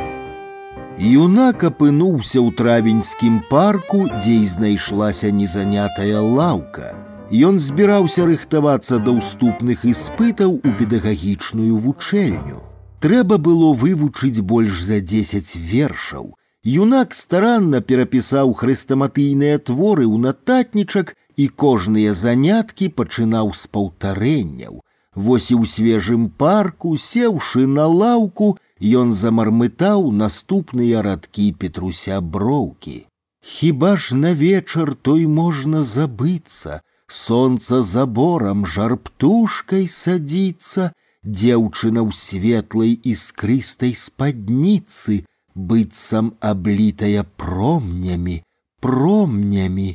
[0.98, 6.96] Юнак апынуўся ў травеньскім парку, дзе і знайшлася незанятая лаўка.
[7.30, 12.64] Ён збіраўся рыхтавацца да ўступных іспытаў у педагагічную вучэльню.
[13.06, 16.34] Трэба было вывучыць больш за 10 вершаў.
[16.66, 24.82] Юнак старанна перапісаў хрэстаматыйныя творы ў нататнічак і кожныя заняткі пачынаў з паўтарэнняў.
[25.19, 28.58] Вось і ў свежым парку, сеўшы на лаўку,
[29.01, 32.98] ён замармытаў наступныя радкі Петруся броўкі.
[33.42, 40.92] Хіба ж на вечар той можна забыцца, Сонца заборам жар птушкай садзіцца,
[41.26, 45.22] дзеўчына ў светлай іскрыстай спадніцы,
[45.53, 48.42] быццам аблітая промнямі,
[48.82, 49.90] промнямі.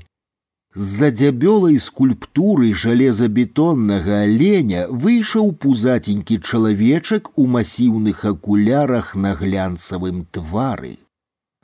[0.74, 10.98] З-за дзябёлай скульптуры жалезабетоннага аленя выйшаў пузатенькі чалавечак у масіўных акулярах на глянцавым твары.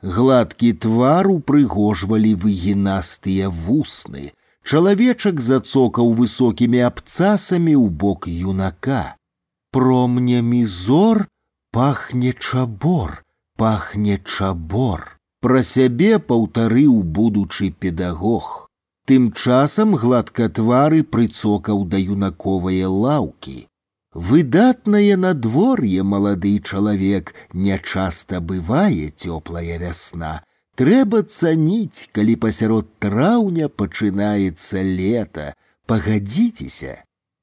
[0.03, 4.35] Гладкі твар упрыгожвалі выгінастыя вусны.
[4.67, 9.15] Чалавечак зацокаў высокімі абцасамі ў бок юнака.
[9.71, 11.27] Промнямі зор
[11.71, 13.23] пахне чабор,
[13.55, 15.15] пахне чабор.
[15.39, 18.60] Пра сябе паўтарыў будучы педагог.
[19.07, 23.57] Тым часам гладкатвары прыцокаў да юнаковае лаўкі.
[24.29, 30.33] Выдатнае надвор'е малады чалавек нячаста бывае цёплая вясна.
[30.77, 35.47] Трэба цаніць, калі пасярод траўня пачынаецца лета.
[35.87, 36.93] Пагадзіцеся,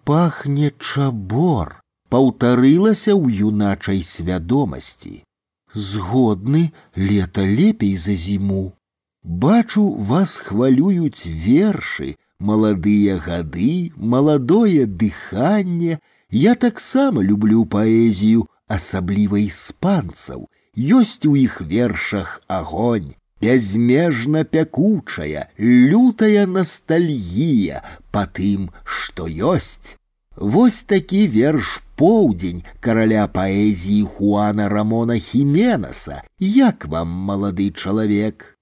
[0.05, 1.81] пахне чабор,
[2.13, 5.25] паўтарылася ў юначай свядомасці.
[5.73, 8.77] Згодны лета лепей за зіму.
[9.25, 15.99] Бачу, вас хвалююць вершы, маладыя гады, маладое дыханне.
[16.31, 20.45] Я таксама люблю паэзію, асабліва іспанцаў.
[20.77, 27.81] Ёсць у іх вершах агонь, бязмежна пякучая, лютая ностальгія
[28.13, 29.97] па тым, што ёсць.
[30.37, 36.21] Вось такі верш поўдзень караля паэзіі Хуана Рамона Хіменаса.
[36.39, 38.55] Як вам малады чалавек?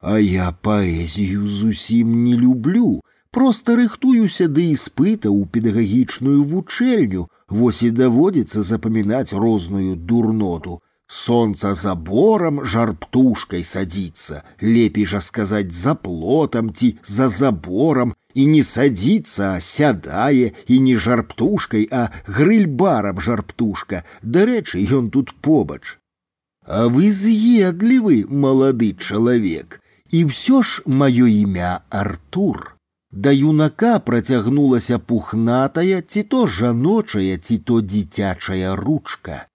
[0.00, 7.90] А я паэзію зусім не люблю, просто рыхтуюся да іспыта ў педагагічную вучэльню, вось і
[7.90, 10.80] даводзіцца запамінаць розную дурноту.
[11.08, 18.44] Солнце за бором жар птушкой садится, лепей жа сказать за плотом ти, за забором, и
[18.44, 25.32] не садится, а сядае, и не жар птушкой, а грыльбаром жар птушка, дарэчы, ён тут
[25.34, 25.98] побач.
[26.66, 29.79] А вы з'едлівы, малады чалавек,
[30.12, 32.76] і ўсё ж маё імя Артур.
[33.10, 39.46] Да юнака працягнулася пухнатая, ці то жаночая, ці то дзіцячая ручка.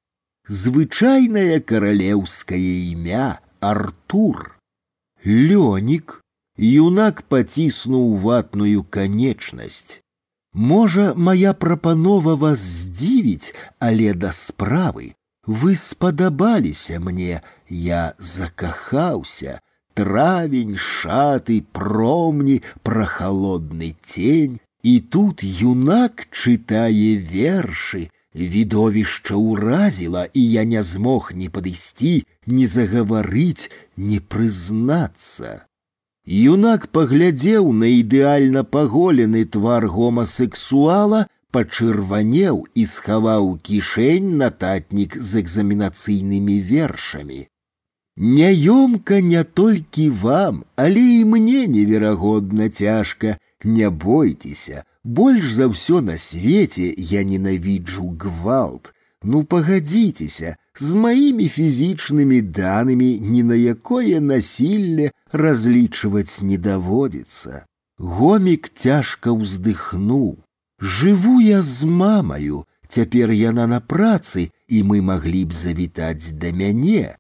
[0.48, 4.58] Звычайнае каралеўскае імя Артур.
[5.26, 6.22] Лёнік,
[6.58, 10.02] юнак паціснуў ватную канечнасць.
[10.54, 15.14] Можа, моя прапанова вас здзівіць, але да справы.
[15.46, 19.62] Вы спадабаліся мне, я закахаўся,
[19.96, 24.60] травень, шаты, промни, прохолодный тень.
[24.84, 33.68] И тут юнак читае верши, Відовішча ўразіла, і я не змог ні падысці, ні загаварыць,
[33.98, 35.68] не прызнацца.
[36.24, 47.42] Юнак паглядзеў на ідэальна паголены твар гомасексуала, пачырванеў і схаваў кішэнь нататнік з экзаменацыйнымі вершамі.
[48.18, 53.38] Няёмка не толькі вам, але і мне неверагодна цяжка.
[53.64, 58.94] Не бойцеся, больш за ўсё на свеце я ненавіджу гвалт.
[59.24, 67.66] Ну пагадзіцеся, з маімі фізічнымі данымі ні на якое насілле разлічваць не даводзіцца.
[67.98, 70.42] Гомік цяжка ўздыхнуў.
[70.82, 77.18] Жыву я з мамаю, цяпер яна на працы, і мы маглі б завітаць да мяне.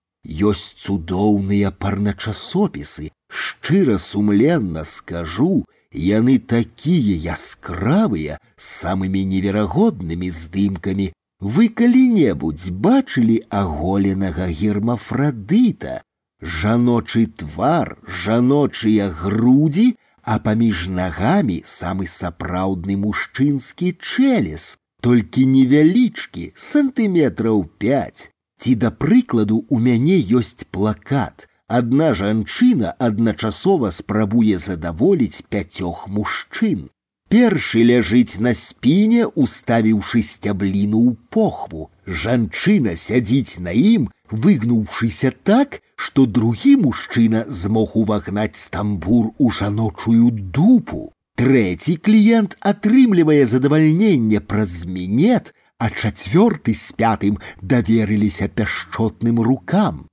[0.49, 11.11] Ёсць цудоўныя парначасопісы, шчыра сумленна скажу, яны такія яскравыя з самымі неверагоднымі здымкамі.
[11.41, 16.01] Вы калі-небудзь бачылі аголенага гермафрадыта,
[16.41, 28.29] жаночы твар, жаночыя грудзі, а паміж нагамі самы сапраўдны мужчынскі чэлес, толькі невялічкі сантыметраў пять.
[28.61, 31.47] Ці да прыкладу у мяне ёсць плакат.
[31.67, 36.89] Адна жанчына адначасова спрабуе задаволіць пяцёх мужчын.
[37.31, 41.87] Першы ляжыць на спіне, уставіўшы сцябліну ў похву.
[42.05, 50.27] Жанчына сядзіць на ім, выгнуўшыся так, што другі мужчына змог увагнаць стамбур у жаночую
[50.59, 51.13] дупу.
[51.39, 60.07] Трэці кліент атрымлівае задавальненне праз мінет, а чацвёрты з пятым даверыліся пяшчотным рукам.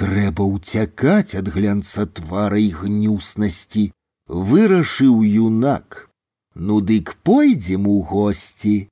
[0.00, 3.84] Трэба ўцякаць ад глянца твара і гнюснасці,
[4.28, 6.08] вырашыў юнак.
[6.54, 8.88] Ну дык пойдзем у госці.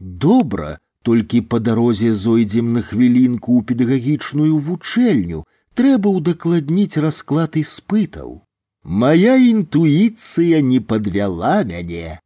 [0.00, 5.44] Добра, толькі па дарозе зойдзем на хвілінку ў педагагічную вучэльню,
[5.78, 8.42] трэба ўдакладніць расклад іспытаў.
[8.84, 12.20] Мая інтуіцыя не падвяла мяне.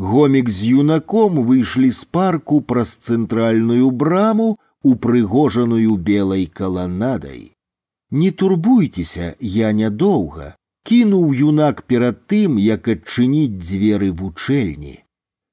[0.00, 7.56] Гомік з юнаком выйшлі з парку праз цэнтральную браму, упрыгожаную белай каланадай.
[8.10, 15.00] Не турбуйцеся, я нядоўга, кінуў юнак перад тым, як адчыніць дзверы вучэльні.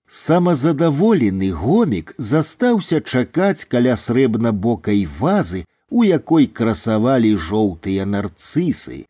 [0.07, 9.05] Самазадаволены гомік застаўся чакаць каля срэбна-бокай вазы, у якой красавалі жоўтыя нарцысы.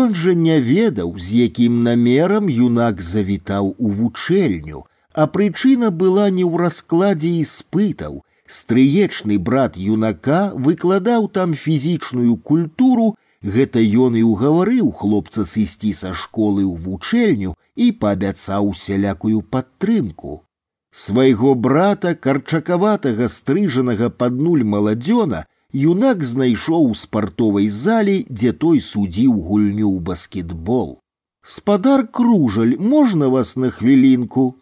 [0.00, 6.44] Ён жа не ведаў, з якім намерам юнак завітаў у вучэльню, а прычына была не
[6.44, 8.20] ў раскладзе іспытаў.
[8.50, 16.60] Стрыечны брат юнака выкладаў там фізічную культуру Гэта ён і ўгаварыў хлопца сысці са школы
[16.68, 20.44] ў вучэльню і паабяцаў сялякую падтрымку.
[20.92, 29.32] Свайго брата карчакаватага стрыжанага пад нуль маладзёна юнак знайшоў у спартовай залі, дзе той судзіў
[29.32, 30.98] гульню ў баскетбол.
[31.42, 34.60] Спадар кружаль, можна вас на хвілінку?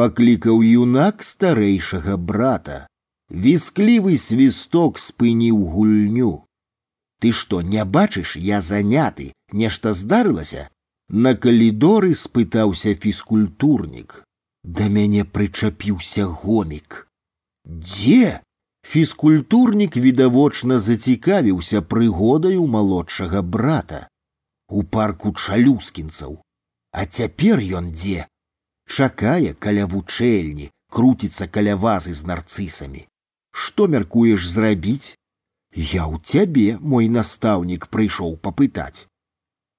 [0.00, 2.86] паклікаў юнак старэйшага брата.
[3.30, 6.30] Вісклівы свісток спыніў гульню.
[7.20, 10.68] Ты што, не бачыш, я заняты, нешта здарылася?
[11.10, 14.24] На калідоры спытаўся фізкультурнік.
[14.64, 17.06] Да мяне прычапіўся гомік.
[17.66, 18.40] Дзе?
[18.90, 24.08] Фізкультурнік відавочна зацікавіўся прыгодаю малодшага брата.
[24.68, 26.40] У парку чалюскінцаў.
[26.92, 28.26] А цяпер ён дзе?
[28.86, 33.06] Чакае каля вучэльні, круціцца каля вазы з нарцысамі.
[33.52, 35.14] Што мяркуеш зрабіць?
[35.74, 39.06] Я ў цябе, мой настаўнік прыйшоў папытаць.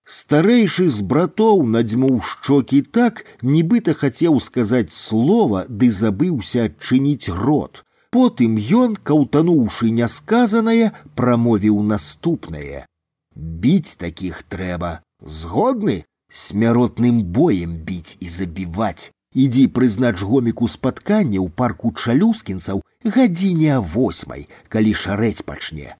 [0.07, 7.83] Старэйшы з братоў надзьмуў шчокі так, нібыта хацеў сказаць слова, ды забыўся адчыніць рот.
[8.11, 12.85] Потым ён, каўтануўшы нясказанае, прамовіў наступнае:
[13.35, 19.11] Біць такіх трэба, згодны смяротным боем біць і забіваць.
[19.31, 22.83] Ідзі прызнач гоміку спаткання ў парку чалюскінцаў
[23.15, 25.95] гадзіне восьмай, калі шарэць пачне.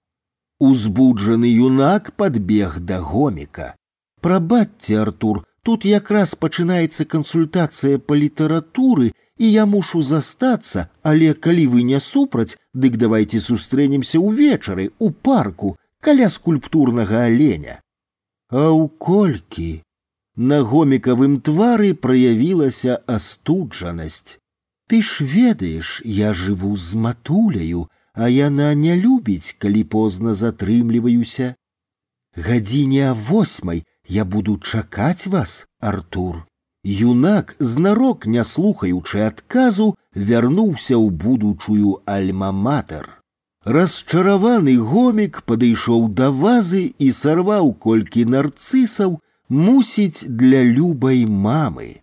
[0.59, 3.75] Узбуджаны юнак падбег да гоміка.
[4.19, 11.83] Прабачце, Артур, тут якраз пачынаецца кансультацыя па літаратуры, і я мушу застацца, але калі вы
[11.83, 17.79] не супраць, дык давайте сустрэнемся ўвечары у парку каля скульптурнага аленя.
[18.49, 19.81] А ў колькі?
[20.35, 24.37] На гомікавым твары праявілася астуджанасць.
[24.87, 31.55] Ты ж ведаеш, я жыву з матуляю, а яна не любіць, калі позна затрымліваюся.
[32.35, 36.45] Гадзіне восьмай я буду чакаць вас, Артур.
[36.83, 43.21] Юнак, знарок не слухаючы адказу, вярнуўся ў будучую альма-матер.
[43.63, 52.01] Расчараваны гомік падышоў да вазы і сарваў колькі нарцысаў, мусіць для любай мамы.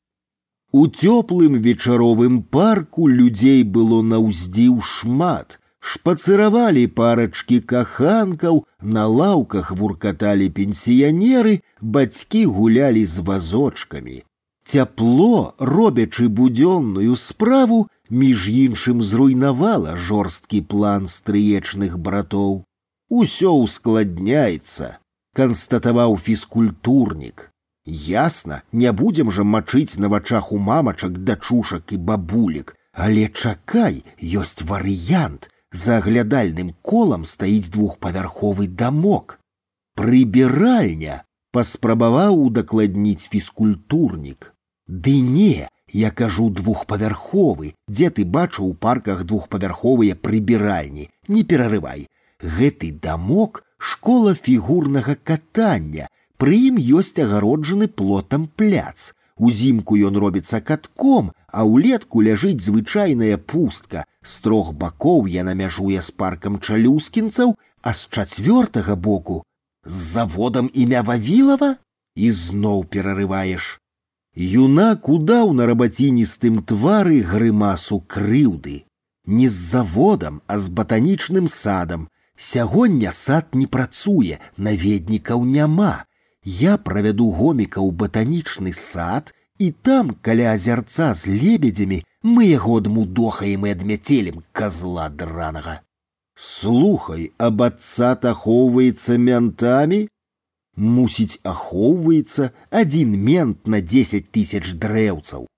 [0.70, 11.60] У цёплым вечаровым парку людзей было наўздзіў шмат, шпацыравалі парачкі каханкаў, на лаўках вуркаталі пенсіянеры,
[11.80, 14.22] бацькі гулялі з вазочкамі.
[14.64, 22.64] Цяпло, робячы будзённую справу, між іншым зруйнавала жорсткі план стрыечных братоў.
[23.08, 24.98] Усё ускладняецца,
[25.32, 27.48] канстатаваў фізкультурнік.
[27.88, 34.60] Ясна, не будзем жа мачыць на вачах у мамачак дачушак і бабулек, але чакай, ёсць
[34.60, 35.48] варыянт.
[35.72, 39.38] За аглядальным колам стаіць двухпавярховы дамок.
[39.94, 44.52] Прыбіральня паспрабаваў удакладніць фізкультурнік.
[44.88, 52.06] Ды не, я кажу двухпавярховы, дзе ты бачыў у парках двухпавярховыя прыбіральні, не перарывай.
[52.40, 59.12] Гэты дамок школа фігурнага катання, Пры ім ёсць агароджаны плотам пляц.
[59.42, 64.04] Узімку ён робіцца катком, а ўлетку ляжыць звычайная пустка.
[64.22, 69.42] З трох бакоў яна мяжуе з паркам чалюскінцаў, а з чацвёртага боку
[69.88, 71.76] з заводам імя вавілава
[72.14, 73.78] і зноў перарываеш.
[74.36, 78.84] Юнак удаў на рабаціністым твары грымасу крыўды.
[79.26, 82.08] Не з заводам, а з батанічным садам.
[82.36, 86.04] Сягоння сад не працуе, наведнікаў няма.
[86.44, 93.66] Я правяду гоміка ў батанічны сад, і там, каля азярца з лебедзямі, мы яго адмудохаем
[93.66, 95.80] і адмяцелем казла дранага.
[96.38, 100.06] Слухай, аб адцат ахоўваецца мянтамі?
[100.78, 105.48] Мусіць, ахоўваецца адзін мент на 10 тысяч дрэўцаў.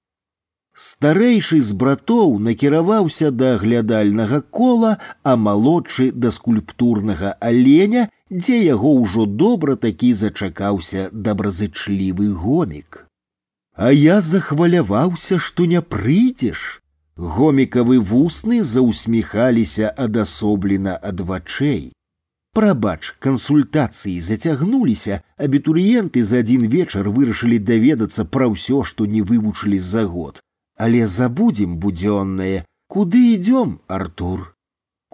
[0.72, 9.26] Старэйшы з братоў накіраваўся да аглядальнага кола, а малодшы да скульптурнага аленя дзе яго ўжо
[9.26, 13.06] добра такі зачакаўся добразычлівы гомік.
[13.74, 16.82] А я захваляваўся, што не прыйдзеш.
[17.16, 21.92] Гомікавы вусны заўсміхаліся адасоблена ад вачэй.
[22.52, 30.04] Прабач, кансультацыі зацягнуліся, абітурыенты за адзін вечар вырашылі даведацца пра ўсё, што не вывучылі за
[30.04, 30.40] год.
[30.76, 34.50] Але забудзем будзённае, куды ідём, Артур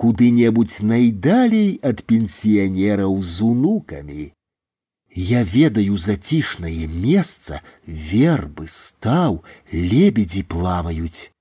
[0.00, 4.32] куды-небудзь найдалей ад пенсіянераў з унукамі.
[5.16, 9.40] Я ведаю зацішнае месца, вербы, стаў,
[9.72, 11.32] лебедзі плаваюць.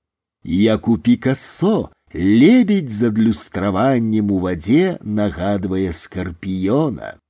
[0.42, 7.20] Як у пікасо, лебедь з адлюстраваннем у вадзе нагадвае скарпіёна.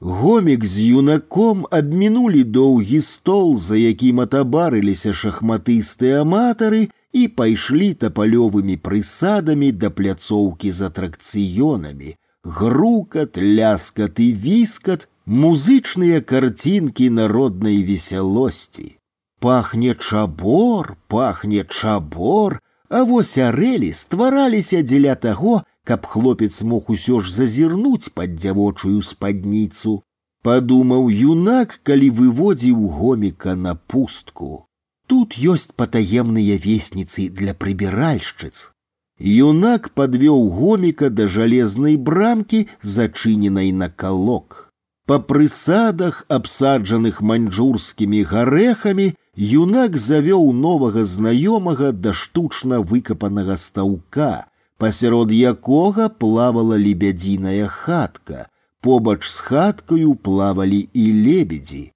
[0.00, 9.72] Гомік з юнаком абмінулі доўгі стол, за якім атабарыліся шахматыстыя аматары, і пайшлі тапалёвымі прысадамі
[9.72, 18.96] да пляцоўкі з атракцыёнамі, грукат, ляскат і віскат, музычныя карцінкі народнай весялосці.
[19.40, 27.32] Пахне чабор, пахне чабор, а вось арэлі ствараліся дзеля таго, каб хлопец мог усё ж
[27.32, 30.02] зазірнуць пад дзявочую спадніцу.
[30.42, 34.64] Падумаў юнак, калі выводзіў гоміка на пустку.
[35.08, 38.72] Тут ёсць патаемныя весніцы для прыбіральшчыц.
[39.18, 44.68] Юнак подвёў гоміка да жалезнай брамкі, зачыненай на калок.
[45.08, 54.46] Па прысадах, абсаджаных маньчжурскімі гарэхамі, юнак завёў новага знаёмага да штучна выкапанага стаўка,
[54.76, 58.46] пасярод якога плавала лебядзіная хатка.
[58.80, 61.90] Побач з хаткаю плавалі і лебедзі.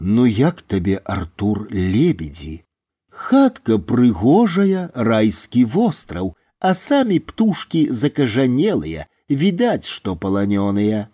[0.00, 2.62] Ну як табе Артур лебедзі?
[3.10, 11.08] Хатка прыгожая, райскі востраў, а самі птушкі закажанелыя, відаць, што паланёныя.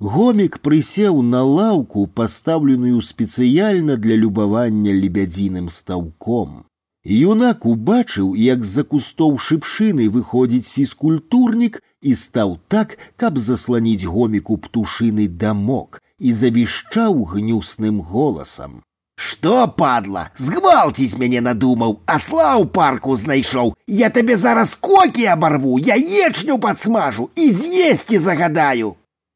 [0.00, 6.64] Гомік прысеў на лаўку, пастаўленую спецыяльна для любавання лебядзіным стаўком.
[7.04, 15.28] Юнак убачыў, як з-за кустоў шыпшыны выходзіць фізкультурнік і стаў так, каб засланіць гоміку птушыны
[15.28, 18.82] дамок, і завішчаў гнюсным голасам.
[19.20, 23.74] Што падла, згвалціць мяне надумаў, асла ў парку знайшоў.
[23.86, 28.94] Я табе зараз кокі абарву, яечню падсмажу і з'есці загадаю.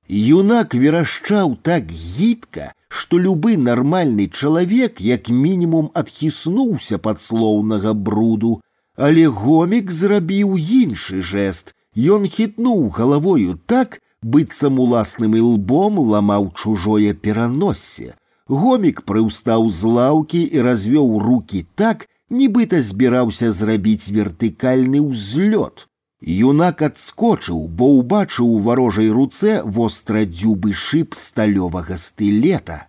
[0.09, 8.61] Юнак верашчаў так гідка, што любы нармальны чалавек як мінімум адхіснуўся пад слоўнага бруду,
[8.97, 11.75] але гомік зрабіў іншы жэст.
[11.97, 18.15] Ён хітнуў галавою так, быццам уласным лбом ламаў чужое пераноссе.
[18.49, 25.89] Гомік прыўстаў з лаўкі і развёў руки так, нібыта збіраўся зрабіць вертыкальны ўзлёт.
[26.25, 32.89] Юнак адскочыў, бо ўбачыў у варожай руцэ вострадзюбы шып сталёвага стылета.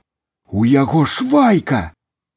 [0.52, 1.92] У яго швайка!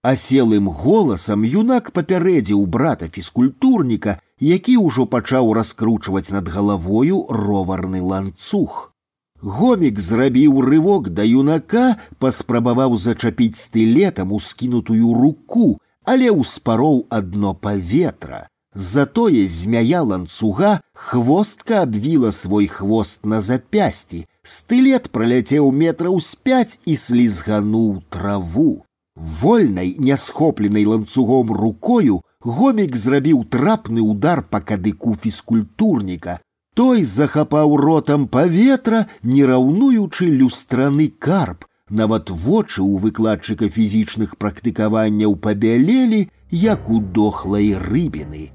[0.08, 8.94] Аселым голасам юнак папярэдзіў брата фізкультурніка, які ўжо пачаў раскручваць над галавою роварны ланцуг.
[9.42, 18.49] Гомік зрабіў рывок да юнака, паспрабаваў зачапіць стылетам ускінутую руку, але ўспароў адно паветра.
[18.74, 24.24] Затое змяя ланцуга хвостка абвіла свой хвост на запясці.
[24.42, 28.85] Стылет праляцеў метраў з пяць і слізгануў траву.
[29.19, 36.39] Вольнай, нясхопленай ланцугом рукою, гомік зрабіў трапны удар па кадыку фізкультурніка.
[36.74, 41.67] Той захапаў ротам паветра, не раўнуючы люстраны карп.
[41.91, 48.53] Нават вочы ў выкладчыка фізічных практыкаванняў пабялелі, як у дохлай рыбіны.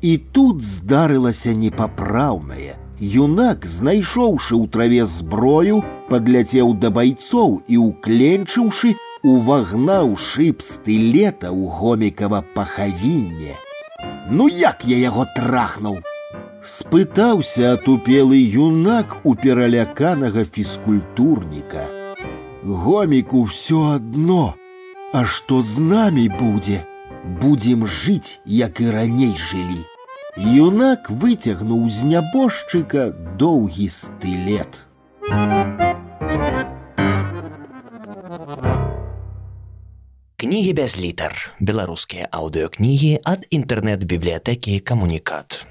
[0.00, 2.78] І тут здарылася непапраўнае.
[2.96, 12.42] Юнак, знайшоўшы ў траве зброю, падляцеў да байцоў і, укленчыўшы, увагнаў шып стылета ў гомікава
[12.54, 13.56] пахавінне.
[14.30, 16.02] Ну як я яго трахнуў?
[16.62, 21.84] Спытаўся атупелы юнак у пераляканага фізкультурніка.
[22.66, 24.54] Гоміку ўсё адно,
[25.12, 26.82] А што з намі будзе?
[27.42, 29.80] Будзем жыць, як і раней жылі.
[30.36, 33.08] Юнак выцягнуў з нябожчыка
[33.40, 34.84] доўгі стылет.
[40.40, 41.56] Кнігі без літар.
[41.60, 45.66] Беларускія аўдыёкнігі ад інтэрнэт-бібліятэкі камунікат.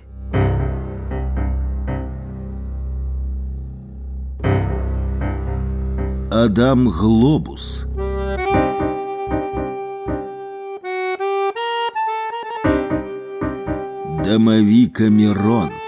[6.31, 7.85] Адам Глобус
[14.25, 15.78] Дамавіка Мирон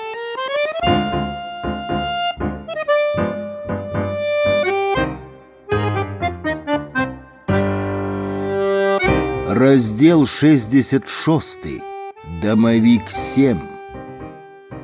[9.51, 11.59] Раздел 66.
[12.41, 13.57] Дамавік 7.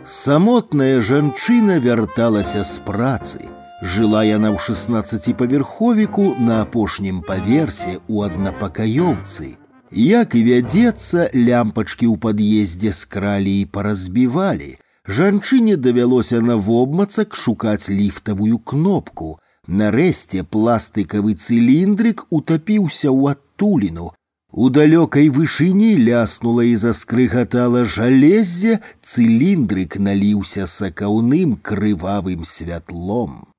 [0.04, 3.40] Самотная жанчына вярталася з працы.
[3.84, 9.60] Жыла яна ў 16павярховіку на апошнім паверсе ў аднапакаёўцы.
[9.92, 14.80] Як і вядзецца, лямпачкі ў пад'ездзе скралі і паразбівалі.
[15.06, 19.40] Жанчыне давялося на вобмацак шукаць ліфтавую кнопку.
[19.68, 24.12] Нарэшце пластыкавы цыліндрык утапіўся ў адтуліну,
[24.54, 33.50] у далёкай вышыні ляснула і заскрыгатала жалезе, цыліндрык наліўся сакаўным крывавым святлом.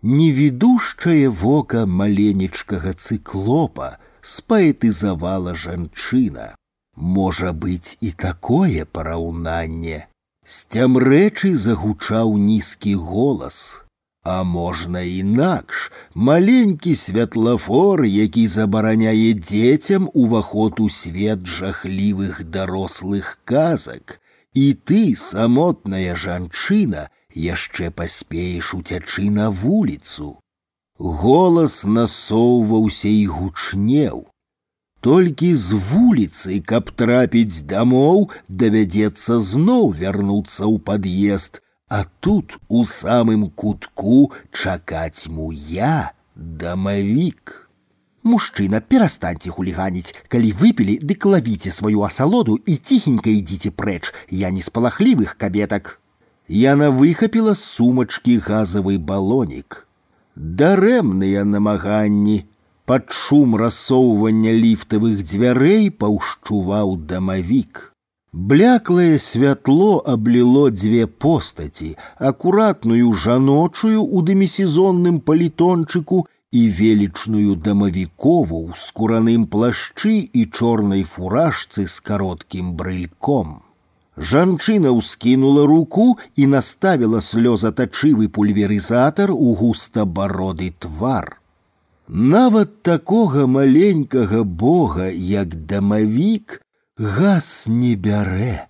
[0.00, 6.54] Невідушчае вока маленечкага цыклопа спаэтызавала жанчына.
[6.96, 10.06] Можа быць і такое параўнанне.
[10.48, 13.84] Сцямрэчы загучаў нізкі голас.
[14.30, 24.20] А можна інакш маленькі святлафор, які забараняе дзецям уваход у свет жахлівых дарослых казак.
[24.54, 30.36] І ты, самотная жанчына, яшчэ паспееш уцячы на вуліцу.
[30.98, 34.26] Голас насоўваўся і гучнеў.
[35.00, 41.61] Толькі з вуліцы, каб трапіць дамоў, давядзецца зноў вярнуцца ў пад'езд,
[41.92, 47.68] а тут у самым кутку чакаць му я, дамавік.
[48.22, 54.60] Мужчына, перастаньце хуліганіць, калі выпілі, дык лавіце сваю асалоду і ціхенька ідзіце прэч, я не
[54.60, 55.96] з палахлівых кабетак.
[56.48, 59.86] Яна выхапіла з сумачкі газавы балонік.
[60.36, 62.44] Дарэмныя намаганні,
[62.84, 67.91] пад шум рассоўвання ліфтавых дзвярэй паўшчуваў дамавік.
[68.32, 71.96] Бляклае святло абліло дзве постаці,
[72.30, 81.96] акуратную жаночую ў дэмісезонным палітончыку і велічную дамавікову ў скураным плашчы і чорнай фуражцы з
[82.10, 83.64] кароткім брыльком.
[84.18, 91.40] Жанчына ўскінула руку і наставіла слёзатачывы пульверызатар у густабароды твар.
[92.08, 96.60] Нават такога маленькага бога, як дамавік,
[96.98, 98.66] газ не бярэ.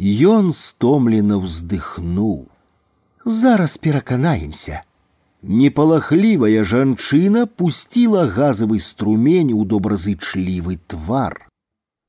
[0.00, 2.48] Ён стомлена ўздыхнуў.
[3.24, 4.84] Зараз пераканаемся.
[5.42, 11.48] Непалахлівая жанчына пусціла газавы струмень у добразычлівы твар.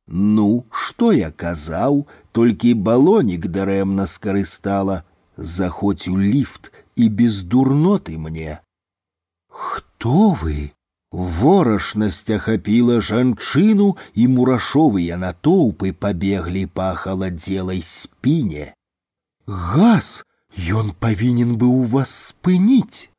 [0.08, 5.04] Ну, што я казаў, толькі балонік дарэмна скарыстала,
[5.38, 8.60] заходзь у ліфт і без дурноты мне.
[9.48, 10.72] Хто вы?
[11.12, 18.72] Ворашнасць ахапіла жанчыну і мурашовыя натоўпы пабеглі па халадзелай спіне.
[19.48, 20.24] Газ,
[20.82, 23.12] ён павінен быў вас спыніць.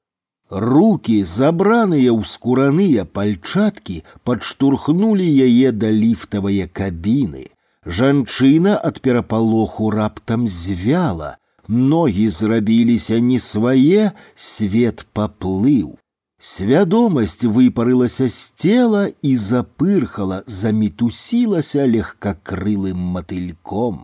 [0.49, 7.49] Рукі, забраныя ў скураныя пальчаткі, падштурхнулі яе да ліфтавыя кабіны.
[7.85, 11.37] Жанчына ад перапалоху раптам звяла,
[11.69, 15.99] ногі зрабіліся не свае, свет паплыў.
[16.47, 24.01] Свядомасць выпарылася з цела і запырхала, замітусілася легкакрылым матыльком.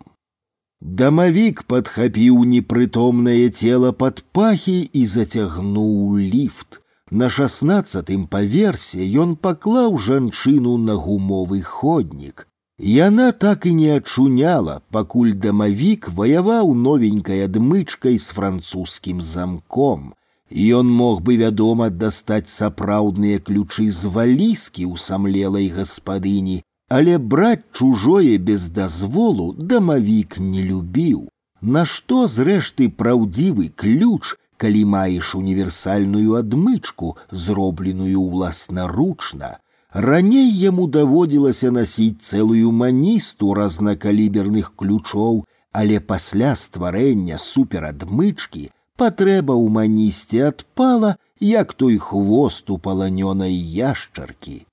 [0.81, 6.79] Дамавік падхапіў непрытомнае цела пад пахі і зацягнуў ліфт.
[7.11, 12.47] На шастым паверсе ён паклаў жанчыну на гумовы ходнік.
[12.79, 20.15] Яна так і не адчуняла, пакуль дамавік ваяваў новенькай адмычкай з французскім замком.
[20.53, 28.39] Ён мог бы, вядома, дастаць сапраўдныя ключы з валіскі ў самлелай гаспадыні, але браць чужое
[28.39, 31.29] без дазволу дамавік не любіў.
[31.61, 39.59] Нашто зрэшты праўдзівы ключ, калі маеш універсальную адмычку, зробленую ўласнаручна.
[39.93, 50.51] Раней яму даводзілася насіць цэлую маністу разнакаліберных ключоў, але пасля стварэння суперадмычкі патрэба ў манісце
[50.51, 54.67] адпала, як той хвост у паланёнай яшчаркі.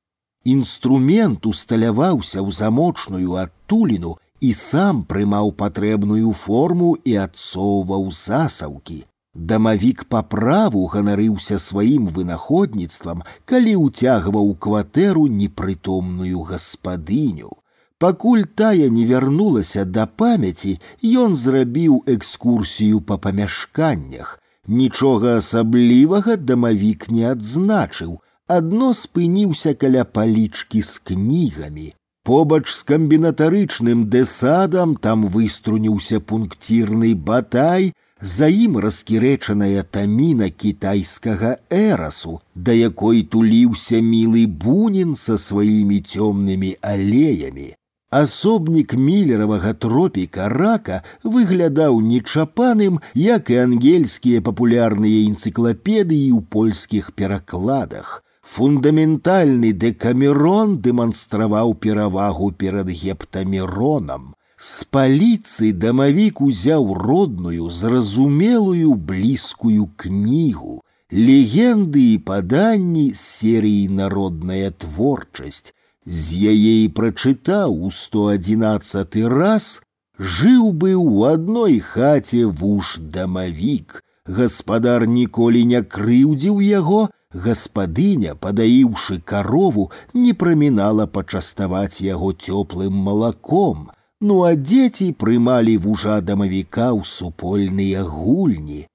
[0.46, 9.06] Інструмент усталяваўся ў замочную адтуліну і сам прымаў патрэбную форму і адсоўваў засаўкі.
[9.36, 17.52] Дамавік па праву ганарыўся сваім вынаходніцтвам, калі ўцягваў кватэру непрытомную гаспадыню.
[18.00, 20.80] Пакуль тая не вярнулася да памяці,
[21.24, 24.40] ён зрабіў экскурсію па памяшканнях.
[24.68, 31.94] Нічога асаблівага дамавік не адзначыў, адно спыніўся каля палічкі з кнігамі.
[32.26, 42.74] Побач з камбінатарычным дэсадам там выструніўся пункцірны батай, за ім раскірэчаная таміна кітайскага эрасу, да
[42.74, 47.76] якой туліўся мілы бунін са сваімі цёмнымі алеямі.
[48.16, 58.24] Асобнік мілеравага тропіка рака выглядаў нечапаным, як і ангельскія папулярныя энцыклапедыі ў польскіх перакладах.
[58.56, 64.32] Фундаментальны дэкамерон дэманстраваў перавагу перад гептамеронам.
[64.56, 70.80] З паліцы дамавік узяў родную, зразумелую блізкую кнігу,
[71.12, 75.76] легенды і паданні з серыі народная творчасць,
[76.10, 79.82] з яе і прачытаў у сто адзінаццаты раз,
[80.20, 84.02] жыў быў у адной хаце вуж дамавік.
[84.26, 87.02] Гаспадар ніколі не крыўдзіў яго,
[87.34, 93.92] гаспадыня, падаіўшы карову, не прамінала пачаставаць яго цёплым малаком.
[94.22, 98.88] Ну а дзеці прымалі вужа дамавіка ў супольныя гульні.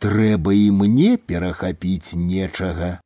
[0.00, 2.98] Трэба і мне перахапіць нечага.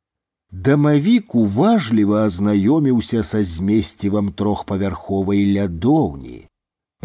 [0.53, 6.47] Дамавік уважліва азнаёміўся са змесцівам трохпавярховай лядоўні.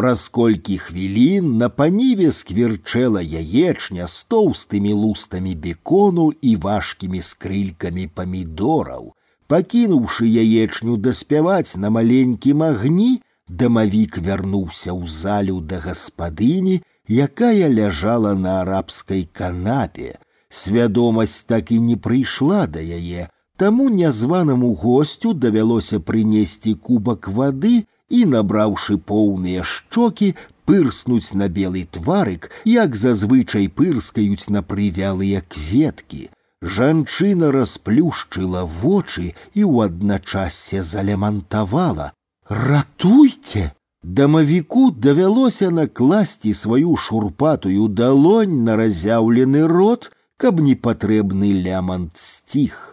[0.01, 9.13] Праз колькі хвілін на паніве скверчэла яечня з тоўстымі лустамі бекону і важкімі скрылькамі памідораў.
[9.47, 16.81] Пакінуўшы яечню даспяваць на маленькім агні, дамавік вярнуўся ў залю да гаспадыні,
[17.29, 20.17] якая ляжала на арабскай канапе.
[20.49, 28.25] Свядомасць так і не прыйшла да яе, Таму нязванаму гостю давялося прынесці кубак вады і,
[28.35, 30.35] набраўшы поўныя шчокі,
[30.67, 36.31] пырснуць на белы тварык, як зазвычай пырскаюць на прывялыя кветкі.
[36.65, 43.73] Жанчына расплюшчыла вочы і ў адначасе залямантавала: « Ратуйце!
[44.05, 52.88] Дамавіку давялося накласці сваю шурпатую далонь на разяўлены рот, каб непатрэбны лямант сціх.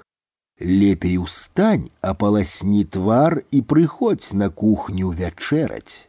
[0.62, 6.08] Лепей устань, апаласні твар і прыходзь на кухню вячэраць.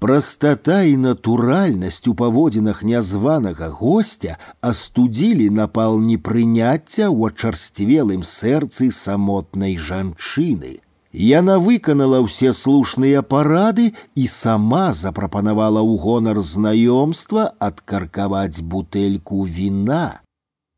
[0.00, 10.80] Прастата і натуральнасць у паводзінах нязванага гостя астудзілі напал непрыняцця ў ачарсцвелым сэрцы самотнай жанчыны.
[11.12, 20.23] Яна выканала ўсе слушныя парады і сама запрапанавала ў гонар знаёмства адкаркаваць бутэльку віна.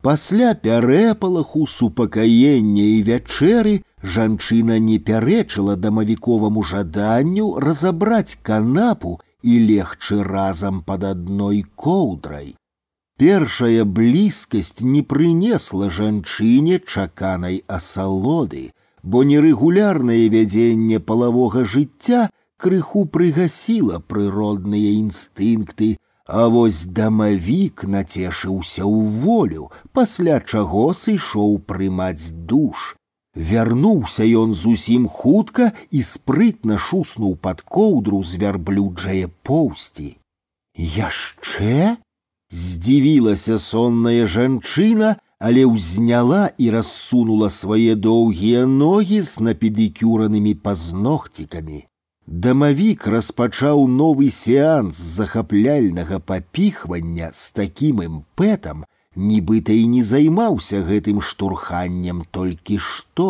[0.03, 3.75] Пасля пярэпалаху супакаення і вячэры
[4.15, 12.51] жанчына не пярэчыла дамавіковаму жаданню разабраць канапу і легчы разам пад адной коўдрай.
[13.17, 18.65] Першая блізкасць не прынесла жанчыне чаканай асалоды,
[19.03, 22.27] бо нерэгулярнае вядзенне палавога жыцця
[22.59, 25.93] крыху прыгасіла прыродныя інстынкты,
[26.27, 32.95] А вось дамавік нацешыўся ў волю, пасля чаго сышоў прымаць душ.
[33.35, 40.09] Вярнуўся ён зусім хутка і спрытна шуснуў пад коўдру з вярблюджае поўсці.
[40.77, 41.97] Яшчэ
[42.49, 51.83] здзівілася сонная жанчына, але ўзняла і рассунула свае доўгія ногі з напедыкюранымі пазногцікамі.
[52.33, 62.23] Дамавік распачаў новы сеанс захапляльнага папіхвання з такім імпэтам, нібыта і не займаўся гэтым штурханнем
[62.31, 63.27] толькі што.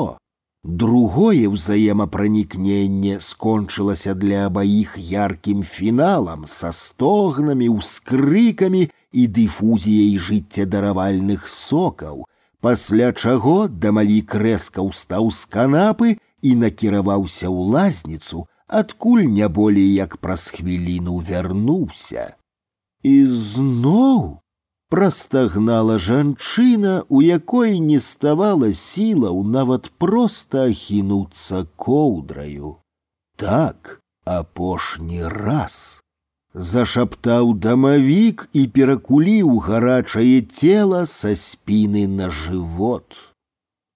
[0.64, 12.24] Другое ўзаемапранікненне скончылася для абаіх яркім фіналам са стогнамі, ускрыкамі і дыфузіяй жыццядаравальных сокаў,
[12.62, 20.18] пасля чаго дамавік рэзка ўстаў з канапы і накіраваўся ў лазніцу, адкуль не болей як
[20.18, 22.36] праз хвіліну вярнуўся.
[23.04, 24.44] І зноў
[24.94, 32.76] Простагнала жанчына, у якой не ставала сілаў нават проста ахінуцца коўдраю.
[33.36, 33.98] Так,
[34.36, 36.04] апошні раз.
[36.54, 43.27] Зашаптаў дамавік і перакуліў гарачае цела са спіны на жывот.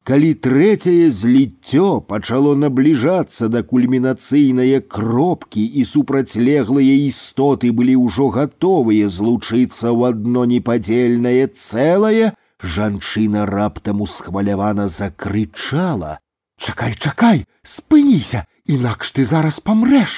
[0.08, 9.92] Калі трэцяе зліццё пачало набліжацца да кульмінацыйнае кропкі і супрацьлеглыя істоты былі ўжо гатовыя злучыцца
[9.92, 12.32] ў адно непадзельнае цэлае,
[12.78, 17.44] жанчына раптам усхвалявана закрычала: « Чакай, чакай,
[17.76, 20.17] спыніся, інакш ты зараз памрэш.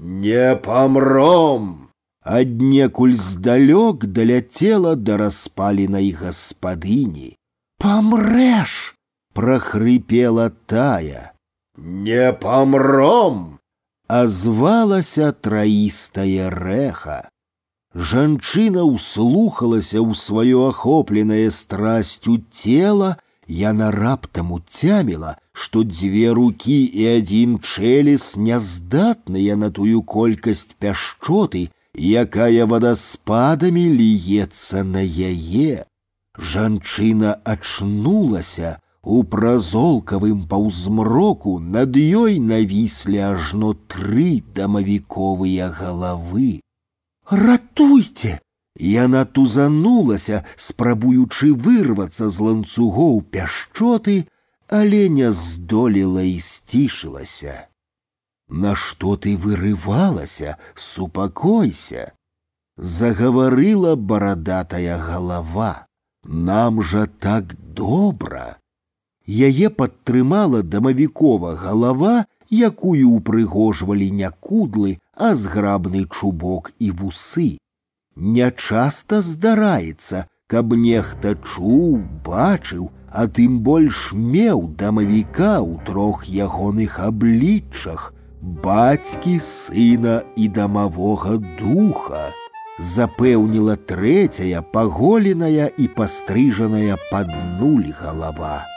[0.00, 1.92] Не памром!
[2.24, 7.36] Аднекуль здалёк даляцела да распаленай гаспадыні.
[7.76, 8.96] Памрэш!
[9.36, 11.32] прохрипела тая.
[11.76, 13.60] «Не помром!»
[14.08, 17.28] Озвалася траістая рэха.
[17.94, 23.16] Жанчына ўслухалася ў сваё ахопленае страсцю цела,
[23.48, 32.66] яна раптам уцяміла, што дзве рукі і адзін чэлес няздатныя на тую колькасць пяшчоты, якая
[32.72, 35.84] вадаспадамі ліецца на яе.
[36.36, 46.60] Жанчына ачнулася, у празолкавым паўзмроку над ёй навіслі ажно тры дамавіковыя галавы.
[47.30, 48.40] Ратуйце!
[48.78, 54.26] Яна тузанулася, спрабуючы вырвацца з ланцугоў пяшчоты,
[54.68, 57.56] але не здолела і сцішылася.
[58.48, 62.12] Нашто ты вырывалася, супакойся!
[62.76, 65.86] Загаварыла барадатая галава.
[66.24, 68.58] Нам жа так добра!
[69.30, 77.58] Яе падтрымала дамавікова галава, якую упрыгожвалі не кудлы, а зграбны чубок і вусы.
[78.16, 88.12] Нячаста здараецца, каб нехта чуў, бачыў, а тым больш меў дамавіка ў трох ягоных абліччах,
[88.40, 92.30] бацькі, сына і дамавога духа.
[92.78, 98.69] Запэўніла трэцяя, паголеная і пастрыжаная пад нуль галава.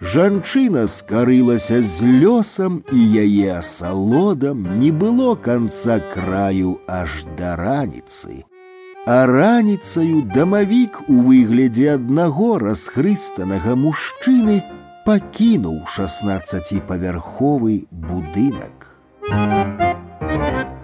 [0.00, 8.44] Жанчына скарылася з лёсам і яе асалодам не было канца краю аж да раніцы.
[9.06, 14.60] А раніцаю дамавік у выглядзе аднаго расхрыстанага мужчыны
[15.06, 18.92] пакінуў шаснаццаціпавярховы будынак.
[19.26, 20.79] Thank you.